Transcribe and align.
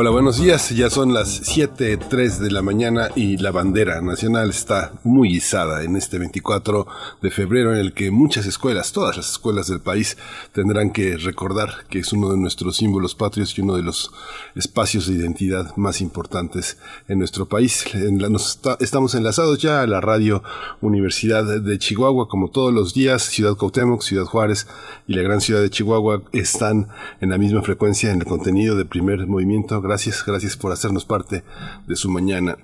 Hola, 0.00 0.10
buenos 0.10 0.40
días. 0.40 0.70
Ya 0.70 0.90
son 0.90 1.12
las 1.12 1.42
7.03 1.42 2.38
de 2.38 2.52
la 2.52 2.62
mañana 2.62 3.08
y 3.16 3.36
la 3.36 3.50
bandera 3.50 4.00
nacional 4.00 4.50
está 4.50 4.92
muy 5.02 5.34
izada 5.34 5.82
en 5.82 5.96
este 5.96 6.20
24 6.20 6.86
de 7.20 7.30
febrero 7.32 7.72
en 7.72 7.80
el 7.80 7.92
que 7.92 8.12
muchas 8.12 8.46
escuelas, 8.46 8.92
todas 8.92 9.16
las 9.16 9.28
escuelas 9.28 9.66
del 9.66 9.80
país, 9.80 10.16
tendrán 10.52 10.92
que 10.92 11.16
recordar 11.16 11.84
que 11.90 11.98
es 11.98 12.12
uno 12.12 12.30
de 12.30 12.36
nuestros 12.36 12.76
símbolos 12.76 13.16
patrios 13.16 13.58
y 13.58 13.60
uno 13.60 13.74
de 13.74 13.82
los 13.82 14.12
espacios 14.54 15.08
de 15.08 15.14
identidad 15.14 15.76
más 15.76 16.00
importantes 16.00 16.78
en 17.08 17.18
nuestro 17.18 17.48
país. 17.48 17.84
estamos 18.78 19.16
enlazados 19.16 19.58
ya 19.58 19.82
a 19.82 19.86
la 19.88 20.00
radio 20.00 20.44
Universidad 20.80 21.60
de 21.60 21.76
Chihuahua, 21.76 22.28
como 22.28 22.50
todos 22.50 22.72
los 22.72 22.94
días. 22.94 23.24
Ciudad 23.24 23.56
Cuauhtémoc, 23.56 24.02
Ciudad 24.02 24.26
Juárez 24.26 24.68
y 25.08 25.14
la 25.14 25.22
gran 25.22 25.40
ciudad 25.40 25.60
de 25.60 25.70
Chihuahua 25.70 26.22
están 26.30 26.86
en 27.20 27.30
la 27.30 27.38
misma 27.38 27.62
frecuencia 27.62 28.12
en 28.12 28.20
el 28.20 28.28
contenido 28.28 28.76
de 28.76 28.84
primer 28.84 29.26
movimiento 29.26 29.87
Gracias, 29.88 30.22
gracias 30.22 30.54
por 30.54 30.70
hacernos 30.70 31.06
parte 31.06 31.42
de 31.86 31.96
su 31.96 32.10
mañana 32.10 32.58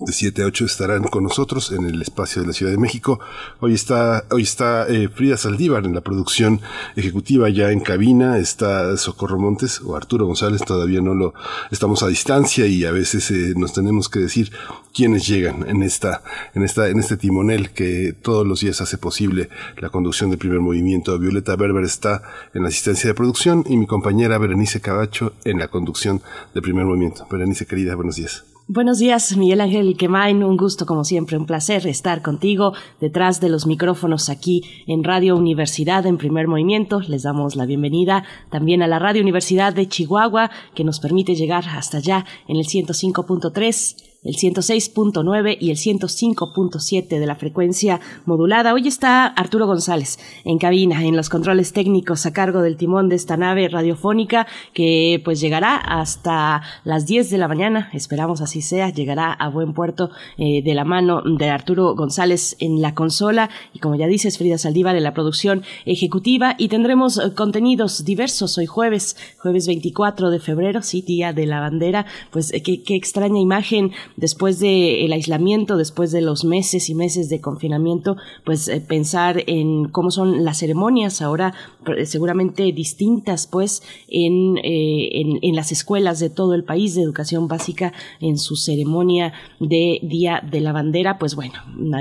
de 0.00 0.12
7 0.12 0.42
a 0.42 0.46
8 0.46 0.64
estarán 0.64 1.04
con 1.04 1.24
nosotros 1.24 1.72
en 1.72 1.86
el 1.86 2.00
espacio 2.02 2.42
de 2.42 2.48
la 2.48 2.54
Ciudad 2.54 2.72
de 2.72 2.78
México. 2.78 3.20
Hoy 3.60 3.74
está, 3.74 4.24
hoy 4.30 4.42
está 4.42 4.86
eh, 4.88 5.08
Frida 5.08 5.36
Saldívar 5.36 5.84
en 5.84 5.94
la 5.94 6.00
producción 6.00 6.60
ejecutiva 6.96 7.48
ya 7.48 7.70
en 7.70 7.80
cabina, 7.80 8.38
está 8.38 8.96
Socorro 8.96 9.38
Montes 9.38 9.80
o 9.80 9.96
Arturo 9.96 10.26
González, 10.26 10.62
todavía 10.62 11.00
no 11.00 11.14
lo 11.14 11.34
estamos 11.70 12.02
a 12.02 12.08
distancia 12.08 12.66
y 12.66 12.84
a 12.84 12.92
veces 12.92 13.30
eh, 13.30 13.54
nos 13.56 13.72
tenemos 13.72 14.08
que 14.08 14.20
decir 14.20 14.52
quiénes 14.92 15.26
llegan 15.26 15.68
en 15.68 15.82
esta, 15.82 16.22
en 16.54 16.62
esta, 16.62 16.88
en 16.88 16.98
este 16.98 17.16
timonel 17.16 17.70
que 17.70 18.12
todos 18.12 18.46
los 18.46 18.60
días 18.60 18.80
hace 18.80 18.98
posible 18.98 19.48
la 19.78 19.90
conducción 19.90 20.30
del 20.30 20.38
primer 20.38 20.60
movimiento. 20.60 21.18
Violeta 21.18 21.56
Berber 21.56 21.84
está 21.84 22.22
en 22.52 22.62
la 22.62 22.68
asistencia 22.68 23.08
de 23.08 23.14
producción 23.14 23.64
y 23.68 23.76
mi 23.76 23.86
compañera 23.86 24.38
Berenice 24.38 24.80
Cabacho 24.80 25.32
en 25.44 25.58
la 25.58 25.68
conducción 25.68 26.22
del 26.52 26.62
primer 26.62 26.84
movimiento. 26.84 27.26
Berenice 27.30 27.66
querida, 27.66 27.94
buenos 27.94 28.16
días. 28.16 28.53
Buenos 28.66 28.98
días, 28.98 29.36
Miguel 29.36 29.60
Ángel 29.60 29.94
Quemain. 29.94 30.42
Un 30.42 30.56
gusto, 30.56 30.86
como 30.86 31.04
siempre, 31.04 31.36
un 31.36 31.44
placer 31.44 31.86
estar 31.86 32.22
contigo 32.22 32.72
detrás 32.98 33.38
de 33.38 33.50
los 33.50 33.66
micrófonos 33.66 34.30
aquí 34.30 34.62
en 34.86 35.04
Radio 35.04 35.36
Universidad 35.36 36.06
en 36.06 36.16
primer 36.16 36.48
movimiento. 36.48 37.00
Les 37.00 37.24
damos 37.24 37.56
la 37.56 37.66
bienvenida 37.66 38.24
también 38.48 38.80
a 38.80 38.86
la 38.86 38.98
Radio 38.98 39.20
Universidad 39.20 39.74
de 39.74 39.86
Chihuahua, 39.86 40.50
que 40.74 40.82
nos 40.82 40.98
permite 40.98 41.34
llegar 41.34 41.66
hasta 41.68 41.98
allá 41.98 42.24
en 42.48 42.56
el 42.56 42.64
105.3 42.64 44.13
el 44.24 44.34
106.9 44.34 45.56
y 45.60 45.70
el 45.70 45.76
105.7 45.76 47.08
de 47.08 47.26
la 47.26 47.36
frecuencia 47.36 48.00
modulada. 48.24 48.72
Hoy 48.72 48.88
está 48.88 49.26
Arturo 49.26 49.66
González 49.66 50.18
en 50.44 50.58
cabina, 50.58 51.04
en 51.04 51.16
los 51.16 51.28
controles 51.28 51.72
técnicos 51.72 52.26
a 52.26 52.32
cargo 52.32 52.62
del 52.62 52.76
timón 52.76 53.08
de 53.08 53.16
esta 53.16 53.36
nave 53.36 53.68
radiofónica 53.68 54.46
que 54.72 55.20
pues 55.24 55.40
llegará 55.40 55.76
hasta 55.76 56.62
las 56.84 57.06
10 57.06 57.30
de 57.30 57.38
la 57.38 57.48
mañana, 57.48 57.90
esperamos 57.92 58.40
así 58.40 58.62
sea, 58.62 58.90
llegará 58.90 59.32
a 59.32 59.48
buen 59.48 59.74
puerto 59.74 60.10
eh, 60.38 60.62
de 60.62 60.74
la 60.74 60.84
mano 60.84 61.22
de 61.22 61.50
Arturo 61.50 61.94
González 61.94 62.56
en 62.60 62.80
la 62.80 62.94
consola. 62.94 63.50
Y 63.72 63.78
como 63.78 63.94
ya 63.96 64.06
dices 64.06 64.38
Frida 64.38 64.58
Saldívar 64.58 64.96
en 64.96 65.02
la 65.04 65.14
producción 65.14 65.62
ejecutiva. 65.84 66.54
Y 66.58 66.68
tendremos 66.68 67.18
eh, 67.18 67.34
contenidos 67.34 68.04
diversos 68.04 68.56
hoy 68.58 68.66
jueves, 68.66 69.16
jueves 69.38 69.66
24 69.66 70.30
de 70.30 70.40
febrero, 70.40 70.82
sí, 70.82 71.02
día 71.02 71.32
de 71.32 71.46
la 71.46 71.60
bandera, 71.60 72.06
pues 72.30 72.52
eh, 72.52 72.62
qué, 72.62 72.82
qué 72.82 72.96
extraña 72.96 73.38
imagen 73.38 73.92
después 74.16 74.60
del 74.60 75.12
aislamiento, 75.12 75.76
después 75.76 76.12
de 76.12 76.20
los 76.20 76.44
meses 76.44 76.88
y 76.90 76.94
meses 76.94 77.28
de 77.28 77.40
confinamiento, 77.40 78.16
pues 78.44 78.68
eh, 78.68 78.80
pensar 78.80 79.42
en 79.46 79.88
cómo 79.88 80.10
son 80.10 80.44
las 80.44 80.58
ceremonias 80.58 81.22
ahora 81.22 81.54
seguramente 82.04 82.62
distintas 82.72 83.46
pues 83.46 83.82
en, 84.08 84.58
eh, 84.58 85.20
en, 85.20 85.38
en, 85.42 85.54
las 85.54 85.72
escuelas 85.72 86.18
de 86.18 86.30
todo 86.30 86.54
el 86.54 86.64
país 86.64 86.94
de 86.94 87.02
educación 87.02 87.48
básica 87.48 87.92
en 88.20 88.38
su 88.38 88.56
ceremonia 88.56 89.32
de 89.60 89.98
Día 90.02 90.42
de 90.48 90.60
la 90.60 90.72
Bandera, 90.72 91.18
pues 91.18 91.34
bueno, 91.34 91.54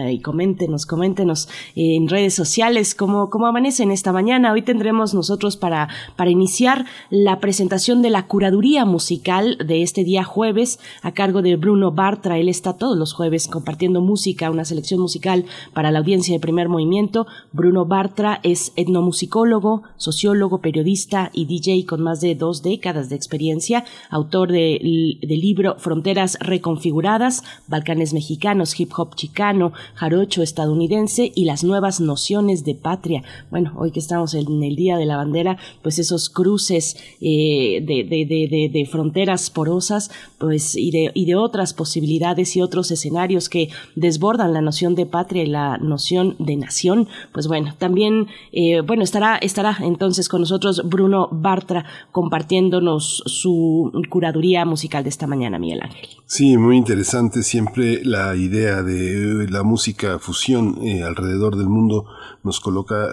y 0.09 0.19
coméntenos, 0.19 0.85
coméntenos 0.85 1.49
en 1.75 2.07
redes 2.07 2.33
sociales 2.33 2.95
cómo, 2.95 3.29
cómo 3.29 3.47
amanecen 3.47 3.91
esta 3.91 4.11
mañana. 4.11 4.51
Hoy 4.51 4.61
tendremos 4.61 5.13
nosotros 5.13 5.57
para, 5.57 5.89
para 6.15 6.31
iniciar 6.31 6.85
la 7.09 7.39
presentación 7.39 8.01
de 8.01 8.09
la 8.09 8.27
curaduría 8.27 8.85
musical 8.85 9.57
de 9.65 9.81
este 9.81 10.03
día 10.03 10.23
jueves 10.23 10.79
a 11.01 11.11
cargo 11.11 11.41
de 11.41 11.55
Bruno 11.55 11.91
Bartra. 12.03 12.37
Él 12.37 12.49
está 12.49 12.73
todos 12.73 12.97
los 12.97 13.13
jueves 13.13 13.47
compartiendo 13.47 14.01
música, 14.01 14.51
una 14.51 14.65
selección 14.65 14.99
musical 14.99 15.45
para 15.73 15.89
la 15.89 15.99
audiencia 15.99 16.33
de 16.33 16.41
primer 16.41 16.67
movimiento. 16.67 17.27
Bruno 17.53 17.85
Bartra 17.85 18.41
es 18.43 18.73
etnomusicólogo, 18.75 19.83
sociólogo, 19.95 20.57
periodista 20.57 21.31
y 21.33 21.45
DJ 21.45 21.85
con 21.85 22.01
más 22.01 22.19
de 22.19 22.35
dos 22.35 22.61
décadas 22.61 23.07
de 23.07 23.15
experiencia, 23.15 23.85
autor 24.09 24.51
del 24.51 25.19
libro 25.21 25.77
Fronteras 25.77 26.37
Reconfiguradas, 26.41 27.41
Balcanes 27.69 28.13
Mexicanos, 28.13 28.77
Hip 28.77 28.91
Hop 28.97 29.15
Chicano, 29.15 29.71
Jarocho 29.95 30.43
Estadounidense 30.43 31.31
y 31.33 31.45
las 31.45 31.63
nuevas 31.63 32.01
nociones 32.01 32.65
de 32.65 32.75
patria. 32.75 33.23
Bueno, 33.49 33.71
hoy 33.77 33.91
que 33.91 34.01
estamos 34.01 34.33
en 34.33 34.61
el 34.61 34.75
Día 34.75 34.97
de 34.97 35.05
la 35.05 35.15
Bandera, 35.15 35.57
pues 35.81 35.99
esos 35.99 36.27
cruces 36.27 36.97
eh, 37.21 37.81
de, 37.81 38.03
de, 38.03 38.69
de, 38.73 38.85
fronteras 38.87 39.49
porosas 39.49 40.11
pues, 40.37 40.75
y, 40.75 40.91
de, 40.91 41.11
y 41.13 41.25
de 41.27 41.37
otras 41.37 41.73
posibilidades 41.73 41.82
posibilidades 41.83 42.55
y 42.55 42.61
otros 42.61 42.91
escenarios 42.91 43.49
que 43.49 43.67
desbordan 43.97 44.53
la 44.53 44.61
noción 44.61 44.95
de 44.95 45.05
patria 45.05 45.43
y 45.43 45.47
la 45.47 45.77
noción 45.79 46.37
de 46.39 46.55
nación, 46.55 47.09
pues 47.33 47.49
bueno, 47.49 47.75
también, 47.77 48.27
eh, 48.53 48.79
bueno, 48.79 49.03
estará, 49.03 49.35
estará 49.35 49.75
entonces 49.81 50.29
con 50.29 50.39
nosotros 50.39 50.81
Bruno 50.85 51.27
Bartra 51.29 51.83
compartiéndonos 52.13 53.21
su 53.25 53.91
curaduría 54.09 54.63
musical 54.63 55.03
de 55.03 55.09
esta 55.09 55.27
mañana, 55.27 55.59
Miguel 55.59 55.81
Ángel. 55.81 56.07
Sí, 56.25 56.55
muy 56.55 56.77
interesante 56.77 57.43
siempre 57.43 57.99
la 58.05 58.33
idea 58.37 58.81
de 58.81 59.45
la 59.49 59.63
música 59.63 60.19
fusión 60.19 60.77
eh, 60.83 61.03
alrededor 61.03 61.57
del 61.57 61.67
mundo 61.67 62.05
nos 62.43 62.59
coloca 62.59 63.09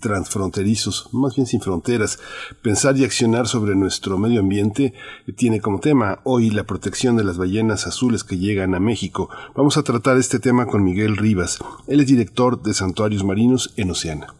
transfronterizos, 0.00 1.08
más 1.12 1.34
bien 1.34 1.46
sin 1.46 1.60
fronteras. 1.60 2.18
Pensar 2.62 2.96
y 2.96 3.04
accionar 3.04 3.48
sobre 3.48 3.74
nuestro 3.74 4.18
medio 4.18 4.40
ambiente 4.40 4.94
tiene 5.36 5.60
como 5.60 5.80
tema 5.80 6.20
hoy 6.24 6.50
la 6.50 6.64
protección 6.64 7.16
de 7.16 7.24
las 7.24 7.36
ballenas 7.36 7.86
azules 7.86 8.24
que 8.24 8.38
llegan 8.38 8.74
a 8.74 8.80
México. 8.80 9.28
Vamos 9.54 9.76
a 9.76 9.82
tratar 9.82 10.16
este 10.16 10.38
tema 10.38 10.66
con 10.66 10.84
Miguel 10.84 11.16
Rivas. 11.16 11.58
Él 11.86 12.00
es 12.00 12.06
director 12.06 12.62
de 12.62 12.74
Santuarios 12.74 13.24
Marinos 13.24 13.72
en 13.76 13.90
Oceana. 13.90 14.34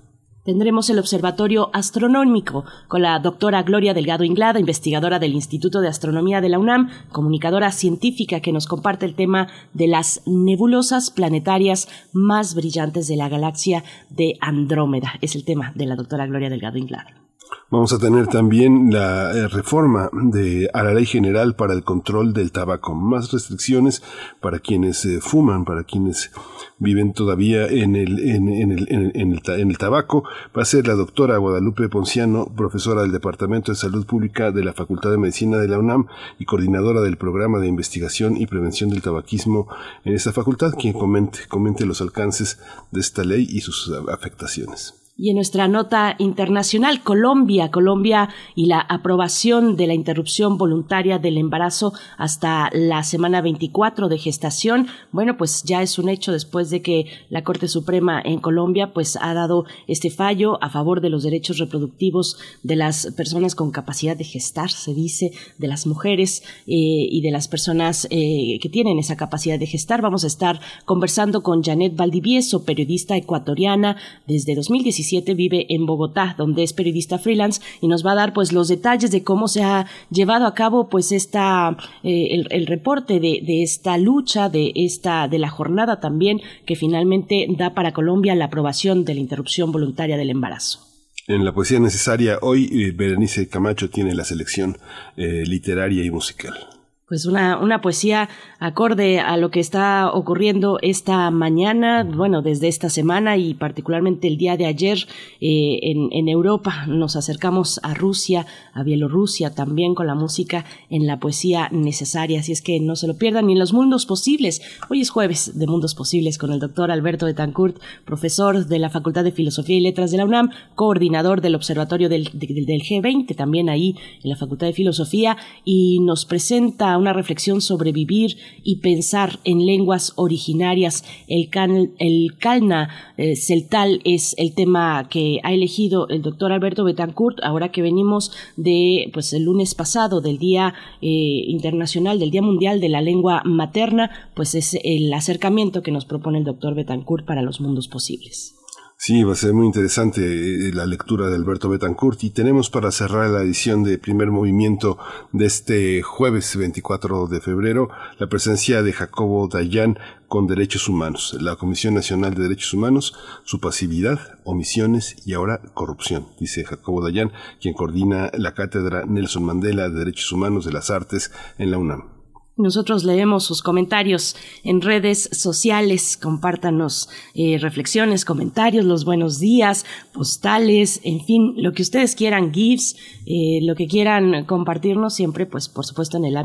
Tendremos 0.44 0.91
el 0.91 0.99
Observatorio 0.99 1.71
Astronómico 1.72 2.66
con 2.87 3.00
la 3.00 3.19
doctora 3.19 3.62
Gloria 3.62 3.94
Delgado 3.94 4.25
Inglada, 4.25 4.60
investigadora 4.60 5.19
del 5.19 5.32
Instituto 5.32 5.81
de 5.81 5.88
Astronomía 5.88 6.43
de 6.43 6.50
la 6.50 6.59
UNAM, 6.59 6.91
comunicadora 7.10 7.72
científica 7.72 8.41
que 8.41 8.53
nos 8.53 8.66
comparte 8.66 9.06
el 9.06 9.15
tema 9.15 9.49
de 9.72 9.88
las 9.88 10.21
nebulosas 10.27 11.10
planetarias 11.10 11.88
más 12.12 12.55
brillantes 12.55 13.09
de 13.09 13.16
la 13.16 13.31
galaxia 13.31 13.84
de 14.10 14.37
Andrómeda. 14.43 15.15
Es 15.22 15.34
el 15.34 15.47
tema 15.47 15.72
de 15.75 15.87
la 15.87 15.97
doctora 15.97 16.27
Gloria 16.27 16.50
Delgado 16.50 16.76
Inglada. 16.76 17.23
Vamos 17.71 17.93
a 17.93 17.99
tener 17.99 18.28
también 18.28 18.93
la 18.93 19.32
eh, 19.32 19.49
reforma 19.49 20.09
de, 20.12 20.71
a 20.72 20.84
la 20.84 20.94
ley 20.94 21.06
general 21.06 21.56
para 21.56 21.72
el 21.72 21.82
control 21.82 22.32
del 22.32 22.53
tabaco, 22.53 22.94
más 22.94 23.32
restricciones 23.32 24.03
para 24.41 24.60
quienes 24.60 25.05
eh, 25.06 25.19
fuman, 25.21 25.65
para 25.65 25.82
quienes 25.82 26.31
viven 26.79 27.14
todavía 27.14 27.67
en 27.67 27.96
el, 27.96 28.20
en, 28.20 28.49
el, 28.49 28.87
en, 28.93 29.32
el, 29.32 29.43
en 29.49 29.70
el 29.70 29.79
tabaco. 29.79 30.23
Va 30.56 30.62
a 30.62 30.67
ser 30.67 30.87
la 30.87 30.94
doctora 30.94 31.38
Guadalupe 31.38 31.88
Ponciano, 31.88 32.46
profesora 32.55 33.02
del 33.02 33.12
Departamento 33.12 33.73
de 33.73 33.76
Salud 33.76 34.06
Pública 34.06 34.52
de 34.52 34.62
la 34.62 34.73
Facultad 34.73 35.11
de 35.11 35.19
Medicina 35.19 35.56
de 35.56 35.67
la 35.67 35.79
UNAM 35.79 36.06
y 36.38 36.44
coordinadora 36.44 37.00
del 37.00 37.17
programa 37.17 37.58
de 37.58 37.67
investigación 37.67 38.37
y 38.37 38.47
prevención 38.47 38.90
del 38.90 39.02
tabaquismo 39.02 39.67
en 40.05 40.14
esta 40.14 40.32
facultad, 40.32 40.75
quien 40.79 40.93
comente, 40.93 41.40
comente 41.49 41.87
los 41.87 42.00
alcances 42.00 42.61
de 42.93 43.00
esta 43.00 43.25
ley 43.25 43.49
y 43.50 43.62
sus 43.62 43.93
afectaciones. 44.08 45.03
Y 45.16 45.31
en 45.31 45.37
nuestra 45.37 45.69
nota 45.69 46.16
internacional, 46.19 47.05
Colombia, 47.05 47.70
Colombia 47.70 48.31
y 48.56 48.66
la 48.66 48.81
aprobación 48.81 49.76
de 49.76 49.87
la 49.87 49.94
interrupción 49.94 50.58
voluntaria 50.58 51.20
del 51.20 51.38
embarazo 51.38 51.93
hasta 52.19 52.69
la 52.72 53.05
semana 53.05 53.40
24 53.40 54.08
de 54.08 54.19
gestación, 54.19 54.88
bueno, 55.12 55.37
pues 55.37 55.62
ya 55.62 55.82
es 55.82 56.00
un 56.00 56.08
hecho 56.08 56.32
después 56.32 56.69
de 56.70 56.82
que 56.82 57.06
la 57.31 57.44
Corte 57.44 57.69
Suprema 57.69 58.20
en 58.25 58.40
Colombia 58.40 58.93
pues 58.93 59.16
ha 59.20 59.34
dado 59.34 59.66
este 59.87 60.11
fallo 60.11 60.61
a 60.64 60.69
favor 60.69 61.00
de 61.00 61.11
los 61.11 61.22
derechos 61.22 61.58
reproductivos 61.58 62.37
de 62.64 62.75
las 62.75 63.06
personas 63.16 63.55
con 63.55 63.70
capacidad 63.70 64.16
de 64.16 64.25
gestar, 64.25 64.72
se 64.72 64.94
dice, 64.94 65.31
de 65.58 65.69
las 65.69 65.87
mujeres 65.87 66.43
eh, 66.66 66.75
y 66.75 67.20
de 67.20 67.31
las 67.31 67.46
personas 67.46 68.08
eh, 68.11 68.58
que 68.61 68.69
tienen 68.69 68.99
esa 68.99 69.16
capacidad 69.16 69.61
de 69.61 69.69
gestar. 69.69 70.02
Vamos 70.02 70.25
a 70.25 70.26
estar 70.26 70.61
conversando 70.84 71.44
con 71.44 71.62
Janet 71.62 71.94
Valdivieso, 71.94 72.64
periodista 72.64 73.16
ecuatoriana 73.16 73.96
desde 74.26 74.56
2017 74.56 75.03
vive 75.34 75.66
en 75.68 75.86
Bogotá, 75.86 76.34
donde 76.36 76.62
es 76.62 76.72
periodista 76.72 77.18
freelance 77.18 77.60
y 77.80 77.88
nos 77.88 78.04
va 78.04 78.12
a 78.12 78.16
dar 78.16 78.32
pues 78.32 78.52
los 78.52 78.68
detalles 78.68 79.10
de 79.10 79.22
cómo 79.22 79.48
se 79.48 79.62
ha 79.62 79.86
llevado 80.10 80.46
a 80.46 80.54
cabo 80.54 80.88
pues 80.88 81.12
esta 81.12 81.76
eh, 82.02 82.44
el, 82.50 82.66
reporte 82.66 83.20
de, 83.20 83.40
de, 83.42 83.62
esta 83.62 83.96
lucha, 83.98 84.48
de 84.48 84.72
esta 84.74 85.28
de 85.28 85.38
la 85.38 85.50
jornada 85.50 86.00
también 86.00 86.40
que 86.66 86.76
finalmente 86.76 87.46
da 87.50 87.74
para 87.74 87.92
Colombia 87.92 88.34
la 88.34 88.46
aprobación 88.46 89.04
de 89.04 89.14
la 89.14 89.20
interrupción 89.20 89.72
voluntaria 89.72 90.16
del 90.16 90.30
embarazo. 90.30 90.80
En 91.26 91.44
la 91.44 91.54
poesía 91.54 91.80
necesaria, 91.80 92.38
hoy 92.42 92.68
eh, 92.70 92.92
Berenice 92.94 93.48
Camacho 93.48 93.88
tiene 93.88 94.14
la 94.14 94.24
selección 94.24 94.76
eh, 95.16 95.44
literaria 95.46 96.04
y 96.04 96.10
musical 96.10 96.74
pues 97.06 97.26
una, 97.26 97.58
una 97.58 97.82
poesía 97.82 98.30
acorde 98.58 99.20
a 99.20 99.36
lo 99.36 99.50
que 99.50 99.60
está 99.60 100.10
ocurriendo 100.10 100.78
esta 100.80 101.30
mañana, 101.30 102.02
bueno, 102.02 102.40
desde 102.40 102.68
esta 102.68 102.88
semana 102.88 103.36
y 103.36 103.52
particularmente 103.52 104.26
el 104.26 104.38
día 104.38 104.56
de 104.56 104.64
ayer 104.64 105.06
eh, 105.40 105.80
en, 105.82 106.08
en, 106.12 106.28
Europa. 106.28 106.86
Nos 106.86 107.16
acercamos 107.16 107.78
a 107.82 107.92
Rusia, 107.92 108.46
a 108.72 108.82
Bielorrusia 108.82 109.54
también 109.54 109.94
con 109.94 110.06
la 110.06 110.14
música 110.14 110.64
en 110.88 111.06
la 111.06 111.20
poesía 111.20 111.68
necesaria. 111.72 112.40
Así 112.40 112.52
es 112.52 112.62
que 112.62 112.80
no 112.80 112.96
se 112.96 113.06
lo 113.06 113.18
pierdan 113.18 113.46
ni 113.46 113.52
en 113.52 113.58
los 113.58 113.74
mundos 113.74 114.06
posibles. 114.06 114.62
Hoy 114.88 115.02
es 115.02 115.10
jueves 115.10 115.58
de 115.58 115.66
Mundos 115.66 115.94
Posibles 115.94 116.38
con 116.38 116.52
el 116.52 116.58
doctor 116.58 116.90
Alberto 116.90 117.26
de 117.26 117.34
Tancourt, 117.34 117.76
profesor 118.06 118.66
de 118.66 118.78
la 118.78 118.88
Facultad 118.88 119.24
de 119.24 119.32
Filosofía 119.32 119.76
y 119.76 119.80
Letras 119.80 120.10
de 120.10 120.16
la 120.16 120.24
UNAM, 120.24 120.50
coordinador 120.74 121.42
del 121.42 121.54
Observatorio 121.54 122.08
del, 122.08 122.30
del, 122.32 122.64
del 122.64 122.82
G20, 122.82 123.36
también 123.36 123.68
ahí 123.68 123.94
en 124.22 124.30
la 124.30 124.36
Facultad 124.36 124.68
de 124.68 124.72
Filosofía, 124.72 125.36
y 125.64 126.00
nos 126.00 126.24
presenta 126.24 126.94
una 126.99 127.12
reflexión 127.12 127.61
sobre 127.61 127.93
vivir 127.93 128.37
y 128.62 128.76
pensar 128.76 129.38
en 129.44 129.64
lenguas 129.64 130.12
originarias. 130.17 131.05
El, 131.29 131.50
el 131.99 132.37
Calna 132.38 132.88
eh, 133.17 133.37
Celtal 133.37 134.00
es 134.05 134.35
el 134.38 134.55
tema 134.55 135.08
que 135.08 135.41
ha 135.43 135.52
elegido 135.52 136.08
el 136.08 136.23
doctor 136.23 136.52
Alberto 136.52 136.85
Betancourt, 136.85 137.38
ahora 137.43 137.70
que 137.70 137.82
venimos 137.82 138.32
de, 138.56 139.11
pues, 139.12 139.32
el 139.32 139.44
lunes 139.44 139.75
pasado, 139.75 140.20
del 140.20 140.38
Día 140.38 140.75
eh, 141.00 141.44
Internacional, 141.46 142.19
del 142.19 142.31
Día 142.31 142.43
Mundial 142.43 142.81
de 142.81 142.88
la 142.88 143.00
Lengua 143.00 143.43
Materna, 143.44 144.11
pues 144.35 144.55
es 144.55 144.79
el 144.82 145.12
acercamiento 145.12 145.82
que 145.82 145.93
nos 145.93 146.05
propone 146.05 146.38
el 146.38 146.44
doctor 146.44 146.75
Betancourt 146.75 147.25
para 147.25 147.43
los 147.43 147.61
mundos 147.61 147.88
posibles. 147.88 148.53
Sí, 148.96 149.23
va 149.23 149.32
a 149.32 149.37
ser 149.37 149.52
muy 149.52 149.67
interesante 149.67 150.23
eh, 150.23 150.73
la 150.73 150.87
lectura 150.87 151.29
de 151.29 151.35
Alberto 151.35 151.69
Betancourt 151.69 152.23
y 152.25 152.31
tenemos 152.31 152.70
para 152.70 152.91
cerrar 152.91 153.29
la 153.29 153.43
edición 153.43 153.82
de 153.82 153.99
primer 153.99 154.31
movimiento 154.31 154.99
de 155.32 155.46
este 155.46 156.00
jueves 156.02 156.56
24 156.56 157.26
de 157.26 157.41
febrero 157.41 157.91
la 158.19 158.29
presencia 158.29 158.82
de 158.82 158.93
Jacobo 158.93 159.49
Dayan 159.49 159.99
con 160.29 160.46
Derechos 160.46 160.88
Humanos, 160.88 161.37
la 161.41 161.56
Comisión 161.56 161.94
Nacional 161.94 162.35
de 162.35 162.44
Derechos 162.44 162.73
Humanos, 162.73 163.14
su 163.44 163.61
pasividad, 163.61 164.38
omisiones 164.44 165.17
y 165.26 165.35
ahora 165.35 165.61
corrupción, 165.75 166.29
dice 166.38 166.64
Jacobo 166.64 167.02
Dayan, 167.02 167.32
quien 167.61 167.75
coordina 167.75 168.31
la 168.32 168.55
Cátedra 168.55 169.05
Nelson 169.06 169.44
Mandela 169.44 169.88
de 169.90 169.99
Derechos 169.99 170.32
Humanos 170.32 170.64
de 170.64 170.73
las 170.73 170.90
Artes 170.90 171.31
en 171.58 171.70
la 171.73 171.79
UNAM. 171.79 172.13
Nosotros 172.56 173.02
leemos 173.02 173.42
sus 173.42 173.62
comentarios 173.62 174.36
en 174.62 174.80
redes 174.80 175.28
sociales, 175.32 176.16
compártanos 176.16 177.08
eh, 177.34 177.58
reflexiones, 177.58 178.24
comentarios, 178.24 178.84
los 178.84 179.04
buenos 179.04 179.40
días, 179.40 179.84
postales, 180.12 181.00
en 181.02 181.24
fin, 181.24 181.54
lo 181.56 181.72
que 181.72 181.82
ustedes 181.82 182.14
quieran, 182.14 182.52
GIFs, 182.52 182.94
eh, 183.26 183.58
lo 183.62 183.74
que 183.74 183.88
quieran 183.88 184.44
compartirnos, 184.44 185.14
siempre, 185.14 185.46
pues 185.46 185.68
por 185.68 185.84
supuesto 185.84 186.16
en 186.16 186.26
el, 186.26 186.36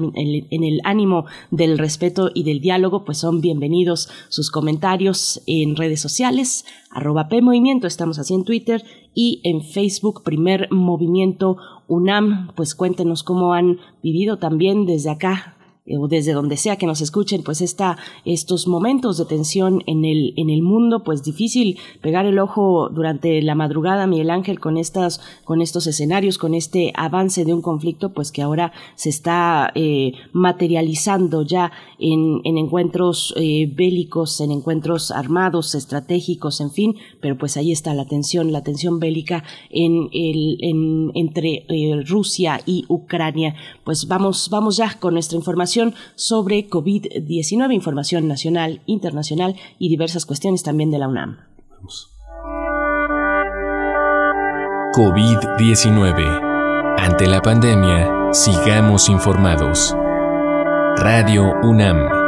en 0.50 0.64
el 0.64 0.82
ánimo 0.84 1.26
del 1.52 1.78
respeto 1.78 2.32
y 2.34 2.42
del 2.42 2.60
diálogo, 2.60 3.06
pues 3.06 3.20
son 3.20 3.40
bienvenidos 3.40 4.10
sus 4.30 4.50
comentarios 4.50 5.44
en 5.46 5.76
redes 5.76 6.02
sociales, 6.02 6.66
arroba 6.90 7.28
P 7.28 7.44
Movimiento, 7.44 7.86
estamos 7.86 8.18
así 8.18 8.34
en 8.34 8.46
Twitter 8.46 8.84
y 9.14 9.42
en 9.44 9.62
Facebook, 9.62 10.24
primer 10.24 10.72
movimiento 10.72 11.58
UNAM, 11.88 12.52
pues 12.56 12.74
cuéntenos 12.74 13.22
cómo 13.22 13.54
han 13.54 13.78
vivido 14.02 14.40
también 14.40 14.88
desde 14.88 15.12
acá 15.12 15.56
o 15.98 16.08
desde 16.08 16.34
donde 16.34 16.58
sea 16.58 16.78
que 16.78 16.86
nos 16.86 17.02
escuchen, 17.02 17.44
pues 17.44 17.62
está 17.62 17.98
estos 18.26 18.68
momentos 18.68 19.18
de 19.18 19.26
tensión 19.26 19.82
en 19.88 20.06
el, 20.06 20.34
en 20.38 20.50
el 20.50 20.62
mundo, 20.62 21.04
pues 21.04 21.24
difícil 21.24 21.80
pegar 22.02 22.26
el 22.26 22.40
ojo 22.40 22.90
durante 22.90 23.42
la 23.42 23.56
madrugada, 23.56 24.08
Miguel 24.08 24.30
Ángel, 24.30 24.60
con 24.60 24.78
estas, 24.78 25.22
con 25.44 25.62
estos 25.62 25.88
escenarios, 25.88 26.38
con 26.38 26.54
este 26.54 26.92
avance 26.96 27.46
de 27.46 27.54
un 27.54 27.62
conflicto, 27.62 28.14
pues 28.14 28.32
que 28.32 28.42
ahora 28.42 28.72
se 28.96 29.10
está 29.10 29.72
eh, 29.76 30.14
materializando 30.32 31.44
ya 31.44 31.72
en, 31.98 32.42
en 32.44 32.58
encuentros 32.58 33.34
eh, 33.38 33.72
bélicos, 33.74 34.42
en 34.42 34.52
encuentros 34.52 35.12
armados, 35.12 35.76
estratégicos, 35.76 36.62
en 36.62 36.72
fin, 36.72 36.96
pero 37.20 37.38
pues 37.38 37.58
ahí 37.58 37.72
está 37.72 37.94
la 37.94 38.06
tensión, 38.06 38.52
la 38.52 38.64
tensión 38.64 39.00
bélica 39.00 39.44
en 39.70 40.10
el, 40.14 40.58
en, 40.62 41.12
entre 41.16 41.66
Rusia 42.06 42.62
y 42.66 42.86
Ucrania. 42.88 43.56
Pues 43.84 44.08
vamos, 44.08 44.50
vamos 44.52 44.78
ya 44.78 44.98
con 45.00 45.14
nuestra 45.14 45.38
información 45.38 45.79
sobre 46.16 46.70
COVID-19, 46.70 47.74
información 47.74 48.28
nacional, 48.28 48.82
internacional 48.86 49.56
y 49.78 49.90
diversas 49.90 50.26
cuestiones 50.26 50.64
también 50.64 50.92
de 50.92 51.00
la 51.00 51.08
UNAM. 51.08 51.38
COVID-19. 54.94 56.96
Ante 56.98 57.28
la 57.28 57.42
pandemia, 57.42 58.34
sigamos 58.34 59.08
informados. 59.08 59.96
Radio 60.98 61.54
UNAM. 61.64 62.19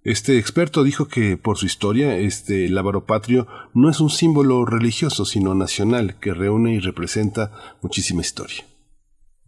Este 0.04 0.36
experto 0.36 0.84
dijo 0.84 1.08
que 1.08 1.38
por 1.38 1.56
su 1.56 1.64
historia, 1.64 2.18
este 2.18 2.68
lábaro 2.68 3.06
patrio 3.06 3.46
no 3.72 3.88
es 3.88 4.00
un 4.00 4.10
símbolo 4.10 4.66
religioso, 4.66 5.24
sino 5.24 5.54
nacional, 5.54 6.16
que 6.20 6.34
reúne 6.34 6.74
y 6.74 6.78
representa 6.78 7.50
muchísima 7.80 8.20
historia. 8.20 8.66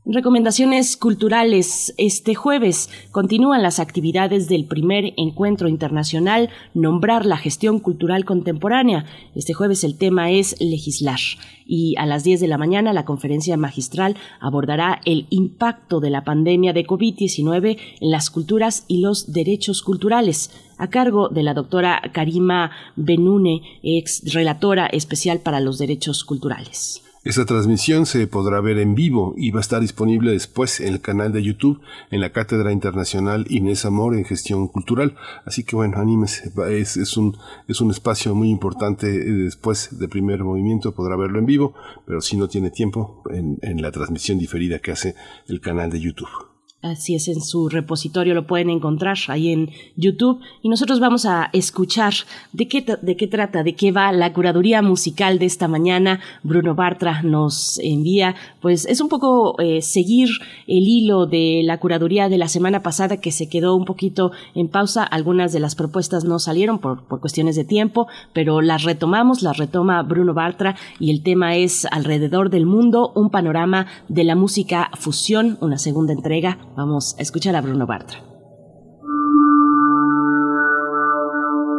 Recomendaciones 0.08 0.96
culturales. 0.96 1.92
Este 1.98 2.36
jueves 2.36 2.90
continúan 3.10 3.64
las 3.64 3.80
actividades 3.80 4.48
del 4.48 4.64
primer 4.64 5.12
encuentro 5.16 5.66
internacional 5.66 6.48
Nombrar 6.74 7.26
la 7.26 7.36
gestión 7.36 7.80
cultural 7.80 8.24
contemporánea. 8.24 9.04
Este 9.34 9.52
jueves 9.52 9.82
el 9.82 9.98
tema 9.98 10.30
es 10.30 10.60
legislar 10.60 11.18
y 11.66 11.96
a 11.96 12.06
las 12.06 12.22
10 12.22 12.38
de 12.38 12.46
la 12.46 12.56
mañana 12.56 12.92
la 12.92 13.04
conferencia 13.04 13.56
magistral 13.56 14.16
abordará 14.38 15.00
el 15.04 15.26
impacto 15.30 15.98
de 15.98 16.10
la 16.10 16.22
pandemia 16.22 16.72
de 16.72 16.86
COVID-19 16.86 17.76
en 18.00 18.10
las 18.12 18.30
culturas 18.30 18.84
y 18.86 19.00
los 19.00 19.32
derechos 19.32 19.82
culturales 19.82 20.52
a 20.78 20.88
cargo 20.88 21.30
de 21.30 21.42
la 21.42 21.52
doctora 21.52 22.00
Karima 22.12 22.70
Benune, 22.94 23.62
ex 23.82 24.32
relatora 24.32 24.86
especial 24.86 25.40
para 25.40 25.58
los 25.58 25.78
derechos 25.78 26.22
culturales. 26.22 27.02
Esta 27.26 27.44
transmisión 27.44 28.06
se 28.06 28.28
podrá 28.28 28.60
ver 28.60 28.78
en 28.78 28.94
vivo 28.94 29.34
y 29.36 29.50
va 29.50 29.58
a 29.58 29.60
estar 29.60 29.80
disponible 29.80 30.30
después 30.30 30.78
en 30.78 30.92
el 30.92 31.00
canal 31.00 31.32
de 31.32 31.42
YouTube 31.42 31.80
en 32.12 32.20
la 32.20 32.30
Cátedra 32.30 32.70
Internacional 32.70 33.46
Inés 33.50 33.84
Amor 33.84 34.14
en 34.14 34.24
Gestión 34.24 34.68
Cultural. 34.68 35.16
Así 35.44 35.64
que 35.64 35.74
bueno, 35.74 35.98
anímese, 35.98 36.52
es, 36.70 36.96
es, 36.96 37.16
un, 37.16 37.36
es 37.66 37.80
un 37.80 37.90
espacio 37.90 38.32
muy 38.36 38.48
importante 38.48 39.08
eh, 39.08 39.32
después 39.32 39.98
del 39.98 40.08
primer 40.08 40.44
movimiento, 40.44 40.94
podrá 40.94 41.16
verlo 41.16 41.40
en 41.40 41.46
vivo, 41.46 41.74
pero 42.06 42.20
si 42.20 42.36
no 42.36 42.46
tiene 42.46 42.70
tiempo, 42.70 43.24
en 43.28 43.82
la 43.82 43.90
transmisión 43.90 44.38
diferida 44.38 44.78
que 44.78 44.92
hace 44.92 45.16
el 45.48 45.60
canal 45.60 45.90
de 45.90 46.00
YouTube. 46.00 46.55
Así 46.90 47.16
es, 47.16 47.26
en 47.26 47.40
su 47.40 47.68
repositorio 47.68 48.34
lo 48.34 48.46
pueden 48.46 48.70
encontrar 48.70 49.16
ahí 49.28 49.50
en 49.50 49.70
YouTube. 49.96 50.40
Y 50.62 50.68
nosotros 50.68 51.00
vamos 51.00 51.26
a 51.26 51.50
escuchar 51.52 52.14
de 52.52 52.68
qué, 52.68 52.84
de 53.02 53.16
qué 53.16 53.26
trata, 53.26 53.64
de 53.64 53.74
qué 53.74 53.90
va 53.90 54.12
la 54.12 54.32
curaduría 54.32 54.82
musical 54.82 55.38
de 55.38 55.46
esta 55.46 55.66
mañana. 55.66 56.20
Bruno 56.42 56.74
Bartra 56.74 57.22
nos 57.22 57.80
envía, 57.80 58.36
pues 58.60 58.86
es 58.86 59.00
un 59.00 59.08
poco 59.08 59.60
eh, 59.60 59.82
seguir 59.82 60.28
el 60.66 60.86
hilo 60.86 61.26
de 61.26 61.62
la 61.64 61.78
curaduría 61.78 62.28
de 62.28 62.38
la 62.38 62.48
semana 62.48 62.82
pasada 62.82 63.16
que 63.16 63.32
se 63.32 63.48
quedó 63.48 63.74
un 63.74 63.84
poquito 63.84 64.30
en 64.54 64.68
pausa. 64.68 65.02
Algunas 65.02 65.52
de 65.52 65.60
las 65.60 65.74
propuestas 65.74 66.24
no 66.24 66.38
salieron 66.38 66.78
por, 66.78 67.02
por 67.02 67.20
cuestiones 67.20 67.56
de 67.56 67.64
tiempo, 67.64 68.06
pero 68.32 68.60
las 68.60 68.84
retomamos, 68.84 69.42
las 69.42 69.56
retoma 69.56 70.02
Bruno 70.02 70.34
Bartra 70.34 70.76
y 71.00 71.10
el 71.10 71.22
tema 71.22 71.56
es 71.56 71.86
Alrededor 71.86 72.50
del 72.50 72.66
Mundo, 72.66 73.12
un 73.14 73.30
panorama 73.30 73.86
de 74.08 74.24
la 74.24 74.36
música 74.36 74.90
fusión, 74.94 75.58
una 75.60 75.78
segunda 75.78 76.12
entrega 76.12 76.58
Vamos 76.76 77.16
a 77.18 77.22
escuchar 77.22 77.56
a 77.56 77.62
Bruno 77.62 77.86
Bartra. 77.86 78.18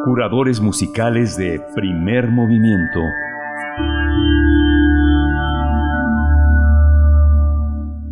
Curadores 0.06 0.60
musicales 0.60 1.38
de 1.38 1.62
primer 1.75 2.32
movimiento. 2.32 3.00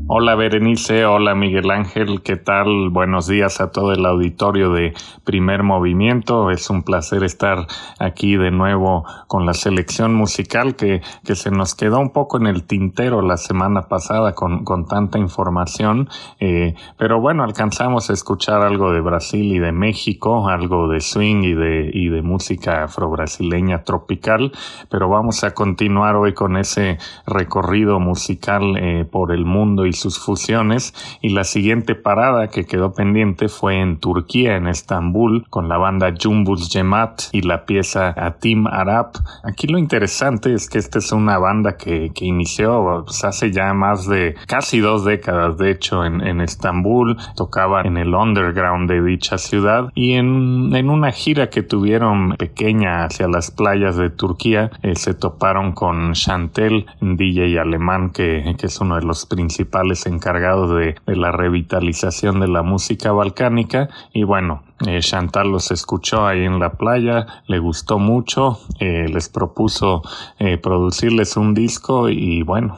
Hola 0.07 0.35
Berenice, 0.35 1.03
hola 1.07 1.33
Miguel 1.33 1.71
Ángel, 1.71 2.21
¿qué 2.21 2.35
tal? 2.35 2.91
Buenos 2.91 3.25
días 3.25 3.59
a 3.59 3.71
todo 3.71 3.91
el 3.91 4.05
auditorio 4.05 4.71
de 4.71 4.93
Primer 5.23 5.63
Movimiento. 5.63 6.51
Es 6.51 6.69
un 6.69 6.83
placer 6.83 7.23
estar 7.23 7.65
aquí 7.97 8.37
de 8.37 8.51
nuevo 8.51 9.03
con 9.25 9.47
la 9.47 9.55
selección 9.55 10.13
musical 10.13 10.75
que, 10.75 11.01
que 11.25 11.33
se 11.33 11.49
nos 11.49 11.73
quedó 11.73 11.99
un 11.99 12.11
poco 12.11 12.37
en 12.37 12.45
el 12.45 12.65
tintero 12.65 13.23
la 13.23 13.37
semana 13.37 13.87
pasada 13.87 14.33
con, 14.33 14.63
con 14.63 14.85
tanta 14.85 15.17
información. 15.17 16.07
Eh, 16.39 16.75
pero 16.99 17.19
bueno, 17.19 17.43
alcanzamos 17.43 18.11
a 18.11 18.13
escuchar 18.13 18.61
algo 18.61 18.91
de 18.91 19.01
Brasil 19.01 19.55
y 19.55 19.57
de 19.57 19.71
México, 19.71 20.49
algo 20.49 20.87
de 20.87 21.01
swing 21.01 21.41
y 21.41 21.53
de, 21.55 21.89
y 21.91 22.09
de 22.09 22.21
música 22.21 22.83
afro-brasileña 22.83 23.83
tropical. 23.83 24.51
Pero 24.87 25.09
vamos 25.09 25.43
a 25.43 25.55
continuar 25.55 26.15
hoy 26.15 26.35
con 26.35 26.57
ese 26.57 26.99
recorrido 27.25 27.99
musical 27.99 28.77
eh, 28.77 29.03
por 29.09 29.31
el 29.31 29.45
mundo 29.45 29.87
y 29.87 29.94
sus 29.95 30.19
fusiones 30.19 30.93
y 31.21 31.29
la 31.29 31.43
siguiente 31.43 31.95
parada 31.95 32.49
que 32.49 32.65
quedó 32.65 32.93
pendiente 32.93 33.49
fue 33.49 33.79
en 33.79 33.97
Turquía, 33.99 34.55
en 34.55 34.67
Estambul, 34.67 35.45
con 35.49 35.69
la 35.69 35.77
banda 35.77 36.13
Jumbus 36.21 36.69
Jemat 36.71 37.23
y 37.31 37.41
la 37.41 37.65
pieza 37.65 38.13
Atim 38.15 38.67
Arab. 38.67 39.11
Aquí 39.43 39.67
lo 39.67 39.77
interesante 39.77 40.53
es 40.53 40.69
que 40.69 40.77
esta 40.77 40.99
es 40.99 41.11
una 41.11 41.37
banda 41.37 41.77
que, 41.77 42.11
que 42.13 42.25
inició 42.25 43.03
pues, 43.05 43.23
hace 43.23 43.51
ya 43.51 43.73
más 43.73 44.07
de 44.07 44.35
casi 44.47 44.79
dos 44.79 45.05
décadas, 45.05 45.57
de 45.57 45.71
hecho, 45.71 46.05
en, 46.05 46.21
en 46.21 46.41
Estambul, 46.41 47.17
tocaba 47.35 47.81
en 47.81 47.97
el 47.97 48.13
underground 48.13 48.89
de 48.89 49.01
dicha 49.01 49.37
ciudad 49.37 49.91
y 49.95 50.13
en, 50.13 50.75
en 50.75 50.89
una 50.89 51.11
gira 51.11 51.49
que 51.49 51.63
tuvieron 51.63 52.35
pequeña 52.37 53.05
hacia 53.05 53.27
las 53.27 53.51
playas 53.51 53.97
de 53.97 54.09
Turquía, 54.09 54.71
eh, 54.81 54.95
se 54.95 55.13
toparon 55.13 55.73
con 55.73 56.13
Chantel, 56.13 56.85
DJ 57.01 57.59
alemán 57.59 58.11
que, 58.11 58.55
que 58.57 58.67
es 58.67 58.79
uno 58.81 58.95
de 58.95 59.03
los 59.03 59.25
principales 59.25 59.84
encargados 60.05 60.75
de, 60.75 60.95
la 61.05 61.31
revitalización 61.31 62.39
de 62.39 62.47
la 62.47 62.63
música 62.63 63.11
balcánica 63.11 63.89
y 64.13 64.23
bueno, 64.23 64.63
eh, 64.85 64.99
Chantal 64.99 65.51
los 65.51 65.71
escuchó 65.71 66.27
ahí 66.27 66.43
en 66.43 66.59
la 66.59 66.73
playa, 66.73 67.25
le 67.47 67.59
gustó 67.59 67.97
mucho, 67.97 68.59
eh, 68.81 69.07
les 69.07 69.29
propuso 69.29 70.01
eh, 70.37 70.57
producirles 70.57 71.37
un 71.37 71.53
disco 71.53 72.09
y 72.09 72.41
bueno, 72.41 72.77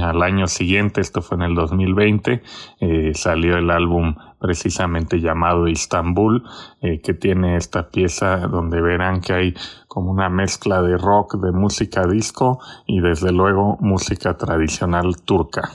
al 0.00 0.22
año 0.22 0.46
siguiente, 0.46 1.00
esto 1.00 1.22
fue 1.22 1.36
en 1.36 1.42
el 1.42 1.54
2020, 1.54 2.42
salió 3.14 3.56
el 3.56 3.70
álbum 3.70 4.14
precisamente 4.40 5.20
llamado 5.20 5.68
Istanbul, 5.68 6.44
que 6.80 7.14
tiene 7.14 7.56
esta 7.56 7.88
pieza 7.88 8.38
donde 8.48 8.80
verán 8.80 9.20
que 9.20 9.32
hay 9.32 9.54
como 9.88 10.10
una 10.10 10.28
mezcla 10.28 10.82
de 10.82 10.98
rock, 10.98 11.36
de 11.36 11.52
música 11.52 12.06
disco 12.06 12.58
y 12.84 13.00
desde 13.00 13.32
luego 13.32 13.78
música 13.80 14.36
tradicional 14.36 15.22
turca. 15.24 15.70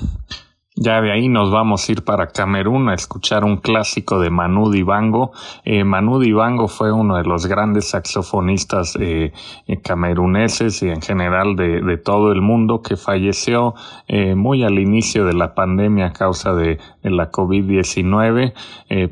Ya 0.81 1.01
de 1.01 1.11
ahí 1.11 1.27
nos 1.27 1.51
vamos 1.51 1.89
a 1.89 1.91
ir 1.91 2.05
para 2.05 2.27
Camerún 2.27 2.87
a 2.87 2.93
escuchar 2.93 3.43
un 3.43 3.57
clásico 3.57 4.17
de 4.21 4.29
Manu 4.29 4.71
Dibango. 4.71 5.33
Eh, 5.65 5.83
Manu 5.83 6.19
Dibango 6.19 6.69
fue 6.69 6.93
uno 6.93 7.17
de 7.17 7.25
los 7.25 7.47
grandes 7.47 7.89
saxofonistas 7.89 8.95
eh, 8.97 9.33
eh, 9.67 9.81
cameruneses 9.81 10.81
y 10.81 10.87
en 10.87 11.01
general 11.01 11.57
de, 11.57 11.97
todo 11.97 12.31
el 12.31 12.39
mundo 12.39 12.81
que 12.81 12.95
falleció 12.95 13.75
eh, 14.07 14.35
muy 14.35 14.63
al 14.63 14.79
inicio 14.79 15.25
de 15.25 15.33
la 15.33 15.53
pandemia 15.53 16.05
a 16.05 16.13
causa 16.13 16.53
de, 16.53 16.79
la 17.03 17.31
COVID-19. 17.31 18.53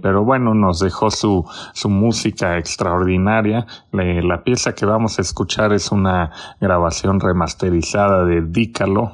pero 0.02 0.24
bueno, 0.24 0.54
nos 0.54 0.80
dejó 0.80 1.10
su, 1.10 1.46
su 1.74 1.90
música 1.90 2.58
extraordinaria. 2.58 3.66
la 3.92 4.44
pieza 4.44 4.76
que 4.76 4.86
vamos 4.86 5.18
a 5.18 5.22
escuchar 5.22 5.74
es 5.74 5.92
una 5.92 6.32
grabación 6.62 7.20
remasterizada 7.20 8.24
de 8.26 8.42
Dícalo, 8.42 9.14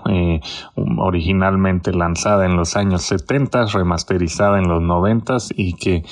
originalmente 0.97 1.93
lanzada 1.93 2.42
en 2.45 2.55
los 2.55 2.75
años 2.75 3.03
70, 3.03 3.65
remasterizada 3.67 4.59
en 4.59 4.67
los 4.67 4.81
90 4.81 5.37
y 5.55 5.73
que 5.73 6.03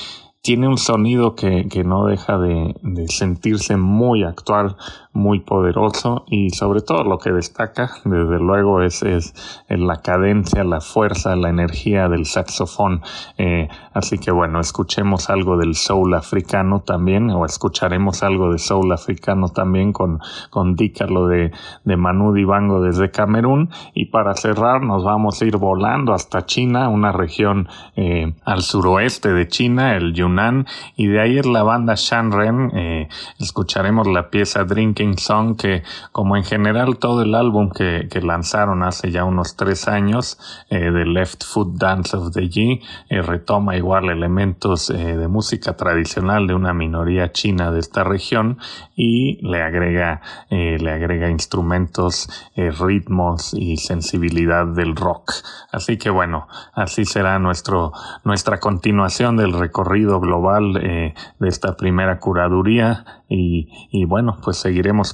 tiene 0.42 0.68
un 0.68 0.78
sonido 0.78 1.36
que, 1.36 1.68
que 1.70 1.84
no 1.84 2.06
deja 2.06 2.38
de, 2.38 2.76
de, 2.82 3.08
sentirse 3.08 3.78
muy 3.78 4.24
actual, 4.24 4.76
muy 5.14 5.40
poderoso 5.40 6.24
y 6.28 6.52
sobre 6.52 6.82
todo 6.82 7.04
lo 7.04 7.18
que 7.18 7.32
destaca, 7.32 7.92
desde 8.06 8.40
luego, 8.40 8.82
es, 8.82 9.04
es 9.04 9.34
la 9.68 10.02
cadencia, 10.02 10.64
la 10.64 10.82
fuerza, 10.82 11.36
la 11.36 11.50
energía 11.50 12.08
del 12.08 12.26
saxofón. 12.26 13.02
Eh, 13.38 13.68
así 13.94 14.18
que 14.18 14.32
bueno, 14.32 14.60
escuchemos 14.60 15.30
algo 15.30 15.58
del 15.58 15.76
soul 15.76 16.14
africano 16.14 16.82
también, 16.82 17.30
o 17.30 17.46
escucharemos 17.46 18.24
algo 18.24 18.52
de 18.52 18.58
soul 18.58 18.92
africano 18.92 19.50
también 19.50 19.92
con, 19.94 20.20
con 20.50 20.76
Dícalo 20.76 21.28
de, 21.28 21.52
de 21.84 21.98
Manu 21.98 22.34
Dibango 22.34 22.82
desde 22.82 23.12
Camerún. 23.12 23.70
Y 23.94 24.06
para 24.06 24.36
cerrar, 24.36 24.82
nos 24.82 25.04
vamos 25.04 25.42
a 25.42 25.46
ir 25.46 25.58
volando 25.58 26.14
hasta 26.14 26.46
China, 26.46 26.90
una 26.90 27.12
región 27.12 27.68
eh, 27.96 28.34
al 28.46 28.62
suroeste 28.62 29.34
de 29.34 29.48
China, 29.48 29.96
el 29.96 30.14
Yunnan 30.14 30.66
y 30.96 31.08
de 31.08 31.22
ahí 31.22 31.38
es 31.38 31.46
la 31.46 31.64
banda 31.64 31.94
Shanren. 31.96 32.72
Eh, 32.76 33.10
escucharemos 33.40 34.08
la 34.08 34.30
pieza 34.30 34.64
Drinking 35.02 35.18
Song 35.18 35.56
que 35.58 35.84
como 36.12 36.38
en 36.38 36.44
general 36.44 36.98
todo 36.98 37.24
el 37.24 37.36
álbum 37.36 37.70
que, 37.72 38.08
lanzaron 38.22 38.84
hace 38.84 39.10
ya 39.12 39.24
unos 39.24 39.56
tres 39.56 39.88
años 39.88 40.38
eh, 40.70 40.92
de 40.92 41.06
Left 41.06 41.44
Foot 41.44 41.76
Dance 41.76 42.16
of 42.16 42.32
the 42.34 42.42
G 42.42 42.82
eh, 43.10 43.22
retoma 43.24 43.76
igual 43.76 44.10
elementos 44.10 44.92
eh, 44.92 45.18
de 45.18 45.28
música 45.28 45.76
tradicional 45.76 46.46
de 46.46 46.54
una 46.54 46.74
minoría 46.74 47.32
china 47.32 47.72
de 47.72 47.80
esta 47.80 48.04
región 48.04 48.60
y 48.96 49.42
le 49.42 49.64
agrega, 49.64 50.22
eh, 50.52 50.78
le 50.80 50.92
agrega 50.92 51.30
instrumentos, 51.30 52.30
ritmos 52.56 53.56
y 53.56 53.78
sensibilidad 53.78 54.68
del 54.68 54.96
rock. 54.96 55.32
Así 55.72 55.98
que 55.98 56.12
bueno, 56.12 56.48
así 56.74 57.06
será 57.06 57.40
nuestro, 57.40 57.92
nuestra 58.24 58.60
continuación 58.60 59.36
del 59.36 59.54
recorrido 59.54 60.20
global 60.20 60.74
de 60.74 61.48
esta 61.48 61.76
primera 61.76 62.20
curaduría 62.20 63.22
y, 63.34 63.70
y, 63.92 64.04
bueno, 64.04 64.40
pues 64.44 64.58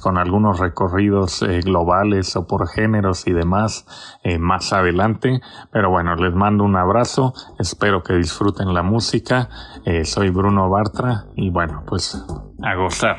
con 0.00 0.18
algunos 0.18 0.58
recorridos 0.58 1.44
globales 1.64 2.36
o 2.36 2.46
por 2.46 2.68
géneros 2.68 3.26
y 3.26 3.32
demás 3.32 3.86
más 4.38 4.72
adelante. 4.72 5.40
Pero 5.72 5.90
bueno, 5.90 6.14
les 6.16 6.34
mando 6.34 6.64
un 6.64 6.76
abrazo, 6.76 7.32
espero 7.58 8.02
que 8.02 8.14
disfruten 8.14 8.74
la 8.74 8.82
música. 8.82 9.48
soy 10.04 10.30
Bruno 10.30 10.68
Bartra 10.68 11.24
y 11.36 11.50
bueno, 11.50 11.82
pues 11.86 12.22
a 12.62 12.74
gozar. 12.74 13.18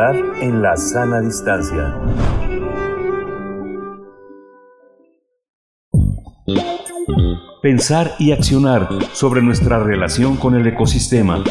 En 0.00 0.62
la 0.62 0.76
sana 0.76 1.20
distancia. 1.20 1.92
Pensar 7.60 8.12
y 8.20 8.30
accionar 8.30 8.88
sobre 9.12 9.42
nuestra 9.42 9.80
relación 9.80 10.36
con 10.36 10.54
el 10.54 10.68
ecosistema. 10.68 11.42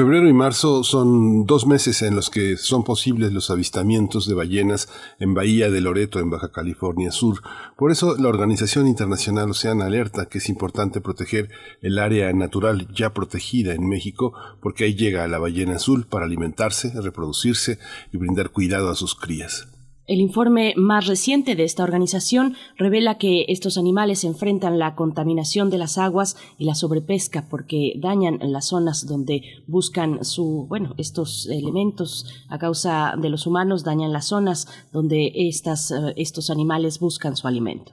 Febrero 0.00 0.30
y 0.30 0.32
marzo 0.32 0.82
son 0.82 1.44
dos 1.44 1.66
meses 1.66 2.00
en 2.00 2.16
los 2.16 2.30
que 2.30 2.56
son 2.56 2.84
posibles 2.84 3.34
los 3.34 3.50
avistamientos 3.50 4.26
de 4.26 4.32
ballenas 4.32 4.88
en 5.18 5.34
Bahía 5.34 5.68
de 5.68 5.82
Loreto, 5.82 6.20
en 6.20 6.30
Baja 6.30 6.50
California 6.50 7.12
Sur. 7.12 7.42
Por 7.76 7.90
eso 7.90 8.16
la 8.16 8.30
Organización 8.30 8.86
Internacional 8.86 9.50
Oceana 9.50 9.84
alerta 9.84 10.24
que 10.24 10.38
es 10.38 10.48
importante 10.48 11.02
proteger 11.02 11.50
el 11.82 11.98
área 11.98 12.32
natural 12.32 12.88
ya 12.94 13.12
protegida 13.12 13.74
en 13.74 13.86
México, 13.86 14.32
porque 14.62 14.84
ahí 14.84 14.94
llega 14.94 15.28
la 15.28 15.38
ballena 15.38 15.76
azul 15.76 16.06
para 16.06 16.24
alimentarse, 16.24 16.94
reproducirse 16.98 17.78
y 18.10 18.16
brindar 18.16 18.52
cuidado 18.52 18.88
a 18.88 18.94
sus 18.94 19.14
crías. 19.14 19.69
El 20.10 20.20
informe 20.20 20.74
más 20.76 21.06
reciente 21.06 21.54
de 21.54 21.62
esta 21.62 21.84
organización 21.84 22.56
revela 22.76 23.16
que 23.16 23.44
estos 23.46 23.78
animales 23.78 24.24
enfrentan 24.24 24.80
la 24.80 24.96
contaminación 24.96 25.70
de 25.70 25.78
las 25.78 25.98
aguas 25.98 26.36
y 26.58 26.64
la 26.64 26.74
sobrepesca 26.74 27.46
porque 27.48 27.92
dañan 27.96 28.40
las 28.42 28.66
zonas 28.66 29.06
donde 29.06 29.42
buscan 29.68 30.24
su, 30.24 30.66
bueno, 30.68 30.96
estos 30.98 31.46
elementos 31.46 32.26
a 32.48 32.58
causa 32.58 33.14
de 33.18 33.28
los 33.28 33.46
humanos 33.46 33.84
dañan 33.84 34.12
las 34.12 34.26
zonas 34.26 34.66
donde 34.90 35.30
estas, 35.32 35.92
eh, 35.92 36.12
estos 36.16 36.50
animales 36.50 36.98
buscan 36.98 37.36
su 37.36 37.46
alimento. 37.46 37.92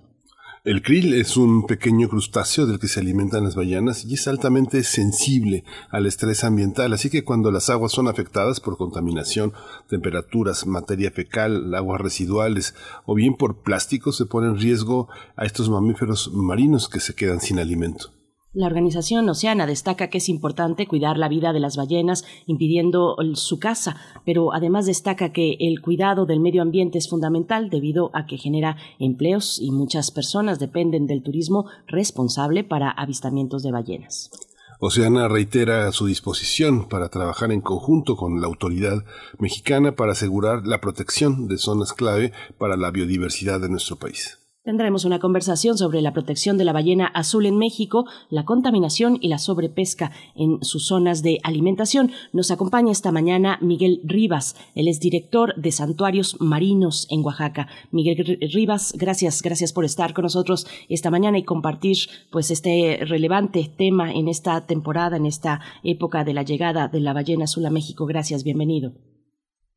El 0.67 0.81
krill 0.81 1.13
es 1.13 1.37
un 1.37 1.65
pequeño 1.65 2.09
crustáceo 2.09 2.65
del 2.65 2.77
que 2.77 2.89
se 2.89 2.99
alimentan 2.99 3.45
las 3.45 3.55
ballenas 3.55 4.03
y 4.03 4.15
es 4.15 4.27
altamente 4.27 4.83
sensible 4.83 5.63
al 5.89 6.05
estrés 6.05 6.43
ambiental, 6.43 6.91
así 6.91 7.09
que 7.09 7.23
cuando 7.23 7.51
las 7.51 7.69
aguas 7.69 7.93
son 7.93 8.09
afectadas 8.09 8.59
por 8.59 8.75
contaminación, 8.75 9.53
temperaturas, 9.87 10.67
materia 10.67 11.09
fecal, 11.09 11.73
aguas 11.73 12.01
residuales 12.01 12.75
o 13.05 13.15
bien 13.15 13.37
por 13.37 13.61
plásticos, 13.61 14.17
se 14.17 14.25
pone 14.25 14.47
en 14.47 14.59
riesgo 14.59 15.07
a 15.37 15.45
estos 15.45 15.69
mamíferos 15.69 16.33
marinos 16.33 16.89
que 16.89 16.99
se 16.99 17.15
quedan 17.15 17.39
sin 17.39 17.59
alimento. 17.59 18.11
La 18.53 18.65
Organización 18.65 19.29
Oceana 19.29 19.67
destaca 19.67 20.09
que 20.09 20.19
es 20.19 20.29
importante 20.29 20.87
cuidar 20.87 21.17
la 21.17 21.27
vida 21.27 21.53
de 21.53 21.59
las 21.59 21.75
ballenas, 21.75 22.23
impidiendo 22.47 23.15
su 23.33 23.59
caza, 23.59 23.97
pero 24.25 24.53
además 24.53 24.85
destaca 24.85 25.31
que 25.31 25.57
el 25.59 25.81
cuidado 25.81 26.25
del 26.25 26.39
medio 26.39 26.61
ambiente 26.61 26.97
es 26.97 27.09
fundamental 27.09 27.69
debido 27.69 28.09
a 28.13 28.25
que 28.25 28.37
genera 28.37 28.77
empleos 28.99 29.59
y 29.61 29.71
muchas 29.71 30.11
personas 30.11 30.59
dependen 30.59 31.07
del 31.07 31.23
turismo 31.23 31.65
responsable 31.87 32.63
para 32.63 32.89
avistamientos 32.89 33.63
de 33.63 33.71
ballenas. 33.71 34.31
Oceana 34.79 35.27
reitera 35.27 35.91
su 35.91 36.05
disposición 36.05 36.87
para 36.87 37.09
trabajar 37.09 37.51
en 37.51 37.61
conjunto 37.61 38.15
con 38.15 38.39
la 38.41 38.47
autoridad 38.47 39.03
mexicana 39.39 39.95
para 39.95 40.13
asegurar 40.13 40.65
la 40.65 40.79
protección 40.79 41.47
de 41.47 41.57
zonas 41.57 41.93
clave 41.93 42.31
para 42.57 42.77
la 42.77 42.91
biodiversidad 42.91 43.59
de 43.59 43.69
nuestro 43.69 43.97
país. 43.97 44.37
Tendremos 44.67 45.05
una 45.05 45.19
conversación 45.19 45.77
sobre 45.77 46.01
la 46.01 46.11
protección 46.11 46.57
de 46.57 46.65
la 46.65 46.73
ballena 46.73 47.07
azul 47.07 47.45
en 47.45 47.57
México, 47.57 48.03
la 48.29 48.43
contaminación 48.43 49.15
y 49.21 49.29
la 49.29 49.37
sobrepesca 49.37 50.11
en 50.35 50.61
sus 50.61 50.87
zonas 50.87 51.23
de 51.23 51.37
alimentación. 51.45 52.09
Nos 52.33 52.51
acompaña 52.51 52.91
esta 52.91 53.13
mañana 53.13 53.59
Miguel 53.61 54.01
Rivas. 54.03 54.57
Él 54.75 54.89
es 54.89 54.99
director 54.99 55.55
de 55.55 55.71
Santuarios 55.71 56.41
Marinos 56.41 57.07
en 57.09 57.23
Oaxaca. 57.23 57.67
Miguel 57.93 58.39
Rivas, 58.53 58.93
gracias, 58.99 59.41
gracias 59.41 59.71
por 59.71 59.85
estar 59.85 60.13
con 60.13 60.23
nosotros 60.23 60.67
esta 60.89 61.11
mañana 61.11 61.37
y 61.37 61.45
compartir 61.45 61.95
pues 62.29 62.51
este 62.51 62.99
relevante 63.07 63.61
tema 63.77 64.11
en 64.11 64.27
esta 64.27 64.65
temporada, 64.65 65.15
en 65.15 65.27
esta 65.27 65.61
época 65.85 66.25
de 66.25 66.33
la 66.33 66.43
llegada 66.43 66.89
de 66.89 66.99
la 66.99 67.13
ballena 67.13 67.45
azul 67.45 67.65
a 67.65 67.71
México. 67.71 68.05
Gracias, 68.05 68.43
bienvenido. 68.43 68.91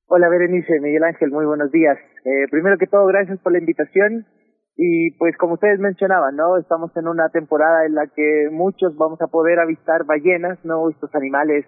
Hola 0.08 0.28
Berenice, 0.28 0.80
Miguel 0.80 1.04
Ángel, 1.04 1.30
muy 1.30 1.46
buenos 1.46 1.70
días. 1.70 1.96
Eh, 2.24 2.48
primero 2.50 2.76
que 2.76 2.88
todo, 2.88 3.06
gracias 3.06 3.38
por 3.38 3.52
la 3.52 3.60
invitación 3.60 4.26
y 4.82 5.10
pues 5.18 5.36
como 5.36 5.54
ustedes 5.54 5.78
mencionaban, 5.78 6.36
¿no? 6.36 6.56
Estamos 6.56 6.90
en 6.96 7.06
una 7.06 7.28
temporada 7.28 7.84
en 7.84 7.94
la 7.94 8.06
que 8.06 8.48
muchos 8.50 8.96
vamos 8.96 9.20
a 9.20 9.26
poder 9.26 9.60
avistar 9.60 10.06
ballenas, 10.06 10.58
¿no? 10.64 10.88
Estos 10.88 11.14
animales 11.14 11.66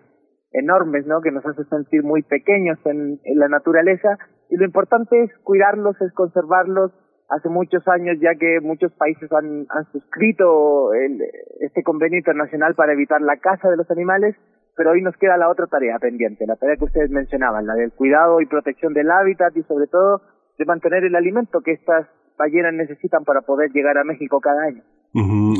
enormes, 0.52 1.04
¿no? 1.06 1.20
Que 1.20 1.30
nos 1.30 1.44
hacen 1.44 1.68
sentir 1.68 2.04
muy 2.04 2.22
pequeños 2.22 2.78
en, 2.86 3.20
la 3.34 3.48
naturaleza. 3.48 4.16
Y 4.48 4.56
lo 4.56 4.64
importante 4.64 5.24
es 5.24 5.30
cuidarlos, 5.44 6.00
es 6.00 6.10
conservarlos. 6.14 6.90
Hace 7.28 7.50
muchos 7.50 7.86
años 7.86 8.16
ya 8.18 8.34
que 8.34 8.60
muchos 8.62 8.90
países 8.94 9.30
han, 9.30 9.66
han 9.68 9.84
suscrito 9.92 10.94
el, 10.94 11.20
este 11.60 11.82
convenio 11.82 12.16
internacional 12.16 12.74
para 12.74 12.94
evitar 12.94 13.20
la 13.20 13.36
caza 13.36 13.68
de 13.68 13.76
los 13.76 13.90
animales, 13.90 14.36
pero 14.74 14.92
hoy 14.92 15.02
nos 15.02 15.18
queda 15.18 15.36
la 15.36 15.50
otra 15.50 15.66
tarea 15.66 15.98
pendiente, 15.98 16.46
la 16.46 16.56
tarea 16.56 16.76
que 16.76 16.84
ustedes 16.84 17.10
mencionaban, 17.10 17.66
la 17.66 17.74
del 17.74 17.92
cuidado 17.92 18.40
y 18.40 18.46
protección 18.46 18.94
del 18.94 19.10
hábitat 19.10 19.54
y 19.54 19.64
sobre 19.64 19.86
todo 19.86 20.22
de 20.56 20.64
mantener 20.64 21.04
el 21.04 21.14
alimento 21.14 21.60
que 21.60 21.72
estas 21.72 22.06
ballenas 22.42 22.74
necesitan 22.74 23.24
para 23.24 23.42
poder 23.42 23.70
llegar 23.72 23.96
a 23.98 24.04
México 24.04 24.40
cada 24.40 24.64
año. 24.64 24.82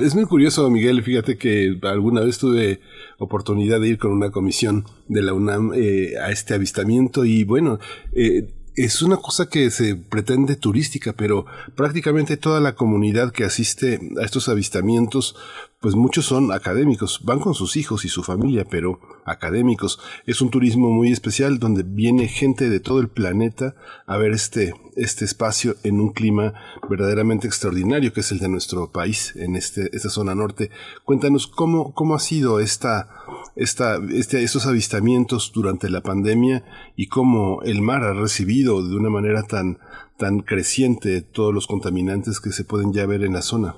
Es 0.02 0.14
muy 0.14 0.24
curioso, 0.24 0.68
Miguel. 0.70 1.02
Fíjate 1.02 1.36
que 1.36 1.78
alguna 1.82 2.22
vez 2.22 2.38
tuve 2.38 2.80
oportunidad 3.18 3.80
de 3.80 3.88
ir 3.88 3.98
con 3.98 4.10
una 4.10 4.30
comisión 4.30 4.84
de 5.08 5.22
la 5.22 5.34
UNAM 5.34 5.72
eh, 5.74 6.14
a 6.18 6.30
este 6.30 6.54
avistamiento 6.54 7.26
y 7.26 7.44
bueno, 7.44 7.78
eh, 8.14 8.48
es 8.74 9.02
una 9.02 9.18
cosa 9.18 9.50
que 9.50 9.70
se 9.70 9.96
pretende 9.96 10.56
turística, 10.56 11.12
pero 11.12 11.44
prácticamente 11.76 12.38
toda 12.38 12.60
la 12.60 12.74
comunidad 12.74 13.30
que 13.30 13.44
asiste 13.44 14.00
a 14.18 14.24
estos 14.24 14.48
avistamientos 14.48 15.36
pues 15.82 15.96
muchos 15.96 16.26
son 16.26 16.52
académicos, 16.52 17.20
van 17.24 17.40
con 17.40 17.54
sus 17.54 17.76
hijos 17.76 18.04
y 18.04 18.08
su 18.08 18.22
familia, 18.22 18.64
pero 18.64 19.00
académicos. 19.24 19.98
Es 20.26 20.40
un 20.40 20.48
turismo 20.48 20.90
muy 20.90 21.10
especial 21.10 21.58
donde 21.58 21.82
viene 21.82 22.28
gente 22.28 22.70
de 22.70 22.78
todo 22.78 23.00
el 23.00 23.08
planeta 23.08 23.74
a 24.06 24.16
ver 24.16 24.30
este, 24.30 24.74
este 24.94 25.24
espacio 25.24 25.74
en 25.82 26.00
un 26.00 26.12
clima 26.12 26.54
verdaderamente 26.88 27.48
extraordinario 27.48 28.12
que 28.12 28.20
es 28.20 28.30
el 28.30 28.38
de 28.38 28.48
nuestro 28.48 28.92
país, 28.92 29.34
en 29.34 29.56
este, 29.56 29.90
esta 29.92 30.08
zona 30.08 30.36
norte. 30.36 30.70
Cuéntanos 31.04 31.48
cómo, 31.48 31.92
cómo 31.94 32.14
ha 32.14 32.20
sido 32.20 32.60
esta, 32.60 33.08
esta, 33.56 33.96
estos 34.06 34.66
avistamientos 34.66 35.50
durante 35.52 35.90
la 35.90 36.00
pandemia 36.00 36.64
y 36.94 37.08
cómo 37.08 37.60
el 37.62 37.82
mar 37.82 38.04
ha 38.04 38.12
recibido 38.12 38.86
de 38.86 38.94
una 38.94 39.10
manera 39.10 39.42
tan, 39.42 39.78
tan 40.16 40.42
creciente 40.42 41.22
todos 41.22 41.52
los 41.52 41.66
contaminantes 41.66 42.38
que 42.38 42.52
se 42.52 42.62
pueden 42.62 42.92
ya 42.92 43.04
ver 43.04 43.24
en 43.24 43.32
la 43.32 43.42
zona. 43.42 43.74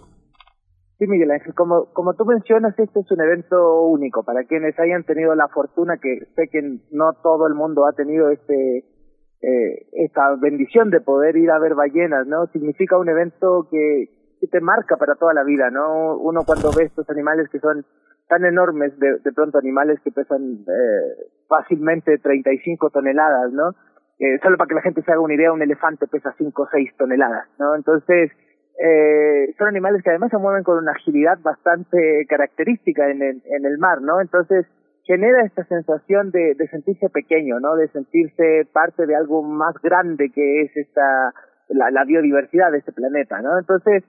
Sí, 1.05 1.11
Miguel 1.11 1.33
Ángel, 1.33 1.53
como, 1.55 1.93
como 1.93 2.15
tú 2.15 2.25
mencionas, 2.25 2.79
este 2.79 3.01
es 3.01 3.11
un 3.11 3.21
evento 3.21 3.83
único. 3.83 4.23
Para 4.23 4.45
quienes 4.45 4.79
hayan 4.79 5.05
tenido 5.05 5.35
la 5.35 5.49
fortuna, 5.49 5.99
que 6.01 6.21
sé 6.35 6.49
que 6.49 6.63
no 6.93 7.13
todo 7.23 7.47
el 7.47 7.53
mundo 7.53 7.87
ha 7.87 7.93
tenido 7.93 8.31
este 8.31 8.85
eh, 9.43 9.87
esta 9.93 10.35
bendición 10.41 10.89
de 10.89 11.03
poder 11.03 11.37
ir 11.37 11.51
a 11.51 11.59
ver 11.59 11.75
ballenas, 11.75 12.27
¿no? 12.27 12.47
Significa 12.47 12.97
un 12.97 13.11
evento 13.11 13.69
que, 13.71 14.07
que 14.41 14.47
te 14.47 14.63
marca 14.63 14.97
para 14.97 15.17
toda 15.17 15.35
la 15.35 15.45
vida, 15.45 15.69
¿no? 15.71 16.17
Uno 16.17 16.41
cuando 16.47 16.71
ve 16.75 16.85
estos 16.85 17.11
animales 17.11 17.51
que 17.51 17.61
son 17.61 17.85
tan 18.27 18.47
enormes, 18.47 18.99
de, 18.99 19.19
de 19.19 19.33
pronto 19.33 19.59
animales 19.59 20.01
que 20.03 20.11
pesan 20.11 20.65
eh, 20.67 21.27
fácilmente 21.49 22.17
35 22.17 22.89
toneladas, 22.89 23.53
¿no? 23.53 23.75
Eh, 24.21 24.39
solo 24.43 24.57
para 24.57 24.69
que 24.69 24.75
la 24.77 24.81
gente 24.81 25.03
se 25.03 25.13
haga 25.13 25.21
una 25.21 25.35
idea, 25.35 25.53
un 25.53 25.61
elefante 25.61 26.07
pesa 26.07 26.33
5 26.39 26.63
o 26.63 26.69
6 26.71 26.97
toneladas, 26.97 27.47
¿no? 27.59 27.75
Entonces, 27.75 28.31
eh, 28.79 29.55
son 29.57 29.69
animales 29.69 30.03
que 30.03 30.11
además 30.11 30.31
se 30.31 30.39
mueven 30.39 30.65
con 30.65 30.79
una 30.79 30.93
agilidad 30.93 31.39
bastante 31.41 32.27
característica 32.29 33.11
en 33.11 33.23
el, 33.23 33.43
en 33.45 33.65
el 33.67 33.79
mar, 33.79 34.01
¿no? 34.03 34.21
Entonces 34.21 34.67
genera 35.05 35.45
esta 35.45 35.65
sensación 35.65 36.31
de, 36.31 36.55
de 36.55 36.69
sentirse 36.69 37.09
pequeño, 37.09 37.61
¿no? 37.61 37.77
De 37.77 37.89
sentirse 37.89 38.67
parte 38.73 39.07
de 39.07 39.15
algo 39.15 39.43
más 39.43 39.75
grande 39.83 40.31
que 40.31 40.63
es 40.63 40.77
esta 40.77 41.33
la, 41.69 41.91
la 41.91 42.05
biodiversidad 42.05 42.73
de 42.73 42.79
este 42.79 42.93
planeta, 42.93 43.41
¿no? 43.43 43.59
Entonces 43.59 44.03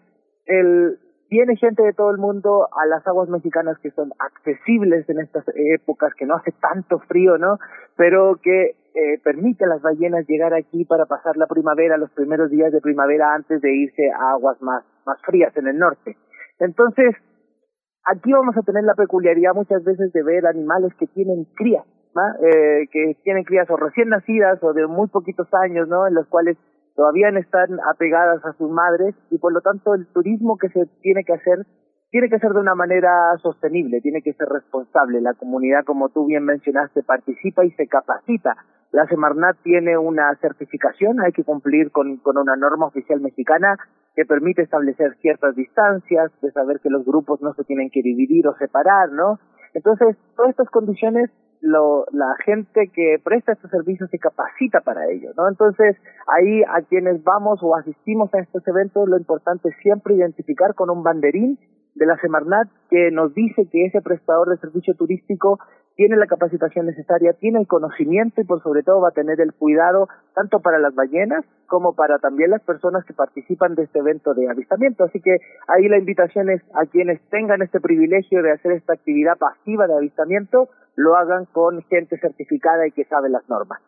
el 0.46 0.98
viene 1.30 1.56
gente 1.58 1.84
de 1.84 1.94
todo 1.94 2.12
el 2.12 2.18
mundo 2.18 2.68
a 2.72 2.86
las 2.86 3.06
aguas 3.08 3.30
mexicanas 3.30 3.78
que 3.80 3.92
son 3.92 4.12
accesibles 4.20 5.08
en 5.10 5.20
estas 5.20 5.44
épocas, 5.56 6.14
que 6.16 6.26
no 6.26 6.36
hace 6.36 6.52
tanto 6.54 7.00
frío, 7.08 7.38
¿no? 7.38 7.58
Pero 7.98 8.40
que 8.42 8.76
eh, 8.96 9.20
permite 9.24 9.66
a 9.66 9.68
las 9.68 9.82
ballenas 9.82 10.26
llegar 10.28 10.54
aquí 10.54 10.86
para 10.86 11.06
pasar 11.06 11.36
la 11.36 11.48
primavera, 11.48 11.98
los 11.98 12.12
primeros 12.12 12.50
días 12.50 12.72
de 12.72 12.80
primavera 12.80 13.34
antes 13.34 13.62
de 13.62 13.76
irse 13.76 14.10
a 14.10 14.32
aguas 14.32 14.62
más, 14.62 14.86
más 15.06 15.22
frías 15.24 15.56
en 15.58 15.68
el 15.68 15.78
norte. 15.78 16.16
Entonces, 16.60 17.14
aquí 18.06 18.32
vamos 18.32 18.56
a 18.56 18.62
tener 18.62 18.84
la 18.86 18.96
peculiaridad 18.96 19.54
muchas 19.54 19.84
veces 19.84 20.14
de 20.14 20.24
ver 20.24 20.46
animales 20.48 20.94
que 20.98 21.08
tienen 21.08 21.46
crías, 21.56 21.86
¿no? 22.16 22.22
eh, 22.48 22.88
que 22.90 23.18
tienen 23.24 23.44
crías 23.44 23.70
o 23.70 23.76
recién 23.76 24.10
nacidas 24.10 24.64
o 24.64 24.72
de 24.72 24.88
muy 24.88 25.10
poquitos 25.10 25.48
años, 25.54 25.90
¿no? 25.90 26.08
En 26.08 26.14
los 26.14 26.28
cuales 26.28 26.58
todavía 26.96 27.28
están 27.30 27.78
apegadas 27.94 28.46
a 28.46 28.54
sus 28.54 28.72
madres 28.72 29.14
y 29.30 29.38
por 29.38 29.52
lo 29.52 29.60
tanto 29.60 29.94
el 29.94 30.08
turismo 30.08 30.58
que 30.58 30.70
se 30.70 30.86
tiene 31.02 31.26
que 31.26 31.34
hacer 31.34 31.66
tiene 32.12 32.30
que 32.30 32.40
ser 32.40 32.52
de 32.54 32.62
una 32.62 32.76
manera 32.76 33.36
sostenible, 33.42 34.00
tiene 34.00 34.22
que 34.22 34.32
ser 34.32 34.48
responsable. 34.48 35.20
La 35.20 35.34
comunidad, 35.34 35.84
como 35.84 36.08
tú 36.08 36.26
bien 36.26 36.46
mencionaste, 36.46 37.04
participa 37.04 37.66
y 37.66 37.72
se 37.72 37.88
capacita. 37.88 38.56
La 38.96 39.06
Semarnat 39.08 39.58
tiene 39.62 39.98
una 39.98 40.34
certificación, 40.40 41.20
hay 41.20 41.34
que 41.34 41.44
cumplir 41.44 41.92
con, 41.92 42.18
una 42.24 42.56
norma 42.56 42.86
oficial 42.86 43.20
mexicana 43.20 43.76
que 44.16 44.24
permite 44.24 44.62
establecer 44.62 45.18
ciertas 45.20 45.54
distancias, 45.54 46.32
de 46.42 46.50
saber 46.54 46.80
que 46.80 46.90
los 46.90 47.04
grupos 47.04 47.42
no 47.42 47.54
se 47.56 47.66
tienen 47.66 47.90
que 47.90 48.02
dividir 48.02 48.48
o 48.48 48.56
separar, 48.56 49.12
¿no? 49.12 49.38
Entonces, 49.74 50.16
todas 50.38 50.52
estas 50.52 50.70
condiciones 50.70 51.30
lo, 51.60 52.06
la 52.14 52.38
gente 52.46 52.90
que 52.94 53.20
presta 53.22 53.52
estos 53.52 53.70
servicios 53.70 54.10
se 54.10 54.18
capacita 54.18 54.80
para 54.80 55.12
ello, 55.12 55.32
¿no? 55.36 55.50
Entonces, 55.50 55.98
ahí 56.28 56.64
a 56.64 56.82
quienes 56.84 57.22
vamos 57.22 57.60
o 57.64 57.76
asistimos 57.76 58.34
a 58.34 58.40
estos 58.40 58.66
eventos, 58.66 59.10
lo 59.10 59.18
importante 59.18 59.68
es 59.68 59.76
siempre 59.82 60.16
identificar 60.16 60.74
con 60.74 60.90
un 60.90 61.04
banderín 61.04 61.60
de 61.96 62.06
la 62.06 62.18
Semarnat 62.20 62.70
que 62.90 63.12
nos 63.12 63.34
dice 63.34 63.68
que 63.70 63.88
ese 63.88 64.02
prestador 64.02 64.52
de 64.52 64.58
servicio 64.58 64.96
turístico 64.96 65.60
tiene 65.96 66.18
la 66.18 66.28
capacitación 66.28 66.86
necesaria, 66.86 67.34
tiene 67.34 67.60
el 67.60 67.68
conocimiento 67.68 68.42
y 68.42 68.46
por 68.46 68.62
sobre 68.62 68.84
todo 68.84 69.02
va 69.02 69.10
a 69.10 69.12
tener 69.12 69.40
el 69.40 69.54
cuidado 69.54 70.08
tanto 70.34 70.60
para 70.60 70.80
las 70.80 70.94
ballenas 70.94 71.46
como 71.68 71.96
para 71.96 72.20
también 72.20 72.52
las 72.52 72.62
personas 72.62 73.06
que 73.06 73.14
participan 73.14 73.76
de 73.76 73.84
este 73.84 74.00
evento 74.00 74.34
de 74.34 74.50
avistamiento. 74.50 75.06
Así 75.06 75.20
que 75.22 75.38
ahí 75.68 75.88
la 75.88 75.98
invitación 75.98 76.50
es 76.50 76.62
a 76.74 76.86
quienes 76.86 77.22
tengan 77.30 77.62
este 77.62 77.80
privilegio 77.80 78.44
de 78.44 78.52
hacer 78.52 78.74
esta 78.74 78.94
actividad 78.94 79.38
pasiva 79.38 79.88
de 79.88 79.96
avistamiento, 79.96 80.70
lo 80.96 81.16
hagan 81.16 81.46
con 81.46 81.82
gente 81.84 82.18
certificada 82.20 82.88
y 82.88 82.92
que 82.92 83.06
sabe 83.06 83.30
las 83.30 83.48
normas. 83.50 83.82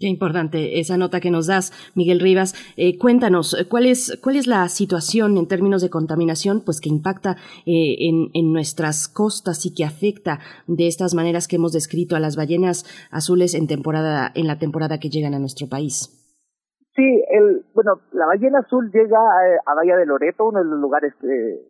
Qué 0.00 0.06
importante 0.06 0.80
esa 0.80 0.96
nota 0.96 1.20
que 1.20 1.30
nos 1.30 1.46
das, 1.46 1.72
Miguel 1.94 2.20
Rivas. 2.20 2.54
Eh, 2.78 2.98
cuéntanos, 2.98 3.54
¿cuál 3.68 3.84
es, 3.84 4.18
¿cuál 4.22 4.36
es 4.36 4.46
la 4.46 4.66
situación 4.68 5.36
en 5.36 5.46
términos 5.46 5.82
de 5.82 5.90
contaminación 5.90 6.62
pues, 6.64 6.80
que 6.80 6.88
impacta 6.88 7.36
eh, 7.66 8.08
en, 8.08 8.30
en, 8.32 8.52
nuestras 8.52 9.08
costas 9.08 9.66
y 9.66 9.74
que 9.74 9.84
afecta 9.84 10.38
de 10.66 10.86
estas 10.86 11.14
maneras 11.14 11.48
que 11.48 11.56
hemos 11.56 11.72
descrito 11.72 12.16
a 12.16 12.20
las 12.20 12.36
ballenas 12.36 12.86
azules 13.10 13.54
en, 13.54 13.66
temporada, 13.66 14.32
en 14.34 14.46
la 14.46 14.58
temporada 14.58 14.98
que 14.98 15.10
llegan 15.10 15.34
a 15.34 15.38
nuestro 15.38 15.68
país? 15.68 16.14
Sí, 16.96 17.22
el, 17.30 17.66
bueno, 17.74 18.00
la 18.12 18.26
ballena 18.26 18.60
azul 18.60 18.90
llega 18.90 19.18
a, 19.66 19.74
Bahía 19.74 19.96
de 19.96 20.06
Loreto, 20.06 20.48
uno 20.48 20.60
de 20.60 20.64
los 20.64 20.80
lugares 20.80 21.12
eh, 21.22 21.60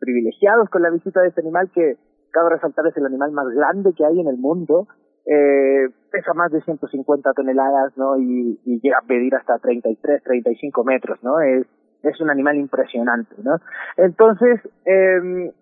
privilegiados 0.00 0.70
con 0.70 0.82
la 0.82 0.90
visita 0.90 1.20
de 1.20 1.28
este 1.28 1.42
animal 1.42 1.70
que, 1.74 1.96
cabe 2.32 2.50
resaltar, 2.50 2.86
es 2.86 2.96
el 2.96 3.06
animal 3.06 3.32
más 3.32 3.46
grande 3.54 3.94
que 3.96 4.04
hay 4.04 4.20
en 4.20 4.28
el 4.28 4.36
mundo 4.36 4.88
eh, 5.26 5.88
pesa 6.10 6.34
más 6.34 6.52
de 6.52 6.62
150 6.62 7.32
toneladas, 7.32 7.96
¿no? 7.96 8.16
Y, 8.16 8.58
llega 8.64 8.98
a 8.98 9.06
medir 9.06 9.34
hasta 9.34 9.58
33, 9.58 10.22
35 10.22 10.84
metros, 10.84 11.18
¿no? 11.22 11.40
Es, 11.40 11.66
es 12.02 12.20
un 12.20 12.30
animal 12.30 12.56
impresionante, 12.56 13.34
¿no? 13.42 13.56
Entonces, 13.96 14.60
eh, 14.84 15.52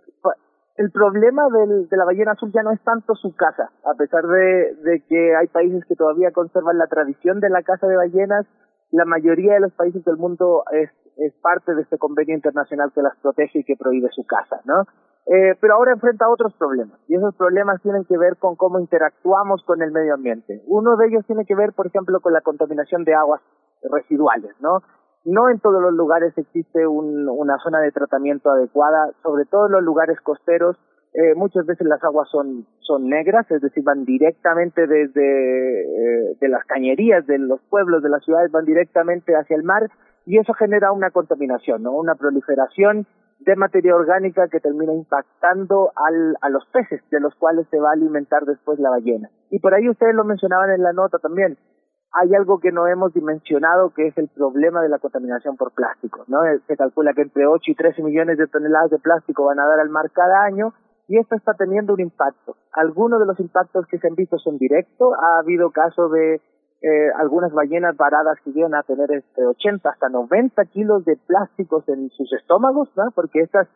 el 0.77 0.91
problema 0.91 1.45
de 1.49 1.97
la 1.97 2.05
ballena 2.05 2.33
azul 2.33 2.51
ya 2.53 2.63
no 2.63 2.73
es 2.73 2.81
tanto 2.83 3.15
su 3.15 3.35
caza, 3.35 3.71
a 3.85 3.95
pesar 3.97 4.27
de, 4.27 4.75
de 4.83 5.03
que 5.09 5.37
hay 5.37 5.47
países 5.47 5.85
que 5.87 5.95
todavía 5.95 6.33
conservan 6.33 6.79
la 6.79 6.89
tradición 6.89 7.41
de 7.41 7.49
la 7.49 7.63
caza 7.63 7.87
de 7.87 7.97
ballenas, 7.97 8.47
la 8.91 9.05
mayoría 9.05 9.55
de 9.55 9.61
los 9.61 9.73
países 9.73 10.05
del 10.05 10.17
mundo 10.17 10.65
es, 10.73 10.91
es 11.17 11.33
parte 11.43 11.75
de 11.75 11.83
este 11.83 11.99
convenio 11.99 12.35
internacional 12.35 12.93
que 12.93 13.03
las 13.03 13.17
protege 13.19 13.61
y 13.61 13.65
que 13.65 13.77
prohíbe 13.77 14.09
su 14.11 14.25
caza, 14.25 14.61
¿no? 14.65 14.85
Eh, 15.27 15.57
pero 15.59 15.75
ahora 15.75 15.93
enfrenta 15.93 16.29
otros 16.29 16.53
problemas 16.55 17.01
y 17.09 17.17
esos 17.17 17.35
problemas 17.37 17.81
tienen 17.81 18.05
que 18.05 18.19
ver 18.19 18.37
con 18.37 18.57
cómo 18.57 18.79
interactuamos 18.79 19.63
con 19.65 19.81
el 19.81 19.91
medio 19.91 20.15
ambiente. 20.15 20.61
Uno 20.67 20.97
de 20.97 21.07
ellos 21.07 21.25
tiene 21.27 21.47
que 21.47 21.55
ver, 21.55 21.73
por 21.73 21.87
ejemplo, 21.87 22.21
con 22.21 22.35
la 22.35 22.43
contaminación 22.43 23.05
de 23.05 23.15
aguas 23.15 23.41
residuales, 23.91 24.55
¿no? 24.61 24.83
No 25.25 25.49
en 25.49 25.59
todos 25.61 25.81
los 25.81 25.95
lugares 25.95 26.37
existe 26.37 26.87
un, 26.87 27.27
una 27.29 27.57
zona 27.59 27.81
de 27.81 27.91
tratamiento 27.91 28.51
adecuada, 28.51 29.13
sobre 29.23 29.47
todo 29.47 29.67
en 29.67 29.73
los 29.73 29.83
lugares 29.83 30.21
costeros. 30.21 30.77
Eh, 31.15 31.35
muchas 31.35 31.65
veces 31.65 31.87
las 31.87 32.03
aguas 32.05 32.29
son, 32.29 32.67
son 32.81 33.09
negras, 33.09 33.51
es 33.51 33.63
decir, 33.63 33.83
van 33.83 34.05
directamente 34.05 34.87
desde 34.87 36.33
eh, 36.33 36.37
de 36.39 36.49
las 36.49 36.65
cañerías 36.67 37.27
de 37.27 37.39
los 37.39 37.63
pueblos, 37.71 38.03
de 38.03 38.11
las 38.11 38.23
ciudades, 38.25 38.51
van 38.51 38.67
directamente 38.67 39.35
hacia 39.35 39.57
el 39.57 39.63
mar 39.63 39.89
y 40.27 40.39
eso 40.39 40.53
genera 40.53 40.93
una 40.93 41.11
contaminación, 41.11 41.83
¿no? 41.83 41.93
Una 41.93 42.15
proliferación 42.15 43.07
de 43.45 43.57
materia 43.57 43.95
orgánica 43.95 44.49
que 44.49 44.61
termina 44.61 44.93
impactando 44.93 45.93
al, 45.95 46.37
a 46.41 46.49
los 46.49 46.65
peces 46.67 47.03
de 47.11 47.21
los 47.21 47.35
cuales 47.35 47.67
se 47.71 47.79
va 47.79 47.91
a 47.91 47.93
alimentar 47.93 48.45
después 48.45 48.79
la 48.79 48.91
ballena. 48.91 49.29
Y 49.51 49.59
por 49.59 49.75
ahí 49.75 49.89
ustedes 49.89 50.15
lo 50.15 50.25
mencionaban 50.25 50.71
en 50.71 50.83
la 50.83 50.93
nota 50.93 51.19
también. 51.19 51.59
Hay 52.13 52.35
algo 52.35 52.61
que 52.61 52.73
no 52.73 52.87
hemos 52.87 53.13
dimensionado 53.13 53.91
que 53.91 54.07
es 54.07 54.17
el 54.19 54.29
problema 54.29 54.83
de 54.83 54.89
la 54.89 54.99
contaminación 54.99 55.57
por 55.57 55.73
plástico. 55.73 56.25
¿no? 56.29 56.45
Eh, 56.45 56.61
se 56.67 56.77
calcula 56.77 57.13
que 57.13 57.23
entre 57.23 57.47
8 57.47 57.63
y 57.71 57.75
13 57.75 58.03
millones 58.03 58.39
de 58.39 58.47
toneladas 58.47 58.91
de 58.91 58.99
plástico 58.99 59.45
van 59.45 59.59
a 59.59 59.67
dar 59.67 59.81
al 59.81 59.91
mar 59.91 60.11
cada 60.13 60.45
año 60.45 60.73
y 61.07 61.19
esto 61.19 61.35
está 61.35 61.53
teniendo 61.55 61.93
un 61.93 62.01
impacto. 62.01 62.57
Algunos 62.73 63.21
de 63.21 63.27
los 63.27 63.39
impactos 63.41 63.87
que 63.89 63.99
se 63.99 64.07
han 64.07 64.15
visto 64.15 64.39
son 64.39 64.57
directos. 64.57 65.13
Ha 65.21 65.41
habido 65.41 65.71
casos 65.71 66.11
de 66.13 66.41
eh, 66.85 67.11
algunas 67.17 67.51
ballenas 67.51 67.97
varadas 67.97 68.37
que 68.45 68.53
llegan 68.53 68.75
a 68.75 68.83
tener 68.83 69.11
entre 69.11 69.47
80 69.47 69.89
hasta 69.89 70.11
90 70.11 70.63
kilos 70.67 71.03
de 71.07 71.17
plásticos 71.17 71.89
en 71.89 72.11
sus 72.11 72.31
estómagos, 72.35 72.91
¿no? 72.95 73.05
Porque 73.15 73.41
estas 73.41 73.69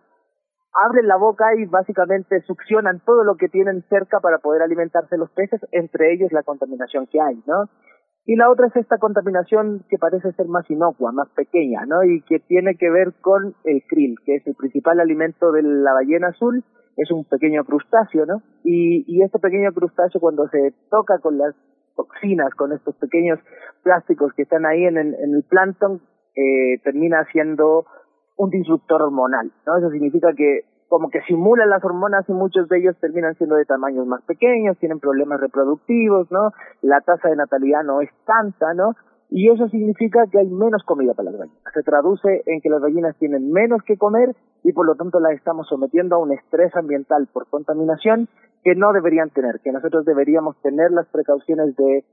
abren 0.85 1.09
la 1.09 1.17
boca 1.17 1.47
y 1.57 1.65
básicamente 1.65 2.43
succionan 2.43 3.01
todo 3.07 3.25
lo 3.25 3.37
que 3.37 3.49
tienen 3.49 3.83
cerca 3.89 4.21
para 4.21 4.37
poder 4.39 4.61
alimentarse 4.61 5.17
los 5.17 5.31
peces, 5.31 5.59
entre 5.73 6.13
ellos 6.13 6.33
la 6.33 6.43
contaminación 6.43 7.07
que 7.07 7.19
hay, 7.19 7.43
¿no? 7.47 7.71
Y 8.27 8.37
la 8.37 8.51
otra 8.51 8.67
es 8.67 8.77
esta 8.77 8.99
contaminación 8.99 9.87
que 9.89 9.97
parece 9.97 10.31
ser 10.33 10.47
más 10.49 10.71
inocua, 10.71 11.11
más 11.11 11.31
pequeña, 11.31 11.87
¿no? 11.87 12.05
Y 12.05 12.21
que 12.29 12.41
tiene 12.41 12.77
que 12.77 12.91
ver 12.91 13.15
con 13.23 13.55
el 13.65 13.83
krill, 13.89 14.17
que 14.27 14.35
es 14.35 14.47
el 14.47 14.55
principal 14.55 15.01
alimento 15.01 15.51
de 15.51 15.63
la 15.63 15.95
ballena 15.95 16.29
azul, 16.29 16.63
es 16.99 17.11
un 17.11 17.25
pequeño 17.25 17.65
crustáceo, 17.65 18.27
¿no? 18.27 18.43
Y, 18.65 19.03
y 19.07 19.23
este 19.23 19.39
pequeño 19.39 19.73
crustáceo 19.73 20.21
cuando 20.21 20.47
se 20.49 20.75
toca 20.91 21.21
con 21.21 21.39
las 21.39 21.55
toxinas, 21.99 22.55
con 22.55 22.73
estos 22.73 22.95
pequeños 22.97 23.41
plásticos 23.83 24.33
que 24.35 24.43
están 24.43 24.65
ahí 24.65 24.85
en 24.85 24.97
el, 24.97 25.15
en 25.15 25.35
el 25.35 25.43
plancton, 25.43 26.01
eh, 26.37 26.79
termina 26.85 27.27
siendo 27.33 27.85
un 28.37 28.51
disruptor 28.51 29.03
hormonal, 29.03 29.51
¿no? 29.67 29.77
Eso 29.77 29.91
significa 29.91 30.33
que 30.35 30.63
como 30.89 31.11
que 31.11 31.21
simulan 31.23 31.69
las 31.69 31.85
hormonas 31.85 32.25
y 32.29 32.33
muchos 32.33 32.69
de 32.69 32.79
ellos 32.79 32.97
terminan 33.01 33.35
siendo 33.35 33.57
de 33.57 33.67
tamaños 33.67 34.07
más 34.07 34.23
pequeños, 34.23 34.79
tienen 34.79 35.01
problemas 35.01 35.41
reproductivos, 35.41 36.31
¿no? 36.31 36.53
La 36.81 37.01
tasa 37.01 37.29
de 37.29 37.37
natalidad 37.37 37.83
no 37.85 38.01
es 38.01 38.09
tanta, 38.25 38.73
¿no? 38.73 38.95
Y 39.31 39.51
eso 39.51 39.69
significa 39.69 40.25
que 40.31 40.39
hay 40.39 40.49
menos 40.49 40.83
comida 40.85 41.13
para 41.13 41.31
las 41.31 41.41
gallinas. 41.41 41.73
Se 41.75 41.83
traduce 41.83 42.43
en 42.47 42.61
que 42.63 42.71
las 42.71 42.81
gallinas 42.81 43.15
tienen 43.19 43.53
menos 43.53 43.83
que 43.83 43.99
comer 43.99 44.35
y 44.65 44.73
por 44.73 44.87
lo 44.87 44.95
tanto 44.95 45.21
las 45.21 45.33
estamos 45.33 45.69
sometiendo 45.69 46.17
a 46.17 46.19
un 46.19 46.33
estrés 46.33 46.75
ambiental 46.75 47.29
por 47.33 47.47
contaminación 47.49 48.29
que 48.69 48.75
no 48.75 48.93
deberían 48.93 49.31
tener, 49.31 49.61
que 49.65 49.73
nosotros 49.73 50.05
deberíamos 50.05 50.61
tener 50.61 50.91
las 50.91 51.07
precauciones 51.07 51.75
de 51.75 52.05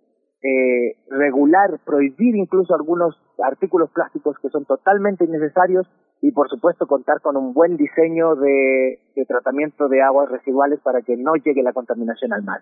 eh, 0.42 0.96
regular, 1.10 1.82
prohibir 1.86 2.34
incluso 2.38 2.74
algunos 2.74 3.14
artículos 3.44 3.90
plásticos 3.92 4.38
que 4.42 4.48
son 4.48 4.64
totalmente 4.64 5.26
innecesarios 5.26 5.86
y 6.22 6.32
por 6.32 6.50
supuesto 6.50 6.88
contar 6.88 7.20
con 7.20 7.36
un 7.36 7.54
buen 7.54 7.76
diseño 7.76 8.36
de, 8.36 9.00
de 9.18 9.26
tratamiento 9.26 9.90
de 9.90 10.02
aguas 10.02 10.30
residuales 10.30 10.80
para 10.82 11.02
que 11.02 11.18
no 11.18 11.36
llegue 11.36 11.62
la 11.62 11.74
contaminación 11.74 12.32
al 12.32 12.44
mar. 12.44 12.62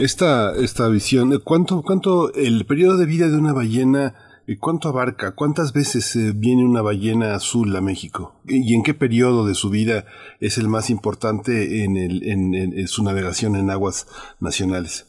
Esta, 0.00 0.56
esta 0.56 0.88
visión, 0.88 1.30
¿cuánto, 1.44 1.82
cuánto 1.86 2.34
el 2.34 2.66
periodo 2.66 2.98
de 2.98 3.06
vida 3.06 3.28
de 3.28 3.38
una 3.38 3.52
ballena, 3.52 4.14
cuánto 4.56 4.88
abarca? 4.88 5.34
¿Cuántas 5.34 5.74
veces 5.74 6.16
eh, 6.16 6.32
viene 6.34 6.64
una 6.64 6.80
ballena 6.80 7.34
azul 7.34 7.76
a 7.76 7.82
México? 7.82 8.32
¿Y 8.46 8.74
en 8.74 8.82
qué 8.82 8.94
periodo 8.94 9.46
de 9.46 9.52
su 9.52 9.68
vida 9.68 10.04
es 10.40 10.56
el 10.56 10.68
más 10.68 10.88
importante 10.88 11.84
en, 11.84 11.98
el, 11.98 12.22
en, 12.24 12.86
su 12.86 13.04
navegación 13.04 13.56
en 13.56 13.68
aguas 13.68 14.06
nacionales? 14.40 15.04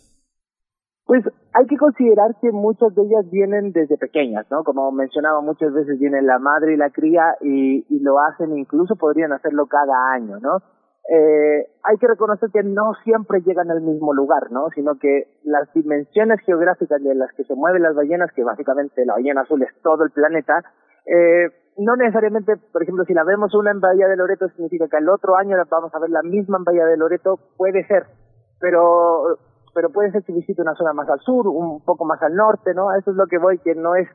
Pues 1.05 1.23
hay 1.53 1.65
que 1.67 1.77
considerar 1.77 2.35
que 2.41 2.51
muchas 2.51 2.93
de 2.93 3.01
ellas 3.01 3.31
vienen 3.31 3.71
desde 3.71 3.97
pequeñas, 3.97 4.45
¿no? 4.51 4.63
Como 4.63 4.91
mencionaba, 4.91 5.39
muchas 5.41 5.73
veces 5.73 5.97
viene 5.99 6.21
la 6.21 6.37
madre 6.37 6.73
y 6.73 6.77
la 6.77 6.89
cría 6.89 7.35
y, 7.41 7.85
y 7.89 7.99
lo 8.01 8.19
hacen, 8.19 8.57
incluso 8.57 8.95
podrían 8.95 9.31
hacerlo 9.31 9.67
cada 9.67 10.11
año, 10.13 10.37
¿no? 10.39 10.59
Eh, 11.11 11.67
hay 11.83 11.97
que 11.97 12.07
reconocer 12.07 12.49
que 12.51 12.61
no 12.61 12.93
siempre 13.03 13.41
llegan 13.41 13.71
al 13.71 13.81
mismo 13.81 14.13
lugar, 14.13 14.51
¿no? 14.51 14.69
Sino 14.75 14.99
que 14.99 15.39
las 15.43 15.71
dimensiones 15.73 16.39
geográficas 16.41 17.01
de 17.01 17.15
las 17.15 17.33
que 17.33 17.43
se 17.45 17.55
mueven 17.55 17.81
las 17.81 17.95
ballenas, 17.95 18.31
que 18.33 18.43
básicamente 18.43 19.05
la 19.05 19.13
ballena 19.13 19.41
azul 19.41 19.63
es 19.63 19.73
todo 19.81 20.03
el 20.03 20.11
planeta, 20.11 20.61
eh, 21.07 21.49
no 21.79 21.95
necesariamente, 21.95 22.57
por 22.71 22.83
ejemplo, 22.83 23.05
si 23.05 23.13
la 23.13 23.23
vemos 23.23 23.55
una 23.55 23.71
en 23.71 23.79
Bahía 23.79 24.07
de 24.07 24.17
Loreto, 24.17 24.49
significa 24.49 24.87
que 24.87 24.97
el 24.97 25.09
otro 25.09 25.35
año 25.35 25.57
la 25.57 25.63
vamos 25.63 25.95
a 25.95 25.99
ver 25.99 26.11
la 26.11 26.21
misma 26.21 26.57
en 26.57 26.65
Bahía 26.65 26.85
de 26.85 26.97
Loreto, 26.97 27.39
puede 27.57 27.87
ser, 27.87 28.05
pero 28.59 29.39
pero 29.73 29.89
puede 29.91 30.11
ser 30.11 30.23
que 30.23 30.33
visite 30.33 30.61
una 30.61 30.75
zona 30.75 30.93
más 30.93 31.09
al 31.09 31.19
sur, 31.21 31.47
un 31.47 31.81
poco 31.83 32.03
más 32.03 32.21
al 32.21 32.35
norte, 32.35 32.73
¿no? 32.73 32.91
Eso 32.93 33.11
es 33.11 33.17
lo 33.17 33.27
que 33.27 33.37
voy, 33.37 33.59
que 33.59 33.75
no 33.75 33.95
es 33.95 34.09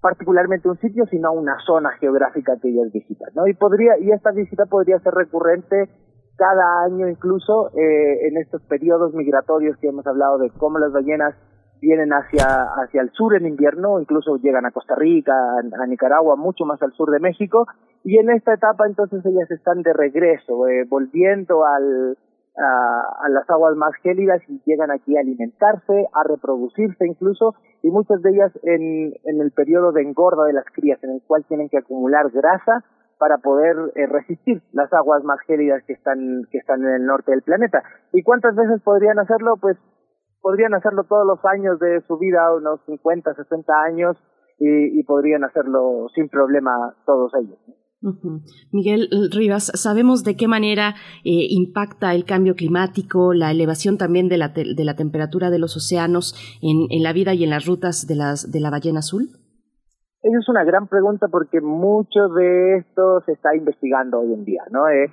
particularmente 0.00 0.68
un 0.68 0.78
sitio, 0.78 1.06
sino 1.06 1.32
una 1.32 1.58
zona 1.66 1.90
geográfica 1.98 2.56
que 2.60 2.68
ellas 2.68 2.90
visitan, 2.92 3.28
¿no? 3.34 3.46
Y 3.46 3.54
podría, 3.54 3.98
y 3.98 4.12
esta 4.12 4.30
visita 4.30 4.64
podría 4.66 4.98
ser 5.00 5.14
recurrente 5.14 5.90
cada 6.36 6.84
año 6.84 7.08
incluso 7.08 7.70
eh, 7.76 8.28
en 8.28 8.36
estos 8.38 8.62
periodos 8.62 9.14
migratorios 9.14 9.76
que 9.78 9.88
hemos 9.88 10.06
hablado 10.06 10.38
de 10.38 10.50
cómo 10.50 10.78
las 10.78 10.92
ballenas 10.92 11.34
vienen 11.80 12.10
hacia, 12.12 12.46
hacia 12.82 13.02
el 13.02 13.10
sur 13.10 13.36
en 13.36 13.46
invierno, 13.46 14.00
incluso 14.00 14.36
llegan 14.36 14.64
a 14.64 14.70
Costa 14.70 14.94
Rica, 14.94 15.34
a, 15.34 15.86
Nicaragua, 15.86 16.34
mucho 16.34 16.64
más 16.64 16.82
al 16.82 16.92
sur 16.92 17.10
de 17.10 17.20
México, 17.20 17.66
y 18.02 18.16
en 18.18 18.30
esta 18.30 18.54
etapa 18.54 18.86
entonces 18.86 19.24
ellas 19.24 19.50
están 19.50 19.82
de 19.82 19.92
regreso, 19.92 20.66
eh, 20.66 20.84
volviendo 20.88 21.64
al, 21.66 22.16
a, 22.56 23.24
a, 23.26 23.28
las 23.28 23.48
aguas 23.50 23.76
más 23.76 23.94
gélidas 24.02 24.40
y 24.48 24.62
llegan 24.64 24.90
aquí 24.90 25.16
a 25.16 25.20
alimentarse, 25.20 26.06
a 26.14 26.22
reproducirse 26.26 27.06
incluso, 27.06 27.54
y 27.82 27.90
muchas 27.90 28.22
de 28.22 28.30
ellas 28.30 28.52
en, 28.62 29.12
en 29.24 29.40
el 29.42 29.50
periodo 29.50 29.92
de 29.92 30.02
engorda 30.02 30.46
de 30.46 30.54
las 30.54 30.64
crías, 30.72 31.02
en 31.04 31.10
el 31.10 31.22
cual 31.26 31.44
tienen 31.48 31.68
que 31.68 31.78
acumular 31.78 32.30
grasa 32.30 32.82
para 33.24 33.38
poder 33.38 33.74
eh, 33.94 34.06
resistir 34.06 34.60
las 34.72 34.92
aguas 34.92 35.24
más 35.24 35.40
gélidas 35.46 35.82
que 35.86 35.94
están 35.94 36.42
que 36.50 36.58
están 36.58 36.82
en 36.82 36.94
el 37.00 37.06
norte 37.06 37.30
del 37.30 37.40
planeta. 37.40 37.82
¿Y 38.12 38.22
cuántas 38.22 38.54
veces 38.54 38.82
podrían 38.84 39.18
hacerlo? 39.18 39.56
Pues 39.58 39.78
podrían 40.42 40.74
hacerlo 40.74 41.04
todos 41.04 41.26
los 41.26 41.38
años 41.46 41.80
de 41.80 42.02
su 42.06 42.18
vida, 42.18 42.54
unos 42.54 42.80
50, 42.84 43.32
60 43.32 43.72
años, 43.88 44.18
y, 44.58 45.02
podrían 45.04 45.42
hacerlo 45.42 46.08
sin 46.14 46.28
problema 46.28 46.94
todos 47.06 47.32
ellos. 47.40 47.58
Miguel 48.70 49.08
Rivas, 49.32 49.72
¿sabemos 49.74 50.22
de 50.22 50.36
qué 50.36 50.46
manera 50.46 50.94
eh, 51.24 51.46
impacta 51.48 52.14
el 52.14 52.26
cambio 52.26 52.54
climático, 52.56 53.32
la 53.32 53.50
elevación 53.50 53.96
también 53.96 54.28
de 54.28 54.36
la, 54.36 54.48
de 54.48 54.84
la 54.84 54.96
temperatura 54.96 55.48
de 55.48 55.58
los 55.58 55.78
océanos 55.78 56.34
en, 56.60 56.88
en 56.90 57.02
la 57.02 57.14
vida 57.14 57.32
y 57.32 57.44
en 57.44 57.48
las 57.48 57.64
rutas 57.64 58.06
de, 58.06 58.16
las, 58.16 58.52
de 58.52 58.60
la 58.60 58.68
ballena 58.68 58.98
azul? 58.98 59.43
Esa 60.24 60.38
es 60.38 60.48
una 60.48 60.64
gran 60.64 60.86
pregunta 60.86 61.28
porque 61.28 61.60
mucho 61.60 62.28
de 62.28 62.78
esto 62.78 63.20
se 63.26 63.32
está 63.32 63.54
investigando 63.54 64.20
hoy 64.20 64.32
en 64.32 64.44
día, 64.46 64.62
¿no? 64.70 64.88
Eh, 64.88 65.10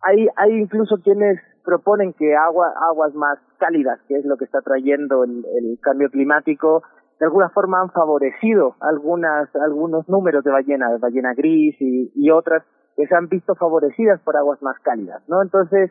hay, 0.00 0.26
hay 0.36 0.52
incluso 0.52 0.96
quienes 1.04 1.38
proponen 1.66 2.14
que 2.14 2.34
agua, 2.34 2.72
aguas 2.88 3.14
más 3.14 3.38
cálidas, 3.58 4.00
que 4.08 4.16
es 4.16 4.24
lo 4.24 4.38
que 4.38 4.46
está 4.46 4.62
trayendo 4.62 5.24
el, 5.24 5.78
cambio 5.82 6.08
climático, 6.08 6.82
de 7.20 7.26
alguna 7.26 7.50
forma 7.50 7.82
han 7.82 7.90
favorecido 7.90 8.74
algunas, 8.80 9.54
algunos 9.56 10.08
números 10.08 10.42
de 10.44 10.50
ballenas, 10.50 10.92
de 10.92 10.98
ballena 10.98 11.34
gris 11.34 11.76
y, 11.78 12.10
y 12.14 12.30
otras 12.30 12.62
que 12.96 13.06
se 13.06 13.14
han 13.14 13.28
visto 13.28 13.54
favorecidas 13.54 14.18
por 14.22 14.38
aguas 14.38 14.62
más 14.62 14.78
cálidas, 14.80 15.22
¿no? 15.28 15.42
Entonces, 15.42 15.90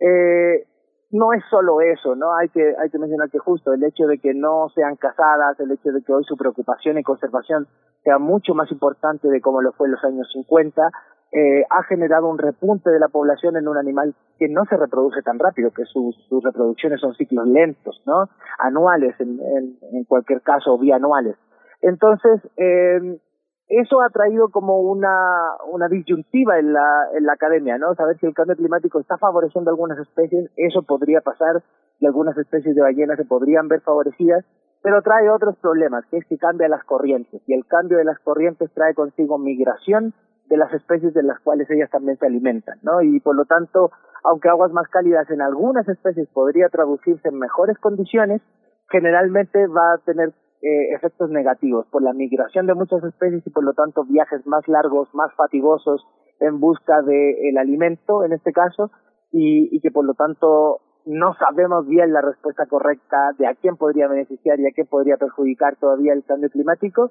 eh, 0.00 0.64
no 1.10 1.32
es 1.32 1.42
solo 1.50 1.80
eso, 1.80 2.14
¿no? 2.14 2.34
Hay 2.34 2.48
que, 2.48 2.74
hay 2.78 2.90
que 2.90 2.98
mencionar 2.98 3.30
que 3.30 3.38
justo 3.38 3.72
el 3.72 3.82
hecho 3.82 4.06
de 4.06 4.18
que 4.18 4.34
no 4.34 4.68
sean 4.74 4.96
casadas, 4.96 5.58
el 5.60 5.70
hecho 5.72 5.90
de 5.90 6.02
que 6.02 6.12
hoy 6.12 6.24
su 6.24 6.36
preocupación 6.36 6.98
y 6.98 7.02
conservación 7.02 7.66
sea 8.04 8.18
mucho 8.18 8.54
más 8.54 8.70
importante 8.70 9.28
de 9.28 9.40
como 9.40 9.62
lo 9.62 9.72
fue 9.72 9.86
en 9.86 9.92
los 9.92 10.04
años 10.04 10.28
50, 10.32 10.90
eh, 11.32 11.64
ha 11.68 11.82
generado 11.84 12.28
un 12.28 12.38
repunte 12.38 12.90
de 12.90 12.98
la 12.98 13.08
población 13.08 13.56
en 13.56 13.68
un 13.68 13.76
animal 13.76 14.14
que 14.38 14.48
no 14.48 14.64
se 14.66 14.76
reproduce 14.76 15.22
tan 15.22 15.38
rápido, 15.38 15.70
que 15.70 15.84
sus, 15.84 16.16
sus 16.28 16.42
reproducciones 16.42 17.00
son 17.00 17.14
ciclos 17.14 17.46
lentos, 17.46 18.02
¿no? 18.06 18.28
Anuales 18.58 19.14
en, 19.18 19.40
en, 19.40 19.78
en 19.92 20.04
cualquier 20.04 20.42
caso, 20.42 20.78
bianuales. 20.78 21.36
Entonces, 21.80 22.40
eh, 22.56 23.18
eso 23.68 24.00
ha 24.00 24.08
traído 24.08 24.48
como 24.48 24.80
una, 24.80 25.56
una 25.70 25.88
disyuntiva 25.88 26.58
en 26.58 26.72
la, 26.72 27.08
en 27.14 27.24
la 27.24 27.34
academia, 27.34 27.76
¿no? 27.76 27.94
Saber 27.94 28.18
si 28.18 28.26
el 28.26 28.34
cambio 28.34 28.56
climático 28.56 28.98
está 28.98 29.18
favoreciendo 29.18 29.70
algunas 29.70 29.98
especies, 29.98 30.50
eso 30.56 30.82
podría 30.82 31.20
pasar 31.20 31.62
y 32.00 32.06
algunas 32.06 32.36
especies 32.38 32.74
de 32.74 32.80
ballenas 32.80 33.18
se 33.18 33.26
podrían 33.26 33.68
ver 33.68 33.82
favorecidas, 33.82 34.44
pero 34.82 35.02
trae 35.02 35.28
otros 35.28 35.56
problemas, 35.58 36.06
que 36.06 36.18
es 36.18 36.26
que 36.26 36.38
cambia 36.38 36.68
las 36.68 36.84
corrientes, 36.84 37.42
y 37.46 37.52
el 37.52 37.66
cambio 37.66 37.98
de 37.98 38.04
las 38.04 38.18
corrientes 38.20 38.70
trae 38.72 38.94
consigo 38.94 39.36
migración 39.36 40.14
de 40.48 40.56
las 40.56 40.72
especies 40.72 41.12
de 41.12 41.22
las 41.22 41.38
cuales 41.40 41.68
ellas 41.70 41.90
también 41.90 42.16
se 42.16 42.26
alimentan, 42.26 42.78
¿no? 42.82 43.02
Y 43.02 43.20
por 43.20 43.36
lo 43.36 43.44
tanto, 43.44 43.90
aunque 44.24 44.48
aguas 44.48 44.72
más 44.72 44.88
cálidas 44.88 45.28
en 45.30 45.42
algunas 45.42 45.86
especies 45.88 46.26
podría 46.28 46.68
traducirse 46.68 47.28
en 47.28 47.38
mejores 47.38 47.76
condiciones, 47.78 48.40
generalmente 48.88 49.66
va 49.66 49.94
a 49.94 49.98
tener 49.98 50.32
eh, 50.62 50.94
efectos 50.94 51.30
negativos 51.30 51.86
por 51.90 52.02
la 52.02 52.12
migración 52.12 52.66
de 52.66 52.74
muchas 52.74 53.02
especies 53.04 53.46
y 53.46 53.50
por 53.50 53.64
lo 53.64 53.74
tanto 53.74 54.04
viajes 54.04 54.46
más 54.46 54.66
largos, 54.68 55.08
más 55.14 55.32
fatigosos 55.34 56.04
en 56.40 56.60
busca 56.60 57.02
del 57.02 57.58
alimento 57.58 58.24
en 58.24 58.32
este 58.32 58.52
caso 58.52 58.90
y, 59.32 59.74
y 59.74 59.80
que 59.80 59.90
por 59.90 60.04
lo 60.04 60.14
tanto 60.14 60.80
no 61.04 61.34
sabemos 61.34 61.86
bien 61.86 62.12
la 62.12 62.20
respuesta 62.20 62.66
correcta 62.66 63.32
de 63.38 63.46
a 63.46 63.54
quién 63.54 63.76
podría 63.76 64.08
beneficiar 64.08 64.60
y 64.60 64.66
a 64.66 64.72
quién 64.72 64.86
podría 64.86 65.16
perjudicar 65.16 65.76
todavía 65.76 66.12
el 66.12 66.24
cambio 66.24 66.50
climático 66.50 67.10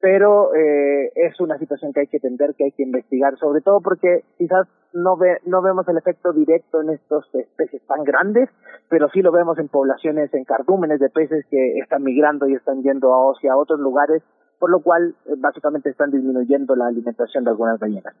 pero 0.00 0.54
eh, 0.54 1.10
es 1.14 1.40
una 1.40 1.58
situación 1.58 1.92
que 1.92 2.00
hay 2.00 2.06
que 2.06 2.18
entender, 2.18 2.54
que 2.54 2.64
hay 2.64 2.72
que 2.72 2.82
investigar, 2.82 3.36
sobre 3.38 3.60
todo 3.60 3.80
porque 3.80 4.24
quizás 4.36 4.66
no, 4.92 5.16
ve, 5.16 5.38
no 5.46 5.62
vemos 5.62 5.88
el 5.88 5.96
efecto 5.96 6.32
directo 6.32 6.82
en 6.82 6.90
estas 6.90 7.24
especies 7.34 7.82
tan 7.86 8.04
grandes, 8.04 8.48
pero 8.88 9.08
sí 9.10 9.22
lo 9.22 9.32
vemos 9.32 9.58
en 9.58 9.68
poblaciones, 9.68 10.32
en 10.34 10.44
cardúmenes 10.44 11.00
de 11.00 11.08
peces 11.08 11.44
que 11.50 11.78
están 11.78 12.02
migrando 12.02 12.48
y 12.48 12.54
están 12.54 12.82
yendo 12.82 13.14
a, 13.14 13.32
a 13.32 13.56
otros 13.56 13.80
lugares, 13.80 14.22
por 14.58 14.70
lo 14.70 14.80
cual 14.80 15.14
eh, 15.26 15.34
básicamente 15.38 15.90
están 15.90 16.10
disminuyendo 16.10 16.76
la 16.76 16.86
alimentación 16.86 17.44
de 17.44 17.50
algunas 17.50 17.78
ballenas. 17.78 18.14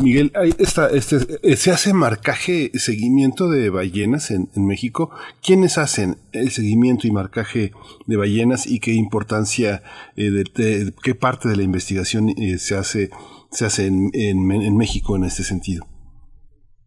Miguel, 0.00 0.32
esta, 0.58 0.88
este, 0.88 1.16
eh, 1.42 1.56
¿se 1.56 1.70
hace 1.70 1.92
marcaje, 1.92 2.70
seguimiento 2.74 3.50
de 3.50 3.70
ballenas 3.70 4.30
en, 4.30 4.48
México? 4.56 5.10
¿Quiénes 5.44 5.78
hacen 5.78 6.16
el 6.32 6.50
seguimiento 6.50 7.06
y 7.06 7.10
marcaje 7.10 7.72
de 8.06 8.16
ballenas 8.16 8.66
y 8.66 8.80
qué 8.80 8.92
importancia, 8.92 9.82
eh, 10.16 10.30
de, 10.30 10.92
qué 11.02 11.14
parte 11.14 11.48
de 11.48 11.56
la 11.56 11.62
investigación 11.62 12.28
eh, 12.30 12.58
se 12.58 12.76
hace, 12.76 13.10
se 13.50 13.66
hace 13.66 13.86
en, 13.86 14.10
en, 14.14 14.76
México 14.76 15.16
en 15.16 15.24
este 15.24 15.42
sentido? 15.42 15.84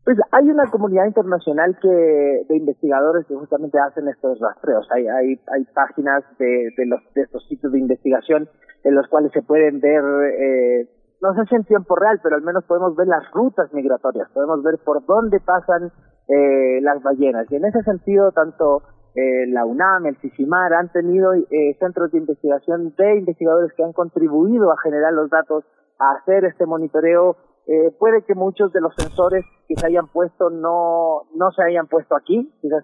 Pues 0.03 0.17
hay 0.31 0.49
una 0.49 0.69
comunidad 0.69 1.05
internacional 1.05 1.77
que 1.81 1.87
de 1.89 2.57
investigadores 2.57 3.25
que 3.27 3.35
justamente 3.35 3.79
hacen 3.79 4.07
estos 4.07 4.39
rastreos. 4.39 4.87
Hay, 4.91 5.07
hay, 5.07 5.39
hay 5.51 5.63
páginas 5.73 6.23
de, 6.37 6.69
de, 6.77 6.85
los, 6.85 7.01
de 7.15 7.23
estos 7.23 7.47
sitios 7.47 7.71
de 7.71 7.79
investigación 7.79 8.47
en 8.83 8.93
los 8.93 9.07
cuales 9.07 9.31
se 9.33 9.41
pueden 9.41 9.79
ver 9.79 10.03
eh, 10.39 10.87
no 11.21 11.33
sé 11.33 11.45
si 11.49 11.55
en 11.55 11.63
tiempo 11.63 11.95
real, 11.95 12.19
pero 12.21 12.35
al 12.35 12.41
menos 12.41 12.63
podemos 12.65 12.95
ver 12.95 13.07
las 13.07 13.29
rutas 13.31 13.73
migratorias, 13.73 14.29
podemos 14.33 14.61
ver 14.63 14.79
por 14.83 15.05
dónde 15.05 15.39
pasan 15.39 15.91
eh, 16.27 16.81
las 16.81 17.01
ballenas. 17.01 17.49
Y 17.51 17.55
en 17.55 17.65
ese 17.65 17.81
sentido, 17.83 18.31
tanto 18.31 18.83
eh, 19.15 19.47
la 19.47 19.65
UNAM, 19.65 20.07
el 20.07 20.17
CICIMAR 20.17 20.73
han 20.73 20.91
tenido 20.91 21.33
eh, 21.33 21.75
centros 21.79 22.11
de 22.11 22.17
investigación 22.17 22.93
de 22.97 23.17
investigadores 23.17 23.71
que 23.73 23.83
han 23.83 23.93
contribuido 23.93 24.71
a 24.71 24.77
generar 24.83 25.13
los 25.13 25.29
datos, 25.29 25.63
a 25.99 26.17
hacer 26.17 26.43
este 26.43 26.65
monitoreo. 26.65 27.37
Eh, 27.65 27.95
puede 27.97 28.23
que 28.23 28.35
muchos 28.35 28.73
de 28.73 28.81
los 28.81 28.93
sensores 28.95 29.45
que 29.67 29.75
se 29.75 29.87
hayan 29.87 30.07
puesto 30.07 30.49
no, 30.49 31.23
no 31.33 31.51
se 31.51 31.63
hayan 31.63 31.87
puesto 31.87 32.15
aquí, 32.15 32.51
quizás 32.61 32.83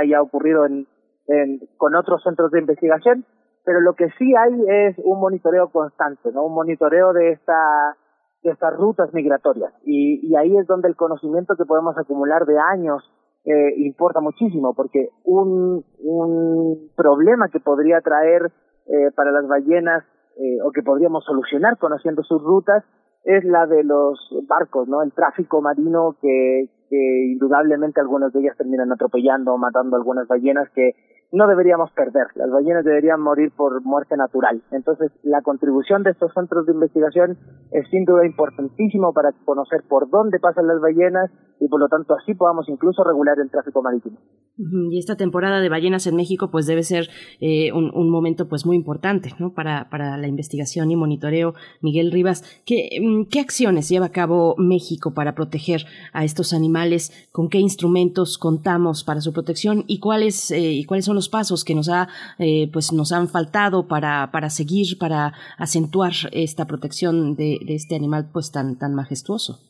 haya 0.00 0.22
ocurrido 0.22 0.64
en, 0.64 0.86
en, 1.28 1.60
con 1.76 1.94
otros 1.94 2.22
centros 2.22 2.50
de 2.50 2.60
investigación, 2.60 3.26
pero 3.66 3.80
lo 3.80 3.94
que 3.94 4.08
sí 4.16 4.32
hay 4.34 4.54
es 4.68 4.96
un 5.04 5.18
monitoreo 5.18 5.68
constante, 5.70 6.30
¿no? 6.32 6.44
Un 6.44 6.54
monitoreo 6.54 7.12
de 7.12 7.32
esta 7.32 7.96
de 8.42 8.52
estas 8.52 8.76
rutas 8.76 9.12
migratorias 9.12 9.72
y, 9.82 10.24
y 10.24 10.36
ahí 10.36 10.56
es 10.56 10.66
donde 10.68 10.88
el 10.88 10.94
conocimiento 10.94 11.56
que 11.56 11.64
podemos 11.64 11.98
acumular 11.98 12.46
de 12.46 12.56
años 12.58 13.02
eh, 13.44 13.74
importa 13.78 14.20
muchísimo 14.20 14.72
porque 14.74 15.08
un, 15.24 15.84
un 15.98 16.90
problema 16.96 17.48
que 17.48 17.58
podría 17.58 18.00
traer 18.02 18.52
eh, 18.86 19.10
para 19.16 19.32
las 19.32 19.48
ballenas 19.48 20.04
eh, 20.36 20.58
o 20.64 20.70
que 20.70 20.82
podríamos 20.82 21.24
solucionar 21.24 21.76
conociendo 21.78 22.22
sus 22.22 22.40
rutas 22.42 22.84
es 23.24 23.44
la 23.44 23.66
de 23.66 23.82
los 23.82 24.18
barcos, 24.46 24.86
¿no? 24.86 25.02
El 25.02 25.12
tráfico 25.12 25.60
marino 25.60 26.14
que, 26.22 26.68
que 26.88 27.26
indudablemente 27.32 28.00
algunas 28.00 28.32
de 28.32 28.40
ellas 28.40 28.56
terminan 28.56 28.92
atropellando 28.92 29.54
o 29.54 29.58
matando 29.58 29.96
algunas 29.96 30.28
ballenas 30.28 30.68
que 30.70 30.92
no 31.32 31.46
deberíamos 31.46 31.90
perder. 31.92 32.28
Las 32.34 32.50
ballenas 32.50 32.84
deberían 32.84 33.20
morir 33.20 33.50
por 33.56 33.82
muerte 33.82 34.16
natural. 34.16 34.62
Entonces, 34.70 35.10
la 35.22 35.42
contribución 35.42 36.02
de 36.02 36.10
estos 36.10 36.32
centros 36.32 36.66
de 36.66 36.72
investigación 36.72 37.36
es 37.72 37.88
sin 37.90 38.04
duda 38.04 38.24
importantísimo 38.24 39.12
para 39.12 39.32
conocer 39.44 39.82
por 39.88 40.08
dónde 40.08 40.38
pasan 40.38 40.66
las 40.66 40.80
ballenas 40.80 41.30
y 41.60 41.68
por 41.68 41.80
lo 41.80 41.88
tanto 41.88 42.14
así 42.14 42.34
podamos 42.34 42.68
incluso 42.68 43.02
regular 43.04 43.38
el 43.38 43.50
tráfico 43.50 43.82
marítimo. 43.82 44.18
Y 44.58 44.98
esta 44.98 45.16
temporada 45.16 45.60
de 45.60 45.68
ballenas 45.68 46.06
en 46.06 46.16
México 46.16 46.50
pues 46.50 46.66
debe 46.66 46.82
ser 46.82 47.10
eh, 47.40 47.72
un, 47.72 47.90
un, 47.94 48.08
momento 48.08 48.48
pues 48.48 48.64
muy 48.64 48.74
importante 48.74 49.34
¿no? 49.38 49.52
para, 49.52 49.90
para 49.90 50.16
la 50.16 50.28
investigación 50.28 50.90
y 50.90 50.96
monitoreo. 50.96 51.54
Miguel 51.82 52.10
Rivas, 52.10 52.62
¿qué, 52.64 52.88
mm, 53.00 53.24
¿qué 53.24 53.40
acciones 53.40 53.90
lleva 53.90 54.06
a 54.06 54.12
cabo 54.12 54.54
México 54.56 55.12
para 55.12 55.34
proteger 55.34 55.84
a 56.14 56.24
estos 56.24 56.54
animales? 56.54 57.28
¿Con 57.32 57.50
qué 57.50 57.58
instrumentos 57.58 58.38
contamos 58.38 59.04
para 59.04 59.20
su 59.20 59.34
protección 59.34 59.84
y 59.86 60.00
cuáles, 60.00 60.50
eh, 60.50 60.72
y 60.72 60.84
cuáles 60.84 61.04
son 61.04 61.16
los 61.16 61.28
pasos 61.28 61.62
que 61.62 61.74
nos, 61.74 61.90
ha, 61.90 62.08
eh, 62.38 62.70
pues 62.72 62.94
nos 62.94 63.12
han 63.12 63.28
faltado 63.28 63.86
para, 63.88 64.30
para 64.32 64.48
seguir, 64.48 64.96
para 64.98 65.34
acentuar 65.58 66.12
esta 66.32 66.66
protección 66.66 67.36
de, 67.36 67.58
de 67.66 67.74
este 67.74 67.94
animal 67.94 68.30
pues 68.32 68.52
tan, 68.52 68.78
tan 68.78 68.94
majestuoso? 68.94 69.60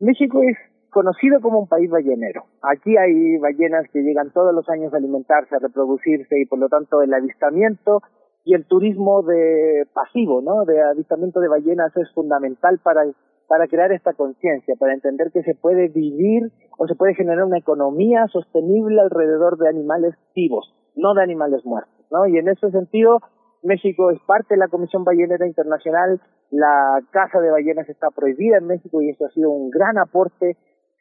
México 0.00 0.42
es 0.42 0.75
conocido 0.96 1.42
como 1.42 1.58
un 1.58 1.68
país 1.68 1.90
ballenero. 1.90 2.44
Aquí 2.62 2.96
hay 2.96 3.36
ballenas 3.36 3.84
que 3.92 4.00
llegan 4.00 4.32
todos 4.32 4.54
los 4.54 4.66
años 4.70 4.94
a 4.94 4.96
alimentarse, 4.96 5.54
a 5.54 5.58
reproducirse 5.58 6.40
y 6.40 6.46
por 6.46 6.58
lo 6.58 6.70
tanto 6.70 7.02
el 7.02 7.12
avistamiento 7.12 8.00
y 8.46 8.54
el 8.54 8.64
turismo 8.64 9.22
de 9.22 9.84
pasivo, 9.92 10.40
¿no? 10.40 10.64
De 10.64 10.82
avistamiento 10.82 11.40
de 11.40 11.48
ballenas 11.48 11.94
es 11.98 12.10
fundamental 12.14 12.80
para 12.82 13.02
para 13.46 13.68
crear 13.68 13.92
esta 13.92 14.14
conciencia, 14.14 14.74
para 14.80 14.94
entender 14.94 15.30
que 15.32 15.42
se 15.42 15.54
puede 15.54 15.88
vivir 15.88 16.50
o 16.78 16.88
se 16.88 16.96
puede 16.96 17.14
generar 17.14 17.44
una 17.44 17.58
economía 17.58 18.26
sostenible 18.32 18.98
alrededor 19.00 19.58
de 19.58 19.68
animales 19.68 20.14
vivos, 20.34 20.74
no 20.96 21.12
de 21.12 21.22
animales 21.22 21.64
muertos, 21.66 22.06
¿no? 22.10 22.26
Y 22.26 22.38
en 22.38 22.48
ese 22.48 22.70
sentido, 22.70 23.20
México 23.62 24.10
es 24.10 24.18
parte 24.26 24.54
de 24.54 24.58
la 24.58 24.68
Comisión 24.68 25.04
Ballenera 25.04 25.46
Internacional, 25.46 26.20
la 26.50 27.00
caza 27.10 27.40
de 27.40 27.50
ballenas 27.50 27.88
está 27.88 28.10
prohibida 28.10 28.58
en 28.58 28.66
México 28.66 29.02
y 29.02 29.10
eso 29.10 29.26
ha 29.26 29.30
sido 29.30 29.50
un 29.50 29.70
gran 29.70 29.98
aporte. 29.98 30.56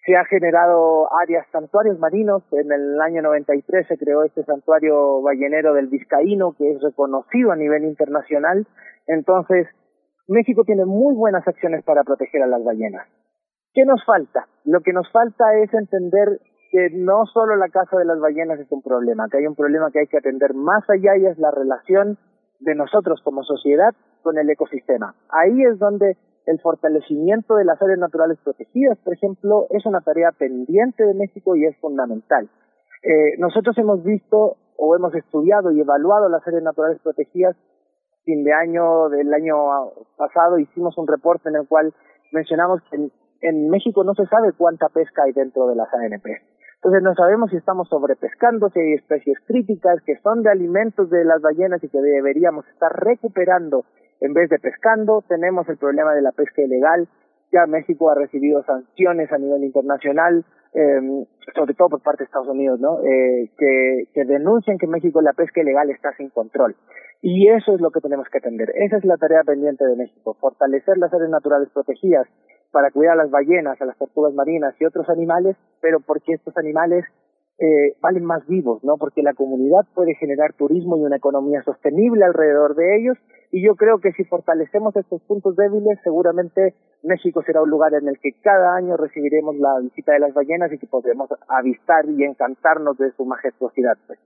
Se 0.05 0.15
ha 0.15 0.25
generado 0.25 1.07
áreas, 1.19 1.47
santuarios 1.51 1.97
marinos. 1.97 2.43
En 2.51 2.71
el 2.71 3.01
año 3.01 3.23
93 3.23 3.87
se 3.87 3.97
creó 3.97 4.23
este 4.23 4.43
santuario 4.43 5.21
ballenero 5.21 5.73
del 5.73 5.87
Vizcaíno, 5.87 6.53
que 6.57 6.71
es 6.71 6.81
reconocido 6.81 7.51
a 7.51 7.55
nivel 7.55 7.85
internacional. 7.85 8.67
Entonces, 9.07 9.67
México 10.27 10.63
tiene 10.63 10.85
muy 10.85 11.15
buenas 11.15 11.47
acciones 11.47 11.83
para 11.83 12.03
proteger 12.03 12.43
a 12.43 12.47
las 12.47 12.63
ballenas. 12.63 13.07
¿Qué 13.73 13.83
nos 13.83 14.03
falta? 14.05 14.47
Lo 14.63 14.81
que 14.81 14.93
nos 14.93 15.11
falta 15.11 15.55
es 15.57 15.73
entender 15.73 16.39
que 16.71 16.89
no 16.91 17.25
solo 17.25 17.55
la 17.55 17.69
caza 17.69 17.97
de 17.97 18.05
las 18.05 18.19
ballenas 18.19 18.59
es 18.59 18.71
un 18.71 18.81
problema, 18.81 19.27
que 19.29 19.37
hay 19.37 19.47
un 19.47 19.55
problema 19.55 19.91
que 19.91 19.99
hay 19.99 20.07
que 20.07 20.17
atender 20.17 20.53
más 20.53 20.87
allá 20.89 21.17
y 21.17 21.25
es 21.25 21.37
la 21.37 21.51
relación 21.51 22.17
de 22.59 22.75
nosotros 22.75 23.21
como 23.23 23.43
sociedad 23.43 23.93
con 24.23 24.37
el 24.37 24.49
ecosistema. 24.49 25.15
Ahí 25.29 25.63
es 25.63 25.77
donde 25.77 26.17
el 26.45 26.59
fortalecimiento 26.59 27.55
de 27.55 27.65
las 27.65 27.81
áreas 27.81 27.99
naturales 27.99 28.37
protegidas, 28.43 28.97
por 28.99 29.13
ejemplo, 29.13 29.67
es 29.71 29.85
una 29.85 30.01
tarea 30.01 30.31
pendiente 30.31 31.03
de 31.03 31.13
México 31.13 31.55
y 31.55 31.65
es 31.65 31.75
fundamental. 31.77 32.49
Eh, 33.03 33.37
nosotros 33.39 33.77
hemos 33.77 34.03
visto 34.03 34.57
o 34.77 34.95
hemos 34.95 35.13
estudiado 35.15 35.71
y 35.71 35.79
evaluado 35.79 36.29
las 36.29 36.45
áreas 36.47 36.63
naturales 36.63 36.99
protegidas 37.01 37.55
fin 38.25 38.43
de 38.43 38.53
año 38.53 39.07
del 39.09 39.33
año 39.33 39.55
pasado 40.17 40.59
hicimos 40.59 40.97
un 40.97 41.07
reporte 41.07 41.49
en 41.49 41.55
el 41.55 41.67
cual 41.67 41.93
mencionamos 42.31 42.81
que 42.89 43.09
en 43.41 43.69
México 43.69 44.03
no 44.03 44.15
se 44.15 44.25
sabe 44.25 44.51
cuánta 44.57 44.89
pesca 44.89 45.23
hay 45.23 45.31
dentro 45.31 45.67
de 45.67 45.75
las 45.75 45.93
ANP. 45.93 46.25
Entonces 46.75 47.03
no 47.03 47.13
sabemos 47.15 47.49
si 47.51 47.57
estamos 47.57 47.87
sobrepescando, 47.89 48.69
si 48.69 48.79
hay 48.79 48.93
especies 48.93 49.37
críticas 49.47 50.01
que 50.05 50.17
son 50.21 50.43
de 50.43 50.51
alimentos 50.51 51.09
de 51.09 51.23
las 51.23 51.41
ballenas 51.41 51.83
y 51.83 51.89
que 51.89 52.01
deberíamos 52.01 52.67
estar 52.67 52.91
recuperando 52.91 53.85
en 54.21 54.33
vez 54.33 54.49
de 54.49 54.59
pescando. 54.59 55.23
Tenemos 55.27 55.67
el 55.69 55.77
problema 55.77 56.13
de 56.13 56.21
la 56.21 56.31
pesca 56.31 56.61
ilegal. 56.61 57.07
Ya 57.51 57.65
México 57.67 58.09
ha 58.09 58.15
recibido 58.15 58.63
sanciones 58.63 59.31
a 59.31 59.37
nivel 59.37 59.63
internacional, 59.63 60.43
eh, 60.73 61.25
sobre 61.53 61.73
todo 61.73 61.89
por 61.89 62.01
parte 62.01 62.23
de 62.23 62.25
Estados 62.25 62.49
Unidos, 62.49 62.79
¿no? 62.79 62.99
Eh, 63.03 63.49
que, 63.57 64.05
que 64.13 64.25
denuncian 64.25 64.77
que 64.77 64.87
México 64.87 65.21
la 65.21 65.33
pesca 65.33 65.61
ilegal 65.61 65.89
está 65.89 66.11
sin 66.17 66.29
control. 66.29 66.75
Y 67.21 67.49
eso 67.49 67.73
es 67.73 67.81
lo 67.81 67.91
que 67.91 68.01
tenemos 68.01 68.27
que 68.29 68.39
atender. 68.39 68.71
Esa 68.75 68.97
es 68.97 69.05
la 69.05 69.17
tarea 69.17 69.41
pendiente 69.43 69.85
de 69.85 69.95
México, 69.95 70.35
fortalecer 70.39 70.97
las 70.97 71.13
áreas 71.13 71.29
naturales 71.29 71.69
protegidas 71.73 72.27
para 72.71 72.91
cuidar 72.91 73.13
a 73.13 73.23
las 73.23 73.31
ballenas, 73.31 73.81
a 73.81 73.85
las 73.85 73.97
tortugas 73.97 74.33
marinas 74.33 74.75
y 74.79 74.85
otros 74.85 75.09
animales, 75.09 75.55
pero 75.81 76.01
porque 76.01 76.33
estos 76.33 76.55
animales 76.57 77.05
eh, 77.57 77.95
valen 78.01 78.25
más 78.25 78.45
vivos, 78.47 78.83
¿no? 78.83 78.97
Porque 78.97 79.23
la 79.23 79.33
comunidad 79.33 79.85
puede 79.93 80.15
generar 80.15 80.53
turismo 80.53 80.97
y 80.97 81.03
una 81.03 81.15
economía 81.15 81.63
sostenible 81.63 82.25
alrededor 82.25 82.75
de 82.75 82.97
ellos. 82.97 83.17
Y 83.51 83.65
yo 83.65 83.75
creo 83.75 83.99
que 83.99 84.11
si 84.11 84.25
fortalecemos 84.25 84.95
estos 84.95 85.21
puntos 85.21 85.55
débiles, 85.55 85.97
seguramente 86.03 86.73
México 87.03 87.41
será 87.45 87.61
un 87.61 87.69
lugar 87.69 87.93
en 87.93 88.07
el 88.09 88.19
que 88.19 88.31
cada 88.41 88.75
año 88.75 88.97
recibiremos 88.97 89.55
la 89.55 89.79
visita 89.81 90.13
de 90.13 90.19
las 90.19 90.33
ballenas 90.33 90.71
y 90.73 90.77
que 90.77 90.87
podremos 90.87 91.29
avistar 91.47 92.05
y 92.09 92.23
encantarnos 92.23 92.97
de 92.97 93.11
su 93.11 93.23
majestuosidad. 93.25 93.97
Pues. 94.07 94.19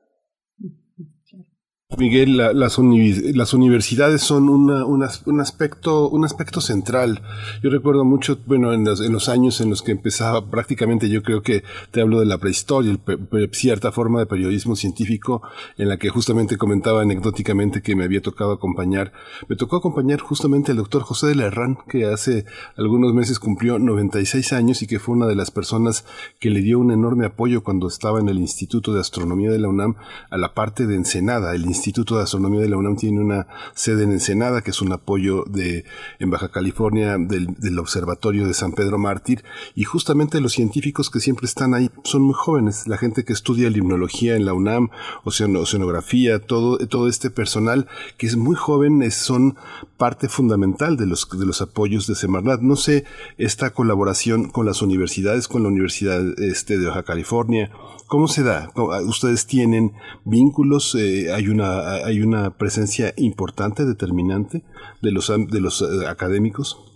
Miguel, 1.97 2.37
las, 2.37 2.53
las, 2.53 3.53
universidades 3.55 4.21
son 4.21 4.47
una, 4.47 4.85
un, 4.85 5.41
aspecto, 5.41 6.07
un 6.07 6.23
aspecto 6.23 6.61
central. 6.61 7.23
Yo 7.63 7.71
recuerdo 7.71 8.05
mucho, 8.05 8.37
bueno, 8.45 8.73
en 8.73 8.85
los, 8.85 9.01
en 9.01 9.11
los, 9.11 9.27
años 9.27 9.59
en 9.59 9.71
los 9.71 9.81
que 9.81 9.93
empezaba 9.93 10.51
prácticamente, 10.51 11.09
yo 11.09 11.23
creo 11.23 11.41
que 11.41 11.63
te 11.89 12.01
hablo 12.01 12.19
de 12.19 12.27
la 12.27 12.37
prehistoria, 12.37 12.91
el, 12.91 13.49
cierta 13.53 13.91
forma 13.91 14.19
de 14.19 14.27
periodismo 14.27 14.75
científico 14.75 15.41
en 15.79 15.89
la 15.89 15.97
que 15.97 16.09
justamente 16.09 16.57
comentaba 16.57 17.01
anecdóticamente 17.01 17.81
que 17.81 17.95
me 17.95 18.03
había 18.03 18.21
tocado 18.21 18.51
acompañar. 18.51 19.11
Me 19.47 19.55
tocó 19.55 19.77
acompañar 19.77 20.19
justamente 20.19 20.69
al 20.69 20.77
doctor 20.77 21.01
José 21.01 21.25
de 21.25 21.35
la 21.35 21.47
Herrán, 21.47 21.79
que 21.89 22.05
hace 22.05 22.45
algunos 22.77 23.15
meses 23.15 23.39
cumplió 23.39 23.79
96 23.79 24.53
años 24.53 24.83
y 24.83 24.87
que 24.87 24.99
fue 24.99 25.15
una 25.15 25.25
de 25.25 25.35
las 25.35 25.49
personas 25.49 26.05
que 26.39 26.51
le 26.51 26.61
dio 26.61 26.77
un 26.77 26.91
enorme 26.91 27.25
apoyo 27.25 27.63
cuando 27.63 27.87
estaba 27.87 28.19
en 28.19 28.29
el 28.29 28.37
Instituto 28.37 28.93
de 28.93 29.01
Astronomía 29.01 29.49
de 29.49 29.57
la 29.57 29.69
UNAM 29.69 29.95
a 30.29 30.37
la 30.37 30.53
parte 30.53 30.85
de 30.85 30.95
Ensenada, 30.95 31.55
el 31.55 31.65
Instituto 31.79 32.17
de 32.17 32.23
Astronomía 32.23 32.59
de 32.59 32.67
la 32.69 32.77
UNAM 32.77 32.97
tiene 32.97 33.21
una 33.21 33.47
sede 33.73 34.03
en 34.03 34.11
Ensenada, 34.11 34.61
que 34.61 34.71
es 34.71 34.81
un 34.81 34.91
apoyo 34.91 35.45
de, 35.45 35.85
en 36.19 36.29
Baja 36.29 36.49
California 36.49 37.17
del, 37.17 37.79
Observatorio 37.79 38.45
de 38.45 38.53
San 38.53 38.73
Pedro 38.73 38.97
Mártir, 38.97 39.43
y 39.73 39.85
justamente 39.85 40.41
los 40.41 40.51
científicos 40.51 41.09
que 41.09 41.21
siempre 41.21 41.45
están 41.45 41.73
ahí 41.73 41.89
son 42.03 42.23
muy 42.23 42.33
jóvenes, 42.33 42.87
la 42.87 42.97
gente 42.97 43.23
que 43.23 43.31
estudia 43.31 43.69
limnología 43.69 44.35
en 44.35 44.45
la 44.45 44.53
UNAM, 44.53 44.89
oceanografía, 45.23 46.39
todo, 46.39 46.77
todo 46.87 47.07
este 47.07 47.29
personal 47.29 47.87
que 48.17 48.27
es 48.27 48.35
muy 48.35 48.55
joven, 48.55 49.01
es, 49.01 49.15
son 49.15 49.57
parte 49.97 50.27
fundamental 50.27 50.97
de 50.97 51.05
los, 51.05 51.29
de 51.29 51.45
los 51.45 51.61
apoyos 51.61 52.07
de 52.07 52.15
Semarnat. 52.15 52.61
No 52.61 52.75
sé, 52.75 53.05
esta 53.37 53.71
colaboración 53.71 54.49
con 54.49 54.65
las 54.65 54.81
universidades, 54.81 55.47
con 55.47 55.63
la 55.63 55.69
Universidad 55.69 56.21
este, 56.39 56.77
de 56.77 56.87
Baja 56.87 57.03
California, 57.03 57.71
¿Cómo 58.09 58.25
se 58.25 58.43
da? 58.43 58.69
¿Ustedes 59.07 59.45
tienen 59.45 59.91
vínculos? 60.25 60.97
Eh, 60.97 61.31
¿Hay 61.31 61.47
una 61.47 62.01
hay 62.07 62.21
una 62.21 62.57
presencia 62.57 63.13
importante, 63.17 63.85
determinante 63.85 64.63
de 65.03 65.11
los 65.11 65.29
de 65.29 65.61
los 65.61 65.83
eh, 65.83 66.09
académicos? 66.09 66.89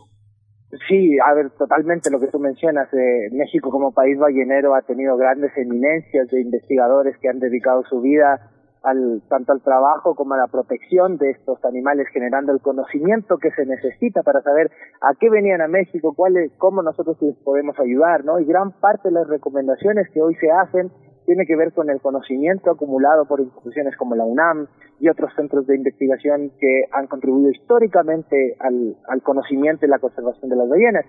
Sí, 0.89 1.19
a 1.19 1.35
ver, 1.35 1.51
totalmente 1.51 2.09
lo 2.09 2.19
que 2.19 2.29
tú 2.29 2.39
mencionas. 2.39 2.91
Eh, 2.93 3.29
México 3.31 3.69
como 3.69 3.93
país 3.93 4.17
ballenero 4.17 4.73
ha 4.73 4.81
tenido 4.81 5.15
grandes 5.15 5.51
eminencias 5.55 6.29
de 6.29 6.41
investigadores 6.41 7.15
que 7.21 7.29
han 7.29 7.37
dedicado 7.37 7.83
su 7.87 8.01
vida 8.01 8.49
al, 8.81 9.21
tanto 9.29 9.51
al 9.53 9.61
trabajo 9.61 10.15
como 10.15 10.33
a 10.33 10.37
la 10.37 10.47
protección 10.47 11.17
de 11.17 11.29
estos 11.29 11.63
animales, 11.63 12.07
generando 12.11 12.51
el 12.51 12.59
conocimiento 12.59 13.37
que 13.37 13.51
se 13.51 13.67
necesita 13.67 14.23
para 14.23 14.41
saber 14.41 14.71
a 14.99 15.13
qué 15.19 15.29
venían 15.29 15.61
a 15.61 15.67
México, 15.67 16.15
cuál 16.15 16.33
cómo 16.57 16.81
nosotros 16.81 17.17
les 17.21 17.37
podemos 17.43 17.79
ayudar, 17.79 18.25
¿no? 18.25 18.39
Y 18.39 18.45
gran 18.45 18.71
parte 18.79 19.09
de 19.09 19.13
las 19.13 19.27
recomendaciones 19.27 20.09
que 20.11 20.21
hoy 20.21 20.33
se 20.41 20.49
hacen 20.49 20.91
tiene 21.25 21.45
que 21.45 21.55
ver 21.55 21.73
con 21.73 21.89
el 21.89 22.01
conocimiento 22.01 22.71
acumulado 22.71 23.25
por 23.25 23.39
instituciones 23.39 23.95
como 23.97 24.15
la 24.15 24.25
UNAM 24.25 24.67
y 24.99 25.09
otros 25.09 25.31
centros 25.35 25.65
de 25.67 25.75
investigación 25.75 26.51
que 26.59 26.85
han 26.91 27.07
contribuido 27.07 27.51
históricamente 27.51 28.55
al, 28.59 29.21
conocimiento 29.23 29.85
y 29.85 29.89
la 29.89 29.99
conservación 29.99 30.49
de 30.49 30.55
las 30.55 30.69
ballenas. 30.69 31.05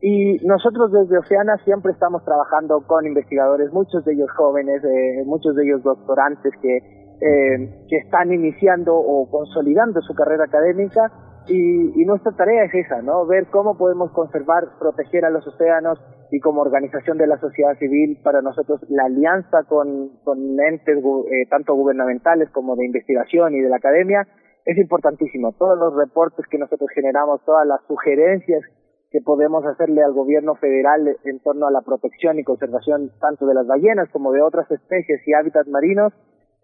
Y 0.00 0.38
nosotros 0.46 0.92
desde 0.92 1.18
Oceana 1.18 1.56
siempre 1.64 1.92
estamos 1.92 2.24
trabajando 2.24 2.80
con 2.86 3.06
investigadores, 3.06 3.72
muchos 3.72 4.04
de 4.04 4.12
ellos 4.12 4.30
jóvenes, 4.36 4.82
eh, 4.84 5.24
muchos 5.24 5.56
de 5.56 5.64
ellos 5.64 5.82
doctorantes 5.82 6.52
que 6.62 6.98
eh, 7.20 7.84
que 7.88 7.96
están 7.96 8.32
iniciando 8.32 8.94
o 8.94 9.28
consolidando 9.28 10.00
su 10.02 10.14
carrera 10.14 10.44
académica 10.44 11.10
y, 11.48 12.00
y, 12.00 12.04
nuestra 12.04 12.32
tarea 12.32 12.64
es 12.64 12.74
esa, 12.74 13.02
¿no? 13.02 13.26
Ver 13.26 13.46
cómo 13.46 13.76
podemos 13.76 14.10
conservar, 14.12 14.64
proteger 14.78 15.24
a 15.24 15.30
los 15.30 15.46
océanos 15.46 15.98
y 16.30 16.40
como 16.40 16.60
organización 16.60 17.18
de 17.18 17.26
la 17.26 17.38
sociedad 17.38 17.76
civil, 17.78 18.18
para 18.22 18.42
nosotros 18.42 18.80
la 18.88 19.04
alianza 19.04 19.64
con, 19.64 20.10
con 20.24 20.38
entes 20.60 20.98
eh, 20.98 21.46
tanto 21.48 21.74
gubernamentales 21.74 22.50
como 22.50 22.76
de 22.76 22.84
investigación 22.84 23.54
y 23.54 23.60
de 23.60 23.68
la 23.68 23.76
academia 23.76 24.26
es 24.64 24.76
importantísimo. 24.76 25.52
Todos 25.52 25.78
los 25.78 25.96
reportes 25.96 26.44
que 26.50 26.58
nosotros 26.58 26.90
generamos, 26.94 27.42
todas 27.46 27.66
las 27.66 27.80
sugerencias 27.88 28.62
que 29.10 29.20
podemos 29.22 29.64
hacerle 29.64 30.02
al 30.02 30.12
gobierno 30.12 30.54
federal 30.56 31.16
en 31.24 31.40
torno 31.40 31.66
a 31.66 31.70
la 31.70 31.80
protección 31.80 32.38
y 32.38 32.44
conservación 32.44 33.10
tanto 33.20 33.46
de 33.46 33.54
las 33.54 33.66
ballenas 33.66 34.10
como 34.10 34.32
de 34.32 34.42
otras 34.42 34.70
especies 34.70 35.26
y 35.26 35.32
hábitats 35.32 35.68
marinos, 35.68 36.12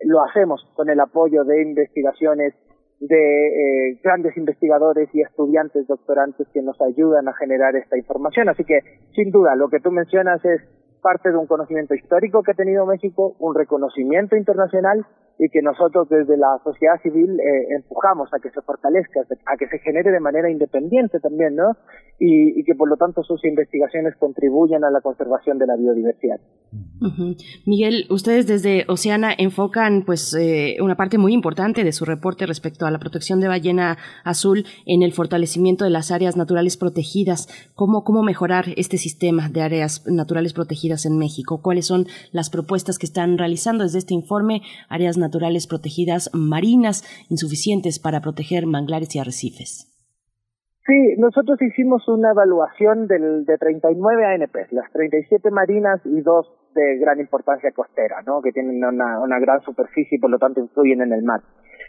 lo 0.02 0.22
hacemos 0.22 0.60
con 0.74 0.90
el 0.90 1.00
apoyo 1.00 1.44
de 1.44 1.62
investigaciones 1.62 2.52
de 3.00 3.90
eh, 3.90 4.00
grandes 4.02 4.36
investigadores 4.36 5.08
y 5.12 5.20
estudiantes 5.20 5.86
doctorantes 5.86 6.46
que 6.52 6.62
nos 6.62 6.80
ayudan 6.80 7.28
a 7.28 7.34
generar 7.34 7.76
esta 7.76 7.96
información. 7.96 8.48
Así 8.48 8.64
que, 8.64 8.80
sin 9.14 9.30
duda, 9.30 9.56
lo 9.56 9.68
que 9.68 9.80
tú 9.80 9.90
mencionas 9.90 10.44
es 10.44 10.62
parte 11.02 11.30
de 11.30 11.36
un 11.36 11.46
conocimiento 11.46 11.94
histórico 11.94 12.42
que 12.42 12.52
ha 12.52 12.54
tenido 12.54 12.86
México, 12.86 13.36
un 13.38 13.54
reconocimiento 13.54 14.36
internacional 14.36 15.04
y 15.38 15.48
que 15.48 15.62
nosotros 15.62 16.08
desde 16.08 16.36
la 16.36 16.58
sociedad 16.62 17.00
civil 17.02 17.40
eh, 17.40 17.74
empujamos 17.76 18.32
a 18.32 18.38
que 18.38 18.50
se 18.50 18.62
fortalezca, 18.62 19.20
a 19.20 19.56
que 19.56 19.66
se 19.66 19.78
genere 19.80 20.12
de 20.12 20.20
manera 20.20 20.50
independiente 20.50 21.18
también, 21.18 21.56
¿no? 21.56 21.72
Y, 22.20 22.62
que 22.64 22.74
por 22.74 22.88
lo 22.88 22.96
tanto 22.96 23.22
sus 23.22 23.44
investigaciones 23.44 24.14
contribuyan 24.16 24.84
a 24.84 24.90
la 24.90 25.00
conservación 25.00 25.58
de 25.58 25.66
la 25.66 25.76
biodiversidad. 25.76 26.40
Miguel, 27.66 28.06
ustedes 28.08 28.46
desde 28.46 28.84
Oceana 28.88 29.34
enfocan 29.36 30.04
pues 30.06 30.34
eh, 30.34 30.76
una 30.80 30.96
parte 30.96 31.18
muy 31.18 31.34
importante 31.34 31.84
de 31.84 31.92
su 31.92 32.06
reporte 32.06 32.46
respecto 32.46 32.86
a 32.86 32.90
la 32.90 32.98
protección 32.98 33.40
de 33.40 33.48
ballena 33.48 33.98
azul 34.24 34.64
en 34.86 35.02
el 35.02 35.12
fortalecimiento 35.12 35.84
de 35.84 35.90
las 35.90 36.10
áreas 36.10 36.36
naturales 36.36 36.78
protegidas. 36.78 37.48
¿Cómo, 37.74 38.04
cómo 38.04 38.22
mejorar 38.22 38.66
este 38.76 38.96
sistema 38.96 39.50
de 39.50 39.60
áreas 39.60 40.06
naturales 40.06 40.54
protegidas 40.54 41.04
en 41.04 41.18
México? 41.18 41.60
¿Cuáles 41.60 41.86
son 41.86 42.06
las 42.32 42.48
propuestas 42.48 42.98
que 42.98 43.06
están 43.06 43.36
realizando 43.36 43.84
desde 43.84 43.98
este 43.98 44.14
informe? 44.14 44.62
Áreas 44.88 45.18
naturales 45.24 45.66
protegidas 45.66 46.30
marinas 46.32 47.02
insuficientes 47.30 47.98
para 47.98 48.20
proteger 48.20 48.66
manglares 48.66 49.16
y 49.16 49.18
arrecifes. 49.18 49.90
Sí, 50.86 51.16
nosotros 51.16 51.60
hicimos 51.62 52.06
una 52.08 52.32
evaluación 52.32 53.06
del, 53.06 53.46
de 53.46 53.56
39 53.56 54.26
ANPs, 54.26 54.70
las 54.72 54.92
37 54.92 55.50
marinas 55.50 56.00
y 56.04 56.20
dos 56.20 56.46
de 56.74 56.98
gran 56.98 57.18
importancia 57.20 57.72
costera, 57.72 58.20
¿no? 58.26 58.42
que 58.42 58.52
tienen 58.52 58.84
una, 58.84 59.20
una 59.20 59.38
gran 59.38 59.62
superficie 59.62 60.18
y 60.18 60.20
por 60.20 60.30
lo 60.30 60.38
tanto 60.38 60.60
influyen 60.60 61.00
en 61.00 61.12
el 61.14 61.22
mar. 61.22 61.40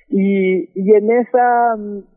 Y, 0.07 0.69
y 0.75 0.93
en 0.95 1.11
esa 1.11 1.75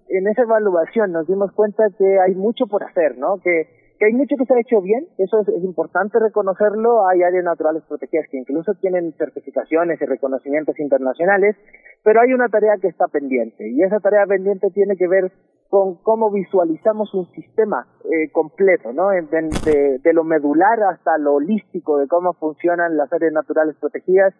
en 0.08 0.26
esa 0.26 0.42
evaluación 0.42 1.12
nos 1.12 1.26
dimos 1.26 1.52
cuenta 1.52 1.84
que 1.96 2.18
hay 2.20 2.34
mucho 2.34 2.66
por 2.66 2.82
hacer, 2.84 3.18
¿no? 3.18 3.38
Que 3.42 3.77
que 3.98 4.06
hay 4.06 4.12
mucho 4.12 4.36
que 4.36 4.44
se 4.44 4.60
hecho 4.60 4.80
bien, 4.80 5.08
eso 5.18 5.40
es, 5.40 5.48
importante 5.64 6.18
reconocerlo, 6.20 7.08
hay 7.08 7.22
áreas 7.22 7.44
naturales 7.44 7.82
protegidas 7.88 8.26
que 8.30 8.38
incluso 8.38 8.74
tienen 8.74 9.12
certificaciones 9.18 10.00
y 10.00 10.04
reconocimientos 10.04 10.78
internacionales, 10.78 11.56
pero 12.04 12.20
hay 12.20 12.32
una 12.32 12.48
tarea 12.48 12.76
que 12.80 12.88
está 12.88 13.08
pendiente 13.08 13.68
y 13.68 13.82
esa 13.82 13.98
tarea 13.98 14.24
pendiente 14.26 14.68
tiene 14.70 14.96
que 14.96 15.08
ver 15.08 15.32
con 15.68 15.96
cómo 15.96 16.30
visualizamos 16.30 17.12
un 17.12 17.26
sistema 17.32 17.86
eh, 18.04 18.30
completo, 18.32 18.92
¿no? 18.92 19.08
De, 19.10 20.12
lo 20.14 20.24
medular 20.24 20.82
hasta 20.84 21.18
lo 21.18 21.34
holístico 21.34 21.98
de 21.98 22.06
cómo 22.06 22.32
funcionan 22.34 22.96
las 22.96 23.12
áreas 23.12 23.32
naturales 23.32 23.76
protegidas, 23.80 24.32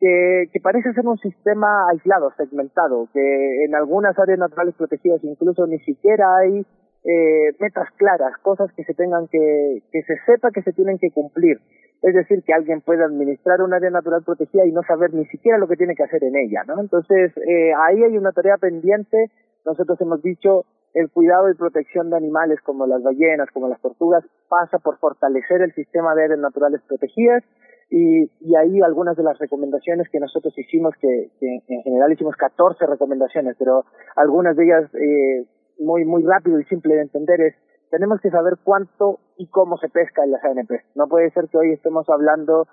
que 0.00 0.60
parece 0.62 0.92
ser 0.92 1.06
un 1.06 1.16
sistema 1.16 1.88
aislado, 1.90 2.30
segmentado, 2.36 3.08
que 3.14 3.64
en 3.64 3.74
algunas 3.74 4.18
áreas 4.18 4.38
naturales 4.38 4.74
protegidas 4.74 5.24
incluso 5.24 5.66
ni 5.66 5.78
siquiera 5.78 6.26
hay 6.36 6.66
eh, 7.04 7.52
metas 7.60 7.88
claras, 7.96 8.36
cosas 8.42 8.72
que 8.72 8.84
se 8.84 8.94
tengan 8.94 9.28
que, 9.28 9.82
que 9.92 10.02
se 10.02 10.14
sepa 10.26 10.50
que 10.50 10.62
se 10.62 10.72
tienen 10.72 10.98
que 10.98 11.10
cumplir. 11.10 11.58
Es 12.02 12.14
decir, 12.14 12.42
que 12.44 12.52
alguien 12.52 12.80
pueda 12.80 13.04
administrar 13.04 13.62
un 13.62 13.72
área 13.72 13.90
natural 13.90 14.22
protegida 14.24 14.66
y 14.66 14.72
no 14.72 14.82
saber 14.82 15.14
ni 15.14 15.24
siquiera 15.26 15.58
lo 15.58 15.68
que 15.68 15.76
tiene 15.76 15.94
que 15.94 16.02
hacer 16.02 16.22
en 16.24 16.36
ella, 16.36 16.62
¿no? 16.66 16.80
Entonces, 16.80 17.32
eh, 17.36 17.72
ahí 17.74 18.02
hay 18.02 18.16
una 18.18 18.32
tarea 18.32 18.58
pendiente. 18.58 19.30
Nosotros 19.64 19.98
hemos 20.00 20.22
dicho, 20.22 20.64
el 20.92 21.10
cuidado 21.10 21.50
y 21.50 21.54
protección 21.54 22.10
de 22.10 22.16
animales 22.16 22.60
como 22.62 22.86
las 22.86 23.02
ballenas, 23.02 23.48
como 23.52 23.68
las 23.68 23.80
tortugas, 23.80 24.24
pasa 24.48 24.78
por 24.78 24.98
fortalecer 24.98 25.62
el 25.62 25.72
sistema 25.72 26.14
de 26.14 26.24
áreas 26.24 26.40
naturales 26.40 26.82
protegidas 26.86 27.42
y, 27.90 28.30
y 28.40 28.56
ahí 28.56 28.80
algunas 28.80 29.16
de 29.16 29.22
las 29.22 29.38
recomendaciones 29.38 30.08
que 30.10 30.20
nosotros 30.20 30.52
hicimos, 30.58 30.94
que, 31.00 31.30
en 31.40 31.82
general 31.82 32.12
hicimos 32.12 32.36
14 32.36 32.86
recomendaciones, 32.86 33.56
pero 33.58 33.84
algunas 34.16 34.56
de 34.56 34.64
ellas 34.64 34.94
eh, 34.94 35.46
muy, 35.78 36.04
muy 36.04 36.22
rápido 36.22 36.60
y 36.60 36.64
simple 36.64 36.94
de 36.94 37.02
entender 37.02 37.40
es 37.40 37.54
tenemos 37.90 38.20
que 38.20 38.30
saber 38.30 38.54
cuánto 38.64 39.20
y 39.36 39.46
cómo 39.46 39.76
se 39.78 39.88
pesca 39.88 40.24
en 40.24 40.32
las 40.32 40.44
ANP. 40.44 40.70
No 40.96 41.06
puede 41.06 41.30
ser 41.30 41.48
que 41.48 41.58
hoy 41.58 41.72
estemos 41.72 42.08
hablando 42.08 42.66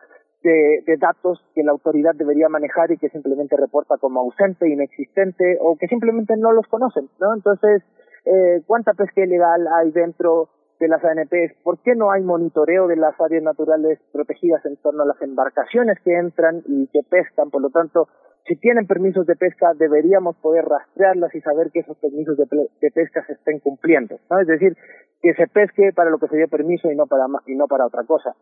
de, 0.43 0.97
datos 0.99 1.39
que 1.53 1.63
la 1.63 1.71
autoridad 1.71 2.15
debería 2.15 2.49
manejar 2.49 2.91
y 2.91 2.97
que 2.97 3.09
simplemente 3.09 3.55
reporta 3.55 3.97
como 3.97 4.21
ausente, 4.21 4.67
inexistente 4.67 5.57
o 5.61 5.77
que 5.77 5.87
simplemente 5.87 6.35
no 6.37 6.51
los 6.51 6.65
conocen, 6.67 7.09
¿no? 7.19 7.35
Entonces, 7.35 7.83
eh, 8.25 8.61
¿cuánta 8.65 8.93
pesca 8.93 9.21
ilegal 9.21 9.67
hay 9.67 9.91
dentro 9.91 10.49
de 10.79 10.87
las 10.87 11.03
ANPs? 11.03 11.53
¿Por 11.63 11.79
qué 11.79 11.95
no 11.95 12.11
hay 12.11 12.23
monitoreo 12.23 12.87
de 12.87 12.95
las 12.95 13.19
áreas 13.21 13.43
naturales 13.43 13.99
protegidas 14.11 14.65
en 14.65 14.77
torno 14.77 15.03
a 15.03 15.07
las 15.07 15.21
embarcaciones 15.21 15.99
que 16.03 16.17
entran 16.17 16.63
y 16.65 16.87
que 16.87 17.01
pescan? 17.07 17.51
Por 17.51 17.61
lo 17.61 17.69
tanto, 17.69 18.07
si 18.47 18.55
tienen 18.55 18.87
permisos 18.87 19.25
de 19.25 19.35
pesca, 19.35 19.73
deberíamos 19.75 20.35
poder 20.37 20.65
rastrearlas 20.65 21.33
y 21.35 21.41
saber 21.41 21.71
que 21.71 21.79
esos 21.79 21.97
permisos 21.97 22.37
de, 22.37 22.91
pesca 22.91 23.23
se 23.25 23.33
estén 23.33 23.59
cumpliendo, 23.59 24.19
¿no? 24.29 24.39
Es 24.39 24.47
decir, 24.47 24.75
que 25.21 25.33
se 25.35 25.47
pesque 25.47 25.91
para 25.95 26.09
lo 26.09 26.17
que 26.17 26.27
se 26.27 26.37
dio 26.37 26.47
permiso 26.47 26.91
y 26.91 26.95
no 26.95 27.05
para, 27.05 27.25
y 27.45 27.55
no 27.55 27.67
para 27.67 27.85
otra 27.85 28.03
cosa. 28.03 28.35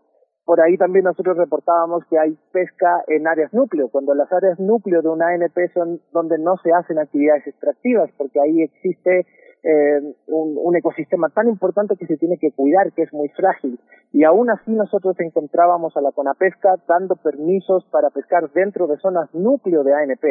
Por 0.45 0.61
ahí 0.61 0.77
también 0.77 1.05
nosotros 1.05 1.37
reportábamos 1.37 2.03
que 2.09 2.17
hay 2.17 2.37
pesca 2.51 3.03
en 3.07 3.27
áreas 3.27 3.53
núcleo, 3.53 3.89
cuando 3.89 4.15
las 4.15 4.31
áreas 4.31 4.59
núcleo 4.59 5.01
de 5.01 5.09
una 5.09 5.27
ANP 5.27 5.71
son 5.73 6.01
donde 6.11 6.39
no 6.39 6.57
se 6.63 6.71
hacen 6.71 6.97
actividades 6.97 7.45
extractivas, 7.45 8.09
porque 8.17 8.39
ahí 8.39 8.63
existe 8.63 9.27
eh, 9.63 9.99
un, 10.27 10.75
ecosistema 10.75 11.29
tan 11.29 11.49
importante 11.49 11.95
que 11.97 12.05
se 12.05 12.17
tiene 12.17 12.37
que 12.37 12.51
cuidar, 12.51 12.93
que 12.93 13.03
es 13.03 13.13
muy 13.13 13.27
frágil. 13.29 13.79
Y 14.13 14.23
aún 14.23 14.49
así 14.49 14.71
nosotros 14.71 15.19
encontrábamos 15.19 15.95
a 15.97 16.01
la 16.01 16.11
Conapesca 16.11 16.75
dando 16.87 17.15
permisos 17.17 17.83
para 17.91 18.09
pescar 18.09 18.49
dentro 18.51 18.87
de 18.87 18.97
zonas 18.97 19.33
núcleo 19.33 19.83
de 19.83 19.93
ANP. 19.93 20.23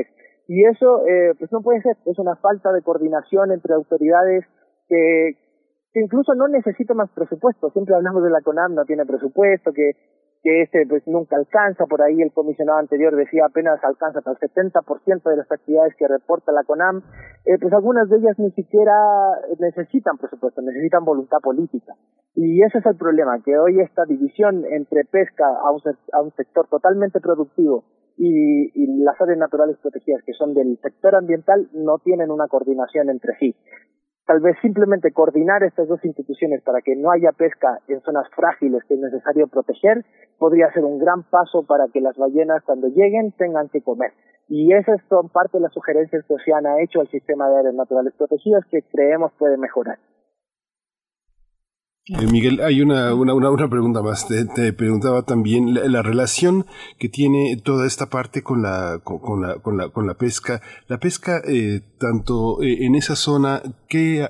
Y 0.49 0.65
eso, 0.65 1.07
eh, 1.07 1.35
pues 1.39 1.53
no 1.53 1.61
puede 1.61 1.83
ser, 1.83 1.97
es 2.07 2.19
una 2.19 2.37
falta 2.37 2.73
de 2.73 2.81
coordinación 2.83 3.53
entre 3.53 3.75
autoridades 3.75 4.45
que, 4.89 5.37
incluso 5.95 6.35
no 6.35 6.49
necesita 6.49 6.95
más 6.95 7.11
presupuesto. 7.11 7.71
Siempre 7.71 7.95
hablamos 7.95 8.23
de 8.23 8.31
la 8.31 8.41
CONAM, 8.41 8.75
no 8.75 8.85
tiene 8.87 9.05
presupuesto, 9.05 9.73
que, 9.73 9.93
que 10.43 10.63
este 10.63 10.87
pues 10.89 11.07
nunca 11.07 11.37
alcanza. 11.37 11.87
Por 11.87 12.03
ahí 12.03 12.21
el 12.21 12.33
comisionado 12.33 12.79
anterior 12.79 13.15
decía 13.17 13.47
apenas 13.47 13.83
alcanza 13.83 14.21
hasta 14.21 14.33
el 14.33 14.39
70% 14.39 15.31
de 15.31 15.37
las 15.37 15.51
actividades 15.51 15.95
que 15.97 16.09
reporta 16.09 16.53
la 16.53 16.65
CONAM. 16.65 17.03
Eh, 17.45 17.59
pues 17.61 17.73
algunas 17.73 18.09
de 18.09 18.19
ellas 18.19 18.39
ni 18.39 18.51
siquiera 18.53 18.95
necesitan 19.59 20.19
presupuesto, 20.19 20.63
necesitan 20.63 21.05
voluntad 21.05 21.39
política. 21.43 21.95
Y 22.35 22.63
ese 22.63 22.79
es 22.79 22.87
el 22.87 22.97
problema, 22.97 23.43
que 23.45 23.59
hoy 23.59 23.81
esta 23.81 24.05
división 24.05 24.65
entre 24.71 25.05
pesca 25.05 25.47
a 25.47 25.71
un, 25.73 25.81
a 26.13 26.23
un 26.23 26.33
sector 26.33 26.69
totalmente 26.69 27.21
productivo 27.21 27.85
y, 28.19 28.87
las 29.05 29.21
áreas 29.21 29.39
naturales 29.39 29.77
protegidas 29.81 30.23
que 30.27 30.33
son 30.33 30.53
del 30.55 30.79
sector 30.83 31.15
ambiental 31.15 31.69
no 31.73 31.99
tienen 31.99 32.31
una 32.31 32.49
coordinación 32.49 33.11
entre 33.11 33.35
sí 33.39 33.55
tal 34.29 34.41
vez 34.41 34.59
simplemente 34.61 35.11
coordinar 35.11 35.63
estas 35.63 35.89
dos 35.89 36.05
instituciones 36.05 36.61
para 36.61 36.83
que 36.83 36.95
no 36.95 37.11
haya 37.11 37.33
pesca 37.33 37.79
en 37.89 38.03
zonas 38.03 38.29
frágiles 38.37 38.85
que 38.85 38.93
es 38.93 39.01
necesario 39.01 39.49
proteger 39.49 40.05
podría 40.37 40.71
ser 40.73 40.85
un 40.85 40.99
gran 40.99 41.23
paso 41.23 41.63
para 41.63 41.87
que 41.89 42.03
las 42.03 42.15
ballenas 42.15 42.63
cuando 42.63 42.89
lleguen 42.89 43.33
tengan 43.33 43.71
que 43.71 43.81
comer. 43.81 44.13
Y 44.47 44.75
esas 44.75 45.01
son 45.09 45.31
parte 45.31 45.57
de 45.57 45.63
las 45.63 45.73
sugerencias 45.73 46.27
que 46.27 46.35
Oceana 46.35 46.75
ha 46.75 46.83
hecho 46.83 47.01
al 47.01 47.09
sistema 47.09 47.49
de 47.49 47.61
áreas 47.61 47.75
naturales 47.75 48.13
protegidas 48.19 48.67
que 48.71 48.83
creemos 48.83 49.33
puede 49.39 49.57
mejorar. 49.57 49.97
Eh, 52.11 52.27
Miguel, 52.27 52.63
hay 52.63 52.81
una, 52.81 53.13
una, 53.13 53.35
una, 53.35 53.69
pregunta 53.69 54.01
más. 54.01 54.27
Te, 54.27 54.73
preguntaba 54.73 55.25
también 55.25 55.75
la, 55.75 56.01
relación 56.01 56.65
que 56.99 57.11
tiene 57.11 57.61
toda 57.63 57.87
esta 57.87 58.07
parte 58.09 58.43
con 58.43 58.63
la, 58.63 59.01
con, 59.05 59.43
la, 59.43 59.57
con 59.57 59.77
la, 59.77 59.91
con 59.91 60.07
la 60.07 60.15
pesca. 60.15 60.63
La 60.87 60.99
pesca, 60.99 61.43
eh, 61.47 61.83
tanto 61.99 62.63
eh, 62.63 62.87
en 62.87 62.95
esa 62.95 63.15
zona, 63.15 63.63
¿qué, 63.89 64.27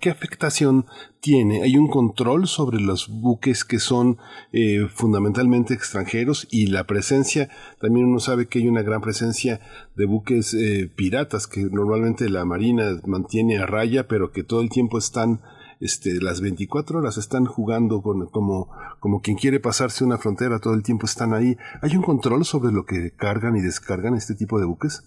¿qué 0.00 0.10
afectación 0.10 0.86
tiene? 1.20 1.62
¿Hay 1.62 1.76
un 1.76 1.86
control 1.86 2.48
sobre 2.48 2.80
los 2.80 3.06
buques 3.08 3.64
que 3.64 3.78
son 3.78 4.18
eh, 4.52 4.88
fundamentalmente 4.92 5.72
extranjeros 5.72 6.48
y 6.50 6.66
la 6.66 6.84
presencia, 6.84 7.48
también 7.80 8.06
uno 8.06 8.18
sabe 8.18 8.48
que 8.48 8.58
hay 8.58 8.66
una 8.66 8.82
gran 8.82 9.02
presencia 9.02 9.60
de 9.94 10.06
buques 10.06 10.56
piratas 10.96 11.46
que 11.46 11.60
normalmente 11.60 12.28
la 12.28 12.44
Marina 12.44 12.98
mantiene 13.06 13.58
a 13.58 13.66
raya, 13.66 14.08
pero 14.08 14.32
que 14.32 14.42
todo 14.42 14.62
el 14.62 14.68
tiempo 14.68 14.98
están 14.98 15.40
este, 15.80 16.20
las 16.22 16.40
24 16.40 16.98
horas 16.98 17.16
están 17.16 17.46
jugando 17.46 18.02
con, 18.02 18.26
como, 18.26 18.68
como 19.00 19.20
quien 19.20 19.36
quiere 19.36 19.60
pasarse 19.60 20.04
una 20.04 20.18
frontera, 20.18 20.60
todo 20.60 20.74
el 20.74 20.82
tiempo 20.82 21.06
están 21.06 21.32
ahí. 21.32 21.56
¿Hay 21.82 21.96
un 21.96 22.02
control 22.02 22.44
sobre 22.44 22.72
lo 22.72 22.84
que 22.84 23.16
cargan 23.16 23.56
y 23.56 23.62
descargan 23.62 24.14
este 24.14 24.34
tipo 24.34 24.60
de 24.60 24.66
buques? 24.66 25.02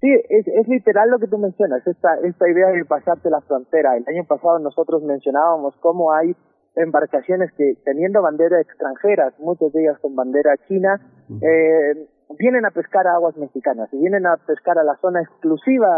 Sí, 0.00 0.08
es, 0.28 0.46
es 0.46 0.68
literal 0.68 1.10
lo 1.10 1.18
que 1.18 1.26
tú 1.26 1.36
mencionas, 1.36 1.86
esta, 1.86 2.14
esta 2.24 2.48
idea 2.48 2.68
de 2.68 2.84
pasarte 2.84 3.28
la 3.28 3.40
frontera. 3.42 3.96
El 3.96 4.04
año 4.08 4.24
pasado 4.26 4.58
nosotros 4.58 5.02
mencionábamos 5.02 5.74
cómo 5.80 6.12
hay 6.12 6.34
embarcaciones 6.76 7.50
que 7.56 7.74
teniendo 7.84 8.22
bandera 8.22 8.60
extranjeras, 8.60 9.34
muchas 9.40 9.72
de 9.72 9.82
ellas 9.82 9.98
con 10.00 10.14
bandera 10.14 10.56
china, 10.68 11.00
eh, 11.42 12.08
vienen 12.38 12.64
a 12.64 12.70
pescar 12.70 13.06
a 13.06 13.14
aguas 13.14 13.36
mexicanas 13.36 13.88
y 13.92 13.98
vienen 13.98 14.26
a 14.26 14.36
pescar 14.36 14.78
a 14.78 14.84
la 14.84 14.96
zona 15.00 15.20
exclusiva 15.20 15.88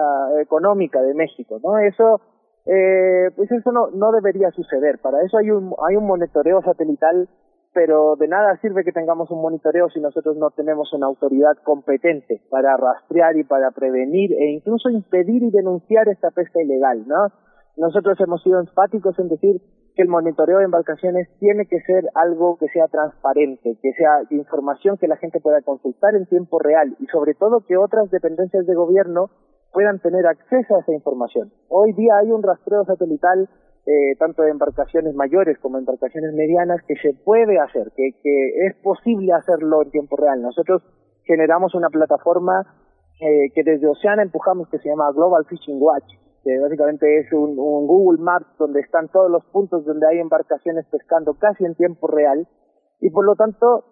económica 0.41 1.01
de 1.03 1.15
México, 1.15 1.61
¿no? 1.63 1.79
Eso 1.79 2.21
eh, 2.65 3.31
pues 3.35 3.51
eso 3.51 3.73
no, 3.73 3.91
no 3.91 4.13
debería 4.13 4.51
suceder. 4.51 4.99
Para 5.01 5.23
eso 5.23 5.39
hay 5.39 5.51
un, 5.51 5.75
hay 5.89 5.97
un 5.97 6.07
monitoreo 6.07 6.63
satelital, 6.63 7.29
pero 7.75 8.17
de 8.17 8.29
nada 8.29 8.59
sirve 8.61 8.85
que 8.85 8.93
tengamos 8.93 9.31
un 9.31 9.41
monitoreo 9.41 9.89
si 9.91 10.01
nosotros 10.01 10.37
no 10.37 10.51
tenemos 10.51 10.93
una 10.93 11.07
autoridad 11.07 11.57
competente 11.65 12.43
para 12.51 12.77
rastrear 12.77 13.37
y 13.37 13.45
para 13.45 13.71
prevenir 13.71 14.33
e 14.33 14.51
incluso 14.53 14.91
impedir 14.91 15.43
y 15.43 15.51
denunciar 15.51 16.09
esta 16.09 16.31
pesca 16.31 16.63
ilegal, 16.63 17.07
¿no? 17.07 17.29
Nosotros 17.77 18.21
hemos 18.21 18.43
sido 18.43 18.61
enfáticos 18.61 19.19
en 19.19 19.29
decir 19.29 19.63
que 19.95 20.03
el 20.03 20.09
monitoreo 20.09 20.59
de 20.59 20.65
embarcaciones 20.65 21.29
tiene 21.39 21.67
que 21.67 21.81
ser 21.81 22.05
algo 22.15 22.57
que 22.59 22.69
sea 22.69 22.87
transparente, 22.89 23.79
que 23.83 23.93
sea 23.93 24.23
información 24.31 24.97
que 24.99 25.09
la 25.09 25.17
gente 25.17 25.41
pueda 25.41 25.63
consultar 25.63 26.15
en 26.15 26.27
tiempo 26.27 26.59
real 26.59 26.97
y 26.99 27.07
sobre 27.07 27.35
todo 27.35 27.65
que 27.67 27.77
otras 27.77 28.11
dependencias 28.11 28.67
de 28.67 28.75
gobierno 28.75 29.31
puedan 29.73 29.99
tener 30.01 30.27
acceso 30.27 30.77
a 30.77 30.81
esa 30.81 30.93
información. 30.93 31.53
Hoy 31.69 31.93
día 31.93 32.19
hay 32.19 32.31
un 32.31 32.43
rastreo 32.43 32.85
satelital 32.85 33.49
eh, 33.85 34.15
tanto 34.19 34.43
de 34.43 34.51
embarcaciones 34.51 35.15
mayores 35.15 35.59
como 35.59 35.79
embarcaciones 35.79 36.33
medianas 36.35 36.81
que 36.87 36.95
se 36.97 37.15
puede 37.25 37.59
hacer, 37.59 37.91
que, 37.97 38.13
que 38.23 38.67
es 38.67 38.77
posible 38.83 39.33
hacerlo 39.33 39.83
en 39.83 39.91
tiempo 39.91 40.17
real. 40.17 40.41
Nosotros 40.41 40.83
generamos 41.25 41.75
una 41.75 41.89
plataforma 41.89 42.63
eh, 43.21 43.51
que 43.55 43.63
desde 43.65 43.89
Oceana 43.89 44.23
empujamos 44.23 44.69
que 44.69 44.79
se 44.79 44.89
llama 44.89 45.11
Global 45.13 45.45
Fishing 45.47 45.81
Watch, 45.81 46.07
que 46.45 46.59
básicamente 46.61 47.19
es 47.19 47.33
un, 47.33 47.59
un 47.59 47.87
Google 47.87 48.23
Maps 48.23 48.47
donde 48.59 48.81
están 48.81 49.09
todos 49.09 49.31
los 49.31 49.45
puntos 49.47 49.85
donde 49.85 50.07
hay 50.07 50.19
embarcaciones 50.19 50.87
pescando 50.91 51.35
casi 51.35 51.65
en 51.65 51.75
tiempo 51.75 52.07
real 52.07 52.47
y 53.01 53.11
por 53.11 53.25
lo 53.25 53.35
tanto 53.35 53.85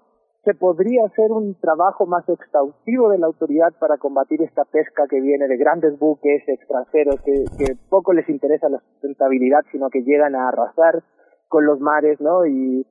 se 0.45 0.55
podría 0.55 1.05
hacer 1.05 1.30
un 1.32 1.55
trabajo 1.61 2.07
más 2.07 2.26
exhaustivo 2.28 3.11
de 3.11 3.18
la 3.18 3.26
autoridad 3.26 3.72
para 3.78 3.99
combatir 3.99 4.41
esta 4.43 4.64
pesca 4.64 5.05
que 5.09 5.20
viene 5.20 5.47
de 5.49 5.57
grandes 5.59 5.99
buques 5.99 6.43
extranjeros 6.47 7.20
que, 7.22 7.45
poco 7.91 8.14
les 8.14 8.28
interesa 8.28 8.68
la 8.70 8.78
sustentabilidad, 8.78 9.61
sino 9.70 9.91
que 9.91 10.03
llegan 10.03 10.34
a 10.34 10.49
arrasar 10.49 11.03
con 11.49 11.66
los 11.66 11.80
mares, 11.80 12.20
¿no? 12.20 12.47
Y, 12.47 12.86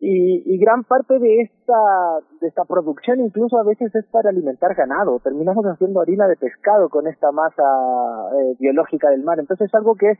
y, 0.00 0.42
y 0.46 0.58
gran 0.58 0.82
parte 0.82 1.18
de 1.18 1.42
esta, 1.42 2.18
de 2.40 2.48
esta 2.48 2.64
producción 2.64 3.20
incluso 3.20 3.58
a 3.58 3.64
veces 3.64 3.94
es 3.94 4.06
para 4.06 4.30
alimentar 4.30 4.74
ganado. 4.74 5.20
Terminamos 5.22 5.64
haciendo 5.66 6.00
harina 6.00 6.26
de 6.26 6.36
pescado 6.36 6.88
con 6.88 7.06
esta 7.06 7.30
masa 7.30 7.62
eh, 7.62 8.56
biológica 8.58 9.10
del 9.10 9.22
mar. 9.22 9.38
Entonces 9.38 9.68
es 9.68 9.74
algo 9.74 9.94
que 9.94 10.10
es 10.10 10.18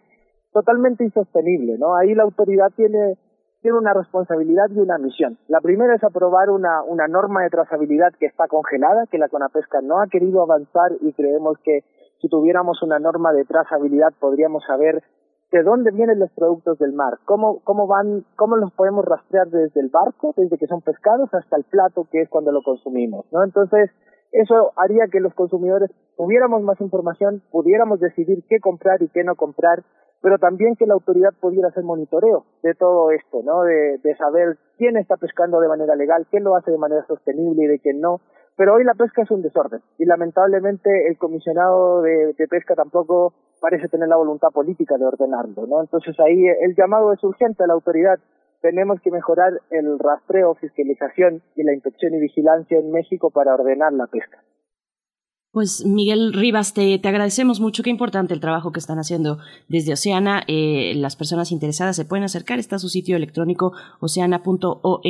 totalmente 0.53 1.03
insostenible, 1.03 1.79
¿no? 1.79 1.97
Ahí 1.97 2.15
la 2.15 2.25
autoridad 2.25 2.71
tiene 2.77 3.17
tiene 3.63 3.79
una 3.79 3.93
responsabilidad 3.93 4.67
y 4.71 4.79
una 4.79 4.99
misión. 4.99 5.39
La 5.49 5.61
primera 5.61 5.95
es 5.95 6.05
aprobar 6.05 6.51
una, 6.51 6.83
una 6.83 7.09
norma 7.09 7.43
de 7.43 7.51
trazabilidad 7.51 8.13
que 8.19 8.27
está 8.27 8.49
congelada, 8.49 9.07
que 9.11 9.19
la 9.19 9.29
Conapesca 9.29 9.81
no 9.83 10.01
ha 10.01 10.07
querido 10.07 10.43
avanzar 10.43 10.93
y 11.01 11.13
creemos 11.13 11.59
que 11.63 11.85
si 12.21 12.29
tuviéramos 12.29 12.83
una 12.83 12.99
norma 12.99 13.33
de 13.33 13.45
trazabilidad 13.45 14.13
podríamos 14.19 14.65
saber 14.67 15.03
de 15.53 15.63
dónde 15.63 15.91
vienen 15.91 16.21
los 16.21 16.31
productos 16.31 16.79
del 16.79 16.93
mar, 16.93 17.19
cómo, 17.25 17.61
cómo 17.65 17.87
van, 17.87 18.25
cómo 18.37 18.57
los 18.57 18.73
podemos 18.73 19.05
rastrear 19.05 19.49
desde 19.49 19.81
el 19.81 19.89
barco, 19.89 20.33
desde 20.37 20.57
que 20.57 20.67
son 20.67 20.81
pescados 20.81 21.29
hasta 21.35 21.57
el 21.57 21.65
plato 21.65 22.07
que 22.11 22.23
es 22.23 22.29
cuando 22.29 22.53
lo 22.53 22.63
consumimos, 22.63 23.27
¿no? 23.33 23.43
Entonces, 23.43 23.91
eso 24.33 24.73
haría 24.77 25.09
que 25.11 25.19
los 25.19 25.35
consumidores 25.35 25.91
tuviéramos 26.17 26.63
más 26.63 26.81
información, 26.81 27.43
pudiéramos 27.51 27.99
decidir 27.99 28.45
qué 28.49 28.61
comprar 28.61 29.03
y 29.03 29.09
qué 29.09 29.25
no 29.25 29.35
comprar 29.35 29.83
pero 30.23 30.39
también 30.39 30.77
que 30.77 30.87
la 30.87 30.95
autoridad 30.95 31.31
pudiera 31.41 31.69
hacer 31.69 31.85
monitoreo 31.85 32.45
de 32.63 32.75
todo 32.75 33.11
esto, 33.11 33.43
¿no? 33.43 33.63
De, 33.63 33.99
de 33.99 34.17
saber 34.17 34.59
quién 34.77 34.97
está 34.97 35.17
pescando 35.17 35.61
de 35.61 35.69
manera 35.69 35.95
legal, 35.97 36.27
quién 36.31 36.45
lo 36.45 36.57
hace 36.57 36.71
de 36.71 36.79
manera 36.79 37.05
sostenible 37.07 37.65
y 37.65 37.67
de 37.67 37.79
quién 37.79 38.01
no, 38.01 38.21
pero 38.61 38.75
hoy 38.75 38.85
la 38.85 38.93
pesca 38.93 39.23
es 39.23 39.31
un 39.31 39.41
desorden 39.41 39.81
y 39.97 40.05
lamentablemente 40.05 41.09
el 41.09 41.17
comisionado 41.17 42.03
de, 42.03 42.35
pesca 42.51 42.75
tampoco 42.75 43.33
parece 43.59 43.89
tener 43.89 44.07
la 44.07 44.17
voluntad 44.17 44.49
política 44.49 44.99
de 44.99 45.07
ordenarlo, 45.07 45.67
¿no? 45.67 45.81
Entonces 45.81 46.15
ahí 46.21 46.47
el 46.47 46.75
llamado 46.77 47.15
es 47.15 47.25
urgente 47.25 47.65
a 47.65 47.67
la 47.67 47.73
autoridad. 47.73 48.19
Tenemos 48.61 49.01
que 49.01 49.11
mejorar 49.11 49.55
el 49.71 49.99
rastreo, 49.99 50.57
fiscalización 50.57 51.41
y 51.57 51.63
la 51.63 51.73
inspección 51.73 52.13
y 52.13 52.21
vigilancia 52.21 52.79
en 52.79 52.91
México 52.91 53.31
para 53.31 53.55
ordenar 53.55 53.95
la 53.95 54.07
pesca. 54.09 54.43
Pues 55.53 55.85
Miguel 55.85 56.33
Rivas, 56.33 56.75
te, 56.75 56.97
te, 57.01 57.09
agradecemos 57.09 57.59
mucho. 57.59 57.83
Qué 57.83 57.91
importante 57.91 58.33
el 58.35 58.41
trabajo 58.41 58.71
que 58.71 58.79
están 58.79 59.01
haciendo 59.01 59.39
desde 59.69 59.93
Oceana. 59.93 60.45
Eh, 60.47 60.93
las 60.95 61.17
personas 61.17 61.51
interesadas 61.51 61.97
se 61.97 62.05
pueden 62.05 62.23
acercar. 62.23 62.61
Está 62.61 62.79
su 62.79 62.89
sitio 62.89 63.17
electrónico 63.17 63.73
oceana.org. 63.99 65.03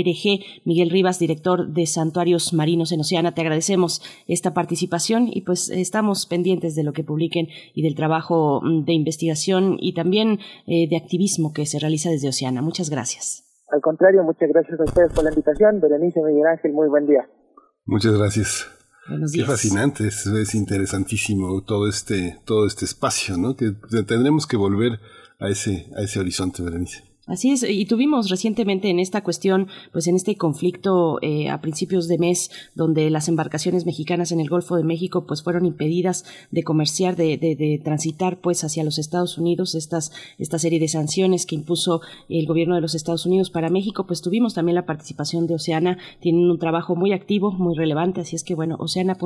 Miguel 0.64 0.90
Rivas, 0.90 1.18
director 1.18 1.68
de 1.68 1.84
Santuarios 1.84 2.54
Marinos 2.54 2.90
en 2.92 3.00
Oceana, 3.00 3.34
te 3.34 3.42
agradecemos 3.42 4.00
esta 4.28 4.54
participación 4.54 5.28
y 5.30 5.42
pues 5.42 5.68
estamos 5.68 6.24
pendientes 6.24 6.74
de 6.74 6.84
lo 6.84 6.94
que 6.94 7.04
publiquen 7.04 7.48
y 7.74 7.82
del 7.82 7.94
trabajo 7.94 8.62
mm, 8.62 8.84
de 8.86 8.94
investigación 8.94 9.76
y 9.78 9.92
también 9.92 10.38
eh, 10.66 10.88
de 10.88 10.96
activismo 10.96 11.52
que 11.52 11.66
se 11.66 11.78
realiza 11.78 12.08
desde 12.08 12.28
Oceana. 12.28 12.62
Muchas 12.62 12.88
gracias. 12.88 13.44
Al 13.68 13.82
contrario, 13.82 14.24
muchas 14.24 14.48
gracias 14.48 14.80
a 14.80 14.84
ustedes 14.84 15.12
por 15.12 15.22
la 15.22 15.30
invitación. 15.30 15.80
Berenice 15.80 16.22
Miguel 16.22 16.46
Ángel, 16.46 16.72
muy 16.72 16.88
buen 16.88 17.06
día. 17.06 17.28
Muchas 17.84 18.16
gracias. 18.16 18.79
Qué 19.32 19.44
fascinante, 19.44 20.06
es, 20.06 20.54
interesantísimo 20.54 21.62
todo 21.62 21.88
este, 21.88 22.38
todo 22.44 22.66
este 22.66 22.84
espacio, 22.84 23.36
¿no? 23.36 23.56
Que 23.56 23.72
tendremos 24.06 24.46
que 24.46 24.56
volver 24.56 25.00
a 25.38 25.48
ese, 25.48 25.88
a 25.96 26.02
ese 26.02 26.20
horizonte, 26.20 26.62
Berenice. 26.62 27.09
Así 27.30 27.52
es, 27.52 27.62
y 27.62 27.84
tuvimos 27.84 28.28
recientemente 28.28 28.90
en 28.90 28.98
esta 28.98 29.22
cuestión, 29.22 29.68
pues 29.92 30.08
en 30.08 30.16
este 30.16 30.34
conflicto 30.34 31.20
eh, 31.22 31.48
a 31.48 31.60
principios 31.60 32.08
de 32.08 32.18
mes, 32.18 32.50
donde 32.74 33.08
las 33.08 33.28
embarcaciones 33.28 33.86
mexicanas 33.86 34.32
en 34.32 34.40
el 34.40 34.48
Golfo 34.48 34.74
de 34.74 34.82
México, 34.82 35.26
pues 35.28 35.44
fueron 35.44 35.64
impedidas 35.64 36.24
de 36.50 36.64
comerciar, 36.64 37.14
de, 37.14 37.38
de, 37.38 37.80
transitar, 37.84 38.40
pues 38.40 38.64
hacia 38.64 38.82
los 38.82 38.98
Estados 38.98 39.38
Unidos, 39.38 39.76
estas, 39.76 40.10
esta 40.38 40.58
serie 40.58 40.80
de 40.80 40.88
sanciones 40.88 41.46
que 41.46 41.54
impuso 41.54 42.00
el 42.28 42.46
gobierno 42.46 42.74
de 42.74 42.80
los 42.80 42.96
Estados 42.96 43.26
Unidos 43.26 43.48
para 43.48 43.70
México, 43.70 44.08
pues 44.08 44.22
tuvimos 44.22 44.54
también 44.54 44.74
la 44.74 44.86
participación 44.86 45.46
de 45.46 45.54
Oceana, 45.54 45.98
tienen 46.18 46.50
un 46.50 46.58
trabajo 46.58 46.96
muy 46.96 47.12
activo, 47.12 47.52
muy 47.52 47.76
relevante, 47.76 48.22
así 48.22 48.34
es 48.34 48.42
que 48.42 48.56
bueno, 48.56 48.74
oceana.org, 48.80 49.22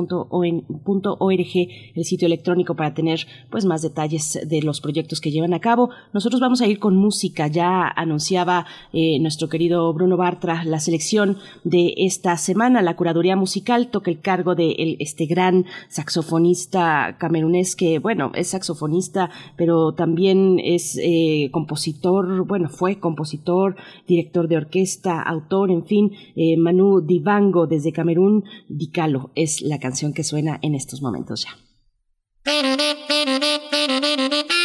el 1.95 2.05
sitio 2.05 2.27
electrónico 2.27 2.75
para 2.75 2.93
tener 2.93 3.25
pues 3.49 3.65
más 3.65 3.81
detalles 3.81 4.39
de 4.45 4.61
los 4.61 4.79
proyectos 4.79 5.21
que 5.21 5.31
llevan 5.31 5.55
a 5.55 5.59
cabo. 5.59 5.89
Nosotros 6.13 6.39
vamos 6.39 6.61
a 6.61 6.67
ir 6.67 6.77
con 6.77 6.95
música 6.95 7.47
ya 7.47 7.94
anunciaba 7.95 8.65
eh, 8.93 9.19
nuestro 9.19 9.49
querido 9.49 9.91
Bruno 9.93 10.17
Bartra 10.17 10.63
la 10.63 10.79
selección 10.79 11.37
de 11.63 11.93
esta 11.97 12.37
semana. 12.37 12.81
La 12.81 12.95
curaduría 12.95 13.35
musical 13.35 13.89
toca 13.89 14.11
el 14.11 14.19
cargo 14.19 14.55
de 14.55 14.97
este 14.99 15.25
gran 15.25 15.65
saxofonista 15.89 17.17
camerunés 17.17 17.75
que, 17.75 17.99
bueno, 17.99 18.31
es 18.35 18.49
saxofonista, 18.49 19.29
pero 19.55 19.93
también 19.93 20.59
es 20.63 20.99
eh, 21.01 21.49
compositor, 21.51 22.45
bueno, 22.45 22.69
fue 22.69 22.99
compositor, 22.99 23.75
director 24.07 24.47
de 24.47 24.57
orquesta, 24.57 25.21
autor, 25.21 25.71
en 25.71 25.85
fin, 25.85 26.11
eh, 26.35 26.57
Manu 26.57 27.01
Divango 27.01 27.67
desde 27.67 27.91
Camerún, 27.91 28.43
Dicalo 28.67 29.31
es 29.35 29.61
la 29.61 29.79
canción 29.79 30.13
que 30.13 30.23
suena 30.23 30.59
en 30.61 30.75
estos 30.75 31.01
momentos 31.01 31.45
ya. 31.45 31.55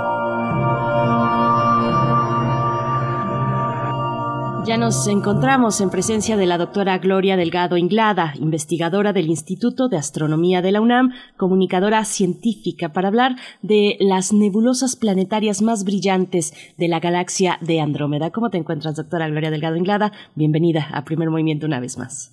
Ya 4.71 4.77
nos 4.77 5.05
encontramos 5.09 5.81
en 5.81 5.89
presencia 5.89 6.37
de 6.37 6.45
la 6.45 6.57
doctora 6.57 6.97
Gloria 6.97 7.35
Delgado 7.35 7.75
Inglada, 7.75 8.31
investigadora 8.39 9.11
del 9.11 9.25
Instituto 9.25 9.89
de 9.89 9.97
Astronomía 9.97 10.61
de 10.61 10.71
la 10.71 10.79
UNAM, 10.79 11.11
comunicadora 11.35 12.05
científica, 12.05 12.93
para 12.93 13.09
hablar 13.09 13.33
de 13.61 13.97
las 13.99 14.31
nebulosas 14.31 14.95
planetarias 14.95 15.61
más 15.61 15.83
brillantes 15.83 16.53
de 16.77 16.87
la 16.87 17.01
galaxia 17.01 17.57
de 17.59 17.81
Andrómeda. 17.81 18.31
¿Cómo 18.31 18.49
te 18.49 18.59
encuentras, 18.59 18.95
doctora 18.95 19.27
Gloria 19.27 19.51
Delgado 19.51 19.75
Inglada? 19.75 20.13
Bienvenida 20.35 20.87
a 20.93 21.03
Primer 21.03 21.29
Movimiento 21.29 21.65
una 21.65 21.81
vez 21.81 21.97
más. 21.97 22.31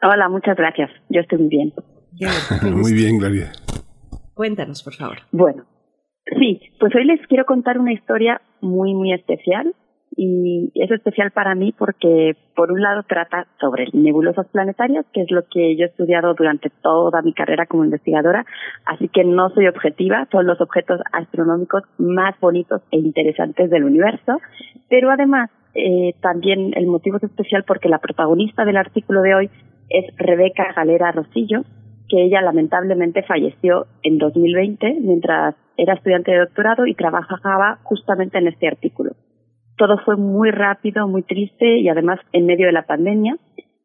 Hola, 0.00 0.30
muchas 0.30 0.56
gracias. 0.56 0.90
Yo 1.10 1.20
estoy 1.20 1.40
muy 1.40 1.48
bien. 1.48 1.74
muy 2.74 2.94
bien, 2.94 3.18
Gloria. 3.18 3.52
Cuéntanos, 4.32 4.82
por 4.82 4.94
favor. 4.94 5.18
Bueno, 5.30 5.66
sí, 6.38 6.58
pues 6.80 6.94
hoy 6.94 7.04
les 7.04 7.20
quiero 7.26 7.44
contar 7.44 7.78
una 7.78 7.92
historia 7.92 8.40
muy, 8.62 8.94
muy 8.94 9.12
especial 9.12 9.74
y 10.16 10.70
es 10.74 10.90
especial 10.90 11.30
para 11.30 11.54
mí 11.54 11.72
porque 11.76 12.36
por 12.54 12.72
un 12.72 12.80
lado 12.80 13.02
trata 13.02 13.46
sobre 13.60 13.86
nebulosas 13.92 14.46
planetarias, 14.48 15.04
que 15.12 15.22
es 15.22 15.30
lo 15.30 15.42
que 15.48 15.76
yo 15.76 15.84
he 15.84 15.88
estudiado 15.88 16.34
durante 16.34 16.70
toda 16.82 17.22
mi 17.22 17.32
carrera 17.32 17.66
como 17.66 17.84
investigadora, 17.84 18.46
así 18.86 19.08
que 19.08 19.24
no 19.24 19.50
soy 19.50 19.66
objetiva, 19.66 20.28
son 20.30 20.46
los 20.46 20.60
objetos 20.60 21.00
astronómicos 21.12 21.82
más 21.98 22.38
bonitos 22.40 22.82
e 22.90 22.98
interesantes 22.98 23.70
del 23.70 23.84
universo, 23.84 24.40
pero 24.88 25.10
además 25.10 25.50
eh, 25.74 26.14
también 26.20 26.72
el 26.76 26.86
motivo 26.86 27.16
es 27.16 27.24
especial 27.24 27.64
porque 27.66 27.88
la 27.88 27.98
protagonista 27.98 28.64
del 28.64 28.76
artículo 28.76 29.22
de 29.22 29.34
hoy 29.34 29.50
es 29.88 30.04
Rebeca 30.16 30.72
Galera 30.74 31.12
Rosillo, 31.12 31.62
que 32.08 32.22
ella 32.22 32.42
lamentablemente 32.42 33.22
falleció 33.22 33.86
en 34.02 34.18
2020 34.18 34.98
mientras 35.00 35.56
era 35.76 35.94
estudiante 35.94 36.30
de 36.30 36.38
doctorado 36.38 36.86
y 36.86 36.94
trabajaba 36.94 37.78
justamente 37.82 38.38
en 38.38 38.48
este 38.48 38.68
artículo. 38.68 39.12
Todo 39.76 39.98
fue 40.04 40.16
muy 40.16 40.50
rápido, 40.50 41.08
muy 41.08 41.22
triste 41.22 41.78
y 41.78 41.88
además 41.88 42.20
en 42.32 42.46
medio 42.46 42.66
de 42.66 42.72
la 42.72 42.86
pandemia. 42.86 43.36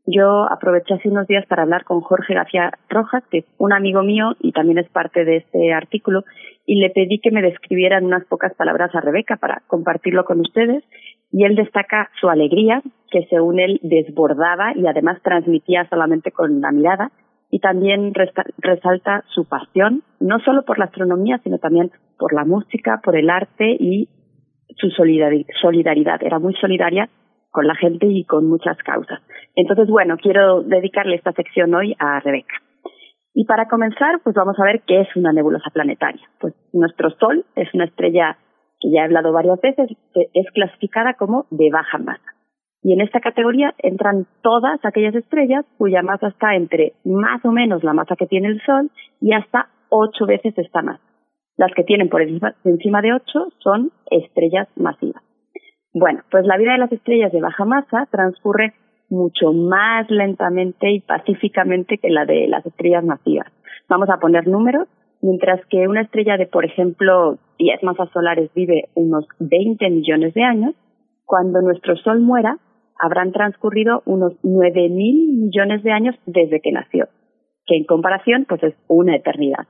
Yo 0.05 0.51
aproveché 0.51 0.95
hace 0.95 1.09
unos 1.09 1.27
días 1.27 1.45
para 1.47 1.63
hablar 1.63 1.83
con 1.83 2.01
Jorge 2.01 2.33
García 2.33 2.71
Rojas, 2.89 3.23
que 3.29 3.39
es 3.39 3.45
un 3.57 3.73
amigo 3.73 4.01
mío 4.01 4.35
y 4.39 4.51
también 4.51 4.79
es 4.79 4.89
parte 4.89 5.23
de 5.23 5.37
este 5.37 5.71
artículo, 5.73 6.23
y 6.65 6.79
le 6.79 6.89
pedí 6.89 7.19
que 7.19 7.31
me 7.31 7.41
describiera 7.41 7.97
en 7.97 8.05
unas 8.05 8.25
pocas 8.25 8.53
palabras 8.55 8.93
a 8.95 9.01
Rebeca 9.01 9.37
para 9.37 9.61
compartirlo 9.67 10.25
con 10.25 10.39
ustedes. 10.39 10.83
Y 11.31 11.43
él 11.43 11.55
destaca 11.55 12.09
su 12.19 12.27
alegría, 12.27 12.81
que 13.11 13.27
según 13.29 13.59
él 13.59 13.79
desbordaba 13.83 14.73
y 14.75 14.87
además 14.87 15.21
transmitía 15.23 15.87
solamente 15.89 16.31
con 16.31 16.59
la 16.59 16.71
mirada, 16.71 17.11
y 17.51 17.59
también 17.59 18.13
resalta 18.13 19.23
su 19.33 19.45
pasión, 19.47 20.03
no 20.19 20.39
solo 20.39 20.65
por 20.65 20.77
la 20.77 20.85
astronomía, 20.85 21.39
sino 21.43 21.57
también 21.57 21.91
por 22.17 22.33
la 22.33 22.45
música, 22.45 22.99
por 23.03 23.15
el 23.15 23.29
arte 23.29 23.75
y 23.79 24.07
su 24.77 24.89
solidaridad. 24.89 26.23
Era 26.23 26.39
muy 26.39 26.53
solidaria 26.55 27.09
con 27.51 27.67
la 27.67 27.75
gente 27.75 28.07
y 28.07 28.25
con 28.25 28.47
muchas 28.47 28.77
causas. 28.79 29.19
Entonces, 29.55 29.87
bueno, 29.87 30.17
quiero 30.17 30.61
dedicarle 30.61 31.15
esta 31.15 31.31
sección 31.33 31.73
hoy 31.73 31.95
a 31.99 32.19
Rebeca. 32.19 32.55
Y 33.33 33.45
para 33.45 33.67
comenzar, 33.67 34.19
pues 34.23 34.35
vamos 34.35 34.59
a 34.59 34.65
ver 34.65 34.81
qué 34.85 35.01
es 35.01 35.15
una 35.15 35.31
nebulosa 35.31 35.69
planetaria. 35.71 36.21
Pues 36.39 36.53
nuestro 36.73 37.09
Sol 37.11 37.45
es 37.55 37.73
una 37.73 37.85
estrella 37.85 38.37
que 38.79 38.91
ya 38.91 39.01
he 39.01 39.05
hablado 39.05 39.31
varias 39.31 39.59
veces, 39.61 39.89
que 40.13 40.29
es 40.33 40.45
clasificada 40.53 41.13
como 41.13 41.45
de 41.49 41.69
baja 41.71 41.97
masa. 41.97 42.33
Y 42.81 42.93
en 42.93 43.01
esta 43.01 43.19
categoría 43.19 43.73
entran 43.79 44.25
todas 44.41 44.79
aquellas 44.83 45.13
estrellas 45.15 45.65
cuya 45.77 46.01
masa 46.01 46.29
está 46.29 46.55
entre 46.55 46.93
más 47.03 47.43
o 47.43 47.51
menos 47.51 47.83
la 47.83 47.93
masa 47.93 48.15
que 48.15 48.25
tiene 48.25 48.47
el 48.47 48.61
Sol 48.61 48.89
y 49.19 49.33
hasta 49.33 49.69
ocho 49.89 50.25
veces 50.25 50.57
esta 50.57 50.81
masa. 50.81 51.03
Las 51.59 51.73
que 51.73 51.83
tienen 51.83 52.07
por 52.07 52.21
encima 52.21 53.01
de 53.01 53.11
ocho 53.11 53.51
son 53.57 53.91
estrellas 54.09 54.69
masivas. 54.77 55.21
Bueno, 55.93 56.21
pues 56.31 56.45
la 56.45 56.55
vida 56.55 56.71
de 56.71 56.77
las 56.77 56.91
estrellas 56.93 57.33
de 57.33 57.41
baja 57.41 57.65
masa 57.65 58.07
transcurre 58.09 58.75
mucho 59.09 59.51
más 59.51 60.09
lentamente 60.09 60.89
y 60.89 61.01
pacíficamente 61.01 61.97
que 61.97 62.11
la 62.11 62.23
de 62.23 62.47
las 62.47 62.65
estrellas 62.65 63.03
masivas. 63.03 63.51
Vamos 63.89 64.09
a 64.09 64.21
poner 64.21 64.47
números. 64.47 64.87
Mientras 65.21 65.59
que 65.65 65.85
una 65.85 66.03
estrella 66.03 66.37
de, 66.37 66.47
por 66.47 66.63
ejemplo, 66.63 67.37
10 67.57 67.83
masas 67.83 68.09
solares 68.13 68.49
vive 68.53 68.85
unos 68.93 69.27
20 69.39 69.89
millones 69.89 70.33
de 70.35 70.43
años, 70.43 70.75
cuando 71.25 71.61
nuestro 71.61 71.97
Sol 71.97 72.21
muera, 72.21 72.57
habrán 72.97 73.33
transcurrido 73.33 74.01
unos 74.05 74.31
9.000 74.43 74.89
millones 74.89 75.83
de 75.83 75.91
años 75.91 76.15
desde 76.25 76.61
que 76.61 76.71
nació, 76.71 77.09
que 77.65 77.75
en 77.75 77.83
comparación 77.83 78.45
pues 78.47 78.63
es 78.63 78.75
una 78.87 79.17
eternidad. 79.17 79.67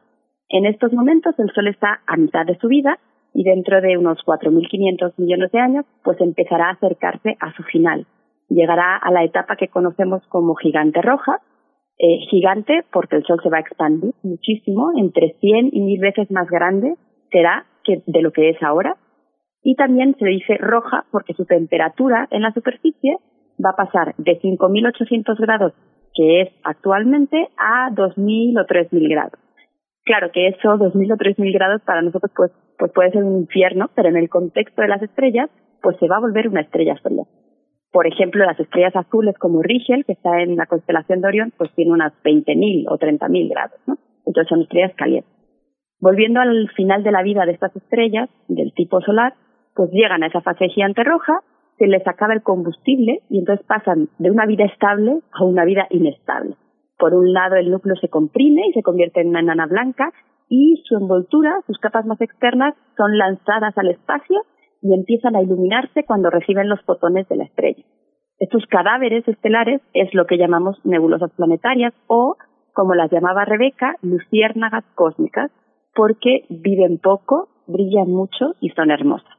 En 0.49 0.65
estos 0.65 0.91
momentos 0.93 1.37
el 1.37 1.51
Sol 1.53 1.67
está 1.67 2.01
a 2.07 2.17
mitad 2.17 2.43
de 2.43 2.57
su 2.57 2.67
vida 2.67 2.97
y 3.35 3.43
dentro 3.43 3.81
de 3.81 3.97
unos 3.97 4.17
4.500 4.25 5.13
millones 5.17 5.51
de 5.51 5.59
años 5.59 5.85
pues 6.03 6.19
empezará 6.19 6.69
a 6.69 6.73
acercarse 6.73 7.37
a 7.39 7.53
su 7.53 7.61
final. 7.63 8.07
Llegará 8.49 8.97
a 8.97 9.11
la 9.11 9.23
etapa 9.23 9.57
que 9.57 9.67
conocemos 9.67 10.23
como 10.27 10.55
gigante 10.55 11.03
roja, 11.03 11.39
eh, 11.99 12.25
gigante 12.31 12.83
porque 12.91 13.17
el 13.17 13.25
Sol 13.25 13.39
se 13.43 13.49
va 13.49 13.57
a 13.57 13.61
expandir 13.61 14.15
muchísimo, 14.23 14.89
entre 14.97 15.35
100 15.39 15.69
y 15.71 15.81
1000 15.81 15.99
veces 15.99 16.31
más 16.31 16.49
grande 16.49 16.95
será 17.31 17.65
que 17.83 18.01
de 18.07 18.21
lo 18.23 18.31
que 18.31 18.49
es 18.49 18.63
ahora, 18.63 18.95
y 19.61 19.75
también 19.75 20.15
se 20.17 20.25
dice 20.25 20.57
roja 20.57 21.05
porque 21.11 21.35
su 21.35 21.45
temperatura 21.45 22.27
en 22.31 22.41
la 22.41 22.53
superficie 22.53 23.17
va 23.63 23.71
a 23.71 23.85
pasar 23.85 24.15
de 24.17 24.39
5.800 24.41 25.37
grados, 25.37 25.73
que 26.15 26.41
es 26.41 26.49
actualmente, 26.63 27.49
a 27.55 27.91
2.000 27.91 28.59
o 28.59 28.65
3.000 28.65 29.09
grados. 29.09 29.48
Claro 30.09 30.31
que 30.31 30.47
eso, 30.47 30.69
2.000 30.69 31.13
o 31.13 31.17
3.000 31.17 31.53
grados, 31.53 31.83
para 31.83 32.01
nosotros 32.01 32.31
pues, 32.35 32.51
pues 32.79 32.91
puede 32.93 33.11
ser 33.11 33.23
un 33.23 33.41
infierno, 33.41 33.91
pero 33.93 34.09
en 34.09 34.17
el 34.17 34.27
contexto 34.27 34.81
de 34.81 34.87
las 34.87 35.03
estrellas, 35.03 35.51
pues 35.83 35.97
se 35.99 36.07
va 36.07 36.17
a 36.17 36.19
volver 36.19 36.47
una 36.47 36.61
estrella 36.61 36.95
fría. 36.95 37.25
Por 37.91 38.07
ejemplo, 38.07 38.43
las 38.43 38.59
estrellas 38.59 38.95
azules 38.95 39.37
como 39.37 39.61
Rigel, 39.61 40.05
que 40.05 40.13
está 40.13 40.41
en 40.41 40.55
la 40.55 40.65
constelación 40.65 41.21
de 41.21 41.27
Orión, 41.27 41.53
pues 41.55 41.69
tiene 41.75 41.91
unas 41.91 42.11
20.000 42.23 42.87
o 42.89 42.97
30.000 42.97 43.49
grados, 43.51 43.79
¿no? 43.85 43.99
Entonces 44.25 44.49
son 44.49 44.61
estrellas 44.61 44.93
calientes. 44.97 45.31
Volviendo 45.99 46.39
al 46.39 46.71
final 46.75 47.03
de 47.03 47.11
la 47.11 47.21
vida 47.21 47.45
de 47.45 47.51
estas 47.51 47.75
estrellas, 47.75 48.31
del 48.47 48.73
tipo 48.73 49.01
solar, 49.01 49.35
pues 49.75 49.91
llegan 49.91 50.23
a 50.23 50.27
esa 50.27 50.41
fase 50.41 50.69
gigante 50.69 51.03
roja, 51.03 51.41
se 51.77 51.85
les 51.85 52.07
acaba 52.07 52.33
el 52.33 52.41
combustible 52.41 53.21
y 53.29 53.37
entonces 53.37 53.63
pasan 53.67 54.09
de 54.17 54.31
una 54.31 54.47
vida 54.47 54.65
estable 54.65 55.19
a 55.33 55.43
una 55.43 55.65
vida 55.65 55.85
inestable. 55.91 56.55
Por 56.99 57.13
un 57.13 57.31
lado, 57.31 57.55
el 57.55 57.71
núcleo 57.71 57.95
se 57.95 58.09
comprime 58.09 58.67
y 58.67 58.73
se 58.73 58.83
convierte 58.83 59.21
en 59.21 59.29
una 59.29 59.39
enana 59.39 59.65
blanca 59.65 60.11
y 60.49 60.83
su 60.85 60.97
envoltura, 60.97 61.61
sus 61.65 61.79
capas 61.79 62.05
más 62.05 62.19
externas, 62.19 62.75
son 62.97 63.17
lanzadas 63.17 63.77
al 63.77 63.89
espacio 63.89 64.41
y 64.81 64.93
empiezan 64.93 65.35
a 65.35 65.41
iluminarse 65.41 66.03
cuando 66.03 66.29
reciben 66.29 66.67
los 66.67 66.81
fotones 66.81 67.27
de 67.29 67.37
la 67.37 67.45
estrella. 67.45 67.83
Estos 68.37 68.65
cadáveres 68.67 69.25
estelares 69.27 69.81
es 69.93 70.13
lo 70.13 70.25
que 70.25 70.37
llamamos 70.37 70.77
nebulosas 70.83 71.31
planetarias 71.31 71.93
o, 72.07 72.35
como 72.73 72.95
las 72.95 73.11
llamaba 73.11 73.45
Rebeca, 73.45 73.95
luciérnagas 74.01 74.83
cósmicas, 74.95 75.51
porque 75.95 76.45
viven 76.49 76.97
poco, 76.97 77.47
brillan 77.67 78.09
mucho 78.09 78.55
y 78.59 78.69
son 78.71 78.91
hermosas. 78.91 79.37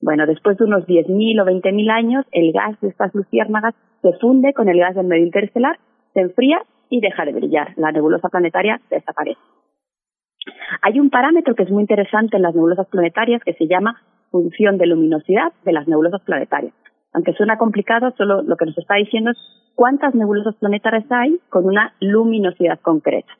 Bueno, 0.00 0.26
después 0.26 0.56
de 0.58 0.64
unos 0.64 0.86
10.000 0.86 1.42
o 1.42 1.44
20.000 1.46 1.90
años, 1.90 2.26
el 2.32 2.52
gas 2.52 2.78
de 2.80 2.88
estas 2.88 3.14
luciérnagas 3.14 3.74
se 4.02 4.12
funde 4.20 4.52
con 4.52 4.68
el 4.68 4.78
gas 4.78 4.94
del 4.94 5.06
medio 5.06 5.24
interestelar, 5.24 5.78
se 6.12 6.20
enfría 6.20 6.60
y 6.94 7.00
deja 7.00 7.24
de 7.24 7.32
brillar. 7.32 7.72
La 7.76 7.90
nebulosa 7.90 8.28
planetaria 8.28 8.80
desaparece. 8.88 9.40
Hay 10.82 11.00
un 11.00 11.10
parámetro 11.10 11.56
que 11.56 11.64
es 11.64 11.70
muy 11.70 11.82
interesante 11.82 12.36
en 12.36 12.42
las 12.42 12.54
nebulosas 12.54 12.86
planetarias 12.86 13.42
que 13.44 13.54
se 13.54 13.66
llama 13.66 14.00
función 14.30 14.78
de 14.78 14.86
luminosidad 14.86 15.52
de 15.64 15.72
las 15.72 15.88
nebulosas 15.88 16.22
planetarias. 16.22 16.72
Aunque 17.12 17.32
suena 17.32 17.58
complicado, 17.58 18.12
solo 18.16 18.42
lo 18.42 18.56
que 18.56 18.66
nos 18.66 18.78
está 18.78 18.94
diciendo 18.94 19.32
es 19.32 19.38
cuántas 19.74 20.14
nebulosas 20.14 20.54
planetarias 20.56 21.04
hay 21.10 21.40
con 21.48 21.66
una 21.66 21.94
luminosidad 22.00 22.78
concreta. 22.80 23.32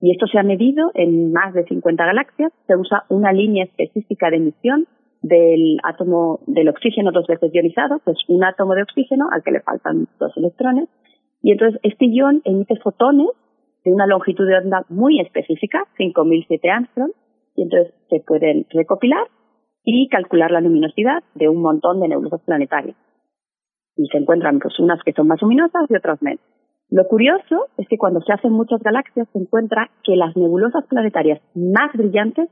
Y 0.00 0.12
esto 0.12 0.28
se 0.28 0.38
ha 0.38 0.44
medido 0.44 0.92
en 0.94 1.32
más 1.32 1.52
de 1.52 1.64
50 1.64 2.04
galaxias. 2.04 2.52
Se 2.68 2.76
usa 2.76 3.04
una 3.08 3.32
línea 3.32 3.64
específica 3.64 4.30
de 4.30 4.36
emisión 4.36 4.86
del 5.22 5.78
átomo 5.82 6.40
del 6.46 6.68
oxígeno 6.68 7.10
dos 7.10 7.26
veces 7.26 7.52
ionizado, 7.52 8.00
pues 8.04 8.18
un 8.28 8.44
átomo 8.44 8.74
de 8.74 8.82
oxígeno 8.82 9.28
al 9.32 9.42
que 9.42 9.50
le 9.50 9.60
faltan 9.60 10.06
dos 10.18 10.32
electrones, 10.36 10.88
y 11.42 11.52
entonces 11.52 11.80
este 11.82 12.06
ion 12.06 12.42
emite 12.44 12.76
fotones 12.76 13.28
de 13.84 13.92
una 13.92 14.06
longitud 14.06 14.46
de 14.46 14.58
onda 14.58 14.84
muy 14.88 15.20
específica, 15.20 15.84
5007 15.96 16.70
Armstrong, 16.70 17.12
y 17.56 17.62
entonces 17.62 17.94
se 18.08 18.20
pueden 18.20 18.66
recopilar 18.70 19.26
y 19.84 20.08
calcular 20.08 20.50
la 20.50 20.60
luminosidad 20.60 21.22
de 21.34 21.48
un 21.48 21.62
montón 21.62 22.00
de 22.00 22.08
nebulosas 22.08 22.42
planetarias. 22.42 22.96
Y 23.96 24.06
se 24.08 24.18
encuentran 24.18 24.58
pues 24.58 24.78
unas 24.78 25.02
que 25.02 25.12
son 25.12 25.28
más 25.28 25.40
luminosas 25.40 25.86
y 25.88 25.96
otras 25.96 26.20
menos. 26.22 26.40
Lo 26.90 27.06
curioso 27.06 27.66
es 27.78 27.88
que 27.88 27.98
cuando 27.98 28.20
se 28.20 28.32
hacen 28.32 28.52
muchas 28.52 28.82
galaxias 28.82 29.28
se 29.32 29.38
encuentra 29.38 29.90
que 30.04 30.16
las 30.16 30.36
nebulosas 30.36 30.84
planetarias 30.86 31.40
más 31.54 31.92
brillantes 31.94 32.48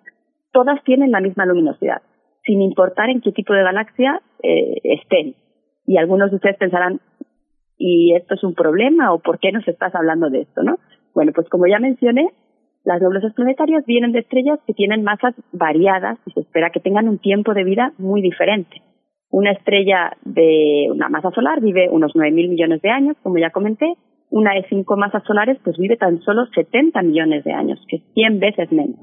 todas 0.53 0.83
tienen 0.85 1.11
la 1.11 1.21
misma 1.21 1.45
luminosidad 1.45 2.03
sin 2.49 2.63
importar 2.63 3.11
en 3.11 3.21
qué 3.21 3.31
tipo 3.31 3.53
de 3.53 3.63
galaxia 3.63 4.23
eh, 4.43 4.81
estén. 4.83 5.35
Y 5.87 5.99
algunos 5.99 6.31
de 6.31 6.37
ustedes 6.37 6.57
pensarán, 6.57 7.01
¿y 7.79 8.15
esto 8.15 8.35
es 8.35 8.45
un 8.45 8.55
problema 8.55 9.13
o 9.13 9.21
por 9.21 9.39
qué 9.39 9.53
nos 9.53 9.67
estás 9.67 9.95
hablando 9.95 10.29
de 10.29 10.43
esto? 10.43 10.63
¿no? 10.63 10.79
Bueno, 11.15 11.33
pues 11.35 11.49
como 11.49 11.67
ya 11.67 11.79
mencioné, 11.79 12.31
las 12.85 13.01
nebulosas 13.01 13.35
planetarias 13.35 13.85
vienen 13.87 14.13
de 14.13 14.21
estrellas 14.21 14.59
que 14.67 14.75
tienen 14.75 15.03
masas 15.03 15.35
variadas 15.53 16.19
y 16.27 16.33
se 16.33 16.41
espera 16.41 16.71
que 16.71 16.81
tengan 16.81 17.09
un 17.09 17.19
tiempo 17.19 17.55
de 17.55 17.65
vida 17.65 17.93
muy 17.99 18.23
diferente. 18.23 18.83
Una 19.31 19.53
estrella 19.53 20.17
de 20.25 20.89
una 20.91 21.09
masa 21.09 21.31
solar 21.33 21.61
vive 21.61 21.89
unos 21.91 22.13
9.000 22.15 22.49
millones 22.49 22.81
de 22.81 22.91
años, 22.91 23.17
como 23.23 23.39
ya 23.39 23.51
comenté. 23.51 23.93
Una 24.31 24.55
de 24.55 24.65
cinco 24.69 24.97
masas 24.97 25.23
solares 25.25 25.59
pues 25.63 25.77
vive 25.77 25.97
tan 25.97 26.21
solo 26.21 26.47
70 26.55 27.03
millones 27.03 27.45
de 27.45 27.53
años, 27.53 27.79
que 27.89 27.97
es 27.97 28.03
100 28.15 28.41
veces 28.41 28.73
menos. 28.73 28.97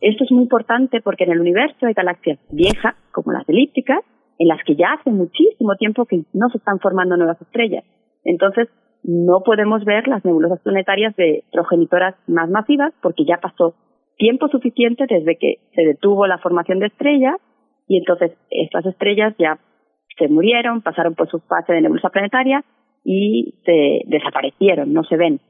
Esto 0.00 0.24
es 0.24 0.32
muy 0.32 0.42
importante 0.42 1.00
porque 1.00 1.24
en 1.24 1.32
el 1.32 1.40
universo 1.40 1.86
hay 1.86 1.94
galaxias 1.94 2.38
viejas, 2.50 2.94
como 3.12 3.32
las 3.32 3.48
elípticas, 3.48 4.00
en 4.38 4.48
las 4.48 4.62
que 4.64 4.74
ya 4.74 4.94
hace 4.98 5.10
muchísimo 5.10 5.76
tiempo 5.76 6.06
que 6.06 6.22
no 6.32 6.48
se 6.48 6.58
están 6.58 6.80
formando 6.80 7.16
nuevas 7.16 7.40
estrellas. 7.40 7.84
Entonces, 8.24 8.68
no 9.02 9.42
podemos 9.44 9.84
ver 9.84 10.06
las 10.08 10.24
nebulosas 10.24 10.60
planetarias 10.60 11.16
de 11.16 11.44
progenitoras 11.52 12.14
más 12.26 12.50
masivas 12.50 12.92
porque 13.02 13.24
ya 13.24 13.38
pasó 13.38 13.74
tiempo 14.16 14.48
suficiente 14.48 15.06
desde 15.08 15.36
que 15.36 15.54
se 15.74 15.82
detuvo 15.82 16.26
la 16.26 16.38
formación 16.38 16.78
de 16.78 16.86
estrellas 16.86 17.36
y 17.88 17.98
entonces 17.98 18.32
estas 18.50 18.84
estrellas 18.84 19.34
ya 19.38 19.58
se 20.18 20.28
murieron, 20.28 20.82
pasaron 20.82 21.14
por 21.14 21.30
su 21.30 21.40
fase 21.40 21.72
de 21.72 21.80
nebulosa 21.80 22.10
planetaria 22.10 22.62
y 23.02 23.54
se 23.64 24.02
desaparecieron, 24.06 24.92
no 24.92 25.02
se 25.04 25.16
ven. 25.16 25.40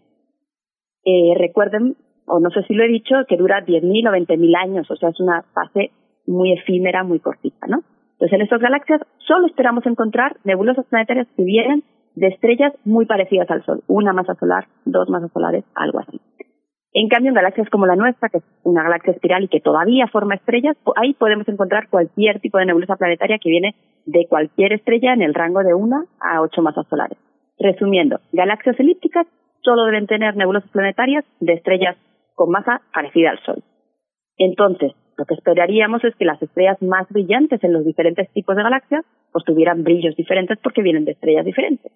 Eh, 1.04 1.34
recuerden 1.36 1.96
o 2.26 2.38
no 2.38 2.50
sé 2.50 2.62
si 2.64 2.74
lo 2.74 2.84
he 2.84 2.88
dicho, 2.88 3.14
que 3.28 3.36
dura 3.36 3.64
10.000 3.64 4.08
o 4.08 4.12
20.000 4.12 4.56
años, 4.56 4.90
o 4.90 4.96
sea, 4.96 5.08
es 5.08 5.20
una 5.20 5.42
fase 5.52 5.90
muy 6.26 6.52
efímera, 6.52 7.02
muy 7.02 7.18
cortita, 7.18 7.66
¿no? 7.66 7.82
Entonces, 8.12 8.32
en 8.34 8.42
estas 8.42 8.60
galaxias 8.60 9.00
solo 9.26 9.46
esperamos 9.46 9.84
encontrar 9.86 10.36
nebulosas 10.44 10.86
planetarias 10.86 11.26
que 11.36 11.42
vienen 11.42 11.82
de 12.14 12.28
estrellas 12.28 12.72
muy 12.84 13.06
parecidas 13.06 13.50
al 13.50 13.64
Sol, 13.64 13.82
una 13.86 14.12
masa 14.12 14.34
solar, 14.34 14.66
dos 14.84 15.08
masas 15.08 15.30
solares, 15.32 15.64
algo 15.74 16.00
así. 16.00 16.20
En 16.92 17.08
cambio, 17.08 17.28
en 17.28 17.36
galaxias 17.36 17.70
como 17.70 17.86
la 17.86 17.94
nuestra, 17.94 18.28
que 18.28 18.38
es 18.38 18.44
una 18.64 18.82
galaxia 18.82 19.12
espiral 19.12 19.44
y 19.44 19.48
que 19.48 19.60
todavía 19.60 20.08
forma 20.08 20.34
estrellas, 20.34 20.76
ahí 20.96 21.14
podemos 21.14 21.46
encontrar 21.48 21.88
cualquier 21.88 22.40
tipo 22.40 22.58
de 22.58 22.66
nebulosa 22.66 22.96
planetaria 22.96 23.38
que 23.38 23.48
viene 23.48 23.76
de 24.06 24.26
cualquier 24.28 24.72
estrella 24.72 25.12
en 25.12 25.22
el 25.22 25.34
rango 25.34 25.62
de 25.62 25.72
una 25.72 26.04
a 26.20 26.40
ocho 26.40 26.62
masas 26.62 26.86
solares. 26.88 27.16
Resumiendo, 27.58 28.18
galaxias 28.32 28.78
elípticas 28.80 29.26
solo 29.62 29.84
deben 29.84 30.06
tener 30.06 30.36
nebulosas 30.36 30.70
planetarias 30.70 31.24
de 31.38 31.52
estrellas 31.52 31.96
con 32.34 32.50
masa 32.50 32.80
parecida 32.92 33.30
al 33.30 33.38
Sol. 33.44 33.62
Entonces, 34.36 34.92
lo 35.20 35.26
que 35.26 35.34
esperaríamos 35.34 36.02
es 36.02 36.14
que 36.16 36.24
las 36.24 36.40
estrellas 36.40 36.80
más 36.80 37.06
brillantes 37.10 37.62
en 37.62 37.74
los 37.74 37.84
diferentes 37.84 38.26
tipos 38.32 38.56
de 38.56 38.62
galaxias 38.62 39.04
pues 39.32 39.44
tuvieran 39.44 39.84
brillos 39.84 40.16
diferentes 40.16 40.58
porque 40.62 40.80
vienen 40.80 41.04
de 41.04 41.12
estrellas 41.12 41.44
diferentes. 41.44 41.92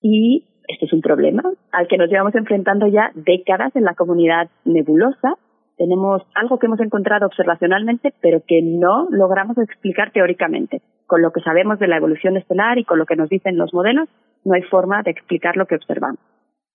Y 0.00 0.64
esto 0.66 0.86
es 0.86 0.92
un 0.92 1.00
problema 1.00 1.44
al 1.70 1.86
que 1.86 1.98
nos 1.98 2.10
llevamos 2.10 2.34
enfrentando 2.34 2.88
ya 2.88 3.12
décadas 3.14 3.76
en 3.76 3.84
la 3.84 3.94
comunidad 3.94 4.50
nebulosa. 4.64 5.34
Tenemos 5.76 6.22
algo 6.34 6.58
que 6.58 6.66
hemos 6.66 6.80
encontrado 6.80 7.24
observacionalmente, 7.26 8.12
pero 8.20 8.42
que 8.44 8.62
no 8.62 9.06
logramos 9.10 9.56
explicar 9.58 10.10
teóricamente. 10.10 10.82
Con 11.06 11.22
lo 11.22 11.30
que 11.30 11.40
sabemos 11.42 11.78
de 11.78 11.86
la 11.86 11.98
evolución 11.98 12.36
estelar 12.36 12.78
y 12.78 12.84
con 12.84 12.98
lo 12.98 13.06
que 13.06 13.14
nos 13.14 13.28
dicen 13.28 13.56
los 13.56 13.72
modelos, 13.72 14.08
no 14.44 14.54
hay 14.54 14.62
forma 14.62 15.04
de 15.04 15.12
explicar 15.12 15.56
lo 15.56 15.66
que 15.66 15.76
observamos. 15.76 16.18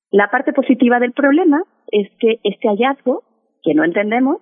La 0.09 0.31
parte 0.31 0.53
positiva 0.53 0.99
del 0.99 1.11
problema 1.11 1.63
es 1.91 2.09
que 2.17 2.39
este 2.45 2.69
hallazgo, 2.69 3.23
que 3.61 3.73
no 3.73 3.83
entendemos, 3.83 4.37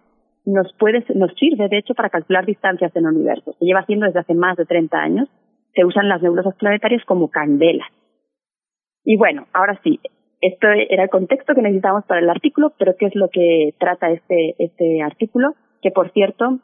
nos 0.46 0.72
puede, 0.74 1.04
nos 1.16 1.34
sirve 1.36 1.68
de 1.70 1.78
hecho 1.78 1.94
para 1.94 2.10
calcular 2.10 2.46
distancias 2.46 2.96
en 2.96 3.06
el 3.06 3.16
universo. 3.16 3.54
Se 3.60 3.66
lleva 3.66 3.82
haciendo 3.82 4.06
desde 4.06 4.20
hace 4.20 4.34
más 4.34 4.58
de 4.58 4.66
30 4.66 4.98
años. 4.98 5.30
Se 5.74 5.84
usan 5.84 6.08
las 6.08 6.22
nebulosas 6.22 6.56
planetarias 6.56 7.04
como 7.06 7.30
candelas. 7.30 7.88
Y 9.04 9.18
bueno, 9.18 9.48
ahora 9.54 9.80
sí, 9.84 10.00
esto 10.42 10.68
era 10.68 11.04
el 11.04 11.10
contexto 11.10 11.54
que 11.54 11.62
necesitábamos 11.62 12.06
para 12.06 12.22
el 12.22 12.30
artículo, 12.30 12.74
pero 12.78 12.96
¿qué 12.98 13.08
es 13.08 13.16
lo 13.16 13.30
que 13.30 13.74
trata 13.80 14.12
este, 14.12 14.56
este 14.60 15.02
artículo? 15.02 15.54
Que 15.82 15.92
por 15.92 16.12
cierto, 16.12 16.60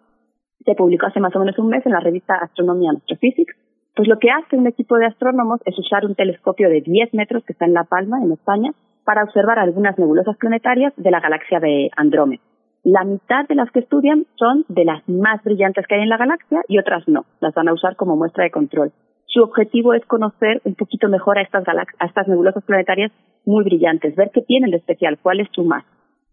se 0.65 0.75
publicó 0.75 1.07
hace 1.07 1.19
más 1.19 1.36
o 1.36 1.39
menos 1.39 1.57
un 1.57 1.69
mes 1.69 1.86
en 1.86 1.91
la 1.91 1.99
revista 1.99 2.36
Astronomía 2.36 2.91
and 2.91 2.99
Astrophysics. 2.99 3.55
Pues 3.95 4.07
lo 4.07 4.19
que 4.19 4.29
hace 4.29 4.55
un 4.55 4.67
equipo 4.67 4.97
de 4.97 5.05
astrónomos 5.05 5.59
es 5.65 5.77
usar 5.77 6.05
un 6.05 6.15
telescopio 6.15 6.69
de 6.69 6.82
10 6.82 7.13
metros 7.13 7.43
que 7.43 7.53
está 7.53 7.65
en 7.65 7.73
La 7.73 7.84
Palma, 7.84 8.23
en 8.23 8.32
España, 8.32 8.71
para 9.03 9.23
observar 9.23 9.59
algunas 9.59 9.97
nebulosas 9.97 10.38
planetarias 10.38 10.93
de 10.95 11.11
la 11.11 11.19
galaxia 11.19 11.59
de 11.59 11.89
Andrómeda. 11.97 12.41
La 12.84 13.03
mitad 13.03 13.47
de 13.47 13.55
las 13.55 13.69
que 13.71 13.79
estudian 13.79 14.25
son 14.38 14.65
de 14.67 14.86
las 14.86 15.07
más 15.07 15.43
brillantes 15.43 15.86
que 15.86 15.95
hay 15.95 16.01
en 16.01 16.09
la 16.09 16.17
galaxia 16.17 16.61
y 16.67 16.79
otras 16.79 17.07
no. 17.07 17.25
Las 17.39 17.53
van 17.53 17.67
a 17.67 17.73
usar 17.73 17.95
como 17.95 18.15
muestra 18.15 18.43
de 18.43 18.51
control. 18.51 18.91
Su 19.27 19.43
objetivo 19.43 19.93
es 19.93 20.03
conocer 20.05 20.61
un 20.65 20.75
poquito 20.75 21.07
mejor 21.07 21.38
a 21.38 21.43
estas, 21.43 21.63
a 21.67 22.05
estas 22.05 22.27
nebulosas 22.27 22.63
planetarias 22.63 23.11
muy 23.45 23.63
brillantes, 23.63 24.15
ver 24.15 24.32
qué 24.34 24.41
tienen 24.41 24.71
de 24.71 24.77
especial, 24.77 25.19
cuál 25.21 25.39
es 25.39 25.47
su 25.53 25.63
masa, 25.63 25.88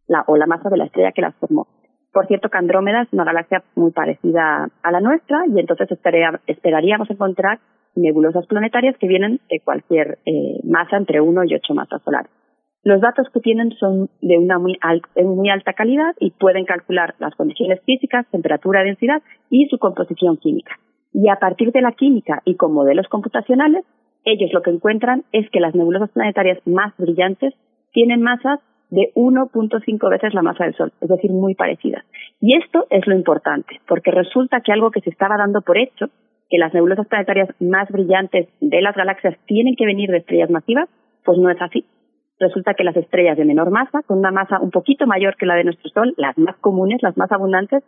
la, 0.07 0.25
o 0.27 0.37
la 0.37 0.47
masa 0.47 0.71
de 0.71 0.79
la 0.79 0.87
estrella 0.87 1.13
que 1.13 1.23
las 1.23 1.35
formó. 1.37 1.69
Por 2.13 2.27
cierto, 2.27 2.49
que 2.49 2.59
Andrómeda 2.59 3.03
es 3.03 3.13
una 3.13 3.25
galaxia 3.25 3.63
muy 3.77 3.93
parecida 3.93 4.69
a 4.83 4.91
la 4.91 5.01
nuestra 5.01 5.45
y 5.47 5.61
entonces 5.61 5.89
esperaríamos 6.47 7.11
encontrar 7.11 7.61
nebulosas 7.95 8.47
planetarias 8.47 8.97
que 8.99 9.07
vienen 9.07 9.41
de 9.51 9.61
cualquier 9.61 10.19
eh, 10.25 10.61
masa 10.65 10.97
entre 10.97 11.21
1 11.21 11.45
y 11.45 11.55
8 11.55 11.75
masas 11.75 12.03
solares. 12.03 12.31
Los 12.89 13.03
datos 13.03 13.27
que 13.35 13.41
tienen 13.41 13.71
son 13.73 14.09
de 14.23 14.39
una 14.39 14.59
muy, 14.59 14.79
muy 15.23 15.51
alta 15.51 15.75
calidad 15.75 16.15
y 16.21 16.31
pueden 16.31 16.65
calcular 16.65 17.15
las 17.19 17.35
condiciones 17.35 17.83
físicas, 17.85 18.27
temperatura, 18.31 18.83
densidad 18.83 19.21
y 19.51 19.67
su 19.67 19.77
composición 19.77 20.39
química. 20.39 20.79
Y 21.13 21.29
a 21.29 21.37
partir 21.37 21.71
de 21.73 21.83
la 21.83 21.93
química 21.93 22.41
y 22.47 22.55
con 22.55 22.73
modelos 22.73 23.07
computacionales, 23.09 23.85
ellos 24.25 24.55
lo 24.55 24.63
que 24.63 24.71
encuentran 24.71 25.25
es 25.33 25.51
que 25.51 25.61
las 25.61 25.75
nebulosas 25.75 26.09
planetarias 26.13 26.67
más 26.67 26.97
brillantes 26.97 27.53
tienen 27.93 28.23
masas 28.23 28.61
de 28.89 29.13
1.5 29.15 30.09
veces 30.09 30.33
la 30.33 30.41
masa 30.41 30.65
del 30.65 30.75
Sol, 30.75 30.91
es 31.03 31.11
decir, 31.11 31.31
muy 31.31 31.55
parecidas. 31.55 32.07
Y 32.41 32.57
esto 32.57 32.87
es 32.89 33.07
lo 33.07 33.15
importante, 33.15 33.83
porque 33.87 34.13
resulta 34.13 34.63
que 34.63 34.73
algo 34.73 34.93
que 34.93 35.03
se 35.03 35.11
estaba 35.11 35.37
dando 35.37 35.61
por 35.61 35.77
hecho, 35.77 36.07
que 36.49 36.57
las 36.57 36.73
nebulosas 36.73 37.07
planetarias 37.07 37.51
más 37.61 37.91
brillantes 37.91 38.49
de 38.63 38.81
las 38.81 38.97
galaxias 38.97 39.37
tienen 39.45 39.77
que 39.77 39.85
venir 39.85 40.09
de 40.09 40.17
estrellas 40.17 40.49
masivas, 40.49 40.89
pues 41.23 41.37
no 41.37 41.51
es 41.51 41.61
así 41.61 41.85
resulta 42.39 42.75
que 42.75 42.85
las 42.85 42.97
estrellas 42.97 43.37
de 43.37 43.45
menor 43.45 43.71
masa, 43.71 44.03
con 44.03 44.19
una 44.19 44.31
masa 44.31 44.61
un 44.61 44.71
poquito 44.71 45.07
mayor 45.07 45.37
que 45.37 45.47
la 45.47 45.55
de 45.55 45.65
nuestro 45.65 45.91
Sol, 45.91 46.15
las 46.17 46.37
más 46.39 46.57
comunes, 46.59 47.03
las 47.03 47.17
más 47.17 47.31
abundantes, 47.33 47.83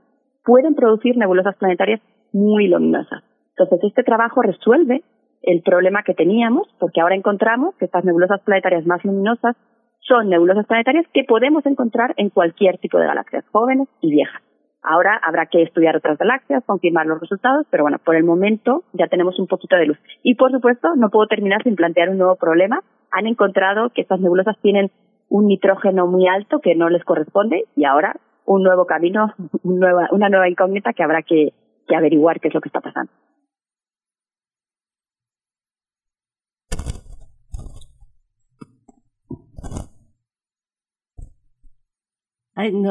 pueden 0.44 0.74
producir 0.74 1.16
nebulosas 1.16 1.56
planetarias 1.56 2.00
muy 2.32 2.68
luminosas. 2.68 3.22
Entonces, 3.56 3.80
este 3.88 4.02
trabajo 4.02 4.42
resuelve 4.42 5.02
el 5.42 5.62
problema 5.62 6.02
que 6.02 6.14
teníamos, 6.14 6.68
porque 6.78 7.00
ahora 7.00 7.14
encontramos 7.14 7.74
que 7.76 7.86
estas 7.86 8.04
nebulosas 8.04 8.40
planetarias 8.42 8.86
más 8.86 9.04
luminosas 9.04 9.56
son 10.00 10.28
nebulosas 10.28 10.66
planetarias 10.66 11.06
que 11.12 11.24
podemos 11.24 11.64
encontrar 11.66 12.14
en 12.16 12.30
cualquier 12.30 12.78
tipo 12.78 12.98
de 12.98 13.06
galaxias, 13.06 13.44
jóvenes 13.52 13.88
y 14.00 14.10
viejas. 14.10 14.42
Ahora 14.82 15.20
habrá 15.22 15.46
que 15.46 15.62
estudiar 15.62 15.96
otras 15.96 16.16
galaxias, 16.16 16.64
confirmar 16.64 17.06
los 17.06 17.20
resultados, 17.20 17.66
pero 17.70 17.84
bueno, 17.84 17.98
por 18.02 18.16
el 18.16 18.24
momento 18.24 18.82
ya 18.94 19.08
tenemos 19.08 19.38
un 19.38 19.46
poquito 19.46 19.76
de 19.76 19.86
luz. 19.86 19.98
Y 20.22 20.36
por 20.36 20.50
supuesto, 20.50 20.88
no 20.96 21.10
puedo 21.10 21.26
terminar 21.26 21.62
sin 21.62 21.76
plantear 21.76 22.08
un 22.08 22.18
nuevo 22.18 22.36
problema. 22.36 22.80
Han 23.10 23.26
encontrado 23.26 23.90
que 23.90 24.02
estas 24.02 24.20
nebulosas 24.20 24.56
tienen 24.60 24.90
un 25.28 25.46
nitrógeno 25.46 26.06
muy 26.06 26.26
alto 26.26 26.60
que 26.60 26.74
no 26.74 26.88
les 26.88 27.04
corresponde 27.04 27.64
y 27.76 27.84
ahora 27.84 28.16
un 28.44 28.62
nuevo 28.62 28.86
camino, 28.86 29.32
una 29.62 30.28
nueva 30.28 30.48
incógnita 30.48 30.92
que 30.92 31.02
habrá 31.02 31.22
que 31.22 31.52
averiguar 31.94 32.40
qué 32.40 32.48
es 32.48 32.54
lo 32.54 32.60
que 32.60 32.68
está 32.68 32.80
pasando. 32.80 33.10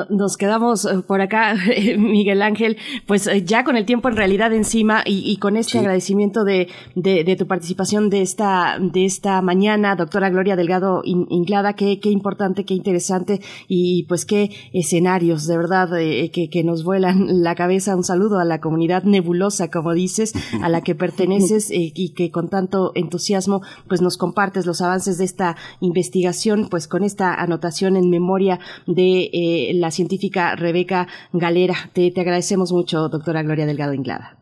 Nos 0.09 0.38
quedamos 0.38 0.86
eh, 0.86 0.99
por 1.05 1.22
acá, 1.22 1.55
Miguel 1.97 2.41
Ángel, 2.41 2.78
pues 3.05 3.28
eh, 3.28 3.43
ya 3.43 3.63
con 3.63 3.78
el 3.78 3.86
tiempo 3.86 4.09
en 4.09 4.15
realidad 4.15 4.53
encima 4.53 5.03
y, 5.05 5.38
con 5.38 5.57
este 5.57 5.80
agradecimiento 5.80 6.43
de, 6.43 6.67
de, 6.95 7.36
tu 7.36 7.47
participación 7.47 8.09
de 8.09 8.22
esta, 8.22 8.78
de 8.80 9.05
esta 9.05 9.41
mañana, 9.41 9.95
doctora 9.95 10.30
Gloria 10.30 10.55
Delgado 10.55 11.01
Inglada, 11.05 11.74
qué, 11.74 11.99
qué 11.99 12.09
importante, 12.09 12.65
qué 12.65 12.74
interesante 12.74 13.41
y 13.67 14.03
pues 14.03 14.26
qué 14.26 14.51
escenarios, 14.74 15.47
de 15.47 15.57
verdad, 15.57 15.97
eh, 15.99 16.32
que, 16.32 16.49
que, 16.49 16.63
nos 16.63 16.84
vuelan 16.84 17.26
la 17.43 17.55
cabeza. 17.55 17.95
Un 17.95 18.03
saludo 18.03 18.39
a 18.39 18.45
la 18.45 18.59
comunidad 18.59 19.03
nebulosa, 19.03 19.70
como 19.70 19.93
dices, 19.93 20.34
a 20.61 20.70
la 20.70 20.82
que 20.82 20.95
perteneces 20.95 21.70
y 21.72 22.13
que 22.13 22.32
con 22.32 22.49
tanto 22.49 22.91
entusiasmo 22.95 23.61
pues 23.88 24.01
nos 24.01 24.17
compartes 24.17 24.65
los 24.65 24.82
avances 24.82 25.17
de 25.17 25.26
esta 25.26 25.55
investigación, 25.80 26.67
pues 26.70 26.88
con 26.88 27.03
esta 27.03 27.34
anotación 27.34 27.95
en 27.95 28.09
memoria 28.09 28.59
de 28.88 29.30
la 29.74 29.91
científica 29.91 30.55
Rebeca 30.55 31.07
Galera. 31.34 31.76
Te, 31.93 32.12
te 32.12 32.22
agradecemos 32.22 32.72
mucho, 32.72 33.10
doctora 33.10 33.43
Gloria 33.43 33.66
Delgado 33.66 33.93
Inglada. 33.93 34.38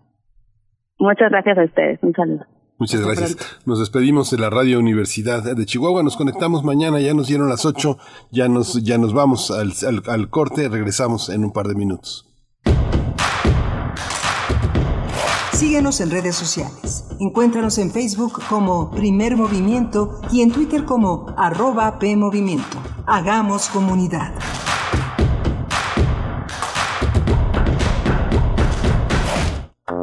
Muchas 1.00 1.30
gracias 1.30 1.58
a 1.58 1.64
ustedes. 1.64 2.00
Un 2.02 2.14
saludo. 2.14 2.46
Muchas 2.80 3.02
gracias. 3.02 3.38
Nos 3.66 3.80
despedimos 3.80 4.30
de 4.30 4.38
la 4.38 4.50
Radio 4.50 4.78
Universidad 4.80 5.44
de 5.44 5.66
Chihuahua. 5.66 6.04
Nos 6.04 6.16
conectamos 6.16 6.64
mañana. 6.64 7.00
Ya 7.00 7.14
nos 7.14 7.28
dieron 7.28 7.50
las 7.50 7.66
ocho. 7.66 7.98
Ya 8.32 8.48
nos, 8.48 8.84
ya 8.84 8.98
nos 8.98 9.14
vamos 9.14 9.52
al, 9.52 9.74
al 10.08 10.30
corte. 10.30 10.70
Regresamos 10.70 11.30
en 11.30 11.44
un 11.44 11.52
par 11.52 11.68
de 11.68 11.76
minutos. 11.76 12.24
Síguenos 15.54 16.02
en 16.02 16.12
redes 16.12 16.36
sociales. 16.36 17.06
Encuéntranos 17.20 17.80
en 17.80 17.90
Facebook 17.90 18.40
como 18.48 18.92
Primer 18.92 19.36
Movimiento 19.36 20.22
y 20.32 20.42
en 20.42 20.52
Twitter 20.52 20.86
como 20.86 21.34
arroba 21.36 21.98
PMovimiento. 21.98 22.78
Hagamos 23.08 23.70
comunidad. 23.70 24.36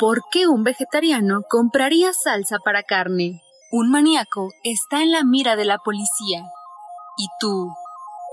¿Por 0.00 0.22
qué 0.32 0.48
un 0.48 0.64
vegetariano 0.64 1.42
compraría 1.48 2.12
salsa 2.12 2.58
para 2.58 2.82
carne? 2.82 3.42
Un 3.70 3.90
maníaco 3.92 4.50
está 4.64 5.02
en 5.02 5.12
la 5.12 5.22
mira 5.22 5.54
de 5.54 5.64
la 5.64 5.78
policía. 5.78 6.42
¿Y 7.16 7.26
tú? 7.38 7.68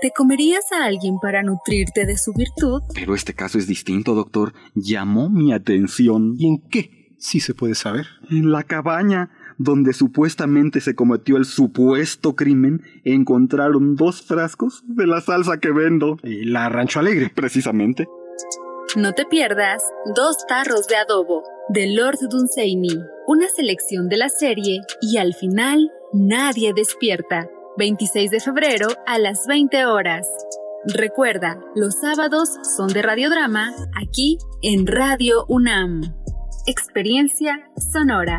¿Te 0.00 0.10
comerías 0.10 0.72
a 0.72 0.84
alguien 0.84 1.20
para 1.22 1.44
nutrirte 1.44 2.04
de 2.04 2.18
su 2.18 2.32
virtud? 2.32 2.82
Pero 2.92 3.14
este 3.14 3.34
caso 3.34 3.58
es 3.58 3.68
distinto, 3.68 4.14
doctor. 4.14 4.54
Llamó 4.74 5.30
mi 5.30 5.52
atención. 5.52 6.34
¿Y 6.36 6.48
en 6.48 6.68
qué? 6.68 7.14
Si 7.18 7.38
se 7.38 7.54
puede 7.54 7.76
saber. 7.76 8.06
En 8.28 8.50
la 8.50 8.64
cabaña 8.64 9.30
donde 9.58 9.92
supuestamente 9.92 10.80
se 10.80 10.96
cometió 10.96 11.36
el 11.36 11.44
supuesto 11.44 12.34
crimen, 12.34 12.82
encontraron 13.04 13.94
dos 13.94 14.22
frascos 14.22 14.82
de 14.88 15.06
la 15.06 15.20
salsa 15.20 15.60
que 15.60 15.70
vendo. 15.70 16.18
¿Y 16.24 16.44
la 16.44 16.68
Rancho 16.68 16.98
Alegre? 16.98 17.30
Precisamente. 17.32 18.08
No 18.96 19.12
te 19.12 19.24
pierdas 19.24 19.82
Dos 20.14 20.46
tarros 20.46 20.86
de 20.86 20.96
adobo 20.96 21.42
de 21.68 21.86
Lord 21.86 22.18
Dunsany, 22.28 23.02
una 23.26 23.48
selección 23.48 24.08
de 24.08 24.18
la 24.18 24.28
serie 24.28 24.80
y 25.00 25.16
al 25.16 25.32
final 25.32 25.90
nadie 26.12 26.72
despierta. 26.74 27.48
26 27.78 28.30
de 28.30 28.40
febrero 28.40 28.88
a 29.06 29.18
las 29.18 29.46
20 29.46 29.86
horas. 29.86 30.28
Recuerda, 30.84 31.58
los 31.74 31.94
sábados 32.00 32.50
son 32.76 32.88
de 32.88 33.00
radiodrama 33.00 33.72
aquí 33.94 34.36
en 34.60 34.86
Radio 34.86 35.46
UNAM. 35.48 36.02
Experiencia 36.66 37.70
sonora. 37.92 38.38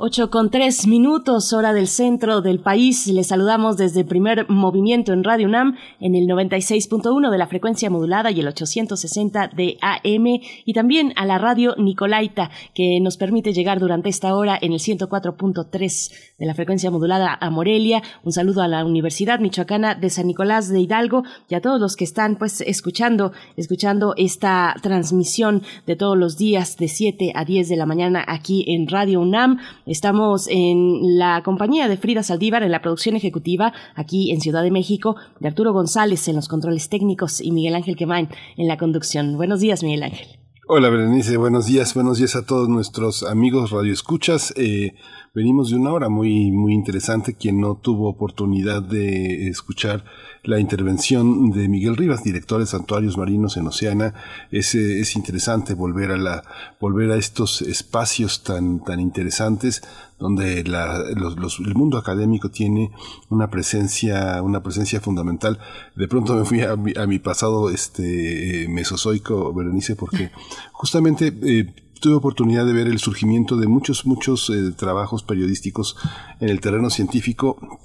8 0.00 0.30
con 0.30 0.48
3 0.48 0.86
minutos, 0.86 1.52
hora 1.52 1.72
del 1.72 1.88
centro 1.88 2.40
del 2.40 2.60
país. 2.60 3.08
Les 3.08 3.26
saludamos 3.26 3.76
desde 3.76 4.04
primer 4.04 4.48
movimiento 4.48 5.12
en 5.12 5.24
Radio 5.24 5.48
UNAM 5.48 5.76
en 5.98 6.14
el 6.14 6.28
96.1 6.28 7.32
de 7.32 7.36
la 7.38 7.48
frecuencia 7.48 7.90
modulada 7.90 8.30
y 8.30 8.38
el 8.38 8.46
860 8.46 9.48
de 9.48 9.76
AM 9.80 10.40
y 10.64 10.72
también 10.72 11.12
a 11.16 11.26
la 11.26 11.38
radio 11.38 11.74
Nicolaita 11.76 12.48
que 12.74 13.00
nos 13.00 13.16
permite 13.16 13.52
llegar 13.52 13.80
durante 13.80 14.08
esta 14.08 14.36
hora 14.36 14.56
en 14.60 14.72
el 14.72 14.78
104.3 14.78 16.12
de 16.38 16.46
la 16.46 16.54
frecuencia 16.54 16.92
modulada 16.92 17.36
a 17.40 17.50
Morelia. 17.50 18.00
Un 18.22 18.30
saludo 18.30 18.62
a 18.62 18.68
la 18.68 18.84
Universidad 18.84 19.40
Michoacana 19.40 19.96
de 19.96 20.10
San 20.10 20.28
Nicolás 20.28 20.68
de 20.68 20.78
Hidalgo 20.78 21.24
y 21.48 21.56
a 21.56 21.60
todos 21.60 21.80
los 21.80 21.96
que 21.96 22.04
están 22.04 22.36
pues 22.36 22.60
escuchando, 22.60 23.32
escuchando 23.56 24.14
esta 24.16 24.76
transmisión 24.80 25.64
de 25.88 25.96
todos 25.96 26.16
los 26.16 26.38
días 26.38 26.76
de 26.76 26.86
7 26.86 27.32
a 27.34 27.44
10 27.44 27.68
de 27.68 27.76
la 27.76 27.84
mañana 27.84 28.24
aquí 28.28 28.64
en 28.68 28.86
Radio 28.86 29.20
UNAM. 29.22 29.58
Estamos 29.88 30.48
en 30.50 31.16
la 31.16 31.42
compañía 31.42 31.88
de 31.88 31.96
Frida 31.96 32.22
Saldívar 32.22 32.62
en 32.62 32.70
la 32.70 32.82
producción 32.82 33.16
ejecutiva 33.16 33.72
aquí 33.94 34.32
en 34.32 34.42
Ciudad 34.42 34.62
de 34.62 34.70
México, 34.70 35.16
de 35.40 35.48
Arturo 35.48 35.72
González 35.72 36.28
en 36.28 36.36
los 36.36 36.46
controles 36.46 36.90
técnicos 36.90 37.40
y 37.40 37.52
Miguel 37.52 37.74
Ángel 37.74 37.96
Quemain 37.96 38.28
en 38.58 38.68
la 38.68 38.76
conducción. 38.76 39.38
Buenos 39.38 39.60
días, 39.60 39.82
Miguel 39.82 40.02
Ángel. 40.02 40.28
Hola, 40.66 40.90
Berenice. 40.90 41.38
Buenos 41.38 41.64
días. 41.64 41.94
Buenos 41.94 42.18
días 42.18 42.36
a 42.36 42.44
todos 42.44 42.68
nuestros 42.68 43.22
amigos 43.22 43.70
radioescuchas. 43.70 44.52
Eh, 44.58 44.92
venimos 45.34 45.70
de 45.70 45.76
una 45.76 45.94
hora 45.94 46.10
muy, 46.10 46.50
muy 46.52 46.74
interesante. 46.74 47.34
Quien 47.34 47.58
no 47.58 47.76
tuvo 47.76 48.10
oportunidad 48.10 48.82
de 48.82 49.48
escuchar 49.48 50.04
la 50.44 50.60
intervención 50.60 51.50
de 51.50 51.68
Miguel 51.68 51.96
Rivas, 51.96 52.22
director 52.22 52.60
de 52.60 52.66
Santuarios 52.66 53.16
Marinos 53.16 53.56
en 53.56 53.66
Oceana, 53.66 54.14
es, 54.50 54.74
eh, 54.74 55.00
es 55.00 55.16
interesante 55.16 55.74
volver 55.74 56.10
a 56.12 56.16
la, 56.16 56.42
volver 56.80 57.10
a 57.10 57.16
estos 57.16 57.62
espacios 57.62 58.42
tan, 58.42 58.82
tan 58.84 59.00
interesantes 59.00 59.82
donde 60.18 60.64
la, 60.64 60.98
los, 61.14 61.36
los, 61.36 61.60
el 61.60 61.74
mundo 61.74 61.96
académico 61.96 62.50
tiene 62.50 62.90
una 63.28 63.50
presencia, 63.50 64.42
una 64.42 64.62
presencia 64.62 65.00
fundamental. 65.00 65.58
De 65.94 66.08
pronto 66.08 66.34
me 66.34 66.44
fui 66.44 66.60
a 66.62 66.76
mi, 66.76 66.92
a 66.96 67.06
mi 67.06 67.18
pasado 67.18 67.70
este 67.70 68.64
eh, 68.64 68.68
mesozoico, 68.68 69.52
Berenice, 69.54 69.94
porque 69.94 70.30
justamente 70.72 71.32
eh, 71.42 71.72
tuve 72.00 72.14
oportunidad 72.14 72.66
de 72.66 72.72
ver 72.72 72.88
el 72.88 72.98
surgimiento 72.98 73.56
de 73.56 73.68
muchos, 73.68 74.06
muchos 74.06 74.50
eh, 74.50 74.72
trabajos 74.76 75.22
periodísticos 75.22 75.96
en 76.40 76.48
el 76.48 76.60
terreno 76.60 76.90
científico, 76.90 77.80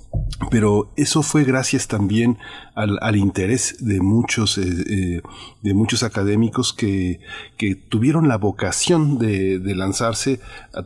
pero 0.49 0.91
eso 0.95 1.23
fue 1.23 1.43
gracias 1.43 1.87
también 1.87 2.37
al, 2.75 2.97
al 3.01 3.15
interés 3.15 3.77
de 3.79 4.01
muchos, 4.01 4.57
eh, 4.57 4.63
eh, 4.89 5.21
de 5.61 5.73
muchos 5.73 6.03
académicos 6.03 6.73
que, 6.73 7.19
que 7.57 7.75
tuvieron 7.75 8.27
la 8.27 8.37
vocación 8.37 9.17
de, 9.19 9.59
de 9.59 9.75
lanzarse 9.75 10.39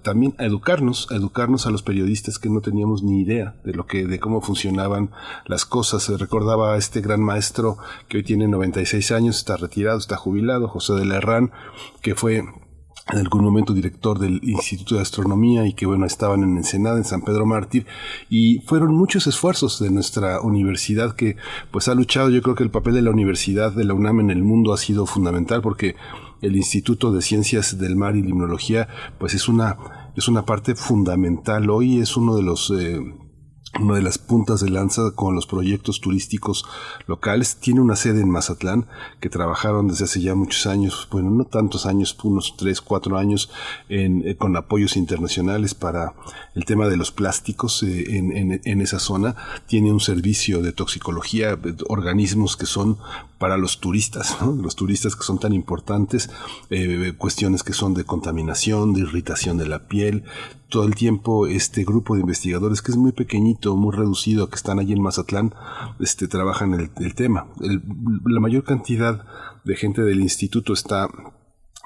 también 0.04 0.36
a 0.38 0.46
educarnos, 0.46 1.08
a 1.12 1.16
educarnos 1.16 1.66
a 1.66 1.72
los 1.72 1.84
periodistas 1.84 2.40
que 2.40 2.50
no 2.50 2.62
teníamos 2.62 3.04
ni 3.04 3.22
idea 3.22 3.56
de 3.64 3.74
lo 3.74 3.86
que, 3.86 4.06
de 4.06 4.20
cómo 4.20 4.42
funcionaban 4.42 5.12
las 5.46 5.66
cosas. 5.66 6.10
Recordaba 6.10 6.74
a 6.74 6.78
este 6.78 7.02
gran 7.02 7.22
maestro 7.22 7.78
que 8.08 8.18
hoy 8.18 8.24
tiene 8.24 8.48
96 8.48 9.12
años, 9.12 9.38
está 9.38 9.58
retirado, 9.58 9.98
está 9.98 10.18
jubilado, 10.18 10.68
José 10.68 10.94
de 10.94 11.06
la 11.06 11.18
Herrán, 11.18 11.52
que 12.02 12.16
fue 12.16 12.44
en 13.12 13.20
algún 13.20 13.44
momento 13.44 13.74
director 13.74 14.20
del 14.20 14.40
Instituto 14.44 14.96
de 14.96 15.02
Astronomía 15.02 15.66
y 15.66 15.74
que 15.74 15.86
bueno 15.86 16.06
estaban 16.06 16.44
en 16.44 16.58
Ensenada, 16.58 16.98
en 16.98 17.06
San 17.06 17.22
Pedro 17.22 17.46
Mártir 17.46 17.86
y 18.30 18.60
fueron 18.62 18.96
muchos 18.96 19.28
esfuerzos 19.28 19.80
de 19.80 19.90
nuestra 19.90 20.42
universidad 20.42 21.16
que 21.16 21.38
pues 21.72 21.88
ha 21.88 21.96
luchado. 21.96 22.30
Yo 22.30 22.42
creo 22.42 22.56
que 22.56 22.64
el 22.64 22.72
papel 22.72 22.96
de 22.96 23.02
la 23.02 23.12
universidad 23.12 23.72
de 23.72 23.86
la 23.86 23.94
UNAM 23.94 24.20
en 24.20 24.30
el 24.30 24.44
mundo 24.44 24.74
ha 24.74 24.78
sido 24.78 25.06
fundamental 25.06 25.62
porque 25.62 25.96
el 26.42 26.56
Instituto 26.56 27.12
de 27.12 27.22
Ciencias 27.22 27.78
del 27.78 27.96
Mar 27.96 28.16
y 28.16 28.22
Limnología 28.22 28.88
pues 29.18 29.34
es 29.34 29.48
una 29.48 29.78
es 30.16 30.28
una 30.28 30.46
parte 30.46 30.76
fundamental. 30.76 31.70
Hoy 31.70 32.00
es 32.00 32.18
uno 32.18 32.36
de 32.36 32.44
los 32.44 32.72
eh, 32.72 33.00
una 33.80 33.96
de 33.96 34.02
las 34.02 34.18
puntas 34.18 34.62
de 34.62 34.70
lanza 34.70 35.12
con 35.12 35.36
los 35.36 35.46
proyectos 35.46 36.02
turísticos 36.02 36.66
locales. 37.06 37.58
Tiene 37.58 37.82
una 37.82 37.96
sede 37.96 38.22
en 38.22 38.30
Mazatlán 38.30 38.88
que 39.20 39.30
trabajaron 39.30 39.88
desde 39.88 40.06
hace 40.06 40.22
ya 40.22 40.36
muchos 40.36 40.66
años, 40.68 41.08
bueno, 41.12 41.30
no 41.30 41.46
tantos 41.46 41.86
años, 41.86 42.18
unos 42.24 42.56
tres, 42.58 42.82
cuatro 42.82 43.18
años, 43.18 43.50
en, 43.90 44.28
eh, 44.28 44.36
con 44.36 44.56
apoyos 44.56 44.98
internacionales 44.98 45.74
para 45.74 46.14
el 46.56 46.66
tema 46.66 46.88
de 46.88 46.98
los 46.98 47.12
plásticos 47.12 47.84
eh, 47.84 48.18
en, 48.18 48.36
en, 48.36 48.62
en, 48.64 48.82
esa 48.82 49.00
zona. 49.00 49.36
Tiene 49.68 49.92
un 49.92 50.00
servicio 50.00 50.62
de 50.62 50.72
toxicología, 50.72 51.58
organismos 51.88 52.58
que 52.58 52.66
son 52.66 52.98
para 53.38 53.58
los 53.58 53.80
turistas, 53.80 54.38
¿no? 54.42 54.52
los 54.54 54.76
turistas 54.76 55.16
que 55.16 55.24
son 55.24 55.40
tan 55.40 55.54
importantes, 55.54 56.30
eh, 56.70 57.14
cuestiones 57.18 57.64
que 57.64 57.74
son 57.74 57.94
de 57.94 58.04
contaminación, 58.04 58.94
de 58.94 59.02
irritación 59.02 59.58
de 59.58 59.68
la 59.68 59.88
piel, 59.88 60.24
todo 60.70 60.86
el 60.86 60.96
tiempo 60.96 61.48
este 61.48 61.84
grupo 61.84 62.16
de 62.16 62.22
investigadores 62.22 62.82
que 62.82 62.92
es 62.92 62.98
muy 62.98 63.12
pequeñito, 63.12 63.76
muy 63.76 63.96
reducido, 63.96 64.50
que 64.50 64.56
están 64.56 64.80
allí 64.80 64.94
en 64.94 65.02
Mazatlán, 65.02 65.54
este, 66.00 66.28
trabajan 66.28 66.74
el, 66.74 67.16
tema. 67.16 67.48
La 68.26 68.40
mayor 68.40 68.64
cantidad 68.64 69.26
de 69.64 69.76
gente 69.76 70.02
del 70.02 70.20
instituto 70.20 70.74
está 70.74 71.08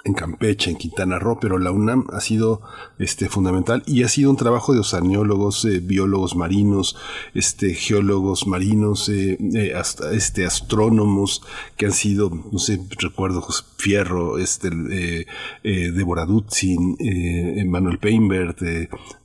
en 0.04 0.14
Campeche, 0.14 0.72
en 0.72 0.78
Quintana 0.78 1.20
Roo, 1.20 1.38
pero 1.40 1.60
la 1.60 1.72
UNAM 1.72 2.08
ha 2.12 2.22
sido 2.22 2.62
este 2.98 3.30
fundamental 3.30 3.84
y 3.86 4.04
ha 4.04 4.08
sido 4.08 4.30
un 4.30 4.38
trabajo 4.38 4.74
de 4.74 4.80
oceanólogos, 4.80 5.66
eh, 5.66 5.80
biólogos 5.80 6.36
marinos, 6.36 6.96
este 7.34 7.74
geólogos 7.74 8.48
marinos, 8.48 9.10
eh, 9.10 9.38
eh, 9.54 9.80
este 10.14 10.46
astrónomos 10.46 11.44
que 11.78 11.86
han 11.86 11.94
sido, 11.94 12.32
no 12.52 12.60
sé, 12.60 12.82
recuerdo 13.00 13.46
Fierro, 13.78 14.38
este 14.38 14.70
Deborah 15.64 16.26
Dutzin, 16.26 16.98
Manuel 17.68 17.98
Peinbert, 17.98 18.60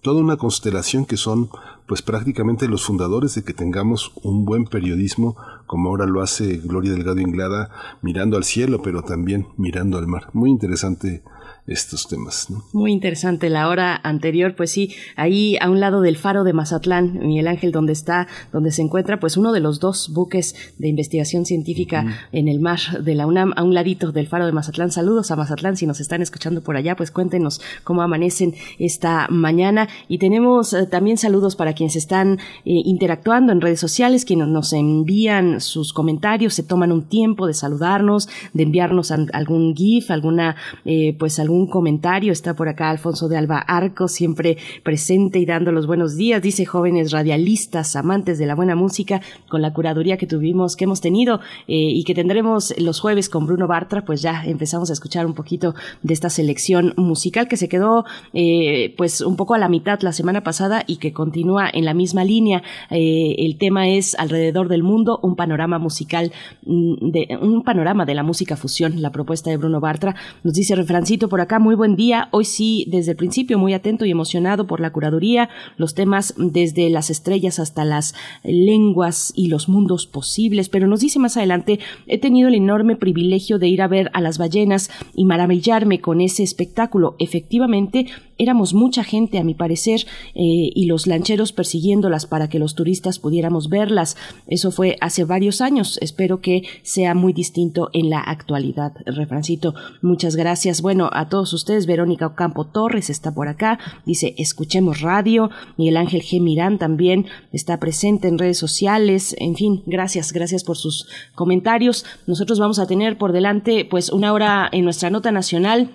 toda 0.01 0.21
una 0.23 0.37
constelación 0.37 1.05
que 1.05 1.17
son 1.17 1.51
pues 1.87 2.03
prácticamente 2.03 2.69
los 2.69 2.85
fundadores 2.85 3.35
de 3.35 3.45
que 3.45 3.53
tengamos 3.53 4.13
un 4.23 4.45
buen 4.45 4.65
periodismo 4.65 5.37
como 5.67 5.89
ahora 5.89 6.07
lo 6.07 6.23
hace 6.23 6.59
Gloria 6.59 6.93
Delgado 6.93 7.21
Inglada 7.21 7.71
mirando 8.03 8.37
al 8.37 8.45
cielo 8.45 8.83
pero 8.83 9.03
también 9.03 9.49
mirando 9.57 9.99
al 9.99 10.07
mar. 10.07 10.29
Muy 10.33 10.51
interesante 10.51 11.23
estos 11.67 12.09
temas. 12.09 12.49
¿no? 12.51 12.65
Muy 12.73 12.93
interesante. 12.93 13.51
La 13.51 13.69
hora 13.69 13.99
anterior, 14.03 14.55
pues 14.55 14.71
sí, 14.71 14.95
ahí 15.17 15.57
a 15.61 15.71
un 15.71 15.81
lado 15.81 16.01
del 16.01 16.17
faro 16.17 16.45
de 16.45 16.53
Mazatlán, 16.53 17.19
Miguel 17.27 17.49
Ángel, 17.49 17.73
donde 17.73 17.93
está, 17.93 18.29
donde 18.53 18.71
se 18.71 18.83
encuentra, 18.83 19.19
pues 19.19 19.37
uno 19.37 19.53
de 19.53 19.61
los 19.61 19.81
dos 19.81 20.11
buques 20.13 20.55
de 20.79 20.89
investigación 20.89 21.45
científica 21.45 22.29
en 22.33 22.49
el 22.49 22.61
mar 22.61 22.79
de 23.01 23.15
la 23.15 23.27
UNAM, 23.27 23.53
a 23.57 23.63
un 23.63 23.75
ladito 23.75 24.13
del 24.13 24.29
faro 24.29 24.47
de 24.47 24.53
Mazatlán. 24.53 24.91
Saludos 24.91 25.31
a 25.31 25.37
Mazatlán, 25.37 25.77
si 25.77 25.87
nos 25.87 26.01
están 26.01 26.23
escuchando 26.23 26.63
por 26.63 26.77
allá, 26.77 26.97
pues 26.97 27.11
cuéntenos 27.11 27.61
cómo 27.85 28.03
amanecen 28.03 28.55
esta 28.79 29.27
mañana. 29.29 29.89
Y 30.09 30.19
tenemos 30.19 30.73
eh, 30.73 30.87
también 30.87 31.19
saludos 31.19 31.57
para 31.57 31.73
quienes 31.73 31.97
están 31.97 32.39
eh, 32.39 32.41
interactuando 32.65 33.53
en 33.53 33.61
redes 33.61 33.81
sociales, 33.81 34.25
quienes 34.25 34.49
nos 34.49 34.73
envían 34.73 35.61
sus 35.61 35.93
comentarios, 35.93 36.55
se 36.55 36.63
toman 36.63 36.93
un 36.93 37.09
tiempo 37.09 37.47
de 37.47 37.55
saludarnos, 37.55 38.29
de 38.53 38.63
enviarnos 38.63 39.11
algún 39.11 39.75
GIF, 39.75 40.11
alguna, 40.11 40.57
eh, 40.85 41.17
pues 41.19 41.39
algún 41.39 41.56
un 41.57 41.67
comentario. 41.67 42.33
Está 42.33 42.55
por 42.55 42.69
acá 42.69 42.91
Alfonso 42.91 43.29
de 43.29 43.37
Alba 43.37 43.59
Arco, 43.59 44.09
siempre 44.09 44.59
presente 44.83 45.39
y 45.39 45.47
dando 45.47 45.73
los 45.73 45.87
buenos 45.87 46.17
días. 46.17 46.43
Dice 46.43 46.65
jóvenes 46.67 47.13
radialistas, 47.13 47.97
amantes 47.97 48.39
de 48.39 48.47
la 48.47 48.55
buena 48.55 48.77
música, 48.77 49.21
con 49.49 49.63
la 49.63 49.73
curaduría 49.73 50.17
que 50.17 50.27
tuvimos, 50.27 50.77
que 50.77 50.85
hemos 50.85 51.01
tenido 51.01 51.41
eh, 51.67 51.75
y 51.77 52.05
que 52.05 52.15
tendremos 52.15 52.75
los 52.79 53.01
jueves 53.01 53.29
con 53.29 53.47
Bruno 53.47 53.67
Bartra, 53.67 54.05
pues 54.05 54.23
ya 54.23 54.45
empezamos 54.45 54.91
a 54.91 54.93
escuchar 54.93 55.27
un 55.27 55.35
poquito 55.35 55.75
de 56.03 56.15
esta 56.15 56.31
selección 56.31 56.93
musical 56.97 57.49
que 57.49 57.57
se 57.57 57.69
quedó 57.69 58.05
eh, 58.35 58.95
pues 58.97 59.21
un 59.21 59.37
poco 59.37 59.55
a 59.55 59.59
la 59.59 59.69
mitad 59.69 60.01
la 60.03 60.13
semana 60.13 60.43
pasada 60.43 60.85
y 60.87 60.97
que 60.97 61.13
continúa 61.13 61.69
en 61.73 61.85
la 61.85 61.95
misma 61.95 62.25
línea. 62.25 62.63
Eh, 62.91 63.37
el 63.39 63.57
tema 63.59 63.89
es 63.89 64.15
alrededor 64.15 64.69
del 64.69 64.83
mundo, 64.83 65.19
un 65.23 65.37
panorama 65.37 65.79
musical, 65.79 66.33
mm, 66.65 67.11
de, 67.11 67.39
un 67.41 67.63
panorama 67.63 68.05
de 68.05 68.15
la 68.15 68.23
música 68.23 68.57
fusión, 68.57 69.01
la 69.01 69.11
propuesta 69.11 69.51
de 69.51 69.57
Bruno 69.57 69.81
Bartra. 69.81 70.15
Nos 70.43 70.55
dice 70.55 70.75
refrancito 70.75 71.29
por 71.29 71.41
acá, 71.41 71.46
muy 71.59 71.75
buen 71.75 71.97
día. 71.97 72.29
Hoy 72.33 72.45
sí, 72.45 72.87
desde 72.89 73.13
el 73.13 73.17
principio, 73.17 73.59
muy 73.59 73.73
atento 73.73 74.05
y 74.05 74.11
emocionado 74.11 74.67
por 74.67 74.81
la 74.81 74.93
curaduría, 74.93 75.49
los 75.77 75.95
temas 75.95 76.35
desde 76.37 76.91
las 76.91 77.09
estrellas 77.09 77.59
hasta 77.59 77.85
las 77.85 78.15
lenguas 78.43 79.33
y 79.37 79.49
los 79.49 79.69
mundos 79.69 80.07
posibles. 80.07 80.69
Pero 80.69 80.89
nos 80.89 81.01
dice 81.01 81.19
más 81.19 81.37
adelante, 81.37 81.79
he 82.07 82.19
tenido 82.19 82.49
el 82.49 82.55
enorme 82.57 82.97
privilegio 82.97 83.59
de 83.59 83.69
ir 83.69 83.81
a 83.81 83.89
ver 83.89 84.11
a 84.13 84.21
las 84.21 84.39
ballenas 84.39 84.91
y 85.15 85.25
maravillarme 85.25 86.01
con 86.01 86.21
ese 86.21 86.43
espectáculo. 86.43 87.15
Efectivamente, 87.19 88.07
éramos 88.39 88.75
mucha 88.75 89.05
gente, 89.05 89.39
a 89.39 89.45
mi 89.45 89.55
parecer, 89.55 90.01
eh, 90.35 90.71
y 90.75 90.87
los 90.87 91.07
lancheros 91.07 91.53
persiguiéndolas 91.53 92.27
para 92.27 92.49
que 92.49 92.59
los 92.59 92.75
turistas 92.75 93.19
pudiéramos 93.19 93.69
verlas. 93.69 94.17
Eso 94.47 94.71
fue 94.71 94.97
hace 95.01 95.25
varios 95.25 95.61
años. 95.61 95.99
Espero 96.03 96.41
que 96.41 96.63
sea 96.83 97.15
muy 97.15 97.33
distinto 97.33 97.91
en 97.93 98.11
la 98.11 98.21
actualidad. 98.21 98.93
Refrancito, 99.07 99.75
muchas 100.03 100.37
gracias. 100.37 100.83
Bueno, 100.83 101.09
a 101.13 101.29
todos 101.29 101.36
ustedes, 101.43 101.87
Verónica 101.87 102.27
Ocampo 102.27 102.65
Torres 102.67 103.11
está 103.11 103.33
por 103.33 103.49
acá. 103.49 103.79
Dice, 104.05 104.35
escuchemos 104.39 105.01
radio. 105.01 105.51
Miguel 105.77 105.97
Ángel 105.97 106.23
G. 106.23 106.41
Mirán 106.41 106.79
también 106.79 107.27
está 107.53 107.79
presente 107.79 108.29
en 108.29 108.39
redes 108.39 108.59
sociales. 108.59 109.35
En 109.39 109.57
fin, 109.57 109.83
gracias, 109.87 110.33
gracias 110.33 110.65
por 110.65 110.77
sus 110.77 111.09
comentarios. 111.35 112.05
Nosotros 112.27 112.59
vamos 112.59 112.79
a 112.79 112.87
tener 112.87 113.19
por 113.19 113.33
delante, 113.33 113.85
pues, 113.85 114.11
una 114.11 114.33
hora 114.33 114.69
en 114.73 114.85
nuestra 114.85 115.11
nota 115.11 115.31
nacional 115.33 115.91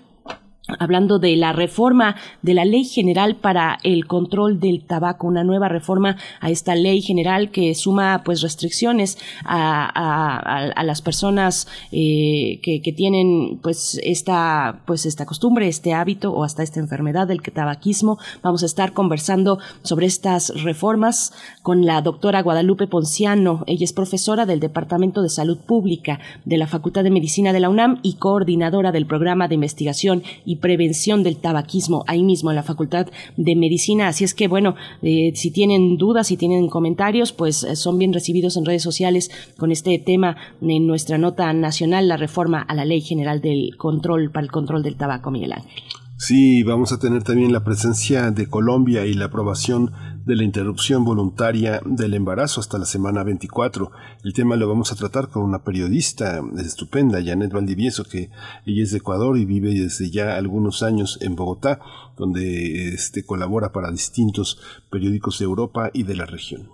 hablando 0.80 1.19
de 1.19 1.36
la 1.36 1.53
reforma 1.53 2.15
de 2.41 2.53
la 2.53 2.65
ley 2.65 2.84
general 2.86 3.36
para 3.36 3.78
el 3.84 4.05
control 4.07 4.59
del 4.59 4.84
tabaco, 4.84 5.28
una 5.28 5.43
nueva 5.43 5.69
reforma 5.69 6.17
a 6.39 6.49
esta 6.49 6.76
ley 6.76 7.01
general 7.01 7.51
que 7.51 7.74
suma 7.76 8.22
pues 8.24 8.41
restricciones 8.41 9.17
a, 9.45 10.82
las 10.84 11.01
personas 11.01 11.67
eh, 11.91 12.59
que, 12.61 12.91
tienen 12.91 13.59
pues 13.61 13.99
esta 14.03 14.82
pues 14.86 15.05
esta 15.05 15.26
costumbre, 15.26 15.67
este 15.67 15.93
hábito 15.93 16.34
o 16.34 16.43
hasta 16.43 16.63
esta 16.63 16.80
enfermedad 16.80 17.28
del 17.28 17.41
tabaquismo. 17.41 18.17
Vamos 18.41 18.63
a 18.63 18.65
estar 18.65 18.93
conversando 18.93 19.59
sobre 19.84 20.05
estas 20.07 20.61
reformas 20.63 21.34
con 21.61 21.86
la 21.86 22.01
doctora 22.01 22.41
Guadalupe 22.41 22.88
Ponciano. 22.88 23.63
Ella 23.67 23.84
es 23.84 23.93
profesora 23.93 24.45
del 24.45 24.59
Departamento 24.59 25.22
de 25.22 25.30
Salud 25.30 25.57
Pública 25.57 26.19
de 26.45 26.57
la 26.57 26.67
Facultad 26.67 27.03
de 27.03 27.11
Medicina 27.11 27.53
de 27.53 27.59
la 27.59 27.69
UNAM 27.69 27.99
y 28.03 28.13
coordinadora 28.13 28.91
del 28.91 29.05
programa 29.05 29.47
de 29.47 29.55
investigación 29.55 30.24
y 30.45 30.57
prevención 30.62 31.24
del 31.24 31.38
tabaquismo 31.38 32.03
ahí 32.07 32.24
mismo 32.24 32.51
en 32.51 32.55
la 32.55 32.64
Facultad 32.64 33.07
de 33.36 33.55
Medicina. 33.55 34.07
Así 34.07 34.24
es 34.24 34.34
que, 34.34 34.47
bueno, 34.47 34.76
eh, 35.01 35.34
si 35.36 35.51
tienen 35.51 35.97
dudas, 35.97 36.28
si 36.28 36.38
tienen 36.38 36.70
comentarios, 36.70 37.34
pues 37.34 37.64
eh, 37.64 37.76
son 37.76 37.97
bien 37.97 38.14
recibidos 38.14 38.55
en 38.55 38.66
redes 38.66 38.84
sociales 38.84 39.30
con 39.57 39.72
este 39.72 39.99
tema 39.99 40.38
en 40.62 40.88
nuestra 40.88 41.18
nota 41.18 41.51
nacional, 41.53 42.07
la 42.07 42.18
reforma 42.18 42.62
a 42.62 42.76
la 42.76 42.86
Ley 42.86 43.01
General 43.01 43.41
del 43.41 43.76
Control 43.78 44.32
para 44.32 44.45
el 44.45 44.51
Control 44.51 44.84
del 44.84 44.95
Tabaco, 44.95 45.32
Miguel 45.32 45.53
Ángel. 45.53 45.82
Sí, 46.24 46.62
vamos 46.62 46.91
a 46.93 46.99
tener 46.99 47.24
también 47.24 47.51
la 47.51 47.64
presencia 47.64 48.30
de 48.30 48.47
Colombia 48.47 49.07
y 49.07 49.16
la 49.16 49.26
aprobación 49.26 49.91
de 50.26 50.36
la 50.36 50.43
interrupción 50.43 51.03
voluntaria 51.05 51.82
del 51.86 52.13
embarazo 52.13 52.59
hasta 52.59 52.78
la 52.78 52.86
semana 52.86 53.24
24. 53.24 53.91
El 54.24 54.34
tema 54.34 54.55
lo 54.55 54.67
vamos 54.67 54.91
a 54.91 54.95
tratar 54.95 55.30
con 55.30 55.43
una 55.43 55.63
periodista 55.63 56.41
estupenda, 56.57 57.24
Janet 57.24 57.51
Valdivieso, 57.51 58.03
que 58.03 58.30
ella 58.65 58.84
es 58.84 58.91
de 58.91 58.97
Ecuador 58.97 59.38
y 59.38 59.45
vive 59.45 59.74
desde 59.74 60.09
ya 60.09 60.36
algunos 60.36 60.84
años 60.84 61.17
en 61.22 61.36
Bogotá, 61.36 61.80
donde 62.17 62.89
este, 62.93 63.24
colabora 63.24 63.72
para 63.72 63.91
distintos 63.91 64.59
periódicos 64.89 65.39
de 65.39 65.45
Europa 65.45 65.89
y 65.93 66.03
de 66.03 66.15
la 66.15 66.26
región. 66.26 66.69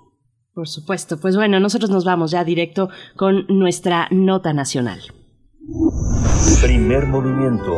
Por 0.54 0.68
supuesto, 0.68 1.20
pues 1.20 1.36
bueno, 1.36 1.60
nosotros 1.60 1.92
nos 1.92 2.04
vamos 2.04 2.32
ya 2.32 2.44
directo 2.44 2.90
con 3.16 3.46
nuestra 3.48 4.08
nota 4.10 4.54
nacional. 4.54 5.02
Primer 6.62 7.06
movimiento. 7.06 7.74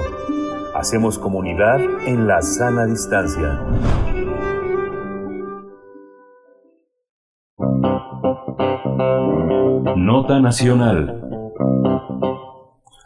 Hacemos 0.76 1.20
comunidad 1.20 1.82
en 2.08 2.28
la 2.28 2.42
sana 2.42 2.86
distancia. 2.86 3.60
Nota 9.98 10.40
Nacional. 10.40 11.22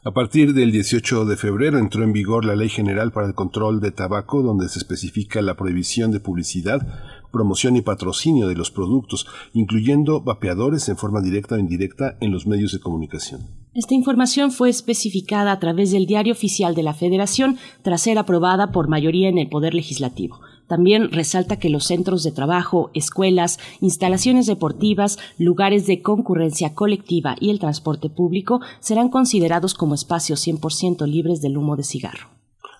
A 0.05 0.11
partir 0.11 0.53
del 0.53 0.71
18 0.71 1.25
de 1.25 1.37
febrero 1.37 1.79
entró 1.79 2.03
en 2.03 2.13
vigor 2.13 2.45
la 2.45 2.55
Ley 2.55 2.69
General 2.69 3.11
para 3.11 3.25
el 3.25 3.33
Control 3.33 3.81
de 3.81 3.91
Tabaco, 3.91 4.43
donde 4.43 4.69
se 4.69 4.77
especifica 4.77 5.41
la 5.41 5.55
prohibición 5.55 6.11
de 6.11 6.19
publicidad, 6.19 6.85
promoción 7.31 7.77
y 7.77 7.81
patrocinio 7.81 8.47
de 8.47 8.53
los 8.53 8.69
productos, 8.69 9.25
incluyendo 9.53 10.21
vapeadores 10.21 10.87
en 10.87 10.97
forma 10.97 11.21
directa 11.21 11.55
o 11.55 11.57
indirecta 11.57 12.17
en 12.21 12.31
los 12.31 12.45
medios 12.45 12.73
de 12.73 12.79
comunicación. 12.79 13.41
Esta 13.73 13.95
información 13.95 14.51
fue 14.51 14.69
especificada 14.69 15.51
a 15.51 15.59
través 15.59 15.91
del 15.91 16.05
Diario 16.05 16.33
Oficial 16.33 16.75
de 16.75 16.83
la 16.83 16.93
Federación 16.93 17.57
tras 17.81 18.01
ser 18.01 18.19
aprobada 18.19 18.71
por 18.71 18.87
mayoría 18.87 19.29
en 19.29 19.39
el 19.39 19.49
Poder 19.49 19.73
Legislativo. 19.73 20.39
También 20.67 21.11
resalta 21.11 21.57
que 21.57 21.69
los 21.69 21.85
centros 21.85 22.23
de 22.23 22.31
trabajo, 22.31 22.89
escuelas, 22.93 23.59
instalaciones 23.81 24.45
deportivas, 24.45 25.17
lugares 25.37 25.87
de 25.87 26.01
concurrencia 26.01 26.73
colectiva 26.73 27.35
y 27.39 27.49
el 27.49 27.59
transporte 27.59 28.09
público 28.09 28.61
serán 28.79 29.09
considerados 29.09 29.73
como 29.73 29.95
espacios 29.95 30.45
100% 30.47 31.05
libres 31.07 31.41
del 31.41 31.57
humo 31.57 31.75
de 31.75 31.83
cigarro. 31.83 32.33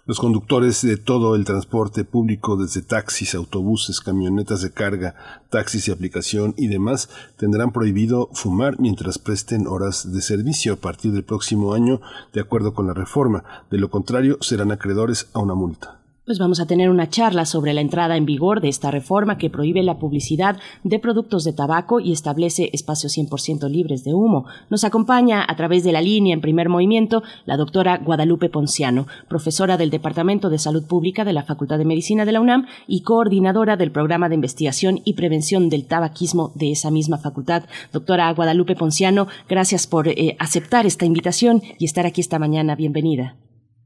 Los 0.05 0.19
conductores 0.19 0.81
de 0.81 0.97
todo 0.97 1.33
el 1.33 1.45
transporte 1.45 2.03
público, 2.03 2.57
desde 2.57 2.81
taxis, 2.81 3.35
autobuses, 3.35 4.01
camionetas 4.01 4.61
de 4.61 4.73
carga, 4.73 5.15
taxis 5.49 5.85
de 5.85 5.93
aplicación 5.93 6.53
y 6.57 6.67
demás, 6.67 7.09
tendrán 7.37 7.71
prohibido 7.71 8.29
fumar 8.33 8.81
mientras 8.81 9.17
presten 9.17 9.65
horas 9.65 10.11
de 10.11 10.21
servicio 10.21 10.73
a 10.73 10.75
partir 10.75 11.13
del 11.13 11.23
próximo 11.23 11.73
año, 11.73 12.01
de 12.33 12.41
acuerdo 12.41 12.73
con 12.73 12.85
la 12.85 12.93
reforma. 12.93 13.45
De 13.71 13.77
lo 13.77 13.89
contrario, 13.89 14.37
serán 14.41 14.73
acreedores 14.73 15.29
a 15.31 15.39
una 15.39 15.55
multa. 15.55 16.02
Pues 16.25 16.39
vamos 16.39 16.61
a 16.61 16.65
tener 16.65 16.89
una 16.89 17.09
charla 17.09 17.45
sobre 17.45 17.73
la 17.73 17.81
entrada 17.81 18.15
en 18.15 18.25
vigor 18.25 18.61
de 18.61 18.69
esta 18.69 18.91
reforma 18.91 19.37
que 19.37 19.49
prohíbe 19.49 19.83
la 19.83 19.99
publicidad 19.99 20.57
de 20.85 20.97
productos 20.97 21.43
de 21.43 21.51
tabaco 21.51 21.99
y 21.99 22.13
establece 22.13 22.69
espacios 22.71 23.17
100% 23.17 23.69
libres 23.69 24.05
de 24.05 24.13
humo. 24.13 24.45
Nos 24.69 24.85
acompaña 24.85 25.45
a 25.45 25.53
través 25.57 25.83
de 25.83 25.91
la 25.91 25.99
línea 25.99 26.33
en 26.33 26.39
primer 26.39 26.69
movimiento 26.69 27.23
la 27.43 27.57
doctora 27.57 27.97
Guadalupe 27.97 28.47
Ponciano, 28.47 29.05
profesora 29.27 29.75
del 29.75 29.89
Departamento 29.89 30.49
de 30.49 30.59
Salud 30.59 30.85
Pública 30.87 31.25
de 31.25 31.33
la 31.33 31.43
Facultad 31.43 31.77
de 31.77 31.83
Medicina 31.83 32.23
de 32.23 32.31
la 32.31 32.39
UNAM 32.39 32.67
y 32.87 33.01
coordinadora 33.01 33.75
del 33.75 33.91
programa 33.91 34.29
de 34.29 34.35
investigación 34.35 35.01
y 35.03 35.15
prevención 35.15 35.67
del 35.67 35.87
tabaquismo 35.87 36.53
de 36.55 36.71
esa 36.71 36.89
misma 36.89 37.17
facultad. 37.17 37.63
Doctora 37.91 38.31
Guadalupe 38.31 38.77
Ponciano, 38.77 39.27
gracias 39.49 39.87
por 39.87 40.07
eh, 40.07 40.37
aceptar 40.39 40.85
esta 40.85 41.03
invitación 41.03 41.61
y 41.79 41.83
estar 41.83 42.05
aquí 42.05 42.21
esta 42.21 42.39
mañana. 42.39 42.75
Bienvenida. 42.75 43.35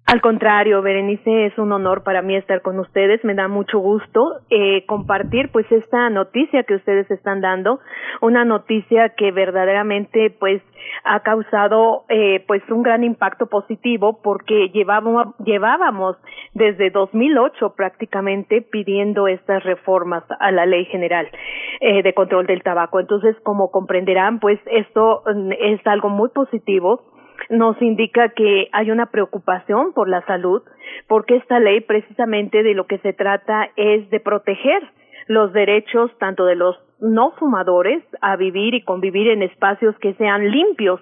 Al 0.07 0.21
contrario, 0.21 0.81
Berenice, 0.81 1.47
es 1.47 1.57
un 1.57 1.73
honor 1.73 2.01
para 2.03 2.21
mí 2.21 2.33
estar 2.33 2.61
con 2.61 2.79
ustedes. 2.79 3.21
Me 3.25 3.33
da 3.33 3.49
mucho 3.49 3.79
gusto 3.79 4.39
eh, 4.49 4.85
compartir, 4.85 5.51
pues, 5.51 5.69
esta 5.69 6.09
noticia 6.09 6.63
que 6.63 6.75
ustedes 6.75 7.11
están 7.11 7.41
dando, 7.41 7.81
una 8.21 8.45
noticia 8.45 9.09
que 9.09 9.33
verdaderamente, 9.33 10.29
pues, 10.29 10.61
ha 11.03 11.19
causado, 11.23 12.05
eh, 12.07 12.41
pues, 12.47 12.63
un 12.69 12.83
gran 12.83 13.03
impacto 13.03 13.47
positivo 13.47 14.21
porque 14.23 14.69
llevábamos, 14.69 15.35
llevábamos 15.43 16.15
desde 16.53 16.89
2008 16.89 17.73
prácticamente 17.75 18.61
pidiendo 18.61 19.27
estas 19.27 19.61
reformas 19.65 20.23
a 20.39 20.51
la 20.51 20.65
ley 20.65 20.85
general 20.85 21.27
eh, 21.81 22.01
de 22.01 22.13
control 22.13 22.47
del 22.47 22.63
tabaco. 22.63 23.01
Entonces, 23.01 23.35
como 23.43 23.71
comprenderán, 23.71 24.39
pues, 24.39 24.57
esto 24.67 25.23
mm, 25.25 25.51
es 25.51 25.85
algo 25.85 26.07
muy 26.07 26.29
positivo 26.29 27.01
nos 27.49 27.81
indica 27.81 28.29
que 28.29 28.69
hay 28.71 28.91
una 28.91 29.07
preocupación 29.07 29.93
por 29.93 30.09
la 30.09 30.25
salud, 30.25 30.61
porque 31.07 31.35
esta 31.35 31.59
ley 31.59 31.81
precisamente 31.81 32.63
de 32.63 32.73
lo 32.73 32.87
que 32.87 32.97
se 32.99 33.13
trata 33.13 33.69
es 33.75 34.09
de 34.09 34.19
proteger 34.19 34.83
los 35.27 35.53
derechos 35.53 36.11
tanto 36.19 36.45
de 36.45 36.55
los 36.55 36.77
no 36.99 37.31
fumadores 37.31 38.03
a 38.21 38.35
vivir 38.35 38.73
y 38.73 38.83
convivir 38.83 39.27
en 39.27 39.43
espacios 39.43 39.95
que 39.99 40.13
sean 40.15 40.49
limpios, 40.49 40.99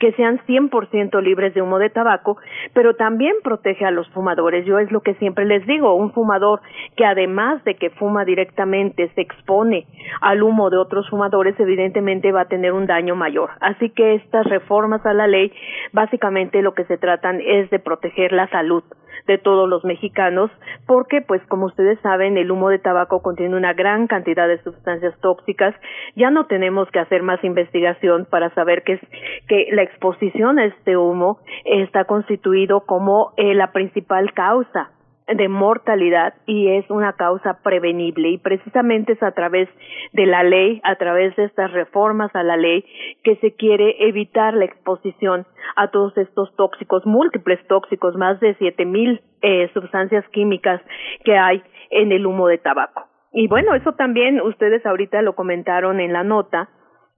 que 0.00 0.12
sean 0.12 0.40
100% 0.46 1.22
libres 1.22 1.54
de 1.54 1.62
humo 1.62 1.78
de 1.78 1.90
tabaco, 1.90 2.36
pero 2.74 2.96
también 2.96 3.34
protege 3.44 3.84
a 3.84 3.90
los 3.90 4.08
fumadores. 4.10 4.66
Yo 4.66 4.78
es 4.78 4.90
lo 4.90 5.02
que 5.02 5.14
siempre 5.14 5.44
les 5.44 5.64
digo, 5.66 5.94
un 5.94 6.12
fumador 6.12 6.60
que 6.96 7.04
además 7.04 7.62
de 7.64 7.76
que 7.76 7.90
fuma 7.90 8.24
directamente 8.24 9.10
se 9.14 9.20
expone 9.20 9.86
al 10.20 10.42
humo 10.42 10.70
de 10.70 10.78
otros 10.78 11.08
fumadores, 11.08 11.58
evidentemente 11.60 12.32
va 12.32 12.42
a 12.42 12.48
tener 12.48 12.72
un 12.72 12.86
daño 12.86 13.14
mayor. 13.14 13.50
Así 13.60 13.90
que 13.90 14.14
estas 14.14 14.46
reformas 14.46 15.04
a 15.06 15.14
la 15.14 15.26
ley 15.26 15.52
básicamente 15.92 16.62
lo 16.62 16.74
que 16.74 16.84
se 16.84 16.98
tratan 16.98 17.40
es 17.40 17.70
de 17.70 17.78
proteger 17.78 18.32
la 18.32 18.48
salud 18.48 18.82
de 19.26 19.38
todos 19.38 19.68
los 19.68 19.84
mexicanos, 19.84 20.50
porque 20.86 21.20
pues 21.20 21.42
como 21.46 21.66
ustedes 21.66 21.98
saben, 22.00 22.36
el 22.36 22.50
humo 22.50 22.68
de 22.68 22.78
tabaco 22.78 23.22
contiene 23.22 23.56
una 23.56 23.72
gran 23.72 24.06
cantidad 24.06 24.48
de 24.48 24.62
sustancias 24.62 25.14
tóxicas. 25.20 25.74
Ya 26.14 26.30
no 26.30 26.46
tenemos 26.46 26.90
que 26.90 27.00
hacer 27.00 27.22
más 27.22 27.42
investigación 27.44 28.26
para 28.28 28.50
saber 28.54 28.82
que, 28.82 28.94
es, 28.94 29.00
que 29.48 29.68
la 29.72 29.82
exposición 29.82 30.58
a 30.58 30.66
este 30.66 30.96
humo 30.96 31.38
está 31.64 32.04
constituido 32.04 32.80
como 32.80 33.32
eh, 33.36 33.54
la 33.54 33.72
principal 33.72 34.32
causa 34.32 34.90
de 35.28 35.48
mortalidad 35.48 36.34
y 36.46 36.68
es 36.68 36.88
una 36.88 37.14
causa 37.14 37.58
prevenible 37.62 38.28
y 38.28 38.38
precisamente 38.38 39.14
es 39.14 39.22
a 39.22 39.32
través 39.32 39.68
de 40.12 40.26
la 40.26 40.44
ley, 40.44 40.80
a 40.84 40.96
través 40.96 41.34
de 41.36 41.44
estas 41.44 41.72
reformas 41.72 42.34
a 42.34 42.44
la 42.44 42.56
ley 42.56 42.84
que 43.24 43.36
se 43.36 43.54
quiere 43.54 44.06
evitar 44.06 44.54
la 44.54 44.64
exposición 44.64 45.46
a 45.74 45.90
todos 45.90 46.16
estos 46.16 46.54
tóxicos, 46.54 47.04
múltiples 47.06 47.58
tóxicos, 47.66 48.16
más 48.16 48.38
de 48.40 48.54
siete 48.54 48.84
mil 48.84 49.20
eh, 49.42 49.68
sustancias 49.74 50.24
químicas 50.30 50.80
que 51.24 51.36
hay 51.36 51.62
en 51.90 52.12
el 52.12 52.24
humo 52.26 52.46
de 52.46 52.58
tabaco. 52.58 53.06
Y 53.32 53.48
bueno, 53.48 53.74
eso 53.74 53.92
también 53.92 54.40
ustedes 54.40 54.86
ahorita 54.86 55.20
lo 55.22 55.34
comentaron 55.34 56.00
en 56.00 56.12
la 56.12 56.24
nota, 56.24 56.70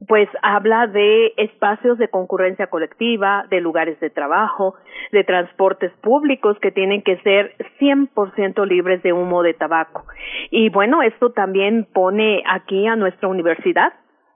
pues 0.06 0.28
habla 0.42 0.86
de 0.86 1.32
espacios 1.36 1.98
de 1.98 2.08
concurrencia 2.08 2.68
colectiva, 2.68 3.46
de 3.50 3.60
lugares 3.60 3.98
de 4.00 4.10
trabajo, 4.10 4.74
de 5.10 5.24
transportes 5.24 5.92
públicos 6.02 6.56
que 6.60 6.70
tienen 6.70 7.02
que 7.02 7.16
ser 7.18 7.56
100% 7.80 8.66
libres 8.66 9.02
de 9.02 9.12
humo 9.12 9.42
de 9.42 9.54
tabaco. 9.54 10.04
Y 10.50 10.68
bueno, 10.70 11.02
esto 11.02 11.32
también 11.32 11.86
pone 11.92 12.42
aquí 12.46 12.86
a 12.86 12.96
nuestra 12.96 13.28
universidad 13.28 13.92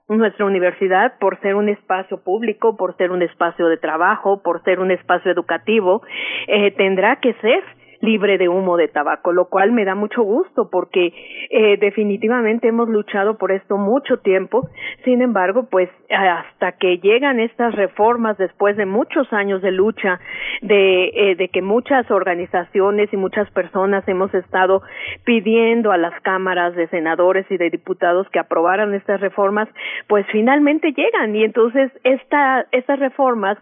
nuestra 0.09 0.45
universidad, 0.45 1.17
por 1.19 1.39
ser 1.39 1.55
un 1.55 1.69
espacio 1.69 2.23
público, 2.23 2.75
por 2.75 2.95
ser 2.97 3.11
un 3.11 3.21
espacio 3.21 3.67
de 3.67 3.77
trabajo, 3.77 4.43
por 4.43 4.61
ser 4.63 4.79
un 4.79 4.91
espacio 4.91 5.31
educativo, 5.31 6.03
eh, 6.47 6.71
tendrá 6.71 7.15
que 7.17 7.33
ser 7.35 7.63
libre 8.03 8.37
de 8.37 8.49
humo 8.49 8.75
de 8.75 8.89
tabaco, 8.89 9.31
lo 9.31 9.45
cual 9.45 9.71
me 9.71 9.85
da 9.85 9.95
mucho 9.95 10.23
gusto 10.23 10.69
porque 10.69 11.13
eh, 11.49 11.77
definitivamente 11.77 12.67
hemos 12.67 12.89
luchado 12.89 13.37
por 13.37 13.53
esto 13.53 13.77
mucho 13.77 14.17
tiempo. 14.17 14.67
Sin 15.05 15.21
embargo, 15.21 15.67
pues 15.71 15.89
hasta 16.09 16.73
que 16.73 16.97
llegan 16.97 17.39
estas 17.39 17.73
reformas 17.73 18.37
después 18.37 18.75
de 18.75 18.85
muchos 18.85 19.31
años 19.31 19.61
de 19.61 19.71
lucha, 19.71 20.19
de, 20.61 21.05
eh, 21.05 21.35
de 21.35 21.47
que 21.47 21.61
muchas 21.61 22.11
organizaciones 22.11 23.11
y 23.13 23.17
muchas 23.17 23.49
personas 23.51 24.05
hemos 24.09 24.33
estado 24.33 24.81
pidiendo 25.23 25.93
a 25.93 25.97
las 25.97 26.13
cámaras 26.23 26.75
de 26.75 26.87
senadores 26.89 27.49
y 27.49 27.55
de 27.55 27.69
diputados 27.69 28.29
que 28.31 28.39
aprobaran 28.39 28.93
estas 28.93 29.21
reformas, 29.21 29.69
pues 30.07 30.25
finalmente 30.29 30.91
llegan 30.91 31.33
y 31.37 31.45
entonces 31.45 31.89
esta, 32.03 32.65
estas 32.73 32.99
reformas 32.99 33.57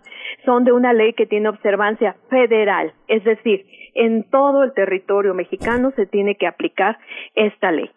son 0.45 0.63
de 0.63 0.72
una 0.72 0.93
ley 0.93 1.13
que 1.13 1.27
tiene 1.27 1.49
observancia 1.49 2.15
federal, 2.30 2.91
es 3.07 3.23
decir, 3.23 3.65
en 3.93 4.30
todo 4.30 4.63
el 4.63 4.73
territorio 4.73 5.34
mexicano 5.34 5.91
se 5.91 6.05
tiene 6.05 6.35
que 6.35 6.47
aplicar 6.47 6.97
esta 7.35 7.72
ley. 7.72 7.89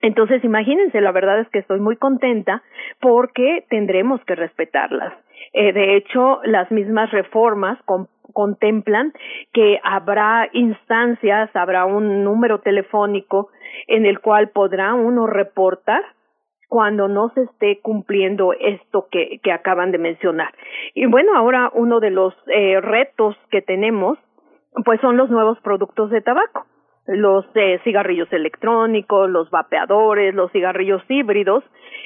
Entonces, 0.00 0.44
imagínense, 0.44 1.00
la 1.00 1.12
verdad 1.12 1.40
es 1.40 1.48
que 1.48 1.58
estoy 1.58 1.80
muy 1.80 1.96
contenta 1.96 2.62
porque 3.00 3.64
tendremos 3.68 4.24
que 4.24 4.36
respetarlas. 4.36 5.12
Eh, 5.52 5.72
de 5.72 5.96
hecho, 5.96 6.40
las 6.44 6.70
mismas 6.70 7.10
reformas 7.10 7.78
contemplan 8.32 9.12
que 9.52 9.80
habrá 9.82 10.48
instancias, 10.52 11.50
habrá 11.54 11.84
un 11.84 12.22
número 12.22 12.60
telefónico 12.60 13.50
en 13.86 14.06
el 14.06 14.20
cual 14.20 14.50
podrá 14.50 14.94
uno 14.94 15.26
reportar 15.26 16.02
cuando 16.68 17.08
no 17.08 17.30
se 17.30 17.42
esté 17.42 17.80
cumpliendo 17.80 18.52
esto 18.52 19.08
que, 19.10 19.40
que 19.42 19.52
acaban 19.52 19.90
de 19.90 19.98
mencionar. 19.98 20.52
Y 20.94 21.06
bueno, 21.06 21.34
ahora 21.34 21.70
uno 21.74 21.98
de 21.98 22.10
los 22.10 22.34
eh, 22.46 22.80
retos 22.80 23.36
que 23.50 23.62
tenemos 23.62 24.18
pues 24.84 25.00
son 25.00 25.16
los 25.16 25.30
nuevos 25.30 25.58
productos 25.60 26.10
de 26.10 26.20
tabaco 26.20 26.66
los 27.08 27.46
cigarrillos 27.84 28.30
electrónicos, 28.32 29.30
los 29.30 29.48
vapeadores, 29.50 30.34
los 30.34 30.52
cigarrillos 30.52 31.02
híbridos, 31.08 31.64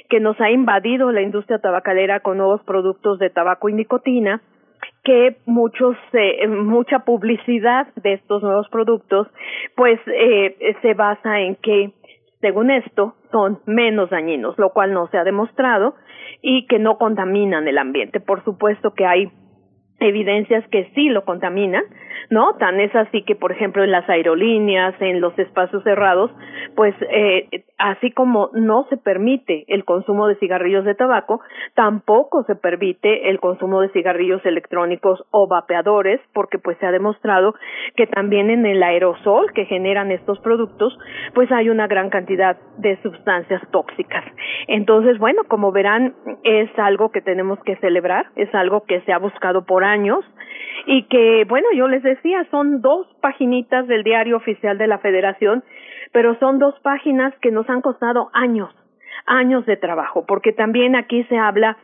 que 0.09 0.21
nos 0.21 0.41
ha 0.41 0.51
invadido 0.51 1.11
la 1.11 1.23
industria 1.23 1.59
tabacalera 1.59 2.21
con 2.21 2.39
nuevos 2.39 2.63
productos 2.63 3.19
de 3.19 3.29
tabaco 3.29 3.69
y 3.69 3.73
nicotina, 3.73 4.41
que 5.05 5.39
muchos 5.47 5.97
eh, 6.13 6.47
mucha 6.47 7.01
publicidad 7.01 7.89
de 7.97 8.15
estos 8.15 8.43
nuevos 8.43 8.69
productos 8.69 9.27
pues 9.75 9.99
eh, 10.07 10.77
se 10.81 10.95
basa 10.95 11.41
en 11.41 11.57
que 11.57 11.93
según 12.41 12.71
esto 12.71 13.17
son 13.33 13.61
menos 13.67 14.11
dañinos, 14.11 14.57
lo 14.59 14.71
cual 14.71 14.93
no 14.93 15.09
se 15.09 15.19
ha 15.19 15.25
demostrado 15.25 15.95
y 16.43 16.67
que 16.67 16.79
no 16.79 16.99
contaminan 16.99 17.67
el 17.67 17.79
ambiente. 17.79 18.21
Por 18.21 18.45
supuesto 18.45 18.95
que 18.95 19.07
hay 19.07 19.33
evidencias 20.03 20.67
que 20.69 20.91
sí 20.95 21.09
lo 21.09 21.25
contaminan, 21.25 21.85
¿no? 22.31 22.55
Tan 22.55 22.81
es 22.81 22.95
así 22.95 23.23
que, 23.23 23.35
por 23.35 23.53
ejemplo, 23.53 23.85
en 23.85 23.91
las 23.91 24.09
aerolíneas, 24.09 24.95
en 25.01 25.21
los 25.21 25.39
espacios 25.39 25.83
cerrados, 25.83 26.31
pues 26.77 26.95
eh, 27.11 27.65
así 27.79 28.11
como 28.11 28.51
no 28.55 28.87
se 28.89 28.97
permite 28.97 29.65
el 29.69 29.85
consumo 29.85 30.29
de 30.29 30.37
cigarrillos 30.37 30.85
de 30.85 30.95
tabaco, 30.95 31.41
tampoco 31.75 32.45
se 32.45 32.55
permite 32.55 33.31
el 33.31 33.41
consumo 33.41 33.81
de 33.81 33.91
cigarrillos 33.91 34.45
electrónicos 34.45 35.25
o 35.31 35.47
vapeadores, 35.47 36.21
porque 36.33 36.59
pues 36.59 36.79
se 36.79 36.87
ha 36.87 36.93
demostrado 36.93 37.55
que 37.97 38.07
también 38.07 38.51
en 38.51 38.67
el 38.67 38.83
aerosol 38.83 39.53
que 39.53 39.67
generan 39.67 40.11
estos 40.11 40.39
productos, 40.41 40.97
pues 41.35 41.51
hay 41.53 41.69
una 41.69 41.87
gran 41.87 42.11
cantidad 42.11 42.57
de 42.79 43.01
sustancias 43.03 43.63
tóxicas. 43.71 44.25
Entonces, 44.69 45.19
bueno, 45.19 45.43
como 45.49 45.73
verán, 45.73 46.15
es 46.45 46.71
algo 46.79 47.11
que 47.11 47.21
tenemos 47.21 47.59
que 47.65 47.77
celebrar, 47.77 48.27
es 48.37 48.53
algo 48.55 48.85
que 48.85 49.01
se 49.03 49.13
ha 49.13 49.19
buscado 49.19 49.65
por 49.65 49.85
años 49.85 49.92
y 50.87 51.05
que, 51.05 51.45
bueno, 51.49 51.69
yo 51.75 51.89
les 51.89 52.03
decía, 52.03 52.47
son 52.51 52.81
dos 52.81 53.07
paginitas 53.21 53.87
del 53.87 54.03
diario 54.03 54.37
oficial 54.37 54.79
de 54.79 54.87
la 54.87 54.99
Federación, 54.99 55.63
pero 56.13 56.39
son 56.39 56.59
dos 56.59 56.79
páginas 56.81 57.35
que 57.41 57.51
nos 57.51 57.69
han 57.69 57.81
costado 57.81 58.31
años, 58.33 58.71
años 59.27 59.65
de 59.67 59.77
trabajo, 59.77 60.25
porque 60.27 60.53
también 60.53 60.97
aquí 60.97 61.25
se 61.25 61.39
habla 61.39 61.79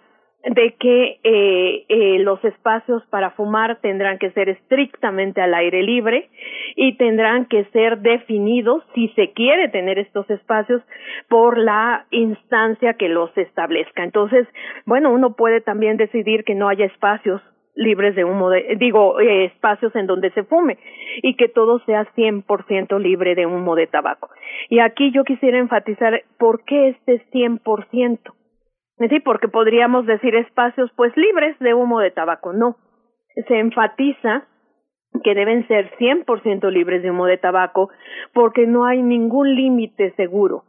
de 0.45 0.75
que 0.79 1.19
eh, 1.25 1.85
eh, 1.89 2.19
los 2.21 2.43
espacios 2.45 3.05
para 3.07 3.31
fumar 3.33 3.81
tendrán 3.81 4.19
que 4.19 4.31
ser 4.31 4.49
estrictamente 4.49 5.41
al 5.41 5.53
aire 5.53 5.83
libre 5.83 6.31
y 6.77 6.97
tendrán 6.97 7.47
que 7.47 7.65
ser 7.67 7.99
definidos, 7.99 8.85
si 8.95 9.09
se 9.09 9.33
quiere 9.33 9.69
tener 9.69 9.99
estos 9.99 10.31
espacios, 10.31 10.81
por 11.29 11.59
la 11.59 12.07
instancia 12.11 12.95
que 12.95 13.09
los 13.09 13.37
establezca. 13.37 14.05
Entonces, 14.05 14.47
bueno, 14.87 15.13
uno 15.13 15.35
puede 15.35 15.61
también 15.61 15.97
decidir 15.97 16.45
que 16.45 16.55
no 16.55 16.69
haya 16.69 16.87
espacios 16.87 17.43
libres 17.75 18.15
de 18.17 18.25
humo, 18.25 18.51
de, 18.51 18.77
digo, 18.79 19.21
eh, 19.21 19.47
espacios 19.47 19.95
en 19.95 20.07
donde 20.07 20.31
se 20.33 20.45
fume 20.45 20.79
y 21.23 21.37
que 21.37 21.49
todo 21.49 21.79
sea 21.87 22.07
100% 22.15 22.99
libre 22.99 23.35
de 23.35 23.47
humo 23.47 23.75
de 23.77 23.87
tabaco. 23.87 24.29
Y 24.69 24.81
aquí 24.81 25.13
yo 25.13 25.25
quisiera 25.25 25.59
enfatizar 25.59 26.23
por 26.39 26.65
qué 26.65 26.89
este 26.89 27.25
100%. 27.33 28.19
Sí, 29.09 29.21
porque 29.21 29.47
podríamos 29.47 30.07
decir 30.07 30.35
espacios 30.35 30.91
pues 30.97 31.17
libres 31.17 31.57
de 31.61 31.73
humo 31.73 32.01
de 32.01 32.11
tabaco. 32.11 32.53
No, 32.53 32.77
se 33.47 33.59
enfatiza 33.59 34.49
que 35.23 35.35
deben 35.35 35.67
ser 35.69 35.91
100% 35.99 36.71
libres 36.71 37.03
de 37.03 37.11
humo 37.11 37.27
de 37.27 37.39
tabaco 37.39 37.91
porque 38.35 38.67
no 38.67 38.85
hay 38.85 39.03
ningún 39.03 39.55
límite 39.55 40.13
seguro 40.17 40.65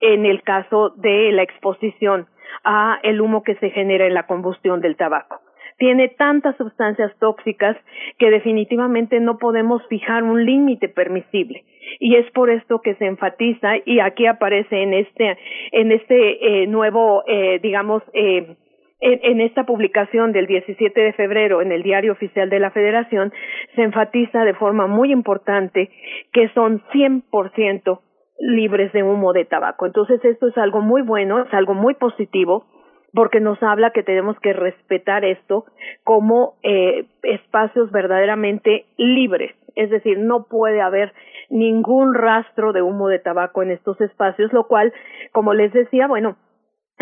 en 0.00 0.26
el 0.26 0.42
caso 0.42 0.90
de 0.90 1.30
la 1.32 1.42
exposición 1.42 2.28
a 2.64 2.98
el 3.02 3.20
humo 3.20 3.42
que 3.42 3.56
se 3.56 3.70
genera 3.70 4.06
en 4.06 4.14
la 4.14 4.26
combustión 4.26 4.80
del 4.80 4.96
tabaco 4.96 5.41
tiene 5.82 6.10
tantas 6.10 6.56
sustancias 6.58 7.10
tóxicas 7.18 7.76
que 8.16 8.30
definitivamente 8.30 9.18
no 9.18 9.36
podemos 9.38 9.82
fijar 9.88 10.22
un 10.22 10.46
límite 10.46 10.88
permisible 10.88 11.64
y 11.98 12.14
es 12.14 12.30
por 12.30 12.50
esto 12.50 12.80
que 12.80 12.94
se 12.94 13.06
enfatiza 13.06 13.78
y 13.84 13.98
aquí 13.98 14.26
aparece 14.26 14.80
en 14.80 14.94
este 14.94 15.36
en 15.72 15.90
este 15.90 16.62
eh, 16.62 16.66
nuevo 16.68 17.24
eh, 17.26 17.58
digamos 17.60 18.00
eh, 18.12 18.54
en, 19.00 19.40
esta 19.40 19.66
publicación 19.66 20.30
del 20.30 20.46
17 20.46 21.00
de 21.00 21.12
febrero 21.14 21.60
en 21.60 21.72
el 21.72 21.82
Diario 21.82 22.12
Oficial 22.12 22.48
de 22.48 22.60
la 22.60 22.70
Federación 22.70 23.32
se 23.74 23.82
enfatiza 23.82 24.44
de 24.44 24.54
forma 24.54 24.86
muy 24.86 25.10
importante 25.10 25.90
que 26.32 26.48
son 26.50 26.80
100% 26.92 28.00
libres 28.38 28.92
de 28.92 29.02
humo 29.02 29.32
de 29.32 29.46
tabaco. 29.46 29.86
Entonces 29.86 30.24
esto 30.24 30.46
es 30.46 30.56
algo 30.58 30.80
muy 30.80 31.02
bueno, 31.02 31.42
es 31.42 31.52
algo 31.52 31.74
muy 31.74 31.94
positivo 31.94 32.66
porque 33.14 33.40
nos 33.40 33.62
habla 33.62 33.90
que 33.90 34.02
tenemos 34.02 34.38
que 34.40 34.52
respetar 34.52 35.24
esto 35.24 35.64
como 36.04 36.54
eh, 36.62 37.06
espacios 37.22 37.90
verdaderamente 37.90 38.86
libres, 38.96 39.54
es 39.74 39.90
decir, 39.90 40.18
no 40.18 40.44
puede 40.44 40.80
haber 40.80 41.12
ningún 41.50 42.14
rastro 42.14 42.72
de 42.72 42.82
humo 42.82 43.08
de 43.08 43.18
tabaco 43.18 43.62
en 43.62 43.70
estos 43.70 44.00
espacios, 44.00 44.52
lo 44.52 44.66
cual, 44.66 44.92
como 45.32 45.54
les 45.54 45.72
decía, 45.72 46.06
bueno, 46.06 46.36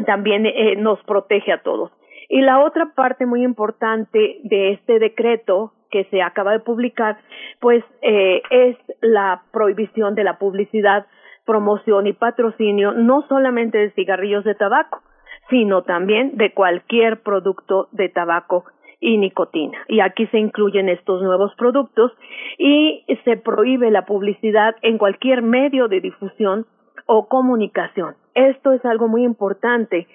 también 0.07 0.47
eh, 0.47 0.77
nos 0.77 1.03
protege 1.05 1.53
a 1.53 1.63
todos. 1.63 1.93
Y 2.29 2.43
la 2.43 2.61
otra 2.61 2.93
parte 2.95 3.27
muy 3.27 3.43
importante 3.43 4.39
de 4.45 4.73
este 4.73 4.99
decreto 4.99 5.73
que 5.91 6.05
se 6.05 6.23
acaba 6.23 6.53
de 6.53 6.61
publicar, 6.61 7.19
pues 7.61 7.85
eh, 8.03 8.43
es 8.51 8.77
la 9.01 9.43
prohibición 9.53 10.15
de 10.15 10.25
la 10.25 10.39
publicidad, 10.39 11.07
promoción 11.45 12.07
y 12.07 12.13
patrocinio, 12.13 12.93
no 12.93 13.27
solamente 13.29 13.79
de 13.79 13.91
cigarrillos 13.93 14.45
de 14.45 14.55
tabaco, 14.55 15.03
sino 15.51 15.83
también 15.83 16.37
de 16.37 16.53
cualquier 16.53 17.21
producto 17.23 17.89
de 17.93 18.09
tabaco 18.09 18.65
y 19.01 19.19
nicotina. 19.19 19.79
Y 19.89 20.01
aquí 20.01 20.27
se 20.29 20.39
incluyen 20.39 20.89
estos 20.89 21.23
nuevos 21.23 21.55
productos 21.57 22.13
y 22.59 23.05
se 23.25 23.37
prohíbe 23.37 23.91
la 23.91 24.07
publicidad 24.07 24.77
en 24.83 24.99
cualquier 24.99 25.43
medio 25.43 25.89
de 25.89 26.01
difusión 26.01 26.67
o 27.07 27.27
comunicación. 27.29 28.15
Esto 28.35 28.73
es 28.73 28.85
algo 28.85 29.09
muy 29.09 29.25
importante 29.25 30.07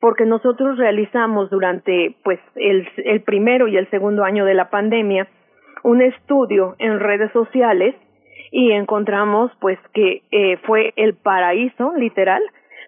porque 0.00 0.26
nosotros 0.26 0.76
realizamos 0.78 1.50
durante 1.50 2.14
pues 2.22 2.38
el, 2.54 2.86
el 2.98 3.22
primero 3.22 3.68
y 3.68 3.76
el 3.76 3.88
segundo 3.90 4.22
año 4.24 4.44
de 4.44 4.54
la 4.54 4.70
pandemia 4.70 5.26
un 5.82 6.02
estudio 6.02 6.76
en 6.78 7.00
redes 7.00 7.32
sociales 7.32 7.94
y 8.50 8.72
encontramos 8.72 9.50
pues 9.60 9.78
que 9.92 10.22
eh, 10.30 10.58
fue 10.64 10.92
el 10.96 11.14
paraíso 11.14 11.92
literal 11.96 12.42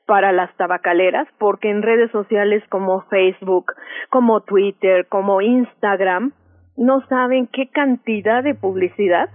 para 0.07 0.33
las 0.33 0.55
tabacaleras 0.57 1.29
porque 1.39 1.71
en 1.71 1.83
redes 1.83 2.11
sociales 2.13 2.63
como 2.69 3.03
Facebook, 3.03 3.73
como 4.11 4.41
Twitter, 4.43 5.07
como 5.09 5.41
Instagram, 5.41 6.33
no 6.77 7.01
saben 7.09 7.49
qué 7.49 7.69
cantidad 7.69 8.43
de 8.43 8.55
publicidad 8.55 9.29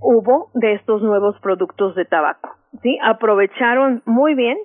hubo 0.00 0.50
de 0.54 0.74
estos 0.74 1.02
nuevos 1.02 1.38
productos 1.40 1.94
de 1.94 2.04
tabaco. 2.04 2.50
¿sí? 2.82 2.98
Aprovecharon 3.02 4.02
muy 4.04 4.34
bien 4.34 4.58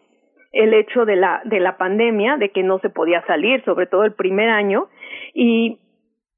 el 0.52 0.74
hecho 0.74 1.06
de 1.06 1.16
la, 1.16 1.42
de 1.46 1.60
la 1.60 1.78
pandemia, 1.78 2.38
de 2.38 2.50
que 2.50 2.62
no 2.62 2.80
se 2.80 2.90
podía 2.90 3.26
salir, 3.26 3.64
sobre 3.66 3.88
todo 3.88 4.04
el 4.04 4.14
primer 4.14 4.50
año, 4.50 4.88
y 5.34 5.80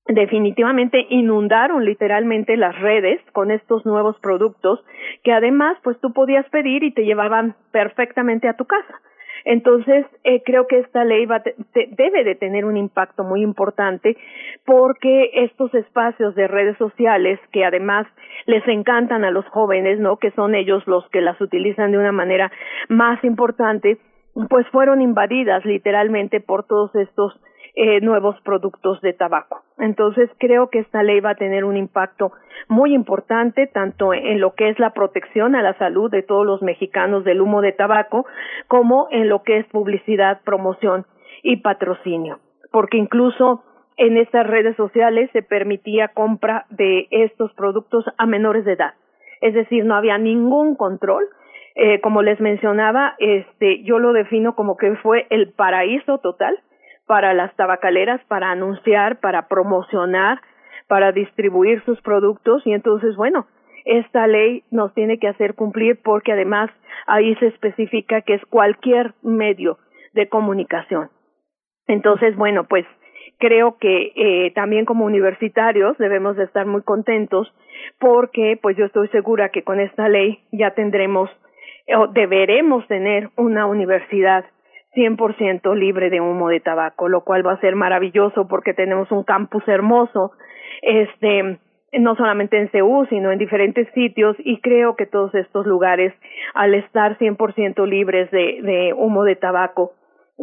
definitivamente 0.07 1.06
inundaron 1.10 1.84
literalmente 1.84 2.56
las 2.57 2.80
redes 2.80 3.19
con 3.34 3.52
estos 3.52 3.85
nuevos 3.85 4.18
productos 4.19 4.80
que 5.23 5.34
además 5.34 5.77
pues 5.84 5.99
tú 5.99 6.14
podías 6.14 6.47
pedir 6.49 6.84
y 6.84 6.93
te 6.93 7.06
llevaban 7.06 7.56
perfectamente 7.72 8.47
a 8.47 8.56
tu 8.56 8.65
casa. 8.65 9.02
Entonces, 9.45 10.07
eh, 10.23 10.41
creo 10.43 10.65
que 10.65 10.80
esta 10.80 11.05
ley 11.05 11.27
va 11.27 11.41
debe 11.76 12.23
de 12.23 12.34
tener 12.34 12.65
un 12.65 12.77
impacto 12.77 13.23
muy 13.23 13.43
importante 13.43 14.17
porque 14.65 15.30
estos 15.34 15.73
espacios 15.76 16.34
de 16.34 16.47
redes 16.47 16.76
sociales 16.77 17.39
que 17.51 17.63
además 17.63 18.07
les 18.47 18.67
encantan 18.67 19.23
a 19.23 19.30
los 19.30 19.45
jóvenes, 19.49 19.99
¿no? 19.99 20.17
Que 20.17 20.31
son 20.31 20.55
ellos 20.55 20.85
los 20.88 21.07
que 21.09 21.22
las 21.22 21.39
utilizan 21.39 21.91
de 21.91 21.99
una 21.99 22.11
manera 22.11 22.51
más 22.89 23.23
importante, 23.23 23.99
pues 24.49 24.67
fueron 24.69 25.01
invadidas 25.01 25.63
literalmente 25.63 26.39
por 26.39 26.65
todos 26.65 26.93
estos 26.95 27.39
eh, 27.76 27.99
nuevos 28.02 28.39
productos 28.41 29.02
de 29.02 29.11
tabaco. 29.14 29.61
Entonces 29.77 30.30
creo 30.38 30.69
que 30.69 30.80
esta 30.80 31.03
ley 31.03 31.19
va 31.19 31.31
a 31.31 31.35
tener 31.35 31.65
un 31.65 31.76
impacto 31.76 32.31
muy 32.69 32.93
importante 32.93 33.68
tanto 33.68 34.14
en 34.14 34.39
lo 34.39 34.53
que 34.53 34.69
es 34.69 34.80
la 34.80 34.91
protección 34.91 35.56
a 35.56 35.61
la 35.61 35.77
salud 35.77 36.10
de 36.10 36.23
todos 36.23 36.45
los 36.45 36.61
mexicanos 36.61 37.26
del 37.26 37.41
humo 37.41 37.61
de 37.61 37.73
tabaco 37.73 38.26
como 38.68 39.07
en 39.11 39.27
lo 39.27 39.43
que 39.43 39.57
es 39.57 39.65
publicidad, 39.68 40.39
promoción 40.45 41.06
y 41.43 41.57
patrocinio. 41.57 42.39
Porque 42.72 42.97
incluso 42.97 43.64
en 43.97 44.18
estas 44.18 44.47
redes 44.47 44.76
sociales 44.77 45.30
se 45.34 45.41
permitía 45.41 46.10
compra 46.10 46.65
de 46.69 47.07
estos 47.11 47.53
productos 47.53 48.06
a 48.18 48.26
menores 48.26 48.65
de 48.65 48.73
edad. 48.73 48.93
Es 49.41 49.53
decir, 49.53 49.85
no 49.85 49.95
había 49.95 50.18
ningún 50.18 50.76
control. 50.76 51.26
Eh, 51.76 51.99
como 51.99 52.22
les 52.22 52.39
mencionaba, 52.39 53.15
este, 53.19 53.84
yo 53.84 53.99
lo 53.99 54.14
defino 54.14 54.56
como 54.56 54.77
que 54.77 54.95
fue 54.95 55.27
el 55.30 55.52
paraíso 55.52 56.19
total 56.19 56.57
para 57.07 57.34
las 57.34 57.56
tabacaleras 57.56 58.22
para 58.27 58.52
anunciar, 58.52 59.19
para 59.19 59.48
promocionar, 59.48 60.41
para 60.88 61.11
distribuir 61.11 61.84
sus 61.86 62.02
productos 62.02 62.65
y 62.65 62.73
entonces, 62.73 63.15
bueno, 63.15 63.48
esta 63.86 64.26
ley 64.27 64.64
nos 64.72 64.94
tiene 64.94 65.19
que 65.19 65.27
hacer 65.27 65.53
cumplir 65.53 65.99
porque 66.03 66.32
además 66.32 66.72
ahí 67.06 67.36
se 67.36 67.48
especifica 67.48 68.22
que 68.22 68.36
es 68.36 68.45
cualquier 68.45 69.14
medio 69.22 69.77
de 70.14 70.27
comunicación. 70.27 71.10
Entonces, 71.88 72.36
bueno, 72.36 72.64
pues 72.64 72.86
creo 73.38 73.77
que 73.77 74.11
eh, 74.15 74.52
también 74.56 74.86
como 74.86 75.06
universitarios 75.06 75.98
debemos 75.98 76.36
de 76.36 76.45
estar 76.45 76.65
muy 76.65 76.82
contentos 76.82 77.53
porque 77.99 78.57
pues 78.61 78.76
yo 78.77 78.86
estoy 78.86 79.07
segura 79.10 79.49
que 79.49 79.64
con 79.64 79.80
esta 79.80 80.10
ley 80.10 80.40
ya 80.52 80.72
tendremos 80.72 81.30
o 81.95 82.07
deberemos 82.07 82.88
tener 82.88 83.30
una 83.36 83.68
universidad 83.68 84.45
100% 84.95 85.76
libre 85.76 86.09
de 86.09 86.22
humo 86.22 86.49
de 86.49 86.59
tabaco, 86.59 87.09
lo 87.09 87.23
cual 87.23 87.45
va 87.45 87.53
a 87.53 87.59
ser 87.59 87.76
maravilloso 87.76 88.47
porque 88.47 88.73
tenemos 88.73 89.11
un 89.11 89.23
campus 89.23 89.67
hermoso, 89.67 90.31
este, 90.81 91.59
no 91.93 92.15
solamente 92.15 92.57
en 92.57 92.69
Ceú, 92.69 93.05
sino 93.09 93.31
en 93.31 93.38
diferentes 93.38 93.88
sitios 93.93 94.35
y 94.39 94.59
creo 94.61 94.95
que 94.95 95.05
todos 95.05 95.35
estos 95.35 95.65
lugares, 95.65 96.13
al 96.53 96.73
estar 96.73 97.17
100% 97.17 97.85
libres 97.88 98.31
de, 98.31 98.59
de 98.61 98.93
humo 98.93 99.23
de 99.23 99.35
tabaco, 99.35 99.93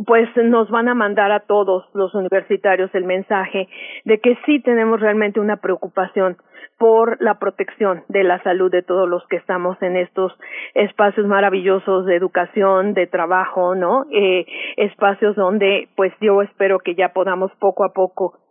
pues 0.07 0.29
nos 0.37 0.71
van 0.71 0.89
a 0.89 0.95
mandar 0.95 1.33
a 1.33 1.41
todos 1.41 1.85
los 1.95 2.15
universitarios 2.15 2.91
el 2.95 3.05
mensaje 3.05 3.69
de 4.05 4.19
que 4.21 4.39
sí 4.47 4.61
tenemos 4.61 5.01
realmente 5.01 5.41
una 5.41 5.57
preocupación 5.57 6.37
por 6.79 7.23
la 7.23 7.39
protección 7.39 8.03
de 8.09 8.25
la 8.25 8.43
salud 8.43 8.71
de 8.71 8.83
todos 8.83 9.09
los 9.09 9.25
que 9.29 9.37
estamos 9.37 9.81
en 9.83 9.97
estos 9.97 10.33
espacios 10.75 11.27
maravillosos 11.27 12.07
de 12.07 12.17
educación, 12.17 12.95
de 12.95 13.07
trabajo, 13.07 13.75
¿no? 13.75 14.07
Eh, 14.11 14.47
espacios 14.77 15.37
donde, 15.37 15.89
pues 15.95 16.13
yo 16.21 16.43
espero 16.43 16.81
que 16.81 16.97
ya 16.97 17.11
podamos 17.13 17.53
poco 17.61 17.85
a 17.85 17.93
poco 17.93 18.42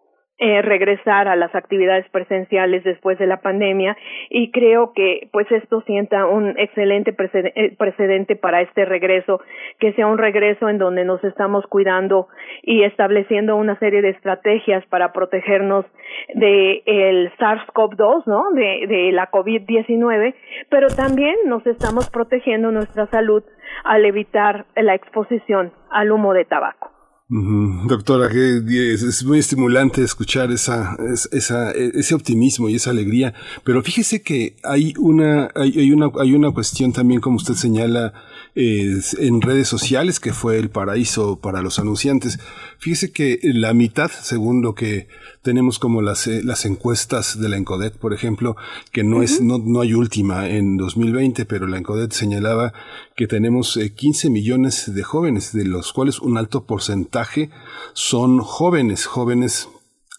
eh, 0.43 0.63
regresar 0.63 1.27
a 1.27 1.35
las 1.35 1.53
actividades 1.53 2.09
presenciales 2.09 2.83
después 2.83 3.19
de 3.19 3.27
la 3.27 3.41
pandemia 3.41 3.95
y 4.27 4.49
creo 4.49 4.91
que 4.91 5.29
pues 5.31 5.45
esto 5.51 5.81
sienta 5.81 6.25
un 6.25 6.57
excelente 6.57 7.15
eh, 7.15 7.75
precedente 7.77 8.35
para 8.35 8.61
este 8.61 8.85
regreso, 8.85 9.39
que 9.77 9.93
sea 9.93 10.07
un 10.07 10.17
regreso 10.17 10.67
en 10.67 10.79
donde 10.79 11.05
nos 11.05 11.23
estamos 11.23 11.67
cuidando 11.67 12.27
y 12.63 12.81
estableciendo 12.81 13.55
una 13.55 13.77
serie 13.77 14.01
de 14.01 14.09
estrategias 14.09 14.83
para 14.87 15.13
protegernos 15.13 15.85
de 16.33 16.81
el 16.87 17.31
SARS-CoV-2, 17.37 18.23
¿no? 18.25 18.49
De, 18.53 18.87
de 18.87 19.11
la 19.11 19.29
COVID-19, 19.29 20.33
pero 20.69 20.87
también 20.87 21.35
nos 21.45 21.67
estamos 21.67 22.09
protegiendo 22.09 22.71
nuestra 22.71 23.05
salud 23.05 23.43
al 23.83 24.05
evitar 24.05 24.65
la 24.75 24.95
exposición 24.95 25.71
al 25.91 26.11
humo 26.11 26.33
de 26.33 26.45
tabaco. 26.45 27.00
Doctora, 27.33 28.27
es 28.27 29.23
muy 29.23 29.39
estimulante 29.39 30.03
escuchar 30.03 30.51
esa, 30.51 30.97
esa, 31.31 31.71
ese 31.71 32.13
optimismo 32.13 32.67
y 32.67 32.75
esa 32.75 32.89
alegría, 32.89 33.33
pero 33.63 33.81
fíjese 33.81 34.21
que 34.21 34.57
hay 34.63 34.93
una, 34.97 35.49
hay, 35.55 35.93
una, 35.93 36.11
hay 36.19 36.33
una 36.33 36.51
cuestión 36.51 36.91
también, 36.91 37.21
como 37.21 37.37
usted 37.37 37.53
señala, 37.53 38.13
en 38.53 39.41
redes 39.41 39.67
sociales, 39.67 40.19
que 40.19 40.33
fue 40.33 40.57
el 40.57 40.69
paraíso 40.69 41.39
para 41.39 41.61
los 41.61 41.79
anunciantes. 41.79 42.39
Fíjese 42.79 43.11
que 43.11 43.39
la 43.43 43.73
mitad, 43.73 44.11
según 44.11 44.61
lo 44.61 44.75
que 44.75 45.07
tenemos 45.41 45.79
como 45.79 46.01
las, 46.01 46.27
eh, 46.27 46.41
las 46.43 46.65
encuestas 46.65 47.39
de 47.39 47.49
la 47.49 47.57
Encodet, 47.57 47.97
por 47.97 48.13
ejemplo, 48.13 48.57
que 48.91 49.03
no 49.03 49.23
es, 49.23 49.41
no, 49.41 49.57
no 49.57 49.81
hay 49.81 49.93
última 49.93 50.49
en 50.49 50.77
2020, 50.77 51.45
pero 51.45 51.67
la 51.67 51.77
Encodet 51.77 52.11
señalaba 52.11 52.73
que 53.15 53.27
tenemos 53.27 53.79
15 53.95 54.27
eh, 54.27 54.29
millones 54.29 54.93
de 54.93 55.03
jóvenes, 55.03 55.53
de 55.53 55.65
los 55.65 55.93
cuales 55.93 56.19
un 56.19 56.37
alto 56.37 56.65
porcentaje 56.65 57.49
son 57.93 58.39
jóvenes, 58.39 59.05
jóvenes 59.05 59.69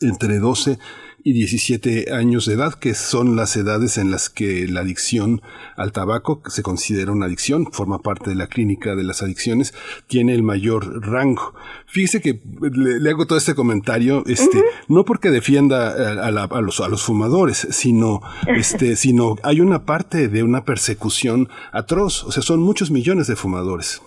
entre 0.01 0.39
12 0.39 0.73
y 0.73 0.79
17 1.25 2.13
años 2.13 2.47
de 2.47 2.55
edad, 2.55 2.75
que 2.75 2.95
son 2.95 3.37
las 3.37 3.57
edades 3.57 3.99
en 3.99 4.11
las 4.11 4.29
que 4.29 4.67
la 4.67 4.81
adicción 4.81 5.43
al 5.77 5.93
tabaco, 5.93 6.43
que 6.43 6.51
se 6.51 6.63
considera 6.63 7.13
una 7.13 7.27
adicción, 7.27 7.71
forma 7.71 8.01
parte 8.01 8.31
de 8.31 8.37
la 8.37 8.49
clínica 8.49 8.95
de 8.95 9.05
las 9.05 9.23
adicciones, 9.23 9.75
tiene 10.07 10.35
el 10.35 10.43
mayor 10.43 11.07
rango. 11.07 11.55
Fíjese 11.87 12.21
que 12.21 12.41
le, 12.73 13.11
hago 13.11 13.27
todo 13.27 13.39
este 13.39 13.55
comentario, 13.55 14.25
este, 14.27 14.65
no 14.89 15.05
porque 15.05 15.31
defienda 15.31 16.27
a, 16.27 16.61
los, 16.61 16.81
a 16.81 16.89
los 16.89 17.03
fumadores, 17.03 17.69
sino, 17.71 18.21
este, 18.49 18.97
sino 18.97 19.37
hay 19.43 19.61
una 19.61 19.85
parte 19.85 20.29
de 20.29 20.43
una 20.43 20.65
persecución 20.65 21.49
atroz, 21.73 22.25
o 22.25 22.33
sea, 22.33 22.43
son 22.43 22.61
muchos 22.61 22.91
millones 22.91 23.27
de 23.27 23.37
fumadores 23.37 24.03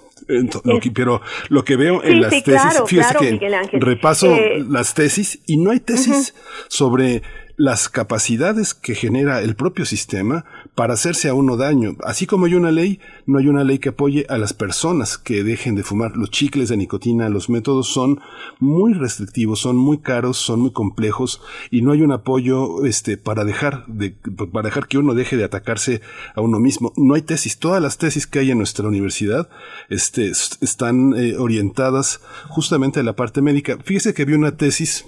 pero 0.94 1.22
lo 1.50 1.64
que 1.64 1.76
veo 1.76 2.04
en 2.04 2.22
las 2.22 2.44
tesis, 2.44 2.82
fíjese 2.88 3.16
que 3.20 3.70
repaso 3.74 4.28
eh, 4.28 4.64
las 4.68 4.94
tesis 4.94 5.40
y 5.46 5.58
no 5.58 5.72
hay 5.72 5.80
tesis 5.80 6.34
sobre 6.68 7.22
las 7.58 7.88
capacidades 7.88 8.74
que 8.74 8.96
genera 8.96 9.42
el 9.42 9.56
propio 9.56 9.86
sistema 9.86 10.46
para 10.76 10.94
hacerse 10.94 11.30
a 11.30 11.34
uno 11.34 11.56
daño. 11.56 11.96
Así 12.04 12.26
como 12.26 12.46
hay 12.46 12.56
una 12.56 12.72
ley, 12.72 13.00
no 13.26 13.38
hay 13.38 13.48
una 13.48 13.64
ley 13.64 13.80
que 13.80 13.90
apoye 13.90 14.26
a 14.30 14.38
las 14.38 14.54
personas 14.54 15.18
que 15.18 15.44
dejen 15.44 15.76
de 15.76 15.84
fumar. 15.84 16.18
Los 16.18 16.32
chicles 16.32 16.70
de 16.70 16.78
nicotina, 16.78 17.30
los 17.30 17.50
métodos 17.50 17.88
son 17.88 18.20
muy 18.60 18.94
restrictivos, 18.94 19.60
son 19.60 19.78
muy 19.78 20.00
caros, 20.00 20.38
son 20.38 20.60
muy 20.60 20.72
complejos 20.72 21.42
y 21.72 21.82
no 21.82 21.92
hay 21.92 22.02
un 22.02 22.12
apoyo 22.12 22.86
este, 22.86 23.18
para 23.18 23.46
dejar 23.46 23.86
de, 23.88 24.16
para 24.52 24.68
dejar 24.68 24.88
que 24.88 24.98
uno 24.98 25.14
deje 25.14 25.38
de 25.38 25.46
atacarse 25.46 26.02
a 26.36 26.42
uno 26.42 26.60
mismo. 26.60 26.92
No 26.98 27.14
hay 27.14 27.22
tesis. 27.22 27.58
Todas 27.58 27.82
las 27.82 27.98
tesis 27.98 28.28
que 28.28 28.40
hay 28.40 28.52
en 28.52 28.58
nuestra 28.58 28.88
universidad 28.88 29.50
este, 29.90 30.28
están 30.28 31.14
eh, 31.16 31.38
orientadas 31.38 32.20
justamente 32.50 33.00
a 33.00 33.04
la 33.04 33.16
parte 33.16 33.42
médica. 33.42 33.78
Fíjese 33.84 34.14
que 34.14 34.26
vi 34.26 34.34
una 34.34 34.58
tesis 34.58 35.06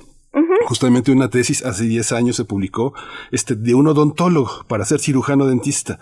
Justamente 0.68 1.14
una 1.14 1.30
tesis 1.30 1.64
hace 1.64 1.85
10 1.85 2.11
años 2.11 2.35
se 2.35 2.44
publicó 2.44 2.94
este, 3.31 3.56
de 3.56 3.73
un 3.73 3.88
odontólogo 3.88 4.65
para 4.68 4.84
ser 4.84 4.99
cirujano 4.99 5.45
dentista. 5.45 5.98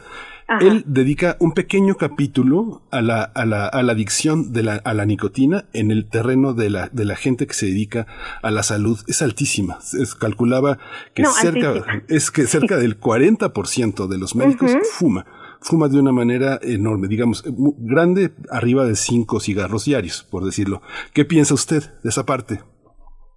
Él 0.59 0.83
dedica 0.87 1.37
un 1.39 1.51
pequeño 1.51 1.97
capítulo 1.97 2.81
a 2.89 3.03
la, 3.03 3.21
a 3.21 3.45
la, 3.45 3.67
a 3.67 3.83
la 3.83 3.91
adicción 3.91 4.53
de 4.53 4.63
la, 4.63 4.75
a 4.77 4.95
la 4.95 5.05
nicotina 5.05 5.65
en 5.73 5.91
el 5.91 6.09
terreno 6.09 6.55
de 6.55 6.71
la, 6.71 6.89
de 6.91 7.05
la 7.05 7.15
gente 7.15 7.45
que 7.45 7.53
se 7.53 7.67
dedica 7.67 8.07
a 8.41 8.49
la 8.49 8.63
salud. 8.63 8.99
Es 9.07 9.21
altísima. 9.21 9.77
Es, 9.93 10.15
calculaba 10.15 10.79
que 11.13 11.25
cerca, 11.27 12.03
es 12.07 12.31
que 12.31 12.47
cerca 12.47 12.77
del 12.77 12.99
40% 12.99 14.07
de 14.07 14.17
los 14.17 14.35
médicos 14.35 14.71
fuma 14.93 15.27
fuma 15.61 15.89
de 15.89 15.99
una 15.99 16.11
manera 16.11 16.59
enorme, 16.63 17.07
digamos, 17.07 17.43
grande, 17.45 18.33
arriba 18.49 18.85
de 18.85 18.95
cinco 18.95 19.39
cigarros 19.39 19.85
diarios, 19.85 20.23
por 20.23 20.43
decirlo. 20.43 20.81
¿Qué 21.13 21.23
piensa 21.23 21.53
usted 21.53 21.83
de 22.03 22.09
esa 22.09 22.25
parte? 22.25 22.61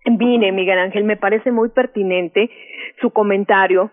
Mire, 0.04 0.52
Miguel 0.52 0.78
Ángel, 0.78 1.04
me 1.04 1.16
parece 1.16 1.52
muy 1.52 1.68
pertinente 1.68 2.50
su 3.00 3.10
comentario, 3.10 3.90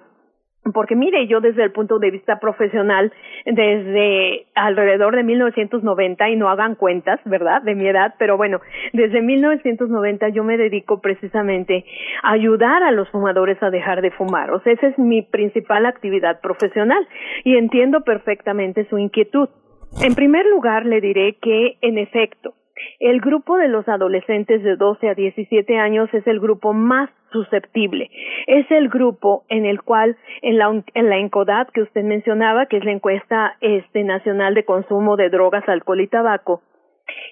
porque 0.73 0.95
mire, 0.95 1.27
yo 1.27 1.41
desde 1.41 1.63
el 1.63 1.71
punto 1.71 1.99
de 1.99 2.09
vista 2.09 2.39
profesional, 2.39 3.13
desde 3.45 4.47
alrededor 4.55 5.15
de 5.15 5.23
1990, 5.23 6.29
y 6.29 6.35
no 6.37 6.49
hagan 6.49 6.75
cuentas, 6.75 7.19
¿verdad?, 7.25 7.61
de 7.61 7.75
mi 7.75 7.87
edad, 7.87 8.15
pero 8.17 8.35
bueno, 8.37 8.61
desde 8.93 9.21
1990 9.21 10.29
yo 10.29 10.43
me 10.43 10.57
dedico 10.57 11.01
precisamente 11.01 11.85
a 12.23 12.31
ayudar 12.31 12.81
a 12.81 12.91
los 12.91 13.09
fumadores 13.09 13.61
a 13.61 13.69
dejar 13.69 14.01
de 14.01 14.11
fumar. 14.11 14.51
O 14.51 14.59
sea, 14.61 14.73
esa 14.73 14.87
es 14.87 14.97
mi 14.97 15.21
principal 15.21 15.85
actividad 15.85 16.41
profesional 16.41 17.07
y 17.43 17.57
entiendo 17.57 18.01
perfectamente 18.01 18.85
su 18.89 18.97
inquietud. 18.97 19.49
En 20.01 20.15
primer 20.15 20.45
lugar, 20.47 20.85
le 20.85 20.99
diré 20.99 21.37
que, 21.41 21.77
en 21.81 21.99
efecto, 21.99 22.53
el 22.99 23.21
grupo 23.21 23.57
de 23.57 23.67
los 23.67 23.87
adolescentes 23.87 24.63
de 24.63 24.75
12 24.75 25.09
a 25.09 25.13
17 25.15 25.77
años 25.77 26.13
es 26.13 26.25
el 26.27 26.39
grupo 26.39 26.73
más 26.73 27.09
susceptible. 27.31 28.09
Es 28.47 28.69
el 28.71 28.89
grupo 28.89 29.43
en 29.49 29.65
el 29.65 29.81
cual 29.81 30.17
en 30.41 30.57
la, 30.57 30.83
en 30.93 31.09
la 31.09 31.17
ENCODAT 31.17 31.69
que 31.71 31.81
usted 31.81 32.03
mencionaba, 32.03 32.65
que 32.65 32.77
es 32.77 32.85
la 32.85 32.91
encuesta 32.91 33.57
este, 33.61 34.03
nacional 34.03 34.53
de 34.53 34.65
consumo 34.65 35.17
de 35.17 35.29
drogas, 35.29 35.67
alcohol 35.67 36.01
y 36.01 36.07
tabaco, 36.07 36.61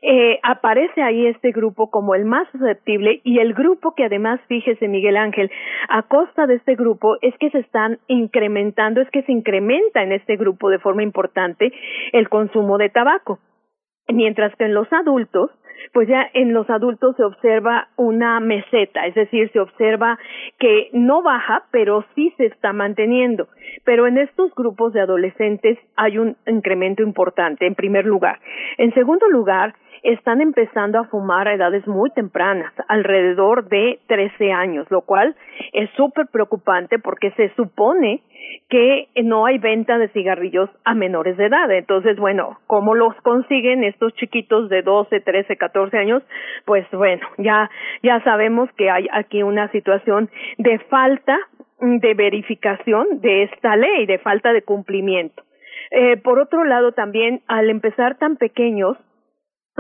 eh, 0.02 0.40
aparece 0.44 1.02
ahí 1.02 1.26
este 1.26 1.52
grupo 1.52 1.90
como 1.90 2.14
el 2.14 2.26
más 2.26 2.48
susceptible 2.52 3.22
y 3.24 3.40
el 3.40 3.54
grupo 3.54 3.96
que 3.96 4.06
además, 4.06 4.40
fíjese 4.48 4.88
Miguel 4.88 5.18
Ángel, 5.18 5.50
a 5.90 6.04
costa 6.04 6.46
de 6.46 6.56
este 6.56 6.76
grupo 6.76 7.18
es 7.22 7.34
que 7.40 7.50
se 7.50 7.60
están 7.60 8.00
incrementando, 8.08 9.02
es 9.02 9.10
que 9.10 9.24
se 9.24 9.32
incrementa 9.32 10.04
en 10.04 10.12
este 10.12 10.36
grupo 10.36 10.70
de 10.70 10.80
forma 10.80 11.04
importante 11.04 11.72
el 12.12 12.30
consumo 12.30 12.78
de 12.78 12.90
tabaco. 12.90 13.40
Mientras 14.08 14.56
que 14.56 14.66
en 14.66 14.74
los 14.74 14.92
adultos, 14.92 15.50
pues 15.92 16.08
ya 16.08 16.30
en 16.34 16.54
los 16.54 16.70
adultos 16.70 17.16
se 17.16 17.24
observa 17.24 17.90
una 17.98 18.40
meseta, 18.40 19.06
es 19.06 19.16
decir, 19.16 19.52
se 19.52 19.60
observa 19.60 20.18
que 20.60 20.90
no 20.94 21.22
baja, 21.22 21.66
pero 21.72 22.06
sí 22.16 22.34
se 22.38 22.46
está 22.46 22.74
manteniendo. 22.74 23.48
Pero 23.84 24.08
en 24.08 24.18
estos 24.18 24.54
grupos 24.56 24.94
de 24.94 25.02
adolescentes 25.02 25.78
hay 25.96 26.18
un 26.18 26.38
incremento 26.48 27.04
importante, 27.04 27.66
en 27.66 27.76
primer 27.76 28.06
lugar. 28.06 28.40
En 28.78 28.94
segundo 28.94 29.28
lugar, 29.30 29.76
están 30.04 30.42
empezando 30.42 31.00
a 31.00 31.06
fumar 31.06 31.48
a 31.48 31.54
edades 31.54 31.88
muy 31.88 32.12
tempranas, 32.12 32.74
alrededor 32.88 33.68
de 33.70 34.00
13 34.08 34.52
años, 34.52 34.86
lo 34.90 35.02
cual 35.02 35.36
es 35.72 35.90
súper 35.92 36.28
preocupante 36.28 37.00
porque 37.00 37.32
se 37.32 37.50
supone 37.56 38.22
que 38.70 39.08
no 39.24 39.46
hay 39.46 39.58
venta 39.58 39.98
de 39.98 40.10
cigarrillos 40.10 40.70
a 40.84 40.94
menores 40.94 41.38
de 41.38 41.46
edad. 41.46 41.72
Entonces, 41.72 42.18
bueno, 42.18 42.60
¿cómo 42.68 42.96
los 42.96 43.16
consiguen 43.22 43.84
estos 43.84 44.14
chiquitos 44.16 44.70
de 44.70 44.82
12, 44.82 45.22
13, 45.22 45.56
14 45.58 45.98
años? 45.98 46.24
Pues 46.66 46.86
bueno, 46.92 47.26
ya, 47.38 47.70
ya 48.02 48.22
sabemos 48.24 48.70
que 48.78 48.90
hay 48.90 49.08
aquí 49.12 49.44
una 49.44 49.70
situación 49.72 50.30
de 50.58 50.80
falta 50.80 51.38
de 51.80 52.14
verificación 52.14 53.22
de 53.22 53.44
esta 53.44 53.76
ley, 53.76 54.06
de 54.06 54.20
falta 54.20 54.54
de 54.54 54.62
cumplimiento. 54.62 55.44
Eh, 55.92 56.18
por 56.18 56.40
otro 56.40 56.64
lado, 56.64 56.94
también 56.94 57.42
al 57.48 57.70
empezar 57.70 58.18
tan 58.18 58.38
pequeños, 58.38 58.98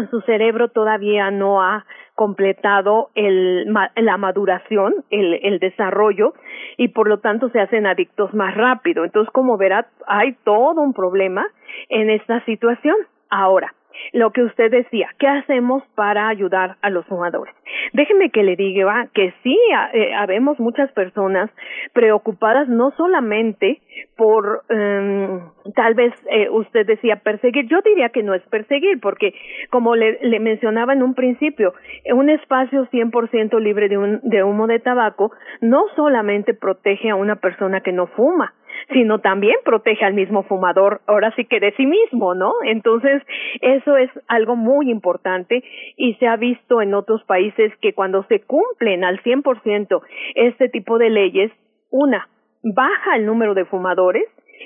su 0.09 0.21
cerebro 0.21 0.69
todavía 0.69 1.31
no 1.31 1.61
ha 1.61 1.85
completado 2.15 3.09
el, 3.15 3.65
la 3.95 4.17
maduración, 4.17 4.93
el, 5.09 5.33
el 5.43 5.59
desarrollo, 5.59 6.33
y 6.77 6.89
por 6.89 7.07
lo 7.07 7.19
tanto 7.19 7.49
se 7.49 7.59
hacen 7.59 7.85
adictos 7.85 8.33
más 8.33 8.55
rápido. 8.55 9.03
Entonces, 9.03 9.31
como 9.31 9.57
verá, 9.57 9.87
hay 10.07 10.33
todo 10.43 10.81
un 10.81 10.93
problema 10.93 11.45
en 11.89 12.09
esta 12.09 12.43
situación. 12.45 12.95
Ahora, 13.29 13.73
lo 14.11 14.31
que 14.31 14.43
usted 14.43 14.71
decía, 14.71 15.09
¿qué 15.19 15.27
hacemos 15.27 15.83
para 15.95 16.27
ayudar 16.27 16.77
a 16.81 16.89
los 16.89 17.05
fumadores? 17.05 17.53
Déjeme 17.93 18.29
que 18.29 18.43
le 18.43 18.55
diga 18.55 19.07
que 19.13 19.33
sí, 19.43 19.57
eh, 19.93 20.13
habemos 20.13 20.59
muchas 20.59 20.91
personas 20.91 21.49
preocupadas 21.93 22.67
no 22.67 22.91
solamente 22.91 23.81
por, 24.15 24.63
eh, 24.69 25.39
tal 25.75 25.93
vez 25.93 26.13
eh, 26.29 26.49
usted 26.49 26.85
decía 26.85 27.17
perseguir, 27.17 27.67
yo 27.67 27.81
diría 27.81 28.09
que 28.09 28.23
no 28.23 28.33
es 28.33 28.41
perseguir, 28.43 28.99
porque 28.99 29.33
como 29.69 29.95
le, 29.95 30.19
le 30.21 30.39
mencionaba 30.39 30.93
en 30.93 31.03
un 31.03 31.13
principio, 31.13 31.73
un 32.13 32.29
espacio 32.29 32.87
100% 32.87 33.59
libre 33.59 33.89
de, 33.89 33.97
un, 33.97 34.19
de 34.23 34.43
humo 34.43 34.67
de 34.67 34.79
tabaco 34.79 35.31
no 35.61 35.85
solamente 35.95 36.53
protege 36.53 37.09
a 37.09 37.15
una 37.15 37.35
persona 37.35 37.81
que 37.81 37.91
no 37.91 38.07
fuma, 38.07 38.53
sino 38.91 39.19
también 39.19 39.55
protege 39.63 40.05
al 40.05 40.13
mismo 40.13 40.43
fumador, 40.43 41.01
ahora 41.07 41.33
sí 41.35 41.45
que 41.45 41.59
de 41.59 41.71
sí 41.73 41.85
mismo, 41.85 42.35
¿no? 42.35 42.53
Entonces, 42.65 43.21
eso 43.61 43.97
es 43.97 44.09
algo 44.27 44.55
muy 44.55 44.89
importante 44.89 45.63
y 45.97 46.15
se 46.15 46.27
ha 46.27 46.35
visto 46.35 46.81
en 46.81 46.93
otros 46.93 47.23
países 47.23 47.71
que 47.81 47.93
cuando 47.93 48.23
se 48.23 48.41
cumplen 48.41 49.03
al 49.03 49.21
100% 49.21 50.01
este 50.35 50.69
tipo 50.69 50.97
de 50.97 51.09
leyes, 51.09 51.51
una, 51.89 52.27
baja 52.63 53.15
el 53.15 53.25
número 53.25 53.53
de 53.53 53.65
fumadores 53.65 54.25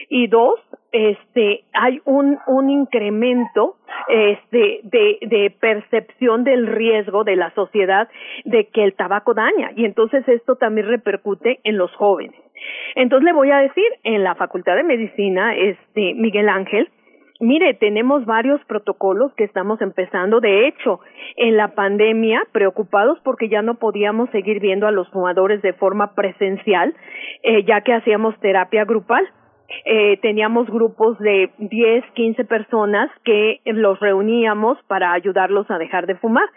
y 0.10 0.28
dos, 0.28 0.60
este, 0.92 1.64
hay 1.74 2.02
un, 2.06 2.38
un 2.48 2.70
incremento 2.70 3.76
este, 4.08 4.82
de, 4.84 5.18
de 5.22 5.56
percepción 5.60 6.44
del 6.44 6.68
riesgo 6.68 7.24
de 7.24 7.36
la 7.36 7.52
sociedad 7.52 8.08
de 8.46 8.68
que 8.68 8.84
el 8.84 8.94
tabaco 8.96 9.34
daña 9.34 9.72
y 9.76 9.86
entonces 9.86 10.28
esto 10.28 10.56
también 10.56 10.88
repercute 10.88 11.60
en 11.64 11.78
los 11.78 11.94
jóvenes. 11.96 12.40
Entonces 12.96 13.26
le 13.26 13.34
voy 13.34 13.52
a 13.52 13.58
decir, 13.58 13.86
en 14.04 14.24
la 14.24 14.36
Facultad 14.36 14.76
de 14.76 14.84
Medicina, 14.84 15.56
este, 15.56 16.14
Miguel 16.16 16.50
Ángel, 16.50 16.90
Mire, 17.40 17.76
tenemos 17.76 18.26
varios 18.26 18.64
protocolos 18.66 19.32
que 19.36 19.44
estamos 19.44 19.80
empezando. 19.82 20.40
De 20.40 20.68
hecho, 20.68 21.02
en 21.36 21.56
la 21.56 21.76
pandemia, 21.76 22.42
preocupados 22.52 23.20
porque 23.24 23.48
ya 23.48 23.62
no 23.62 23.76
podíamos 23.76 24.30
seguir 24.32 24.60
viendo 24.60 24.88
a 24.88 24.92
los 24.92 25.08
fumadores 25.10 25.62
de 25.62 25.74
forma 25.74 26.16
presencial, 26.16 26.96
eh, 27.44 27.64
ya 27.64 27.82
que 27.82 27.94
hacíamos 27.94 28.40
terapia 28.40 28.86
grupal. 28.86 29.24
Eh, 29.86 30.18
teníamos 30.22 30.68
grupos 30.68 31.20
de 31.20 31.52
10, 31.60 32.06
15 32.14 32.46
personas 32.46 33.12
que 33.24 33.60
los 33.66 34.00
reuníamos 34.00 34.80
para 34.88 35.14
ayudarlos 35.14 35.70
a 35.70 35.78
dejar 35.78 36.08
de 36.08 36.16
fumar. 36.16 36.50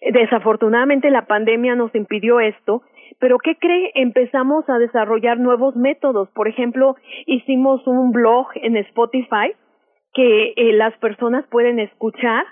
Desafortunadamente 0.00 1.10
la 1.10 1.26
pandemia 1.26 1.74
nos 1.74 1.94
impidió 1.94 2.40
esto 2.40 2.82
pero 3.18 3.38
¿qué 3.38 3.56
cree? 3.56 3.90
Empezamos 3.94 4.68
a 4.68 4.78
desarrollar 4.78 5.38
nuevos 5.38 5.76
métodos. 5.76 6.28
Por 6.30 6.48
ejemplo, 6.48 6.96
hicimos 7.26 7.86
un 7.86 8.12
blog 8.12 8.48
en 8.54 8.76
Spotify 8.76 9.52
que 10.12 10.54
eh, 10.56 10.72
las 10.72 10.96
personas 10.98 11.44
pueden 11.50 11.78
escuchar 11.78 12.44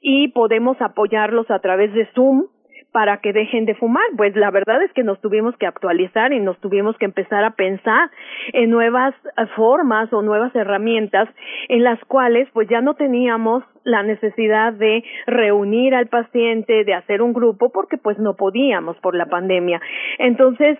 y 0.00 0.28
podemos 0.28 0.80
apoyarlos 0.80 1.50
a 1.50 1.58
través 1.60 1.92
de 1.92 2.06
Zoom 2.14 2.46
para 2.92 3.18
que 3.18 3.32
dejen 3.32 3.66
de 3.66 3.74
fumar. 3.74 4.04
Pues 4.16 4.34
la 4.36 4.50
verdad 4.50 4.82
es 4.82 4.92
que 4.92 5.02
nos 5.02 5.20
tuvimos 5.20 5.56
que 5.56 5.66
actualizar 5.66 6.32
y 6.32 6.40
nos 6.40 6.58
tuvimos 6.60 6.96
que 6.98 7.04
empezar 7.04 7.44
a 7.44 7.52
pensar 7.52 8.10
en 8.52 8.70
nuevas 8.70 9.14
eh, 9.36 9.46
formas 9.56 10.12
o 10.12 10.22
nuevas 10.22 10.54
herramientas 10.54 11.28
en 11.68 11.84
las 11.84 11.98
cuales 12.06 12.48
pues 12.52 12.68
ya 12.68 12.80
no 12.80 12.94
teníamos 12.94 13.64
la 13.84 14.02
necesidad 14.02 14.72
de 14.72 15.04
reunir 15.26 15.94
al 15.94 16.06
paciente, 16.06 16.84
de 16.84 16.94
hacer 16.94 17.22
un 17.22 17.32
grupo 17.32 17.70
porque 17.70 17.96
pues 17.96 18.18
no 18.18 18.34
podíamos 18.34 18.96
por 18.98 19.14
la 19.14 19.26
pandemia. 19.26 19.80
Entonces, 20.18 20.78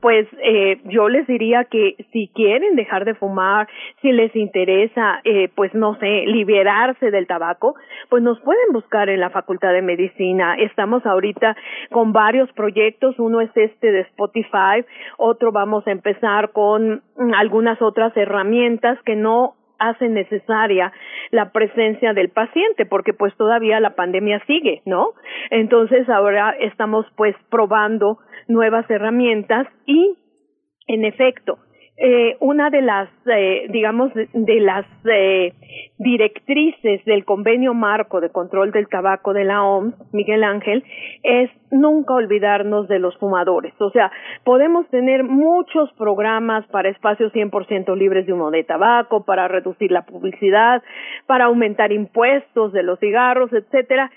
pues 0.00 0.26
eh, 0.42 0.80
yo 0.84 1.08
les 1.08 1.26
diría 1.26 1.64
que 1.64 1.96
si 2.12 2.28
quieren 2.34 2.74
dejar 2.74 3.04
de 3.04 3.14
fumar, 3.14 3.68
si 4.02 4.12
les 4.12 4.34
interesa, 4.34 5.20
eh, 5.24 5.48
pues 5.54 5.72
no 5.74 5.94
sé, 5.98 6.24
liberarse 6.26 7.10
del 7.10 7.26
tabaco, 7.26 7.74
pues 8.08 8.22
nos 8.22 8.40
pueden 8.40 8.72
buscar 8.72 9.08
en 9.08 9.20
la 9.20 9.30
Facultad 9.30 9.72
de 9.72 9.82
Medicina. 9.82 10.56
Estamos 10.56 11.06
ahorita 11.06 11.56
con 11.90 12.12
varios 12.12 12.50
proyectos, 12.52 13.18
uno 13.18 13.40
es 13.40 13.50
este 13.54 13.92
de 13.92 14.00
Spotify, 14.00 14.84
otro 15.16 15.52
vamos 15.52 15.86
a 15.86 15.92
empezar 15.92 16.50
con 16.52 17.02
algunas 17.36 17.80
otras 17.80 18.16
herramientas 18.16 18.98
que 19.04 19.16
no 19.16 19.54
hace 19.78 20.08
necesaria 20.08 20.92
la 21.30 21.52
presencia 21.52 22.12
del 22.12 22.30
paciente 22.30 22.86
porque 22.86 23.12
pues 23.12 23.36
todavía 23.36 23.80
la 23.80 23.94
pandemia 23.94 24.42
sigue, 24.46 24.82
¿no? 24.84 25.12
Entonces 25.50 26.08
ahora 26.08 26.54
estamos 26.60 27.06
pues 27.16 27.34
probando 27.50 28.18
nuevas 28.48 28.88
herramientas 28.90 29.66
y 29.86 30.16
en 30.86 31.04
efecto 31.04 31.58
eh, 32.00 32.36
una 32.38 32.70
de 32.70 32.80
las, 32.80 33.08
eh, 33.26 33.66
digamos, 33.70 34.12
de, 34.14 34.60
las 34.60 34.86
eh, 35.04 35.52
directrices 35.98 37.04
del 37.04 37.24
convenio 37.24 37.74
marco 37.74 38.20
de 38.20 38.30
control 38.30 38.70
del 38.70 38.86
tabaco 38.86 39.32
de 39.32 39.42
la 39.42 39.64
OMS, 39.64 39.94
Miguel 40.12 40.44
Ángel, 40.44 40.84
es 41.24 41.50
nunca 41.72 42.14
olvidarnos 42.14 42.86
de 42.86 43.00
los 43.00 43.16
fumadores. 43.18 43.74
O 43.80 43.90
sea, 43.90 44.12
podemos 44.44 44.88
tener 44.90 45.24
muchos 45.24 45.92
programas 45.94 46.64
para 46.68 46.88
espacios 46.88 47.32
100% 47.32 47.96
libres 47.96 48.26
de 48.26 48.32
humo 48.32 48.52
de 48.52 48.62
tabaco, 48.62 49.24
para 49.24 49.48
reducir 49.48 49.90
la 49.90 50.02
publicidad, 50.02 50.84
para 51.26 51.46
aumentar 51.46 51.90
impuestos 51.90 52.72
de 52.72 52.84
los 52.84 53.00
cigarros, 53.00 53.52
etcétera, 53.52 54.12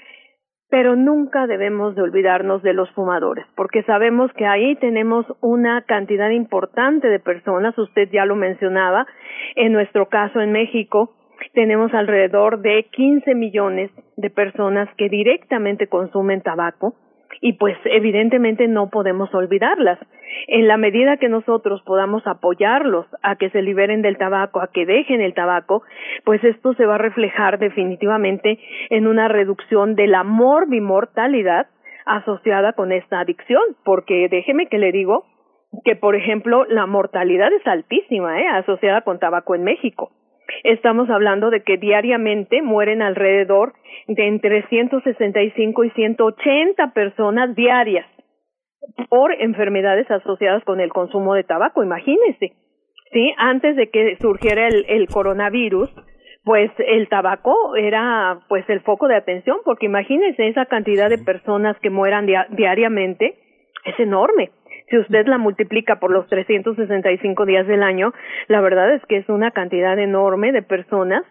pero 0.71 0.95
nunca 0.95 1.47
debemos 1.47 1.95
de 1.95 2.01
olvidarnos 2.01 2.63
de 2.63 2.73
los 2.73 2.89
fumadores, 2.91 3.45
porque 3.55 3.83
sabemos 3.83 4.31
que 4.37 4.45
ahí 4.45 4.77
tenemos 4.77 5.25
una 5.41 5.81
cantidad 5.81 6.29
importante 6.29 7.09
de 7.09 7.19
personas, 7.19 7.77
usted 7.77 8.09
ya 8.09 8.25
lo 8.25 8.37
mencionaba, 8.37 9.05
en 9.55 9.73
nuestro 9.73 10.07
caso 10.07 10.39
en 10.39 10.53
México 10.53 11.13
tenemos 11.53 11.93
alrededor 11.93 12.61
de 12.61 12.87
15 12.89 13.35
millones 13.35 13.91
de 14.15 14.29
personas 14.29 14.87
que 14.95 15.09
directamente 15.09 15.87
consumen 15.87 16.41
tabaco, 16.41 16.95
y 17.39 17.53
pues 17.53 17.77
evidentemente 17.85 18.67
no 18.67 18.89
podemos 18.89 19.33
olvidarlas. 19.33 19.99
En 20.47 20.67
la 20.67 20.77
medida 20.77 21.17
que 21.17 21.29
nosotros 21.29 21.81
podamos 21.83 22.25
apoyarlos 22.25 23.05
a 23.21 23.35
que 23.35 23.49
se 23.49 23.61
liberen 23.61 24.01
del 24.01 24.17
tabaco, 24.17 24.61
a 24.61 24.67
que 24.67 24.85
dejen 24.85 25.21
el 25.21 25.33
tabaco, 25.33 25.83
pues 26.25 26.43
esto 26.43 26.73
se 26.73 26.85
va 26.85 26.95
a 26.95 26.99
reflejar 26.99 27.59
definitivamente 27.59 28.59
en 28.89 29.07
una 29.07 29.27
reducción 29.27 29.95
de 29.95 30.07
la 30.07 30.23
morbimortalidad 30.23 31.67
asociada 32.05 32.73
con 32.73 32.91
esta 32.91 33.19
adicción, 33.19 33.61
porque 33.83 34.27
déjeme 34.29 34.67
que 34.67 34.79
le 34.79 34.91
digo 34.91 35.25
que, 35.85 35.95
por 35.95 36.15
ejemplo, 36.15 36.65
la 36.65 36.85
mortalidad 36.85 37.51
es 37.53 37.65
altísima, 37.65 38.41
¿eh? 38.41 38.47
asociada 38.47 39.01
con 39.01 39.19
tabaco 39.19 39.55
en 39.55 39.63
México. 39.63 40.11
Estamos 40.63 41.09
hablando 41.09 41.49
de 41.49 41.63
que 41.63 41.77
diariamente 41.77 42.61
mueren 42.61 43.01
alrededor 43.01 43.73
de 44.07 44.27
entre 44.27 44.67
165 44.67 45.83
y 45.83 45.89
180 45.91 46.93
personas 46.93 47.55
diarias 47.55 48.05
por 49.09 49.33
enfermedades 49.33 50.09
asociadas 50.09 50.63
con 50.63 50.79
el 50.79 50.89
consumo 50.89 51.35
de 51.35 51.43
tabaco, 51.43 51.83
imagínense. 51.83 52.53
Sí, 53.11 53.33
antes 53.37 53.75
de 53.75 53.89
que 53.89 54.17
surgiera 54.21 54.67
el, 54.67 54.85
el 54.87 55.07
coronavirus, 55.07 55.89
pues 56.43 56.71
el 56.79 57.07
tabaco 57.09 57.75
era 57.75 58.39
pues 58.49 58.67
el 58.69 58.81
foco 58.81 59.07
de 59.07 59.15
atención, 59.15 59.57
porque 59.63 59.85
imagínense 59.85 60.47
esa 60.47 60.65
cantidad 60.65 61.09
de 61.09 61.19
personas 61.19 61.77
que 61.79 61.89
mueran 61.89 62.25
diariamente, 62.49 63.35
es 63.85 63.99
enorme. 63.99 64.51
Si 64.91 64.97
usted 64.97 65.25
la 65.25 65.37
multiplica 65.37 65.99
por 65.99 66.11
los 66.11 66.27
365 66.27 67.45
días 67.45 67.65
del 67.65 67.81
año, 67.81 68.13
la 68.49 68.59
verdad 68.59 68.93
es 68.93 69.01
que 69.05 69.17
es 69.17 69.29
una 69.29 69.51
cantidad 69.51 69.97
enorme 69.97 70.51
de 70.51 70.61
personas 70.61 71.23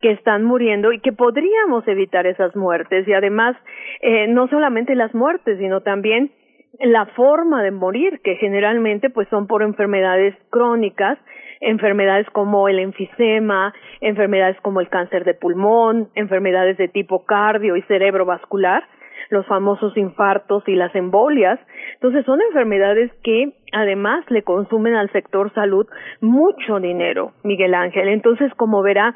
que 0.00 0.10
están 0.10 0.42
muriendo 0.42 0.92
y 0.92 0.98
que 0.98 1.12
podríamos 1.12 1.86
evitar 1.86 2.26
esas 2.26 2.56
muertes. 2.56 3.06
Y 3.06 3.12
además 3.12 3.56
eh, 4.02 4.26
no 4.26 4.48
solamente 4.48 4.96
las 4.96 5.14
muertes 5.14 5.58
sino 5.58 5.80
también 5.80 6.32
la 6.80 7.06
forma 7.14 7.62
de 7.62 7.70
morir 7.70 8.20
que 8.24 8.34
generalmente 8.34 9.08
pues 9.10 9.28
son 9.28 9.46
por 9.46 9.62
enfermedades 9.62 10.34
crónicas 10.50 11.16
enfermedades 11.64 12.28
como 12.30 12.68
el 12.68 12.78
enfisema, 12.78 13.74
enfermedades 14.00 14.60
como 14.60 14.80
el 14.80 14.88
cáncer 14.88 15.24
de 15.24 15.34
pulmón, 15.34 16.10
enfermedades 16.14 16.76
de 16.76 16.88
tipo 16.88 17.24
cardio 17.24 17.76
y 17.76 17.82
cerebrovascular, 17.82 18.84
los 19.30 19.46
famosos 19.46 19.96
infartos 19.96 20.62
y 20.66 20.74
las 20.74 20.94
embolias. 20.94 21.58
Entonces 21.94 22.24
son 22.24 22.40
enfermedades 22.42 23.10
que 23.22 23.54
además 23.72 24.24
le 24.30 24.42
consumen 24.42 24.94
al 24.94 25.10
sector 25.12 25.52
salud 25.54 25.86
mucho 26.20 26.80
dinero, 26.80 27.32
Miguel 27.42 27.74
Ángel. 27.74 28.08
Entonces, 28.08 28.52
como 28.54 28.82
verá, 28.82 29.14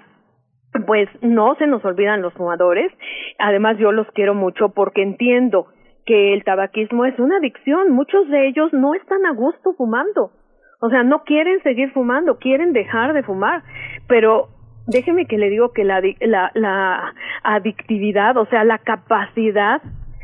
pues 0.86 1.08
no 1.22 1.54
se 1.56 1.66
nos 1.66 1.84
olvidan 1.84 2.22
los 2.22 2.32
fumadores. 2.34 2.92
Además, 3.38 3.78
yo 3.78 3.92
los 3.92 4.06
quiero 4.12 4.34
mucho 4.34 4.70
porque 4.70 5.02
entiendo 5.02 5.66
que 6.06 6.34
el 6.34 6.44
tabaquismo 6.44 7.04
es 7.04 7.18
una 7.18 7.36
adicción. 7.36 7.92
Muchos 7.92 8.28
de 8.28 8.48
ellos 8.48 8.72
no 8.72 8.94
están 8.94 9.26
a 9.26 9.32
gusto 9.32 9.74
fumando. 9.74 10.32
O 10.80 10.88
sea, 10.90 11.02
no 11.02 11.24
quieren 11.24 11.62
seguir 11.62 11.90
fumando, 11.92 12.38
quieren 12.38 12.72
dejar 12.72 13.12
de 13.12 13.24
fumar, 13.24 13.62
pero 14.06 14.48
déjeme 14.86 15.26
que 15.26 15.36
le 15.36 15.50
digo 15.50 15.72
que 15.72 15.84
la, 15.84 16.00
la, 16.20 17.14
adictividad, 17.42 18.36
o 18.36 18.46
sea, 18.46 18.64
la 18.64 18.78
capacidad 18.78 19.82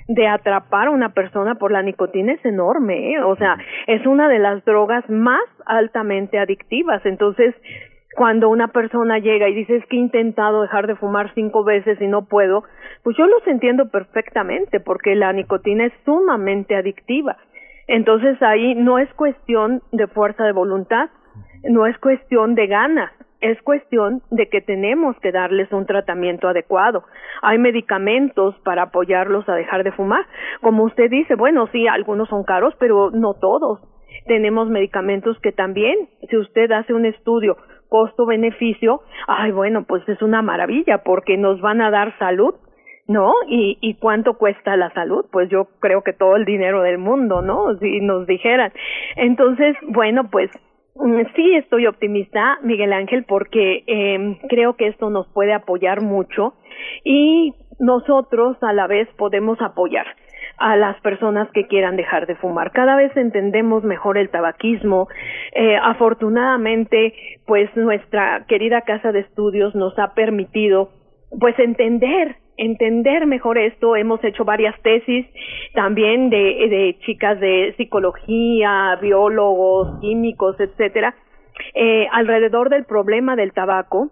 de 0.09 0.27
atrapar 0.27 0.89
a 0.89 0.91
una 0.91 1.11
persona 1.11 1.55
por 1.55 1.73
la 1.73 1.83
nicotina 1.83 2.33
es 2.33 2.45
enorme, 2.45 3.13
¿eh? 3.13 3.23
o 3.23 3.37
sea, 3.37 3.57
es 3.87 4.05
una 4.07 4.29
de 4.29 4.39
las 4.39 4.65
drogas 4.65 5.09
más 5.09 5.43
altamente 5.65 6.39
adictivas. 6.39 7.05
Entonces, 7.07 7.55
cuando 8.15 8.49
una 8.49 8.69
persona 8.69 9.19
llega 9.19 9.49
y 9.49 9.55
dice 9.55 9.77
es 9.77 9.87
que 9.87 9.97
he 9.97 10.01
intentado 10.01 10.63
dejar 10.63 10.87
de 10.87 10.97
fumar 10.97 11.33
cinco 11.35 11.65
veces 11.65 12.01
y 12.01 12.07
no 12.07 12.27
puedo, 12.27 12.65
pues 13.03 13.17
yo 13.17 13.27
los 13.27 13.47
entiendo 13.47 13.89
perfectamente 13.89 14.81
porque 14.81 15.15
la 15.15 15.33
nicotina 15.33 15.87
es 15.87 15.93
sumamente 16.05 16.77
adictiva. 16.77 17.37
Entonces 17.87 18.41
ahí 18.43 18.75
no 18.75 18.99
es 18.99 19.13
cuestión 19.15 19.83
de 19.93 20.07
fuerza 20.07 20.45
de 20.45 20.53
voluntad, 20.53 21.11
no 21.65 21.87
es 21.87 21.99
cuestión 21.99 22.55
de 22.55 22.67
ganas, 22.67 23.13
es 23.45 23.61
cuestión 23.61 24.23
de 24.31 24.49
que 24.49 24.63
tenemos 24.63 25.19
que 25.21 25.31
darles 25.31 25.71
un 25.71 25.85
tratamiento 25.85 26.49
adecuado. 26.49 27.05
Hay 27.43 27.59
medicamentos 27.59 28.55
para 28.65 28.85
apoyarlos 28.85 29.47
a 29.51 29.55
dejar 29.55 29.85
de 29.85 29.93
fumar. 29.93 30.25
Como 30.63 30.85
usted 30.85 31.11
dice, 31.11 31.35
bueno, 31.35 31.67
sí, 31.71 31.87
algunos 31.87 32.31
son 32.31 32.45
caros, 32.45 32.75
pero 32.79 33.11
no 33.11 33.35
todos. 33.35 33.81
Tenemos 34.27 34.71
medicamentos 34.71 35.39
que 35.41 35.53
también, 35.53 36.09
si 36.31 36.39
usted 36.39 36.73
hace 36.73 36.95
un 36.95 37.05
estudio 37.05 37.59
costo-beneficio, 37.91 39.03
ay, 39.29 39.53
bueno, 39.53 39.85
pues 39.87 40.09
es 40.09 40.23
una 40.23 40.41
maravilla 40.41 41.03
porque 41.05 41.37
nos 41.37 41.61
van 41.61 41.83
a 41.83 41.91
dar 41.91 42.17
salud, 42.19 42.55
¿no? 43.07 43.35
¿Y, 43.47 43.77
¿Y 43.83 43.97
cuánto 43.97 44.39
cuesta 44.39 44.75
la 44.79 44.91
salud? 44.95 45.27
Pues 45.31 45.51
yo 45.51 45.67
creo 45.81 46.01
que 46.03 46.15
todo 46.15 46.37
el 46.37 46.47
dinero 46.47 46.81
del 46.81 46.97
mundo, 46.97 47.43
¿no? 47.43 47.77
Si 47.77 48.01
nos 48.01 48.27
dijeran. 48.27 48.73
Entonces, 49.17 49.77
bueno, 49.87 50.31
pues 50.31 50.51
sí, 51.35 51.55
estoy 51.57 51.87
optimista, 51.87 52.59
Miguel 52.63 52.93
Ángel, 52.93 53.25
porque 53.25 53.85
eh, 53.87 54.39
creo 54.49 54.77
que 54.77 54.89
esto 54.89 55.11
nos 55.11 55.29
puede 55.29 55.53
apoyar 55.53 56.03
mucho 56.03 56.55
y 57.05 57.55
nosotros 57.79 58.57
a 58.63 58.73
la 58.73 58.87
vez 58.87 59.09
podemos 59.17 59.61
apoyar 59.61 60.07
a 60.57 60.77
las 60.77 61.01
personas 61.01 61.51
que 61.51 61.67
quieran 61.67 61.97
dejar 61.97 62.27
de 62.27 62.37
fumar. 62.37 62.71
Cada 62.71 62.97
vez 62.97 63.17
entendemos 63.17 63.83
mejor 63.83 64.17
el 64.17 64.31
tabaquismo. 64.31 65.09
Eh, 65.53 65.77
afortunadamente, 65.83 67.13
pues 67.47 67.69
nuestra 67.77 68.45
querida 68.47 68.83
casa 68.83 69.11
de 69.11 69.21
estudios 69.21 69.75
nos 69.75 69.99
ha 69.99 70.15
permitido 70.15 70.91
pues 71.41 71.59
entender 71.59 72.37
entender 72.57 73.27
mejor 73.27 73.59
esto, 73.59 73.97
hemos 73.97 74.23
hecho 74.25 74.45
varias 74.45 74.81
tesis 74.83 75.27
también 75.75 76.31
de, 76.31 76.37
de 76.37 76.99
chicas 77.05 77.39
de 77.41 77.75
psicología, 77.77 78.97
biólogos, 79.01 80.01
químicos, 80.01 80.59
etcétera, 80.61 81.15
eh, 81.75 82.07
alrededor 82.13 82.71
del 82.71 82.85
problema 82.85 83.37
del 83.37 83.53
tabaco 83.53 84.11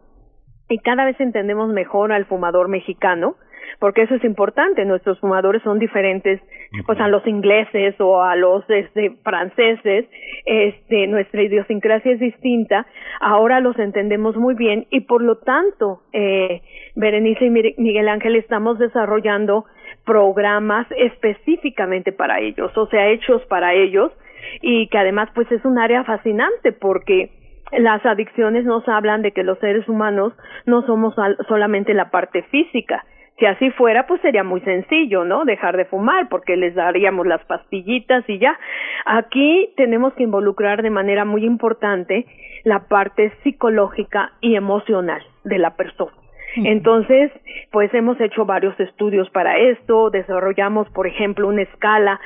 y 0.69 0.79
cada 0.79 1.05
vez 1.05 1.19
entendemos 1.21 1.69
mejor 1.69 2.13
al 2.13 2.25
fumador 2.27 2.69
mexicano 2.69 3.37
porque 3.79 4.03
eso 4.03 4.15
es 4.15 4.25
importante, 4.25 4.85
nuestros 4.85 5.19
fumadores 5.21 5.63
son 5.63 5.79
diferentes, 5.79 6.41
pues 6.87 6.99
a 7.01 7.09
los 7.09 7.27
ingleses 7.27 7.95
o 8.01 8.23
a 8.23 8.37
los 8.37 8.69
este, 8.69 9.11
franceses, 9.23 10.07
este, 10.45 11.07
nuestra 11.07 11.43
idiosincrasia 11.43 12.13
es 12.13 12.21
distinta, 12.21 12.87
ahora 13.21 13.61
los 13.61 13.79
entendemos 13.79 14.37
muy 14.37 14.55
bien 14.55 14.87
y 14.91 15.01
por 15.01 15.23
lo 15.23 15.39
tanto, 15.39 16.03
eh, 16.13 16.63
Berenice 16.95 17.47
y 17.47 17.51
Miguel 17.51 18.09
Ángel 18.09 18.37
estamos 18.37 18.79
desarrollando 18.79 19.65
programas 20.05 20.87
específicamente 20.97 22.13
para 22.13 22.41
ellos, 22.41 22.77
o 22.77 22.87
sea, 22.87 23.09
hechos 23.11 23.43
para 23.47 23.75
ellos 23.75 24.13
y 24.61 24.89
que 24.89 24.99
además 24.99 25.29
pues 25.35 25.51
es 25.53 25.65
un 25.65 25.79
área 25.79 26.05
fascinante 26.05 26.73
porque 26.73 27.31
las 27.73 28.05
adicciones 28.05 28.65
nos 28.65 28.87
hablan 28.89 29.23
de 29.23 29.33
que 29.33 29.43
los 29.43 29.59
seres 29.59 29.89
humanos 29.89 30.35
no 30.67 30.83
somos 30.83 31.15
solamente 31.49 31.95
la 31.95 32.11
parte 32.11 32.43
física, 32.45 33.05
Si 33.39 33.47
así 33.47 33.71
fuera, 33.71 34.07
pues 34.07 34.21
sería 34.21 34.45
muy 34.45 34.61
sencillo, 34.61 35.25
¿no? 35.25 35.45
Dejar 35.45 35.77
de 35.77 35.87
fumar 35.87 36.29
porque 36.29 36.57
les 36.57 36.75
daríamos 36.75 37.27
las 37.27 37.45
pastillitas 37.45 38.25
y 38.29 38.39
ya. 38.39 38.59
Aquí 39.05 39.73
tenemos 39.77 40.13
que 40.15 40.23
involucrar 40.23 40.83
de 40.83 40.91
manera 40.91 41.25
muy 41.25 41.45
importante 41.45 42.27
la 42.65 42.89
parte 42.89 43.33
psicológica 43.43 44.33
y 44.41 44.55
emocional 44.55 45.23
de 45.45 45.59
la 45.59 45.77
persona. 45.77 46.13
Entonces, 46.57 47.33
pues 47.71 47.93
hemos 47.95 48.21
hecho 48.21 48.45
varios 48.45 48.79
estudios 48.79 49.31
para 49.31 49.57
esto, 49.57 50.11
desarrollamos, 50.11 50.89
por 50.91 51.07
ejemplo, 51.07 51.49
una 51.49 51.63
escala 51.63 52.21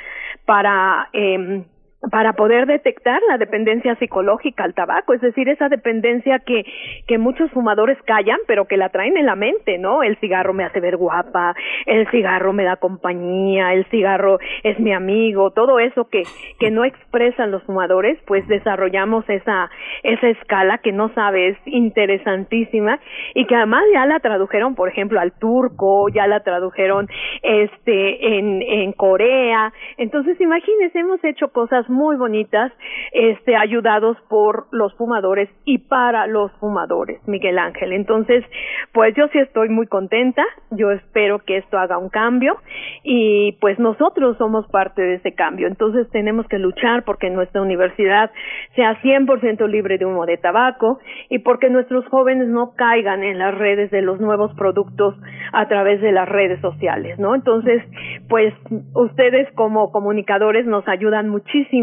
para 0.44 1.08
eh, 1.12 1.64
para 2.10 2.34
poder 2.34 2.66
detectar 2.66 3.20
la 3.28 3.38
dependencia 3.38 3.96
psicológica 3.96 4.64
al 4.64 4.74
tabaco, 4.74 5.14
es 5.14 5.20
decir, 5.20 5.48
esa 5.48 5.68
dependencia 5.68 6.38
que, 6.38 6.64
que 7.06 7.18
muchos 7.18 7.50
fumadores 7.50 7.98
callan, 8.06 8.38
pero 8.46 8.66
que 8.66 8.76
la 8.76 8.90
traen 8.90 9.16
en 9.16 9.26
la 9.26 9.34
mente, 9.34 9.78
¿no? 9.78 10.02
El 10.02 10.16
cigarro 10.18 10.52
me 10.52 10.64
hace 10.64 10.80
ver 10.80 10.96
guapa, 10.96 11.54
el 11.86 12.08
cigarro 12.10 12.52
me 12.52 12.64
da 12.64 12.76
compañía, 12.76 13.72
el 13.72 13.86
cigarro 13.86 14.38
es 14.62 14.78
mi 14.78 14.92
amigo, 14.92 15.50
todo 15.50 15.80
eso 15.80 16.08
que, 16.08 16.22
que 16.60 16.70
no 16.70 16.84
expresan 16.84 17.50
los 17.50 17.62
fumadores, 17.64 18.18
pues 18.26 18.46
desarrollamos 18.46 19.28
esa, 19.28 19.70
esa 20.02 20.28
escala 20.28 20.78
que 20.78 20.92
no 20.92 21.12
sabes, 21.14 21.56
interesantísima, 21.64 23.00
y 23.34 23.46
que 23.46 23.56
además 23.56 23.82
ya 23.92 24.06
la 24.06 24.20
tradujeron, 24.20 24.74
por 24.74 24.88
ejemplo, 24.88 25.18
al 25.18 25.32
turco, 25.32 26.08
ya 26.10 26.26
la 26.26 26.40
tradujeron 26.40 27.08
este 27.42 28.38
en, 28.38 28.62
en 28.62 28.92
Corea, 28.92 29.72
entonces 29.96 30.40
imagínense, 30.40 30.98
hemos 30.98 31.24
hecho 31.24 31.48
cosas 31.48 31.85
muy 31.88 32.16
bonitas, 32.16 32.72
este, 33.12 33.56
ayudados 33.56 34.16
por 34.28 34.66
los 34.72 34.94
fumadores 34.96 35.48
y 35.64 35.78
para 35.78 36.26
los 36.26 36.52
fumadores, 36.60 37.20
Miguel 37.26 37.58
Ángel. 37.58 37.92
Entonces, 37.92 38.44
pues 38.92 39.14
yo 39.14 39.28
sí 39.28 39.38
estoy 39.38 39.68
muy 39.68 39.86
contenta, 39.86 40.42
yo 40.70 40.90
espero 40.90 41.38
que 41.40 41.58
esto 41.58 41.78
haga 41.78 41.98
un 41.98 42.08
cambio 42.08 42.56
y 43.02 43.52
pues 43.60 43.78
nosotros 43.78 44.36
somos 44.38 44.66
parte 44.68 45.02
de 45.02 45.14
ese 45.14 45.34
cambio. 45.34 45.66
Entonces 45.68 46.08
tenemos 46.10 46.46
que 46.48 46.58
luchar 46.58 47.04
porque 47.04 47.30
nuestra 47.30 47.62
universidad 47.62 48.30
sea 48.74 49.00
100% 49.02 49.66
libre 49.68 49.98
de 49.98 50.06
humo 50.06 50.26
de 50.26 50.36
tabaco 50.36 50.98
y 51.28 51.38
porque 51.40 51.70
nuestros 51.70 52.06
jóvenes 52.06 52.48
no 52.48 52.74
caigan 52.76 53.22
en 53.22 53.38
las 53.38 53.54
redes 53.56 53.90
de 53.90 54.02
los 54.02 54.20
nuevos 54.20 54.52
productos 54.54 55.14
a 55.52 55.68
través 55.68 56.00
de 56.00 56.12
las 56.12 56.28
redes 56.28 56.60
sociales, 56.60 57.18
¿no? 57.18 57.34
Entonces, 57.34 57.82
pues 58.28 58.54
ustedes 58.94 59.50
como 59.54 59.90
comunicadores 59.92 60.66
nos 60.66 60.86
ayudan 60.88 61.28
muchísimo 61.28 61.75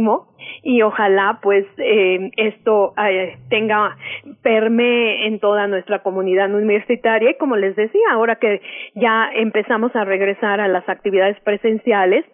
y 0.64 0.82
ojalá 0.82 1.40
pues 1.42 1.66
eh, 1.78 2.32
esto 2.38 2.94
eh, 2.98 3.38
tenga 3.50 3.96
perme 4.42 5.28
en 5.28 5.40
toda 5.40 5.68
nuestra 5.68 6.00
comunidad 6.00 6.54
universitaria 6.54 7.32
y 7.32 7.38
como 7.38 7.56
les 7.56 7.76
decía 7.76 8.12
ahora 8.12 8.38
que 8.38 8.62
ya 8.96 9.30
empezamos 9.34 9.96
a 9.96 10.06
regresar 10.06 10.60
a 10.60 10.68
las 10.68 10.88
actividades 10.90 11.40
presenciales 11.42 12.26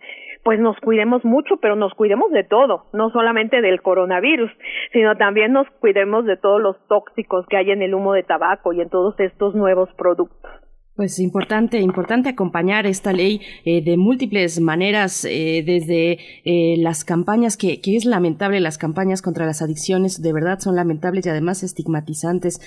pues 0.44 0.60
nos 0.60 0.78
cuidemos 0.80 1.26
mucho, 1.26 1.58
pero 1.58 1.76
nos 1.76 1.94
cuidemos 1.94 2.32
de 2.32 2.44
todo, 2.44 2.86
no 2.94 3.10
solamente 3.10 3.62
del 3.62 3.82
coronavirus, 3.82 4.50
sino 4.94 5.18
también 5.18 5.52
nos 5.52 5.70
cuidemos 5.82 6.26
de 6.26 6.38
todos 6.38 6.62
los 6.62 6.78
tóxicos 6.88 7.46
que 7.48 7.58
hay 7.58 7.72
en 7.72 7.82
el 7.82 7.94
humo 7.94 8.14
de 8.14 8.24
tabaco 8.24 8.72
y 8.74 8.82
en 8.82 8.90
todos 8.90 9.20
estos 9.20 9.54
nuevos 9.54 9.90
productos. 9.98 10.50
Pues 11.00 11.18
importante, 11.20 11.80
importante 11.80 12.28
acompañar 12.28 12.86
esta 12.86 13.14
ley 13.14 13.40
eh, 13.64 13.82
de 13.82 13.96
múltiples 13.96 14.60
maneras, 14.60 15.24
eh, 15.24 15.64
desde 15.66 16.20
eh, 16.44 16.76
las 16.78 17.06
campañas, 17.06 17.56
que, 17.56 17.80
que, 17.80 17.96
es 17.96 18.04
lamentable, 18.04 18.60
las 18.60 18.78
campañas 18.78 19.22
contra 19.22 19.46
las 19.46 19.62
adicciones, 19.62 20.22
de 20.22 20.34
verdad 20.34 20.60
son 20.60 20.76
lamentables 20.76 21.26
y 21.26 21.30
además 21.30 21.64
estigmatizantes, 21.64 22.60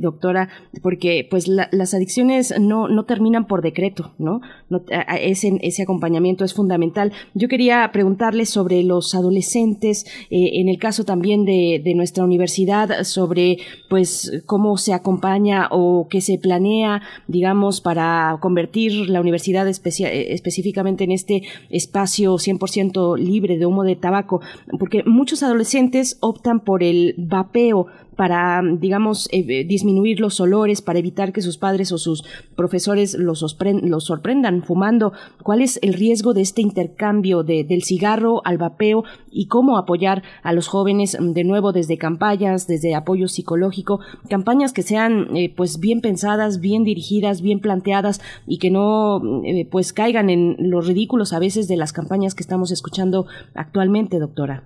doctora, 0.00 0.48
porque 0.82 1.28
pues 1.30 1.46
las 1.46 1.94
adicciones 1.94 2.58
no, 2.58 2.88
no 2.88 3.04
terminan 3.04 3.46
por 3.46 3.62
decreto, 3.62 4.14
¿no? 4.18 4.40
no 4.68 4.82
ese, 5.20 5.56
ese 5.60 5.84
acompañamiento 5.84 6.44
es 6.44 6.54
fundamental. 6.54 7.12
Yo 7.34 7.46
quería 7.46 7.88
preguntarle 7.92 8.46
sobre 8.46 8.82
los 8.82 9.14
adolescentes, 9.14 10.06
en 10.30 10.68
el 10.68 10.78
caso 10.80 11.04
también 11.04 11.44
de, 11.44 11.80
de 11.84 11.94
nuestra 11.94 12.24
universidad, 12.24 13.04
sobre 13.04 13.58
pues 13.88 14.42
cómo 14.44 14.76
se 14.76 14.92
acompaña 14.92 15.68
o 15.70 16.08
qué 16.10 16.20
se 16.20 16.38
planea, 16.38 17.02
digamos, 17.28 17.75
para 17.80 18.38
convertir 18.40 19.08
la 19.08 19.20
universidad 19.20 19.66
eh, 19.68 20.32
específicamente 20.32 21.04
en 21.04 21.12
este 21.12 21.42
espacio 21.70 22.34
100% 22.34 23.18
libre 23.18 23.58
de 23.58 23.66
humo 23.66 23.84
de 23.84 23.96
tabaco, 23.96 24.40
porque 24.78 25.02
muchos 25.04 25.42
adolescentes 25.42 26.18
optan 26.20 26.60
por 26.60 26.82
el 26.82 27.14
vapeo 27.18 27.86
para, 28.16 28.62
digamos, 28.62 29.28
eh, 29.30 29.44
eh, 29.48 29.64
disminuir 29.64 30.20
los 30.20 30.40
olores, 30.40 30.82
para 30.82 30.98
evitar 30.98 31.32
que 31.32 31.42
sus 31.42 31.58
padres 31.58 31.92
o 31.92 31.98
sus 31.98 32.24
profesores 32.56 33.14
los, 33.14 33.42
los 33.82 34.04
sorprendan 34.04 34.62
fumando. 34.62 35.12
¿Cuál 35.42 35.62
es 35.62 35.78
el 35.82 35.92
riesgo 35.92 36.34
de 36.34 36.40
este 36.40 36.62
intercambio 36.62 37.42
de, 37.42 37.62
del 37.64 37.82
cigarro 37.82 38.40
al 38.44 38.58
vapeo 38.58 39.04
y 39.30 39.46
cómo 39.46 39.76
apoyar 39.76 40.22
a 40.42 40.52
los 40.52 40.66
jóvenes 40.66 41.16
mm, 41.20 41.32
de 41.32 41.44
nuevo 41.44 41.72
desde 41.72 41.98
campañas, 41.98 42.66
desde 42.66 42.94
apoyo 42.94 43.28
psicológico, 43.28 44.00
campañas 44.28 44.72
que 44.72 44.82
sean 44.82 45.36
eh, 45.36 45.52
pues 45.54 45.78
bien 45.78 46.00
pensadas, 46.00 46.60
bien 46.60 46.84
dirigidas, 46.84 47.42
bien 47.42 47.60
planteadas 47.60 48.20
y 48.46 48.58
que 48.58 48.70
no 48.70 49.20
mm, 49.20 49.68
pues 49.70 49.92
caigan 49.92 50.30
en 50.30 50.56
los 50.58 50.86
ridículos 50.86 51.32
a 51.32 51.38
veces 51.38 51.68
de 51.68 51.76
las 51.76 51.92
campañas 51.92 52.34
que 52.34 52.42
estamos 52.42 52.70
escuchando 52.70 53.26
actualmente, 53.54 54.18
doctora? 54.18 54.64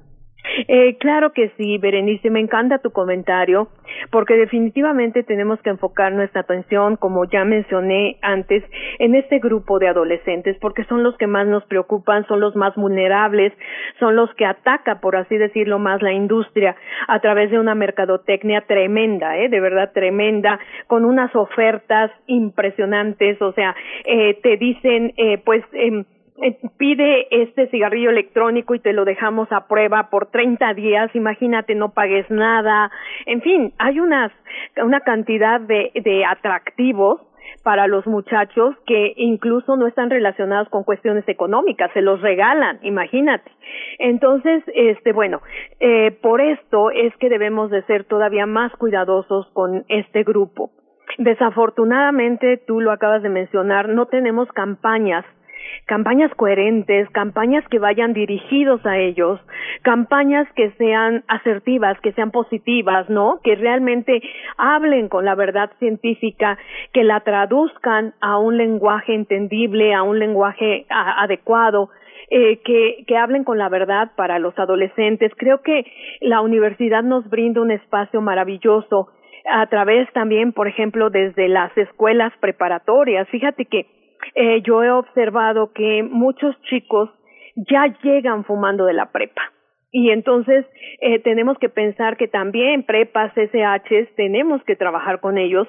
Eh, 0.68 0.96
claro 0.98 1.32
que 1.32 1.50
sí, 1.56 1.78
Berenice, 1.78 2.30
me 2.30 2.40
encanta 2.40 2.78
tu 2.78 2.90
comentario, 2.90 3.68
porque 4.10 4.34
definitivamente 4.34 5.22
tenemos 5.22 5.60
que 5.62 5.70
enfocar 5.70 6.12
nuestra 6.12 6.42
atención, 6.42 6.96
como 6.96 7.24
ya 7.24 7.44
mencioné 7.44 8.18
antes, 8.22 8.64
en 8.98 9.14
este 9.14 9.38
grupo 9.38 9.78
de 9.78 9.88
adolescentes, 9.88 10.56
porque 10.60 10.84
son 10.84 11.02
los 11.02 11.16
que 11.18 11.26
más 11.26 11.46
nos 11.46 11.64
preocupan, 11.64 12.26
son 12.26 12.40
los 12.40 12.56
más 12.56 12.74
vulnerables, 12.74 13.52
son 13.98 14.16
los 14.16 14.32
que 14.34 14.46
ataca, 14.46 15.00
por 15.00 15.16
así 15.16 15.36
decirlo, 15.36 15.78
más 15.78 16.02
la 16.02 16.12
industria 16.12 16.76
a 17.08 17.20
través 17.20 17.50
de 17.50 17.58
una 17.58 17.74
mercadotecnia 17.74 18.62
tremenda, 18.62 19.38
¿eh? 19.38 19.48
de 19.48 19.60
verdad 19.60 19.92
tremenda, 19.92 20.58
con 20.86 21.04
unas 21.04 21.34
ofertas 21.34 22.10
impresionantes, 22.26 23.40
o 23.42 23.52
sea, 23.52 23.74
eh, 24.04 24.38
te 24.42 24.56
dicen, 24.56 25.12
eh, 25.16 25.38
pues, 25.44 25.62
eh, 25.72 26.04
pide 26.78 27.42
este 27.42 27.68
cigarrillo 27.68 28.10
electrónico 28.10 28.74
y 28.74 28.80
te 28.80 28.92
lo 28.92 29.04
dejamos 29.04 29.50
a 29.52 29.66
prueba 29.66 30.10
por 30.10 30.30
30 30.30 30.74
días, 30.74 31.14
imagínate, 31.14 31.74
no 31.74 31.92
pagues 31.92 32.30
nada, 32.30 32.90
en 33.26 33.42
fin, 33.42 33.72
hay 33.78 34.00
unas, 34.00 34.32
una 34.82 35.00
cantidad 35.00 35.60
de, 35.60 35.92
de 35.94 36.24
atractivos 36.24 37.20
para 37.62 37.86
los 37.86 38.06
muchachos 38.06 38.74
que 38.86 39.12
incluso 39.16 39.76
no 39.76 39.86
están 39.86 40.10
relacionados 40.10 40.68
con 40.68 40.84
cuestiones 40.84 41.28
económicas, 41.28 41.90
se 41.92 42.00
los 42.00 42.20
regalan, 42.20 42.78
imagínate. 42.82 43.50
Entonces, 43.98 44.62
este, 44.74 45.12
bueno, 45.12 45.40
eh, 45.78 46.10
por 46.22 46.40
esto 46.40 46.90
es 46.90 47.14
que 47.16 47.28
debemos 47.28 47.70
de 47.70 47.82
ser 47.82 48.04
todavía 48.04 48.46
más 48.46 48.72
cuidadosos 48.72 49.48
con 49.52 49.84
este 49.88 50.22
grupo. 50.22 50.70
Desafortunadamente, 51.18 52.56
tú 52.66 52.80
lo 52.80 52.92
acabas 52.92 53.22
de 53.22 53.28
mencionar, 53.28 53.88
no 53.88 54.06
tenemos 54.06 54.48
campañas 54.52 55.24
campañas 55.86 56.32
coherentes, 56.34 57.08
campañas 57.10 57.66
que 57.68 57.78
vayan 57.78 58.12
dirigidos 58.12 58.84
a 58.86 58.98
ellos, 58.98 59.40
campañas 59.82 60.46
que 60.54 60.70
sean 60.72 61.24
asertivas, 61.28 62.00
que 62.00 62.12
sean 62.12 62.30
positivas, 62.30 63.08
¿no? 63.10 63.40
Que 63.42 63.56
realmente 63.56 64.22
hablen 64.56 65.08
con 65.08 65.24
la 65.24 65.34
verdad 65.34 65.70
científica, 65.78 66.58
que 66.92 67.04
la 67.04 67.20
traduzcan 67.20 68.14
a 68.20 68.38
un 68.38 68.56
lenguaje 68.56 69.14
entendible, 69.14 69.94
a 69.94 70.02
un 70.02 70.18
lenguaje 70.18 70.86
adecuado, 70.88 71.90
eh, 72.30 72.60
que, 72.64 73.02
que 73.06 73.16
hablen 73.16 73.42
con 73.42 73.58
la 73.58 73.68
verdad 73.68 74.12
para 74.16 74.38
los 74.38 74.56
adolescentes. 74.58 75.32
Creo 75.36 75.62
que 75.62 75.84
la 76.20 76.40
universidad 76.40 77.02
nos 77.02 77.28
brinda 77.28 77.60
un 77.60 77.72
espacio 77.72 78.20
maravilloso 78.20 79.08
a 79.50 79.66
través 79.66 80.10
también, 80.12 80.52
por 80.52 80.68
ejemplo, 80.68 81.10
desde 81.10 81.48
las 81.48 81.76
escuelas 81.76 82.32
preparatorias. 82.40 83.28
Fíjate 83.28 83.64
que 83.64 83.86
eh, 84.34 84.62
yo 84.62 84.82
he 84.82 84.90
observado 84.90 85.72
que 85.72 86.02
muchos 86.02 86.60
chicos 86.62 87.10
ya 87.56 87.86
llegan 88.02 88.44
fumando 88.44 88.84
de 88.86 88.94
la 88.94 89.10
prepa. 89.12 89.42
Y 89.92 90.10
entonces 90.10 90.64
eh, 91.00 91.18
tenemos 91.18 91.58
que 91.58 91.68
pensar 91.68 92.16
que 92.16 92.28
también 92.28 92.84
prepas, 92.84 93.32
SHs, 93.34 94.14
tenemos 94.14 94.62
que 94.64 94.76
trabajar 94.76 95.20
con 95.20 95.36
ellos 95.36 95.66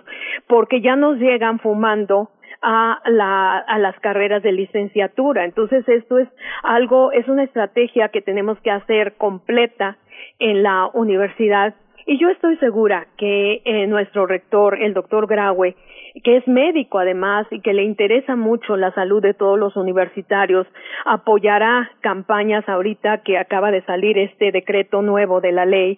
porque 0.47 0.81
ya 0.81 0.95
nos 0.95 1.17
llegan 1.17 1.59
fumando 1.59 2.29
a, 2.61 3.01
la, 3.07 3.57
a 3.57 3.79
las 3.79 3.99
carreras 3.99 4.43
de 4.43 4.51
licenciatura. 4.51 5.45
Entonces 5.45 5.87
esto 5.87 6.19
es 6.19 6.27
algo, 6.63 7.11
es 7.11 7.27
una 7.27 7.43
estrategia 7.43 8.09
que 8.09 8.21
tenemos 8.21 8.59
que 8.59 8.69
hacer 8.71 9.13
completa 9.17 9.97
en 10.37 10.61
la 10.61 10.87
universidad. 10.93 11.73
Y 12.05 12.19
yo 12.19 12.29
estoy 12.29 12.57
segura 12.57 13.07
que 13.17 13.61
eh, 13.65 13.87
nuestro 13.87 14.27
rector, 14.27 14.81
el 14.81 14.93
doctor 14.93 15.27
Graue, 15.27 15.75
que 16.23 16.37
es 16.37 16.47
médico 16.47 16.99
además 16.99 17.47
y 17.51 17.61
que 17.61 17.73
le 17.73 17.83
interesa 17.83 18.35
mucho 18.35 18.75
la 18.75 18.93
salud 18.93 19.21
de 19.21 19.33
todos 19.33 19.57
los 19.57 19.75
universitarios, 19.77 20.67
apoyará 21.05 21.89
campañas 22.01 22.67
ahorita 22.67 23.23
que 23.23 23.37
acaba 23.37 23.71
de 23.71 23.83
salir 23.85 24.17
este 24.17 24.51
decreto 24.51 25.01
nuevo 25.01 25.41
de 25.41 25.51
la 25.51 25.65
ley, 25.65 25.97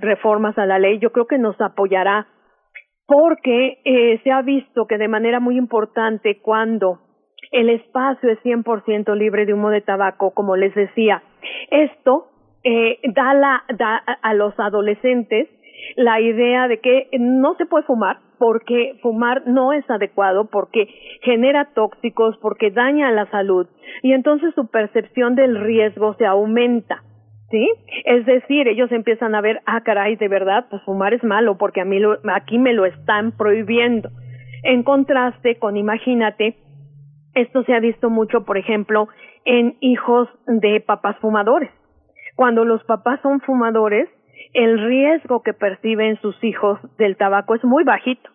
reformas 0.00 0.56
a 0.58 0.66
la 0.66 0.78
ley, 0.78 0.98
yo 0.98 1.12
creo 1.12 1.26
que 1.26 1.38
nos 1.38 1.60
apoyará 1.60 2.26
porque 3.06 3.80
eh, 3.84 4.20
se 4.24 4.30
ha 4.30 4.42
visto 4.42 4.86
que 4.86 4.96
de 4.96 5.08
manera 5.08 5.40
muy 5.40 5.58
importante 5.58 6.40
cuando 6.40 7.00
el 7.50 7.68
espacio 7.68 8.30
es 8.30 8.38
100% 8.42 9.14
libre 9.14 9.44
de 9.44 9.52
humo 9.52 9.68
de 9.70 9.82
tabaco, 9.82 10.32
como 10.32 10.56
les 10.56 10.74
decía, 10.74 11.22
esto 11.70 12.28
eh, 12.64 12.98
da, 13.14 13.34
la, 13.34 13.64
da 13.76 13.96
a 13.96 14.34
los 14.34 14.58
adolescentes 14.58 15.48
la 15.96 16.20
idea 16.20 16.68
de 16.68 16.80
que 16.80 17.08
no 17.18 17.54
se 17.56 17.66
puede 17.66 17.84
fumar 17.84 18.18
porque 18.42 18.98
fumar 19.02 19.46
no 19.46 19.72
es 19.72 19.88
adecuado, 19.88 20.46
porque 20.50 20.88
genera 21.22 21.68
tóxicos, 21.76 22.36
porque 22.38 22.72
daña 22.72 23.12
la 23.12 23.30
salud 23.30 23.68
y 24.02 24.14
entonces 24.14 24.52
su 24.56 24.66
percepción 24.66 25.36
del 25.36 25.60
riesgo 25.60 26.14
se 26.14 26.26
aumenta. 26.26 27.04
¿Sí? 27.50 27.70
Es 28.04 28.26
decir, 28.26 28.66
ellos 28.66 28.90
empiezan 28.90 29.36
a 29.36 29.40
ver, 29.42 29.60
ah, 29.64 29.82
caray, 29.82 30.16
de 30.16 30.26
verdad, 30.26 30.66
pues 30.70 30.82
fumar 30.82 31.14
es 31.14 31.22
malo 31.22 31.56
porque 31.56 31.82
a 31.82 31.84
mí 31.84 32.00
lo, 32.00 32.18
aquí 32.34 32.58
me 32.58 32.72
lo 32.72 32.84
están 32.84 33.30
prohibiendo. 33.30 34.08
En 34.64 34.82
contraste 34.82 35.60
con, 35.60 35.76
imagínate, 35.76 36.56
esto 37.34 37.62
se 37.62 37.74
ha 37.74 37.78
visto 37.78 38.10
mucho, 38.10 38.44
por 38.44 38.58
ejemplo, 38.58 39.06
en 39.44 39.76
hijos 39.78 40.28
de 40.48 40.80
papás 40.80 41.16
fumadores. 41.20 41.70
Cuando 42.34 42.64
los 42.64 42.82
papás 42.84 43.20
son 43.22 43.40
fumadores, 43.40 44.08
el 44.52 44.84
riesgo 44.84 45.44
que 45.44 45.54
perciben 45.54 46.20
sus 46.20 46.42
hijos 46.42 46.80
del 46.98 47.16
tabaco 47.16 47.54
es 47.54 47.62
muy 47.62 47.84
bajito. 47.84 48.31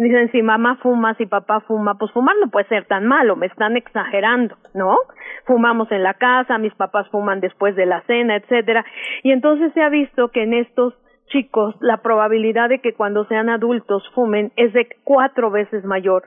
Dicen, 0.00 0.30
si 0.30 0.42
mamá 0.42 0.76
fuma, 0.76 1.14
si 1.14 1.26
papá 1.26 1.58
fuma, 1.62 1.98
pues 1.98 2.12
fumar 2.12 2.36
no 2.40 2.50
puede 2.50 2.68
ser 2.68 2.84
tan 2.84 3.04
malo, 3.04 3.34
me 3.34 3.46
están 3.46 3.76
exagerando, 3.76 4.56
¿no? 4.72 4.96
Fumamos 5.44 5.90
en 5.90 6.04
la 6.04 6.14
casa, 6.14 6.56
mis 6.56 6.72
papás 6.74 7.08
fuman 7.10 7.40
después 7.40 7.74
de 7.74 7.84
la 7.84 8.02
cena, 8.02 8.36
etcétera. 8.36 8.84
Y 9.24 9.32
entonces 9.32 9.72
se 9.72 9.82
ha 9.82 9.88
visto 9.88 10.28
que 10.28 10.44
en 10.44 10.54
estos 10.54 10.94
chicos 11.26 11.74
la 11.80 11.96
probabilidad 11.96 12.68
de 12.68 12.78
que 12.78 12.94
cuando 12.94 13.24
sean 13.24 13.48
adultos 13.48 14.08
fumen 14.14 14.52
es 14.54 14.72
de 14.72 14.88
cuatro 15.02 15.50
veces 15.50 15.84
mayor 15.84 16.22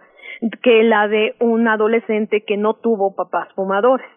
que 0.62 0.84
la 0.84 1.08
de 1.08 1.36
un 1.40 1.66
adolescente 1.70 2.44
que 2.46 2.58
no 2.58 2.74
tuvo 2.74 3.16
papás 3.16 3.48
fumadores. 3.56 4.08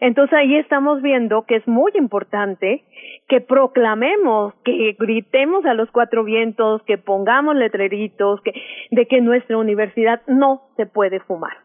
Entonces 0.00 0.36
ahí 0.38 0.56
estamos 0.56 1.02
viendo 1.02 1.42
que 1.42 1.56
es 1.56 1.68
muy 1.68 1.92
importante 1.94 2.84
que 3.28 3.40
proclamemos, 3.40 4.54
que 4.64 4.96
gritemos 4.98 5.64
a 5.64 5.74
los 5.74 5.90
cuatro 5.90 6.24
vientos, 6.24 6.82
que 6.82 6.98
pongamos 6.98 7.56
letreritos, 7.56 8.40
que, 8.42 8.52
de 8.90 9.06
que 9.06 9.20
nuestra 9.20 9.56
universidad 9.56 10.22
no 10.26 10.62
se 10.76 10.86
puede 10.86 11.20
fumar. 11.20 11.56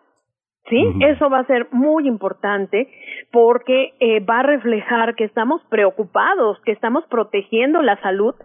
¿Sí? 0.70 0.84
Eso 1.00 1.30
va 1.30 1.40
a 1.40 1.46
ser 1.46 1.68
muy 1.72 2.10
importante 2.10 2.90
porque 3.32 3.94
eh, 4.02 4.20
va 4.20 4.40
a 4.40 4.44
reflejar 4.44 5.16
que 5.16 5.24
estamos 5.24 5.62
preocupados, 5.70 6.60
que 6.66 6.74
estamos 6.74 7.06
protegiendo 7.06 7.82
la 7.82 7.96
salud 8.02 8.36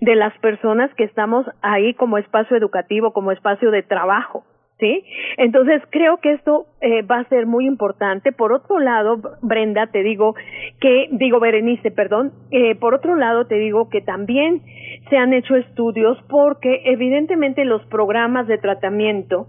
de 0.00 0.14
las 0.14 0.32
personas 0.38 0.94
que 0.94 1.02
estamos 1.02 1.44
ahí 1.60 1.94
como 1.94 2.18
espacio 2.18 2.56
educativo, 2.56 3.12
como 3.12 3.32
espacio 3.32 3.72
de 3.72 3.82
trabajo. 3.82 4.44
¿Sí? 4.82 5.04
Entonces 5.36 5.80
creo 5.90 6.16
que 6.16 6.32
esto 6.32 6.66
eh, 6.80 7.02
va 7.02 7.20
a 7.20 7.28
ser 7.28 7.46
muy 7.46 7.66
importante. 7.66 8.32
Por 8.32 8.52
otro 8.52 8.80
lado, 8.80 9.20
Brenda, 9.40 9.86
te 9.86 10.02
digo 10.02 10.34
que, 10.80 11.08
digo 11.12 11.38
Berenice, 11.38 11.92
perdón, 11.92 12.32
eh, 12.50 12.74
por 12.74 12.92
otro 12.92 13.14
lado 13.14 13.46
te 13.46 13.54
digo 13.54 13.88
que 13.88 14.00
también 14.00 14.62
se 15.08 15.16
han 15.16 15.32
hecho 15.34 15.54
estudios 15.54 16.18
porque 16.28 16.82
evidentemente 16.86 17.64
los 17.64 17.86
programas 17.86 18.48
de 18.48 18.58
tratamiento 18.58 19.46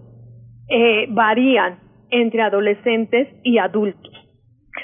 eh, 0.70 1.08
varían 1.10 1.80
entre 2.12 2.44
adolescentes 2.44 3.28
y 3.42 3.58
adultos. 3.58 4.14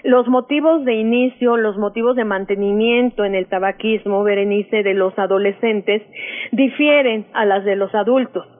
Los 0.03 0.27
motivos 0.27 0.83
de 0.83 0.95
inicio, 0.95 1.57
los 1.57 1.77
motivos 1.77 2.15
de 2.15 2.25
mantenimiento 2.25 3.23
en 3.23 3.35
el 3.35 3.47
tabaquismo, 3.47 4.23
Berenice, 4.23 4.81
de 4.81 4.95
los 4.95 5.17
adolescentes, 5.19 6.01
difieren 6.51 7.27
a 7.33 7.45
las 7.45 7.65
de 7.65 7.75
los 7.75 7.93
adultos. 7.93 8.58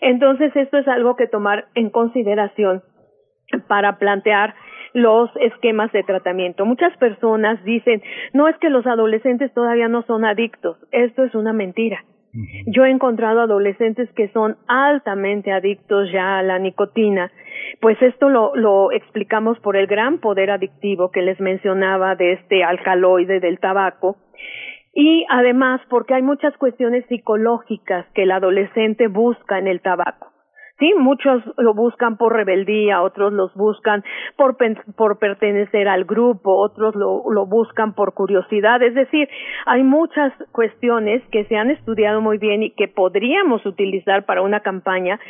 Entonces, 0.00 0.54
esto 0.54 0.78
es 0.78 0.88
algo 0.88 1.16
que 1.16 1.26
tomar 1.26 1.66
en 1.74 1.90
consideración 1.90 2.82
para 3.68 3.98
plantear 3.98 4.54
los 4.94 5.30
esquemas 5.36 5.90
de 5.92 6.02
tratamiento. 6.02 6.66
Muchas 6.66 6.96
personas 6.98 7.62
dicen, 7.64 8.02
no 8.32 8.48
es 8.48 8.56
que 8.58 8.70
los 8.70 8.86
adolescentes 8.86 9.52
todavía 9.54 9.88
no 9.88 10.02
son 10.02 10.24
adictos. 10.24 10.76
Esto 10.90 11.24
es 11.24 11.34
una 11.34 11.52
mentira. 11.52 12.04
Yo 12.66 12.86
he 12.86 12.90
encontrado 12.90 13.40
adolescentes 13.40 14.10
que 14.14 14.28
son 14.28 14.56
altamente 14.66 15.52
adictos 15.52 16.10
ya 16.10 16.38
a 16.38 16.42
la 16.42 16.58
nicotina. 16.58 17.30
Pues 17.80 18.00
esto 18.00 18.30
lo, 18.30 18.56
lo 18.56 18.90
explicamos 18.90 19.58
por 19.60 19.76
el 19.76 19.86
gran 19.86 20.18
poder 20.18 20.50
adictivo 20.50 21.10
que 21.10 21.20
les 21.20 21.38
mencionaba 21.40 22.16
de 22.16 22.32
este 22.32 22.64
alcaloide 22.64 23.38
del 23.38 23.58
tabaco 23.58 24.16
y 24.92 25.24
además 25.30 25.80
porque 25.88 26.14
hay 26.14 26.22
muchas 26.22 26.56
cuestiones 26.56 27.04
psicológicas 27.06 28.06
que 28.14 28.24
el 28.24 28.30
adolescente 28.30 29.08
busca 29.08 29.58
en 29.58 29.66
el 29.66 29.80
tabaco. 29.80 30.32
Sí, 30.78 30.94
muchos 30.98 31.42
lo 31.58 31.74
buscan 31.74 32.16
por 32.16 32.32
rebeldía, 32.32 33.02
otros 33.02 33.32
los 33.32 33.54
buscan 33.54 34.02
por, 34.36 34.56
por 34.96 35.18
pertenecer 35.18 35.86
al 35.86 36.04
grupo, 36.04 36.56
otros 36.56 36.96
lo, 36.96 37.22
lo 37.30 37.46
buscan 37.46 37.94
por 37.94 38.14
curiosidad. 38.14 38.82
Es 38.82 38.94
decir, 38.94 39.28
hay 39.66 39.84
muchas 39.84 40.32
cuestiones 40.50 41.22
que 41.30 41.44
se 41.44 41.56
han 41.56 41.70
estudiado 41.70 42.20
muy 42.20 42.38
bien 42.38 42.64
y 42.64 42.70
que 42.70 42.88
podríamos 42.88 43.64
utilizar 43.64 44.24
para 44.24 44.42
una 44.42 44.60
campaña 44.60 45.20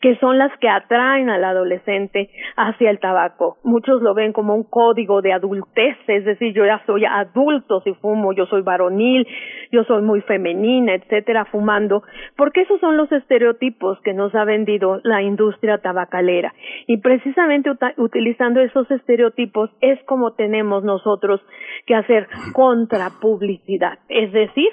que 0.00 0.16
son 0.16 0.38
las 0.38 0.56
que 0.58 0.68
atraen 0.68 1.28
al 1.28 1.44
adolescente 1.44 2.30
hacia 2.56 2.90
el 2.90 3.00
tabaco. 3.00 3.58
Muchos 3.64 4.00
lo 4.00 4.14
ven 4.14 4.32
como 4.32 4.54
un 4.54 4.62
código 4.62 5.22
de 5.22 5.32
adultez, 5.32 5.96
es 6.06 6.24
decir, 6.24 6.54
yo 6.54 6.64
ya 6.64 6.80
soy 6.86 7.04
adulto 7.04 7.80
si 7.80 7.94
fumo, 7.94 8.32
yo 8.32 8.46
soy 8.46 8.62
varonil, 8.62 9.26
yo 9.72 9.84
soy 9.84 10.02
muy 10.02 10.20
femenina, 10.22 10.94
etcétera, 10.94 11.46
fumando, 11.46 12.02
porque 12.36 12.62
esos 12.62 12.80
son 12.80 12.96
los 12.96 13.10
estereotipos 13.10 14.00
que 14.02 14.14
nos 14.14 14.34
ha 14.34 14.44
vendido 14.44 15.00
la 15.02 15.22
industria 15.22 15.78
tabacalera. 15.78 16.54
Y 16.86 16.98
precisamente 16.98 17.70
utilizando 17.96 18.60
esos 18.60 18.88
estereotipos 18.90 19.70
es 19.80 20.02
como 20.04 20.32
tenemos 20.34 20.84
nosotros 20.84 21.40
que 21.86 21.94
hacer 21.94 22.28
contrapublicidad, 22.52 23.98
es 24.08 24.32
decir, 24.32 24.68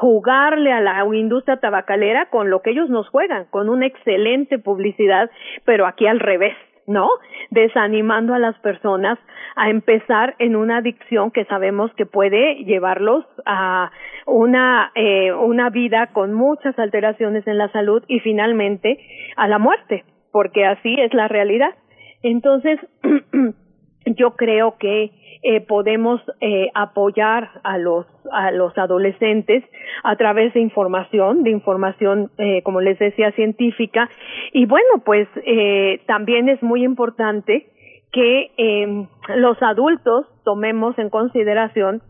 jugarle 0.00 0.72
a 0.72 0.80
la 0.80 1.04
industria 1.12 1.58
tabacalera 1.58 2.30
con 2.30 2.48
lo 2.48 2.62
que 2.62 2.70
ellos 2.70 2.88
nos 2.88 3.06
juegan, 3.10 3.44
con 3.50 3.68
una 3.68 3.84
excelente 3.84 4.58
publicidad, 4.58 5.30
pero 5.66 5.86
aquí 5.86 6.06
al 6.06 6.20
revés. 6.20 6.56
¿no? 6.86 7.08
Desanimando 7.50 8.34
a 8.34 8.38
las 8.38 8.58
personas 8.60 9.18
a 9.54 9.68
empezar 9.68 10.34
en 10.38 10.56
una 10.56 10.78
adicción 10.78 11.30
que 11.30 11.44
sabemos 11.44 11.92
que 11.94 12.06
puede 12.06 12.64
llevarlos 12.64 13.24
a 13.44 13.92
una, 14.26 14.90
eh, 14.96 15.32
una 15.32 15.68
vida 15.68 16.08
con 16.08 16.32
muchas 16.32 16.76
alteraciones 16.78 17.46
en 17.46 17.58
la 17.58 17.70
salud 17.70 18.02
y 18.08 18.18
finalmente 18.20 18.98
a 19.36 19.46
la 19.46 19.58
muerte, 19.58 20.04
porque 20.32 20.64
así 20.64 20.96
es 20.98 21.12
la 21.14 21.28
realidad. 21.28 21.74
Entonces, 22.22 22.80
yo 24.06 24.32
creo 24.36 24.76
que 24.78 25.12
eh, 25.42 25.60
podemos 25.62 26.20
eh, 26.40 26.70
apoyar 26.74 27.50
a 27.62 27.78
los 27.78 28.06
a 28.30 28.50
los 28.50 28.76
adolescentes 28.76 29.64
a 30.04 30.16
través 30.16 30.52
de 30.52 30.60
información 30.60 31.42
de 31.42 31.50
información 31.50 32.30
eh, 32.36 32.62
como 32.62 32.80
les 32.80 32.98
decía 32.98 33.32
científica 33.32 34.10
y 34.52 34.66
bueno 34.66 35.02
pues 35.04 35.28
eh, 35.46 36.02
también 36.06 36.48
es 36.48 36.62
muy 36.62 36.84
importante 36.84 37.68
que 38.12 38.50
eh, 38.58 39.06
los 39.36 39.62
adultos 39.62 40.26
tomemos 40.44 40.98
en 40.98 41.08
consideración 41.08 42.02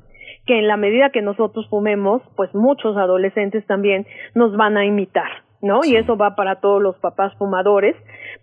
que 0.47 0.59
en 0.59 0.67
la 0.67 0.77
medida 0.77 1.11
que 1.11 1.23
nosotros 1.23 1.69
fumemos 1.71 2.23
pues 2.37 2.53
muchos 2.53 2.97
adolescentes 2.97 3.65
también 3.67 4.07
nos 4.35 4.57
van 4.57 4.77
a 4.77 4.85
imitar 4.85 5.31
¿no? 5.63 5.81
Y 5.85 5.97
eso 5.97 6.17
va 6.17 6.35
para 6.35 6.57
todos 6.57 6.81
los 6.83 6.97
papás 6.99 7.35
fumadores, 7.37 7.95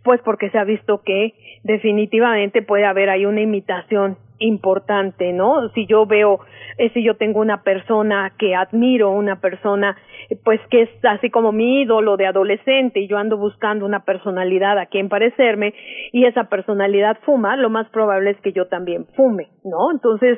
pues 0.04 0.22
porque 0.24 0.50
se 0.50 0.58
ha 0.58 0.64
visto 0.64 1.02
que 1.04 1.34
definitivamente 1.64 2.62
puede 2.62 2.86
haber 2.86 3.10
ahí 3.10 3.26
una 3.26 3.42
imitación 3.42 4.18
importante, 4.40 5.34
¿no? 5.34 5.70
Si 5.70 5.88
yo 5.88 6.06
veo, 6.06 6.40
eh, 6.78 6.92
si 6.94 7.04
yo 7.04 7.16
tengo 7.16 7.40
una 7.40 7.64
persona 7.64 8.34
que 8.38 8.56
admiro, 8.56 9.12
una 9.12 9.42
persona 9.42 9.98
pues 10.44 10.60
que 10.70 10.84
es 10.84 10.90
así 11.06 11.30
como 11.30 11.52
mi 11.52 11.82
ídolo 11.82 12.18
de 12.18 12.28
adolescente 12.28 13.00
y 13.00 13.08
yo 13.08 13.18
ando 13.18 13.38
buscando 13.38 13.86
una 13.86 14.04
personalidad 14.04 14.78
a 14.78 14.88
quien 14.88 15.10
parecerme 15.10 15.74
y 16.12 16.26
esa 16.26 16.46
personalidad 16.46 17.18
fuma, 17.24 17.56
lo 17.56 17.70
más 17.70 17.90
probable 17.90 18.32
es 18.32 18.42
que 18.42 18.52
yo 18.52 18.68
también 18.68 19.06
fume, 19.16 19.48
¿no? 19.64 19.92
Entonces, 19.92 20.38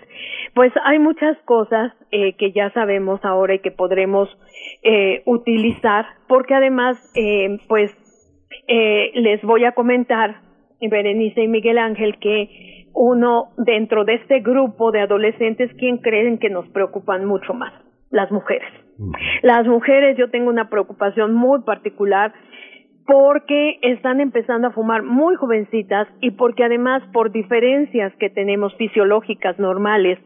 pues 0.54 0.72
hay 0.86 1.00
muchas 1.00 1.38
cosas 1.46 1.94
eh, 2.12 2.34
que 2.34 2.52
ya 2.52 2.72
sabemos 2.72 3.20
ahora 3.24 3.56
y 3.56 3.60
que 3.60 3.72
podremos 3.72 4.30
eh, 4.84 5.24
utilizar 5.26 6.06
porque 6.28 6.54
además, 6.54 6.98
eh, 7.16 7.58
pues, 7.68 7.92
eh, 8.68 9.12
les 9.16 9.42
voy 9.44 9.66
a 9.66 9.74
comentar, 9.74 10.42
Berenice 10.82 11.44
y 11.44 11.48
Miguel 11.48 11.78
Ángel, 11.78 12.18
que 12.20 12.86
uno 12.94 13.50
dentro 13.58 14.06
de 14.06 14.16
este 14.16 14.40
grupo 14.40 14.92
de 14.92 15.02
adolescentes, 15.02 15.72
¿quién 15.78 15.98
creen 15.98 16.38
que 16.38 16.50
nos 16.50 16.68
preocupan 16.70 17.26
mucho 17.26 17.54
más? 17.54 17.74
Las 18.10 18.32
mujeres. 18.32 18.70
Las 19.44 19.66
mujeres, 19.66 20.18
yo 20.18 20.30
tengo 20.30 20.50
una 20.50 20.70
preocupación 20.70 21.34
muy 21.34 21.62
particular 21.62 22.34
porque 23.06 23.80
están 23.82 24.20
empezando 24.20 24.68
a 24.68 24.72
fumar 24.72 25.02
muy 25.02 25.36
jovencitas 25.36 26.08
y 26.22 26.32
porque 26.32 26.64
además 26.64 27.02
por 27.12 27.32
diferencias 27.32 28.14
que 28.20 28.30
tenemos 28.30 28.76
fisiológicas 28.76 29.58
normales 29.58 30.20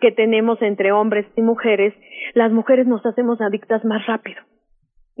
que 0.00 0.10
tenemos 0.10 0.60
entre 0.62 0.90
hombres 0.92 1.26
y 1.36 1.42
mujeres, 1.42 1.92
las 2.34 2.50
mujeres 2.50 2.86
nos 2.86 3.04
hacemos 3.04 3.40
adictas 3.42 3.84
más 3.84 4.06
rápido. 4.06 4.40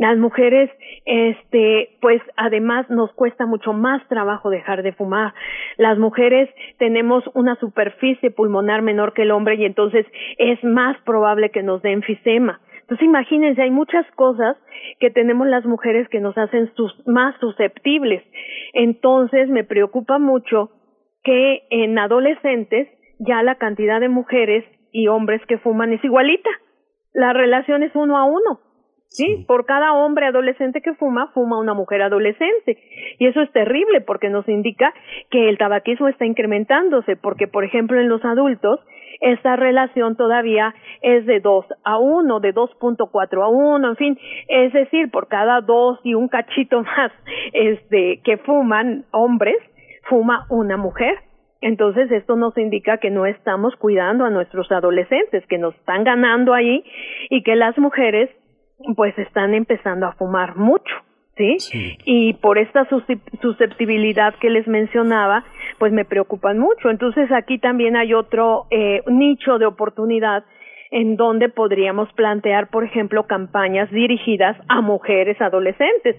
Las 0.00 0.16
mujeres, 0.16 0.70
este, 1.04 1.90
pues 2.00 2.22
además 2.34 2.88
nos 2.88 3.12
cuesta 3.12 3.44
mucho 3.44 3.74
más 3.74 4.00
trabajo 4.08 4.48
dejar 4.48 4.82
de 4.82 4.94
fumar. 4.94 5.34
Las 5.76 5.98
mujeres 5.98 6.48
tenemos 6.78 7.22
una 7.34 7.54
superficie 7.56 8.30
pulmonar 8.30 8.80
menor 8.80 9.12
que 9.12 9.22
el 9.22 9.30
hombre 9.30 9.56
y 9.56 9.66
entonces 9.66 10.06
es 10.38 10.64
más 10.64 10.96
probable 11.02 11.50
que 11.50 11.62
nos 11.62 11.82
dé 11.82 11.92
enfisema. 11.92 12.62
Entonces 12.80 13.04
imagínense, 13.04 13.60
hay 13.60 13.70
muchas 13.70 14.06
cosas 14.12 14.56
que 15.00 15.10
tenemos 15.10 15.46
las 15.46 15.66
mujeres 15.66 16.08
que 16.08 16.20
nos 16.20 16.36
hacen 16.38 16.72
sus, 16.76 17.06
más 17.06 17.38
susceptibles. 17.38 18.24
Entonces 18.72 19.50
me 19.50 19.64
preocupa 19.64 20.18
mucho 20.18 20.70
que 21.22 21.64
en 21.68 21.98
adolescentes 21.98 22.88
ya 23.18 23.42
la 23.42 23.56
cantidad 23.56 24.00
de 24.00 24.08
mujeres 24.08 24.64
y 24.92 25.08
hombres 25.08 25.42
que 25.46 25.58
fuman 25.58 25.92
es 25.92 26.02
igualita. 26.02 26.48
La 27.12 27.34
relación 27.34 27.82
es 27.82 27.94
uno 27.94 28.16
a 28.16 28.24
uno. 28.24 28.69
¿Sí? 29.10 29.44
Por 29.46 29.66
cada 29.66 29.92
hombre 29.92 30.26
adolescente 30.26 30.80
que 30.80 30.94
fuma, 30.94 31.28
fuma 31.34 31.58
una 31.58 31.74
mujer 31.74 32.02
adolescente. 32.02 32.78
Y 33.18 33.26
eso 33.26 33.42
es 33.42 33.52
terrible 33.52 34.00
porque 34.00 34.30
nos 34.30 34.48
indica 34.48 34.94
que 35.30 35.48
el 35.48 35.58
tabaquismo 35.58 36.08
está 36.08 36.24
incrementándose, 36.24 37.16
porque, 37.16 37.46
por 37.48 37.64
ejemplo, 37.64 38.00
en 38.00 38.08
los 38.08 38.24
adultos, 38.24 38.80
esta 39.20 39.56
relación 39.56 40.16
todavía 40.16 40.74
es 41.02 41.26
de 41.26 41.40
2 41.40 41.66
a 41.84 41.98
1, 41.98 42.40
de 42.40 42.54
2.4 42.54 43.44
a 43.44 43.48
1, 43.48 43.88
en 43.88 43.96
fin, 43.96 44.18
es 44.48 44.72
decir, 44.72 45.10
por 45.10 45.28
cada 45.28 45.60
dos 45.60 45.98
y 46.04 46.14
un 46.14 46.28
cachito 46.28 46.82
más 46.82 47.12
este, 47.52 48.20
que 48.24 48.38
fuman 48.38 49.04
hombres, 49.10 49.56
fuma 50.08 50.46
una 50.48 50.76
mujer. 50.76 51.18
Entonces 51.62 52.10
esto 52.10 52.36
nos 52.36 52.56
indica 52.56 52.96
que 52.96 53.10
no 53.10 53.26
estamos 53.26 53.76
cuidando 53.76 54.24
a 54.24 54.30
nuestros 54.30 54.72
adolescentes, 54.72 55.44
que 55.46 55.58
nos 55.58 55.74
están 55.74 56.04
ganando 56.04 56.54
ahí 56.54 56.82
y 57.28 57.42
que 57.42 57.54
las 57.54 57.76
mujeres 57.76 58.30
pues 58.96 59.16
están 59.18 59.54
empezando 59.54 60.06
a 60.06 60.12
fumar 60.12 60.56
mucho, 60.56 60.94
¿sí? 61.36 61.56
Y 62.04 62.34
por 62.34 62.58
esta 62.58 62.88
susceptibilidad 63.40 64.34
que 64.36 64.50
les 64.50 64.66
mencionaba, 64.66 65.44
pues 65.78 65.92
me 65.92 66.04
preocupan 66.04 66.58
mucho. 66.58 66.90
Entonces 66.90 67.30
aquí 67.32 67.58
también 67.58 67.96
hay 67.96 68.14
otro 68.14 68.66
eh, 68.70 69.02
nicho 69.06 69.58
de 69.58 69.66
oportunidad 69.66 70.44
en 70.90 71.16
donde 71.16 71.48
podríamos 71.48 72.12
plantear, 72.14 72.68
por 72.68 72.84
ejemplo, 72.84 73.26
campañas 73.26 73.90
dirigidas 73.90 74.56
a 74.68 74.80
mujeres 74.80 75.40
adolescentes, 75.40 76.16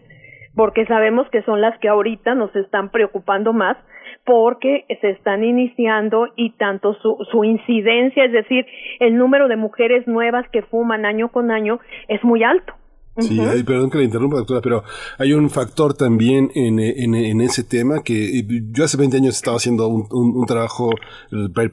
porque 0.55 0.85
sabemos 0.85 1.29
que 1.29 1.41
son 1.43 1.59
las 1.61 1.77
que 1.79 1.89
ahorita 1.89 2.35
nos 2.35 2.55
están 2.55 2.89
preocupando 2.89 3.51
más 3.53 3.77
porque 4.26 4.85
se 5.02 5.10
están 5.10 5.43
iniciando 5.43 6.27
y 6.35 6.52
tanto 6.52 6.93
su, 6.95 7.18
su 7.31 7.43
incidencia, 7.43 8.26
es 8.26 8.31
decir, 8.31 8.65
el 8.99 9.18
número 9.18 9.48
de 9.48 9.56
mujeres 9.56 10.07
nuevas 10.07 10.48
que 10.49 10.61
fuman 10.61 11.06
año 11.06 11.30
con 11.30 11.52
año 11.52 11.80
es 12.07 12.23
muy 12.23 12.43
alto. 12.43 12.73
Sí, 13.17 13.38
perdón 13.65 13.89
que 13.89 13.97
le 13.97 14.05
interrumpa, 14.05 14.38
doctora, 14.38 14.61
pero 14.61 14.83
hay 15.17 15.33
un 15.33 15.49
factor 15.49 15.93
también 15.93 16.49
en, 16.55 16.79
en, 16.79 17.13
en, 17.13 17.41
ese 17.41 17.65
tema 17.65 18.03
que 18.03 18.39
eh, 18.39 18.47
yo 18.71 18.85
hace 18.85 18.95
20 18.95 19.17
años 19.17 19.35
estaba 19.35 19.57
haciendo 19.57 19.89
un, 19.89 20.07
un, 20.09 20.45
trabajo 20.45 20.91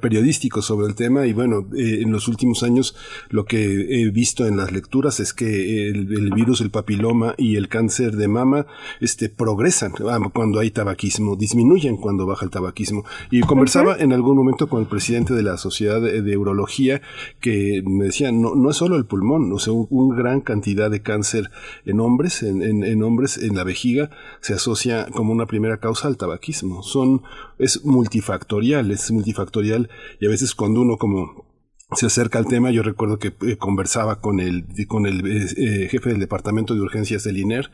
periodístico 0.01 0.62
sobre 0.62 0.89
el 0.89 0.97
tema 0.97 1.27
y 1.27 1.32
bueno, 1.32 1.69
eh, 1.77 2.01
en 2.02 2.10
los 2.10 2.27
últimos 2.27 2.65
años 2.65 2.97
lo 3.31 3.44
que 3.44 4.02
he 4.02 4.10
visto 4.10 4.48
en 4.48 4.56
las 4.56 4.73
lecturas 4.73 5.20
es 5.20 5.32
que 5.32 5.89
el, 5.89 6.12
el, 6.12 6.31
virus, 6.32 6.60
el 6.60 6.70
papiloma 6.70 7.36
y 7.39 7.55
el 7.55 7.69
cáncer 7.69 8.16
de 8.16 8.27
mama 8.27 8.66
este, 9.01 9.28
progresan 9.28 9.93
cuando 10.32 10.59
hay 10.59 10.73
tabaquismo, 10.73 11.36
disminuyen 11.36 11.98
cuando 11.98 12.27
baja 12.27 12.47
el 12.47 12.51
tabaquismo. 12.51 13.05
Y 13.31 13.43
conversaba 13.43 13.97
en 13.97 14.12
algún 14.12 14.36
momento 14.36 14.69
con 14.69 14.81
el 14.81 14.89
presidente 14.89 15.35
de 15.35 15.44
la 15.44 15.56
Sociedad 15.56 16.01
de, 16.01 16.20
de 16.20 16.36
Urología 16.36 17.01
que 17.40 17.81
me 17.86 18.06
decía, 18.06 18.32
no, 18.32 18.56
no 18.56 18.70
es 18.70 18.77
solo 18.77 18.97
el 18.97 19.05
pulmón, 19.05 19.52
o 19.52 19.59
sea, 19.60 19.73
una 19.73 20.16
gran 20.16 20.40
cantidad 20.40 20.90
de 20.90 21.01
cáncer 21.01 21.27
en 21.34 22.00
hombres, 22.00 22.42
en, 22.42 22.62
en, 22.62 23.02
hombres 23.02 23.38
en 23.38 23.55
la 23.56 23.64
vejiga, 23.64 24.10
se 24.40 24.55
asocia 24.55 25.06
como 25.12 25.32
una 25.32 25.46
primera 25.46 25.78
causa 25.78 26.09
al 26.09 26.16
tabaquismo. 26.16 26.82
Son, 26.82 27.22
es 27.59 27.84
multifactorial, 27.84 28.90
es 28.90 29.10
multifactorial 29.10 29.88
y 30.20 30.26
a 30.26 30.28
veces 30.28 30.55
cuando 30.55 30.80
uno 30.80 30.96
como 30.96 31.48
se 31.97 32.06
acerca 32.06 32.39
al 32.39 32.47
tema. 32.47 32.70
Yo 32.70 32.82
recuerdo 32.82 33.19
que 33.19 33.32
eh, 33.47 33.56
conversaba 33.56 34.20
con 34.20 34.40
el, 34.40 34.66
con 34.86 35.06
el 35.06 35.27
eh, 35.27 35.47
eh, 35.56 35.89
jefe 35.90 36.10
del 36.10 36.20
departamento 36.20 36.74
de 36.74 36.81
urgencias 36.81 37.24
del 37.24 37.39
INER 37.39 37.70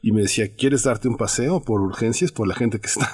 y 0.00 0.12
me 0.12 0.22
decía, 0.22 0.54
¿quieres 0.54 0.84
darte 0.84 1.08
un 1.08 1.16
paseo 1.16 1.62
por 1.62 1.82
urgencias 1.82 2.32
por 2.32 2.48
la 2.48 2.54
gente 2.54 2.80
que 2.80 2.86
está 2.86 3.10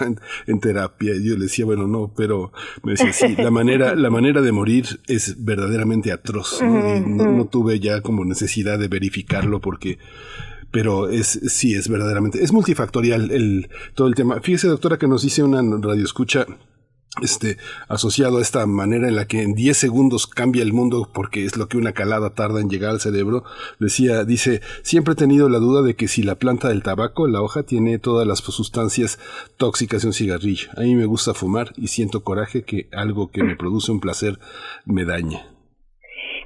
en, 0.47 0.61
terapia? 0.61 1.15
Y 1.15 1.29
yo 1.29 1.35
le 1.35 1.45
decía, 1.45 1.65
bueno, 1.65 1.89
no, 1.89 2.13
pero 2.17 2.53
me 2.85 2.93
decía, 2.93 3.13
sí, 3.13 3.35
la 3.37 3.51
manera, 3.51 3.97
la 3.97 4.11
manera 4.11 4.43
de 4.43 4.53
morir 4.53 5.01
es 5.09 5.45
verdaderamente 5.45 6.13
atroz. 6.13 6.63
¿no? 6.63 7.47
tuve 7.47 7.81
ya 7.81 8.01
como 8.01 8.25
necesidad 8.25 8.79
de 8.79 8.89
verificarlo 8.89 9.61
porque 9.61 9.99
pero 10.71 11.09
es 11.09 11.39
sí 11.47 11.75
es 11.75 11.89
verdaderamente 11.89 12.43
es 12.43 12.53
multifactorial 12.53 13.31
el 13.31 13.69
todo 13.95 14.09
el 14.09 14.15
tema. 14.15 14.41
Fíjese 14.41 14.69
doctora 14.69 14.99
que 14.99 15.07
nos 15.07 15.23
dice 15.23 15.43
una 15.43 15.63
radio 15.81 16.05
escucha 16.05 16.47
este, 17.23 17.59
asociado 17.89 18.39
a 18.39 18.43
esta 18.43 18.67
manera 18.67 19.09
en 19.09 19.17
la 19.17 19.27
que 19.27 19.43
en 19.43 19.55
10 19.55 19.77
segundos 19.77 20.27
cambia 20.27 20.63
el 20.63 20.73
mundo 20.73 21.09
porque 21.13 21.45
es 21.45 21.57
lo 21.57 21.69
que 21.69 21.77
una 21.77 21.93
calada 21.93 22.31
tarda 22.31 22.61
en 22.61 22.69
llegar 22.69 22.91
al 22.91 23.01
cerebro, 23.01 23.45
decía, 23.79 24.25
dice, 24.25 24.61
siempre 24.83 25.13
he 25.13 25.17
tenido 25.17 25.49
la 25.49 25.59
duda 25.59 25.83
de 25.83 25.95
que 25.95 26.09
si 26.09 26.23
la 26.23 26.35
planta 26.37 26.69
del 26.69 26.83
tabaco, 26.83 27.29
la 27.29 27.41
hoja, 27.41 27.63
tiene 27.63 27.99
todas 27.99 28.27
las 28.27 28.39
sustancias 28.39 29.19
tóxicas 29.57 30.03
de 30.03 30.09
un 30.09 30.15
cigarrillo. 30.15 30.71
A 30.77 30.81
mí 30.81 30.95
me 30.95 31.07
gusta 31.07 31.35
fumar 31.35 31.69
y 31.77 31.89
siento 31.89 32.25
coraje 32.25 32.63
que 32.63 32.89
algo 32.93 33.31
que 33.31 33.43
me 33.43 33.57
produce 33.57 33.93
un 33.93 34.01
placer 34.01 34.39
me 34.85 35.05
dañe. 35.05 35.41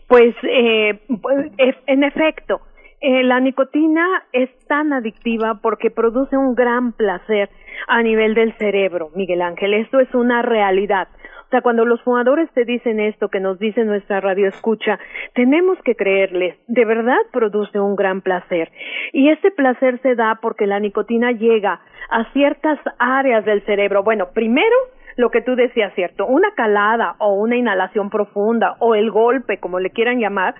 Pues, 0.07 0.35
eh, 0.43 1.01
pues, 1.21 1.53
en 1.87 2.05
efecto, 2.05 2.61
eh, 3.01 3.23
la 3.23 3.41
nicotina 3.41 4.07
es 4.33 4.51
tan 4.67 4.93
adictiva 4.93 5.61
porque 5.63 5.91
produce 5.91 6.37
un 6.37 6.55
gran 6.55 6.93
placer 6.93 7.49
a 7.87 8.03
nivel 8.03 8.35
del 8.35 8.53
cerebro, 8.59 9.11
Miguel 9.15 9.43
Ángel. 9.43 9.75
Esto 9.75 10.01
es 10.01 10.13
una 10.15 10.43
realidad. 10.43 11.09
O 11.49 11.51
sea, 11.51 11.63
cuando 11.63 11.87
los 11.87 12.03
fumadores 12.03 12.51
te 12.53 12.67
dicen 12.67 13.01
esto 13.01 13.29
que 13.29 13.41
nos 13.41 13.59
dice 13.59 13.83
nuestra 13.85 14.21
radio 14.21 14.49
escucha, 14.49 14.99
tenemos 15.35 15.79
que 15.83 15.95
creerles, 15.95 16.57
de 16.67 16.85
verdad 16.85 17.17
produce 17.33 17.81
un 17.81 17.97
gran 17.97 18.21
placer. 18.21 18.71
Y 19.15 19.31
ese 19.31 19.51
placer 19.53 19.99
se 20.03 20.15
da 20.15 20.41
porque 20.43 20.67
la 20.67 20.79
nicotina 20.79 21.33
llega 21.33 21.81
a 22.11 22.31
ciertas 22.33 22.79
áreas 22.99 23.47
del 23.47 23.65
cerebro. 23.65 24.03
Bueno, 24.03 24.29
primero, 24.35 24.77
lo 25.19 25.31
que 25.31 25.43
tú 25.43 25.57
decías, 25.57 25.93
cierto, 25.95 26.27
una 26.27 26.53
calada 26.55 27.17
o 27.19 27.35
una 27.35 27.57
inhalación 27.57 28.09
profunda 28.09 28.77
o 28.79 28.95
el 28.95 29.11
golpe, 29.11 29.59
como 29.59 29.81
le 29.81 29.91
quieran 29.91 30.21
llamar, 30.21 30.55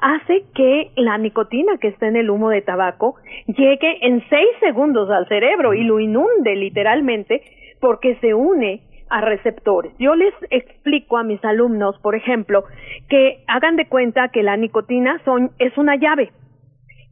hace 0.00 0.44
que 0.54 0.92
la 0.94 1.18
nicotina 1.18 1.76
que 1.78 1.88
está 1.88 2.06
en 2.06 2.14
el 2.14 2.30
humo 2.30 2.50
de 2.50 2.62
tabaco 2.62 3.16
llegue 3.48 4.06
en 4.06 4.22
seis 4.30 4.48
segundos 4.60 5.10
al 5.10 5.26
cerebro 5.26 5.74
y 5.74 5.82
lo 5.82 5.98
inunde 5.98 6.54
literalmente 6.54 7.42
porque 7.80 8.14
se 8.20 8.32
une 8.32 8.82
a 9.10 9.22
receptores. 9.22 9.92
Yo 9.98 10.14
les 10.14 10.34
explico 10.50 11.18
a 11.18 11.24
mis 11.24 11.44
alumnos, 11.44 11.98
por 11.98 12.14
ejemplo, 12.14 12.62
que 13.08 13.42
hagan 13.48 13.74
de 13.74 13.88
cuenta 13.88 14.28
que 14.28 14.44
la 14.44 14.56
nicotina 14.56 15.20
son, 15.24 15.50
es 15.58 15.76
una 15.76 15.96
llave 15.96 16.30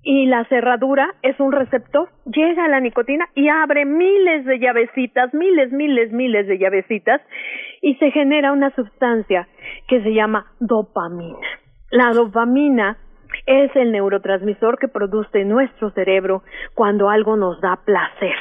y 0.05 0.27
la 0.27 0.45
cerradura 0.45 1.15
es 1.23 1.39
un 1.41 1.51
receptor. 1.51 2.09
Llega 2.27 2.69
la 2.69 2.81
nicotina 2.81 3.27
y 3.35 3.49
abre 3.49 3.87
miles 3.87 4.45
de 4.45 4.59
llavecitas, 4.59 5.33
miles, 5.33 5.73
miles, 5.73 6.13
miles 6.13 6.47
de 6.47 6.59
llavecitas 6.59 7.23
y 7.81 7.95
se 7.97 8.11
genera 8.11 8.53
una 8.53 8.71
sustancia 8.75 9.49
que 9.89 10.03
se 10.03 10.13
llama 10.13 10.47
dopamina. 10.61 11.49
La 11.91 12.13
dopamina 12.13 12.99
es 13.47 13.75
el 13.75 13.93
neurotransmisor 13.93 14.79
que 14.79 14.89
produce 14.89 15.45
nuestro 15.45 15.91
cerebro 15.91 16.43
cuando 16.75 17.09
algo 17.09 17.37
nos 17.37 17.61
da 17.61 17.81
placer. 17.85 18.37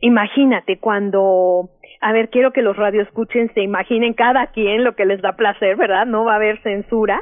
Imagínate 0.00 0.78
cuando, 0.78 1.68
a 2.00 2.12
ver, 2.12 2.30
quiero 2.30 2.52
que 2.52 2.62
los 2.62 2.76
radioescuchen 2.76 3.52
se 3.52 3.62
imaginen 3.62 4.14
cada 4.14 4.46
quien 4.48 4.82
lo 4.82 4.94
que 4.94 5.04
les 5.04 5.20
da 5.20 5.32
placer, 5.32 5.76
¿verdad? 5.76 6.06
No 6.06 6.24
va 6.24 6.32
a 6.32 6.36
haber 6.36 6.60
censura. 6.62 7.20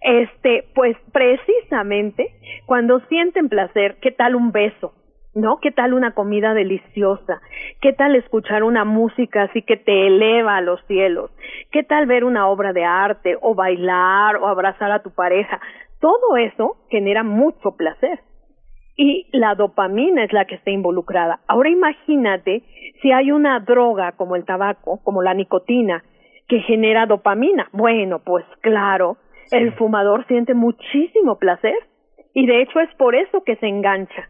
Este, 0.00 0.64
pues 0.74 0.96
precisamente 1.12 2.30
cuando 2.66 3.00
sienten 3.08 3.48
placer, 3.48 3.96
¿qué 4.00 4.10
tal 4.10 4.34
un 4.34 4.52
beso? 4.52 4.94
¿no? 5.34 5.58
¿Qué 5.60 5.72
tal 5.72 5.94
una 5.94 6.12
comida 6.14 6.54
deliciosa? 6.54 7.40
¿Qué 7.80 7.92
tal 7.92 8.14
escuchar 8.14 8.62
una 8.62 8.84
música 8.84 9.42
así 9.42 9.62
que 9.62 9.76
te 9.76 10.06
eleva 10.06 10.56
a 10.56 10.60
los 10.60 10.80
cielos? 10.86 11.30
¿Qué 11.72 11.82
tal 11.82 12.06
ver 12.06 12.24
una 12.24 12.48
obra 12.48 12.72
de 12.72 12.84
arte 12.84 13.36
o 13.40 13.54
bailar 13.54 14.36
o 14.36 14.46
abrazar 14.46 14.92
a 14.92 15.02
tu 15.02 15.10
pareja? 15.10 15.60
Todo 16.00 16.36
eso 16.36 16.76
genera 16.88 17.22
mucho 17.22 17.72
placer. 17.76 18.20
Y 18.96 19.26
la 19.32 19.54
dopamina 19.54 20.24
es 20.24 20.32
la 20.32 20.44
que 20.44 20.54
está 20.54 20.70
involucrada. 20.70 21.40
Ahora 21.48 21.68
imagínate 21.68 22.62
si 23.02 23.10
hay 23.10 23.32
una 23.32 23.58
droga 23.60 24.12
como 24.12 24.36
el 24.36 24.44
tabaco, 24.44 25.00
como 25.02 25.22
la 25.22 25.34
nicotina, 25.34 26.04
que 26.48 26.60
genera 26.60 27.06
dopamina. 27.06 27.68
Bueno, 27.72 28.20
pues 28.20 28.44
claro, 28.60 29.16
el 29.50 29.72
fumador 29.72 30.26
siente 30.26 30.54
muchísimo 30.54 31.38
placer. 31.38 31.76
Y 32.34 32.46
de 32.46 32.62
hecho 32.62 32.80
es 32.80 32.92
por 32.96 33.14
eso 33.14 33.42
que 33.44 33.56
se 33.56 33.66
engancha 33.66 34.28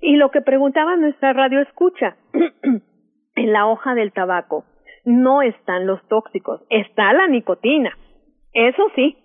y 0.00 0.16
lo 0.16 0.30
que 0.30 0.42
preguntaba 0.42 0.96
nuestra 0.96 1.32
radio 1.32 1.60
escucha, 1.60 2.16
en 3.34 3.52
la 3.52 3.66
hoja 3.66 3.94
del 3.94 4.12
tabaco 4.12 4.64
no 5.04 5.42
están 5.42 5.86
los 5.86 6.06
tóxicos, 6.08 6.62
está 6.68 7.12
la 7.12 7.28
nicotina. 7.28 7.96
Eso 8.52 8.82
sí, 8.96 9.16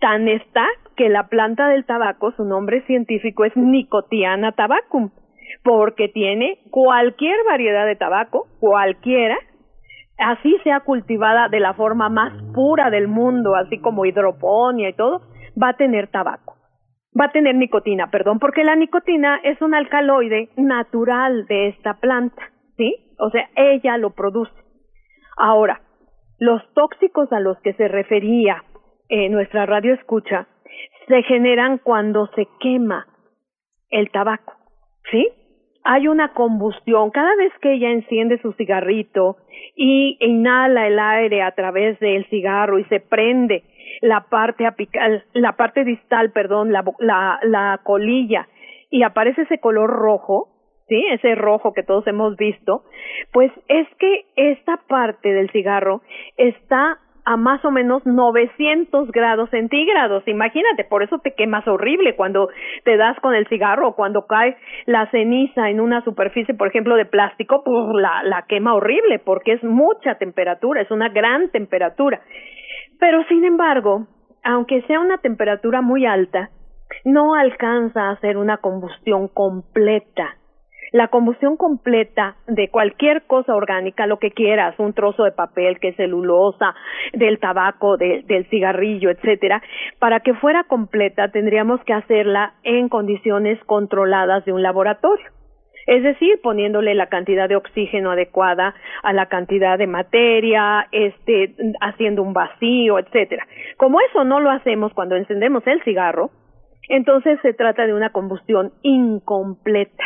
tan 0.00 0.26
está 0.28 0.66
que 0.98 1.08
la 1.08 1.28
planta 1.28 1.68
del 1.68 1.86
tabaco, 1.86 2.32
su 2.32 2.44
nombre 2.44 2.84
científico 2.86 3.44
es 3.44 3.56
Nicotiana 3.56 4.52
tabacum, 4.52 5.10
porque 5.62 6.08
tiene 6.08 6.58
cualquier 6.70 7.36
variedad 7.48 7.86
de 7.86 7.94
tabaco, 7.94 8.48
cualquiera, 8.58 9.38
así 10.18 10.56
sea 10.64 10.80
cultivada 10.80 11.48
de 11.48 11.60
la 11.60 11.74
forma 11.74 12.08
más 12.08 12.32
pura 12.52 12.90
del 12.90 13.06
mundo, 13.06 13.54
así 13.54 13.78
como 13.78 14.06
hidroponía 14.06 14.88
y 14.88 14.94
todo, 14.94 15.22
va 15.60 15.70
a 15.70 15.76
tener 15.76 16.08
tabaco. 16.08 16.56
Va 17.18 17.26
a 17.26 17.32
tener 17.32 17.54
nicotina, 17.54 18.10
perdón, 18.10 18.40
porque 18.40 18.64
la 18.64 18.74
nicotina 18.74 19.40
es 19.44 19.62
un 19.62 19.74
alcaloide 19.74 20.50
natural 20.56 21.46
de 21.46 21.68
esta 21.68 21.94
planta, 21.94 22.42
¿sí? 22.76 23.14
O 23.20 23.30
sea, 23.30 23.48
ella 23.54 23.96
lo 23.98 24.10
produce. 24.10 24.52
Ahora, 25.36 25.80
los 26.40 26.60
tóxicos 26.74 27.32
a 27.32 27.38
los 27.38 27.56
que 27.60 27.72
se 27.74 27.86
refería 27.86 28.64
eh, 29.08 29.28
nuestra 29.30 29.64
radio 29.64 29.94
escucha 29.94 30.48
se 31.08 31.22
generan 31.22 31.78
cuando 31.78 32.28
se 32.34 32.46
quema 32.60 33.06
el 33.90 34.10
tabaco, 34.10 34.52
¿sí? 35.10 35.28
Hay 35.84 36.06
una 36.06 36.34
combustión. 36.34 37.10
Cada 37.10 37.34
vez 37.36 37.52
que 37.62 37.72
ella 37.72 37.90
enciende 37.90 38.40
su 38.42 38.52
cigarrito 38.52 39.38
y 39.74 40.18
inhala 40.20 40.86
el 40.86 40.98
aire 40.98 41.42
a 41.42 41.52
través 41.52 41.98
del 42.00 42.26
cigarro 42.26 42.78
y 42.78 42.84
se 42.84 43.00
prende 43.00 43.64
la 44.02 44.26
parte 44.28 44.66
apical, 44.66 45.24
la 45.32 45.52
parte 45.52 45.84
distal, 45.84 46.30
perdón, 46.32 46.72
la, 46.72 46.84
la, 46.98 47.38
la 47.42 47.80
colilla 47.82 48.46
y 48.90 49.02
aparece 49.02 49.42
ese 49.42 49.58
color 49.58 49.90
rojo, 49.90 50.48
¿sí? 50.88 51.02
Ese 51.10 51.34
rojo 51.34 51.72
que 51.72 51.82
todos 51.82 52.06
hemos 52.06 52.36
visto, 52.36 52.84
pues 53.32 53.50
es 53.68 53.86
que 53.98 54.26
esta 54.36 54.78
parte 54.88 55.32
del 55.32 55.50
cigarro 55.50 56.02
está 56.36 56.98
a 57.28 57.36
más 57.36 57.62
o 57.62 57.70
menos 57.70 58.06
900 58.06 59.10
grados 59.12 59.50
centígrados. 59.50 60.26
Imagínate, 60.26 60.84
por 60.84 61.02
eso 61.02 61.18
te 61.18 61.34
quemas 61.34 61.68
horrible 61.68 62.16
cuando 62.16 62.48
te 62.84 62.96
das 62.96 63.20
con 63.20 63.34
el 63.34 63.46
cigarro 63.48 63.88
o 63.88 63.94
cuando 63.94 64.26
cae 64.26 64.56
la 64.86 65.10
ceniza 65.10 65.68
en 65.68 65.82
una 65.82 66.02
superficie, 66.04 66.54
por 66.54 66.68
ejemplo, 66.68 66.96
de 66.96 67.04
plástico, 67.04 67.62
pues 67.62 67.84
la, 68.00 68.22
la 68.22 68.46
quema 68.48 68.74
horrible 68.74 69.18
porque 69.18 69.52
es 69.52 69.62
mucha 69.62 70.14
temperatura, 70.14 70.80
es 70.80 70.90
una 70.90 71.10
gran 71.10 71.50
temperatura. 71.50 72.22
Pero 72.98 73.22
sin 73.24 73.44
embargo, 73.44 74.06
aunque 74.42 74.80
sea 74.86 74.98
una 74.98 75.18
temperatura 75.18 75.82
muy 75.82 76.06
alta, 76.06 76.48
no 77.04 77.34
alcanza 77.34 78.04
a 78.04 78.12
hacer 78.12 78.38
una 78.38 78.56
combustión 78.56 79.28
completa 79.28 80.38
la 80.92 81.08
combustión 81.08 81.56
completa 81.56 82.36
de 82.46 82.68
cualquier 82.68 83.22
cosa 83.26 83.54
orgánica, 83.54 84.06
lo 84.06 84.18
que 84.18 84.30
quieras, 84.30 84.78
un 84.78 84.92
trozo 84.92 85.24
de 85.24 85.32
papel, 85.32 85.78
que 85.80 85.88
es 85.88 85.96
celulosa, 85.96 86.74
del 87.12 87.38
tabaco, 87.38 87.96
del 87.96 88.46
cigarrillo, 88.48 89.10
etcétera, 89.10 89.62
para 89.98 90.20
que 90.20 90.34
fuera 90.34 90.64
completa 90.64 91.28
tendríamos 91.30 91.82
que 91.84 91.92
hacerla 91.92 92.54
en 92.62 92.88
condiciones 92.88 93.58
controladas 93.64 94.44
de 94.44 94.52
un 94.52 94.62
laboratorio. 94.62 95.26
Es 95.86 96.02
decir, 96.02 96.38
poniéndole 96.42 96.94
la 96.94 97.06
cantidad 97.06 97.48
de 97.48 97.56
oxígeno 97.56 98.10
adecuada 98.10 98.74
a 99.02 99.14
la 99.14 99.26
cantidad 99.26 99.78
de 99.78 99.86
materia, 99.86 100.86
este, 100.92 101.54
haciendo 101.80 102.22
un 102.22 102.34
vacío, 102.34 102.98
etcétera. 102.98 103.46
Como 103.78 103.98
eso 104.02 104.22
no 104.24 104.38
lo 104.38 104.50
hacemos 104.50 104.92
cuando 104.92 105.16
encendemos 105.16 105.66
el 105.66 105.82
cigarro, 105.84 106.28
entonces 106.90 107.38
se 107.40 107.54
trata 107.54 107.86
de 107.86 107.94
una 107.94 108.10
combustión 108.10 108.72
incompleta 108.82 110.04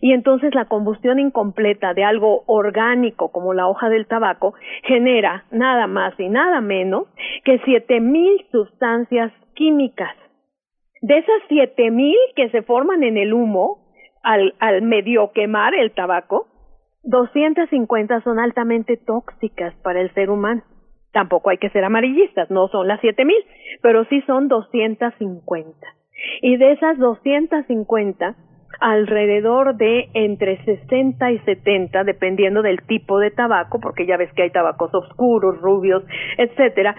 y 0.00 0.12
entonces 0.12 0.54
la 0.54 0.66
combustión 0.66 1.18
incompleta 1.18 1.94
de 1.94 2.04
algo 2.04 2.44
orgánico 2.46 3.32
como 3.32 3.54
la 3.54 3.68
hoja 3.68 3.88
del 3.88 4.06
tabaco 4.06 4.54
genera 4.84 5.44
nada 5.50 5.86
más 5.86 6.18
y 6.18 6.28
nada 6.28 6.60
menos 6.60 7.08
que 7.44 7.60
siete 7.64 8.00
mil 8.00 8.44
sustancias 8.52 9.32
químicas. 9.54 10.14
De 11.00 11.18
esas 11.18 11.42
siete 11.48 11.90
mil 11.90 12.16
que 12.36 12.50
se 12.50 12.62
forman 12.62 13.02
en 13.02 13.16
el 13.16 13.32
humo 13.32 13.88
al, 14.22 14.82
medio 14.82 15.32
quemar 15.32 15.74
el 15.74 15.92
tabaco, 15.92 16.48
250 17.04 18.20
son 18.22 18.38
altamente 18.38 18.96
tóxicas 18.96 19.74
para 19.82 20.00
el 20.00 20.12
ser 20.14 20.30
humano. 20.30 20.62
Tampoco 21.12 21.50
hay 21.50 21.58
que 21.58 21.70
ser 21.70 21.84
amarillistas, 21.84 22.50
no 22.50 22.68
son 22.68 22.86
las 22.86 23.00
siete 23.00 23.24
mil, 23.24 23.42
pero 23.80 24.04
sí 24.06 24.20
son 24.26 24.48
250. 24.48 25.86
Y 26.42 26.56
de 26.56 26.72
esas 26.72 26.98
250, 26.98 28.36
alrededor 28.80 29.76
de 29.76 30.08
entre 30.14 30.62
60 30.64 31.32
y 31.32 31.38
70, 31.40 32.04
dependiendo 32.04 32.62
del 32.62 32.82
tipo 32.82 33.18
de 33.18 33.30
tabaco, 33.30 33.80
porque 33.80 34.06
ya 34.06 34.16
ves 34.16 34.32
que 34.34 34.42
hay 34.42 34.50
tabacos 34.50 34.94
oscuros, 34.94 35.60
rubios, 35.60 36.04
etcétera, 36.36 36.94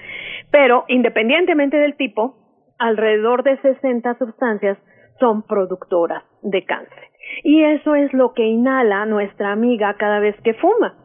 pero 0.51 0.85
independientemente 0.87 1.77
del 1.77 1.95
tipo, 1.95 2.35
alrededor 2.77 3.43
de 3.43 3.57
60 3.57 4.17
sustancias 4.17 4.77
son 5.19 5.43
productoras 5.43 6.23
de 6.41 6.63
cáncer. 6.65 7.09
Y 7.43 7.63
eso 7.63 7.95
es 7.95 8.11
lo 8.13 8.33
que 8.33 8.43
inhala 8.43 9.05
nuestra 9.05 9.51
amiga 9.51 9.93
cada 9.95 10.19
vez 10.19 10.35
que 10.43 10.53
fuma. 10.55 10.95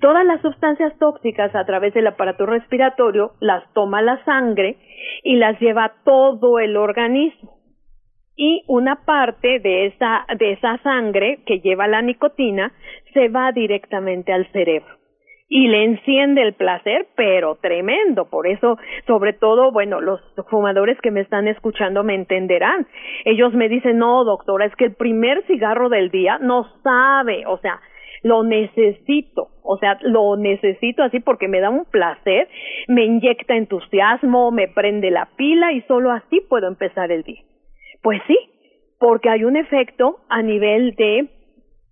Todas 0.00 0.24
las 0.24 0.40
sustancias 0.40 0.96
tóxicas 0.98 1.54
a 1.54 1.64
través 1.64 1.92
del 1.94 2.06
aparato 2.06 2.46
respiratorio 2.46 3.32
las 3.40 3.62
toma 3.72 4.02
la 4.02 4.24
sangre 4.24 4.78
y 5.22 5.36
las 5.36 5.58
lleva 5.60 5.94
todo 6.04 6.58
el 6.58 6.76
organismo 6.76 7.55
y 8.36 8.62
una 8.66 9.04
parte 9.04 9.58
de 9.60 9.86
esa, 9.86 10.26
de 10.38 10.52
esa 10.52 10.78
sangre 10.82 11.40
que 11.46 11.60
lleva 11.60 11.88
la 11.88 12.02
nicotina 12.02 12.72
se 13.14 13.28
va 13.28 13.52
directamente 13.52 14.32
al 14.32 14.46
cerebro 14.52 14.96
y 15.48 15.68
le 15.68 15.84
enciende 15.84 16.42
el 16.42 16.54
placer, 16.54 17.06
pero 17.14 17.56
tremendo. 17.56 18.28
Por 18.28 18.46
eso, 18.46 18.78
sobre 19.06 19.32
todo, 19.32 19.70
bueno, 19.70 20.00
los 20.00 20.20
fumadores 20.50 20.98
que 21.00 21.10
me 21.10 21.20
están 21.20 21.46
escuchando 21.46 22.02
me 22.02 22.14
entenderán. 22.14 22.86
Ellos 23.24 23.54
me 23.54 23.68
dicen, 23.68 23.98
no, 23.98 24.24
doctora, 24.24 24.66
es 24.66 24.74
que 24.74 24.86
el 24.86 24.94
primer 24.94 25.46
cigarro 25.46 25.88
del 25.88 26.10
día 26.10 26.38
no 26.38 26.66
sabe, 26.82 27.44
o 27.46 27.58
sea, 27.58 27.80
lo 28.22 28.42
necesito, 28.42 29.50
o 29.62 29.78
sea, 29.78 29.98
lo 30.02 30.36
necesito 30.36 31.04
así 31.04 31.20
porque 31.20 31.46
me 31.46 31.60
da 31.60 31.70
un 31.70 31.84
placer, 31.84 32.48
me 32.88 33.04
inyecta 33.04 33.54
entusiasmo, 33.54 34.50
me 34.50 34.66
prende 34.66 35.10
la 35.12 35.28
pila 35.36 35.72
y 35.72 35.82
solo 35.82 36.10
así 36.10 36.40
puedo 36.40 36.66
empezar 36.66 37.12
el 37.12 37.22
día. 37.22 37.42
Pues 38.06 38.22
sí, 38.28 38.38
porque 39.00 39.28
hay 39.28 39.42
un 39.42 39.56
efecto 39.56 40.20
a 40.28 40.40
nivel 40.40 40.94
de 40.94 41.26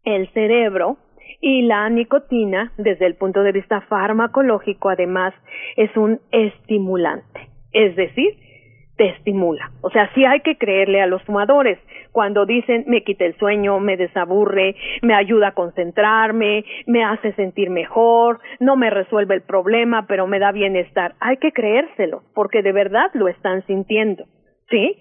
el 0.04 0.32
cerebro 0.32 0.96
y 1.40 1.62
la 1.62 1.90
nicotina, 1.90 2.70
desde 2.78 3.06
el 3.06 3.16
punto 3.16 3.42
de 3.42 3.50
vista 3.50 3.80
farmacológico, 3.80 4.90
además, 4.90 5.34
es 5.76 5.90
un 5.96 6.20
estimulante. 6.30 7.48
Es 7.72 7.96
decir, 7.96 8.36
te 8.96 9.08
estimula. 9.08 9.72
O 9.80 9.90
sea, 9.90 10.08
sí 10.14 10.24
hay 10.24 10.38
que 10.42 10.56
creerle 10.56 11.02
a 11.02 11.08
los 11.08 11.20
fumadores 11.24 11.80
cuando 12.12 12.46
dicen 12.46 12.84
me 12.86 13.02
quita 13.02 13.24
el 13.24 13.36
sueño, 13.38 13.80
me 13.80 13.96
desaburre, 13.96 14.76
me 15.02 15.14
ayuda 15.14 15.48
a 15.48 15.54
concentrarme, 15.54 16.64
me 16.86 17.02
hace 17.02 17.32
sentir 17.32 17.70
mejor, 17.70 18.38
no 18.60 18.76
me 18.76 18.88
resuelve 18.88 19.34
el 19.34 19.42
problema, 19.42 20.06
pero 20.06 20.28
me 20.28 20.38
da 20.38 20.52
bienestar. 20.52 21.16
Hay 21.18 21.38
que 21.38 21.50
creérselo, 21.50 22.22
porque 22.36 22.62
de 22.62 22.70
verdad 22.70 23.10
lo 23.14 23.26
están 23.26 23.66
sintiendo. 23.66 24.26
¿Sí? 24.70 24.96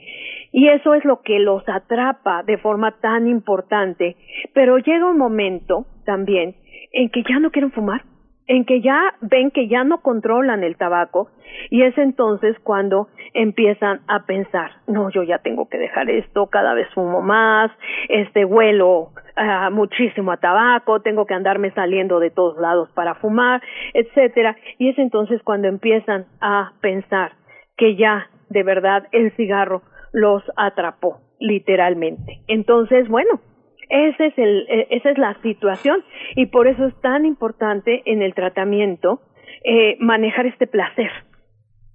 Y 0.51 0.67
eso 0.67 0.93
es 0.93 1.03
lo 1.03 1.21
que 1.21 1.39
los 1.39 1.67
atrapa 1.67 2.43
de 2.43 2.57
forma 2.57 2.91
tan 2.99 3.27
importante. 3.27 4.15
Pero 4.53 4.77
llega 4.77 5.09
un 5.09 5.17
momento 5.17 5.85
también 6.05 6.55
en 6.91 7.09
que 7.09 7.23
ya 7.23 7.39
no 7.39 7.51
quieren 7.51 7.71
fumar, 7.71 8.03
en 8.47 8.65
que 8.65 8.81
ya 8.81 9.15
ven 9.21 9.51
que 9.51 9.67
ya 9.67 9.83
no 9.83 10.01
controlan 10.01 10.63
el 10.63 10.75
tabaco 10.75 11.29
y 11.69 11.83
es 11.83 11.97
entonces 11.97 12.57
cuando 12.63 13.07
empiezan 13.33 14.01
a 14.07 14.25
pensar, 14.25 14.71
no, 14.87 15.09
yo 15.09 15.23
ya 15.23 15.39
tengo 15.39 15.69
que 15.69 15.77
dejar 15.77 16.09
esto, 16.09 16.47
cada 16.47 16.73
vez 16.73 16.87
fumo 16.93 17.21
más, 17.21 17.71
este 18.09 18.45
huelo 18.45 19.11
uh, 19.37 19.71
muchísimo 19.71 20.31
a 20.31 20.37
tabaco, 20.37 21.01
tengo 21.01 21.25
que 21.25 21.33
andarme 21.33 21.71
saliendo 21.71 22.19
de 22.19 22.31
todos 22.31 22.57
lados 22.59 22.89
para 22.93 23.15
fumar, 23.15 23.61
etcétera, 23.93 24.57
y 24.77 24.89
es 24.89 24.99
entonces 24.99 25.41
cuando 25.43 25.67
empiezan 25.67 26.25
a 26.41 26.73
pensar 26.81 27.33
que 27.77 27.95
ya 27.95 28.27
de 28.53 28.63
verdad 28.63 29.07
el 29.11 29.31
cigarro 29.35 29.81
los 30.13 30.43
atrapó, 30.55 31.19
literalmente. 31.39 32.39
Entonces, 32.47 33.09
bueno, 33.09 33.41
ese 33.89 34.27
es 34.27 34.37
el, 34.37 34.65
e, 34.69 34.87
esa 34.91 35.09
es 35.09 35.17
la 35.17 35.35
situación 35.41 36.03
y 36.35 36.45
por 36.45 36.67
eso 36.67 36.85
es 36.85 37.01
tan 37.01 37.25
importante 37.25 38.03
en 38.05 38.21
el 38.21 38.33
tratamiento 38.33 39.21
eh, 39.63 39.97
manejar 39.99 40.45
este 40.45 40.67
placer, 40.67 41.11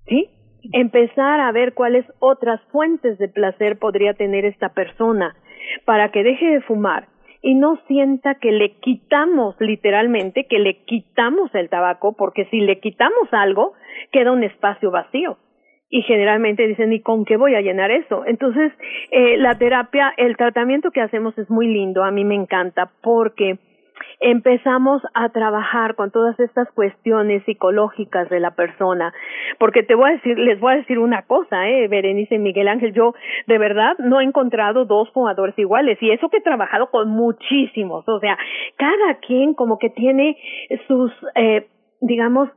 ¿sí? 0.07 0.29
Empezar 0.73 1.41
a 1.41 1.53
ver 1.53 1.73
cuáles 1.73 2.05
otras 2.19 2.61
fuentes 2.73 3.17
de 3.19 3.29
placer 3.29 3.79
podría 3.79 4.15
tener 4.15 4.45
esta 4.45 4.71
persona 4.71 5.37
para 5.85 6.11
que 6.11 6.25
deje 6.25 6.47
de 6.47 6.61
fumar 6.63 7.09
y 7.41 7.55
no 7.55 7.79
sienta 7.87 8.35
que 8.35 8.51
le 8.51 8.73
quitamos 8.81 9.55
literalmente, 9.61 10.47
que 10.47 10.59
le 10.59 10.83
quitamos 10.85 11.55
el 11.55 11.69
tabaco, 11.69 12.17
porque 12.17 12.47
si 12.47 12.61
le 12.61 12.81
quitamos 12.81 13.29
algo, 13.31 13.75
queda 14.11 14.33
un 14.33 14.43
espacio 14.43 14.91
vacío 14.91 15.39
y 15.91 16.03
generalmente 16.03 16.67
dicen, 16.67 16.93
¿y 16.93 17.01
con 17.01 17.25
qué 17.25 17.37
voy 17.37 17.55
a 17.55 17.61
llenar 17.61 17.91
eso? 17.91 18.25
Entonces, 18.27 18.73
eh, 19.11 19.39
la 19.39 19.57
terapia, 19.57 20.13
el 20.17 20.37
tratamiento 20.37 20.91
que 20.91 21.01
hacemos 21.01 21.37
es 21.39 21.49
muy 21.51 21.67
lindo, 21.67 22.05
a 22.05 22.11
mí 22.11 22.25
me 22.25 22.35
encanta 22.35 22.91
porque 23.03 23.59
empezamos 24.21 25.03
a 25.15 25.29
trabajar 25.31 25.95
con 25.95 26.11
todas 26.11 26.39
estas 26.41 26.71
cuestiones 26.73 27.43
psicológicas 27.45 28.29
de 28.29 28.41
la 28.41 28.51
persona, 28.51 29.13
porque 29.59 29.83
te 29.83 29.95
voy 29.95 30.11
a 30.11 30.13
decir, 30.15 30.39
les 30.39 30.61
voy 30.61 30.75
a 30.75 30.77
decir 30.77 30.99
una 30.99 31.23
cosa, 31.23 31.69
eh, 31.69 31.89
Berenice 31.89 32.35
y 32.35 32.39
Miguel 32.39 32.69
Ángel, 32.69 32.93
yo 32.93 33.15
de 33.47 33.59
verdad 33.59 33.97
no 33.99 34.21
he 34.21 34.25
encontrado 34.25 34.85
dos 34.85 35.11
fumadores 35.13 35.59
iguales 35.59 35.99
y 36.01 36.11
eso 36.11 36.29
que 36.29 36.39
he 36.39 36.43
trabajado 36.43 36.91
con 36.91 37.09
muchísimos, 37.09 38.09
o 38.09 38.21
sea, 38.21 38.37
cada 38.77 39.19
quien 39.21 39.55
como 39.55 39.79
que 39.79 39.91
tiene 39.91 40.37
sus 40.87 41.13
eh, 41.35 41.67
digamos, 42.01 42.49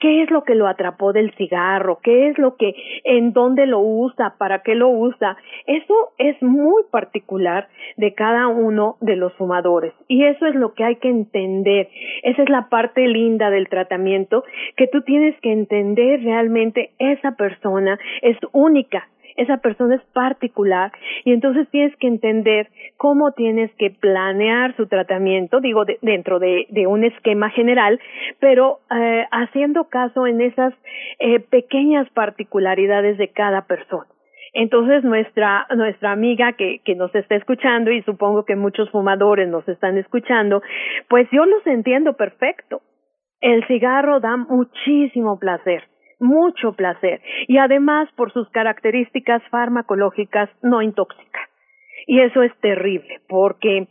qué 0.00 0.22
es 0.22 0.30
lo 0.30 0.44
que 0.44 0.54
lo 0.54 0.66
atrapó 0.66 1.12
del 1.12 1.32
cigarro, 1.36 2.00
qué 2.02 2.28
es 2.28 2.38
lo 2.38 2.56
que, 2.56 2.74
en 3.04 3.32
dónde 3.32 3.66
lo 3.66 3.80
usa, 3.80 4.34
para 4.38 4.62
qué 4.62 4.74
lo 4.74 4.88
usa. 4.88 5.36
Eso 5.66 6.12
es 6.18 6.40
muy 6.42 6.82
particular 6.90 7.68
de 7.96 8.14
cada 8.14 8.48
uno 8.48 8.96
de 9.00 9.16
los 9.16 9.32
fumadores 9.34 9.92
y 10.08 10.24
eso 10.24 10.46
es 10.46 10.54
lo 10.54 10.74
que 10.74 10.84
hay 10.84 10.96
que 10.96 11.08
entender. 11.08 11.88
Esa 12.22 12.42
es 12.42 12.48
la 12.48 12.68
parte 12.68 13.06
linda 13.06 13.50
del 13.50 13.68
tratamiento, 13.68 14.44
que 14.76 14.86
tú 14.86 15.02
tienes 15.02 15.38
que 15.40 15.52
entender 15.52 16.22
realmente 16.22 16.90
esa 16.98 17.32
persona 17.32 17.98
es 18.22 18.36
única, 18.52 19.08
esa 19.36 19.58
persona 19.58 19.96
es 19.96 20.02
particular 20.12 20.92
y 21.24 21.32
entonces 21.32 21.68
tienes 21.70 21.94
que 21.96 22.06
entender 22.06 22.68
cómo 22.96 23.32
tienes 23.32 23.70
que 23.76 23.90
planear 23.90 24.76
su 24.76 24.86
tratamiento, 24.86 25.60
digo, 25.60 25.84
dentro 26.02 26.38
de, 26.38 26.66
un 26.86 27.04
esquema 27.04 27.50
general, 27.50 28.00
pero 28.40 28.80
eh, 28.90 29.26
haciendo 29.30 29.88
caso 29.88 30.26
en 30.26 30.40
esas 30.40 30.74
eh, 31.18 31.40
pequeñas 31.40 32.08
particularidades 32.10 33.18
de 33.18 33.28
cada 33.28 33.66
persona. 33.66 34.06
Entonces 34.52 35.04
nuestra 35.04 35.66
nuestra 35.76 36.10
amiga 36.10 36.54
que 36.54 36.80
que 36.84 36.96
nos 36.96 37.14
está 37.14 37.36
escuchando 37.36 37.92
y 37.92 38.02
supongo 38.02 38.44
que 38.44 38.56
muchos 38.56 38.90
fumadores 38.90 39.48
nos 39.48 39.68
están 39.68 39.96
escuchando, 39.98 40.62
pues 41.08 41.28
yo 41.30 41.46
los 41.46 41.64
entiendo 41.66 42.14
perfecto. 42.14 42.80
El 43.40 43.64
cigarro 43.68 44.20
da 44.20 44.36
muchísimo 44.36 45.38
placer 45.38 45.84
mucho 46.20 46.72
placer 46.74 47.20
y 47.48 47.58
además 47.58 48.08
por 48.16 48.32
sus 48.32 48.48
características 48.50 49.42
farmacológicas 49.50 50.50
no 50.62 50.82
intóxica. 50.82 51.40
Y 52.06 52.20
eso 52.20 52.42
es 52.42 52.52
terrible 52.60 53.20
porque 53.28 53.88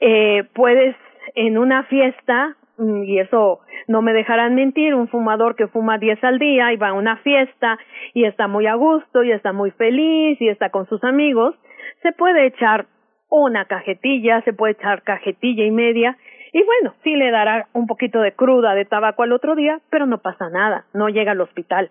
eh, 0.00 0.44
puedes 0.54 0.96
en 1.34 1.58
una 1.58 1.84
fiesta, 1.84 2.56
mm, 2.78 3.04
y 3.04 3.18
eso 3.18 3.60
no 3.88 4.02
me 4.02 4.12
dejarán 4.12 4.54
mentir, 4.54 4.94
un 4.94 5.08
fumador 5.08 5.56
que 5.56 5.68
fuma 5.68 5.98
10 5.98 6.22
al 6.24 6.38
día 6.38 6.72
y 6.72 6.76
va 6.76 6.88
a 6.88 6.92
una 6.92 7.16
fiesta 7.18 7.78
y 8.14 8.24
está 8.24 8.48
muy 8.48 8.66
a 8.66 8.74
gusto 8.74 9.22
y 9.22 9.32
está 9.32 9.52
muy 9.52 9.70
feliz 9.72 10.40
y 10.40 10.48
está 10.48 10.70
con 10.70 10.86
sus 10.86 11.02
amigos, 11.04 11.54
se 12.02 12.12
puede 12.12 12.46
echar 12.46 12.86
una 13.28 13.64
cajetilla, 13.64 14.42
se 14.42 14.52
puede 14.52 14.74
echar 14.74 15.02
cajetilla 15.02 15.64
y 15.64 15.70
media 15.70 16.18
y 16.52 16.62
bueno, 16.64 16.94
sí 17.02 17.16
le 17.16 17.30
dará 17.30 17.68
un 17.72 17.86
poquito 17.86 18.20
de 18.20 18.32
cruda 18.32 18.74
de 18.74 18.84
tabaco 18.84 19.22
al 19.22 19.32
otro 19.32 19.54
día, 19.54 19.80
pero 19.90 20.04
no 20.04 20.18
pasa 20.18 20.50
nada, 20.50 20.84
no 20.92 21.08
llega 21.08 21.32
al 21.32 21.40
hospital, 21.40 21.90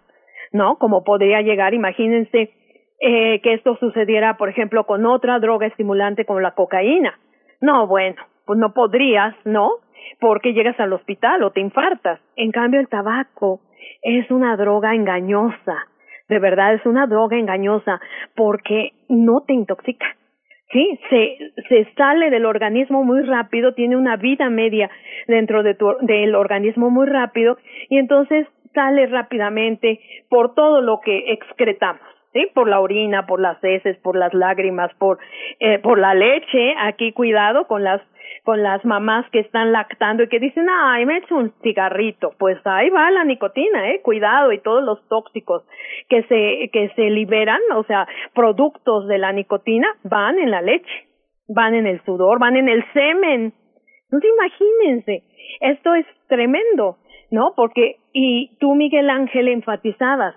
¿no? 0.51 0.77
Como 0.77 1.03
podría 1.03 1.41
llegar, 1.41 1.73
imagínense 1.73 2.51
eh, 2.99 3.41
que 3.41 3.53
esto 3.55 3.75
sucediera, 3.77 4.37
por 4.37 4.49
ejemplo, 4.49 4.85
con 4.85 5.07
otra 5.07 5.39
droga 5.39 5.65
estimulante 5.65 6.25
como 6.25 6.39
la 6.39 6.51
cocaína. 6.51 7.17
No, 7.59 7.87
bueno, 7.87 8.21
pues 8.45 8.59
no 8.59 8.73
podrías, 8.73 9.35
¿no? 9.45 9.71
Porque 10.19 10.53
llegas 10.53 10.79
al 10.79 10.93
hospital 10.93 11.41
o 11.41 11.51
te 11.51 11.59
infartas. 11.59 12.19
En 12.35 12.51
cambio, 12.51 12.79
el 12.79 12.87
tabaco 12.87 13.61
es 14.03 14.29
una 14.29 14.55
droga 14.57 14.93
engañosa. 14.93 15.87
De 16.29 16.37
verdad, 16.37 16.75
es 16.75 16.85
una 16.85 17.07
droga 17.07 17.37
engañosa 17.37 17.99
porque 18.35 18.91
no 19.09 19.41
te 19.41 19.53
intoxica 19.53 20.05
sí, 20.71 20.99
se, 21.09 21.37
se 21.69 21.93
sale 21.95 22.29
del 22.29 22.45
organismo 22.45 23.03
muy 23.03 23.21
rápido, 23.23 23.73
tiene 23.73 23.95
una 23.95 24.17
vida 24.17 24.49
media 24.49 24.89
dentro 25.27 25.63
de 25.63 25.75
tu, 25.75 25.95
del 26.01 26.35
organismo 26.35 26.89
muy 26.89 27.07
rápido 27.07 27.57
y 27.89 27.97
entonces 27.97 28.47
sale 28.73 29.05
rápidamente 29.07 29.99
por 30.29 30.55
todo 30.55 30.81
lo 30.81 30.99
que 31.01 31.31
excretamos. 31.31 32.01
¿sí? 32.33 32.47
Por 32.53 32.69
la 32.69 32.79
orina, 32.79 33.25
por 33.25 33.39
las 33.39 33.61
heces, 33.63 33.97
por 33.97 34.15
las 34.15 34.33
lágrimas, 34.33 34.91
por, 34.97 35.19
eh, 35.59 35.79
por 35.79 35.99
la 35.99 36.13
leche. 36.13 36.73
Aquí 36.79 37.11
cuidado 37.11 37.67
con 37.67 37.83
las 37.83 38.01
con 38.43 38.63
las 38.63 38.83
mamás 38.85 39.29
que 39.31 39.39
están 39.39 39.71
lactando 39.71 40.23
y 40.23 40.29
que 40.29 40.39
dicen, 40.39 40.67
ay, 40.69 41.05
me 41.05 41.17
echo 41.17 41.35
un 41.35 41.53
cigarrito. 41.61 42.33
Pues 42.37 42.57
ahí 42.65 42.89
va 42.89 43.11
la 43.11 43.23
nicotina, 43.23 43.91
eh, 43.91 44.01
cuidado 44.01 44.51
y 44.51 44.59
todos 44.59 44.83
los 44.83 45.07
tóxicos 45.07 45.63
que 46.09 46.23
se, 46.23 46.69
que 46.71 46.91
se 46.95 47.09
liberan, 47.09 47.61
o 47.75 47.83
sea, 47.83 48.07
productos 48.33 49.07
de 49.07 49.17
la 49.17 49.31
nicotina 49.31 49.87
van 50.03 50.39
en 50.39 50.51
la 50.51 50.61
leche, 50.61 51.07
van 51.47 51.75
en 51.75 51.87
el 51.87 52.03
sudor, 52.03 52.39
van 52.39 52.55
en 52.55 52.69
el 52.69 52.83
semen. 52.93 53.53
Entonces 54.05 54.31
imagínense, 54.37 55.23
esto 55.59 55.93
es 55.95 56.05
tremendo, 56.27 56.97
¿no? 57.29 57.53
Porque, 57.55 57.97
y 58.13 58.57
tú, 58.59 58.75
Miguel 58.75 59.09
Ángel, 59.09 59.47
enfatizabas 59.47 60.35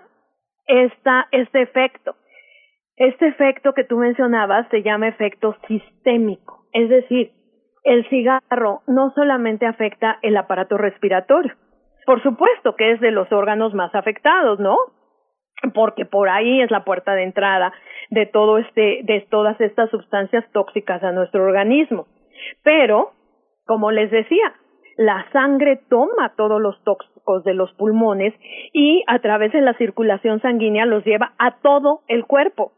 esta, 0.67 1.27
este 1.31 1.61
efecto. 1.61 2.15
Este 2.97 3.27
efecto 3.27 3.73
que 3.73 3.83
tú 3.83 3.97
mencionabas 3.97 4.69
se 4.69 4.81
llama 4.81 5.09
efecto 5.09 5.55
sistémico, 5.67 6.65
es 6.71 6.87
decir, 6.87 7.31
el 7.85 8.07
cigarro 8.09 8.81
no 8.87 9.11
solamente 9.15 9.65
afecta 9.65 10.17
el 10.21 10.35
aparato 10.35 10.77
respiratorio, 10.77 11.53
por 12.05 12.21
supuesto 12.21 12.75
que 12.75 12.91
es 12.91 12.99
de 12.99 13.11
los 13.11 13.31
órganos 13.31 13.73
más 13.73 13.93
afectados, 13.95 14.59
¿no? 14.59 14.75
Porque 15.73 16.05
por 16.05 16.29
ahí 16.29 16.61
es 16.61 16.69
la 16.69 16.83
puerta 16.83 17.13
de 17.15 17.23
entrada 17.23 17.73
de 18.09 18.25
todo 18.25 18.57
este, 18.57 19.01
de 19.03 19.25
todas 19.29 19.59
estas 19.61 19.89
sustancias 19.89 20.45
tóxicas 20.51 21.03
a 21.03 21.11
nuestro 21.11 21.43
organismo. 21.43 22.07
Pero, 22.63 23.11
como 23.65 23.91
les 23.91 24.11
decía, 24.11 24.53
la 24.97 25.25
sangre 25.31 25.81
toma 25.89 26.33
todos 26.35 26.61
los 26.61 26.81
tóxicos 26.83 27.43
de 27.43 27.53
los 27.53 27.71
pulmones 27.73 28.33
y 28.73 29.03
a 29.07 29.19
través 29.19 29.51
de 29.53 29.61
la 29.61 29.73
circulación 29.73 30.41
sanguínea 30.41 30.85
los 30.85 31.03
lleva 31.03 31.33
a 31.39 31.59
todo 31.61 32.01
el 32.07 32.25
cuerpo, 32.25 32.73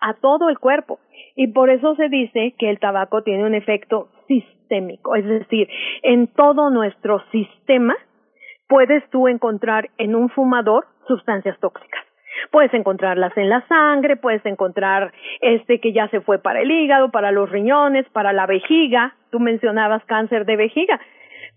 a 0.00 0.14
todo 0.14 0.48
el 0.48 0.58
cuerpo. 0.58 0.98
Y 1.36 1.48
por 1.48 1.70
eso 1.70 1.94
se 1.94 2.08
dice 2.08 2.54
que 2.58 2.68
el 2.68 2.78
tabaco 2.78 3.22
tiene 3.22 3.44
un 3.44 3.54
efecto 3.54 4.08
sistémico, 4.40 5.14
es 5.16 5.26
decir, 5.26 5.68
en 6.02 6.28
todo 6.28 6.70
nuestro 6.70 7.22
sistema 7.30 7.94
puedes 8.68 9.08
tú 9.10 9.28
encontrar 9.28 9.90
en 9.98 10.14
un 10.14 10.30
fumador 10.30 10.86
sustancias 11.06 11.58
tóxicas. 11.60 12.04
Puedes 12.50 12.72
encontrarlas 12.72 13.36
en 13.36 13.50
la 13.50 13.66
sangre, 13.68 14.16
puedes 14.16 14.44
encontrar 14.46 15.12
este 15.40 15.80
que 15.80 15.92
ya 15.92 16.08
se 16.08 16.22
fue 16.22 16.38
para 16.38 16.62
el 16.62 16.70
hígado, 16.70 17.10
para 17.10 17.30
los 17.30 17.50
riñones, 17.50 18.08
para 18.10 18.32
la 18.32 18.46
vejiga. 18.46 19.14
Tú 19.30 19.38
mencionabas 19.40 20.02
cáncer 20.06 20.46
de 20.46 20.56
vejiga. 20.56 20.98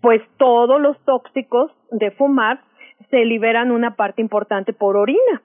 Pues 0.02 0.20
todos 0.36 0.78
los 0.80 1.02
tóxicos 1.04 1.72
de 1.90 2.10
fumar 2.10 2.60
se 3.10 3.24
liberan 3.24 3.70
una 3.70 3.96
parte 3.96 4.20
importante 4.20 4.74
por 4.74 4.96
orina 4.96 5.42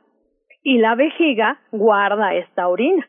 y 0.63 0.77
la 0.77 0.95
vejiga 0.95 1.59
guarda 1.71 2.35
esta 2.35 2.67
orina. 2.67 3.07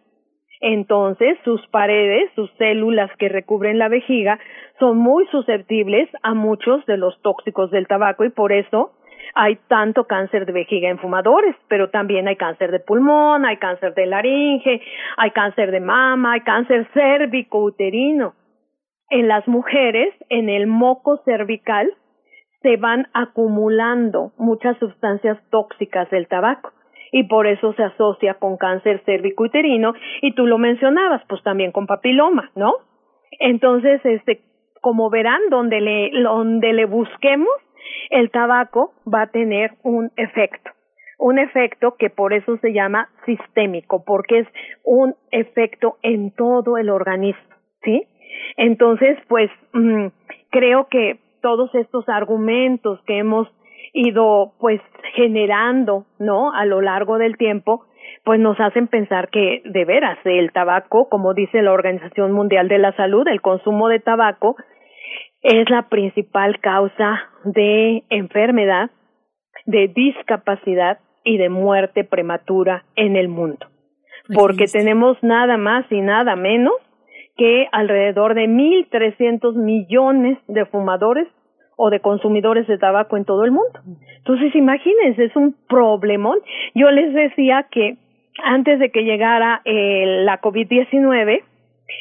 Entonces, 0.62 1.36
sus 1.44 1.60
paredes, 1.68 2.30
sus 2.36 2.48
células 2.52 3.10
que 3.18 3.28
recubren 3.28 3.78
la 3.78 3.88
vejiga, 3.88 4.38
son 4.78 4.96
muy 4.96 5.26
susceptibles 5.26 6.08
a 6.22 6.34
muchos 6.34 6.86
de 6.86 6.96
los 6.96 7.20
tóxicos 7.20 7.72
del 7.72 7.88
tabaco 7.88 8.24
y 8.24 8.30
por 8.30 8.52
eso 8.52 8.92
hay 9.34 9.56
tanto 9.66 10.04
cáncer 10.06 10.46
de 10.46 10.52
vejiga 10.52 10.88
en 10.88 11.00
fumadores, 11.00 11.56
pero 11.66 11.90
también 11.90 12.28
hay 12.28 12.36
cáncer 12.36 12.70
de 12.70 12.78
pulmón, 12.78 13.44
hay 13.44 13.56
cáncer 13.56 13.92
de 13.94 14.06
laringe, 14.06 14.80
hay 15.16 15.30
cáncer 15.32 15.72
de 15.72 15.80
mama, 15.80 16.34
hay 16.34 16.42
cáncer 16.42 16.88
cérvico-uterino. 16.94 18.34
En 19.10 19.26
las 19.26 19.46
mujeres, 19.48 20.14
en 20.28 20.48
el 20.48 20.68
moco 20.68 21.20
cervical, 21.24 21.92
se 22.62 22.76
van 22.76 23.08
acumulando 23.14 24.30
muchas 24.38 24.78
sustancias 24.78 25.38
tóxicas 25.50 26.08
del 26.10 26.28
tabaco 26.28 26.72
y 27.12 27.24
por 27.24 27.46
eso 27.46 27.72
se 27.74 27.84
asocia 27.84 28.34
con 28.34 28.56
cáncer 28.56 29.02
cérvico-uterino 29.04 29.92
y 30.22 30.34
tú 30.34 30.46
lo 30.46 30.58
mencionabas, 30.58 31.22
pues 31.28 31.42
también 31.42 31.70
con 31.70 31.86
papiloma, 31.86 32.50
¿no? 32.56 32.72
Entonces, 33.38 34.00
este, 34.04 34.40
como 34.80 35.10
verán, 35.10 35.40
donde 35.50 35.80
le, 35.80 36.10
donde 36.22 36.72
le 36.72 36.86
busquemos, 36.86 37.54
el 38.10 38.30
tabaco 38.30 38.94
va 39.06 39.22
a 39.22 39.30
tener 39.30 39.72
un 39.84 40.10
efecto 40.16 40.70
un 41.22 41.38
efecto 41.38 41.94
que 41.96 42.10
por 42.10 42.32
eso 42.32 42.56
se 42.56 42.72
llama 42.72 43.08
sistémico, 43.26 44.02
porque 44.04 44.40
es 44.40 44.48
un 44.82 45.14
efecto 45.30 45.96
en 46.02 46.32
todo 46.32 46.78
el 46.78 46.90
organismo, 46.90 47.54
¿sí? 47.84 48.08
Entonces, 48.56 49.16
pues 49.28 49.48
mm, 49.72 50.06
creo 50.50 50.88
que 50.88 51.20
todos 51.40 51.72
estos 51.76 52.08
argumentos 52.08 53.00
que 53.06 53.18
hemos 53.18 53.46
ido 53.92 54.54
pues 54.58 54.80
generando, 55.14 56.06
¿no? 56.18 56.52
A 56.52 56.64
lo 56.64 56.80
largo 56.80 57.18
del 57.18 57.36
tiempo, 57.36 57.84
pues 58.24 58.40
nos 58.40 58.58
hacen 58.60 58.88
pensar 58.88 59.28
que 59.30 59.62
de 59.64 59.84
veras 59.84 60.18
el 60.24 60.52
tabaco, 60.52 61.08
como 61.08 61.34
dice 61.34 61.62
la 61.62 61.72
Organización 61.72 62.32
Mundial 62.32 62.68
de 62.68 62.78
la 62.78 62.92
Salud, 62.96 63.26
el 63.28 63.40
consumo 63.40 63.88
de 63.88 64.00
tabaco 64.00 64.56
es 65.42 65.68
la 65.70 65.88
principal 65.88 66.60
causa 66.60 67.20
de 67.44 68.04
enfermedad, 68.10 68.90
de 69.66 69.88
discapacidad 69.88 70.98
y 71.24 71.36
de 71.36 71.48
muerte 71.48 72.04
prematura 72.04 72.84
en 72.96 73.16
el 73.16 73.28
mundo. 73.28 73.66
Porque 74.34 74.66
tenemos 74.66 75.18
nada 75.22 75.56
más 75.56 75.84
y 75.90 76.00
nada 76.00 76.36
menos 76.36 76.74
que 77.36 77.66
alrededor 77.72 78.34
de 78.34 78.46
1.300 78.46 79.54
millones 79.56 80.38
de 80.46 80.64
fumadores 80.66 81.26
o 81.76 81.90
de 81.90 82.00
consumidores 82.00 82.66
de 82.66 82.78
tabaco 82.78 83.16
en 83.16 83.24
todo 83.24 83.44
el 83.44 83.50
mundo. 83.50 83.80
Entonces, 84.18 84.54
imagínense, 84.54 85.24
es 85.24 85.36
un 85.36 85.56
problemón. 85.68 86.38
Yo 86.74 86.90
les 86.90 87.12
decía 87.12 87.66
que 87.70 87.96
antes 88.42 88.78
de 88.78 88.90
que 88.90 89.04
llegara 89.04 89.62
eh, 89.64 90.22
la 90.24 90.40
COVID-19, 90.40 91.42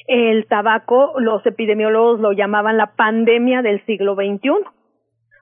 el 0.07 0.45
tabaco, 0.47 1.13
los 1.19 1.45
epidemiólogos 1.45 2.19
lo 2.19 2.31
llamaban 2.31 2.77
la 2.77 2.95
pandemia 2.95 3.61
del 3.61 3.83
siglo 3.85 4.15
XXI. 4.15 4.51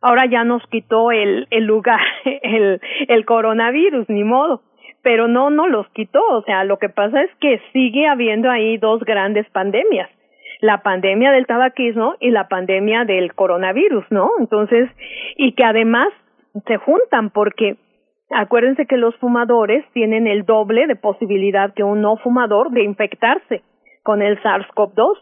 Ahora 0.02 0.26
ya 0.26 0.44
nos 0.44 0.66
quitó 0.68 1.12
el, 1.12 1.48
el 1.52 1.66
lugar, 1.66 2.00
el, 2.26 2.82
el 3.08 3.26
coronavirus, 3.26 4.10
ni 4.10 4.24
modo. 4.24 4.62
Pero 5.02 5.28
no, 5.28 5.50
no 5.50 5.68
los 5.68 5.88
quitó. 5.90 6.22
O 6.32 6.42
sea, 6.44 6.64
lo 6.64 6.78
que 6.78 6.90
pasa 6.90 7.22
es 7.22 7.32
que 7.40 7.62
sigue 7.74 8.08
habiendo 8.08 8.50
ahí 8.50 8.78
dos 8.78 9.02
grandes 9.04 9.50
pandemias. 9.50 10.10
La 10.60 10.82
pandemia 10.82 11.32
del 11.32 11.46
tabaquismo 11.46 12.16
y 12.20 12.32
la 12.32 12.48
pandemia 12.48 13.06
del 13.06 13.34
coronavirus, 13.34 14.06
¿no? 14.10 14.32
Entonces, 14.40 14.90
y 15.38 15.54
que 15.54 15.64
además 15.64 16.10
se 16.68 16.78
juntan 16.78 17.30
porque 17.30 17.78
acuérdense 18.30 18.86
que 18.86 18.98
los 18.98 19.16
fumadores 19.18 19.86
tienen 19.94 20.28
el 20.28 20.46
doble 20.46 20.88
de 20.88 20.96
posibilidad 20.96 21.74
que 21.74 21.84
un 21.84 22.02
no 22.02 22.18
fumador 22.18 22.72
de 22.72 22.84
infectarse 22.84 23.64
con 24.04 24.22
el 24.22 24.42
SARS-CoV-2 24.42 25.18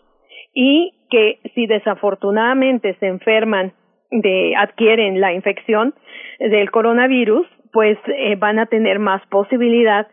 y 0.54 0.94
que 1.10 1.40
si 1.54 1.68
desafortunadamente 1.68 2.96
se 3.00 3.08
enferman 3.08 3.74
de 4.12 4.56
adquieren 4.56 5.20
la 5.20 5.34
infección 5.34 5.94
del 6.40 6.72
coronavirus, 6.72 7.46
pues 7.72 7.98
eh, 8.08 8.36
van 8.38 8.60
a 8.60 8.66
tener 8.66 9.00
más 9.00 9.26
posibilidad 9.28 10.08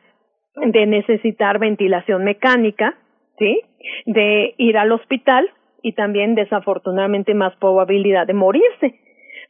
de 0.57 0.87
necesitar 0.87 1.59
ventilación 1.59 2.25
mecánica, 2.25 2.95
¿sí? 3.39 3.61
De 4.07 4.55
ir 4.59 4.79
al 4.79 4.93
hospital 4.93 5.49
y 5.83 5.93
también 5.93 6.35
desafortunadamente 6.35 7.35
más 7.35 7.55
probabilidad 7.57 8.27
de 8.27 8.35
morirse 8.35 8.99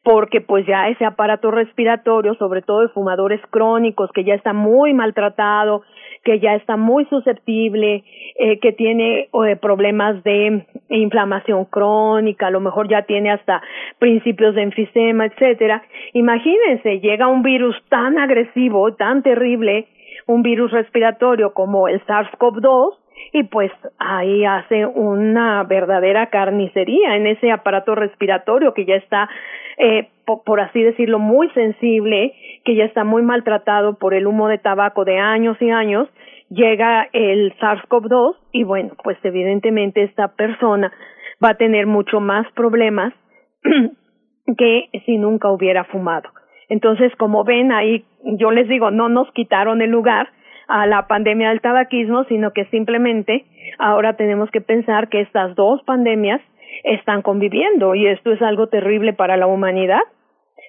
porque 0.05 0.43
pues 0.43 0.66
ya 0.66 0.89
ese 0.89 1.06
aparato 1.06 1.51
respiratorio, 1.51 2.35
sobre 2.35 2.61
todo 2.61 2.82
de 2.82 2.89
fumadores 2.89 3.40
crónicos, 3.51 4.12
que 4.12 4.23
ya 4.23 4.35
está 4.35 4.52
muy 4.52 4.93
maltratado, 4.93 5.82
que 6.23 6.40
ya 6.40 6.55
está 6.55 6.77
muy 6.77 7.06
susceptible, 7.06 8.05
eh, 8.39 8.59
que 8.61 8.73
tiene 8.73 9.31
eh, 9.32 9.56
problemas 9.61 10.23
de 10.23 10.66
inflamación 10.90 11.65
crónica, 11.65 12.48
a 12.48 12.51
lo 12.51 12.61
mejor 12.61 12.89
ya 12.89 13.02
tiene 13.02 13.31
hasta 13.31 13.62
principios 13.98 14.55
de 14.55 14.62
enfisema, 14.62 15.24
etcétera. 15.24 15.82
Imagínense, 16.12 17.01
llega 17.01 17.27
un 17.27 17.43
virus 17.43 17.74
tan 17.89 18.19
agresivo, 18.19 18.94
tan 18.94 19.23
terrible, 19.23 19.89
un 20.27 20.43
virus 20.43 20.70
respiratorio 20.70 21.55
como 21.55 21.89
el 21.89 22.05
SARS-CoV-2, 22.05 23.03
y 23.32 23.45
pues 23.45 23.73
ahí 23.99 24.45
hace 24.45 24.86
una 24.86 25.62
verdadera 25.65 26.31
carnicería 26.31 27.16
en 27.16 27.27
ese 27.27 27.51
aparato 27.51 27.95
respiratorio 27.95 28.74
que 28.74 28.85
ya 28.85 28.97
está, 28.97 29.28
eh, 29.78 30.09
por, 30.24 30.61
así 30.61 30.82
decirlo, 30.82 31.19
muy 31.19 31.49
sensible, 31.51 32.35
que 32.65 32.77
ya 32.77 32.85
está 32.85 33.05
muy 33.05 33.23
maltratado 33.23 33.99
por 33.99 34.15
el 34.15 34.27
humo 34.27 34.49
de 34.49 34.59
tabaco 34.59 35.05
de 35.05 35.19
años 35.19 35.57
y 35.61 35.70
años, 35.70 36.09
llega 36.49 37.09
el 37.12 37.55
SARS-CoV-2 37.59 38.36
y 38.53 38.65
bueno, 38.65 38.93
pues 39.03 39.19
evidentemente 39.24 40.03
esta 40.03 40.28
persona 40.28 40.93
va 41.43 41.51
a 41.51 41.57
tener 41.57 41.86
mucho 41.86 42.20
más 42.20 42.47
problemas 42.53 43.12
que 44.59 44.89
si 45.05 45.19
nunca 45.19 45.51
hubiera 45.51 45.85
fumado. 45.85 46.31
Entonces, 46.69 47.15
como 47.16 47.45
ven 47.45 47.73
ahí, 47.73 48.05
yo 48.24 48.51
les 48.51 48.69
digo, 48.69 48.91
no 48.91 49.09
nos 49.09 49.31
quitaron 49.32 49.82
el 49.82 49.91
lugar, 49.91 50.28
a 50.69 50.86
la 50.86 51.07
pandemia 51.07 51.51
del 51.51 51.61
tabaquismo, 51.61 52.24
sino 52.24 52.53
que 52.53 52.65
simplemente 52.66 53.45
ahora 53.78 54.15
tenemos 54.16 54.51
que 54.51 54.61
pensar 54.61 55.09
que 55.09 55.20
estas 55.20 55.55
dos 55.55 55.82
pandemias 55.85 56.41
están 56.82 57.23
conviviendo 57.23 57.95
y 57.95 58.07
esto 58.07 58.32
es 58.32 58.43
algo 58.43 58.69
terrible 58.69 59.12
para 59.12 59.36
la 59.36 59.47
humanidad 59.47 60.03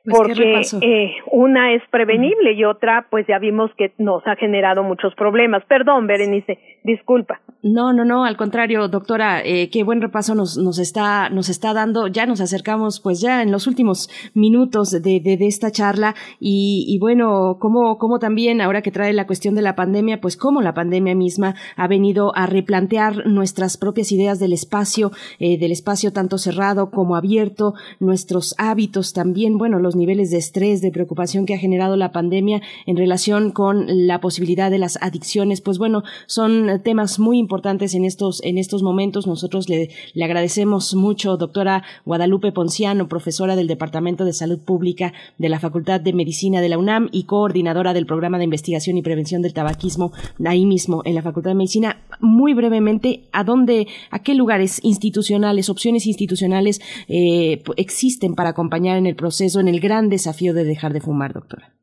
pues, 0.05 0.17
porque 0.17 0.61
eh, 0.81 1.15
una 1.31 1.73
es 1.73 1.81
prevenible 1.89 2.53
y 2.53 2.63
otra 2.63 3.07
pues 3.09 3.25
ya 3.27 3.39
vimos 3.39 3.71
que 3.75 3.91
nos 3.97 4.25
ha 4.27 4.35
generado 4.35 4.83
muchos 4.83 5.15
problemas. 5.15 5.63
Perdón, 5.65 6.05
Berenice, 6.05 6.59
disculpa. 6.85 7.41
No, 7.63 7.93
no, 7.93 8.05
no, 8.05 8.25
al 8.25 8.37
contrario, 8.37 8.87
doctora, 8.87 9.41
eh, 9.43 9.71
qué 9.71 9.83
buen 9.83 9.99
repaso 9.99 10.35
nos, 10.35 10.55
nos, 10.55 10.77
está, 10.77 11.29
nos 11.29 11.49
está 11.49 11.73
dando. 11.73 12.05
Ya 12.05 12.27
nos 12.27 12.39
acercamos 12.39 12.99
pues 12.99 13.19
ya 13.21 13.41
en 13.41 13.51
los 13.51 13.65
últimos 13.65 14.07
minutos 14.35 14.91
de, 14.91 14.99
de, 15.19 15.37
esta 15.47 15.71
charla 15.71 16.13
y, 16.39 16.85
y 16.87 16.99
bueno, 16.99 17.57
como, 17.59 17.97
como 17.97 18.19
también 18.19 18.61
ahora 18.61 18.83
que 18.83 18.91
trae 18.91 19.13
la 19.13 19.25
cuestión 19.25 19.55
de 19.55 19.63
la 19.63 19.75
pandemia, 19.75 20.21
pues 20.21 20.37
cómo 20.37 20.61
la 20.61 20.75
pandemia 20.75 21.15
misma 21.15 21.55
ha 21.75 21.87
venido 21.87 22.35
a 22.35 22.45
replantear 22.45 23.25
nuestras 23.25 23.77
propias 23.77 24.11
ideas 24.11 24.39
del 24.39 24.53
espacio, 24.53 25.11
eh, 25.39 25.57
del 25.57 25.71
espacio 25.71 26.13
tanto 26.13 26.37
cerrado 26.37 26.91
como 26.91 27.15
abierto, 27.15 27.73
nuestros 27.99 28.53
hábitos 28.59 29.13
también, 29.13 29.57
bueno, 29.57 29.79
los 29.79 29.95
niveles 29.95 30.29
de 30.29 30.37
estrés, 30.37 30.81
de 30.81 30.91
preocupación 30.91 31.47
que 31.47 31.55
ha 31.55 31.59
generado 31.59 31.97
la 31.97 32.11
pandemia 32.11 32.61
en 32.85 32.95
relación 32.95 33.49
con 33.49 33.85
la 33.87 34.21
posibilidad 34.21 34.69
de 34.69 34.77
las 34.77 35.01
adicciones, 35.01 35.61
pues 35.61 35.79
bueno, 35.79 36.03
son 36.27 36.74
temas 36.79 37.19
muy 37.19 37.37
importantes 37.37 37.93
en 37.95 38.05
estos, 38.05 38.41
en 38.43 38.57
estos 38.57 38.83
momentos. 38.83 39.27
Nosotros 39.27 39.69
le, 39.69 39.89
le 40.13 40.23
agradecemos 40.23 40.95
mucho, 40.95 41.37
doctora 41.37 41.83
Guadalupe 42.05 42.51
Ponciano, 42.51 43.07
profesora 43.07 43.55
del 43.55 43.67
Departamento 43.67 44.25
de 44.25 44.33
Salud 44.33 44.59
Pública 44.59 45.13
de 45.37 45.49
la 45.49 45.59
Facultad 45.59 46.01
de 46.01 46.13
Medicina 46.13 46.61
de 46.61 46.69
la 46.69 46.77
UNAM 46.77 47.09
y 47.11 47.23
coordinadora 47.23 47.93
del 47.93 48.05
programa 48.05 48.37
de 48.37 48.45
investigación 48.45 48.97
y 48.97 49.01
prevención 49.01 49.41
del 49.41 49.53
tabaquismo 49.53 50.11
ahí 50.45 50.65
mismo 50.65 51.01
en 51.05 51.15
la 51.15 51.21
Facultad 51.21 51.51
de 51.51 51.55
Medicina. 51.55 51.97
Muy 52.19 52.53
brevemente, 52.53 53.23
¿a 53.31 53.43
dónde, 53.43 53.87
a 54.11 54.19
qué 54.19 54.33
lugares 54.33 54.79
institucionales, 54.83 55.69
opciones 55.69 56.05
institucionales 56.07 56.81
eh, 57.07 57.61
existen 57.77 58.35
para 58.35 58.49
acompañar 58.49 58.97
en 58.97 59.05
el 59.05 59.15
proceso, 59.15 59.59
en 59.59 59.67
el 59.67 59.79
gran 59.79 60.09
desafío 60.09 60.53
de 60.53 60.63
dejar 60.63 60.93
de 60.93 61.01
fumar, 61.01 61.33
doctora. 61.33 61.74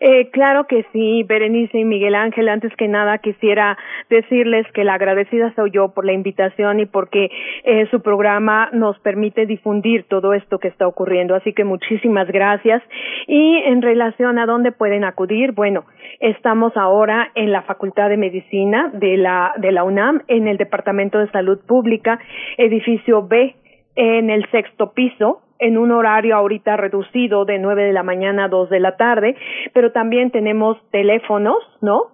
Eh, 0.00 0.30
claro 0.30 0.66
que 0.66 0.84
sí, 0.92 1.24
Berenice 1.24 1.78
y 1.78 1.84
Miguel 1.84 2.14
Ángel. 2.14 2.48
Antes 2.48 2.74
que 2.76 2.88
nada 2.88 3.18
quisiera 3.18 3.76
decirles 4.10 4.66
que 4.72 4.84
la 4.84 4.94
agradecida 4.94 5.52
soy 5.54 5.70
yo 5.72 5.88
por 5.88 6.04
la 6.04 6.12
invitación 6.12 6.80
y 6.80 6.86
porque 6.86 7.30
eh, 7.64 7.86
su 7.90 8.00
programa 8.02 8.70
nos 8.72 8.98
permite 9.00 9.46
difundir 9.46 10.04
todo 10.04 10.32
esto 10.32 10.58
que 10.58 10.68
está 10.68 10.86
ocurriendo. 10.86 11.34
Así 11.34 11.52
que 11.52 11.64
muchísimas 11.64 12.28
gracias. 12.28 12.82
Y 13.26 13.56
en 13.66 13.82
relación 13.82 14.38
a 14.38 14.46
dónde 14.46 14.72
pueden 14.72 15.04
acudir, 15.04 15.52
bueno, 15.52 15.84
estamos 16.20 16.76
ahora 16.76 17.30
en 17.34 17.52
la 17.52 17.62
Facultad 17.62 18.08
de 18.08 18.16
Medicina 18.16 18.90
de 18.94 19.16
la, 19.16 19.52
de 19.56 19.72
la 19.72 19.84
UNAM, 19.84 20.22
en 20.28 20.48
el 20.48 20.56
Departamento 20.56 21.18
de 21.18 21.30
Salud 21.30 21.58
Pública, 21.66 22.18
edificio 22.56 23.26
B, 23.26 23.54
en 23.98 24.30
el 24.30 24.48
sexto 24.50 24.92
piso 24.92 25.42
en 25.58 25.76
un 25.76 25.90
horario 25.90 26.36
ahorita 26.36 26.76
reducido 26.76 27.44
de 27.44 27.58
nueve 27.58 27.82
de 27.82 27.92
la 27.92 28.04
mañana 28.04 28.44
a 28.44 28.48
dos 28.48 28.70
de 28.70 28.78
la 28.78 28.96
tarde, 28.96 29.34
pero 29.74 29.90
también 29.90 30.30
tenemos 30.30 30.78
teléfonos, 30.92 31.58
¿no? 31.82 32.12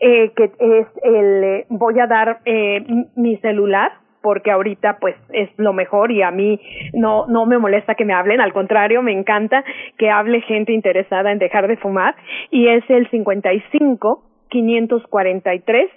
Eh, 0.00 0.32
que 0.36 0.52
es 0.58 0.86
el, 1.02 1.44
eh, 1.44 1.66
voy 1.70 1.98
a 1.98 2.06
dar 2.06 2.40
eh, 2.44 2.84
mi 3.16 3.38
celular 3.38 3.92
porque 4.20 4.50
ahorita 4.50 4.98
pues 5.00 5.16
es 5.32 5.48
lo 5.56 5.72
mejor 5.72 6.10
y 6.10 6.22
a 6.22 6.30
mí 6.30 6.60
no 6.92 7.26
no 7.26 7.46
me 7.46 7.58
molesta 7.58 7.94
que 7.94 8.04
me 8.04 8.12
hablen, 8.12 8.40
al 8.40 8.52
contrario, 8.52 9.00
me 9.02 9.12
encanta 9.12 9.64
que 9.96 10.10
hable 10.10 10.42
gente 10.42 10.72
interesada 10.72 11.32
en 11.32 11.38
dejar 11.38 11.68
de 11.68 11.78
fumar 11.78 12.16
y 12.50 12.68
es 12.68 12.84
el 12.90 13.08
55 13.08 14.24
543 14.50 15.90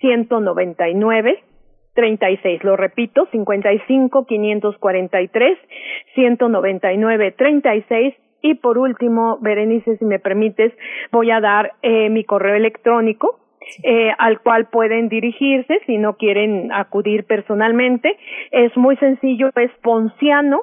199 0.00 1.44
36. 1.98 2.62
Lo 2.62 2.76
repito, 2.76 3.26
55 3.32 4.24
543 4.24 5.58
199 6.14 7.32
36. 7.32 8.14
Y 8.40 8.54
por 8.54 8.78
último, 8.78 9.38
Berenice, 9.40 9.96
si 9.96 10.04
me 10.04 10.20
permites, 10.20 10.72
voy 11.10 11.32
a 11.32 11.40
dar 11.40 11.72
eh, 11.82 12.08
mi 12.08 12.22
correo 12.22 12.54
electrónico 12.54 13.40
eh, 13.82 14.12
al 14.16 14.40
cual 14.42 14.68
pueden 14.68 15.08
dirigirse 15.08 15.80
si 15.86 15.98
no 15.98 16.16
quieren 16.16 16.70
acudir 16.72 17.24
personalmente. 17.24 18.16
Es 18.52 18.76
muy 18.76 18.96
sencillo, 18.98 19.50
es 19.56 19.72
ponciano, 19.82 20.60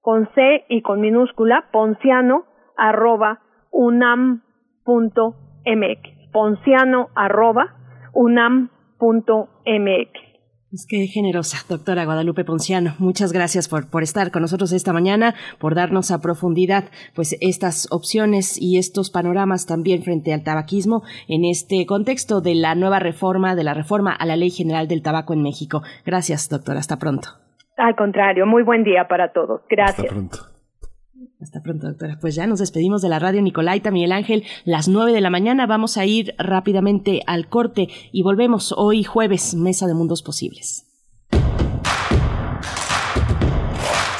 con 0.00 0.28
C 0.34 0.64
y 0.68 0.82
con 0.82 1.00
minúscula, 1.00 1.66
ponciano 1.70 2.44
arroba 2.76 3.38
unam 3.70 4.42
punto 4.84 5.36
mx. 5.64 6.32
Ponciano 6.32 7.10
arroba 7.14 7.76
unam 8.14 8.70
punto 8.98 9.48
mx. 9.64 10.31
Es 10.72 10.86
que 10.88 11.06
generosa, 11.06 11.58
doctora 11.68 12.06
Guadalupe 12.06 12.44
Ponciano. 12.44 12.94
Muchas 12.98 13.34
gracias 13.34 13.68
por, 13.68 13.90
por 13.90 14.02
estar 14.02 14.30
con 14.30 14.40
nosotros 14.40 14.72
esta 14.72 14.94
mañana, 14.94 15.34
por 15.58 15.74
darnos 15.74 16.10
a 16.10 16.22
profundidad 16.22 16.84
pues 17.14 17.36
estas 17.42 17.88
opciones 17.90 18.56
y 18.58 18.78
estos 18.78 19.10
panoramas 19.10 19.66
también 19.66 20.02
frente 20.02 20.32
al 20.32 20.44
tabaquismo 20.44 21.02
en 21.28 21.44
este 21.44 21.84
contexto 21.84 22.40
de 22.40 22.54
la 22.54 22.74
nueva 22.74 23.00
reforma, 23.00 23.54
de 23.54 23.64
la 23.64 23.74
reforma 23.74 24.12
a 24.14 24.24
la 24.24 24.36
Ley 24.36 24.48
General 24.48 24.88
del 24.88 25.02
Tabaco 25.02 25.34
en 25.34 25.42
México. 25.42 25.82
Gracias, 26.06 26.48
doctora. 26.48 26.80
Hasta 26.80 26.98
pronto. 26.98 27.28
Al 27.76 27.94
contrario, 27.94 28.46
muy 28.46 28.62
buen 28.62 28.82
día 28.82 29.06
para 29.08 29.32
todos. 29.32 29.60
Gracias. 29.68 29.98
Hasta 29.98 30.14
pronto. 30.14 30.51
Hasta 31.42 31.60
pronto, 31.60 31.88
doctora. 31.88 32.18
Pues 32.20 32.36
ya 32.36 32.46
nos 32.46 32.60
despedimos 32.60 33.02
de 33.02 33.08
la 33.08 33.18
radio 33.18 33.42
Nicolaita, 33.42 33.90
Miguel 33.90 34.12
Ángel, 34.12 34.44
las 34.64 34.86
nueve 34.86 35.12
de 35.12 35.20
la 35.20 35.28
mañana. 35.28 35.66
Vamos 35.66 35.96
a 35.96 36.06
ir 36.06 36.34
rápidamente 36.38 37.20
al 37.26 37.48
corte 37.48 37.88
y 38.12 38.22
volvemos 38.22 38.72
hoy 38.76 39.02
jueves, 39.02 39.54
Mesa 39.56 39.88
de 39.88 39.94
Mundos 39.94 40.22
Posibles. 40.22 40.86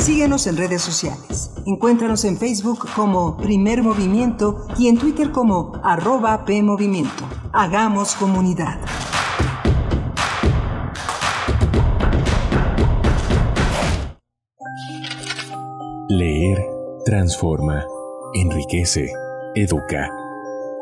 Síguenos 0.00 0.48
en 0.48 0.56
redes 0.56 0.82
sociales. 0.82 1.54
Encuéntranos 1.64 2.24
en 2.24 2.36
Facebook 2.36 2.88
como 2.96 3.36
Primer 3.36 3.84
Movimiento 3.84 4.66
y 4.76 4.88
en 4.88 4.98
Twitter 4.98 5.30
como 5.30 5.80
arroba 5.84 6.44
PMovimiento. 6.44 7.24
Hagamos 7.52 8.16
comunidad. 8.16 8.80
Leer 16.08 16.71
transforma, 17.04 17.84
enriquece, 18.34 19.10
educa, 19.54 20.10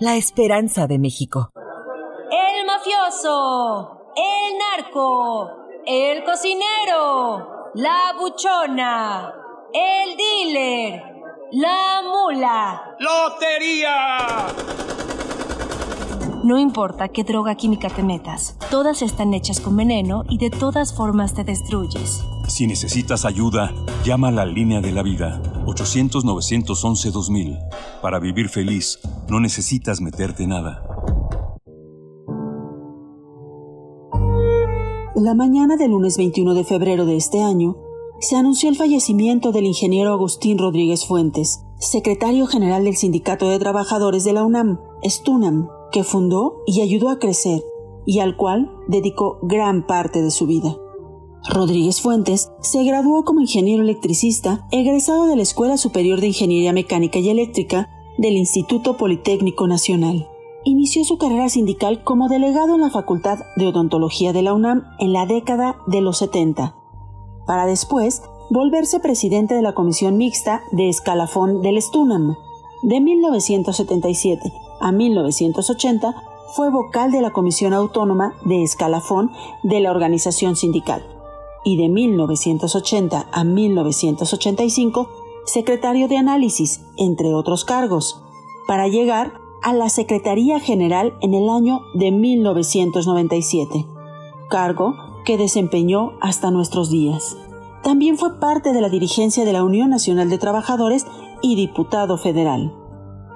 la 0.00 0.16
esperanza 0.16 0.86
de 0.86 0.98
México. 0.98 1.52
El 2.30 2.66
mafioso, 2.66 4.12
el 4.16 4.58
narco, 4.58 5.50
el 5.86 6.24
cocinero, 6.24 7.70
la 7.74 8.14
buchona, 8.18 9.34
el 9.74 10.16
dealer, 10.16 11.02
la 11.52 12.02
mula. 12.02 12.96
¡Lotería! 12.98 14.46
No 16.44 16.58
importa 16.58 17.08
qué 17.08 17.22
droga 17.22 17.54
química 17.54 17.90
te 17.90 18.02
metas, 18.02 18.56
todas 18.70 19.02
están 19.02 19.34
hechas 19.34 19.60
con 19.60 19.76
veneno 19.76 20.24
y 20.30 20.38
de 20.38 20.48
todas 20.48 20.96
formas 20.96 21.34
te 21.34 21.44
destruyes. 21.44 22.24
Si 22.50 22.66
necesitas 22.66 23.24
ayuda, 23.24 23.72
llama 24.04 24.26
a 24.28 24.32
la 24.32 24.44
línea 24.44 24.80
de 24.80 24.90
la 24.90 25.04
vida 25.04 25.40
800-911-2000. 25.66 27.60
Para 28.02 28.18
vivir 28.18 28.48
feliz, 28.48 28.98
no 29.28 29.38
necesitas 29.38 30.00
meterte 30.00 30.48
nada. 30.48 30.82
La 35.14 35.34
mañana 35.36 35.76
del 35.76 35.92
lunes 35.92 36.16
21 36.16 36.54
de 36.54 36.64
febrero 36.64 37.06
de 37.06 37.16
este 37.16 37.40
año, 37.40 37.76
se 38.18 38.34
anunció 38.34 38.68
el 38.68 38.74
fallecimiento 38.74 39.52
del 39.52 39.66
ingeniero 39.66 40.12
Agustín 40.12 40.58
Rodríguez 40.58 41.06
Fuentes, 41.06 41.62
secretario 41.78 42.48
general 42.48 42.82
del 42.82 42.96
Sindicato 42.96 43.48
de 43.48 43.60
Trabajadores 43.60 44.24
de 44.24 44.32
la 44.32 44.42
UNAM, 44.42 44.80
STUNAM, 45.04 45.68
que 45.92 46.02
fundó 46.02 46.64
y 46.66 46.80
ayudó 46.80 47.10
a 47.10 47.20
crecer, 47.20 47.62
y 48.06 48.18
al 48.18 48.36
cual 48.36 48.72
dedicó 48.88 49.38
gran 49.42 49.86
parte 49.86 50.20
de 50.20 50.32
su 50.32 50.48
vida. 50.48 50.76
Rodríguez 51.48 52.02
Fuentes 52.02 52.52
se 52.60 52.84
graduó 52.84 53.24
como 53.24 53.40
ingeniero 53.40 53.82
electricista, 53.82 54.66
egresado 54.70 55.26
de 55.26 55.36
la 55.36 55.42
Escuela 55.42 55.78
Superior 55.78 56.20
de 56.20 56.28
Ingeniería 56.28 56.72
Mecánica 56.72 57.18
y 57.18 57.30
Eléctrica 57.30 57.88
del 58.18 58.36
Instituto 58.36 58.98
Politécnico 58.98 59.66
Nacional. 59.66 60.28
Inició 60.64 61.04
su 61.04 61.16
carrera 61.16 61.48
sindical 61.48 62.04
como 62.04 62.28
delegado 62.28 62.74
en 62.74 62.82
la 62.82 62.90
Facultad 62.90 63.38
de 63.56 63.66
Odontología 63.66 64.34
de 64.34 64.42
la 64.42 64.52
UNAM 64.52 64.84
en 64.98 65.14
la 65.14 65.24
década 65.24 65.78
de 65.86 66.02
los 66.02 66.18
70, 66.18 66.76
para 67.46 67.64
después 67.64 68.22
volverse 68.50 69.00
presidente 69.00 69.54
de 69.54 69.62
la 69.62 69.72
Comisión 69.72 70.18
Mixta 70.18 70.62
de 70.72 70.90
Escalafón 70.90 71.62
del 71.62 71.78
Estunam. 71.78 72.36
De 72.82 73.00
1977 73.00 74.52
a 74.80 74.92
1980 74.92 76.14
fue 76.54 76.70
vocal 76.70 77.10
de 77.10 77.22
la 77.22 77.30
Comisión 77.30 77.72
Autónoma 77.72 78.34
de 78.44 78.62
Escalafón 78.62 79.30
de 79.62 79.80
la 79.80 79.90
organización 79.90 80.56
sindical 80.56 81.02
y 81.64 81.76
de 81.76 81.88
1980 81.88 83.26
a 83.30 83.44
1985 83.44 85.08
secretario 85.44 86.08
de 86.08 86.16
análisis, 86.16 86.80
entre 86.96 87.34
otros 87.34 87.64
cargos, 87.64 88.22
para 88.66 88.88
llegar 88.88 89.32
a 89.62 89.72
la 89.72 89.88
Secretaría 89.88 90.60
General 90.60 91.14
en 91.20 91.34
el 91.34 91.48
año 91.48 91.80
de 91.94 92.12
1997, 92.12 93.86
cargo 94.48 94.94
que 95.24 95.36
desempeñó 95.36 96.12
hasta 96.20 96.50
nuestros 96.50 96.90
días. 96.90 97.36
También 97.82 98.16
fue 98.16 98.38
parte 98.38 98.72
de 98.72 98.80
la 98.80 98.88
dirigencia 98.88 99.44
de 99.44 99.52
la 99.52 99.64
Unión 99.64 99.90
Nacional 99.90 100.28
de 100.30 100.38
Trabajadores 100.38 101.06
y 101.42 101.56
diputado 101.56 102.16
federal. 102.18 102.74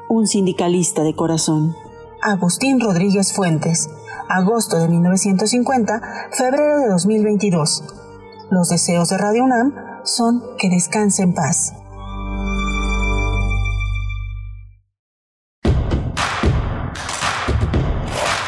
Un 0.09 0.27
sindicalista 0.27 1.03
de 1.03 1.15
corazón. 1.15 1.75
Agustín 2.23 2.81
Rodríguez 2.81 3.33
Fuentes, 3.33 3.91
agosto 4.29 4.79
de 4.79 4.89
1950, 4.89 6.01
febrero 6.33 6.79
de 6.79 6.89
2022 6.91 8.04
los 8.51 8.69
deseos 8.69 9.09
de 9.11 9.19
Radio 9.19 9.45
UNAM 9.45 9.75
son 10.05 10.43
que 10.59 10.69
descanse 10.69 11.23
en 11.23 11.35
paz. 11.35 11.75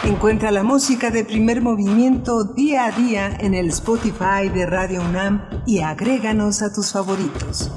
Encuentra 0.05 0.51
la 0.51 0.63
música 0.63 1.11
de 1.11 1.25
primer 1.25 1.61
movimiento 1.61 2.45
día 2.45 2.87
a 2.87 2.93
día 2.93 3.37
en 3.41 3.55
el 3.55 3.69
Spotify 3.69 4.49
de 4.53 4.65
Radio 4.65 5.03
UNAM 5.03 5.43
y 5.67 5.81
agréganos 5.81 6.63
a 6.63 6.73
tus 6.73 6.93
favoritos. 6.93 7.71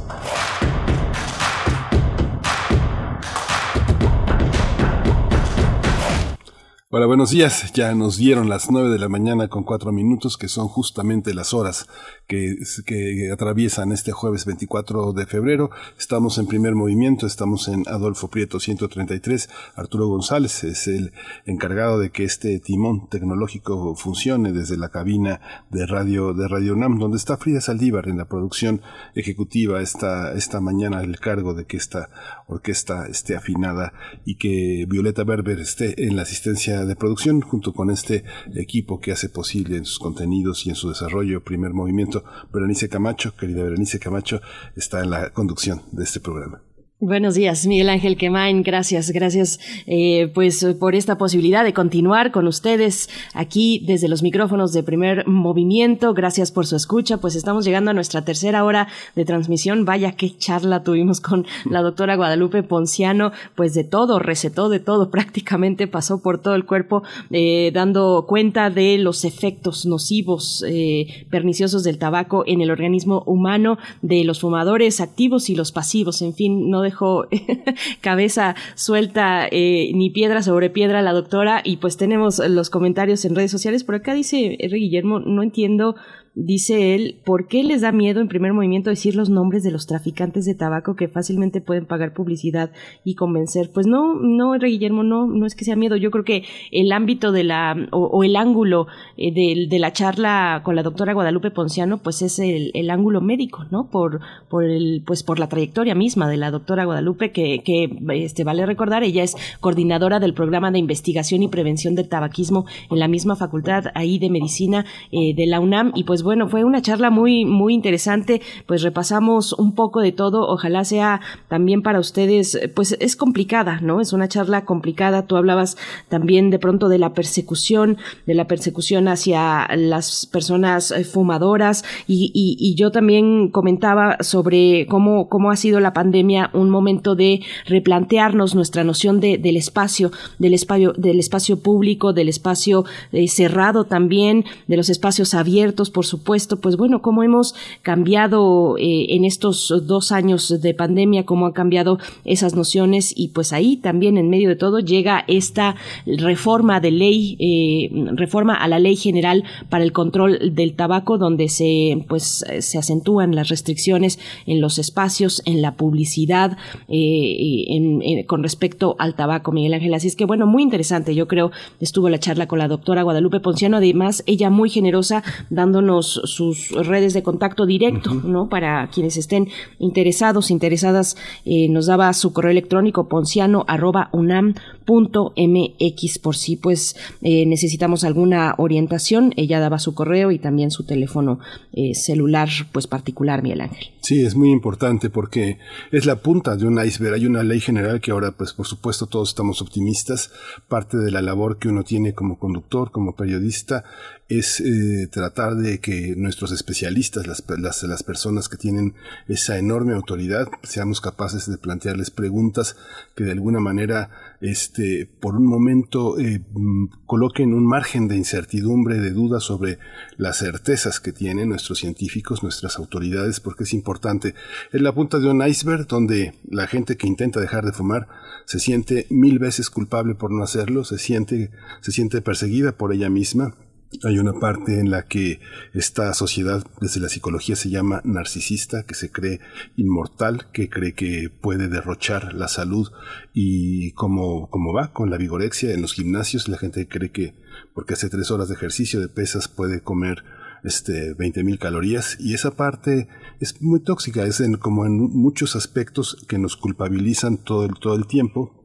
Hola, 6.91 7.05
buenos 7.05 7.29
días. 7.29 7.71
Ya 7.73 7.93
nos 7.93 8.17
dieron 8.17 8.49
las 8.49 8.71
nueve 8.71 8.89
de 8.89 8.97
la 8.97 9.09
mañana 9.09 9.47
con 9.47 9.63
cuatro 9.63 9.91
minutos, 9.91 10.37
que 10.37 10.47
son 10.47 10.67
justamente 10.67 11.35
las 11.35 11.53
horas 11.53 11.87
que, 12.29 12.57
que, 12.85 13.31
atraviesan 13.31 13.91
este 13.91 14.11
jueves 14.11 14.45
24 14.45 15.13
de 15.13 15.25
febrero. 15.25 15.71
Estamos 15.97 16.37
en 16.37 16.45
primer 16.45 16.75
movimiento, 16.75 17.25
estamos 17.25 17.67
en 17.67 17.83
Adolfo 17.87 18.29
Prieto 18.29 18.59
133. 18.59 19.49
Arturo 19.75 20.07
González 20.07 20.63
es 20.63 20.87
el 20.87 21.11
encargado 21.45 21.99
de 21.99 22.11
que 22.11 22.23
este 22.23 22.59
timón 22.59 23.09
tecnológico 23.09 23.95
funcione 23.95 24.53
desde 24.53 24.77
la 24.77 24.89
cabina 24.89 25.41
de 25.71 25.87
radio 25.87 26.35
de 26.35 26.47
Radio 26.47 26.73
UNAM, 26.73 26.99
donde 26.99 27.17
está 27.17 27.35
Frida 27.35 27.61
Saldívar 27.61 28.07
en 28.07 28.17
la 28.17 28.25
producción 28.25 28.81
ejecutiva 29.15 29.81
esta, 29.81 30.33
esta 30.33 30.61
mañana 30.61 31.01
el 31.01 31.19
cargo 31.19 31.55
de 31.55 31.65
que 31.65 31.77
esta 31.77 32.11
orquesta 32.45 33.07
esté 33.07 33.35
afinada 33.35 33.91
y 34.23 34.35
que 34.35 34.85
Violeta 34.87 35.23
Berber 35.23 35.59
esté 35.59 36.05
en 36.05 36.15
la 36.15 36.21
asistencia 36.21 36.85
de 36.85 36.95
producción 36.95 37.41
junto 37.41 37.73
con 37.73 37.89
este 37.89 38.23
equipo 38.53 38.99
que 38.99 39.13
hace 39.13 39.29
posible 39.29 39.77
en 39.77 39.85
sus 39.85 39.97
contenidos 39.97 40.67
y 40.67 40.69
en 40.69 40.75
su 40.75 40.89
desarrollo 40.89 41.43
primer 41.43 41.73
movimiento. 41.73 42.18
Berenice 42.51 42.89
Camacho, 42.89 43.35
querida 43.35 43.63
Berenice 43.63 43.99
Camacho, 43.99 44.41
está 44.75 45.01
en 45.01 45.09
la 45.09 45.31
conducción 45.31 45.81
de 45.91 46.03
este 46.03 46.19
programa. 46.19 46.61
Buenos 47.01 47.35
días, 47.35 47.65
Miguel 47.65 47.87
Ángel 47.87 48.17
Quemain. 48.17 48.61
Gracias, 48.61 49.11
gracias 49.11 49.61
eh, 49.87 50.29
pues 50.33 50.65
por 50.77 50.95
esta 50.95 51.17
posibilidad 51.17 51.63
de 51.63 51.71
continuar 51.71 52.31
con 52.31 52.45
ustedes 52.45 53.09
aquí 53.33 53.81
desde 53.87 54.09
los 54.09 54.21
micrófonos 54.21 54.73
de 54.73 54.83
primer 54.83 55.25
movimiento. 55.25 56.13
Gracias 56.13 56.51
por 56.51 56.67
su 56.67 56.75
escucha. 56.75 57.15
Pues 57.15 57.35
estamos 57.35 57.63
llegando 57.63 57.91
a 57.91 57.93
nuestra 57.93 58.25
tercera 58.25 58.65
hora 58.65 58.89
de 59.15 59.23
transmisión. 59.23 59.85
Vaya 59.85 60.11
qué 60.17 60.35
charla 60.37 60.83
tuvimos 60.83 61.21
con 61.21 61.47
la 61.69 61.81
doctora 61.81 62.17
Guadalupe 62.17 62.63
Ponciano. 62.63 63.31
Pues 63.55 63.73
de 63.73 63.85
todo, 63.85 64.19
recetó 64.19 64.67
de 64.67 64.81
todo, 64.81 65.09
prácticamente 65.09 65.87
pasó 65.87 66.21
por 66.21 66.41
todo 66.41 66.55
el 66.55 66.65
cuerpo, 66.65 67.03
eh, 67.31 67.71
dando 67.73 68.25
cuenta 68.27 68.69
de 68.69 68.97
los 68.97 69.23
efectos 69.23 69.85
nocivos, 69.85 70.65
eh, 70.67 71.25
perniciosos 71.29 71.85
del 71.85 71.97
tabaco 71.97 72.43
en 72.45 72.59
el 72.59 72.71
organismo 72.71 73.23
humano, 73.25 73.77
de 74.01 74.25
los 74.25 74.41
fumadores 74.41 74.99
activos 74.99 75.49
y 75.49 75.55
los 75.55 75.71
pasivos. 75.71 76.21
En 76.21 76.33
fin, 76.33 76.69
no 76.69 76.88
dejó 76.89 77.27
cabeza 78.01 78.55
suelta 78.75 79.47
eh, 79.49 79.91
ni 79.93 80.09
piedra 80.09 80.41
sobre 80.43 80.69
piedra 80.69 81.01
la 81.01 81.13
doctora 81.13 81.61
y 81.63 81.77
pues 81.77 81.97
tenemos 81.97 82.39
los 82.39 82.69
comentarios 82.69 83.25
en 83.25 83.35
redes 83.35 83.51
sociales. 83.51 83.83
Por 83.83 83.95
acá 83.95 84.13
dice 84.13 84.57
R. 84.59 84.77
Guillermo, 84.77 85.19
no 85.19 85.43
entiendo 85.43 85.95
dice 86.35 86.95
él, 86.95 87.17
¿por 87.25 87.47
qué 87.47 87.63
les 87.63 87.81
da 87.81 87.91
miedo 87.91 88.21
en 88.21 88.27
primer 88.27 88.53
movimiento 88.53 88.89
decir 88.89 89.15
los 89.15 89.29
nombres 89.29 89.63
de 89.63 89.71
los 89.71 89.87
traficantes 89.87 90.45
de 90.45 90.55
tabaco 90.55 90.95
que 90.95 91.07
fácilmente 91.07 91.61
pueden 91.61 91.85
pagar 91.85 92.13
publicidad 92.13 92.71
y 93.03 93.15
convencer? 93.15 93.71
Pues 93.73 93.87
no, 93.87 94.15
no, 94.15 94.55
R. 94.55 94.67
Guillermo, 94.67 95.03
no, 95.03 95.27
no 95.27 95.45
es 95.45 95.55
que 95.55 95.65
sea 95.65 95.75
miedo. 95.75 95.95
Yo 95.95 96.11
creo 96.11 96.23
que 96.23 96.43
el 96.71 96.91
ámbito 96.91 97.31
de 97.31 97.43
la, 97.43 97.75
o, 97.91 98.23
el 98.23 98.35
ángulo 98.35 98.87
eh, 99.17 99.31
de, 99.33 99.79
la 99.79 99.93
charla 99.93 100.61
con 100.63 100.75
la 100.75 100.83
doctora 100.83 101.13
Guadalupe 101.13 101.51
Ponciano, 101.51 101.99
pues 101.99 102.21
es 102.21 102.39
el, 102.39 102.71
el, 102.73 102.89
ángulo 102.89 103.21
médico, 103.21 103.65
¿no? 103.71 103.89
Por, 103.89 104.19
por 104.49 104.63
el, 104.63 105.03
pues 105.05 105.23
por 105.23 105.39
la 105.39 105.47
trayectoria 105.47 105.95
misma 105.95 106.29
de 106.29 106.37
la 106.37 106.51
doctora 106.51 106.85
Guadalupe, 106.85 107.31
que, 107.31 107.61
que 107.63 107.89
este, 108.13 108.43
vale 108.43 108.65
recordar, 108.65 109.03
ella 109.03 109.23
es 109.23 109.35
coordinadora 109.59 110.19
del 110.19 110.33
programa 110.33 110.71
de 110.71 110.79
investigación 110.79 111.43
y 111.43 111.47
prevención 111.47 111.95
del 111.95 112.09
tabaquismo 112.09 112.65
en 112.89 112.99
la 112.99 113.07
misma 113.07 113.35
facultad 113.35 113.85
ahí 113.95 114.19
de 114.19 114.29
medicina 114.29 114.85
eh, 115.11 115.33
de 115.35 115.45
la 115.45 115.59
UNAM 115.59 115.91
y 115.95 116.03
pues 116.03 116.18
bueno, 116.23 116.47
fue 116.47 116.63
una 116.63 116.81
charla 116.81 117.09
muy, 117.09 117.45
muy 117.45 117.73
interesante, 117.73 118.41
pues 118.65 118.81
repasamos 118.81 119.53
un 119.53 119.73
poco 119.73 120.01
de 120.01 120.11
todo, 120.11 120.47
ojalá 120.47 120.83
sea 120.83 121.21
también 121.47 121.81
para 121.81 121.99
ustedes, 121.99 122.59
pues 122.75 122.97
es 122.99 123.15
complicada, 123.15 123.79
¿no? 123.81 124.01
Es 124.01 124.13
una 124.13 124.27
charla 124.27 124.65
complicada, 124.65 125.25
tú 125.25 125.35
hablabas 125.35 125.77
también 126.07 126.49
de 126.49 126.59
pronto 126.59 126.89
de 126.89 126.97
la 126.97 127.13
persecución, 127.13 127.97
de 128.25 128.33
la 128.33 128.47
persecución 128.47 129.07
hacia 129.07 129.67
las 129.75 130.25
personas 130.25 130.91
eh, 130.91 131.03
fumadoras. 131.03 131.83
Y, 132.07 132.31
y, 132.33 132.75
yo 132.75 132.91
también 132.91 133.49
comentaba 133.49 134.17
sobre 134.21 134.85
cómo, 134.87 135.27
cómo 135.27 135.51
ha 135.51 135.55
sido 135.55 135.79
la 135.79 135.93
pandemia 135.93 136.49
un 136.53 136.69
momento 136.69 137.15
de 137.15 137.41
replantearnos 137.65 138.55
nuestra 138.55 138.83
noción 138.83 139.19
de, 139.19 139.37
del 139.37 139.57
espacio, 139.57 140.11
del 140.37 140.53
espacio, 140.53 140.93
del 140.93 141.19
espacio 141.19 141.59
público, 141.59 142.13
del 142.13 142.29
espacio 142.29 142.85
eh, 143.11 143.27
cerrado 143.27 143.85
también, 143.85 144.45
de 144.67 144.77
los 144.77 144.89
espacios 144.89 145.33
abiertos, 145.33 145.89
por 145.89 146.05
supuesto, 146.09 146.59
pues 146.59 146.75
bueno, 146.75 147.01
cómo 147.01 147.23
hemos 147.23 147.55
cambiado 147.81 148.77
eh, 148.77 149.07
en 149.09 149.23
estos 149.23 149.73
dos 149.85 150.11
años 150.11 150.61
de 150.61 150.73
pandemia, 150.73 151.25
cómo 151.25 151.45
han 151.45 151.53
cambiado 151.53 151.99
esas 152.25 152.55
nociones 152.55 153.13
y 153.15 153.29
pues 153.29 153.53
ahí 153.53 153.77
también 153.77 154.17
en 154.17 154.29
medio 154.29 154.49
de 154.49 154.55
todo 154.55 154.79
llega 154.79 155.23
esta 155.27 155.75
reforma 156.05 156.79
de 156.79 156.91
ley, 156.91 157.37
eh, 157.39 157.89
reforma 158.15 158.55
a 158.55 158.67
la 158.67 158.79
ley 158.79 158.95
general 158.95 159.43
para 159.69 159.83
el 159.83 159.93
control 159.93 160.55
del 160.55 160.73
tabaco, 160.73 161.17
donde 161.17 161.47
se 161.49 162.05
pues 162.07 162.43
se 162.59 162.77
acentúan 162.77 163.35
las 163.35 163.49
restricciones 163.49 164.19
en 164.45 164.61
los 164.61 164.79
espacios, 164.79 165.41
en 165.45 165.61
la 165.61 165.75
publicidad, 165.75 166.57
eh, 166.87 168.25
con 168.27 168.43
respecto 168.43 168.95
al 168.99 169.15
tabaco, 169.15 169.51
Miguel 169.51 169.75
Ángel. 169.75 169.93
Así 169.93 170.07
es 170.07 170.15
que 170.15 170.25
bueno, 170.25 170.47
muy 170.47 170.63
interesante. 170.63 171.15
Yo 171.15 171.27
creo 171.27 171.51
estuvo 171.79 172.09
la 172.09 172.19
charla 172.19 172.47
con 172.47 172.59
la 172.59 172.67
doctora 172.67 173.03
Guadalupe 173.03 173.39
Ponciano, 173.39 173.77
además 173.77 174.23
ella 174.25 174.49
muy 174.49 174.69
generosa 174.69 175.23
dándonos 175.49 175.98
sus 176.07 176.71
redes 176.71 177.13
de 177.13 177.23
contacto 177.23 177.65
directo, 177.65 178.13
¿no? 178.13 178.49
Para 178.49 178.89
quienes 178.89 179.17
estén 179.17 179.49
interesados, 179.79 180.51
interesadas, 180.51 181.17
eh, 181.45 181.67
nos 181.69 181.87
daba 181.87 182.11
su 182.13 182.33
correo 182.33 182.51
electrónico 182.51 183.07
ponciano 183.07 183.65
arroba 183.67 184.09
unam 184.11 184.55
punto 184.85 185.33
mx 185.35 186.19
por 186.19 186.35
si 186.35 186.55
pues 186.55 186.95
eh, 187.21 187.45
necesitamos 187.45 188.03
alguna 188.03 188.55
orientación, 188.57 189.33
ella 189.35 189.59
daba 189.59 189.79
su 189.79 189.93
correo 189.93 190.31
y 190.31 190.39
también 190.39 190.71
su 190.71 190.83
teléfono 190.83 191.39
eh, 191.73 191.93
celular 191.95 192.49
pues 192.71 192.87
particular, 192.87 193.43
Miguel 193.43 193.61
Ángel. 193.61 193.87
Sí, 194.01 194.25
es 194.25 194.33
muy 194.33 194.49
importante 194.51 195.09
porque 195.09 195.59
es 195.91 196.05
la 196.05 196.15
punta 196.15 196.55
de 196.55 196.65
un 196.65 196.83
iceberg. 196.83 197.15
Hay 197.15 197.25
una 197.25 197.43
ley 197.43 197.59
general 197.59 197.99
que 197.99 198.11
ahora, 198.11 198.31
pues 198.31 198.53
por 198.53 198.65
supuesto, 198.65 199.07
todos 199.07 199.29
estamos 199.29 199.61
optimistas. 199.61 200.31
Parte 200.67 200.97
de 200.97 201.11
la 201.11 201.21
labor 201.21 201.59
que 201.59 201.67
uno 201.67 201.83
tiene 201.83 202.13
como 202.13 202.39
conductor, 202.39 202.91
como 202.91 203.15
periodista, 203.15 203.83
es 204.29 204.61
eh, 204.61 205.07
tratar 205.11 205.55
de 205.55 205.79
que 205.79 206.15
nuestros 206.15 206.51
especialistas, 206.51 207.27
las, 207.27 207.43
las, 207.57 207.83
las, 207.83 208.03
personas 208.03 208.47
que 208.47 208.57
tienen 208.57 208.93
esa 209.27 209.57
enorme 209.57 209.93
autoridad, 209.93 210.47
seamos 210.63 211.01
capaces 211.01 211.49
de 211.49 211.57
plantearles 211.57 212.11
preguntas 212.11 212.77
que 213.15 213.25
de 213.25 213.31
alguna 213.31 213.59
manera, 213.59 214.11
este, 214.41 215.09
por 215.19 215.35
un 215.35 215.45
momento, 215.45 216.17
eh, 216.17 216.41
mm, 216.53 216.85
coloquen 217.05 217.53
un 217.53 217.65
margen 217.65 218.07
de 218.07 218.15
incertidumbre, 218.15 218.99
de 218.99 219.11
duda 219.11 219.39
sobre 219.39 219.79
las 220.17 220.37
certezas 220.37 220.99
que 220.99 221.11
tienen 221.11 221.49
nuestros 221.49 221.79
científicos, 221.79 222.41
nuestras 222.43 222.77
autoridades, 222.77 223.39
porque 223.39 223.63
es 223.63 223.73
importante. 223.73 224.35
Es 224.71 224.81
la 224.81 224.93
punta 224.93 225.19
de 225.19 225.27
un 225.27 225.45
iceberg 225.45 225.87
donde 225.87 226.33
la 226.49 226.67
gente 226.67 226.95
que 226.95 227.07
intenta 227.07 227.39
dejar 227.39 227.65
de 227.65 227.73
fumar 227.73 228.07
se 228.45 228.59
siente 228.59 229.07
mil 229.09 229.39
veces 229.39 229.69
culpable 229.69 230.15
por 230.15 230.31
no 230.31 230.43
hacerlo, 230.43 230.83
se 230.83 230.97
siente, 230.97 231.51
se 231.81 231.91
siente 231.91 232.21
perseguida 232.21 232.71
por 232.71 232.93
ella 232.93 233.09
misma, 233.09 233.55
hay 234.03 234.19
una 234.19 234.33
parte 234.33 234.79
en 234.79 234.91
la 234.91 235.07
que 235.07 235.39
esta 235.73 236.13
sociedad 236.13 236.63
desde 236.79 236.99
la 236.99 237.09
psicología 237.09 237.55
se 237.55 237.69
llama 237.69 238.01
narcisista, 238.03 238.83
que 238.83 238.93
se 238.93 239.11
cree 239.11 239.39
inmortal, 239.77 240.51
que 240.51 240.69
cree 240.69 240.93
que 240.93 241.29
puede 241.29 241.67
derrochar 241.67 242.33
la 242.33 242.47
salud. 242.47 242.91
Y 243.33 243.91
como, 243.93 244.49
como 244.49 244.73
va 244.73 244.93
con 244.93 245.09
la 245.09 245.17
vigorexia 245.17 245.73
en 245.73 245.81
los 245.81 245.93
gimnasios, 245.93 246.47
la 246.47 246.57
gente 246.57 246.87
cree 246.87 247.11
que 247.11 247.33
porque 247.73 247.93
hace 247.93 248.09
tres 248.09 248.29
horas 248.31 248.49
de 248.49 248.55
ejercicio 248.55 248.99
de 248.99 249.09
pesas 249.09 249.47
puede 249.47 249.81
comer 249.81 250.23
este, 250.63 251.13
20 251.15 251.43
mil 251.43 251.57
calorías. 251.57 252.15
Y 252.19 252.33
esa 252.33 252.51
parte 252.51 253.07
es 253.39 253.61
muy 253.61 253.79
tóxica, 253.79 254.23
es 254.23 254.39
en, 254.39 254.57
como 254.57 254.85
en 254.85 254.97
muchos 254.97 255.55
aspectos 255.55 256.17
que 256.27 256.37
nos 256.37 256.57
culpabilizan 256.57 257.37
todo 257.37 257.65
el, 257.65 257.73
todo 257.79 257.95
el 257.95 258.05
tiempo 258.05 258.58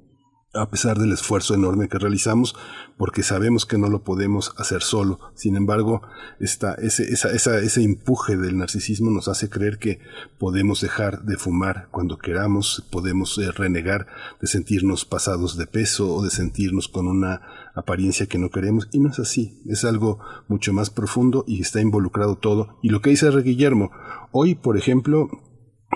a 0.55 0.70
pesar 0.70 0.98
del 0.98 1.12
esfuerzo 1.12 1.55
enorme 1.55 1.89
que 1.89 1.98
realizamos, 1.98 2.55
porque 2.97 3.22
sabemos 3.22 3.66
que 3.66 3.78
no 3.78 3.89
lo 3.89 4.05
podemos 4.05 4.55
hacer 4.56 4.82
solo. 4.82 5.18
Sin 5.35 5.56
embargo, 5.56 6.02
esta, 6.40 6.74
ese, 6.74 7.12
esa, 7.12 7.31
esa, 7.32 7.59
ese 7.59 7.82
empuje 7.82 8.36
del 8.36 8.56
narcisismo 8.56 9.10
nos 9.10 9.28
hace 9.28 9.51
creer 9.51 9.78
que 9.78 10.01
podemos 10.39 10.81
dejar 10.81 11.24
de 11.24 11.36
fumar 11.36 11.89
cuando 11.90 12.18
queramos, 12.18 12.86
podemos 12.90 13.36
eh, 13.39 13.51
renegar 13.51 14.06
de 14.40 14.47
sentirnos 14.47 15.05
pasados 15.05 15.56
de 15.56 15.66
peso 15.66 16.14
o 16.14 16.22
de 16.22 16.31
sentirnos 16.31 16.89
con 16.89 17.09
una 17.09 17.43
apariencia 17.74 18.26
que 18.26 18.39
no 18.39 18.51
queremos, 18.51 18.89
y 18.93 19.01
no 19.01 19.10
es 19.10 19.18
así, 19.18 19.60
es 19.66 19.85
algo 19.85 20.20
mucho 20.48 20.72
más 20.72 20.90
profundo 20.90 21.44
y 21.47 21.60
está 21.60 21.81
involucrado 21.81 22.36
todo. 22.36 22.78
Y 22.82 22.90
lo 22.90 23.01
que 23.01 23.10
dice 23.10 23.31
Guillermo, 23.31 23.90
hoy, 24.31 24.55
por 24.55 24.76
ejemplo, 24.76 25.28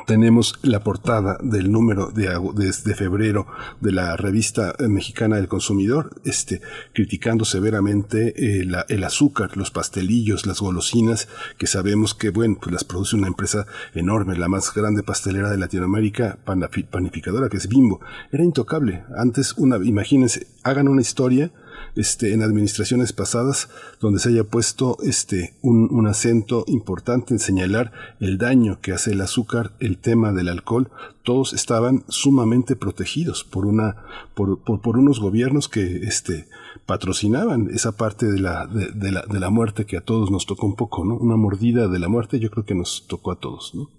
tenemos 0.06 0.58
la 0.62 0.80
portada 0.80 1.38
del 1.42 1.70
número 1.70 2.10
de, 2.10 2.28
de, 2.54 2.94
febrero 2.94 3.46
de 3.80 3.92
la 3.92 4.16
revista 4.16 4.74
mexicana 4.80 5.36
del 5.36 5.48
consumidor, 5.48 6.20
este, 6.24 6.60
criticando 6.94 7.44
severamente 7.44 8.34
eh, 8.36 8.66
el 8.88 9.04
azúcar, 9.04 9.56
los 9.56 9.70
pastelillos, 9.70 10.46
las 10.46 10.60
golosinas, 10.60 11.28
que 11.56 11.66
sabemos 11.66 12.14
que, 12.14 12.30
bueno, 12.30 12.58
pues 12.60 12.72
las 12.72 12.84
produce 12.84 13.16
una 13.16 13.28
empresa 13.28 13.66
enorme, 13.94 14.36
la 14.36 14.48
más 14.48 14.72
grande 14.74 15.02
pastelera 15.02 15.50
de 15.50 15.58
Latinoamérica, 15.58 16.38
panificadora, 16.44 17.48
que 17.48 17.56
es 17.56 17.68
Bimbo. 17.68 18.00
Era 18.32 18.44
intocable. 18.44 19.04
Antes, 19.16 19.54
una, 19.56 19.76
imagínense, 19.76 20.46
hagan 20.62 20.88
una 20.88 21.02
historia 21.02 21.50
este, 21.98 22.32
en 22.32 22.42
administraciones 22.42 23.12
pasadas 23.12 23.68
donde 24.00 24.20
se 24.20 24.28
haya 24.28 24.44
puesto 24.44 24.96
este, 25.02 25.54
un, 25.62 26.06
acento 26.06 26.64
importante 26.68 27.34
en 27.34 27.40
señalar 27.40 27.92
el 28.20 28.38
daño 28.38 28.78
que 28.80 28.92
hace 28.92 29.10
el 29.10 29.20
azúcar, 29.20 29.72
el 29.80 29.98
tema 29.98 30.32
del 30.32 30.48
alcohol, 30.48 30.90
todos 31.24 31.52
estaban 31.52 32.04
sumamente 32.08 32.76
protegidos 32.76 33.42
por, 33.42 33.66
una, 33.66 33.96
por, 34.34 34.60
por, 34.60 34.80
por 34.80 34.96
unos 34.96 35.18
gobiernos 35.18 35.68
que 35.68 36.04
este, 36.06 36.46
patrocinaban 36.88 37.68
esa 37.74 37.92
parte 37.92 38.24
de 38.24 38.40
la, 38.40 38.66
de, 38.66 39.12
la, 39.12 39.22
de 39.30 39.38
la 39.38 39.50
muerte 39.50 39.84
que 39.84 39.98
a 39.98 40.00
todos 40.00 40.30
nos 40.30 40.46
tocó 40.46 40.66
un 40.66 40.74
poco, 40.74 41.04
¿no? 41.04 41.16
Una 41.16 41.36
mordida 41.36 41.86
de 41.86 41.98
la 41.98 42.08
muerte 42.08 42.40
yo 42.40 42.50
creo 42.50 42.64
que 42.64 42.74
nos 42.74 43.04
tocó 43.06 43.30
a 43.30 43.36
todos, 43.38 43.74
¿no? 43.74 43.90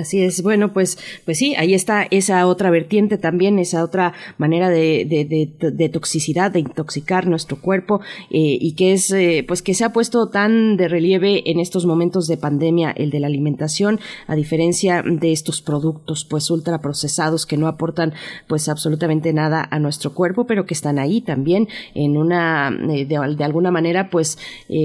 Así 0.00 0.22
es. 0.22 0.42
Bueno, 0.42 0.72
pues, 0.72 0.96
pues 1.26 1.36
sí, 1.36 1.54
ahí 1.56 1.74
está 1.74 2.04
esa 2.10 2.46
otra 2.46 2.70
vertiente 2.70 3.18
también, 3.18 3.58
esa 3.58 3.84
otra 3.84 4.14
manera 4.38 4.70
de, 4.70 5.04
de, 5.04 5.88
toxicidad, 5.90 6.50
de 6.50 6.60
intoxicar 6.60 7.26
nuestro 7.26 7.60
cuerpo 7.60 8.00
eh, 8.30 8.56
y 8.58 8.72
que 8.76 8.94
es, 8.94 9.10
eh, 9.10 9.44
pues 9.46 9.60
que 9.60 9.74
se 9.74 9.84
ha 9.84 9.92
puesto 9.92 10.30
tan 10.30 10.78
de 10.78 10.88
relieve 10.88 11.50
en 11.50 11.60
estos 11.60 11.84
momentos 11.84 12.28
de 12.28 12.38
pandemia, 12.38 12.92
el 12.92 13.10
de 13.10 13.20
la 13.20 13.26
alimentación, 13.26 14.00
a 14.26 14.36
diferencia 14.36 15.02
de 15.02 15.32
estos 15.32 15.60
productos, 15.60 16.24
pues 16.24 16.50
ultraprocesados 16.50 17.44
que 17.44 17.58
no 17.58 17.66
aportan, 17.68 18.14
pues 18.48 18.70
absolutamente 18.70 19.34
nada 19.34 19.68
a 19.70 19.78
nuestro 19.78 20.14
cuerpo, 20.14 20.46
pero 20.46 20.64
que 20.64 20.72
están 20.72 20.98
ahí 20.98 21.20
también 21.20 21.68
en 21.94 22.21
una, 22.22 22.70
de, 22.70 23.04
de, 23.04 23.44
alguna 23.44 23.70
manera, 23.70 24.08
pues 24.10 24.38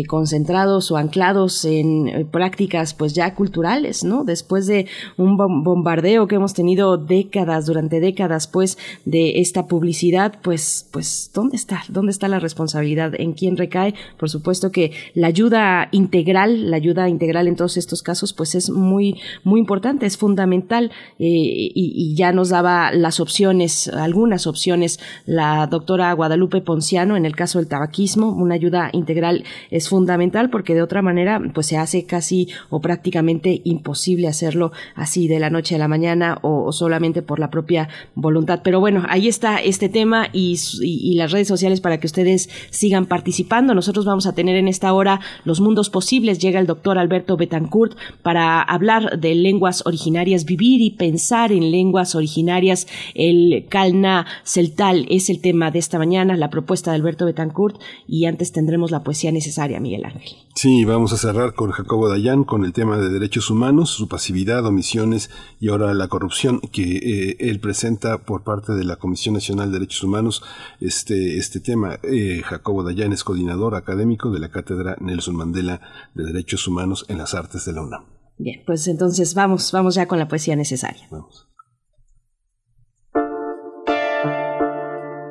concentrados 0.08 0.92
o 0.92 0.98
anclados 0.98 1.64
en 1.66 2.28
prácticas, 2.32 2.94
pues 2.94 3.14
ya 3.14 3.34
culturales, 3.34 4.04
¿no? 4.04 4.24
Después 4.24 4.68
de 4.68 4.88
un 5.18 5.38
bombardeo 5.38 6.28
que 6.28 6.36
hemos 6.36 6.54
tenido 6.54 6.98
décadas, 6.98 7.66
durante 7.66 8.00
décadas, 8.00 8.48
pues, 8.48 8.78
de 9.06 9.40
esta 9.40 9.68
publicidad, 9.68 10.40
pues, 10.42 10.88
pues, 10.92 11.32
¿dónde 11.34 11.56
está? 11.56 11.84
¿Dónde 11.88 12.12
está 12.12 12.28
la 12.28 12.40
responsabilidad? 12.40 13.14
¿En 13.18 13.34
quién 13.34 13.58
recae? 13.58 13.94
Por 14.18 14.30
supuesto 14.30 14.72
que 14.72 14.92
la 15.14 15.28
ayuda 15.28 15.90
integral, 15.92 16.72
la 16.72 16.78
ayuda 16.78 17.10
integral 17.10 17.48
en 17.48 17.56
todos 17.56 17.78
estos 17.78 18.02
casos, 18.02 18.34
pues 18.34 18.56
es 18.56 18.70
muy, 18.70 19.20
muy 19.44 19.60
importante, 19.60 20.06
es 20.06 20.18
fundamental 20.18 20.92
eh, 21.20 21.72
y, 21.76 22.16
ya 22.18 22.32
nos 22.32 22.50
daba 22.50 22.92
las 22.92 23.20
opciones, 23.20 23.90
algunas 23.90 24.48
opciones, 24.48 25.00
la 25.26 25.68
doctora 25.68 26.12
Guadalupe 26.14 26.62
Ponciano 26.62 27.16
en 27.16 27.26
el 27.28 27.36
caso 27.36 27.60
del 27.60 27.68
tabaquismo, 27.68 28.32
una 28.32 28.56
ayuda 28.56 28.90
integral 28.94 29.44
es 29.70 29.90
fundamental 29.90 30.50
porque 30.50 30.74
de 30.74 30.82
otra 30.82 31.02
manera, 31.02 31.42
pues 31.54 31.68
se 31.68 31.78
hace 31.78 32.06
casi 32.06 32.48
o 32.70 32.82
prácticamente 32.82 33.62
imposible 33.64 34.28
hacerlo 34.28 34.72
así 34.96 35.28
de 35.28 35.40
la 35.40 35.50
noche 35.50 35.76
a 35.76 35.78
la 35.78 35.88
mañana 35.88 36.40
o, 36.42 36.72
solamente 36.72 37.22
por 37.22 37.40
la 37.40 37.50
propia 37.50 37.90
voluntad. 38.16 38.62
Pero 38.64 38.80
bueno, 38.80 39.04
ahí 39.10 39.28
está 39.28 39.58
este 39.58 39.90
tema 39.90 40.28
y, 40.34 40.60
y 40.82 41.16
las 41.16 41.32
redes 41.32 41.48
sociales 41.48 41.82
para 41.82 42.00
que 42.00 42.08
ustedes 42.08 42.50
sigan 42.70 43.06
participando. 43.06 43.74
Nosotros 43.74 44.06
vamos 44.06 44.26
a 44.28 44.34
tener 44.34 44.56
en 44.56 44.68
esta 44.68 44.94
hora 44.94 45.20
los 45.44 45.62
mundos 45.62 45.90
posibles. 45.90 46.40
Llega 46.40 46.60
el 46.60 46.68
doctor 46.68 46.98
Alberto 46.98 47.38
Betancourt 47.38 47.98
para 48.22 48.62
hablar 48.62 49.20
de 49.20 49.36
lenguas 49.36 49.86
originarias, 49.86 50.46
vivir 50.46 50.82
y 50.82 50.92
pensar 50.92 51.52
en 51.52 51.72
lenguas 51.72 52.16
originarias. 52.16 52.88
El 53.14 53.66
Calna 53.70 54.26
Celtal 54.44 55.06
es 55.10 55.30
el 55.30 55.42
tema 55.42 55.72
de 55.72 55.80
esta 55.80 55.98
mañana, 55.98 56.36
la 56.38 56.50
propuesta 56.50 56.92
de 56.92 56.98
Alberto 57.08 57.26
Betancourt 57.26 57.80
y 58.06 58.26
antes 58.26 58.52
tendremos 58.52 58.92
la 58.92 59.04
poesía 59.04 59.32
necesaria, 59.32 59.80
Miguel 59.80 60.06
Ángel. 60.06 60.34
Sí, 60.56 60.84
vamos 60.84 61.14
a 61.14 61.18
cerrar 61.18 61.54
con 61.54 61.72
Jacobo 61.72 62.10
Dayan 62.10 62.44
con 62.44 62.66
el 62.66 62.74
tema 62.74 62.98
de 62.98 63.10
derechos 63.10 63.50
humanos, 63.50 63.92
su 63.92 64.08
pasividad, 64.08 64.66
omisiones 64.66 65.30
y 65.60 65.70
ahora 65.70 65.94
la 65.94 66.10
corrupción 66.10 66.60
que 66.60 66.98
eh, 66.98 67.38
él 67.40 67.60
presenta 67.60 68.20
por 68.20 68.44
parte 68.44 68.74
de 68.74 68.84
la 68.84 68.98
Comisión 68.98 69.36
Nacional 69.36 69.72
de 69.72 69.80
Derechos 69.80 70.04
Humanos 70.04 70.44
este, 70.82 71.38
este 71.38 71.60
tema. 71.60 72.00
Eh, 72.04 72.42
Jacobo 72.44 72.84
Dayan 72.84 73.14
es 73.14 73.24
coordinador 73.24 73.76
académico 73.76 74.32
de 74.32 74.40
la 74.40 74.50
Cátedra 74.50 74.98
Nelson 75.00 75.36
Mandela 75.36 75.80
de 76.14 76.26
Derechos 76.26 76.68
Humanos 76.68 77.06
en 77.08 77.20
las 77.20 77.34
Artes 77.34 77.66
de 77.66 77.74
la 77.74 77.84
UNAM. 77.84 78.04
Bien, 78.38 78.62
pues 78.66 78.88
entonces 78.88 79.34
vamos, 79.34 79.72
vamos 79.72 79.96
ya 79.96 80.08
con 80.08 80.20
la 80.20 80.28
poesía 80.28 80.56
necesaria. 80.56 81.08
Vamos. 81.10 81.48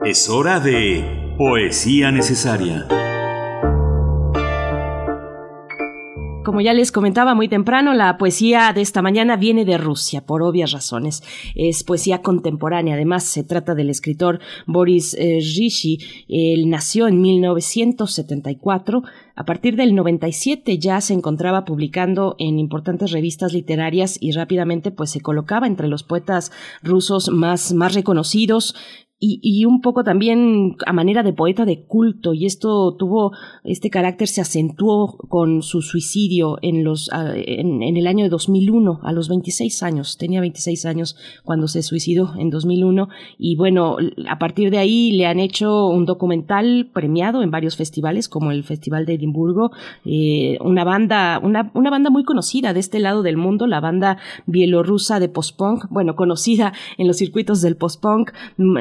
Es 0.05 0.28
hora 0.28 0.61
de 0.61 1.26
poesía 1.37 2.11
necesaria. 2.11 2.87
Como 6.47 6.63
ya 6.63 6.73
les 6.73 6.93
comentaba 6.93 7.35
muy 7.35 7.49
temprano, 7.49 7.93
la 7.93 8.17
poesía 8.17 8.73
de 8.73 8.81
esta 8.81 9.03
mañana 9.03 9.37
viene 9.37 9.67
de 9.67 9.77
Rusia, 9.77 10.25
por 10.25 10.43
obvias 10.43 10.73
razones. 10.73 11.23
Es 11.55 11.85
poesía 11.85 12.23
contemporánea. 12.23 12.95
Además, 12.95 13.25
se 13.25 13.45
trata 13.45 13.75
del 13.75 13.91
escritor 13.91 14.41
Boris 14.67 15.13
eh, 15.15 15.41
Rishi. 15.41 15.99
Él 16.29 16.71
nació 16.71 17.09
en 17.09 17.21
1974. 17.21 19.03
A 19.35 19.45
partir 19.45 19.77
del 19.77 19.95
97 19.95 20.79
ya 20.79 21.01
se 21.03 21.13
encontraba 21.13 21.67
publicando 21.67 22.37
en 22.39 22.59
importantes 22.59 23.11
revistas 23.11 23.53
literarias 23.53 24.17
y 24.19 24.31
rápidamente 24.31 24.91
pues 24.93 25.11
se 25.11 25.21
colocaba 25.21 25.67
entre 25.67 25.89
los 25.89 26.05
poetas 26.05 26.53
rusos 26.83 27.29
más, 27.29 27.75
más 27.75 27.93
reconocidos, 27.93 28.75
y, 29.19 29.41
y, 29.43 29.65
un 29.65 29.81
poco 29.81 30.05
también 30.05 30.77
a 30.85 30.93
manera 30.93 31.23
de 31.23 31.33
poeta 31.33 31.65
de 31.65 31.87
culto 31.87 32.35
y 32.35 32.45
esto 32.45 32.95
tuvo 32.99 33.33
este 33.65 33.89
carácter 33.89 34.29
se 34.29 34.43
acentuó 34.43 35.17
con 35.29 35.63
su 35.63 35.81
suicidio 35.81 36.59
en 36.61 36.85
los 36.85 37.09
en, 37.15 37.83
en, 37.83 37.97
el 37.97 38.09
año 38.09 38.25
de 38.25 38.29
2001 38.29 39.01
a 39.03 39.13
los 39.13 39.31
26 39.31 39.83
años 39.83 40.19
tenía 40.19 40.41
26 40.41 40.85
años 40.85 41.17
cuando 41.45 41.67
se 41.67 41.83
suicidó 41.83 42.35
en 42.39 42.51
2001 42.51 43.09
y 43.39 43.57
bueno 43.57 43.97
a 44.29 44.39
partir 44.39 44.71
de 44.71 44.79
ahí 44.79 45.13
le 45.13 45.25
han 45.25 45.41
hecho 45.41 45.87
un 45.87 46.05
documental 46.05 46.91
premiado 46.93 47.43
en 47.43 47.51
varios 47.51 47.77
festivales 47.77 48.29
como 48.29 48.51
el 48.51 48.65
Festival 48.65 49.07
de 49.07 49.15
Edimburgo 49.15 49.71
eh, 50.05 50.59
una 50.61 50.85
banda 50.85 51.41
una, 51.43 51.71
una 51.73 51.89
banda 51.89 52.11
muy 52.11 52.25
conocida 52.25 52.75
de 52.75 52.81
este 52.81 52.99
lado 52.99 53.23
del 53.23 53.39
mundo 53.39 53.67
la 53.67 53.81
banda 53.81 54.19
bielorrusa 54.45 55.21
de 55.21 55.31
post-punk 55.31 55.87
bueno 55.89 56.17
conocida 56.17 56.75
en 56.99 57.07
los 57.07 57.17
circuitos 57.17 57.63
del 57.63 57.77
post-punk 57.77 58.33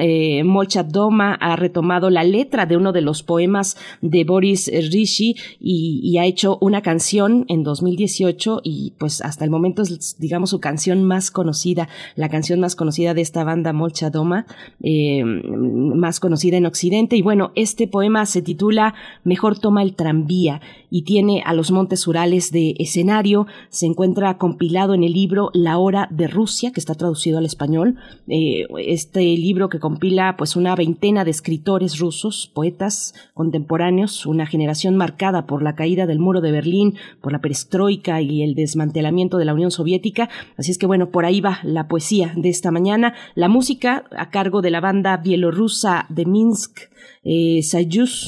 eh, 0.01 0.24
Molchat 0.43 0.87
Doma 0.87 1.33
ha 1.33 1.55
retomado 1.55 2.09
la 2.09 2.23
letra 2.23 2.65
de 2.65 2.77
uno 2.77 2.91
de 2.91 3.01
los 3.01 3.23
poemas 3.23 3.77
de 4.01 4.23
Boris 4.23 4.71
Rishi 4.91 5.35
y, 5.59 6.17
ha 6.17 6.25
hecho 6.25 6.57
una 6.61 6.81
canción 6.81 7.45
en 7.49 7.63
2018 7.63 8.61
y 8.63 8.93
pues 8.97 9.21
hasta 9.21 9.43
el 9.43 9.51
momento 9.51 9.81
es 9.81 10.15
digamos 10.17 10.51
su 10.51 10.61
canción 10.61 11.03
más 11.03 11.29
conocida, 11.29 11.89
la 12.15 12.29
canción 12.29 12.59
más 12.61 12.75
conocida 12.75 13.13
de 13.13 13.21
esta 13.21 13.43
banda 13.43 13.73
Molchat 13.73 14.13
Doma, 14.13 14.45
eh, 14.81 15.23
más 15.25 16.19
conocida 16.19 16.57
en 16.57 16.65
Occidente. 16.65 17.17
Y 17.17 17.21
bueno, 17.21 17.51
este 17.55 17.87
poema 17.87 18.25
se 18.25 18.41
titula 18.41 18.95
Mejor 19.23 19.59
toma 19.59 19.83
el 19.83 19.95
tranvía 19.95 20.61
y 20.89 21.01
tiene 21.01 21.43
a 21.45 21.53
los 21.53 21.71
montes 21.71 22.07
Urales 22.07 22.51
de 22.51 22.75
escenario, 22.79 23.47
se 23.69 23.85
encuentra 23.85 24.37
compilado 24.37 24.93
en 24.93 25.03
el 25.03 25.11
libro 25.11 25.49
La 25.53 25.77
hora 25.77 26.07
de 26.11 26.27
Rusia, 26.27 26.71
que 26.71 26.79
está 26.79 26.95
traducido 26.95 27.37
al 27.37 27.45
español, 27.45 27.97
eh, 28.27 28.65
este 28.79 29.19
libro 29.19 29.67
que 29.67 29.79
compila 29.79 30.14
pues 30.37 30.55
una 30.55 30.75
veintena 30.75 31.25
de 31.25 31.31
escritores 31.31 31.99
rusos, 31.99 32.49
poetas 32.53 33.13
contemporáneos, 33.33 34.25
una 34.25 34.45
generación 34.45 34.95
marcada 34.95 35.45
por 35.45 35.61
la 35.61 35.75
caída 35.75 36.05
del 36.05 36.19
muro 36.19 36.41
de 36.41 36.51
Berlín, 36.51 36.95
por 37.21 37.31
la 37.31 37.39
perestroika 37.39 38.21
y 38.21 38.41
el 38.41 38.55
desmantelamiento 38.55 39.37
de 39.37 39.45
la 39.45 39.53
Unión 39.53 39.71
Soviética. 39.71 40.29
Así 40.57 40.71
es 40.71 40.77
que 40.77 40.85
bueno, 40.85 41.09
por 41.09 41.25
ahí 41.25 41.41
va 41.41 41.59
la 41.63 41.87
poesía 41.87 42.33
de 42.35 42.49
esta 42.49 42.71
mañana. 42.71 43.13
La 43.35 43.49
música 43.49 44.05
a 44.17 44.29
cargo 44.29 44.61
de 44.61 44.71
la 44.71 44.79
banda 44.79 45.17
bielorrusa 45.17 46.05
de 46.09 46.25
Minsk, 46.25 46.79
eh, 47.23 47.61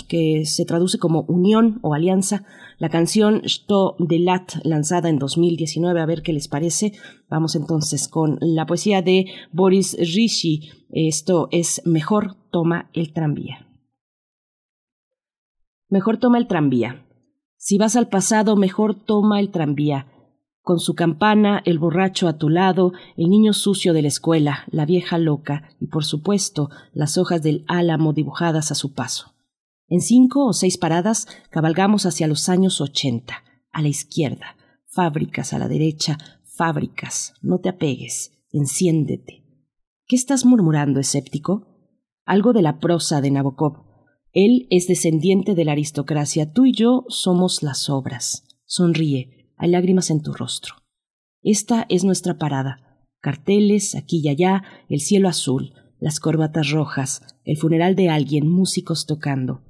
que 0.08 0.46
se 0.46 0.66
traduce 0.66 0.98
como 1.00 1.22
unión 1.28 1.80
o 1.82 1.94
alianza. 1.94 2.44
La 2.80 2.90
canción 2.90 3.42
Sto 3.46 3.96
de 3.98 4.20
Lat, 4.20 4.64
lanzada 4.64 5.10
en 5.10 5.18
2019, 5.18 6.00
a 6.00 6.06
ver 6.06 6.22
qué 6.22 6.32
les 6.32 6.48
parece. 6.48 6.94
Vamos 7.28 7.56
entonces 7.56 8.08
con 8.08 8.38
la 8.40 8.68
poesía 8.68 9.02
de 9.02 9.26
Boris 9.52 9.98
Rishi. 9.98 10.70
Esto 10.92 11.48
es 11.50 11.82
Mejor 11.86 12.36
toma 12.52 12.92
el 12.94 13.14
tranvía. 13.14 13.68
Mejor 15.90 16.18
toma 16.18 16.38
el 16.38 16.46
tranvía. 16.48 17.04
Si 17.56 17.80
vas 17.80 17.96
al 17.96 18.10
pasado, 18.10 18.56
mejor 18.56 18.94
toma 18.94 19.40
el 19.40 19.50
tranvía. 19.50 20.06
Con 20.62 20.80
su 20.80 20.94
campana, 20.94 21.64
el 21.66 21.80
borracho 21.80 22.28
a 22.28 22.38
tu 22.38 22.50
lado, 22.50 22.94
el 23.16 23.30
niño 23.30 23.54
sucio 23.54 23.94
de 23.94 24.04
la 24.04 24.10
escuela, 24.10 24.66
la 24.70 24.86
vieja 24.86 25.18
loca 25.18 25.70
y, 25.80 25.88
por 25.88 26.06
supuesto, 26.06 26.70
las 26.94 27.18
hojas 27.18 27.42
del 27.42 27.66
álamo 27.68 28.14
dibujadas 28.14 28.72
a 28.72 28.76
su 28.76 28.94
paso. 28.94 29.37
En 29.90 30.02
cinco 30.02 30.46
o 30.46 30.54
seis 30.54 30.78
paradas 30.78 31.28
cabalgamos 31.50 32.06
hacia 32.06 32.28
los 32.28 32.50
años 32.50 32.82
ochenta, 32.82 33.44
a 33.72 33.82
la 33.82 33.88
izquierda, 33.88 34.58
fábricas 34.86 35.54
a 35.54 35.60
la 35.60 35.68
derecha, 35.68 36.18
fábricas, 36.44 37.34
no 37.42 37.60
te 37.60 37.70
apegues, 37.70 38.32
enciéndete. 38.52 39.44
¿Qué 40.06 40.16
estás 40.16 40.46
murmurando, 40.46 41.00
escéptico? 41.00 41.68
Algo 42.26 42.52
de 42.52 42.62
la 42.62 42.80
prosa 42.80 43.22
de 43.22 43.32
Nabokov. 43.32 43.86
Él 44.34 44.68
es 44.70 44.88
descendiente 44.88 45.56
de 45.56 45.64
la 45.64 45.72
aristocracia, 45.72 46.52
tú 46.52 46.66
y 46.66 46.74
yo 46.74 47.06
somos 47.08 47.64
las 47.64 47.90
obras. 47.90 48.44
Sonríe, 48.66 49.54
hay 49.56 49.70
lágrimas 49.70 50.10
en 50.10 50.22
tu 50.22 50.34
rostro. 50.34 50.76
Esta 51.44 51.86
es 51.90 52.04
nuestra 52.04 52.38
parada. 52.38 53.06
Carteles, 53.22 53.96
aquí 53.96 54.22
y 54.24 54.30
allá, 54.30 54.64
el 54.90 55.00
cielo 55.00 55.30
azul, 55.30 55.74
las 56.00 56.20
corbatas 56.20 56.72
rojas, 56.72 57.22
el 57.46 57.58
funeral 57.58 57.96
de 57.96 58.10
alguien, 58.10 58.50
músicos 58.50 59.06
tocando 59.06 59.64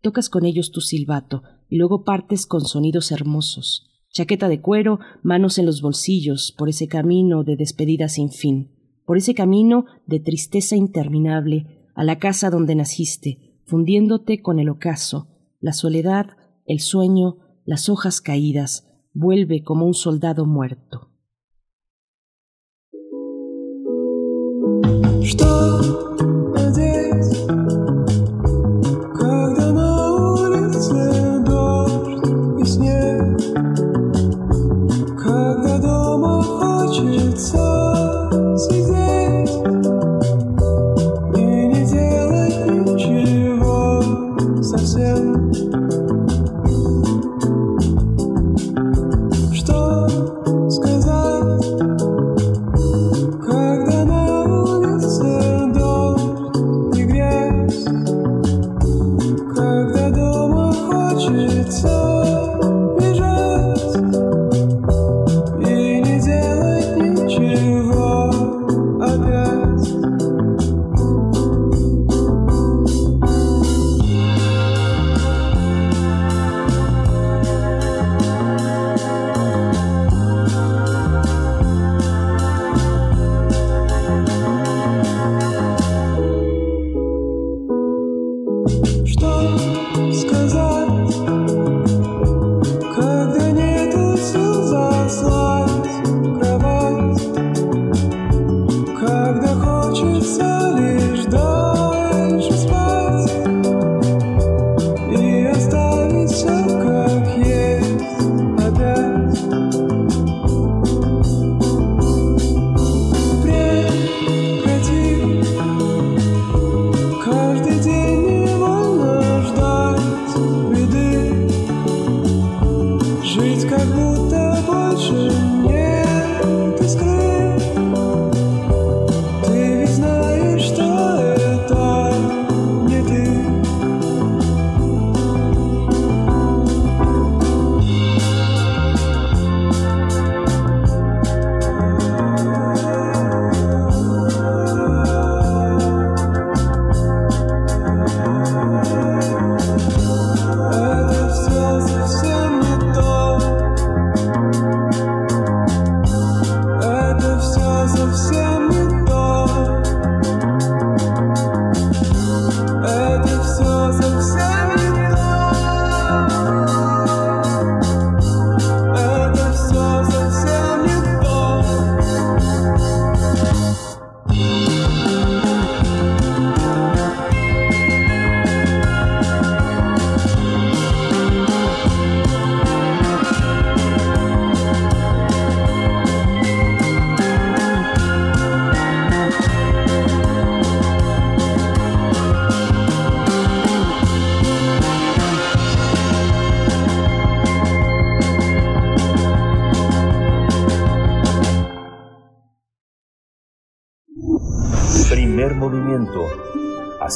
tocas 0.00 0.28
con 0.28 0.44
ellos 0.44 0.70
tu 0.70 0.80
silbato 0.80 1.42
y 1.68 1.76
luego 1.76 2.04
partes 2.04 2.46
con 2.46 2.62
sonidos 2.62 3.12
hermosos. 3.12 3.86
Chaqueta 4.12 4.48
de 4.48 4.60
cuero, 4.60 4.98
manos 5.22 5.58
en 5.58 5.66
los 5.66 5.82
bolsillos, 5.82 6.52
por 6.56 6.68
ese 6.68 6.88
camino 6.88 7.44
de 7.44 7.56
despedida 7.56 8.08
sin 8.08 8.30
fin, 8.30 8.72
por 9.06 9.16
ese 9.16 9.34
camino 9.34 9.84
de 10.06 10.18
tristeza 10.20 10.76
interminable, 10.76 11.88
a 11.94 12.02
la 12.02 12.18
casa 12.18 12.50
donde 12.50 12.74
naciste, 12.74 13.60
fundiéndote 13.66 14.42
con 14.42 14.58
el 14.58 14.68
ocaso, 14.68 15.28
la 15.60 15.72
soledad, 15.72 16.30
el 16.66 16.80
sueño, 16.80 17.38
las 17.64 17.88
hojas 17.88 18.20
caídas, 18.20 18.88
vuelve 19.12 19.62
como 19.62 19.86
un 19.86 19.94
soldado 19.94 20.46
muerto. 20.46 21.10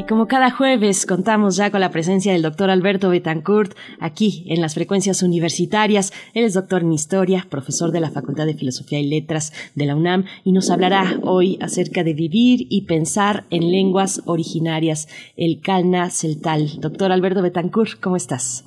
Y 0.00 0.04
como 0.04 0.28
cada 0.28 0.50
jueves 0.50 1.04
contamos 1.04 1.58
ya 1.58 1.70
con 1.70 1.80
la 1.80 1.90
presencia 1.90 2.32
del 2.32 2.40
doctor 2.40 2.70
Alberto 2.70 3.10
Betancourt 3.10 3.72
aquí 4.00 4.46
en 4.48 4.62
las 4.62 4.74
frecuencias 4.74 5.22
universitarias. 5.22 6.10
Él 6.32 6.44
es 6.44 6.54
doctor 6.54 6.80
en 6.80 6.92
historia, 6.94 7.44
profesor 7.50 7.92
de 7.92 8.00
la 8.00 8.08
Facultad 8.08 8.46
de 8.46 8.54
Filosofía 8.54 8.98
y 8.98 9.10
Letras 9.10 9.52
de 9.76 9.84
la 9.84 9.94
UNAM 9.94 10.24
y 10.42 10.52
nos 10.52 10.70
hablará 10.70 11.04
hoy 11.22 11.58
acerca 11.60 12.02
de 12.02 12.14
vivir 12.14 12.60
y 12.70 12.86
pensar 12.86 13.44
en 13.50 13.70
lenguas 13.70 14.22
originarias, 14.24 15.06
el 15.36 15.60
Calna 15.60 16.08
Celtal. 16.08 16.80
Doctor 16.80 17.12
Alberto 17.12 17.42
Betancourt, 17.42 18.00
¿cómo 18.00 18.16
estás? 18.16 18.64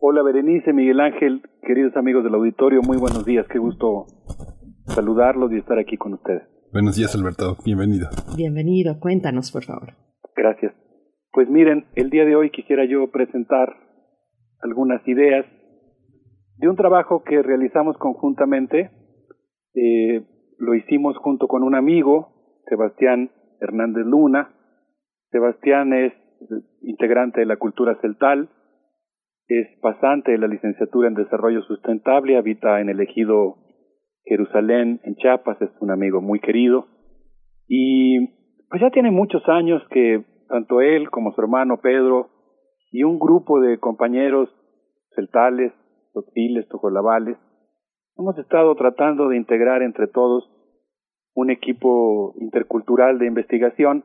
Hola 0.00 0.22
Berenice, 0.22 0.74
Miguel 0.74 1.00
Ángel, 1.00 1.40
queridos 1.66 1.96
amigos 1.96 2.24
del 2.24 2.34
auditorio, 2.34 2.82
muy 2.82 2.98
buenos 2.98 3.24
días, 3.24 3.46
qué 3.50 3.58
gusto 3.58 4.04
saludarlos 4.88 5.50
y 5.50 5.56
estar 5.56 5.78
aquí 5.78 5.96
con 5.96 6.12
ustedes. 6.12 6.42
Buenos 6.74 6.96
días 6.96 7.14
Alberto, 7.14 7.56
bienvenido. 7.64 8.10
Bienvenido, 8.36 9.00
cuéntanos 9.00 9.50
por 9.50 9.64
favor. 9.64 10.03
Gracias. 10.36 10.74
Pues 11.32 11.48
miren, 11.48 11.86
el 11.94 12.10
día 12.10 12.24
de 12.24 12.36
hoy 12.36 12.50
quisiera 12.50 12.84
yo 12.84 13.10
presentar 13.10 13.74
algunas 14.60 15.06
ideas 15.06 15.44
de 16.56 16.68
un 16.68 16.76
trabajo 16.76 17.22
que 17.24 17.42
realizamos 17.42 17.96
conjuntamente. 17.98 18.90
Eh, 19.74 20.24
lo 20.58 20.74
hicimos 20.74 21.16
junto 21.18 21.48
con 21.48 21.62
un 21.62 21.74
amigo, 21.74 22.60
Sebastián 22.68 23.30
Hernández 23.60 24.06
Luna. 24.06 24.54
Sebastián 25.30 25.92
es 25.92 26.12
integrante 26.82 27.40
de 27.40 27.46
la 27.46 27.56
cultura 27.56 27.98
celtal, 28.00 28.50
es 29.48 29.66
pasante 29.80 30.32
de 30.32 30.38
la 30.38 30.46
licenciatura 30.46 31.08
en 31.08 31.14
desarrollo 31.14 31.62
sustentable, 31.62 32.36
habita 32.36 32.80
en 32.80 32.88
el 32.88 33.00
ejido 33.00 33.56
Jerusalén, 34.24 35.00
en 35.04 35.16
Chiapas, 35.16 35.60
es 35.60 35.70
un 35.80 35.90
amigo 35.90 36.20
muy 36.20 36.40
querido. 36.40 36.86
Y 37.68 38.43
pues 38.74 38.82
ya 38.82 38.90
tiene 38.90 39.12
muchos 39.12 39.48
años 39.48 39.80
que 39.88 40.24
tanto 40.48 40.80
él 40.80 41.08
como 41.08 41.30
su 41.30 41.40
hermano 41.40 41.76
Pedro 41.80 42.30
y 42.90 43.04
un 43.04 43.20
grupo 43.20 43.60
de 43.60 43.78
compañeros 43.78 44.48
celtales, 45.14 45.72
totiles, 46.12 46.66
tojolabales, 46.66 47.38
hemos 48.18 48.36
estado 48.36 48.74
tratando 48.74 49.28
de 49.28 49.36
integrar 49.36 49.82
entre 49.82 50.08
todos 50.08 50.50
un 51.34 51.52
equipo 51.52 52.34
intercultural 52.40 53.20
de 53.20 53.28
investigación. 53.28 54.04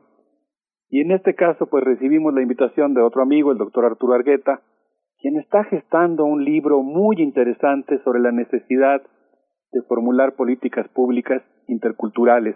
Y 0.88 1.00
en 1.00 1.10
este 1.10 1.34
caso 1.34 1.66
pues 1.66 1.82
recibimos 1.82 2.32
la 2.32 2.42
invitación 2.42 2.94
de 2.94 3.02
otro 3.02 3.22
amigo, 3.22 3.50
el 3.50 3.58
doctor 3.58 3.84
Arturo 3.86 4.14
Argueta, 4.14 4.62
quien 5.18 5.36
está 5.40 5.64
gestando 5.64 6.26
un 6.26 6.44
libro 6.44 6.80
muy 6.80 7.20
interesante 7.20 7.98
sobre 8.04 8.20
la 8.20 8.30
necesidad 8.30 9.02
de 9.72 9.82
formular 9.88 10.36
políticas 10.36 10.86
públicas 10.90 11.42
interculturales 11.66 12.54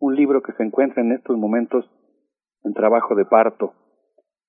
un 0.00 0.16
libro 0.16 0.42
que 0.42 0.52
se 0.54 0.64
encuentra 0.64 1.02
en 1.02 1.12
estos 1.12 1.36
momentos 1.36 1.84
en 2.64 2.72
trabajo 2.72 3.14
de 3.14 3.26
parto. 3.26 3.74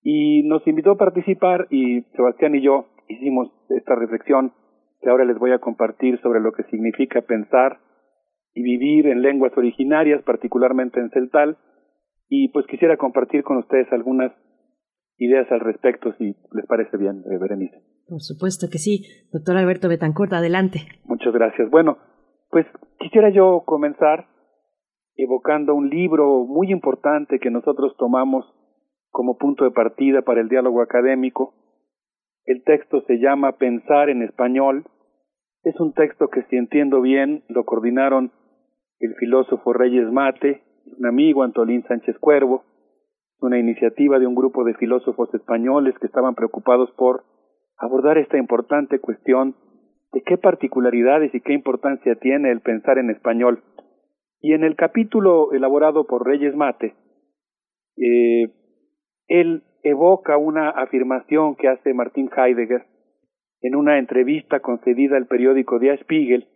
Y 0.01 0.43
nos 0.43 0.65
invitó 0.65 0.91
a 0.91 0.97
participar 0.97 1.67
y 1.69 2.01
Sebastián 2.15 2.55
y 2.55 2.61
yo 2.61 2.87
hicimos 3.07 3.51
esta 3.69 3.95
reflexión 3.95 4.53
que 5.01 5.09
ahora 5.09 5.25
les 5.25 5.37
voy 5.37 5.51
a 5.51 5.59
compartir 5.59 6.19
sobre 6.21 6.39
lo 6.39 6.53
que 6.53 6.63
significa 6.63 7.21
pensar 7.21 7.79
y 8.53 8.63
vivir 8.63 9.07
en 9.07 9.21
lenguas 9.21 9.51
originarias, 9.57 10.23
particularmente 10.23 10.99
en 10.99 11.09
celtal, 11.09 11.57
y 12.27 12.49
pues 12.49 12.65
quisiera 12.67 12.97
compartir 12.97 13.43
con 13.43 13.57
ustedes 13.57 13.91
algunas 13.91 14.31
ideas 15.17 15.49
al 15.51 15.59
respecto, 15.59 16.13
si 16.17 16.35
les 16.53 16.65
parece 16.67 16.97
bien, 16.97 17.23
eh, 17.29 17.37
Berenice. 17.39 17.77
Por 18.07 18.21
supuesto 18.21 18.67
que 18.71 18.77
sí. 18.77 19.05
Doctor 19.31 19.57
Alberto 19.57 19.87
Betancourt, 19.87 20.33
adelante. 20.33 20.79
Muchas 21.05 21.33
gracias. 21.33 21.69
Bueno, 21.69 21.97
pues 22.49 22.65
quisiera 22.99 23.29
yo 23.29 23.63
comenzar 23.65 24.30
evocando 25.15 25.75
un 25.75 25.89
libro 25.89 26.45
muy 26.45 26.71
importante 26.71 27.39
que 27.39 27.51
nosotros 27.51 27.95
tomamos 27.97 28.45
como 29.09 29.37
punto 29.37 29.65
de 29.65 29.71
partida 29.71 30.21
para 30.21 30.41
el 30.41 30.49
diálogo 30.49 30.81
académico. 30.81 31.53
El 32.45 32.63
texto 32.63 33.01
se 33.01 33.19
llama 33.19 33.57
Pensar 33.57 34.09
en 34.09 34.23
Español. 34.23 34.85
Es 35.63 35.79
un 35.79 35.93
texto 35.93 36.29
que, 36.29 36.43
si 36.43 36.55
entiendo 36.55 37.01
bien, 37.01 37.43
lo 37.49 37.65
coordinaron 37.65 38.31
el 38.99 39.15
filósofo 39.15 39.73
Reyes 39.73 40.11
Mate, 40.11 40.63
un 40.97 41.05
amigo 41.05 41.43
Antolín 41.43 41.83
Sánchez 41.83 42.17
Cuervo, 42.19 42.63
una 43.41 43.59
iniciativa 43.59 44.19
de 44.19 44.27
un 44.27 44.35
grupo 44.35 44.63
de 44.63 44.75
filósofos 44.75 45.33
españoles 45.33 45.95
que 45.99 46.07
estaban 46.07 46.35
preocupados 46.35 46.91
por 46.91 47.23
abordar 47.77 48.17
esta 48.17 48.37
importante 48.37 48.99
cuestión 48.99 49.55
de 50.13 50.21
qué 50.21 50.37
particularidades 50.37 51.33
y 51.33 51.41
qué 51.41 51.53
importancia 51.53 52.15
tiene 52.15 52.51
el 52.51 52.61
pensar 52.61 52.97
en 52.97 53.09
español. 53.09 53.63
Y 54.41 54.53
en 54.53 54.63
el 54.63 54.75
capítulo 54.75 55.53
elaborado 55.53 56.05
por 56.05 56.25
Reyes 56.25 56.55
Mate, 56.55 56.95
eh, 57.97 58.51
él 59.27 59.63
evoca 59.83 60.37
una 60.37 60.69
afirmación 60.69 61.55
que 61.55 61.67
hace 61.67 61.93
Martin 61.93 62.29
Heidegger 62.35 62.85
en 63.61 63.75
una 63.75 63.99
entrevista 63.99 64.59
concedida 64.59 65.17
al 65.17 65.27
periódico 65.27 65.79
Der 65.79 65.99
Spiegel, 65.99 66.47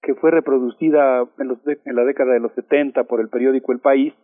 que 0.00 0.14
fue 0.14 0.30
reproducida 0.30 1.28
en, 1.38 1.48
los 1.48 1.58
en, 1.66 1.94
la 1.94 2.04
década 2.04 2.32
de 2.32 2.40
los 2.40 2.52
70 2.54 3.04
por 3.04 3.20
el 3.20 3.28
periódico 3.28 3.72
El 3.72 3.80
País, 3.80 4.14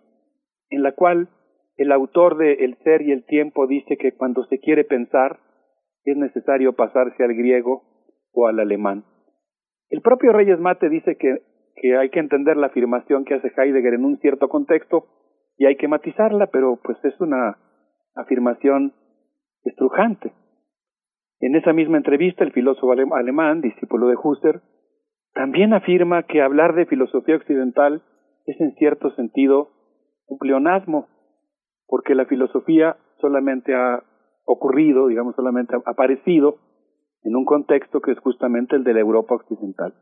en 0.70 0.82
la 0.82 0.92
cual 0.92 1.28
el 1.76 1.92
autor 1.92 2.38
de 2.38 2.54
El 2.64 2.76
ser 2.84 3.02
y 3.02 3.12
el 3.12 3.24
tiempo 3.26 3.66
dice 3.66 3.96
que 3.96 4.14
cuando 4.16 4.44
se 4.46 4.60
quiere 4.60 4.84
pensar 4.84 5.38
es 6.04 6.16
necesario 6.16 6.74
pasarse 6.74 7.22
al 7.22 7.34
griego 7.34 7.82
o 8.32 8.46
al 8.46 8.60
alemán. 8.60 9.04
El 9.90 10.00
propio 10.00 10.32
Reyes 10.32 10.58
Mate 10.58 10.88
dice 10.88 11.16
que, 11.16 11.42
que 11.76 11.96
hay 11.96 12.10
que 12.10 12.20
entender 12.20 12.56
la 12.56 12.68
afirmación 12.68 13.24
que 13.24 13.34
hace 13.34 13.52
Heidegger 13.56 13.94
en 13.94 14.04
un 14.04 14.18
cierto 14.18 14.48
contexto 14.48 15.06
y 15.56 15.66
hay 15.66 15.76
que 15.76 15.88
matizarla, 15.88 16.48
pero 16.48 16.78
pues 16.82 16.98
es 17.04 17.20
una 17.20 17.58
afirmación 18.14 18.92
estrujante. 19.64 20.32
En 21.40 21.56
esa 21.56 21.72
misma 21.72 21.96
entrevista, 21.96 22.44
el 22.44 22.52
filósofo 22.52 22.92
alemán, 22.92 23.60
discípulo 23.60 24.08
de 24.08 24.16
Husserl, 24.22 24.62
también 25.34 25.74
afirma 25.74 26.22
que 26.22 26.40
hablar 26.40 26.74
de 26.74 26.86
filosofía 26.86 27.36
occidental 27.36 28.02
es 28.46 28.60
en 28.60 28.74
cierto 28.76 29.10
sentido 29.10 29.68
un 30.26 30.38
pleonasmo, 30.38 31.08
porque 31.86 32.14
la 32.14 32.26
filosofía 32.26 32.96
solamente 33.20 33.74
ha 33.74 34.02
ocurrido, 34.44 35.08
digamos, 35.08 35.34
solamente 35.34 35.74
ha 35.74 35.90
aparecido 35.90 36.58
en 37.22 37.36
un 37.36 37.44
contexto 37.44 38.00
que 38.00 38.12
es 38.12 38.18
justamente 38.20 38.76
el 38.76 38.84
de 38.84 38.94
la 38.94 39.00
Europa 39.00 39.34
occidental. 39.34 39.94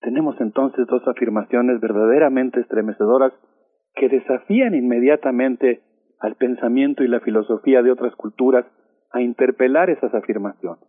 Tenemos 0.00 0.40
entonces 0.40 0.86
dos 0.86 1.06
afirmaciones 1.06 1.80
verdaderamente 1.80 2.60
estremecedoras 2.60 3.32
que 3.94 4.08
desafían 4.08 4.74
inmediatamente 4.74 5.82
al 6.20 6.36
pensamiento 6.36 7.02
y 7.02 7.08
la 7.08 7.20
filosofía 7.20 7.82
de 7.82 7.90
otras 7.90 8.14
culturas 8.16 8.64
a 9.12 9.20
interpelar 9.20 9.90
esas 9.90 10.14
afirmaciones. 10.14 10.84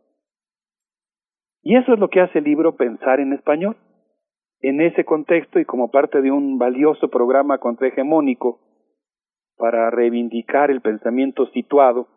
Y 1.61 1.75
eso 1.75 1.93
es 1.93 1.99
lo 1.99 2.09
que 2.09 2.21
hace 2.21 2.39
el 2.39 2.45
libro 2.45 2.75
Pensar 2.75 3.19
en 3.19 3.33
Español. 3.33 3.75
En 4.61 4.81
ese 4.81 5.05
contexto 5.05 5.59
y 5.59 5.65
como 5.65 5.89
parte 5.89 6.21
de 6.21 6.31
un 6.31 6.57
valioso 6.57 7.09
programa 7.09 7.59
contrahegemónico 7.59 8.59
para 9.57 9.89
reivindicar 9.89 10.69
el 10.69 10.81
pensamiento 10.81 11.47
situado 11.47 12.07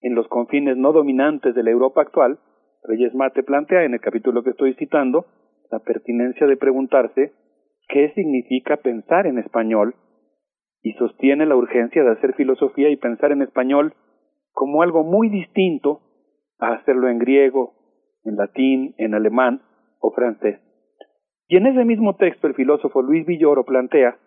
en 0.00 0.14
los 0.14 0.28
confines 0.28 0.76
no 0.76 0.92
dominantes 0.92 1.54
de 1.54 1.62
la 1.62 1.70
Europa 1.70 2.02
actual, 2.02 2.38
Reyes 2.82 3.14
Mate 3.14 3.42
plantea 3.42 3.84
en 3.84 3.94
el 3.94 4.00
capítulo 4.00 4.42
que 4.42 4.50
estoy 4.50 4.74
citando 4.74 5.26
la 5.70 5.80
pertinencia 5.80 6.46
de 6.46 6.56
preguntarse 6.56 7.32
qué 7.88 8.12
significa 8.14 8.76
pensar 8.76 9.26
en 9.26 9.38
español 9.38 9.94
y 10.82 10.92
sostiene 10.92 11.46
la 11.46 11.56
urgencia 11.56 12.04
de 12.04 12.10
hacer 12.10 12.34
filosofía 12.34 12.90
y 12.90 12.96
pensar 12.96 13.32
en 13.32 13.42
español 13.42 13.94
como 14.52 14.82
algo 14.82 15.02
muy 15.02 15.28
distinto 15.28 16.00
a 16.58 16.74
hacerlo 16.74 17.08
en 17.08 17.18
griego, 17.18 17.74
en 18.24 18.36
latín, 18.36 18.94
en 18.98 19.14
alemán 19.14 19.62
o 20.00 20.12
francés. 20.12 20.60
Y 21.48 21.56
en 21.56 21.66
ese 21.66 21.84
mismo 21.84 22.16
texto 22.16 22.46
el 22.46 22.54
filósofo 22.54 23.02
Luis 23.02 23.26
Villoro 23.26 23.64
plantea, 23.64 24.18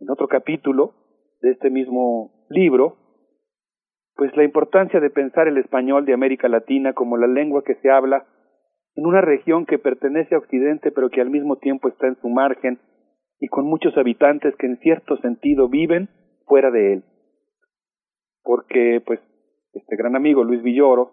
en 0.00 0.10
otro 0.10 0.28
capítulo 0.28 0.94
de 1.40 1.52
este 1.52 1.70
mismo 1.70 2.46
libro, 2.48 2.96
pues 4.16 4.36
la 4.36 4.44
importancia 4.44 5.00
de 5.00 5.10
pensar 5.10 5.48
el 5.48 5.58
español 5.58 6.04
de 6.04 6.12
América 6.12 6.48
Latina 6.48 6.92
como 6.92 7.16
la 7.16 7.26
lengua 7.26 7.62
que 7.64 7.76
se 7.76 7.90
habla 7.90 8.26
en 8.96 9.06
una 9.06 9.20
región 9.20 9.66
que 9.66 9.78
pertenece 9.78 10.34
a 10.34 10.38
Occidente 10.38 10.90
pero 10.90 11.10
que 11.10 11.20
al 11.20 11.30
mismo 11.30 11.56
tiempo 11.56 11.88
está 11.88 12.06
en 12.06 12.16
su 12.16 12.28
margen 12.28 12.78
y 13.38 13.48
con 13.48 13.66
muchos 13.66 13.96
habitantes 13.96 14.54
que 14.56 14.66
en 14.66 14.78
cierto 14.78 15.16
sentido 15.18 15.68
viven 15.68 16.08
fuera 16.46 16.70
de 16.70 16.94
él. 16.94 17.04
Porque, 18.42 19.02
pues, 19.04 19.20
este 19.72 19.96
gran 19.96 20.16
amigo 20.16 20.44
Luis 20.44 20.62
Villoro, 20.62 21.12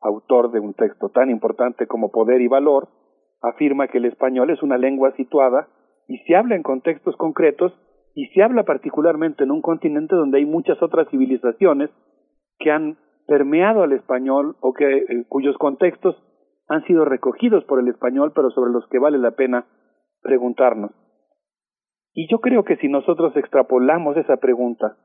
autor 0.00 0.52
de 0.52 0.60
un 0.60 0.74
texto 0.74 1.08
tan 1.08 1.30
importante 1.30 1.86
como 1.86 2.12
Poder 2.12 2.40
y 2.40 2.48
Valor, 2.48 2.88
afirma 3.42 3.88
que 3.88 3.98
el 3.98 4.04
español 4.04 4.50
es 4.50 4.62
una 4.62 4.78
lengua 4.78 5.12
situada 5.16 5.68
y 6.08 6.18
se 6.18 6.36
habla 6.36 6.54
en 6.54 6.62
contextos 6.62 7.16
concretos 7.16 7.72
y 8.14 8.26
se 8.28 8.42
habla 8.42 8.64
particularmente 8.64 9.44
en 9.44 9.50
un 9.50 9.60
continente 9.60 10.14
donde 10.14 10.38
hay 10.38 10.46
muchas 10.46 10.82
otras 10.82 11.08
civilizaciones 11.10 11.90
que 12.58 12.70
han 12.70 12.98
permeado 13.26 13.82
al 13.82 13.92
español 13.92 14.56
o 14.60 14.72
que 14.72 14.98
eh, 14.98 15.24
cuyos 15.28 15.56
contextos 15.58 16.16
han 16.68 16.84
sido 16.84 17.04
recogidos 17.04 17.64
por 17.64 17.80
el 17.80 17.88
español, 17.88 18.32
pero 18.34 18.50
sobre 18.50 18.72
los 18.72 18.86
que 18.88 18.98
vale 18.98 19.18
la 19.18 19.32
pena 19.32 19.66
preguntarnos. 20.22 20.90
Y 22.12 22.28
yo 22.30 22.40
creo 22.40 22.64
que 22.64 22.76
si 22.76 22.88
nosotros 22.88 23.36
extrapolamos 23.36 24.16
esa 24.16 24.38
pregunta, 24.38 24.96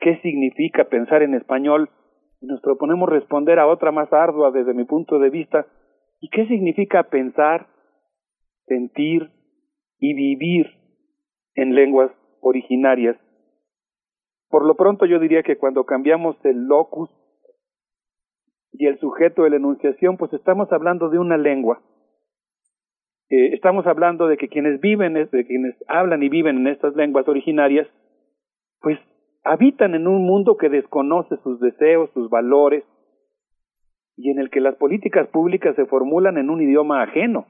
¿qué 0.00 0.18
significa 0.20 0.84
pensar 0.84 1.22
en 1.22 1.34
español? 1.34 1.90
Y 2.40 2.46
nos 2.46 2.60
proponemos 2.60 3.08
responder 3.08 3.58
a 3.58 3.66
otra 3.66 3.92
más 3.92 4.12
ardua 4.12 4.50
desde 4.50 4.72
mi 4.72 4.84
punto 4.84 5.18
de 5.18 5.30
vista, 5.30 5.66
¿y 6.20 6.28
qué 6.30 6.46
significa 6.46 7.04
pensar, 7.04 7.66
sentir 8.66 9.30
y 9.98 10.14
vivir 10.14 10.66
en 11.54 11.74
lenguas 11.74 12.10
originarias? 12.40 13.16
Por 14.48 14.64
lo 14.64 14.76
pronto 14.76 15.06
yo 15.06 15.18
diría 15.18 15.42
que 15.42 15.58
cuando 15.58 15.84
cambiamos 15.84 16.36
el 16.44 16.66
locus 16.66 17.10
y 18.78 18.86
el 18.86 18.98
sujeto 18.98 19.42
de 19.42 19.50
la 19.50 19.56
enunciación, 19.56 20.16
pues 20.16 20.32
estamos 20.32 20.70
hablando 20.72 21.08
de 21.08 21.18
una 21.18 21.36
lengua 21.36 21.80
eh, 23.28 23.54
estamos 23.54 23.86
hablando 23.88 24.28
de 24.28 24.36
que 24.36 24.48
quienes 24.48 24.80
viven, 24.80 25.14
de 25.14 25.46
quienes 25.46 25.74
hablan 25.88 26.22
y 26.22 26.28
viven 26.28 26.58
en 26.58 26.68
estas 26.68 26.94
lenguas 26.94 27.26
originarias, 27.26 27.88
pues 28.80 28.98
habitan 29.42 29.94
en 29.94 30.06
un 30.06 30.24
mundo 30.24 30.56
que 30.56 30.68
desconoce 30.68 31.36
sus 31.42 31.58
deseos, 31.58 32.10
sus 32.14 32.30
valores, 32.30 32.84
y 34.16 34.30
en 34.30 34.38
el 34.38 34.48
que 34.50 34.60
las 34.60 34.76
políticas 34.76 35.28
públicas 35.28 35.74
se 35.74 35.86
formulan 35.86 36.38
en 36.38 36.50
un 36.50 36.62
idioma 36.62 37.02
ajeno. 37.02 37.46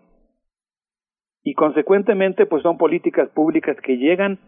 Y 1.45 1.55
consecuentemente, 1.55 2.47
pues 2.47 2.63
son 2.63 2.79
políticas 2.79 3.29
públicas 3.31 3.77
que 3.83 3.99
llegan 3.99 4.39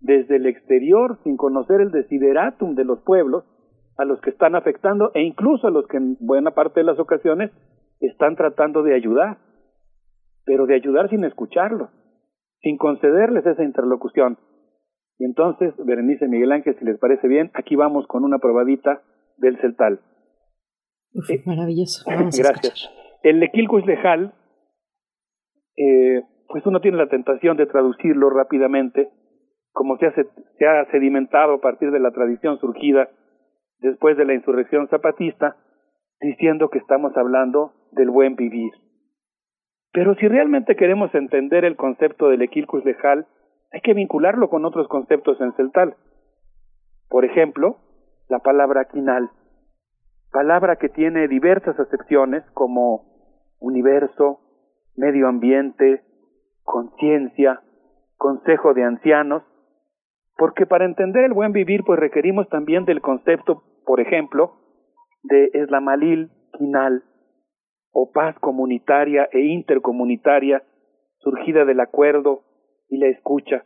desde 0.00 0.36
el 0.36 0.46
exterior 0.46 1.18
sin 1.22 1.36
conocer 1.36 1.82
el 1.82 1.90
desideratum 1.90 2.74
de 2.74 2.84
los 2.84 3.00
pueblos 3.02 3.44
a 3.98 4.04
los 4.04 4.20
que 4.20 4.30
están 4.30 4.54
afectando 4.54 5.10
e 5.14 5.22
incluso 5.22 5.66
a 5.66 5.70
los 5.70 5.86
que 5.86 5.98
en 5.98 6.16
buena 6.20 6.52
parte 6.52 6.80
de 6.80 6.84
las 6.84 6.98
ocasiones 6.98 7.50
están 8.00 8.36
tratando 8.36 8.82
de 8.82 8.94
ayudar 8.94 9.38
pero 10.48 10.64
de 10.64 10.74
ayudar 10.74 11.10
sin 11.10 11.24
escucharlos, 11.24 11.90
sin 12.62 12.78
concederles 12.78 13.44
esa 13.44 13.62
interlocución. 13.62 14.38
Y 15.18 15.26
entonces, 15.26 15.74
Berenice 15.84 16.26
Miguel 16.26 16.52
Ángel, 16.52 16.74
si 16.78 16.86
les 16.86 16.98
parece 16.98 17.28
bien, 17.28 17.50
aquí 17.52 17.76
vamos 17.76 18.06
con 18.06 18.24
una 18.24 18.38
probadita 18.38 19.02
del 19.36 19.58
Celtal. 19.60 20.00
Eh, 21.28 21.42
maravilloso. 21.44 22.02
gracias. 22.08 22.90
El 23.22 23.40
Lequilcus 23.40 23.84
Lejal, 23.84 24.32
eh, 25.76 26.22
pues 26.48 26.64
uno 26.64 26.80
tiene 26.80 26.96
la 26.96 27.10
tentación 27.10 27.58
de 27.58 27.66
traducirlo 27.66 28.30
rápidamente, 28.30 29.10
como 29.72 29.98
se 29.98 30.10
se 30.10 30.66
ha 30.66 30.90
sedimentado 30.90 31.56
a 31.56 31.60
partir 31.60 31.90
de 31.90 32.00
la 32.00 32.10
tradición 32.10 32.58
surgida 32.58 33.10
después 33.80 34.16
de 34.16 34.24
la 34.24 34.34
insurrección 34.34 34.88
zapatista, 34.88 35.56
diciendo 36.20 36.68
que 36.68 36.78
estamos 36.78 37.16
hablando 37.16 37.72
del 37.92 38.10
buen 38.10 38.34
vivir. 38.34 38.72
Pero 39.92 40.14
si 40.16 40.28
realmente 40.28 40.76
queremos 40.76 41.14
entender 41.14 41.64
el 41.64 41.76
concepto 41.76 42.28
del 42.28 42.42
equilcus 42.42 42.84
lejal, 42.84 43.26
hay 43.72 43.80
que 43.80 43.94
vincularlo 43.94 44.48
con 44.48 44.64
otros 44.64 44.88
conceptos 44.88 45.40
en 45.40 45.52
celtal. 45.54 45.96
Por 47.08 47.24
ejemplo, 47.24 47.78
la 48.28 48.40
palabra 48.40 48.86
quinal, 48.86 49.30
palabra 50.30 50.76
que 50.76 50.88
tiene 50.88 51.28
diversas 51.28 51.78
acepciones 51.78 52.44
como 52.52 53.04
universo, 53.60 54.40
medio 54.96 55.28
ambiente, 55.28 56.02
conciencia, 56.62 57.62
consejo 58.16 58.74
de 58.74 58.84
ancianos, 58.84 59.42
porque 60.38 60.66
para 60.66 60.84
entender 60.84 61.24
el 61.24 61.32
buen 61.32 61.52
vivir 61.52 61.82
pues 61.84 61.98
requerimos 61.98 62.48
también 62.48 62.84
del 62.84 63.00
concepto, 63.00 63.64
por 63.84 64.00
ejemplo, 64.00 64.52
de 65.24 65.50
eslamalil 65.52 66.30
quinal, 66.56 67.02
o 67.90 68.12
paz 68.12 68.38
comunitaria 68.38 69.28
e 69.32 69.40
intercomunitaria 69.40 70.62
surgida 71.18 71.64
del 71.64 71.80
acuerdo 71.80 72.44
y 72.88 72.98
la 72.98 73.08
escucha? 73.08 73.64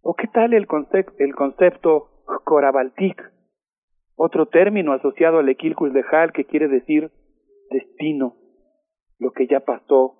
¿O 0.00 0.14
qué 0.14 0.28
tal 0.28 0.54
el, 0.54 0.68
concepto, 0.68 1.12
el 1.18 1.34
concepto 1.34 2.22
Corabaltic, 2.44 3.20
otro 4.14 4.46
término 4.46 4.92
asociado 4.92 5.40
al 5.40 5.48
Equilcus 5.48 5.92
de 5.92 6.04
que 6.32 6.44
quiere 6.44 6.68
decir 6.68 7.10
destino, 7.70 8.36
lo 9.18 9.32
que 9.32 9.48
ya 9.48 9.60
pasó, 9.60 10.14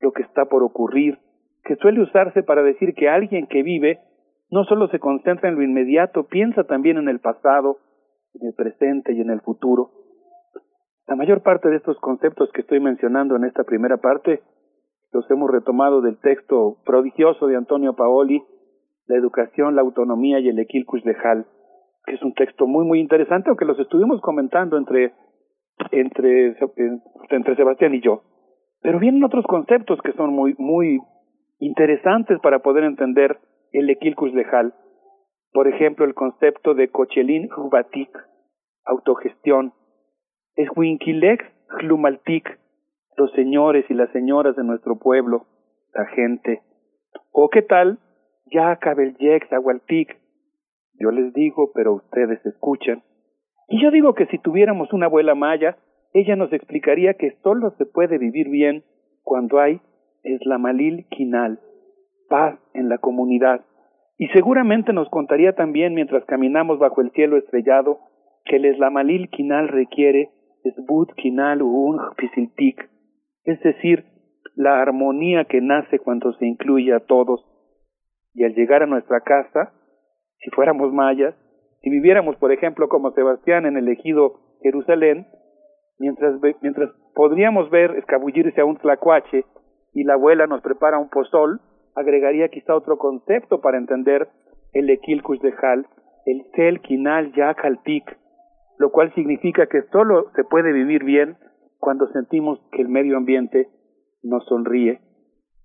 lo 0.00 0.12
que 0.12 0.22
está 0.22 0.44
por 0.44 0.62
ocurrir, 0.62 1.18
que 1.64 1.76
suele 1.76 2.02
usarse 2.02 2.42
para 2.42 2.62
decir 2.62 2.92
que 2.92 3.08
alguien 3.08 3.46
que 3.46 3.62
vive 3.62 4.00
no 4.52 4.64
solo 4.64 4.86
se 4.88 5.00
concentra 5.00 5.48
en 5.48 5.56
lo 5.56 5.62
inmediato, 5.62 6.24
piensa 6.28 6.64
también 6.64 6.98
en 6.98 7.08
el 7.08 7.20
pasado, 7.20 7.78
en 8.34 8.46
el 8.48 8.54
presente 8.54 9.14
y 9.14 9.20
en 9.22 9.30
el 9.30 9.40
futuro. 9.40 9.90
La 11.08 11.16
mayor 11.16 11.42
parte 11.42 11.70
de 11.70 11.76
estos 11.76 11.98
conceptos 12.00 12.50
que 12.52 12.60
estoy 12.60 12.78
mencionando 12.78 13.34
en 13.34 13.44
esta 13.44 13.64
primera 13.64 13.96
parte 13.96 14.42
los 15.10 15.28
hemos 15.30 15.50
retomado 15.50 16.02
del 16.02 16.18
texto 16.20 16.76
prodigioso 16.84 17.46
de 17.46 17.56
Antonio 17.56 17.94
Paoli, 17.94 18.42
La 19.06 19.16
educación, 19.16 19.74
la 19.74 19.82
autonomía 19.82 20.38
y 20.38 20.48
el 20.48 20.58
equilcus 20.58 21.04
lejal, 21.04 21.46
que 22.04 22.14
es 22.14 22.22
un 22.22 22.34
texto 22.34 22.66
muy, 22.66 22.86
muy 22.86 23.00
interesante, 23.00 23.48
aunque 23.48 23.64
los 23.64 23.78
estuvimos 23.78 24.20
comentando 24.20 24.76
entre, 24.76 25.14
entre, 25.90 26.56
entre 27.30 27.56
Sebastián 27.56 27.94
y 27.94 28.02
yo. 28.02 28.22
Pero 28.82 28.98
vienen 28.98 29.24
otros 29.24 29.44
conceptos 29.46 29.98
que 30.02 30.12
son 30.12 30.30
muy, 30.34 30.54
muy 30.58 31.00
interesantes 31.58 32.38
para 32.42 32.60
poder 32.60 32.84
entender 32.84 33.38
el 33.72 33.90
equilcus 33.90 34.32
lejal. 34.34 34.74
Por 35.52 35.68
ejemplo, 35.68 36.04
el 36.04 36.14
concepto 36.14 36.74
de 36.74 36.88
Cochelin 36.88 37.48
Hubatik, 37.56 38.10
autogestión, 38.84 39.72
es 40.56 40.68
Winkilex 40.76 41.44
Hlumaltik, 41.80 42.58
los 43.16 43.32
señores 43.32 43.84
y 43.88 43.94
las 43.94 44.10
señoras 44.12 44.56
de 44.56 44.64
nuestro 44.64 44.98
pueblo, 44.98 45.46
la 45.94 46.06
gente. 46.06 46.62
O 47.30 47.48
qué 47.48 47.62
tal, 47.62 47.98
ya 48.52 48.76
Cabellex 48.76 49.52
Agualtic, 49.52 50.18
yo 50.98 51.10
les 51.10 51.32
digo, 51.32 51.72
pero 51.74 51.94
ustedes 51.94 52.44
escuchan. 52.44 53.02
Y 53.68 53.82
yo 53.82 53.90
digo 53.90 54.14
que 54.14 54.26
si 54.26 54.38
tuviéramos 54.38 54.92
una 54.92 55.06
abuela 55.06 55.34
maya, 55.34 55.78
ella 56.12 56.36
nos 56.36 56.52
explicaría 56.52 57.14
que 57.14 57.38
solo 57.42 57.70
se 57.78 57.86
puede 57.86 58.18
vivir 58.18 58.48
bien 58.48 58.84
cuando 59.22 59.58
hay 59.58 59.80
eslamalil 60.22 61.06
quinal, 61.08 61.60
paz 62.32 62.58
en 62.72 62.88
la 62.88 62.96
comunidad. 62.96 63.60
Y 64.16 64.28
seguramente 64.28 64.94
nos 64.94 65.10
contaría 65.10 65.52
también 65.52 65.92
mientras 65.92 66.24
caminamos 66.24 66.78
bajo 66.78 67.02
el 67.02 67.10
cielo 67.10 67.36
estrellado 67.36 67.98
que 68.46 68.56
el 68.56 68.64
eslamalil 68.64 69.28
quinal 69.28 69.68
requiere 69.68 70.30
esbut 70.64 71.12
quinal 71.16 71.60
un 71.60 72.00
pisiltik, 72.16 72.88
es 73.44 73.60
decir, 73.60 74.06
la 74.54 74.80
armonía 74.80 75.44
que 75.44 75.60
nace 75.60 75.98
cuando 75.98 76.32
se 76.34 76.46
incluye 76.46 76.94
a 76.94 77.00
todos. 77.00 77.44
Y 78.32 78.44
al 78.44 78.54
llegar 78.54 78.82
a 78.82 78.86
nuestra 78.86 79.20
casa, 79.20 79.74
si 80.38 80.50
fuéramos 80.52 80.90
mayas, 80.90 81.34
si 81.82 81.90
viviéramos, 81.90 82.36
por 82.36 82.50
ejemplo, 82.50 82.88
como 82.88 83.10
Sebastián 83.10 83.66
en 83.66 83.76
el 83.76 83.88
ejido 83.88 84.40
Jerusalén, 84.62 85.26
mientras, 85.98 86.40
mientras 86.62 86.90
podríamos 87.14 87.68
ver 87.68 87.90
escabullirse 87.98 88.58
a 88.62 88.64
un 88.64 88.78
tlacuache 88.78 89.44
y 89.92 90.04
la 90.04 90.14
abuela 90.14 90.46
nos 90.46 90.62
prepara 90.62 90.98
un 90.98 91.10
pozol, 91.10 91.60
agregaría 91.94 92.48
quizá 92.48 92.74
otro 92.74 92.98
concepto 92.98 93.60
para 93.60 93.78
entender 93.78 94.28
el 94.72 94.88
equilcus 94.90 95.40
de 95.40 95.52
Hal, 95.60 95.86
el 96.26 96.50
tel 96.52 96.80
yakaltik, 97.34 98.04
lo 98.78 98.90
cual 98.90 99.12
significa 99.14 99.66
que 99.66 99.82
solo 99.92 100.30
se 100.34 100.44
puede 100.44 100.72
vivir 100.72 101.04
bien 101.04 101.36
cuando 101.78 102.06
sentimos 102.08 102.60
que 102.72 102.82
el 102.82 102.88
medio 102.88 103.16
ambiente 103.16 103.68
nos 104.22 104.44
sonríe. 104.46 105.00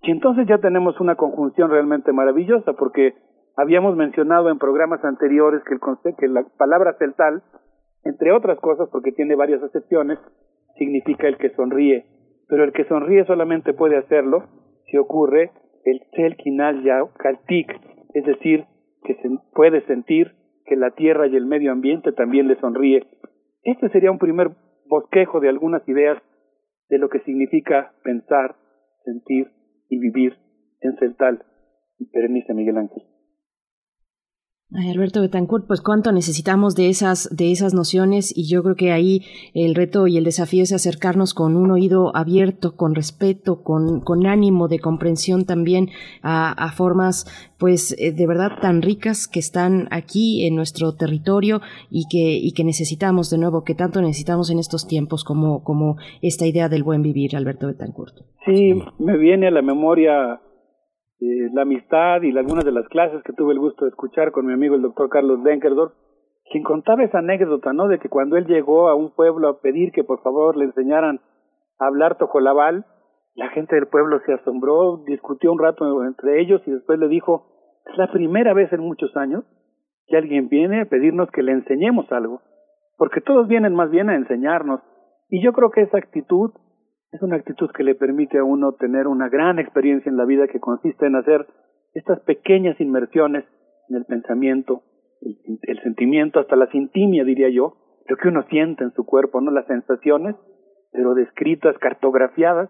Y 0.02 0.10
entonces 0.10 0.46
ya 0.46 0.58
tenemos 0.58 1.00
una 1.00 1.16
conjunción 1.16 1.70
realmente 1.70 2.12
maravillosa, 2.12 2.72
porque 2.74 3.14
habíamos 3.56 3.96
mencionado 3.96 4.50
en 4.50 4.58
programas 4.58 5.04
anteriores 5.04 5.62
que, 5.64 5.74
el 5.74 6.16
que 6.16 6.28
la 6.28 6.44
palabra 6.56 6.94
celtal, 6.98 7.42
entre 8.04 8.32
otras 8.32 8.58
cosas, 8.60 8.88
porque 8.90 9.12
tiene 9.12 9.34
varias 9.34 9.62
acepciones, 9.62 10.18
significa 10.76 11.26
el 11.26 11.36
que 11.38 11.50
sonríe, 11.50 12.06
pero 12.48 12.64
el 12.64 12.72
que 12.72 12.84
sonríe 12.84 13.24
solamente 13.24 13.74
puede 13.74 13.96
hacerlo 13.96 14.44
si 14.86 14.96
ocurre 14.96 15.50
el 15.90 16.00
Tselkinal 16.12 16.82
Kaltik, 17.18 17.72
es 18.14 18.24
decir, 18.24 18.64
que 19.04 19.14
se 19.14 19.28
puede 19.54 19.84
sentir 19.86 20.32
que 20.66 20.76
la 20.76 20.90
tierra 20.90 21.26
y 21.26 21.36
el 21.36 21.46
medio 21.46 21.72
ambiente 21.72 22.12
también 22.12 22.48
le 22.48 22.56
sonríe. 22.56 23.06
Este 23.62 23.88
sería 23.90 24.10
un 24.10 24.18
primer 24.18 24.50
bosquejo 24.86 25.40
de 25.40 25.48
algunas 25.48 25.86
ideas 25.88 26.18
de 26.88 26.98
lo 26.98 27.08
que 27.08 27.20
significa 27.20 27.92
pensar, 28.02 28.56
sentir 29.04 29.48
y 29.88 29.98
vivir 29.98 30.36
en 30.80 30.96
Celtal. 30.96 31.44
Perenice 32.12 32.54
Miguel 32.54 32.78
Ángel. 32.78 33.17
Alberto 34.70 35.22
Betancourt, 35.22 35.66
pues 35.66 35.80
cuánto 35.80 36.12
necesitamos 36.12 36.74
de 36.74 36.90
esas, 36.90 37.34
de 37.34 37.52
esas 37.52 37.72
nociones 37.72 38.36
y 38.36 38.48
yo 38.48 38.62
creo 38.62 38.74
que 38.74 38.92
ahí 38.92 39.22
el 39.54 39.74
reto 39.74 40.06
y 40.06 40.18
el 40.18 40.24
desafío 40.24 40.62
es 40.62 40.72
acercarnos 40.72 41.32
con 41.32 41.56
un 41.56 41.70
oído 41.70 42.14
abierto, 42.14 42.76
con 42.76 42.94
respeto, 42.94 43.62
con, 43.62 44.00
con 44.00 44.26
ánimo 44.26 44.68
de 44.68 44.78
comprensión 44.78 45.46
también 45.46 45.88
a, 46.22 46.52
a 46.52 46.70
formas 46.72 47.26
pues 47.58 47.96
eh, 47.98 48.12
de 48.12 48.26
verdad 48.26 48.58
tan 48.60 48.82
ricas 48.82 49.26
que 49.26 49.40
están 49.40 49.88
aquí 49.90 50.46
en 50.46 50.54
nuestro 50.54 50.94
territorio 50.94 51.62
y 51.90 52.04
que, 52.10 52.36
y 52.36 52.52
que 52.52 52.62
necesitamos 52.62 53.30
de 53.30 53.38
nuevo, 53.38 53.64
que 53.64 53.74
tanto 53.74 54.02
necesitamos 54.02 54.50
en 54.50 54.58
estos 54.58 54.86
tiempos 54.86 55.24
como, 55.24 55.64
como 55.64 55.96
esta 56.20 56.46
idea 56.46 56.68
del 56.68 56.82
buen 56.82 57.02
vivir, 57.02 57.36
Alberto 57.36 57.68
Betancourt. 57.68 58.16
Sí, 58.44 58.74
me 58.98 59.16
viene 59.16 59.48
a 59.48 59.50
la 59.50 59.62
memoria 59.62 60.40
eh, 61.20 61.50
la 61.52 61.62
amistad 61.62 62.22
y 62.22 62.36
algunas 62.36 62.64
de 62.64 62.72
las 62.72 62.86
clases 62.88 63.22
que 63.24 63.32
tuve 63.32 63.52
el 63.52 63.58
gusto 63.58 63.84
de 63.84 63.90
escuchar 63.90 64.30
con 64.30 64.46
mi 64.46 64.52
amigo 64.52 64.76
el 64.76 64.82
doctor 64.82 65.08
Carlos 65.08 65.42
Denkerdorf, 65.42 65.92
quien 66.50 66.62
contaba 66.62 67.02
esa 67.02 67.18
anécdota, 67.18 67.72
¿no? 67.72 67.88
De 67.88 67.98
que 67.98 68.08
cuando 68.08 68.36
él 68.36 68.46
llegó 68.46 68.88
a 68.88 68.94
un 68.94 69.14
pueblo 69.14 69.48
a 69.48 69.60
pedir 69.60 69.90
que 69.92 70.04
por 70.04 70.22
favor 70.22 70.56
le 70.56 70.66
enseñaran 70.66 71.20
a 71.78 71.86
hablar 71.86 72.18
tojolabal, 72.18 72.86
la 73.34 73.48
gente 73.50 73.74
del 73.74 73.88
pueblo 73.88 74.20
se 74.26 74.32
asombró, 74.32 75.04
discutió 75.06 75.52
un 75.52 75.58
rato 75.58 76.04
entre 76.04 76.40
ellos 76.40 76.62
y 76.66 76.70
después 76.70 76.98
le 76.98 77.08
dijo, 77.08 77.46
es 77.86 77.96
la 77.98 78.10
primera 78.10 78.54
vez 78.54 78.72
en 78.72 78.80
muchos 78.80 79.16
años 79.16 79.44
que 80.06 80.16
alguien 80.16 80.48
viene 80.48 80.82
a 80.82 80.86
pedirnos 80.86 81.30
que 81.30 81.42
le 81.42 81.52
enseñemos 81.52 82.10
algo, 82.12 82.42
porque 82.96 83.20
todos 83.20 83.46
vienen 83.46 83.74
más 83.74 83.90
bien 83.90 84.08
a 84.08 84.16
enseñarnos. 84.16 84.80
Y 85.28 85.42
yo 85.42 85.52
creo 85.52 85.70
que 85.70 85.82
esa 85.82 85.98
actitud 85.98 86.52
es 87.12 87.22
una 87.22 87.36
actitud 87.36 87.70
que 87.70 87.84
le 87.84 87.94
permite 87.94 88.38
a 88.38 88.44
uno 88.44 88.72
tener 88.72 89.06
una 89.06 89.28
gran 89.28 89.58
experiencia 89.58 90.10
en 90.10 90.16
la 90.16 90.24
vida 90.24 90.46
que 90.46 90.60
consiste 90.60 91.06
en 91.06 91.16
hacer 91.16 91.46
estas 91.94 92.20
pequeñas 92.20 92.78
inmersiones 92.80 93.44
en 93.88 93.96
el 93.96 94.04
pensamiento, 94.04 94.82
el, 95.22 95.82
sentimiento, 95.82 96.38
hasta 96.40 96.56
la 96.56 96.68
intimia, 96.72 97.24
diría 97.24 97.48
yo, 97.48 97.76
lo 98.06 98.16
que 98.16 98.28
uno 98.28 98.44
siente 98.50 98.84
en 98.84 98.92
su 98.92 99.04
cuerpo, 99.04 99.40
no 99.40 99.50
las 99.50 99.66
sensaciones, 99.66 100.36
pero 100.92 101.14
descritas, 101.14 101.76
cartografiadas, 101.78 102.68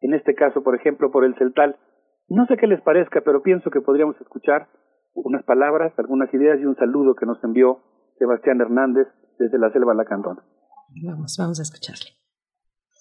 en 0.00 0.14
este 0.14 0.34
caso, 0.34 0.62
por 0.62 0.74
ejemplo, 0.74 1.10
por 1.10 1.24
el 1.24 1.34
celtal. 1.36 1.76
No 2.28 2.46
sé 2.46 2.56
qué 2.56 2.66
les 2.66 2.80
parezca, 2.82 3.20
pero 3.24 3.42
pienso 3.42 3.70
que 3.70 3.80
podríamos 3.80 4.20
escuchar 4.20 4.68
unas 5.14 5.44
palabras, 5.44 5.92
algunas 5.96 6.32
ideas 6.34 6.60
y 6.60 6.66
un 6.66 6.76
saludo 6.76 7.14
que 7.14 7.26
nos 7.26 7.42
envió 7.42 7.80
Sebastián 8.18 8.60
Hernández 8.60 9.06
desde 9.38 9.58
la 9.58 9.70
selva 9.70 9.94
Lacandona. 9.94 10.42
Vamos, 11.04 11.36
vamos 11.38 11.58
a 11.60 11.62
escucharle. 11.62 12.25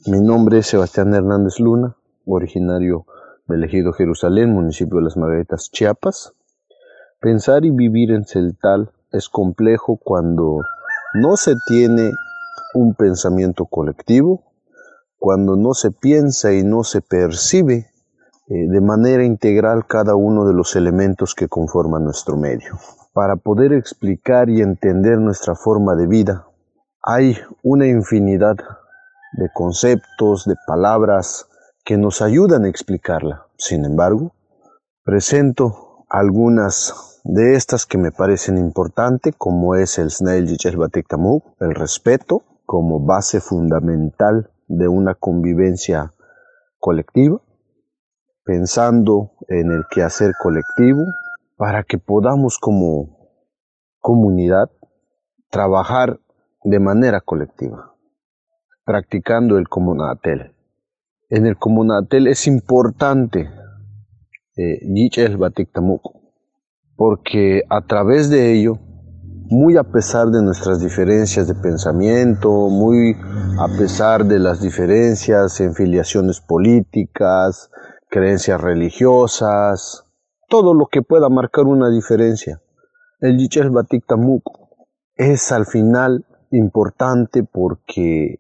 Mi 0.03 0.19
nombre 0.21 0.59
es 0.59 0.67
Sebastián 0.67 1.15
Hernández 1.15 1.59
Luna, 1.59 1.95
originario 2.25 3.05
del 3.47 3.63
ejido 3.63 3.91
Jerusalén, 3.93 4.53
municipio 4.53 4.97
de 4.97 5.03
Las 5.05 5.17
Margaritas, 5.17 5.71
Chiapas. 5.71 6.33
Pensar 7.21 7.65
y 7.65 7.71
vivir 7.71 8.11
en 8.11 8.25
Celtal 8.25 8.91
es 9.11 9.29
complejo 9.29 9.97
cuando 9.97 10.59
no 11.15 11.37
se 11.37 11.55
tiene 11.67 12.11
un 12.75 12.93
pensamiento 12.93 13.65
colectivo, 13.65 14.43
cuando 15.17 15.55
no 15.55 15.73
se 15.73 15.89
piensa 15.91 16.53
y 16.53 16.63
no 16.63 16.83
se 16.83 17.01
percibe 17.01 17.87
eh, 18.47 18.67
de 18.67 18.81
manera 18.81 19.23
integral 19.23 19.87
cada 19.87 20.15
uno 20.15 20.45
de 20.45 20.53
los 20.53 20.75
elementos 20.75 21.33
que 21.33 21.47
conforman 21.47 22.03
nuestro 22.03 22.35
medio. 22.35 22.77
Para 23.13 23.37
poder 23.37 23.71
explicar 23.73 24.49
y 24.49 24.61
entender 24.61 25.17
nuestra 25.17 25.55
forma 25.55 25.95
de 25.95 26.05
vida, 26.05 26.45
hay 27.01 27.37
una 27.63 27.87
infinidad 27.87 28.57
de 29.37 29.49
conceptos, 29.53 30.45
de 30.45 30.55
palabras 30.65 31.47
que 31.83 31.97
nos 31.97 32.21
ayudan 32.21 32.65
a 32.65 32.69
explicarla. 32.69 33.47
Sin 33.57 33.85
embargo, 33.85 34.33
presento 35.03 36.05
algunas 36.09 37.21
de 37.23 37.55
estas 37.55 37.85
que 37.85 37.97
me 37.97 38.11
parecen 38.11 38.57
importantes, 38.57 39.33
como 39.37 39.75
es 39.75 39.97
el 39.97 40.09
Snail 40.09 40.47
el 41.59 41.75
respeto 41.75 42.43
como 42.65 42.99
base 42.99 43.41
fundamental 43.41 44.51
de 44.67 44.87
una 44.87 45.13
convivencia 45.15 46.13
colectiva, 46.79 47.41
pensando 48.43 49.31
en 49.47 49.71
el 49.71 49.83
quehacer 49.89 50.33
colectivo 50.41 51.03
para 51.57 51.83
que 51.83 51.97
podamos 51.97 52.57
como 52.59 53.17
comunidad 53.99 54.69
trabajar 55.49 56.19
de 56.63 56.79
manera 56.79 57.21
colectiva 57.21 57.94
practicando 58.85 59.57
el 59.57 59.67
comunatel. 59.67 60.55
En 61.29 61.45
el 61.45 61.57
comunatel 61.57 62.27
es 62.27 62.47
importante 62.47 63.49
eh, 64.55 64.79
porque 66.95 67.63
a 67.69 67.81
través 67.81 68.29
de 68.29 68.53
ello, 68.53 68.77
muy 69.49 69.75
a 69.75 69.83
pesar 69.83 70.27
de 70.27 70.41
nuestras 70.41 70.79
diferencias 70.79 71.47
de 71.47 71.55
pensamiento, 71.55 72.69
muy 72.69 73.15
a 73.59 73.67
pesar 73.77 74.25
de 74.25 74.39
las 74.39 74.61
diferencias 74.61 75.59
en 75.59 75.73
filiaciones 75.73 76.39
políticas, 76.39 77.69
creencias 78.09 78.61
religiosas, 78.61 80.05
todo 80.47 80.73
lo 80.73 80.87
que 80.87 81.01
pueda 81.01 81.27
marcar 81.29 81.65
una 81.65 81.89
diferencia, 81.89 82.61
el 83.19 83.37
Yichel 83.37 83.71
Batik 83.71 84.05
es 85.15 85.51
al 85.51 85.65
final 85.65 86.25
importante 86.51 87.43
porque 87.43 88.39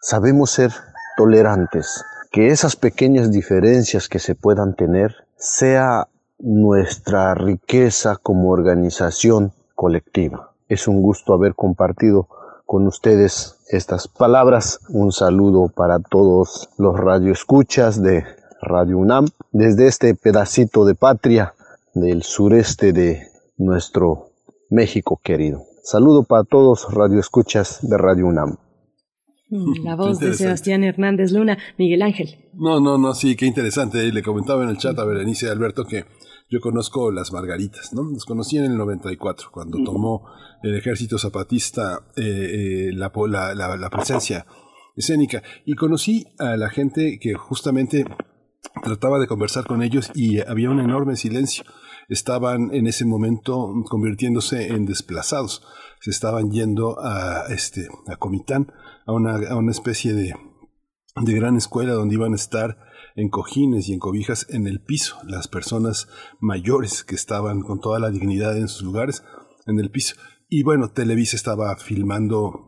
sabemos 0.00 0.50
ser 0.50 0.72
tolerantes, 1.16 2.04
que 2.30 2.48
esas 2.48 2.76
pequeñas 2.76 3.30
diferencias 3.30 4.08
que 4.08 4.18
se 4.18 4.34
puedan 4.34 4.74
tener 4.74 5.14
sea 5.36 6.08
nuestra 6.38 7.34
riqueza 7.34 8.16
como 8.16 8.50
organización 8.50 9.52
colectiva. 9.74 10.52
Es 10.68 10.86
un 10.86 11.02
gusto 11.02 11.32
haber 11.32 11.54
compartido 11.54 12.28
con 12.66 12.86
ustedes 12.86 13.56
estas 13.68 14.08
palabras. 14.08 14.80
Un 14.90 15.10
saludo 15.10 15.68
para 15.68 15.98
todos 15.98 16.68
los 16.76 16.98
radioescuchas 16.98 18.02
de 18.02 18.24
Radio 18.60 18.98
UNAM 18.98 19.28
desde 19.52 19.86
este 19.86 20.14
pedacito 20.14 20.84
de 20.84 20.94
patria 20.94 21.54
del 21.94 22.22
sureste 22.22 22.92
de 22.92 23.28
nuestro 23.56 24.30
México 24.68 25.18
querido. 25.22 25.62
Saludo 25.82 26.24
para 26.24 26.44
todos 26.44 26.92
radioescuchas 26.92 27.78
de 27.82 27.96
Radio 27.96 28.26
UNAM. 28.26 28.58
Mm, 29.50 29.72
la 29.84 29.96
voz 29.96 30.18
de 30.18 30.34
Sebastián 30.34 30.84
Hernández 30.84 31.32
Luna, 31.32 31.58
Miguel 31.78 32.02
Ángel. 32.02 32.50
No, 32.54 32.80
no, 32.80 32.98
no, 32.98 33.14
sí, 33.14 33.36
qué 33.36 33.46
interesante. 33.46 34.12
Le 34.12 34.22
comentaba 34.22 34.64
en 34.64 34.70
el 34.70 34.78
chat 34.78 34.98
a 34.98 35.04
Berenice 35.04 35.48
Alberto 35.48 35.84
que 35.84 36.04
yo 36.50 36.60
conozco 36.60 37.12
las 37.12 37.32
Margaritas, 37.32 37.92
¿no? 37.92 38.04
Los 38.04 38.24
conocí 38.24 38.56
en 38.56 38.64
el 38.64 38.76
94, 38.76 39.50
cuando 39.52 39.82
tomó 39.84 40.26
el 40.62 40.76
ejército 40.76 41.18
zapatista 41.18 42.00
eh, 42.16 42.88
eh, 42.88 42.90
la, 42.94 43.12
la, 43.54 43.76
la, 43.76 43.90
presencia 43.90 44.46
escénica. 44.96 45.42
Y 45.66 45.74
conocí 45.74 46.24
a 46.38 46.56
la 46.56 46.70
gente 46.70 47.18
que 47.20 47.34
justamente 47.34 48.04
trataba 48.82 49.18
de 49.18 49.26
conversar 49.26 49.66
con 49.66 49.82
ellos 49.82 50.10
y 50.14 50.40
había 50.40 50.70
un 50.70 50.80
enorme 50.80 51.16
silencio. 51.16 51.64
Estaban 52.08 52.74
en 52.74 52.86
ese 52.86 53.04
momento 53.04 53.70
convirtiéndose 53.84 54.68
en 54.68 54.86
desplazados. 54.86 55.62
Se 56.00 56.10
estaban 56.10 56.50
yendo 56.50 56.98
a, 56.98 57.44
este, 57.50 57.88
a 58.06 58.16
Comitán, 58.16 58.72
a 59.08 59.12
una, 59.12 59.36
a 59.48 59.56
una 59.56 59.72
especie 59.72 60.12
de, 60.12 60.34
de 61.16 61.32
gran 61.32 61.56
escuela 61.56 61.94
donde 61.94 62.14
iban 62.14 62.34
a 62.34 62.36
estar 62.36 62.76
en 63.16 63.30
cojines 63.30 63.88
y 63.88 63.94
en 63.94 63.98
cobijas 63.98 64.46
en 64.50 64.66
el 64.66 64.82
piso, 64.82 65.16
las 65.26 65.48
personas 65.48 66.08
mayores 66.40 67.04
que 67.04 67.14
estaban 67.14 67.62
con 67.62 67.80
toda 67.80 67.98
la 67.98 68.10
dignidad 68.10 68.56
en 68.56 68.68
sus 68.68 68.82
lugares 68.82 69.24
en 69.66 69.80
el 69.80 69.90
piso. 69.90 70.14
Y 70.50 70.62
bueno, 70.62 70.90
Televisa 70.90 71.36
estaba 71.36 71.74
filmando 71.76 72.66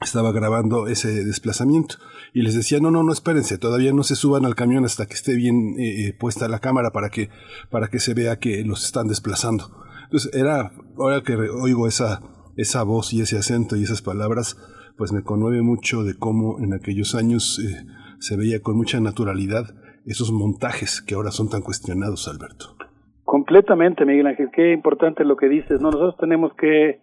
estaba 0.00 0.32
grabando 0.32 0.88
ese 0.88 1.24
desplazamiento 1.24 1.96
y 2.34 2.42
les 2.42 2.54
decía 2.54 2.80
no 2.80 2.90
no 2.90 3.04
no 3.04 3.12
espérense 3.12 3.58
todavía 3.58 3.92
no 3.92 4.02
se 4.02 4.16
suban 4.16 4.44
al 4.44 4.56
camión 4.56 4.84
hasta 4.84 5.06
que 5.06 5.14
esté 5.14 5.34
bien 5.36 5.76
eh, 5.78 6.08
eh, 6.08 6.12
puesta 6.12 6.48
la 6.48 6.58
cámara 6.58 6.90
para 6.90 7.10
que 7.10 7.30
para 7.70 7.86
que 7.88 8.00
se 8.00 8.12
vea 8.12 8.40
que 8.40 8.64
los 8.64 8.84
están 8.84 9.06
desplazando 9.06 9.70
entonces 10.02 10.34
era 10.34 10.72
ahora 10.98 11.22
que 11.22 11.36
oigo 11.36 11.86
esa 11.86 12.20
esa 12.56 12.82
voz 12.82 13.14
y 13.14 13.20
ese 13.20 13.38
acento 13.38 13.76
y 13.76 13.84
esas 13.84 14.02
palabras 14.02 14.56
pues 14.96 15.12
me 15.12 15.22
conmueve 15.22 15.62
mucho 15.62 16.02
de 16.02 16.14
cómo 16.18 16.58
en 16.60 16.72
aquellos 16.72 17.14
años 17.14 17.58
eh, 17.58 17.86
se 18.18 18.36
veía 18.36 18.60
con 18.62 18.76
mucha 18.76 19.00
naturalidad 19.00 19.64
esos 20.06 20.32
montajes 20.32 21.02
que 21.02 21.14
ahora 21.14 21.30
son 21.30 21.48
tan 21.48 21.62
cuestionados, 21.62 22.28
Alberto. 22.28 22.76
Completamente, 23.24 24.04
Miguel 24.04 24.26
Ángel, 24.26 24.50
qué 24.52 24.72
importante 24.72 25.24
lo 25.24 25.36
que 25.36 25.48
dices. 25.48 25.80
No, 25.80 25.90
nosotros 25.90 26.16
tenemos 26.18 26.52
que 26.54 27.00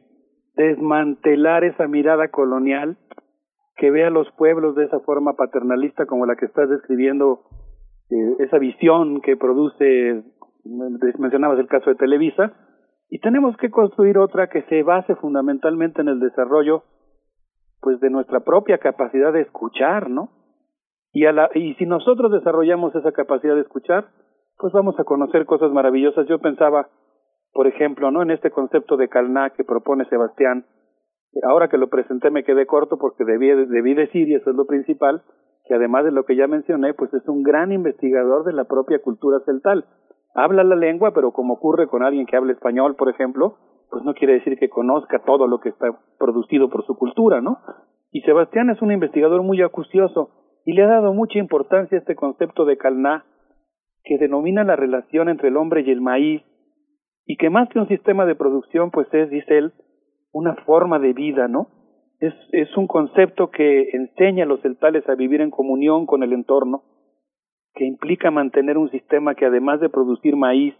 desmantelar 0.55 1.63
esa 1.63 1.87
mirada 1.87 2.29
colonial 2.29 2.97
que 3.75 3.89
ve 3.89 4.05
a 4.05 4.11
los 4.11 4.31
pueblos 4.37 4.75
de 4.75 4.85
esa 4.85 4.99
forma 4.99 5.33
paternalista 5.33 6.05
como 6.05 6.25
la 6.25 6.35
que 6.35 6.45
estás 6.45 6.69
describiendo, 6.69 7.41
eh, 8.11 8.35
esa 8.39 8.59
visión 8.59 9.21
que 9.21 9.35
produce, 9.35 10.23
mencionabas 11.17 11.57
el 11.57 11.67
caso 11.67 11.89
de 11.89 11.95
Televisa, 11.95 12.53
y 13.09 13.19
tenemos 13.19 13.57
que 13.57 13.71
construir 13.71 14.19
otra 14.19 14.49
que 14.49 14.61
se 14.63 14.83
base 14.83 15.15
fundamentalmente 15.15 16.01
en 16.01 16.09
el 16.09 16.19
desarrollo 16.19 16.83
pues 17.81 17.99
de 17.99 18.09
nuestra 18.09 18.41
propia 18.41 18.77
capacidad 18.77 19.33
de 19.33 19.41
escuchar, 19.41 20.09
¿no? 20.09 20.29
Y, 21.11 21.25
a 21.25 21.33
la, 21.33 21.49
y 21.53 21.73
si 21.75 21.85
nosotros 21.85 22.31
desarrollamos 22.31 22.95
esa 22.95 23.11
capacidad 23.11 23.55
de 23.55 23.61
escuchar, 23.61 24.07
pues 24.57 24.71
vamos 24.73 24.97
a 24.99 25.03
conocer 25.03 25.45
cosas 25.45 25.71
maravillosas. 25.71 26.27
Yo 26.27 26.39
pensaba, 26.39 26.87
por 27.51 27.67
ejemplo, 27.67 28.11
¿no? 28.11 28.21
En 28.21 28.31
este 28.31 28.51
concepto 28.51 28.95
de 28.95 29.09
Calná 29.09 29.49
que 29.49 29.63
propone 29.63 30.05
Sebastián, 30.05 30.65
ahora 31.43 31.67
que 31.67 31.77
lo 31.77 31.89
presenté 31.89 32.29
me 32.29 32.43
quedé 32.43 32.65
corto 32.65 32.97
porque 32.97 33.25
debí, 33.25 33.49
debí 33.49 33.93
decir, 33.93 34.29
y 34.29 34.35
eso 34.35 34.51
es 34.51 34.55
lo 34.55 34.65
principal, 34.65 35.23
que 35.65 35.73
además 35.73 36.05
de 36.05 36.11
lo 36.11 36.23
que 36.25 36.35
ya 36.35 36.47
mencioné, 36.47 36.93
pues 36.93 37.13
es 37.13 37.27
un 37.27 37.43
gran 37.43 37.71
investigador 37.71 38.45
de 38.45 38.53
la 38.53 38.65
propia 38.65 39.01
cultura 39.01 39.39
celtal. 39.45 39.85
Habla 40.33 40.63
la 40.63 40.75
lengua, 40.75 41.11
pero 41.13 41.31
como 41.31 41.55
ocurre 41.55 41.87
con 41.87 42.03
alguien 42.03 42.25
que 42.25 42.37
habla 42.37 42.53
español, 42.53 42.95
por 42.95 43.09
ejemplo, 43.09 43.57
pues 43.91 44.05
no 44.05 44.13
quiere 44.13 44.33
decir 44.35 44.57
que 44.57 44.69
conozca 44.69 45.19
todo 45.19 45.47
lo 45.47 45.59
que 45.59 45.69
está 45.69 45.87
producido 46.17 46.69
por 46.69 46.85
su 46.85 46.95
cultura, 46.95 47.41
¿no? 47.41 47.59
Y 48.11 48.21
Sebastián 48.21 48.69
es 48.69 48.81
un 48.81 48.91
investigador 48.91 49.43
muy 49.43 49.61
acucioso 49.61 50.31
y 50.65 50.73
le 50.73 50.83
ha 50.83 50.87
dado 50.87 51.13
mucha 51.13 51.39
importancia 51.39 51.97
a 51.97 51.99
este 51.99 52.15
concepto 52.15 52.63
de 52.65 52.77
Calná, 52.77 53.25
que 54.03 54.17
denomina 54.17 54.63
la 54.63 54.75
relación 54.75 55.27
entre 55.27 55.49
el 55.49 55.57
hombre 55.57 55.81
y 55.81 55.91
el 55.91 56.01
maíz, 56.01 56.41
y 57.25 57.35
que 57.35 57.49
más 57.49 57.69
que 57.69 57.79
un 57.79 57.87
sistema 57.87 58.25
de 58.25 58.35
producción, 58.35 58.91
pues 58.91 59.07
es, 59.13 59.29
dice 59.29 59.57
él, 59.57 59.73
una 60.31 60.55
forma 60.65 60.97
de 60.97 61.13
vida, 61.13 61.47
¿no? 61.47 61.67
Es, 62.19 62.33
es 62.51 62.75
un 62.77 62.87
concepto 62.87 63.49
que 63.49 63.89
enseña 63.91 64.45
a 64.45 64.47
los 64.47 64.61
celtales 64.61 65.07
a 65.09 65.15
vivir 65.15 65.41
en 65.41 65.51
comunión 65.51 66.05
con 66.05 66.23
el 66.23 66.33
entorno, 66.33 66.83
que 67.73 67.85
implica 67.85 68.31
mantener 68.31 68.77
un 68.77 68.89
sistema 68.89 69.35
que 69.35 69.45
además 69.45 69.81
de 69.81 69.89
producir 69.89 70.35
maíz 70.35 70.75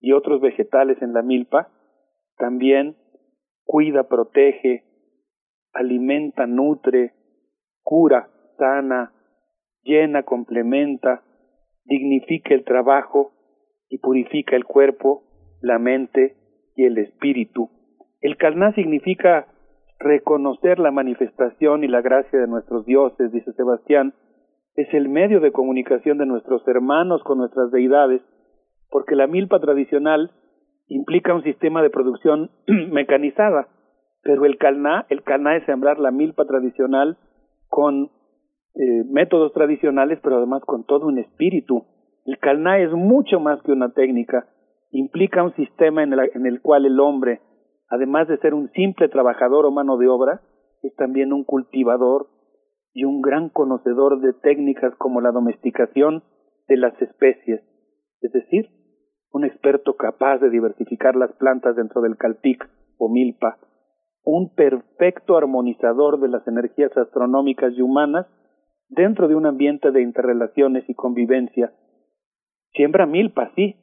y 0.00 0.12
otros 0.12 0.40
vegetales 0.40 1.00
en 1.02 1.12
la 1.12 1.22
milpa, 1.22 1.68
también 2.40 2.96
cuida, 3.64 4.08
protege, 4.08 4.82
alimenta, 5.72 6.46
nutre, 6.46 7.12
cura, 7.84 8.28
sana, 8.58 9.12
llena, 9.82 10.24
complementa, 10.24 11.22
dignifica 11.84 12.52
el 12.54 12.64
trabajo 12.64 13.30
y 13.88 13.98
purifica 13.98 14.56
el 14.56 14.64
cuerpo, 14.64 15.22
la 15.60 15.78
mente 15.78 16.36
y 16.74 16.84
el 16.84 16.98
espíritu. 16.98 17.70
El 18.20 18.36
Kalná 18.36 18.72
significa 18.74 19.46
reconocer 19.98 20.78
la 20.78 20.90
manifestación 20.90 21.84
y 21.84 21.88
la 21.88 22.00
gracia 22.00 22.40
de 22.40 22.46
nuestros 22.48 22.86
dioses, 22.86 23.30
dice 23.32 23.52
Sebastián, 23.52 24.14
es 24.74 24.92
el 24.94 25.08
medio 25.08 25.40
de 25.40 25.52
comunicación 25.52 26.18
de 26.18 26.26
nuestros 26.26 26.66
hermanos 26.66 27.22
con 27.22 27.38
nuestras 27.38 27.70
deidades, 27.70 28.22
porque 28.88 29.14
la 29.14 29.26
milpa 29.26 29.60
tradicional 29.60 30.32
implica 30.90 31.34
un 31.34 31.42
sistema 31.42 31.82
de 31.82 31.90
producción 31.90 32.50
mecanizada, 32.66 33.68
pero 34.22 34.44
el 34.44 34.58
calná, 34.58 35.06
el 35.08 35.22
calná 35.22 35.56
es 35.56 35.64
sembrar 35.64 35.98
la 35.98 36.10
milpa 36.10 36.44
tradicional 36.44 37.16
con 37.68 38.10
eh, 38.74 39.04
métodos 39.08 39.52
tradicionales, 39.52 40.18
pero 40.22 40.36
además 40.36 40.62
con 40.66 40.84
todo 40.84 41.06
un 41.06 41.18
espíritu. 41.18 41.86
El 42.26 42.38
calná 42.38 42.78
es 42.80 42.90
mucho 42.92 43.40
más 43.40 43.62
que 43.62 43.72
una 43.72 43.92
técnica, 43.92 44.48
implica 44.90 45.42
un 45.42 45.54
sistema 45.54 46.02
en 46.02 46.12
el, 46.12 46.30
en 46.34 46.46
el 46.46 46.60
cual 46.60 46.84
el 46.84 46.98
hombre, 47.00 47.40
además 47.88 48.28
de 48.28 48.38
ser 48.38 48.52
un 48.52 48.68
simple 48.72 49.08
trabajador 49.08 49.66
o 49.66 49.70
mano 49.70 49.96
de 49.96 50.08
obra, 50.08 50.42
es 50.82 50.94
también 50.96 51.32
un 51.32 51.44
cultivador 51.44 52.26
y 52.92 53.04
un 53.04 53.22
gran 53.22 53.48
conocedor 53.48 54.20
de 54.20 54.32
técnicas 54.32 54.94
como 54.96 55.20
la 55.20 55.30
domesticación 55.30 56.24
de 56.66 56.76
las 56.76 57.00
especies, 57.00 57.62
es 58.20 58.32
decir, 58.32 58.68
un 59.32 59.44
experto 59.44 59.96
capaz 59.96 60.38
de 60.38 60.50
diversificar 60.50 61.16
las 61.16 61.32
plantas 61.32 61.76
dentro 61.76 62.00
del 62.00 62.16
calpic 62.16 62.68
o 62.98 63.08
milpa, 63.08 63.58
un 64.24 64.54
perfecto 64.54 65.36
armonizador 65.36 66.20
de 66.20 66.28
las 66.28 66.46
energías 66.46 66.96
astronómicas 66.96 67.72
y 67.74 67.82
humanas 67.82 68.26
dentro 68.88 69.28
de 69.28 69.36
un 69.36 69.46
ambiente 69.46 69.92
de 69.92 70.02
interrelaciones 70.02 70.88
y 70.88 70.94
convivencia. 70.94 71.72
Siembra 72.72 73.06
milpa, 73.06 73.52
sí, 73.54 73.76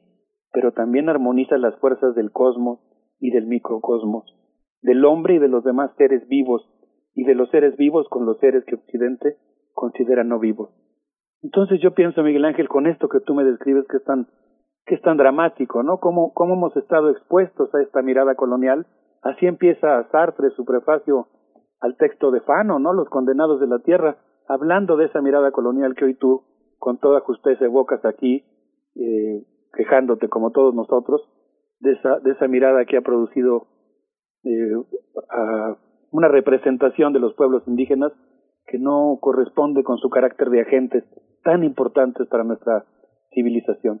pero 0.52 0.72
también 0.72 1.08
armoniza 1.08 1.56
las 1.58 1.76
fuerzas 1.80 2.14
del 2.14 2.30
cosmos 2.30 2.78
y 3.18 3.30
del 3.30 3.46
microcosmos, 3.46 4.24
del 4.82 5.04
hombre 5.04 5.34
y 5.34 5.38
de 5.38 5.48
los 5.48 5.64
demás 5.64 5.90
seres 5.96 6.26
vivos, 6.28 6.62
y 7.14 7.24
de 7.24 7.34
los 7.34 7.50
seres 7.50 7.76
vivos 7.76 8.06
con 8.08 8.26
los 8.26 8.38
seres 8.38 8.64
que 8.64 8.76
Occidente 8.76 9.36
considera 9.72 10.24
no 10.24 10.38
vivos. 10.38 10.70
Entonces 11.42 11.80
yo 11.80 11.94
pienso, 11.94 12.22
Miguel 12.22 12.44
Ángel, 12.44 12.68
con 12.68 12.86
esto 12.86 13.08
que 13.08 13.20
tú 13.20 13.34
me 13.34 13.44
describes 13.44 13.86
que 13.88 13.96
es 13.96 14.04
tan 14.04 14.28
que 14.88 14.94
es 14.94 15.02
tan 15.02 15.18
dramático, 15.18 15.82
¿no? 15.82 15.98
Cómo, 15.98 16.32
cómo 16.32 16.54
hemos 16.54 16.74
estado 16.74 17.10
expuestos 17.10 17.72
a 17.74 17.82
esta 17.82 18.00
mirada 18.00 18.34
colonial. 18.34 18.86
Así 19.22 19.44
empieza 19.44 20.08
Sartre 20.10 20.48
su 20.56 20.64
prefacio 20.64 21.28
al 21.80 21.96
texto 21.98 22.30
de 22.30 22.40
Fano, 22.40 22.78
¿no? 22.78 22.94
Los 22.94 23.08
condenados 23.10 23.60
de 23.60 23.66
la 23.66 23.80
tierra, 23.80 24.16
hablando 24.48 24.96
de 24.96 25.04
esa 25.04 25.20
mirada 25.20 25.52
colonial 25.52 25.94
que 25.94 26.06
hoy 26.06 26.14
tú, 26.14 26.42
con 26.78 26.98
toda 26.98 27.20
justeza, 27.20 27.66
evocas 27.66 28.02
aquí, 28.06 28.44
eh, 28.96 29.44
quejándote 29.74 30.28
como 30.28 30.52
todos 30.52 30.74
nosotros, 30.74 31.20
de 31.80 31.92
esa, 31.92 32.18
de 32.20 32.30
esa 32.32 32.48
mirada 32.48 32.86
que 32.86 32.96
ha 32.96 33.02
producido 33.02 33.66
eh, 34.42 34.72
una 36.10 36.28
representación 36.28 37.12
de 37.12 37.20
los 37.20 37.34
pueblos 37.34 37.62
indígenas 37.66 38.12
que 38.66 38.78
no 38.78 39.18
corresponde 39.20 39.84
con 39.84 39.98
su 39.98 40.08
carácter 40.08 40.48
de 40.48 40.62
agentes 40.62 41.04
tan 41.44 41.62
importantes 41.62 42.26
para 42.28 42.44
nuestra 42.44 42.86
civilización. 43.34 44.00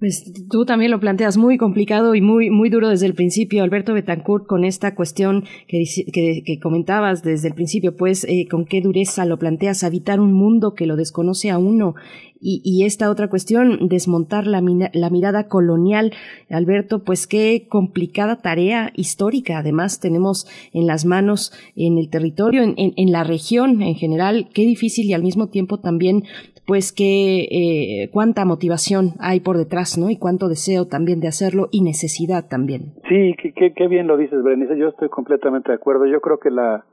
Pues 0.00 0.32
tú 0.50 0.64
también 0.64 0.90
lo 0.90 0.98
planteas 0.98 1.36
muy 1.36 1.56
complicado 1.56 2.16
y 2.16 2.20
muy, 2.20 2.50
muy 2.50 2.68
duro 2.68 2.88
desde 2.88 3.06
el 3.06 3.14
principio, 3.14 3.62
Alberto 3.62 3.94
Betancourt, 3.94 4.44
con 4.44 4.64
esta 4.64 4.96
cuestión 4.96 5.44
que, 5.68 5.84
que, 6.12 6.58
comentabas 6.60 7.22
desde 7.22 7.48
el 7.48 7.54
principio, 7.54 7.96
pues 7.96 8.24
eh, 8.24 8.46
con 8.50 8.64
qué 8.64 8.80
dureza 8.80 9.24
lo 9.24 9.38
planteas, 9.38 9.84
habitar 9.84 10.18
un 10.18 10.32
mundo 10.32 10.74
que 10.74 10.86
lo 10.86 10.96
desconoce 10.96 11.50
a 11.50 11.58
uno. 11.58 11.94
Y, 12.40 12.60
y 12.64 12.84
esta 12.84 13.08
otra 13.08 13.30
cuestión, 13.30 13.88
desmontar 13.88 14.46
la, 14.48 14.62
la 14.92 15.10
mirada 15.10 15.46
colonial. 15.48 16.12
Alberto, 16.50 17.04
pues 17.04 17.26
qué 17.26 17.66
complicada 17.70 18.42
tarea 18.42 18.92
histórica. 18.96 19.58
Además, 19.58 20.00
tenemos 20.00 20.46
en 20.72 20.86
las 20.86 21.06
manos, 21.06 21.52
en 21.76 21.98
el 21.98 22.10
territorio, 22.10 22.62
en, 22.62 22.74
en, 22.76 22.92
en 22.96 23.12
la 23.12 23.24
región 23.24 23.80
en 23.80 23.94
general, 23.94 24.50
qué 24.52 24.62
difícil 24.62 25.06
y 25.06 25.14
al 25.14 25.22
mismo 25.22 25.46
tiempo 25.46 25.78
también 25.78 26.24
pues 26.66 26.92
que 26.92 27.44
eh, 27.50 28.10
cuánta 28.12 28.44
motivación 28.44 29.14
hay 29.20 29.40
por 29.40 29.56
detrás, 29.56 29.98
¿no? 29.98 30.10
Y 30.10 30.18
cuánto 30.18 30.48
deseo 30.48 30.86
también 30.86 31.20
de 31.20 31.28
hacerlo 31.28 31.68
y 31.70 31.82
necesidad 31.82 32.48
también. 32.48 32.94
Sí, 33.08 33.34
qué 33.36 33.88
bien 33.88 34.06
lo 34.06 34.16
dices, 34.16 34.42
Berenice. 34.42 34.78
Yo 34.78 34.88
estoy 34.88 35.08
completamente 35.08 35.70
de 35.70 35.76
acuerdo. 35.76 36.06
Yo 36.06 36.20
creo 36.20 36.38
que 36.38 36.50
la 36.50 36.84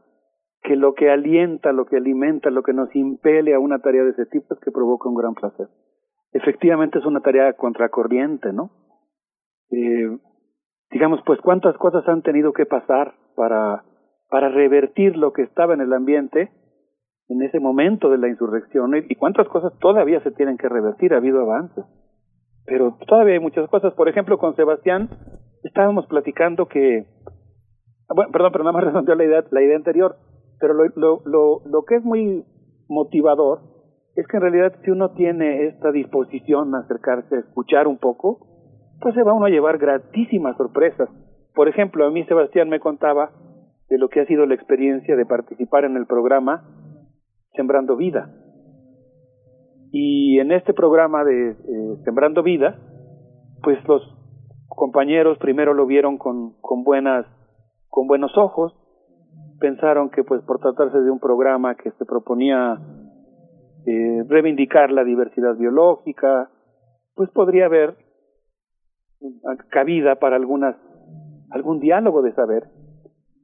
que 0.64 0.76
lo 0.76 0.94
que 0.94 1.10
alienta, 1.10 1.72
lo 1.72 1.86
que 1.86 1.98
alimenta, 1.98 2.52
lo 2.52 2.62
que 2.62 2.74
nos 2.74 2.96
impele 2.96 3.56
a 3.56 3.60
una 3.60 3.80
tarea 3.80 4.04
de 4.04 4.12
ese 4.12 4.28
tipo 4.28 4.54
es 4.54 4.60
que 4.60 4.72
provoca 4.72 5.10
un 5.10 5.16
gran 5.16 5.34
placer. 5.34 5.68
Efectivamente 6.34 7.00
es 7.00 7.06
una 7.06 7.22
tarea 7.22 7.54
contracorriente, 7.54 8.54
¿no? 8.54 8.70
Eh, 9.72 10.18
digamos, 10.92 11.20
pues 11.26 11.40
cuántas 11.42 11.76
cosas 11.78 12.08
han 12.08 12.22
tenido 12.22 12.54
que 12.54 12.66
pasar 12.66 13.16
para 13.36 13.84
para 14.32 14.48
revertir 14.48 15.18
lo 15.18 15.34
que 15.34 15.44
estaba 15.44 15.74
en 15.74 15.82
el 15.82 15.92
ambiente 15.92 16.50
en 17.32 17.42
ese 17.44 17.60
momento 17.60 18.10
de 18.10 18.18
la 18.18 18.28
insurrección 18.28 18.92
y 19.08 19.16
cuántas 19.16 19.48
cosas 19.48 19.72
todavía 19.80 20.20
se 20.22 20.32
tienen 20.32 20.58
que 20.58 20.68
revertir, 20.68 21.14
ha 21.14 21.18
habido 21.18 21.40
avances. 21.40 21.86
Pero 22.66 22.98
todavía 23.08 23.36
hay 23.36 23.40
muchas 23.40 23.70
cosas. 23.70 23.94
Por 23.94 24.10
ejemplo, 24.10 24.38
con 24.38 24.56
Sebastián 24.56 25.10
estábamos 25.64 26.08
platicando 26.08 26.68
que, 26.68 27.06
bueno, 28.14 28.32
perdón, 28.34 28.52
pero 28.52 28.64
nada 28.66 28.74
más 28.74 28.84
redondeó 28.88 29.16
la 29.16 29.24
idea, 29.24 29.44
la 29.50 29.62
idea 29.62 29.78
anterior, 29.78 30.18
pero 30.60 30.74
lo, 30.74 30.84
lo, 30.96 31.22
lo, 31.26 31.62
lo 31.66 31.84
que 31.86 31.96
es 31.96 32.04
muy 32.04 32.44
motivador 32.90 33.60
es 34.16 34.28
que 34.28 34.36
en 34.36 34.44
realidad 34.44 34.74
si 34.84 34.92
uno 34.92 35.12
tiene 35.12 35.68
esta 35.68 35.92
disposición 35.94 36.76
a 36.76 36.80
acercarse 36.80 37.34
a 37.34 37.40
escuchar 37.40 37.88
un 37.88 37.98
poco, 37.98 38.46
pues 39.00 39.16
se 39.16 39.24
va 39.24 39.34
uno 39.34 39.46
a 39.46 39.50
llevar 39.50 39.78
gratísimas 39.78 40.58
sorpresas. 40.58 41.08
Por 41.56 41.70
ejemplo, 41.70 42.06
a 42.06 42.12
mí 42.12 42.26
Sebastián 42.26 42.68
me 42.68 42.82
contaba 42.82 43.32
de 43.90 43.98
lo 43.98 44.10
que 44.10 44.20
ha 44.20 44.26
sido 44.26 44.46
la 44.46 44.56
experiencia 44.56 45.16
de 45.16 45.26
participar 45.26 45.86
en 45.86 45.96
el 45.96 46.06
programa 46.06 46.81
Sembrando 47.54 47.96
Vida. 47.96 48.30
Y 49.92 50.40
en 50.40 50.52
este 50.52 50.74
programa 50.74 51.24
de 51.24 51.52
eh, 51.52 51.56
Sembrando 52.06 52.44
Vida, 52.44 52.80
pues 53.62 53.78
los 53.88 54.02
compañeros 54.68 55.38
primero 55.38 55.74
lo 55.74 55.86
vieron 55.86 56.18
con, 56.18 56.54
con 56.62 56.84
buenas, 56.84 57.26
con 57.90 58.08
buenos 58.08 58.38
ojos, 58.38 58.74
pensaron 59.60 60.10
que 60.10 60.24
pues 60.24 60.42
por 60.44 60.60
tratarse 60.60 61.00
de 61.00 61.12
un 61.12 61.20
programa 61.20 61.76
que 61.76 61.92
se 61.92 62.06
proponía 62.06 62.80
eh, 63.86 64.24
reivindicar 64.28 64.92
la 64.92 65.04
diversidad 65.04 65.56
biológica, 65.56 66.50
pues 67.16 67.30
podría 67.32 67.66
haber 67.66 67.96
cabida 69.70 70.16
para 70.16 70.36
algunas 70.36 70.76
algún 71.52 71.80
diálogo 71.80 72.22
de 72.22 72.34
saber 72.34 72.64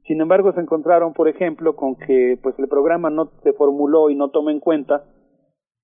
sin 0.08 0.22
embargo, 0.22 0.52
se 0.54 0.60
encontraron, 0.60 1.12
por 1.12 1.28
ejemplo, 1.28 1.76
con 1.76 1.94
que 1.94 2.38
pues 2.42 2.58
el 2.58 2.66
programa 2.66 3.10
no 3.10 3.30
se 3.42 3.52
formuló 3.52 4.08
y 4.08 4.16
no 4.16 4.30
toma 4.30 4.50
en 4.50 4.58
cuenta 4.58 5.04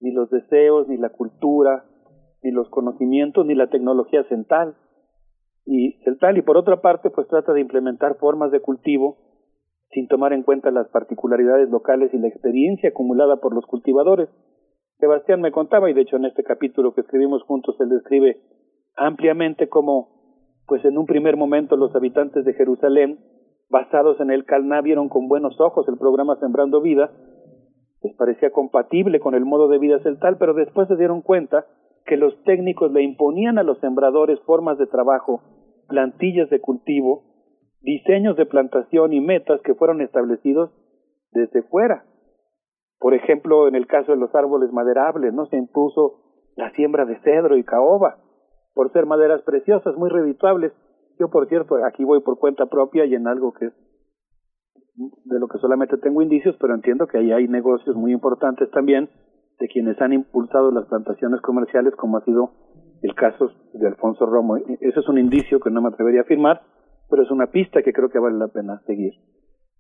ni 0.01 0.13
los 0.13 0.31
deseos, 0.31 0.89
ni 0.89 0.97
la 0.97 1.11
cultura, 1.11 1.85
ni 2.43 2.51
los 2.51 2.69
conocimientos, 2.71 3.45
ni 3.45 3.55
la 3.55 3.69
tecnología 3.69 4.25
central. 4.25 4.77
Y 5.67 6.01
central 6.05 6.39
y 6.39 6.43
por 6.43 6.57
otra 6.57 6.81
parte, 6.81 7.11
pues 7.11 7.29
trata 7.29 7.53
de 7.53 7.61
implementar 7.61 8.17
formas 8.17 8.51
de 8.51 8.61
cultivo 8.61 9.19
sin 9.91 10.09
tomar 10.09 10.33
en 10.33 10.43
cuenta 10.43 10.71
las 10.71 10.89
particularidades 10.89 11.69
locales 11.69 12.13
y 12.15 12.19
la 12.19 12.29
experiencia 12.29 12.89
acumulada 12.89 13.37
por 13.37 13.55
los 13.55 13.67
cultivadores. 13.67 14.31
Sebastián 14.99 15.43
me 15.43 15.53
contaba, 15.53 15.91
y 15.91 15.93
de 15.93 16.01
hecho 16.01 16.17
en 16.17 16.25
este 16.25 16.45
capítulo 16.45 16.95
que 16.95 17.03
escribimos 17.03 17.43
juntos 17.43 17.77
él 17.79 17.91
describe 17.91 18.41
ampliamente 18.97 19.69
cómo, 19.69 20.63
pues 20.67 20.83
en 20.87 20.97
un 20.97 21.05
primer 21.05 21.37
momento 21.37 21.77
los 21.77 21.95
habitantes 21.95 22.47
de 22.47 22.55
Jerusalén 22.55 23.19
basados 23.69 24.21
en 24.21 24.31
el 24.31 24.45
Calná 24.45 24.81
vieron 24.81 25.09
con 25.09 25.29
buenos 25.29 25.61
ojos 25.61 25.87
el 25.89 25.99
programa 25.99 26.37
Sembrando 26.37 26.81
Vida, 26.81 27.11
les 28.03 28.15
parecía 28.17 28.51
compatible 28.51 29.19
con 29.19 29.35
el 29.35 29.45
modo 29.45 29.69
de 29.69 29.79
vida 29.79 29.99
celtal, 30.01 30.37
pero 30.39 30.53
después 30.53 30.89
se 30.89 30.97
dieron 30.97 31.23
cuenta 31.23 31.67
que 32.05 32.19
los 32.19 32.35
técnicos 32.45 32.93
le 32.93 33.03
imponían 33.03 33.59
a 33.59 33.63
los 33.63 33.79
sembradores 33.79 34.39
formas 34.41 34.77
de 34.79 34.87
trabajo, 34.87 35.41
plantillas 35.89 36.51
de 36.51 36.61
cultivo, 36.61 37.25
diseños 37.81 38.37
de 38.37 38.47
plantación 38.47 39.15
y 39.15 39.21
metas 39.21 39.61
que 39.63 39.75
fueron 39.75 40.03
establecidos 40.03 40.71
desde 41.33 41.63
fuera. 41.63 42.05
Por 42.99 43.15
ejemplo, 43.15 43.69
en 43.69 43.75
el 43.75 43.87
caso 43.87 44.13
de 44.13 44.19
los 44.19 44.35
árboles 44.35 44.71
maderables, 44.73 45.33
no 45.33 45.47
se 45.47 45.57
impuso 45.57 46.21
la 46.57 46.71
siembra 46.73 47.05
de 47.07 47.19
cedro 47.21 47.57
y 47.57 47.65
caoba, 47.65 48.19
por 48.75 48.93
ser 48.93 49.07
maderas 49.07 49.43
preciosas, 49.43 49.97
muy 49.97 50.11
redituables, 50.11 50.73
yo, 51.19 51.29
por 51.31 51.49
cierto, 51.49 51.77
aquí 51.85 52.05
voy 52.05 52.21
por 52.21 52.39
cuenta 52.39 52.67
propia 52.67 53.05
y 53.05 53.15
en 53.15 53.27
algo 53.27 53.53
que 53.53 53.71
de 54.97 55.41
lo 55.41 55.49
que 55.49 55.59
solamente 55.59 55.97
tengo 55.99 56.23
indicios, 56.23 56.57
pero 56.61 56.75
entiendo 56.75 57.07
que 57.07 57.19
ahí 57.19 57.33
hay 57.33 57.49
negocios 57.49 57.97
muy 57.97 58.13
importantes 58.13 58.71
también 58.71 59.11
de 59.59 59.69
quienes 59.69 60.01
han 60.01 60.13
impulsado 60.13 60.71
las 60.71 60.87
plantaciones 60.87 61.41
comerciales, 61.41 61.95
como 61.97 62.19
ha 62.19 62.25
sido 62.25 62.51
el 63.03 63.15
caso 63.15 63.51
de 63.73 63.87
Alfonso 63.87 64.27
Romo. 64.27 64.57
Eso 64.57 65.01
es 65.01 65.09
un 65.09 65.19
indicio 65.19 65.61
que 65.61 65.71
no 65.71 65.83
me 65.83 65.89
atrevería 65.89 66.21
a 66.21 66.25
afirmar, 66.25 66.63
pero 67.11 67.23
es 67.23 67.31
una 67.31 67.49
pista 67.49 67.83
que 67.83 67.93
creo 67.93 68.09
que 68.09 68.19
vale 68.19 68.39
la 68.39 68.49
pena 68.49 68.81
seguir. 68.87 69.13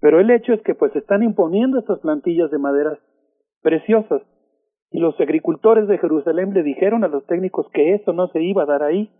Pero 0.00 0.20
el 0.20 0.30
hecho 0.30 0.52
es 0.52 0.62
que 0.62 0.74
pues 0.74 0.94
están 0.96 1.22
imponiendo 1.22 1.78
estas 1.78 2.00
plantillas 2.00 2.50
de 2.50 2.58
maderas 2.58 2.98
preciosas 3.62 4.22
y 4.90 4.98
los 4.98 5.18
agricultores 5.20 5.88
de 5.88 5.98
Jerusalén 5.98 6.52
le 6.52 6.62
dijeron 6.62 7.02
a 7.04 7.08
los 7.08 7.24
técnicos 7.26 7.66
que 7.72 7.94
eso 7.94 8.12
no 8.12 8.28
se 8.28 8.42
iba 8.42 8.62
a 8.62 8.66
dar 8.66 8.82
ahí, 8.82 9.10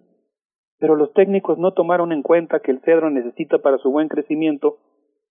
pero 0.79 0.97
los 0.97 1.13
técnicos 1.13 1.59
no 1.59 1.73
tomaron 1.73 2.13
en 2.13 2.23
cuenta 2.23 2.61
que 2.61 2.71
el 2.71 2.81
cedro 2.81 3.11
necesita 3.11 3.59
para 3.59 3.79
su 3.79 3.91
buen 3.91 4.09
crecimiento 4.09 4.79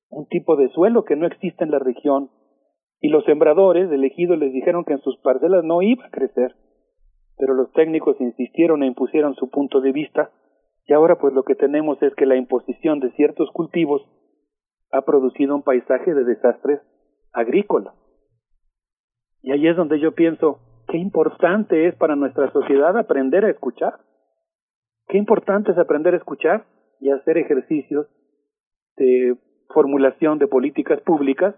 un 0.09 0.27
tipo 0.27 0.55
de 0.55 0.69
suelo 0.69 1.03
que 1.05 1.15
no 1.15 1.25
existe 1.25 1.63
en 1.63 1.71
la 1.71 1.79
región, 1.79 2.29
y 3.01 3.09
los 3.09 3.25
sembradores 3.25 3.91
elegidos 3.91 4.37
les 4.37 4.53
dijeron 4.53 4.85
que 4.85 4.93
en 4.93 5.01
sus 5.01 5.17
parcelas 5.17 5.63
no 5.63 5.81
iba 5.81 6.05
a 6.05 6.09
crecer, 6.09 6.55
pero 7.37 7.53
los 7.53 7.71
técnicos 7.73 8.19
insistieron 8.21 8.83
e 8.83 8.87
impusieron 8.87 9.35
su 9.35 9.49
punto 9.49 9.81
de 9.81 9.91
vista, 9.91 10.31
y 10.85 10.93
ahora 10.93 11.17
pues 11.17 11.33
lo 11.33 11.43
que 11.43 11.55
tenemos 11.55 12.01
es 12.01 12.13
que 12.15 12.25
la 12.25 12.35
imposición 12.35 12.99
de 12.99 13.11
ciertos 13.11 13.49
cultivos 13.51 14.01
ha 14.91 15.01
producido 15.01 15.55
un 15.55 15.63
paisaje 15.63 16.13
de 16.13 16.23
desastres 16.23 16.79
agrícolas. 17.33 17.93
Y 19.41 19.51
ahí 19.51 19.67
es 19.67 19.75
donde 19.75 19.99
yo 19.99 20.13
pienso, 20.13 20.59
qué 20.87 20.97
importante 20.97 21.87
es 21.87 21.95
para 21.95 22.15
nuestra 22.15 22.51
sociedad 22.51 22.97
aprender 22.97 23.43
a 23.43 23.49
escuchar. 23.49 23.95
Qué 25.07 25.17
importante 25.17 25.71
es 25.71 25.77
aprender 25.77 26.13
a 26.13 26.17
escuchar 26.17 26.65
y 26.99 27.11
hacer 27.11 27.37
ejercicios 27.37 28.07
de 28.97 29.37
formulación 29.73 30.39
de 30.39 30.47
políticas 30.47 31.01
públicas 31.01 31.55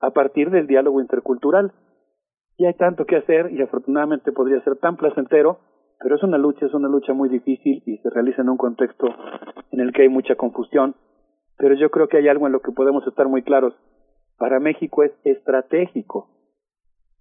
a 0.00 0.10
partir 0.10 0.50
del 0.50 0.66
diálogo 0.66 1.00
intercultural. 1.00 1.72
Y 2.56 2.66
hay 2.66 2.74
tanto 2.74 3.06
que 3.06 3.16
hacer 3.16 3.50
y 3.52 3.62
afortunadamente 3.62 4.32
podría 4.32 4.62
ser 4.62 4.76
tan 4.76 4.96
placentero, 4.96 5.60
pero 6.00 6.16
es 6.16 6.22
una 6.22 6.38
lucha, 6.38 6.66
es 6.66 6.74
una 6.74 6.88
lucha 6.88 7.12
muy 7.12 7.28
difícil 7.28 7.82
y 7.86 7.98
se 7.98 8.10
realiza 8.10 8.42
en 8.42 8.50
un 8.50 8.56
contexto 8.56 9.06
en 9.70 9.80
el 9.80 9.92
que 9.92 10.02
hay 10.02 10.08
mucha 10.08 10.34
confusión. 10.34 10.94
Pero 11.56 11.74
yo 11.74 11.90
creo 11.90 12.08
que 12.08 12.18
hay 12.18 12.28
algo 12.28 12.46
en 12.46 12.52
lo 12.52 12.60
que 12.60 12.72
podemos 12.72 13.06
estar 13.06 13.28
muy 13.28 13.42
claros. 13.42 13.74
Para 14.36 14.60
México 14.60 15.02
es 15.02 15.12
estratégico 15.24 16.28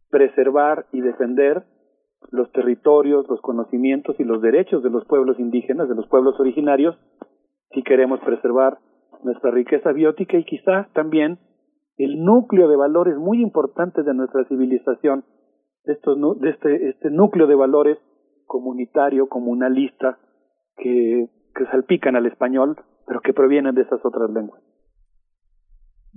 preservar 0.10 0.86
y 0.92 1.02
defender 1.02 1.64
los 2.30 2.52
territorios, 2.52 3.28
los 3.28 3.42
conocimientos 3.42 4.20
y 4.20 4.24
los 4.24 4.42
derechos 4.42 4.84
de 4.84 4.90
los 4.90 5.06
pueblos 5.06 5.40
indígenas, 5.40 5.90
de 5.90 5.96
los 5.96 6.08
pueblos 6.08 6.40
originarios, 6.40 6.96
si 7.72 7.84
queremos 7.84 8.20
preservar 8.22 8.78
nuestra 9.24 9.52
riqueza 9.52 9.92
biótica 9.92 10.38
y 10.38 10.44
quizá 10.44 10.90
también 10.94 11.40
el 11.98 12.24
núcleo 12.24 12.68
de 12.68 12.76
valores 12.76 13.18
muy 13.18 13.42
importantes 13.42 14.06
de 14.06 14.14
nuestra 14.14 14.46
civilización, 14.46 15.24
estos, 15.84 16.18
de 16.40 16.50
este, 16.50 16.90
este 16.90 17.10
núcleo 17.10 17.48
de 17.48 17.56
valores 17.56 17.98
comunitario, 18.46 19.28
comunalista, 19.28 20.18
que, 20.78 21.30
que 21.56 21.66
salpican 21.68 22.16
al 22.16 22.26
español, 22.26 22.78
pero 23.08 23.22
que 23.22 23.34
provienen 23.34 23.76
de 23.76 23.84
esas 23.84 24.04
otras 24.04 24.30
lenguas. 24.30 24.62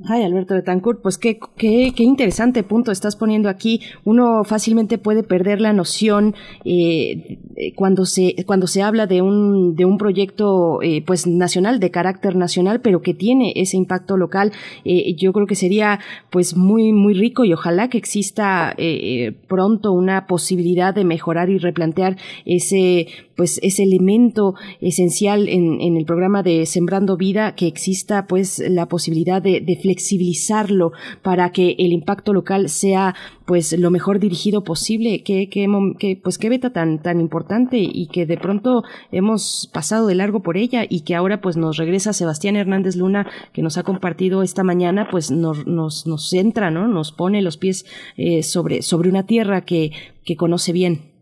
Ay, 0.02 0.24
Alberto 0.24 0.54
Betancourt, 0.54 1.00
pues 1.02 1.18
qué, 1.18 1.38
qué, 1.56 1.92
qué, 1.94 2.02
interesante 2.02 2.64
punto 2.64 2.90
estás 2.90 3.14
poniendo 3.14 3.48
aquí. 3.48 3.80
Uno 4.02 4.42
fácilmente 4.42 4.98
puede 4.98 5.22
perder 5.22 5.60
la 5.60 5.72
noción 5.72 6.34
eh, 6.64 7.38
eh, 7.56 7.72
cuando 7.76 8.04
se 8.04 8.34
cuando 8.44 8.66
se 8.66 8.82
habla 8.82 9.06
de 9.06 9.22
un 9.22 9.76
de 9.76 9.84
un 9.84 9.96
proyecto 9.96 10.82
eh, 10.82 11.04
pues 11.06 11.28
nacional 11.28 11.78
de 11.78 11.92
carácter 11.92 12.34
nacional 12.34 12.80
pero 12.80 13.00
que 13.00 13.14
tiene 13.14 13.52
ese 13.54 13.76
impacto 13.76 14.16
local 14.16 14.52
eh, 14.84 15.14
yo 15.14 15.32
creo 15.32 15.46
que 15.46 15.54
sería 15.54 16.00
pues 16.30 16.56
muy 16.56 16.92
muy 16.92 17.14
rico 17.14 17.44
y 17.44 17.52
ojalá 17.52 17.88
que 17.88 17.98
exista 17.98 18.74
pronto 19.46 19.92
una 19.92 20.26
posibilidad 20.26 20.94
de 20.94 21.04
mejorar 21.04 21.48
y 21.48 21.58
replantear 21.58 22.16
ese 22.44 23.06
pues 23.36 23.58
ese 23.62 23.82
elemento 23.82 24.54
esencial 24.80 25.48
en, 25.48 25.80
en 25.80 25.96
el 25.96 26.04
programa 26.04 26.42
de 26.42 26.66
Sembrando 26.66 27.16
Vida 27.16 27.54
que 27.54 27.66
exista 27.66 28.26
pues 28.26 28.58
la 28.58 28.86
posibilidad 28.86 29.42
de, 29.42 29.60
de 29.60 29.76
flexibilizarlo 29.76 30.92
para 31.22 31.50
que 31.50 31.76
el 31.78 31.92
impacto 31.92 32.32
local 32.32 32.68
sea 32.68 33.14
pues 33.44 33.78
lo 33.78 33.90
mejor 33.90 34.18
dirigido 34.18 34.64
posible. 34.64 35.22
Que, 35.22 35.48
que, 35.48 35.68
que 35.98 36.20
pues 36.22 36.38
qué 36.38 36.48
beta 36.48 36.70
tan 36.70 37.02
tan 37.02 37.20
importante 37.20 37.78
y 37.78 38.08
que 38.08 38.26
de 38.26 38.36
pronto 38.36 38.82
hemos 39.12 39.70
pasado 39.72 40.06
de 40.06 40.14
largo 40.14 40.40
por 40.40 40.56
ella 40.56 40.84
y 40.88 41.00
que 41.00 41.14
ahora 41.14 41.40
pues 41.40 41.56
nos 41.56 41.76
regresa 41.76 42.12
Sebastián 42.12 42.56
Hernández 42.56 42.96
Luna 42.96 43.26
que 43.52 43.62
nos 43.62 43.78
ha 43.78 43.82
compartido 43.82 44.42
esta 44.42 44.64
mañana 44.64 45.08
pues 45.10 45.30
nos 45.30 45.66
nos, 45.66 46.06
nos 46.06 46.30
centra 46.30 46.70
no 46.70 46.88
nos 46.88 47.12
pone 47.12 47.42
los 47.42 47.56
pies 47.56 47.86
eh, 48.16 48.42
sobre 48.42 48.82
sobre 48.82 49.08
una 49.08 49.26
tierra 49.26 49.62
que 49.62 49.92
que 50.24 50.36
conoce 50.36 50.72
bien 50.72 51.13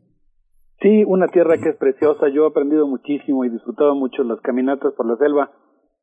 Sí, 0.83 1.05
una 1.07 1.29
tierra 1.29 1.59
que 1.59 1.69
es 1.69 1.77
preciosa. 1.77 2.29
Yo 2.29 2.45
he 2.45 2.49
aprendido 2.49 2.89
muchísimo 2.89 3.45
y 3.45 3.51
disfrutado 3.51 3.95
mucho 3.95 4.25
las 4.25 4.41
caminatas 4.41 4.93
por 4.95 5.07
la 5.07 5.17
selva 5.17 5.53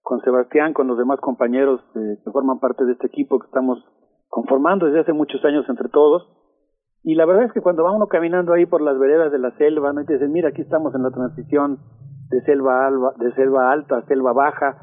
con 0.01 0.21
Sebastián, 0.21 0.71
con 0.71 0.87
los 0.87 0.97
demás 0.97 1.19
compañeros 1.19 1.81
eh, 1.95 2.17
que 2.23 2.31
forman 2.31 2.61
parte 2.61 2.85
de 2.85 2.93
este 2.93 3.07
equipo 3.07 3.39
que 3.39 3.47
estamos 3.47 3.77
conformando 4.29 4.85
desde 4.85 5.01
hace 5.01 5.11
muchos 5.11 5.43
años 5.43 5.67
entre 5.67 5.89
todos. 5.89 6.23
Y 7.03 7.15
la 7.15 7.25
verdad 7.25 7.43
es 7.43 7.51
que 7.51 7.59
cuando 7.59 7.83
va 7.83 7.91
uno 7.91 8.07
caminando 8.07 8.53
ahí 8.53 8.65
por 8.65 8.81
las 8.81 8.97
veredas 8.97 9.33
de 9.33 9.39
la 9.39 9.51
selva, 9.57 9.91
¿no? 9.91 10.01
y 10.01 10.05
te 10.05 10.13
dicen, 10.13 10.31
mira, 10.31 10.49
aquí 10.49 10.61
estamos 10.61 10.95
en 10.95 11.03
la 11.03 11.11
transición 11.11 11.79
de 12.29 12.41
selva, 12.43 12.87
alba, 12.87 13.13
de 13.17 13.33
selva 13.33 13.73
alta 13.73 13.97
a 13.97 14.05
selva 14.05 14.31
baja, 14.31 14.77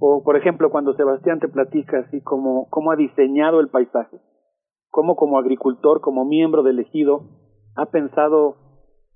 o 0.00 0.22
por 0.24 0.36
ejemplo 0.36 0.70
cuando 0.70 0.94
Sebastián 0.94 1.40
te 1.40 1.48
platica 1.48 1.98
así 1.98 2.22
como 2.22 2.68
cómo 2.70 2.90
ha 2.90 2.96
diseñado 2.96 3.60
el 3.60 3.68
paisaje, 3.68 4.18
cómo 4.90 5.14
como 5.14 5.38
agricultor, 5.38 6.00
como 6.00 6.24
miembro 6.24 6.62
del 6.62 6.78
ejido, 6.78 7.28
ha 7.76 7.86
pensado 7.86 8.61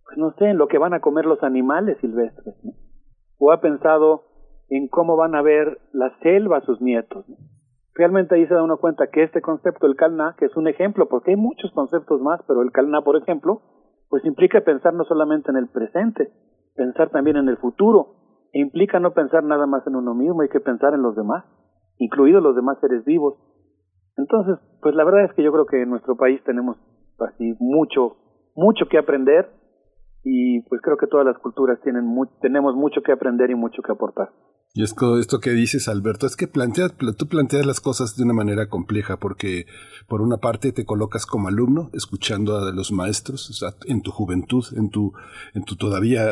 pues 0.07 0.19
no 0.19 0.33
sé, 0.39 0.47
en 0.47 0.59
lo 0.59 0.69
que 0.69 0.79
van 0.79 0.95
a 0.95 1.01
comer 1.01 1.27
los 1.27 1.43
animales 1.43 1.99
silvestres, 2.01 2.55
o 3.39 3.53
ha 3.53 3.61
pensado 3.61 4.23
en 4.69 4.89
cómo 4.89 5.17
van 5.17 5.35
a 5.35 5.43
ver 5.43 5.79
la 5.93 6.17
selva 6.21 6.61
sus 6.63 6.81
nietos. 6.81 7.27
Realmente 7.95 8.35
ahí 8.35 8.47
se 8.47 8.55
da 8.55 8.63
uno 8.63 8.79
cuenta 8.79 9.09
que 9.09 9.23
este 9.23 9.41
concepto, 9.41 9.87
el 9.87 9.97
Calna, 9.97 10.37
que 10.39 10.47
es 10.47 10.57
un 10.57 10.69
ejemplo, 10.69 11.09
porque 11.09 11.33
hay 11.33 11.37
muchos 11.37 11.73
conceptos 11.73 12.21
más, 12.21 12.41
pero 12.47 12.63
el 12.63 12.71
Calna, 12.71 13.03
por 13.03 13.17
ejemplo, 13.17 13.63
pues 14.09 14.25
implica 14.25 14.61
pensar 14.61 14.95
no 14.95 15.05
solamente 15.05 15.51
en 15.51 15.57
el 15.57 15.69
presente, 15.69 16.31
pensar 16.77 17.11
también 17.11 17.37
en 17.37 17.49
el 17.49 17.57
futuro, 17.57 18.15
e 18.53 18.61
implica 18.61 19.01
no 19.01 19.13
pensar 19.13 19.43
nada 19.43 19.67
más 19.67 19.87
en 19.87 19.97
uno 19.97 20.15
mismo, 20.15 20.43
hay 20.43 20.49
que 20.49 20.61
pensar 20.61 20.95
en 20.95 21.03
los 21.03 21.17
demás, 21.17 21.45
incluidos 21.99 22.43
los 22.43 22.55
demás 22.55 22.79
seres 22.81 23.05
vivos. 23.05 23.35
Entonces, 24.17 24.57
pues 24.83 24.95
la 24.95 25.05
verdad 25.05 25.25
es 25.25 25.33
que 25.33 25.43
yo 25.43 25.53
creo 25.53 25.67
que 25.67 25.83
en 25.83 25.91
nuestro 25.91 26.17
país 26.17 26.43
tenemos 26.45 26.77
así 27.19 27.57
mucho, 27.59 28.17
mucho 28.55 28.87
que 28.89 28.99
aprender 28.99 29.49
y 30.29 30.61
pues 30.63 30.81
creo 30.83 30.97
que 30.97 31.07
todas 31.07 31.25
las 31.25 31.39
culturas 31.39 31.79
tienen 31.83 32.05
tenemos 32.41 32.75
mucho 32.75 33.01
que 33.01 33.13
aprender 33.13 33.49
y 33.49 33.55
mucho 33.55 33.81
que 33.81 33.93
aportar. 33.93 34.31
Y 34.77 34.83
esto, 34.83 35.19
esto 35.19 35.41
que 35.41 35.53
dices, 35.53 35.89
Alberto, 35.89 36.27
es 36.27 36.37
que 36.37 36.49
planteas, 36.49 36.93
tú 37.17 37.29
planteas 37.29 37.65
las 37.65 37.81
cosas 37.81 38.15
de 38.15 38.25
una 38.25 38.35
manera 38.35 38.69
compleja, 38.69 39.19
porque 39.19 39.65
por 40.07 40.21
una 40.21 40.37
parte 40.37 40.71
te 40.71 40.85
colocas 40.85 41.25
como 41.25 41.49
alumno, 41.49 41.89
escuchando 41.95 42.59
a 42.59 42.71
los 42.73 42.93
maestros, 42.93 43.65
en 43.87 44.03
tu 44.03 44.11
juventud, 44.11 44.67
en 44.77 44.91
tu, 44.91 45.15
en 45.55 45.65
tu 45.65 45.77
todavía, 45.77 46.27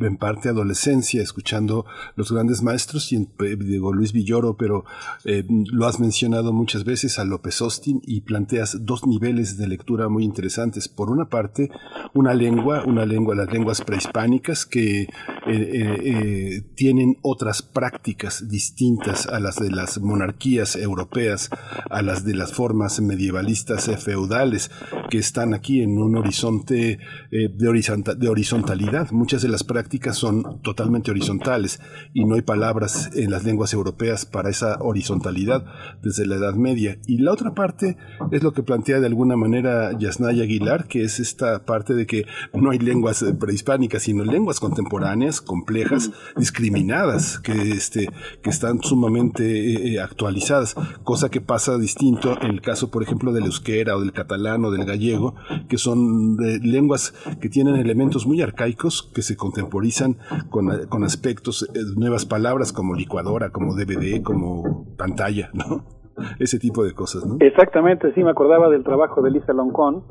en 0.00 0.16
parte 0.16 0.48
adolescencia, 0.48 1.22
escuchando 1.22 1.86
los 2.16 2.32
grandes 2.32 2.64
maestros, 2.64 3.12
y 3.12 3.16
eh, 3.16 3.56
digo 3.56 3.92
Luis 3.92 4.12
Villoro, 4.12 4.56
pero 4.56 4.84
eh, 5.24 5.44
lo 5.48 5.86
has 5.86 6.00
mencionado 6.00 6.52
muchas 6.52 6.82
veces 6.82 7.20
a 7.20 7.24
López 7.24 7.62
Austin, 7.62 8.02
y 8.04 8.22
planteas 8.22 8.84
dos 8.86 9.06
niveles 9.06 9.56
de 9.56 9.68
lectura 9.68 10.08
muy 10.08 10.24
interesantes. 10.24 10.88
Por 10.88 11.10
una 11.10 11.26
parte, 11.26 11.70
una 12.12 12.34
lengua, 12.34 12.82
una 12.84 13.06
lengua, 13.06 13.36
las 13.36 13.52
lenguas 13.52 13.82
prehispánicas, 13.82 14.66
que 14.66 15.06
eh, 15.46 16.62
tienen 16.74 17.18
otras 17.22 17.67
prácticas 17.72 18.48
distintas 18.48 19.26
a 19.26 19.40
las 19.40 19.56
de 19.56 19.70
las 19.70 20.00
monarquías 20.00 20.76
europeas, 20.76 21.50
a 21.90 22.02
las 22.02 22.24
de 22.24 22.34
las 22.34 22.52
formas 22.52 23.00
medievalistas 23.00 23.90
feudales 24.02 24.70
que 25.10 25.18
están 25.18 25.54
aquí 25.54 25.82
en 25.82 25.98
un 25.98 26.16
horizonte 26.16 26.98
eh, 27.30 27.48
de, 27.52 28.14
de 28.16 28.28
horizontalidad. 28.28 29.10
Muchas 29.10 29.42
de 29.42 29.48
las 29.48 29.64
prácticas 29.64 30.16
son 30.16 30.60
totalmente 30.62 31.10
horizontales 31.10 31.80
y 32.12 32.24
no 32.24 32.34
hay 32.34 32.42
palabras 32.42 33.10
en 33.14 33.30
las 33.30 33.44
lenguas 33.44 33.72
europeas 33.72 34.26
para 34.26 34.50
esa 34.50 34.78
horizontalidad 34.80 35.64
desde 36.02 36.26
la 36.26 36.36
Edad 36.36 36.54
Media. 36.54 36.98
Y 37.06 37.18
la 37.18 37.32
otra 37.32 37.54
parte 37.54 37.96
es 38.30 38.42
lo 38.42 38.52
que 38.52 38.62
plantea 38.62 39.00
de 39.00 39.06
alguna 39.06 39.36
manera 39.36 39.96
Yasnaya 39.98 40.42
Aguilar, 40.44 40.86
que 40.86 41.02
es 41.02 41.20
esta 41.20 41.64
parte 41.64 41.94
de 41.94 42.06
que 42.06 42.26
no 42.54 42.70
hay 42.70 42.78
lenguas 42.78 43.24
prehispánicas, 43.38 44.02
sino 44.02 44.24
lenguas 44.24 44.60
contemporáneas, 44.60 45.40
complejas, 45.40 46.10
discriminadas, 46.36 47.38
que 47.38 47.57
este, 47.62 48.08
que 48.42 48.50
están 48.50 48.80
sumamente 48.82 49.44
eh, 49.44 49.94
eh, 49.94 50.00
actualizadas, 50.00 50.74
cosa 51.04 51.30
que 51.30 51.40
pasa 51.40 51.78
distinto 51.78 52.36
en 52.40 52.50
el 52.50 52.60
caso, 52.60 52.90
por 52.90 53.02
ejemplo, 53.02 53.32
del 53.32 53.44
euskera 53.44 53.96
o 53.96 54.00
del 54.00 54.12
catalán 54.12 54.64
o 54.64 54.70
del 54.70 54.84
gallego, 54.84 55.34
que 55.68 55.78
son 55.78 56.36
eh, 56.44 56.58
lenguas 56.62 57.14
que 57.40 57.48
tienen 57.48 57.76
elementos 57.76 58.26
muy 58.26 58.42
arcaicos 58.42 59.10
que 59.14 59.22
se 59.22 59.36
contemporizan 59.36 60.18
con, 60.50 60.86
con 60.88 61.04
aspectos, 61.04 61.68
nuevas 61.96 62.24
palabras 62.24 62.72
como 62.72 62.94
licuadora, 62.94 63.50
como 63.50 63.74
DVD, 63.74 64.22
como 64.22 64.86
pantalla, 64.96 65.50
¿no? 65.52 65.98
ese 66.38 66.58
tipo 66.58 66.84
de 66.84 66.92
cosas, 66.92 67.26
¿no? 67.26 67.36
Exactamente, 67.40 68.12
sí, 68.14 68.22
me 68.22 68.30
acordaba 68.30 68.68
del 68.68 68.84
trabajo 68.84 69.22
de 69.22 69.30
Elisa 69.30 69.52
Loncón, 69.52 70.04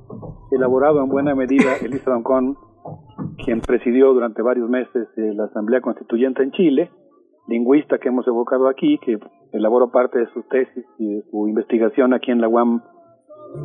elaborado 0.52 1.02
en 1.02 1.10
buena 1.10 1.36
medida, 1.36 1.76
Elisa 1.82 2.12
Loncón, 2.12 2.58
quien 3.44 3.62
presidió 3.62 4.14
durante 4.14 4.42
varios 4.42 4.70
meses 4.70 5.08
la 5.16 5.46
Asamblea 5.46 5.82
Constituyente 5.82 6.44
en 6.44 6.52
Chile, 6.52 6.92
lingüista 7.48 7.98
que 7.98 8.10
hemos 8.10 8.28
evocado 8.28 8.68
aquí, 8.68 8.98
que 9.00 9.18
elaboró 9.52 9.90
parte 9.90 10.20
de 10.20 10.28
su 10.28 10.44
tesis 10.44 10.86
y 10.98 11.16
de 11.16 11.22
su 11.30 11.48
investigación 11.48 12.14
aquí 12.14 12.32
en 12.32 12.42
la 12.42 12.48
UAM 12.48 12.82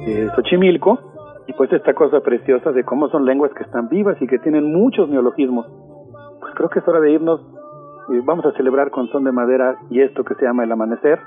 de 0.06 0.30
Xochimilco, 0.34 0.98
y 1.46 1.52
pues 1.54 1.72
esta 1.72 1.92
cosa 1.94 2.20
preciosa 2.20 2.70
de 2.72 2.84
cómo 2.84 3.08
son 3.08 3.24
lenguas 3.24 3.52
que 3.54 3.64
están 3.64 3.88
vivas 3.88 4.16
y 4.20 4.26
que 4.26 4.38
tienen 4.38 4.72
muchos 4.72 5.08
neologismos. 5.08 5.66
Pues 6.40 6.54
creo 6.54 6.68
que 6.70 6.78
es 6.78 6.88
hora 6.88 7.00
de 7.00 7.12
irnos, 7.12 7.40
y 8.08 8.18
vamos 8.20 8.44
a 8.46 8.52
celebrar 8.52 8.90
con 8.90 9.08
son 9.08 9.24
de 9.24 9.32
madera 9.32 9.76
y 9.90 10.00
esto 10.00 10.24
que 10.24 10.34
se 10.34 10.44
llama 10.44 10.64
el 10.64 10.72
amanecer, 10.72 11.20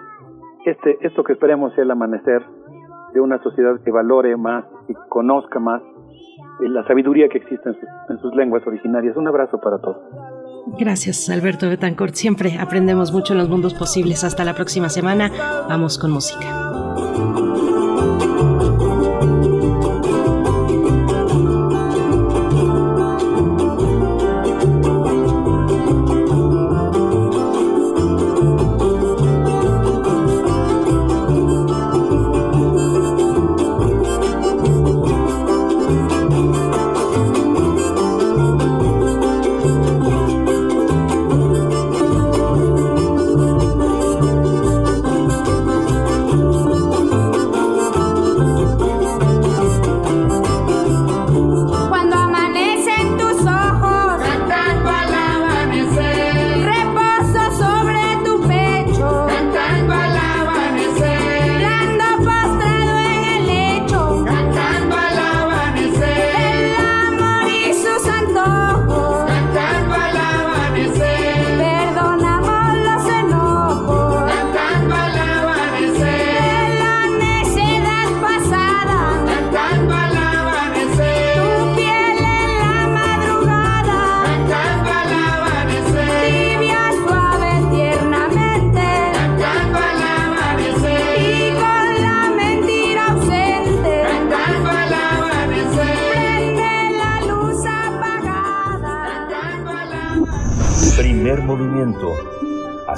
este, 0.65 0.97
esto 1.01 1.23
que 1.23 1.33
esperemos 1.33 1.73
sea 1.73 1.83
el 1.83 1.91
amanecer 1.91 2.43
de 3.13 3.21
una 3.21 3.41
sociedad 3.41 3.79
que 3.83 3.91
valore 3.91 4.35
más 4.35 4.65
y 4.87 4.93
conozca 5.09 5.59
más 5.59 5.81
la 6.59 6.85
sabiduría 6.85 7.27
que 7.29 7.37
existe 7.37 7.69
en 8.09 8.17
sus 8.19 8.35
lenguas 8.35 8.65
originarias. 8.65 9.15
Un 9.15 9.27
abrazo 9.27 9.59
para 9.59 9.77
todos. 9.79 9.97
Gracias, 10.67 11.29
Alberto 11.29 11.69
Betancourt. 11.69 12.15
Siempre 12.15 12.57
aprendemos 12.57 13.11
mucho 13.11 13.33
en 13.33 13.39
los 13.39 13.49
mundos 13.49 13.73
posibles. 13.73 14.23
Hasta 14.23 14.43
la 14.43 14.55
próxima 14.55 14.89
semana. 14.89 15.31
Vamos 15.69 15.97
con 15.97 16.11
música. 16.11 17.44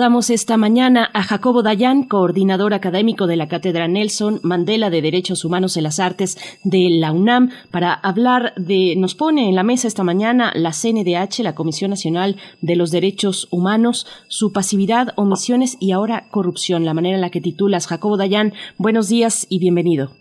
Damos 0.00 0.30
esta 0.30 0.56
mañana 0.56 1.10
a 1.12 1.22
Jacobo 1.22 1.62
Dayan, 1.62 2.04
coordinador 2.04 2.72
académico 2.72 3.26
de 3.26 3.36
la 3.36 3.48
Cátedra 3.48 3.86
Nelson 3.86 4.40
Mandela 4.42 4.88
de 4.88 5.02
Derechos 5.02 5.44
Humanos 5.44 5.76
en 5.76 5.82
las 5.82 6.00
Artes 6.00 6.38
de 6.64 6.88
la 6.88 7.12
UNAM, 7.12 7.50
para 7.70 7.92
hablar 7.92 8.54
de, 8.56 8.94
nos 8.96 9.14
pone 9.14 9.50
en 9.50 9.54
la 9.54 9.62
mesa 9.62 9.88
esta 9.88 10.02
mañana 10.02 10.52
la 10.54 10.70
CNDH, 10.70 11.40
la 11.40 11.54
Comisión 11.54 11.90
Nacional 11.90 12.36
de 12.62 12.76
los 12.76 12.90
Derechos 12.90 13.46
Humanos, 13.50 14.06
su 14.28 14.54
pasividad, 14.54 15.08
omisiones 15.16 15.76
y 15.80 15.92
ahora 15.92 16.24
corrupción, 16.30 16.86
la 16.86 16.94
manera 16.94 17.16
en 17.16 17.20
la 17.20 17.28
que 17.28 17.42
titulas. 17.42 17.86
Jacobo 17.86 18.16
Dayan, 18.16 18.54
buenos 18.78 19.10
días 19.10 19.46
y 19.50 19.58
bienvenido. 19.58 20.12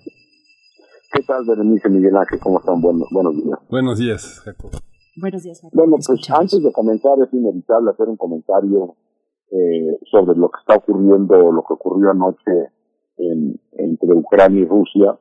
¿Qué 1.14 1.24
tal, 1.24 1.46
Berenice 1.46 1.88
Miguel 1.88 2.18
Ángel? 2.18 2.38
¿Cómo 2.42 2.60
están? 2.60 2.82
Buenos, 2.82 3.08
buenos 3.12 3.34
días. 3.34 3.60
Buenos 3.70 3.98
días, 3.98 4.42
Jacobo. 4.44 4.78
Buenos 5.16 5.42
días, 5.42 5.62
Jacobo. 5.62 5.82
Bueno, 5.82 5.96
pues 6.06 6.30
antes 6.32 6.62
de 6.62 6.70
comenzar 6.74 7.18
es 7.26 7.34
inevitable 7.34 7.92
hacer 7.92 8.10
un 8.10 8.18
comentario 8.18 8.98
eh, 9.52 9.98
sobre 10.12 10.38
lo 10.38 10.50
que 10.50 10.60
está 10.60 10.76
ocurriendo, 10.76 11.52
lo 11.52 11.64
que 11.64 11.74
ocurrió 11.74 12.12
anoche 12.12 12.72
en, 13.18 13.60
entre 13.74 14.14
Ucrania 14.14 14.62
y 14.62 14.66
Rusia. 14.66 15.18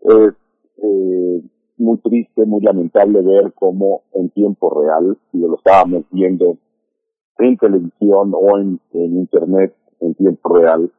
Es 0.00 0.34
eh, 0.82 1.42
muy 1.78 1.98
triste, 1.98 2.44
muy 2.46 2.60
lamentable 2.62 3.20
ver 3.22 3.52
cómo 3.54 4.02
en 4.12 4.30
tiempo 4.30 4.82
real, 4.82 5.16
si 5.30 5.38
lo 5.38 5.56
estábamos 5.56 6.04
viendo 6.10 6.58
en 7.38 7.56
televisión 7.56 8.32
o 8.34 8.58
en, 8.58 8.80
Internet 8.92 9.74
en 10.00 10.14
tiempo 10.14 10.54
real, 10.54 10.90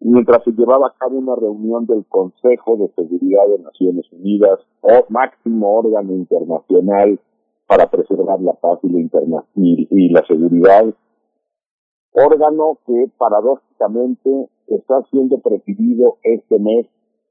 mientras 0.00 0.42
se 0.44 0.52
llevaba 0.52 0.88
a 0.88 0.94
cabo 0.98 1.18
una 1.18 1.36
reunión 1.36 1.86
del 1.86 2.04
Consejo 2.06 2.76
de 2.76 2.88
Seguridad 2.94 3.46
de 3.48 3.62
Naciones 3.62 4.06
Unidas, 4.12 4.60
o 4.80 5.04
máximo 5.08 5.78
órgano 5.78 6.12
internacional 6.12 7.18
para 7.66 7.90
preservar 7.90 8.40
la 8.40 8.54
paz 8.54 8.78
y 8.82 8.88
la, 8.88 9.44
y, 9.54 9.88
y 9.90 10.08
la 10.10 10.24
seguridad, 10.26 10.86
órgano 12.12 12.78
que 12.86 13.10
paradójicamente 13.16 14.48
está 14.66 15.02
siendo 15.10 15.38
presidido 15.38 16.18
este 16.22 16.58
mes 16.58 16.86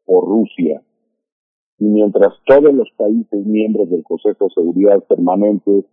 por 0.06 0.25
Rusia. 0.25 0.81
Y 1.80 1.85
mientras 1.85 2.33
todos 2.45 2.73
los 2.73 2.89
países 2.97 3.45
miembros 3.45 3.89
del 3.89 4.03
Consejo 4.03 4.45
de 4.45 4.53
Seguridad 4.53 5.03
permanentes 5.03 5.85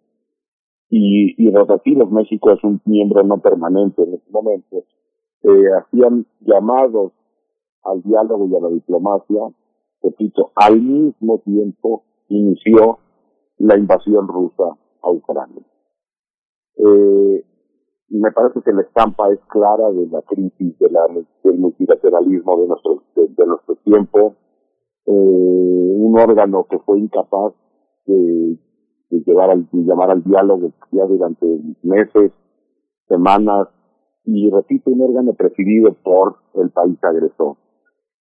y, 0.89 1.35
y 1.37 1.51
rotativos, 1.51 2.11
México 2.11 2.53
es 2.53 2.63
un 2.65 2.81
miembro 2.85 3.23
no 3.23 3.39
permanente 3.39 4.03
en 4.03 4.15
este 4.15 4.31
momento, 4.31 4.85
eh, 5.43 5.69
hacían 5.79 6.27
llamados 6.41 7.13
al 7.83 8.03
diálogo 8.03 8.49
y 8.49 8.57
a 8.57 8.61
la 8.61 8.69
diplomacia, 8.69 9.41
repito, 10.03 10.53
al 10.55 10.81
mismo 10.81 11.39
tiempo 11.41 12.05
inició 12.29 12.99
la 13.59 13.77
invasión 13.77 14.27
rusa 14.27 14.65
a 15.03 15.11
Ucrania. 15.11 15.63
Eh, 16.77 17.45
me 18.19 18.31
parece 18.31 18.61
que 18.63 18.73
la 18.73 18.83
estampa 18.83 19.29
es 19.33 19.41
clara 19.49 19.91
de 19.91 20.07
la 20.07 20.23
crisis 20.23 20.79
del 20.79 21.59
multilateralismo 21.59 22.61
de 22.61 22.69
nuestro, 22.69 23.03
de, 23.17 23.29
de 23.29 23.47
nuestro 23.47 23.77
tiempo, 23.77 24.35
eh, 25.07 25.11
un 25.11 26.19
órgano 26.19 26.67
que 26.69 26.79
fue 26.79 26.99
incapaz 26.99 27.55
de, 28.07 28.59
llevar 29.11 29.51
al, 29.51 29.69
de 29.71 29.83
llamar 29.85 30.11
al 30.11 30.23
diálogo 30.23 30.73
ya 30.93 31.05
durante 31.07 31.47
meses, 31.83 32.33
semanas, 33.09 33.69
y 34.25 34.51
repito, 34.51 34.91
un 34.91 35.03
órgano 35.03 35.35
presidido 35.35 35.95
por 36.03 36.37
el 36.55 36.71
país 36.71 36.97
agresor. 37.03 37.57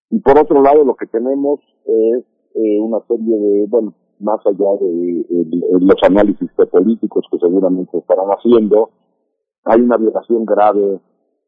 Y 0.09 0.19
por 0.19 0.37
otro 0.37 0.61
lado, 0.61 0.83
lo 0.83 0.95
que 0.95 1.07
tenemos 1.07 1.59
es 1.85 2.23
eh, 2.55 2.79
una 2.79 2.99
serie 3.07 3.37
de, 3.37 3.65
bueno, 3.67 3.93
más 4.19 4.39
allá 4.45 4.77
de, 4.79 5.25
de, 5.29 5.43
de 5.45 5.79
los 5.79 6.03
análisis 6.03 6.49
políticos 6.71 7.25
que 7.31 7.37
seguramente 7.39 7.97
estarán 7.97 8.27
haciendo, 8.29 8.89
hay 9.65 9.81
una 9.81 9.97
violación 9.97 10.45
grave 10.45 10.99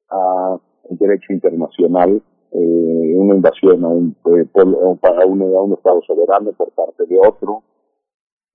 al 0.10 0.60
derecho 0.90 1.34
internacional, 1.34 2.22
eh, 2.52 3.14
una 3.18 3.36
invasión 3.36 3.84
a 3.84 3.88
un, 3.88 4.16
eh, 4.26 4.48
a, 4.54 5.26
un, 5.26 5.42
a 5.42 5.62
un 5.62 5.74
Estado 5.74 6.02
soberano 6.04 6.52
por 6.54 6.72
parte 6.72 7.06
de 7.06 7.18
otro, 7.20 7.64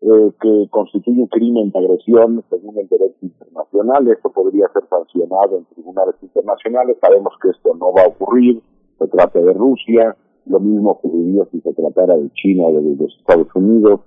eh, 0.02 0.32
que 0.40 0.68
constituye 0.70 1.20
un 1.20 1.26
crimen 1.26 1.70
de 1.70 1.78
agresión 1.78 2.42
según 2.48 2.78
el 2.78 2.88
derecho 2.88 3.18
internacional. 3.20 4.08
Esto 4.08 4.30
podría 4.30 4.66
ser 4.72 4.84
sancionado 4.88 5.58
en 5.58 5.64
tribunales 5.66 6.14
internacionales. 6.22 6.96
Sabemos 7.00 7.34
que 7.42 7.50
esto 7.50 7.74
no 7.74 7.92
va 7.92 8.04
a 8.04 8.08
ocurrir. 8.08 8.62
Se 8.98 9.06
trata 9.08 9.38
de 9.38 9.52
Rusia. 9.52 10.16
Lo 10.46 10.58
mismo 10.58 10.92
ocurriría 10.92 11.44
si 11.50 11.60
se 11.60 11.74
tratara 11.74 12.16
de 12.16 12.30
China 12.32 12.64
o 12.68 12.72
de, 12.72 12.80
de 12.80 12.96
los 12.96 13.14
Estados 13.18 13.48
Unidos. 13.54 14.00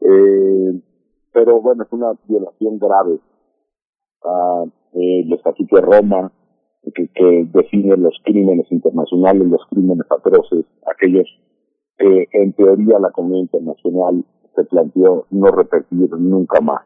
Eh, 0.00 0.80
pero 1.32 1.60
bueno, 1.60 1.84
es 1.84 1.92
una 1.92 2.12
violación 2.26 2.78
grave 2.78 3.18
a 4.26 4.64
eh, 4.94 5.24
Estatuto 5.32 5.76
de 5.76 5.82
Roma, 5.82 6.32
que, 6.94 7.08
que 7.08 7.48
define 7.52 7.96
los 7.96 8.14
crímenes 8.24 8.70
internacionales, 8.70 9.48
los 9.48 9.64
crímenes 9.70 10.06
atroces, 10.10 10.64
aquellos 10.86 11.26
que 11.98 12.28
en 12.32 12.52
teoría 12.52 12.98
la 12.98 13.10
comunidad 13.10 13.42
internacional 13.42 14.24
se 14.54 14.64
planteó 14.64 15.26
no 15.30 15.50
repetir 15.50 16.10
nunca 16.12 16.60
más. 16.60 16.82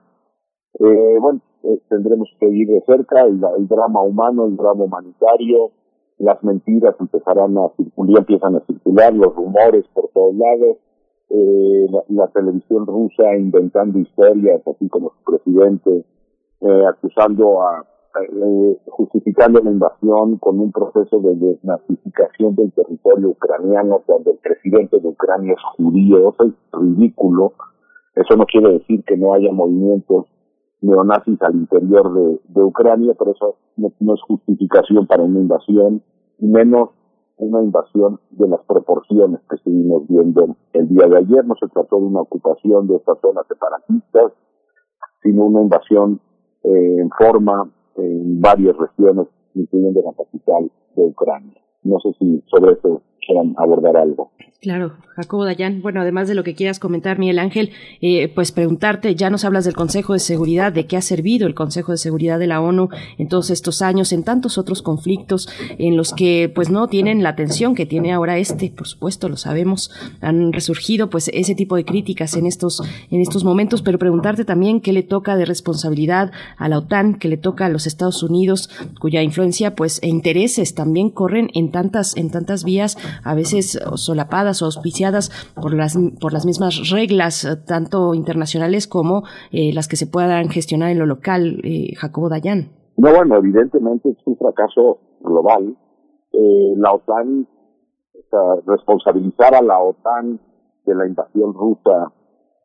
Eh, 0.78 1.18
bueno, 1.20 1.40
eh, 1.64 1.80
tendremos 1.88 2.28
que 2.38 2.48
ir 2.48 2.68
de 2.68 2.82
cerca 2.86 3.22
el, 3.22 3.40
drama 3.68 4.02
humano, 4.02 4.46
el 4.46 4.56
drama 4.56 4.84
humanitario, 4.84 5.72
las 6.18 6.42
mentiras 6.42 6.94
empezarán 7.00 7.56
a 7.58 7.70
circular, 7.76 8.18
empiezan 8.20 8.56
a 8.56 8.66
circular, 8.66 9.12
los 9.14 9.34
rumores 9.34 9.84
por 9.92 10.08
todos 10.10 10.34
lados, 10.36 10.76
eh, 11.30 11.86
la, 12.08 12.28
televisión 12.28 12.86
rusa 12.86 13.36
inventando 13.36 13.98
historias, 13.98 14.60
así 14.66 14.88
como 14.88 15.10
su 15.10 15.32
presidente, 15.32 16.04
eh, 16.60 16.86
acusando 16.86 17.62
a, 17.62 17.84
eh, 18.20 18.78
justificando 18.88 19.60
la 19.60 19.70
invasión 19.70 20.36
con 20.38 20.58
un 20.58 20.72
proceso 20.72 21.20
de 21.20 21.36
desnazificación 21.36 22.56
del 22.56 22.72
territorio 22.72 23.28
ucraniano 23.30 24.02
cuando 24.04 24.32
el 24.32 24.38
presidente 24.38 24.98
de 24.98 25.08
Ucrania 25.08 25.52
es 25.52 25.62
judío, 25.76 26.30
eso 26.30 26.44
es 26.44 26.52
ridículo. 26.72 27.52
Eso 28.16 28.36
no 28.36 28.44
quiere 28.46 28.72
decir 28.72 29.04
que 29.04 29.16
no 29.16 29.32
haya 29.32 29.52
movimientos 29.52 30.26
neonazis 30.80 31.40
al 31.42 31.54
interior 31.54 32.40
de, 32.48 32.62
Ucrania, 32.62 33.14
pero 33.18 33.32
eso 33.32 33.56
no, 33.76 33.92
no, 34.00 34.14
es 34.14 34.22
justificación 34.22 35.06
para 35.06 35.22
una 35.22 35.38
invasión, 35.38 36.02
y 36.38 36.46
menos 36.46 36.90
una 37.36 37.62
invasión 37.62 38.18
de 38.30 38.48
las 38.48 38.60
proporciones 38.64 39.40
que 39.48 39.56
estuvimos 39.56 40.06
viendo 40.08 40.56
el 40.72 40.88
día 40.88 41.06
de 41.06 41.18
ayer. 41.18 41.44
No 41.44 41.54
se 41.60 41.68
trató 41.68 41.96
de 41.96 42.06
una 42.06 42.22
ocupación 42.22 42.88
de 42.88 42.96
estas 42.96 43.18
zonas 43.20 43.46
separatistas, 43.46 44.32
sino 45.22 45.44
una 45.44 45.62
invasión 45.62 46.20
eh, 46.64 46.96
en 46.98 47.10
forma 47.10 47.70
en 47.96 48.40
varias 48.40 48.76
regiones, 48.76 49.26
incluyendo 49.54 50.02
la 50.02 50.12
capital 50.12 50.70
de 50.96 51.02
Ucrania. 51.02 51.60
No 51.82 51.98
sé 52.00 52.10
si 52.18 52.42
sobre 52.46 52.72
eso 52.72 53.02
abordar 53.56 53.96
algo. 53.96 54.30
Claro, 54.60 54.92
Jacobo 55.16 55.46
Dayan. 55.46 55.80
Bueno, 55.80 56.02
además 56.02 56.28
de 56.28 56.34
lo 56.34 56.44
que 56.44 56.54
quieras 56.54 56.78
comentar, 56.78 57.18
Miguel 57.18 57.38
Ángel, 57.38 57.70
eh, 58.02 58.28
pues 58.28 58.52
preguntarte, 58.52 59.14
ya 59.14 59.30
nos 59.30 59.46
hablas 59.46 59.64
del 59.64 59.74
Consejo 59.74 60.12
de 60.12 60.18
Seguridad, 60.18 60.70
de 60.70 60.86
qué 60.86 60.98
ha 60.98 61.00
servido 61.02 61.46
el 61.46 61.54
Consejo 61.54 61.92
de 61.92 61.98
Seguridad 61.98 62.38
de 62.38 62.46
la 62.46 62.60
ONU 62.60 62.90
en 63.16 63.28
todos 63.28 63.48
estos 63.48 63.80
años, 63.80 64.12
en 64.12 64.22
tantos 64.22 64.58
otros 64.58 64.82
conflictos 64.82 65.48
en 65.78 65.96
los 65.96 66.12
que 66.12 66.52
pues 66.54 66.68
no 66.68 66.88
tienen 66.88 67.22
la 67.22 67.30
atención 67.30 67.74
que 67.74 67.86
tiene 67.86 68.12
ahora 68.12 68.36
este, 68.36 68.70
por 68.70 68.86
supuesto, 68.86 69.30
lo 69.30 69.38
sabemos, 69.38 69.90
han 70.20 70.52
resurgido 70.52 71.08
pues 71.08 71.30
ese 71.32 71.54
tipo 71.54 71.76
de 71.76 71.86
críticas 71.86 72.36
en 72.36 72.44
estos, 72.44 72.82
en 73.10 73.22
estos 73.22 73.44
momentos, 73.44 73.80
pero 73.80 73.98
preguntarte 73.98 74.44
también 74.44 74.82
qué 74.82 74.92
le 74.92 75.02
toca 75.02 75.36
de 75.36 75.46
responsabilidad 75.46 76.32
a 76.58 76.68
la 76.68 76.78
OTAN, 76.78 77.14
qué 77.14 77.28
le 77.28 77.38
toca 77.38 77.64
a 77.64 77.70
los 77.70 77.86
Estados 77.86 78.22
Unidos, 78.22 78.68
cuya 79.00 79.22
influencia 79.22 79.74
pues 79.74 80.02
e 80.02 80.08
intereses 80.08 80.74
también 80.74 81.08
corren 81.08 81.48
en 81.54 81.70
tantas, 81.70 82.14
en 82.18 82.30
tantas 82.30 82.62
vías, 82.64 82.98
a 83.24 83.34
veces 83.34 83.78
solapadas 83.94 84.62
o 84.62 84.66
auspiciadas 84.66 85.30
por 85.54 85.74
las, 85.74 85.98
por 86.20 86.32
las 86.32 86.46
mismas 86.46 86.90
reglas, 86.90 87.46
tanto 87.66 88.14
internacionales 88.14 88.86
como 88.86 89.24
eh, 89.52 89.72
las 89.72 89.88
que 89.88 89.96
se 89.96 90.06
puedan 90.06 90.48
gestionar 90.48 90.90
en 90.90 90.98
lo 90.98 91.06
local, 91.06 91.60
eh, 91.64 91.94
Jacobo 91.96 92.28
Dayan. 92.28 92.70
No, 92.96 93.12
bueno, 93.14 93.36
evidentemente 93.36 94.10
es 94.10 94.18
un 94.26 94.36
fracaso 94.36 94.98
global. 95.20 95.76
Eh, 96.32 96.74
la 96.76 96.92
OTAN, 96.92 97.46
responsabilizar 98.66 99.54
a 99.54 99.62
la 99.62 99.80
OTAN 99.80 100.38
de 100.86 100.94
la 100.94 101.06
invasión 101.06 101.52
rusa 101.54 102.12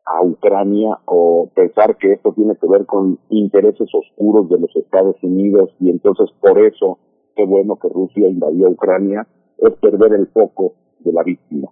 a 0.06 0.24
Ucrania 0.24 1.00
o 1.06 1.50
pensar 1.56 1.98
que 1.98 2.14
esto 2.14 2.32
tiene 2.34 2.56
que 2.58 2.68
ver 2.68 2.86
con 2.86 3.18
intereses 3.30 3.90
oscuros 3.92 4.50
de 4.50 4.60
los 4.60 4.76
Estados 4.76 5.16
Unidos 5.24 5.72
y 5.80 5.90
entonces 5.90 6.30
por 6.40 6.60
eso 6.60 7.00
qué 7.36 7.44
bueno 7.44 7.78
que 7.78 7.90
Rusia 7.90 8.30
invadió 8.30 8.70
Ucrania 8.70 9.28
es 9.58 9.74
perder 9.76 10.14
el 10.14 10.28
foco 10.28 10.74
de 11.00 11.14
la 11.14 11.24
víctima. 11.24 11.70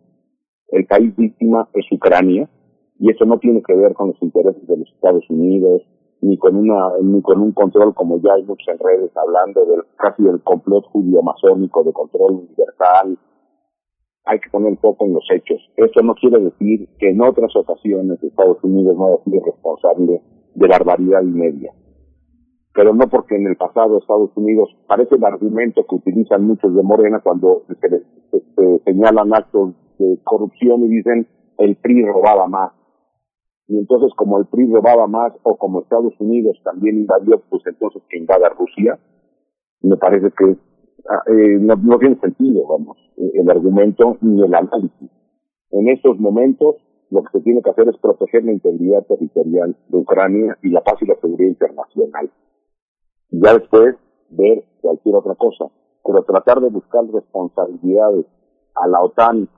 El 0.69 0.85
país 0.85 1.15
víctima 1.15 1.69
es 1.73 1.85
Ucrania 1.91 2.49
y 2.99 3.11
eso 3.11 3.25
no 3.25 3.37
tiene 3.39 3.61
que 3.61 3.75
ver 3.75 3.93
con 3.93 4.09
los 4.09 4.21
intereses 4.21 4.65
de 4.67 4.77
los 4.77 4.89
Estados 4.89 5.29
Unidos 5.29 5.81
ni 6.21 6.37
con 6.37 6.55
una 6.55 6.97
ni 7.01 7.21
con 7.21 7.41
un 7.41 7.51
control 7.51 7.93
como 7.93 8.19
ya 8.21 8.33
hay 8.33 8.43
muchas 8.43 8.79
redes 8.79 9.11
hablando 9.17 9.65
del 9.65 9.81
casi 9.97 10.23
del 10.23 10.41
complot 10.41 10.85
judío 10.85 11.21
masónico 11.21 11.83
de 11.83 11.91
control 11.91 12.45
universal 12.47 13.17
hay 14.25 14.39
que 14.39 14.49
poner 14.49 14.77
foco 14.77 15.05
en 15.05 15.13
los 15.13 15.25
hechos. 15.31 15.59
Esto 15.75 16.01
no 16.01 16.15
quiere 16.15 16.39
decir 16.39 16.87
que 16.97 17.09
en 17.09 17.21
otras 17.21 17.53
ocasiones 17.55 18.23
Estados 18.23 18.63
Unidos 18.63 18.95
no 18.97 19.07
haya 19.07 19.23
sido 19.25 19.41
responsable 19.45 20.21
de 20.55 20.67
barbaridad 20.67 21.21
y 21.21 21.25
media. 21.25 21.73
Pero 22.73 22.93
no 22.93 23.07
porque 23.07 23.35
en 23.35 23.47
el 23.47 23.55
pasado 23.55 23.97
Estados 23.97 24.31
Unidos 24.35 24.69
parece 24.87 25.15
el 25.15 25.23
argumento 25.23 25.85
que 25.87 25.95
utilizan 25.95 26.45
muchos 26.45 26.75
de 26.75 26.81
Morena 26.81 27.19
cuando 27.19 27.63
se, 27.67 27.89
se 28.31 28.79
señalan 28.83 29.33
actos 29.33 29.73
de 29.99 30.19
corrupción 30.23 30.83
y 30.83 30.87
dicen 30.87 31.27
el 31.59 31.75
PRI 31.75 32.05
robaba 32.05 32.47
más. 32.47 32.71
Y 33.67 33.77
entonces 33.77 34.11
como 34.15 34.39
el 34.39 34.47
PRI 34.47 34.71
robaba 34.71 35.07
más 35.07 35.33
o 35.43 35.55
como 35.57 35.81
Estados 35.81 36.13
Unidos 36.19 36.59
también 36.63 36.97
invadió, 36.97 37.41
pues 37.49 37.61
entonces 37.65 38.01
que 38.09 38.17
invada 38.17 38.49
Rusia, 38.49 38.99
me 39.81 39.97
parece 39.97 40.31
que 40.31 40.57
Ah, 41.09 41.21
eh, 41.27 41.57
no, 41.59 41.75
no 41.75 41.99
tiene 41.99 42.17
sentido, 42.19 42.65
vamos, 42.65 42.97
eh, 43.17 43.31
el 43.33 43.49
argumento 43.49 44.17
ni 44.21 44.41
el 44.41 44.55
análisis. 44.55 45.11
En 45.71 45.89
estos 45.89 46.17
momentos, 46.17 46.77
lo 47.09 47.23
que 47.23 47.39
se 47.39 47.43
tiene 47.43 47.61
que 47.61 47.71
hacer 47.71 47.89
es 47.89 47.97
proteger 47.97 48.45
la 48.45 48.53
integridad 48.53 49.05
territorial 49.05 49.75
de 49.89 49.97
Ucrania 49.97 50.57
y 50.63 50.69
la 50.69 50.81
paz 50.81 50.95
y 51.01 51.05
la 51.05 51.15
seguridad 51.15 51.49
internacional. 51.49 52.31
Ya 53.33 53.53
después, 53.53 53.95
ver 54.29 54.63
cualquier 54.81 55.15
otra 55.15 55.35
cosa. 55.35 55.65
Pero 56.05 56.23
tratar 56.23 56.61
de 56.61 56.69
buscar 56.69 57.03
responsabilidades 57.11 58.25
a 58.75 58.87
la 58.87 59.01
OTAN 59.01 59.49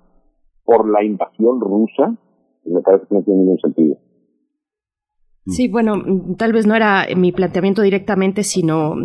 por 0.63 0.89
la 0.89 1.03
invasión 1.03 1.59
rusa, 1.59 2.15
me 2.63 2.81
parece 2.81 3.05
que 3.07 3.15
no 3.15 3.23
tiene 3.23 3.39
ningún 3.41 3.59
sentido. 3.59 3.97
Sí, 5.47 5.67
bueno, 5.67 5.93
tal 6.37 6.53
vez 6.53 6.65
no 6.65 6.75
era 6.75 7.05
mi 7.15 7.31
planteamiento 7.31 7.83
directamente, 7.83 8.43
sino 8.43 8.95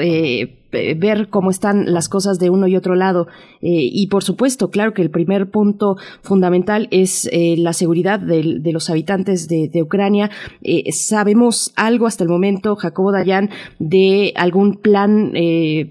eh, 0.00 0.63
ver 0.96 1.28
cómo 1.28 1.50
están 1.50 1.92
las 1.92 2.08
cosas 2.08 2.38
de 2.38 2.50
uno 2.50 2.66
y 2.66 2.76
otro 2.76 2.94
lado. 2.94 3.26
Eh, 3.60 3.88
y 3.90 4.08
por 4.08 4.24
supuesto, 4.24 4.70
claro 4.70 4.92
que 4.92 5.02
el 5.02 5.10
primer 5.10 5.50
punto 5.50 5.96
fundamental 6.22 6.88
es 6.90 7.28
eh, 7.32 7.54
la 7.58 7.72
seguridad 7.72 8.18
de, 8.18 8.60
los 8.72 8.90
habitantes 8.90 9.48
de, 9.48 9.68
de 9.68 9.82
Ucrania. 9.82 10.30
¿Sabemos 10.90 11.72
algo 11.76 12.06
hasta 12.06 12.24
el 12.24 12.30
momento, 12.30 12.76
Jacobo 12.76 13.12
Dayan, 13.12 13.50
de 13.78 14.32
algún 14.36 14.76
plan 14.76 15.32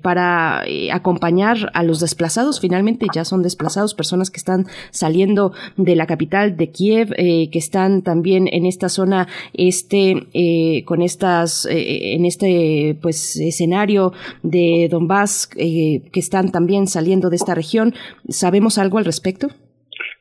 para 0.02 0.64
acompañar 0.92 1.72
a 1.74 1.84
los 1.84 2.00
desplazados? 2.00 2.60
Finalmente 2.60 3.08
ya 3.14 3.26
son 3.26 3.42
desplazados, 3.42 3.94
personas 3.94 4.30
que 4.30 4.38
están 4.38 4.68
saliendo 4.92 5.54
de 5.78 5.96
la 5.96 6.06
capital 6.06 6.58
de 6.58 6.72
Kiev, 6.72 7.10
que 7.16 7.50
están 7.54 8.02
también 8.02 8.48
en 8.52 8.66
esta 8.66 8.90
zona 8.90 9.28
este 9.54 10.84
con 10.86 11.02
estas 11.02 11.68
en 11.70 12.26
este 12.26 12.98
pues 13.02 13.38
escenario 13.38 14.14
de 14.42 14.73
Donbass 14.90 15.50
eh, 15.58 16.10
que 16.12 16.20
están 16.20 16.52
también 16.52 16.88
saliendo 16.88 17.30
de 17.30 17.36
esta 17.36 17.56
región. 17.56 17.94
¿Sabemos 18.28 18.78
algo 18.78 18.98
al 18.98 19.06
respecto? 19.06 19.48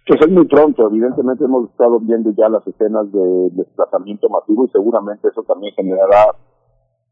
Pues 0.06 0.20
es 0.20 0.30
muy 0.30 0.46
pronto, 0.46 0.88
evidentemente 0.88 1.44
hemos 1.44 1.70
estado 1.70 2.00
viendo 2.00 2.32
ya 2.36 2.48
las 2.48 2.66
escenas 2.66 3.10
de 3.12 3.50
desplazamiento 3.52 4.28
masivo 4.28 4.64
y 4.64 4.68
seguramente 4.70 5.28
eso 5.28 5.44
también 5.44 5.72
generará 5.74 6.34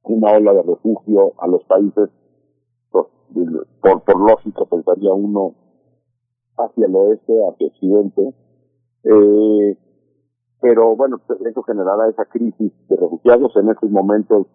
una 0.03 0.33
ola 0.33 0.53
de 0.55 0.63
refugio 0.63 1.33
a 1.39 1.47
los 1.47 1.63
países, 1.65 2.11
por, 2.91 3.11
por, 3.81 4.03
por 4.03 4.21
lógica 4.21 4.65
pensaría 4.69 5.13
uno 5.13 5.55
hacia 6.59 6.87
el 6.87 6.97
oeste, 6.97 7.33
hacia 7.49 7.67
el 7.67 7.73
occidente, 7.73 8.35
eh, 9.05 9.79
pero 10.61 10.97
bueno, 10.97 11.21
eso 11.49 11.63
generará 11.63 12.09
esa 12.09 12.25
crisis 12.25 12.73
de 12.89 12.97
refugiados 12.97 13.55
en 13.57 13.71
estos 13.71 13.91
momentos 13.91 14.47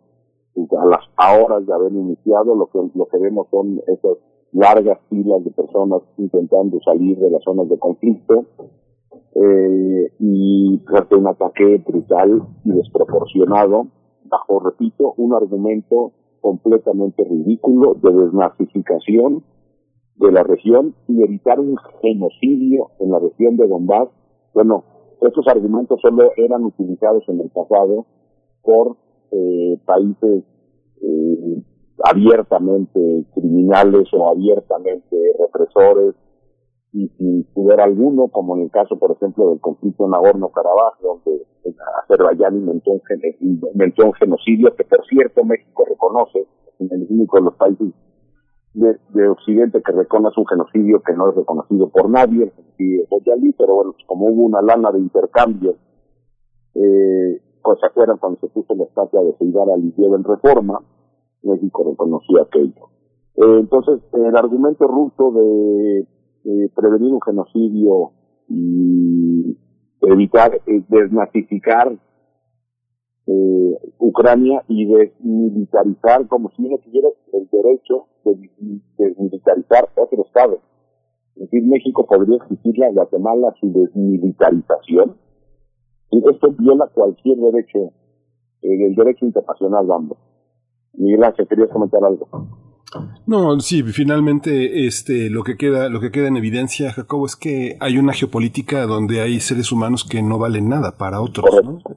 a 0.55 0.85
las 0.85 1.41
horas 1.41 1.65
de 1.65 1.73
haber 1.73 1.91
iniciado, 1.91 2.55
lo 2.55 2.67
que, 2.67 2.79
lo 2.93 3.05
que 3.07 3.17
vemos 3.17 3.47
son 3.51 3.81
esas 3.87 4.17
largas 4.51 4.99
filas 5.09 5.43
de 5.43 5.51
personas 5.51 6.01
intentando 6.17 6.79
salir 6.85 7.17
de 7.19 7.29
las 7.29 7.43
zonas 7.43 7.67
de 7.67 7.77
conflicto 7.77 8.45
eh, 9.35 10.11
y 10.19 10.81
fue 10.87 11.17
un 11.17 11.27
ataque 11.27 11.83
brutal 11.85 12.41
y 12.63 12.71
desproporcionado 12.71 13.87
bajo, 14.23 14.59
repito, 14.59 15.13
un 15.17 15.33
argumento 15.33 16.13
completamente 16.39 17.23
ridículo 17.23 17.95
de 17.95 18.13
desnazificación 18.13 19.43
de 20.15 20.31
la 20.31 20.43
región 20.43 20.95
y 21.07 21.21
evitar 21.21 21.59
un 21.59 21.75
genocidio 22.01 22.91
en 22.99 23.11
la 23.11 23.19
región 23.19 23.57
de 23.57 23.67
Donbass. 23.67 24.09
Bueno, 24.53 24.83
estos 25.21 25.45
argumentos 25.47 25.99
solo 26.01 26.31
eran 26.37 26.63
utilizados 26.63 27.27
en 27.27 27.41
el 27.41 27.49
pasado 27.49 28.05
por 28.61 28.95
eh, 29.35 29.79
países 29.85 30.43
eh, 31.01 31.63
abiertamente 32.03 33.25
criminales 33.33 34.07
o 34.13 34.29
abiertamente 34.29 35.15
represores 35.39 36.15
y 36.93 37.09
sin 37.17 37.43
poder 37.53 37.81
alguno, 37.81 38.29
como 38.29 38.55
en 38.55 38.63
el 38.63 38.71
caso, 38.71 38.97
por 38.97 39.11
ejemplo, 39.11 39.49
del 39.49 39.59
conflicto 39.59 40.05
en 40.05 40.11
Nagorno-Karabaj, 40.11 41.01
donde 41.01 41.45
Azerbaiyán 42.03 42.55
inventó 42.55 42.91
un, 42.91 43.01
inventó 43.41 44.05
un 44.05 44.13
genocidio 44.13 44.73
que, 44.75 44.85
por 44.85 45.05
cierto, 45.05 45.43
México 45.43 45.83
reconoce, 45.89 46.47
en 46.79 46.89
el 46.91 47.07
único 47.09 47.37
de 47.37 47.43
los 47.43 47.55
países 47.55 47.87
de, 48.73 49.27
Occidente 49.27 49.81
que 49.81 49.91
reconoce 49.91 50.39
un 50.39 50.47
genocidio 50.47 51.01
que 51.01 51.13
no 51.13 51.29
es 51.29 51.35
reconocido 51.35 51.89
por 51.89 52.09
nadie, 52.09 52.43
el 52.43 52.51
genocidio 52.51 53.05
de 53.09 53.53
pero 53.57 53.75
bueno, 53.75 53.91
pues 53.93 54.05
como 54.05 54.27
hubo 54.27 54.45
una 54.45 54.61
lana 54.61 54.91
de 54.91 54.99
intercambio 54.99 55.75
eh, 56.75 57.41
pues 57.65 57.79
se 57.79 57.87
acuerdan 57.87 58.17
cuando 58.17 58.39
se 58.39 58.47
puso 58.47 58.75
la 58.75 58.83
estatua 58.83 59.23
de 59.23 59.35
Seidar 59.37 59.67
Aliyev 59.69 60.13
en 60.13 60.23
reforma, 60.23 60.79
México 61.41 61.83
reconocía 61.89 62.43
aquello. 62.43 62.89
Eh, 63.35 63.59
entonces, 63.59 64.01
el 64.13 64.35
argumento 64.37 64.87
ruso 64.87 65.31
de 65.31 66.07
prevenir 66.75 67.11
un 67.11 67.21
genocidio 67.21 68.11
y 68.49 69.57
evitar 70.01 70.61
eh, 70.67 70.83
desnazificar 70.87 71.97
eh, 73.27 73.77
Ucrania 73.97 74.63
y 74.67 74.85
desmilitarizar 74.85 76.27
como 76.27 76.51
si 76.51 76.63
uno 76.63 76.77
tuviera 76.77 77.09
el 77.33 77.49
derecho 77.51 78.05
de 78.23 78.49
desmilitarizar 78.97 79.89
otro 79.95 80.23
Estado. 80.25 80.59
Es 81.35 81.49
decir, 81.49 81.63
México 81.63 82.05
podría 82.05 82.37
exigirle 82.37 82.85
a 82.85 82.91
Guatemala 82.91 83.53
su 83.59 83.73
desmilitarización 83.73 85.17
esto 86.11 86.53
viola 86.57 86.87
cualquier 86.93 87.37
derecho, 87.37 87.91
eh, 88.61 88.85
el 88.87 88.95
derecho 88.95 89.25
internacional, 89.25 89.85
vamos. 89.85 90.17
Miguel 90.93 91.23
Ángel, 91.23 91.47
¿querías 91.47 91.69
comentar 91.69 92.03
algo? 92.03 92.27
No, 93.27 93.59
sí, 93.59 93.81
finalmente 93.81 94.85
este 94.85 95.31
lo 95.31 95.43
que 95.43 95.57
queda 95.57 95.89
lo 95.89 95.99
que 95.99 96.11
queda 96.11 96.27
en 96.27 96.37
evidencia, 96.37 96.93
Jacobo, 96.93 97.25
es 97.25 97.35
que 97.35 97.75
hay 97.79 97.97
una 97.97 98.13
geopolítica 98.13 98.85
donde 98.85 99.21
hay 99.21 99.39
seres 99.39 99.71
humanos 99.71 100.03
que 100.03 100.21
no 100.21 100.37
valen 100.37 100.69
nada 100.69 100.97
para 100.97 101.21
otros, 101.21 101.45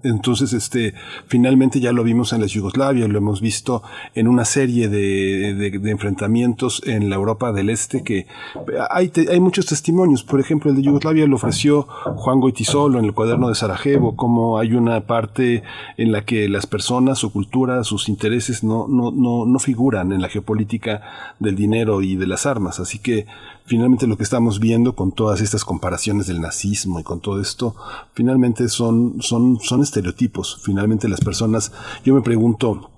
Entonces, 0.02 0.55
este 0.55 0.94
finalmente 1.26 1.81
ya 1.81 1.92
lo 1.92 2.02
vimos 2.02 2.32
en 2.32 2.40
la 2.40 2.47
Yugoslavia, 2.47 3.07
lo 3.08 3.18
hemos 3.18 3.42
visto 3.42 3.82
en 4.15 4.26
una 4.26 4.47
serie 4.47 4.89
de, 4.89 5.55
de, 5.55 5.90
enfrentamientos 5.90 6.81
en 6.86 7.10
la 7.10 7.16
Europa 7.16 7.52
del 7.52 7.68
Este 7.68 8.02
que 8.02 8.26
hay 8.90 9.12
hay 9.31 9.40
muchos 9.40 9.66
testimonios, 9.66 10.24
por 10.24 10.40
ejemplo, 10.40 10.70
el 10.70 10.76
de 10.76 10.82
Yugoslavia 10.82 11.26
lo 11.26 11.36
ofreció 11.36 11.82
Juan 11.82 12.40
Goitisolo 12.40 12.98
en 12.98 13.05
el 13.05 13.12
cuaderno 13.12 13.50
de 13.50 13.55
Sarajevo, 13.55 14.16
como 14.16 14.58
hay 14.58 14.73
una 14.73 15.02
parte 15.02 15.62
en 15.98 16.10
la 16.10 16.24
que 16.24 16.48
las 16.48 16.66
personas, 16.66 17.18
su 17.18 17.31
cultura, 17.32 17.84
sus 17.84 18.08
intereses 18.08 18.65
no 18.65 18.86
no 18.89 19.10
no 19.10 19.44
no 19.44 19.58
figuran 19.58 20.12
en 20.12 20.23
la 20.23 20.31
geopolítica 20.31 21.18
del 21.39 21.57
dinero 21.57 22.03
y 22.03 22.17
de 22.17 22.27
las 22.27 22.47
armas. 22.47 22.81
Así 22.81 22.99
que 22.99 23.27
finalmente 23.65 24.07
lo 24.07 24.17
que 24.17 24.23
estamos 24.23 24.61
viendo 24.61 24.95
con 24.95 25.13
todas 25.13 25.41
estas 25.41 25.65
comparaciones 25.65 26.27
del 26.27 26.41
nazismo 26.41 27.01
y 27.01 27.03
con 27.03 27.21
todo 27.21 27.41
esto, 27.41 27.75
finalmente 28.15 28.69
son, 28.69 29.21
son, 29.21 29.61
son 29.61 29.83
estereotipos. 29.83 30.61
Finalmente 30.63 31.09
las 31.09 31.21
personas, 31.21 31.73
yo 32.05 32.15
me 32.15 32.23
pregunto, 32.23 32.91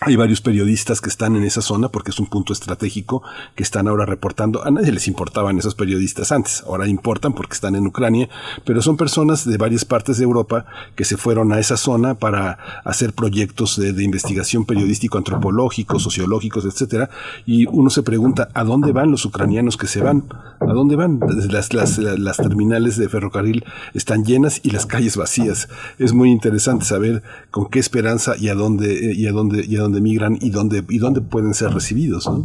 hay 0.00 0.14
varios 0.14 0.40
periodistas 0.40 1.00
que 1.00 1.08
están 1.08 1.34
en 1.34 1.42
esa 1.42 1.60
zona 1.60 1.88
porque 1.88 2.12
es 2.12 2.20
un 2.20 2.26
punto 2.26 2.52
estratégico 2.52 3.24
que 3.56 3.64
están 3.64 3.88
ahora 3.88 4.06
reportando. 4.06 4.64
A 4.64 4.70
nadie 4.70 4.92
les 4.92 5.08
importaban 5.08 5.58
esos 5.58 5.74
periodistas 5.74 6.30
antes, 6.30 6.62
ahora 6.68 6.86
importan 6.86 7.32
porque 7.32 7.54
están 7.54 7.74
en 7.74 7.84
Ucrania, 7.84 8.28
pero 8.64 8.80
son 8.80 8.96
personas 8.96 9.44
de 9.44 9.56
varias 9.56 9.84
partes 9.84 10.18
de 10.18 10.24
Europa 10.24 10.66
que 10.94 11.04
se 11.04 11.16
fueron 11.16 11.52
a 11.52 11.58
esa 11.58 11.76
zona 11.76 12.14
para 12.14 12.58
hacer 12.84 13.12
proyectos 13.12 13.76
de, 13.76 14.04
investigación 14.04 14.64
periodístico, 14.64 15.18
antropológicos, 15.18 16.04
sociológicos, 16.04 16.64
etcétera. 16.64 17.10
Y 17.44 17.66
uno 17.66 17.90
se 17.90 18.04
pregunta 18.04 18.50
a 18.54 18.62
dónde 18.62 18.92
van 18.92 19.10
los 19.10 19.24
ucranianos 19.24 19.76
que 19.76 19.88
se 19.88 20.00
van, 20.00 20.28
a 20.60 20.72
dónde 20.72 20.94
van. 20.94 21.18
Las, 21.50 21.74
las, 21.74 21.98
las 21.98 22.36
terminales 22.36 22.98
de 22.98 23.08
ferrocarril 23.08 23.64
están 23.94 24.24
llenas 24.24 24.60
y 24.62 24.70
las 24.70 24.86
calles 24.86 25.16
vacías. 25.16 25.68
Es 25.98 26.12
muy 26.12 26.30
interesante 26.30 26.84
saber 26.84 27.24
con 27.50 27.68
qué 27.68 27.80
esperanza 27.80 28.36
y 28.38 28.48
a 28.48 28.54
dónde 28.54 29.12
y 29.12 29.26
a 29.26 29.32
dónde 29.32 29.64
y 29.66 29.76
a 29.76 29.80
dónde 29.80 29.87
migran 30.00 30.36
y 30.40 30.50
dónde, 30.50 30.82
y 30.88 30.98
dónde 30.98 31.20
pueden 31.20 31.54
ser 31.54 31.70
recibidos. 31.70 32.28
¿no? 32.28 32.44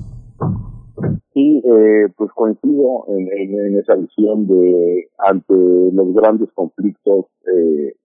Sí, 1.33 1.61
eh, 1.65 2.07
pues 2.15 2.31
coincido 2.33 3.05
en, 3.07 3.77
esa 3.79 3.95
visión 3.95 4.47
de 4.47 5.09
ante 5.17 5.53
los 5.53 6.13
grandes 6.13 6.49
conflictos, 6.53 7.25
eh, 7.53 7.95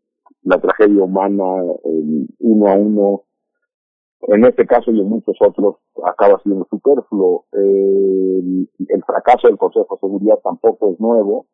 la 0.42 0.58
tragedia 0.58 1.02
humana, 1.02 1.62
uno 2.38 2.66
a 2.66 2.74
uno, 2.74 3.22
en 4.22 4.44
este 4.44 4.66
caso 4.66 4.90
y 4.90 5.00
en 5.00 5.08
muchos 5.08 5.36
otros, 5.40 5.76
acaba 6.04 6.40
siendo 6.42 6.66
superfluo. 6.70 7.44
el, 7.52 8.68
fracaso 9.06 9.48
del 9.48 9.58
Consejo 9.58 9.94
de 9.94 10.00
Seguridad 10.00 10.38
tampoco 10.42 10.92
es 10.92 11.00
nuevo. 11.00 11.46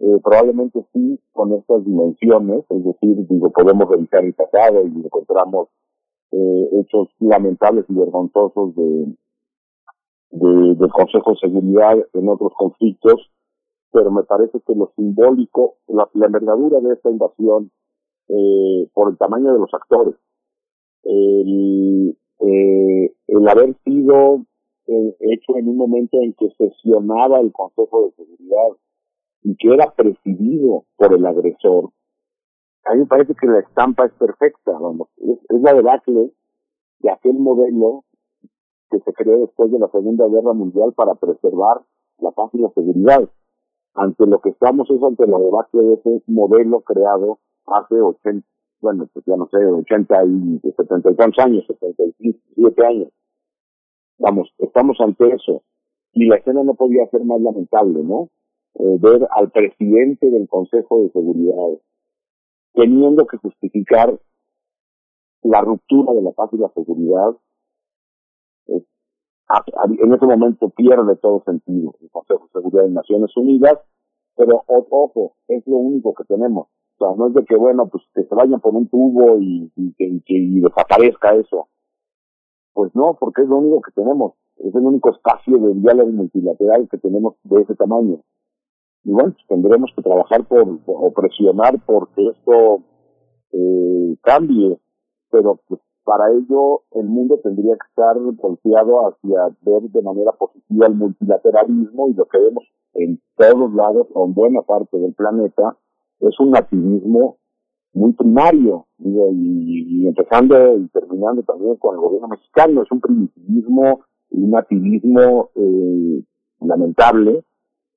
Eh, 0.00 0.18
probablemente 0.24 0.80
sí 0.94 1.20
con 1.32 1.52
estas 1.52 1.84
dimensiones, 1.84 2.64
es 2.70 2.84
decir, 2.84 3.26
digo, 3.28 3.50
podemos 3.50 3.88
revisar 3.88 4.24
el 4.24 4.32
pasado 4.32 4.86
y 4.86 5.04
encontramos 5.04 5.68
eh, 6.32 6.68
hechos 6.80 7.08
lamentables 7.18 7.84
y 7.88 7.94
vergonzosos 7.94 8.74
de, 8.76 9.14
de, 10.30 10.74
del 10.74 10.90
Consejo 10.90 11.32
de 11.32 11.38
Seguridad 11.38 11.96
en 12.14 12.28
otros 12.28 12.52
conflictos, 12.56 13.30
pero 13.92 14.10
me 14.10 14.22
parece 14.22 14.60
que 14.66 14.74
lo 14.74 14.92
simbólico, 14.96 15.76
la, 15.88 16.08
envergadura 16.14 16.80
de 16.80 16.94
esta 16.94 17.10
invasión, 17.10 17.70
eh, 18.28 18.88
por 18.94 19.10
el 19.10 19.18
tamaño 19.18 19.52
de 19.52 19.58
los 19.58 19.74
actores, 19.74 20.14
el, 21.02 22.16
eh, 22.40 23.12
el 23.26 23.48
haber 23.48 23.76
sido 23.84 24.44
eh, 24.86 25.16
hecho 25.20 25.56
en 25.56 25.68
un 25.68 25.76
momento 25.76 26.18
en 26.20 26.34
que 26.34 26.48
sesionaba 26.56 27.40
el 27.40 27.52
Consejo 27.52 28.06
de 28.06 28.12
Seguridad 28.12 28.76
y 29.42 29.56
que 29.56 29.74
era 29.74 29.92
presidido 29.94 30.84
por 30.96 31.14
el 31.14 31.24
agresor, 31.24 31.90
a 32.84 32.94
mí 32.94 33.00
me 33.00 33.06
parece 33.06 33.34
que 33.34 33.46
la 33.46 33.60
estampa 33.60 34.06
es 34.06 34.12
perfecta, 34.12 34.72
vamos, 34.72 35.08
es, 35.18 35.62
la 35.62 35.74
debacle 35.74 36.32
de 37.00 37.10
aquel 37.10 37.34
modelo 37.34 38.04
que 38.90 38.98
se 39.00 39.12
creó 39.12 39.40
después 39.40 39.70
de 39.70 39.78
la 39.78 39.88
Segunda 39.88 40.26
Guerra 40.26 40.52
Mundial 40.52 40.92
para 40.94 41.14
preservar 41.14 41.82
la 42.18 42.30
paz 42.32 42.50
y 42.54 42.58
la 42.58 42.70
seguridad. 42.70 43.28
Ante 43.94 44.26
lo 44.26 44.40
que 44.40 44.50
estamos 44.50 44.88
es 44.90 45.02
ante 45.02 45.26
la 45.26 45.38
debacle 45.38 45.82
de 45.82 45.94
ese 45.94 46.22
modelo 46.26 46.80
creado 46.80 47.38
hace 47.66 48.00
80, 48.00 48.46
bueno, 48.80 49.08
pues 49.12 49.24
ya 49.26 49.36
no 49.36 49.46
sé, 49.48 49.58
80 49.58 50.24
y 50.24 50.60
70 50.76 51.10
y 51.10 51.16
tantos 51.16 51.44
años, 51.44 51.64
77 51.66 52.86
años. 52.86 53.08
Vamos, 54.18 54.52
estamos 54.58 54.96
ante 55.00 55.28
eso. 55.28 55.62
Y 56.12 56.26
la 56.26 56.36
escena 56.36 56.64
no 56.64 56.74
podía 56.74 57.06
ser 57.10 57.24
más 57.24 57.40
lamentable, 57.40 58.02
¿no? 58.02 58.28
Eh, 58.74 58.98
ver 59.00 59.26
al 59.30 59.50
presidente 59.50 60.30
del 60.30 60.48
Consejo 60.48 61.02
de 61.02 61.10
Seguridad 61.10 61.78
teniendo 62.72 63.26
que 63.26 63.36
justificar 63.38 64.18
la 65.42 65.60
ruptura 65.62 66.12
de 66.12 66.22
la 66.22 66.32
paz 66.32 66.50
y 66.52 66.58
la 66.58 66.68
seguridad 66.74 67.36
en 69.98 70.14
ese 70.14 70.26
momento 70.26 70.70
pierde 70.70 71.16
todo 71.16 71.42
sentido 71.44 71.94
el 72.00 72.10
Consejo 72.10 72.44
de 72.44 72.60
Seguridad 72.60 72.84
de 72.84 72.90
Naciones 72.90 73.36
Unidas, 73.36 73.78
pero 74.36 74.62
ojo, 74.66 75.34
es 75.48 75.66
lo 75.66 75.76
único 75.76 76.14
que 76.14 76.24
tenemos. 76.24 76.68
O 76.98 77.04
sea, 77.04 77.16
no 77.16 77.28
es 77.28 77.34
de 77.34 77.44
que, 77.44 77.56
bueno, 77.56 77.88
pues 77.88 78.04
que 78.14 78.24
se 78.24 78.34
vayan 78.34 78.60
por 78.60 78.74
un 78.74 78.88
tubo 78.88 79.38
y, 79.40 79.70
que, 79.96 80.22
desaparezca 80.26 81.34
eso. 81.34 81.68
Pues 82.72 82.94
no, 82.94 83.16
porque 83.18 83.42
es 83.42 83.48
lo 83.48 83.56
único 83.56 83.80
que 83.80 83.92
tenemos. 83.92 84.34
Es 84.56 84.74
el 84.74 84.82
único 84.82 85.10
espacio 85.10 85.58
de 85.58 85.74
diálogo 85.74 86.12
multilateral 86.12 86.88
que 86.90 86.98
tenemos 86.98 87.34
de 87.44 87.62
ese 87.62 87.74
tamaño. 87.74 88.20
Y 89.04 89.12
bueno, 89.12 89.32
pues 89.32 89.46
tendremos 89.48 89.90
que 89.94 90.02
trabajar 90.02 90.46
por, 90.46 90.78
o 90.86 91.12
presionar 91.12 91.78
porque 91.86 92.28
esto 92.28 92.82
eh, 93.52 94.16
cambie, 94.22 94.78
pero 95.30 95.60
pues 95.68 95.80
para 96.04 96.30
ello, 96.32 96.82
el 96.92 97.06
mundo 97.06 97.38
tendría 97.42 97.74
que 97.74 97.86
estar 97.88 98.18
volteado 98.18 99.08
hacia 99.08 99.56
ver 99.62 99.82
de 99.82 100.02
manera 100.02 100.32
positiva 100.32 100.86
el 100.86 100.94
multilateralismo 100.94 102.08
y 102.08 102.14
lo 102.14 102.26
que 102.26 102.38
vemos 102.38 102.64
en 102.94 103.20
todos 103.36 103.72
lados, 103.74 104.08
o 104.14 104.26
en 104.26 104.34
buena 104.34 104.62
parte 104.62 104.98
del 104.98 105.14
planeta, 105.14 105.76
es 106.20 106.38
un 106.40 106.50
nativismo 106.50 107.36
muy 107.92 108.12
primario, 108.12 108.86
y, 108.98 110.06
empezando 110.06 110.76
y 110.76 110.88
terminando 110.88 111.42
también 111.42 111.76
con 111.76 111.94
el 111.94 112.00
gobierno 112.00 112.28
mexicano, 112.28 112.82
es 112.82 112.90
un 112.90 113.00
primitivismo 113.00 114.00
un 114.30 114.50
nativismo 114.50 115.50
eh, 115.54 116.22
lamentable. 116.60 117.44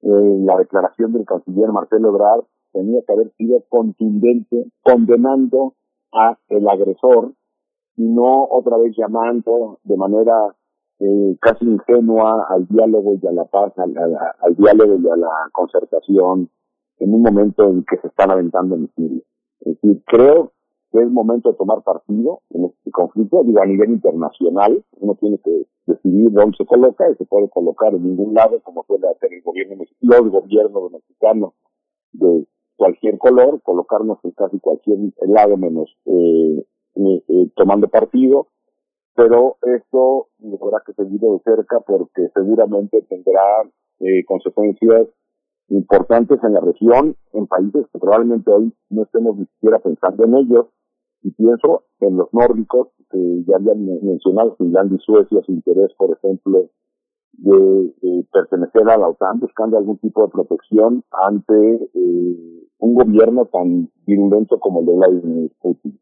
Eh, 0.03 0.37
la 0.43 0.57
declaración 0.57 1.13
del 1.13 1.25
canciller 1.25 1.71
Marcelo 1.71 2.09
Ebrard 2.09 2.43
tenía 2.73 3.01
que 3.07 3.13
haber 3.13 3.31
sido 3.37 3.63
contundente, 3.69 4.65
condenando 4.81 5.75
a 6.11 6.37
el 6.49 6.67
agresor 6.67 7.33
y 7.95 8.03
no 8.03 8.43
otra 8.49 8.77
vez 8.77 8.93
llamando 8.97 9.79
de 9.83 9.95
manera 9.95 10.55
eh, 10.99 11.37
casi 11.39 11.65
ingenua 11.65 12.45
al 12.49 12.67
diálogo 12.67 13.17
y 13.21 13.27
a 13.27 13.31
la 13.31 13.45
paz, 13.45 13.73
al, 13.77 13.93
diálogo 14.55 14.95
y 14.95 15.09
a 15.09 15.15
la 15.15 15.29
concertación 15.53 16.49
en 16.99 17.13
un 17.13 17.21
momento 17.21 17.63
en 17.63 17.83
que 17.83 17.97
se 17.97 18.07
están 18.07 18.31
aventando 18.31 18.75
en 18.75 18.89
Siria. 18.95 19.23
Es 19.61 19.81
decir, 19.81 20.03
creo 20.05 20.51
que 20.93 20.99
es 20.99 21.09
momento 21.09 21.49
de 21.49 21.57
tomar 21.57 21.81
partido 21.81 22.41
en 22.51 22.65
este 22.65 22.91
conflicto, 22.91 23.43
digo, 23.43 23.61
a 23.61 23.65
nivel 23.65 23.89
internacional, 23.89 24.85
uno 24.99 25.15
tiene 25.15 25.39
que 25.43 25.65
decidir 25.87 26.31
dónde 26.31 26.55
se 26.55 26.65
coloca 26.65 27.09
y 27.09 27.15
se 27.15 27.25
puede 27.25 27.49
colocar 27.49 27.95
en 27.95 28.03
ningún 28.03 28.35
lado, 28.35 28.61
como 28.61 28.83
suele 28.83 29.07
hacer 29.07 29.33
el 29.33 29.41
gobierno 29.41 29.83
los 30.01 30.29
gobiernos 30.29 30.91
mexicanos 30.91 31.53
de 32.11 32.45
cualquier 32.75 33.17
color, 33.17 33.59
colocarnos 33.63 34.19
en 34.23 34.31
casi 34.31 34.59
cualquier 34.59 34.99
lado 35.27 35.57
menos 35.57 35.97
eh, 36.05 36.63
eh, 36.95 37.23
eh, 37.27 37.49
tomando 37.55 37.87
partido, 37.87 38.49
pero 39.15 39.57
esto 39.61 40.27
habrá 40.61 40.83
que 40.85 40.93
seguir 40.93 41.19
de 41.19 41.39
cerca 41.43 41.79
porque 41.79 42.29
seguramente 42.35 43.01
tendrá 43.09 43.41
eh, 43.99 44.23
consecuencias 44.25 45.07
importantes 45.69 46.39
en 46.43 46.53
la 46.53 46.59
región, 46.59 47.15
en 47.33 47.47
países 47.47 47.87
que 47.91 47.99
probablemente 47.99 48.51
hoy 48.51 48.73
no 48.89 49.03
estemos 49.03 49.37
ni 49.37 49.45
siquiera 49.45 49.79
pensando 49.79 50.25
en 50.25 50.35
ellos, 50.35 50.67
y 51.23 51.31
pienso 51.31 51.83
en 52.01 52.17
los 52.17 52.27
nórdicos, 52.33 52.89
que 53.09 53.43
ya 53.47 53.55
habían 53.55 53.85
mencionado 53.85 54.55
Finlandia 54.57 54.97
y 54.99 55.03
Suecia, 55.03 55.41
su 55.45 55.51
interés, 55.53 55.91
por 55.97 56.15
ejemplo, 56.17 56.69
de, 57.33 58.25
pertenecer 58.31 58.89
a 58.89 58.97
la 58.97 59.09
OTAN, 59.09 59.39
buscando 59.39 59.77
algún 59.77 59.97
tipo 59.99 60.23
de 60.23 60.29
protección 60.29 61.03
ante 61.11 61.89
eh, 61.93 62.67
un 62.79 62.93
gobierno 62.95 63.45
tan 63.45 63.89
virulento 64.05 64.59
como 64.59 64.81
el 64.81 64.85
de 64.87 64.95
Vladimir 64.95 65.51
Putin. 65.61 65.99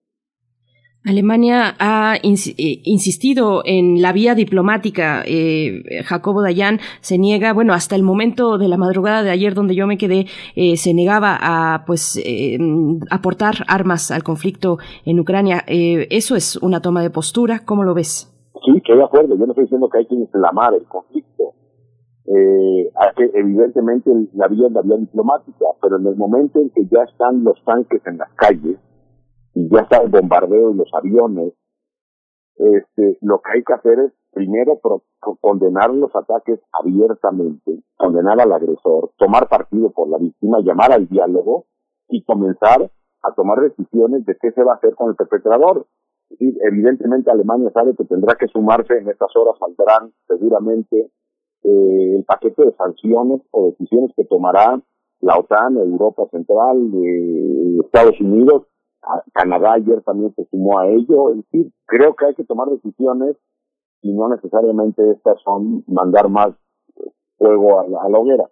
Alemania 1.03 1.75
ha 1.79 2.15
eh, 2.15 2.81
insistido 2.83 3.63
en 3.65 4.01
la 4.01 4.13
vía 4.13 4.35
diplomática. 4.35 5.23
Eh, 5.25 6.03
Jacobo 6.05 6.43
Dayan 6.43 6.79
se 7.01 7.17
niega, 7.17 7.53
bueno, 7.53 7.73
hasta 7.73 7.95
el 7.95 8.03
momento 8.03 8.59
de 8.59 8.67
la 8.67 8.77
madrugada 8.77 9.23
de 9.23 9.31
ayer 9.31 9.55
donde 9.55 9.73
yo 9.73 9.87
me 9.87 9.97
quedé, 9.97 10.27
eh, 10.55 10.77
se 10.77 10.93
negaba 10.93 11.37
a, 11.41 11.85
pues, 11.85 12.21
aportar 13.09 13.55
armas 13.67 14.11
al 14.11 14.23
conflicto 14.23 14.77
en 15.05 15.19
Ucrania. 15.19 15.63
eso 15.67 16.35
es 16.35 16.57
una 16.57 16.81
toma 16.81 17.01
de 17.01 17.09
postura. 17.09 17.61
¿Cómo 17.65 17.83
lo 17.83 17.93
ves? 17.93 18.31
Sí, 18.63 18.71
estoy 18.77 18.97
de 18.97 19.03
acuerdo. 19.03 19.35
Yo 19.35 19.45
no 19.45 19.53
estoy 19.53 19.65
diciendo 19.65 19.89
que 19.89 19.99
hay 19.99 20.05
que 20.05 20.15
inflamar 20.15 20.73
el 20.75 20.83
conflicto. 20.83 21.53
que 22.25 23.31
evidentemente 23.33 24.09
la 24.33 24.47
vía 24.47 24.67
es 24.67 24.73
la 24.73 24.81
vía 24.81 24.97
diplomática, 24.97 25.65
pero 25.81 25.97
en 25.97 26.07
el 26.07 26.15
momento 26.15 26.59
en 26.61 26.69
que 26.69 26.85
ya 26.85 27.03
están 27.03 27.43
los 27.43 27.61
tanques 27.65 28.01
en 28.05 28.17
las 28.17 28.31
calles, 28.35 28.77
y 29.53 29.69
ya 29.69 29.81
está 29.81 30.01
el 30.01 30.09
bombardeo 30.09 30.71
y 30.71 30.75
los 30.75 30.89
aviones, 30.93 31.53
este, 32.55 33.17
lo 33.21 33.39
que 33.39 33.51
hay 33.55 33.63
que 33.63 33.73
hacer 33.73 33.99
es 33.99 34.13
primero 34.31 34.79
condenar 35.39 35.93
los 35.93 36.15
ataques 36.15 36.59
abiertamente, 36.71 37.79
condenar 37.97 38.39
al 38.39 38.51
agresor, 38.51 39.11
tomar 39.17 39.49
partido 39.49 39.91
por 39.91 40.09
la 40.09 40.17
víctima, 40.17 40.59
llamar 40.61 40.91
al 40.91 41.07
diálogo 41.07 41.65
y 42.07 42.23
comenzar 42.23 42.91
a 43.23 43.33
tomar 43.33 43.59
decisiones 43.61 44.25
de 44.25 44.37
qué 44.39 44.51
se 44.51 44.63
va 44.63 44.73
a 44.73 44.75
hacer 44.75 44.95
con 44.95 45.09
el 45.09 45.15
perpetrador. 45.15 45.85
evidentemente 46.39 47.29
Alemania 47.29 47.71
sabe 47.73 47.95
que 47.95 48.05
tendrá 48.05 48.35
que 48.35 48.47
sumarse 48.47 48.97
en 48.97 49.09
estas 49.09 49.35
horas, 49.35 49.55
saldrán 49.59 50.13
seguramente 50.27 51.11
eh, 51.63 52.15
el 52.15 52.23
paquete 52.25 52.65
de 52.65 52.73
sanciones 52.73 53.41
o 53.51 53.71
decisiones 53.71 54.11
que 54.15 54.25
tomará 54.25 54.81
la 55.19 55.37
OTAN, 55.37 55.77
Europa 55.77 56.23
Central, 56.31 56.91
eh, 56.95 57.77
Estados 57.83 58.19
Unidos, 58.19 58.63
Canadá 59.33 59.73
ayer 59.73 60.01
también 60.03 60.33
se 60.35 60.45
sumó 60.45 60.79
a 60.79 60.87
ello. 60.87 61.31
Es 61.31 61.37
decir, 61.37 61.71
creo 61.85 62.15
que 62.15 62.25
hay 62.25 62.35
que 62.35 62.43
tomar 62.43 62.67
decisiones 62.69 63.37
y 64.01 64.13
no 64.13 64.29
necesariamente 64.29 65.11
estas 65.11 65.39
son 65.41 65.83
mandar 65.87 66.29
más 66.29 66.49
fuego 67.37 67.79
a 67.79 68.09
la, 68.09 68.17
hoguera. 68.17 68.45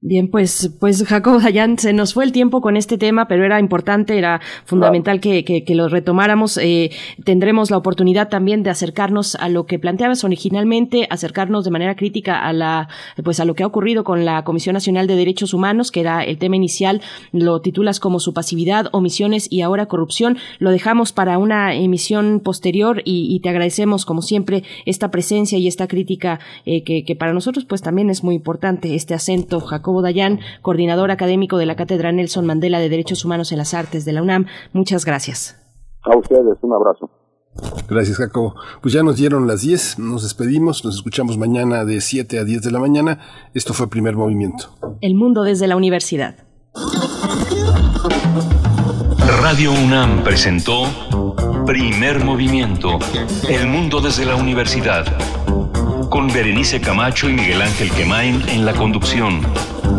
Bien, 0.00 0.30
pues, 0.30 0.70
pues 0.78 1.04
Jacob 1.04 1.42
Dayan, 1.42 1.76
se 1.76 1.92
nos 1.92 2.14
fue 2.14 2.22
el 2.22 2.30
tiempo 2.30 2.60
con 2.60 2.76
este 2.76 2.96
tema, 2.98 3.26
pero 3.26 3.44
era 3.44 3.58
importante, 3.58 4.16
era 4.16 4.40
fundamental 4.64 5.20
que, 5.20 5.44
que, 5.44 5.64
que, 5.64 5.74
lo 5.74 5.88
retomáramos. 5.88 6.56
Eh, 6.56 6.92
tendremos 7.24 7.72
la 7.72 7.78
oportunidad 7.78 8.28
también 8.28 8.62
de 8.62 8.70
acercarnos 8.70 9.34
a 9.34 9.48
lo 9.48 9.66
que 9.66 9.80
planteabas 9.80 10.22
originalmente, 10.22 11.08
acercarnos 11.10 11.64
de 11.64 11.72
manera 11.72 11.96
crítica 11.96 12.38
a 12.38 12.52
la, 12.52 12.88
pues 13.24 13.40
a 13.40 13.44
lo 13.44 13.56
que 13.56 13.64
ha 13.64 13.66
ocurrido 13.66 14.04
con 14.04 14.24
la 14.24 14.44
Comisión 14.44 14.74
Nacional 14.74 15.08
de 15.08 15.16
Derechos 15.16 15.52
Humanos, 15.52 15.90
que 15.90 15.98
era 15.98 16.22
el 16.22 16.38
tema 16.38 16.54
inicial, 16.54 17.02
lo 17.32 17.60
titulas 17.60 17.98
como 17.98 18.20
su 18.20 18.32
pasividad, 18.32 18.86
omisiones 18.92 19.50
y 19.50 19.62
ahora 19.62 19.86
corrupción. 19.86 20.38
Lo 20.60 20.70
dejamos 20.70 21.10
para 21.10 21.38
una 21.38 21.74
emisión 21.74 22.38
posterior 22.38 23.02
y, 23.04 23.34
y 23.34 23.40
te 23.40 23.48
agradecemos, 23.48 24.06
como 24.06 24.22
siempre, 24.22 24.62
esta 24.86 25.10
presencia 25.10 25.58
y 25.58 25.66
esta 25.66 25.88
crítica 25.88 26.38
eh, 26.66 26.84
que, 26.84 27.04
que 27.04 27.16
para 27.16 27.32
nosotros, 27.32 27.64
pues 27.64 27.82
también 27.82 28.10
es 28.10 28.22
muy 28.22 28.36
importante 28.36 28.94
este 28.94 29.14
acento, 29.14 29.58
Jacob. 29.58 29.87
Jacobo 29.88 30.02
Dayan, 30.02 30.40
coordinador 30.60 31.10
académico 31.10 31.56
de 31.56 31.64
la 31.64 31.74
Cátedra 31.74 32.12
Nelson 32.12 32.44
Mandela 32.44 32.78
de 32.78 32.90
Derechos 32.90 33.24
Humanos 33.24 33.52
en 33.52 33.58
las 33.58 33.72
Artes 33.72 34.04
de 34.04 34.12
la 34.12 34.20
UNAM. 34.20 34.44
Muchas 34.74 35.06
gracias. 35.06 35.56
A 36.02 36.14
ustedes, 36.14 36.58
un 36.60 36.74
abrazo. 36.74 37.08
Gracias, 37.88 38.18
Jacobo. 38.18 38.54
Pues 38.82 38.92
ya 38.92 39.02
nos 39.02 39.16
dieron 39.16 39.46
las 39.46 39.62
10, 39.62 39.98
nos 39.98 40.24
despedimos, 40.24 40.84
nos 40.84 40.96
escuchamos 40.96 41.38
mañana 41.38 41.86
de 41.86 42.02
7 42.02 42.38
a 42.38 42.44
10 42.44 42.64
de 42.64 42.70
la 42.70 42.80
mañana. 42.80 43.20
Esto 43.54 43.72
fue 43.72 43.88
Primer 43.88 44.14
Movimiento. 44.14 44.68
El 45.00 45.14
mundo 45.14 45.42
desde 45.42 45.66
la 45.66 45.76
universidad. 45.76 46.36
Radio 49.40 49.72
UNAM 49.72 50.22
presentó 50.22 50.84
Primer 51.64 52.22
Movimiento, 52.22 52.98
El 53.48 53.68
mundo 53.68 54.02
desde 54.02 54.26
la 54.26 54.36
universidad 54.36 55.06
con 56.08 56.28
Berenice 56.28 56.80
Camacho 56.80 57.28
y 57.28 57.34
Miguel 57.34 57.60
Ángel 57.60 57.90
Quemain 57.90 58.42
en 58.48 58.64
la 58.64 58.72
conducción. 58.72 59.40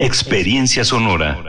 Experiencia 0.00 0.84
sonora. 0.84 1.47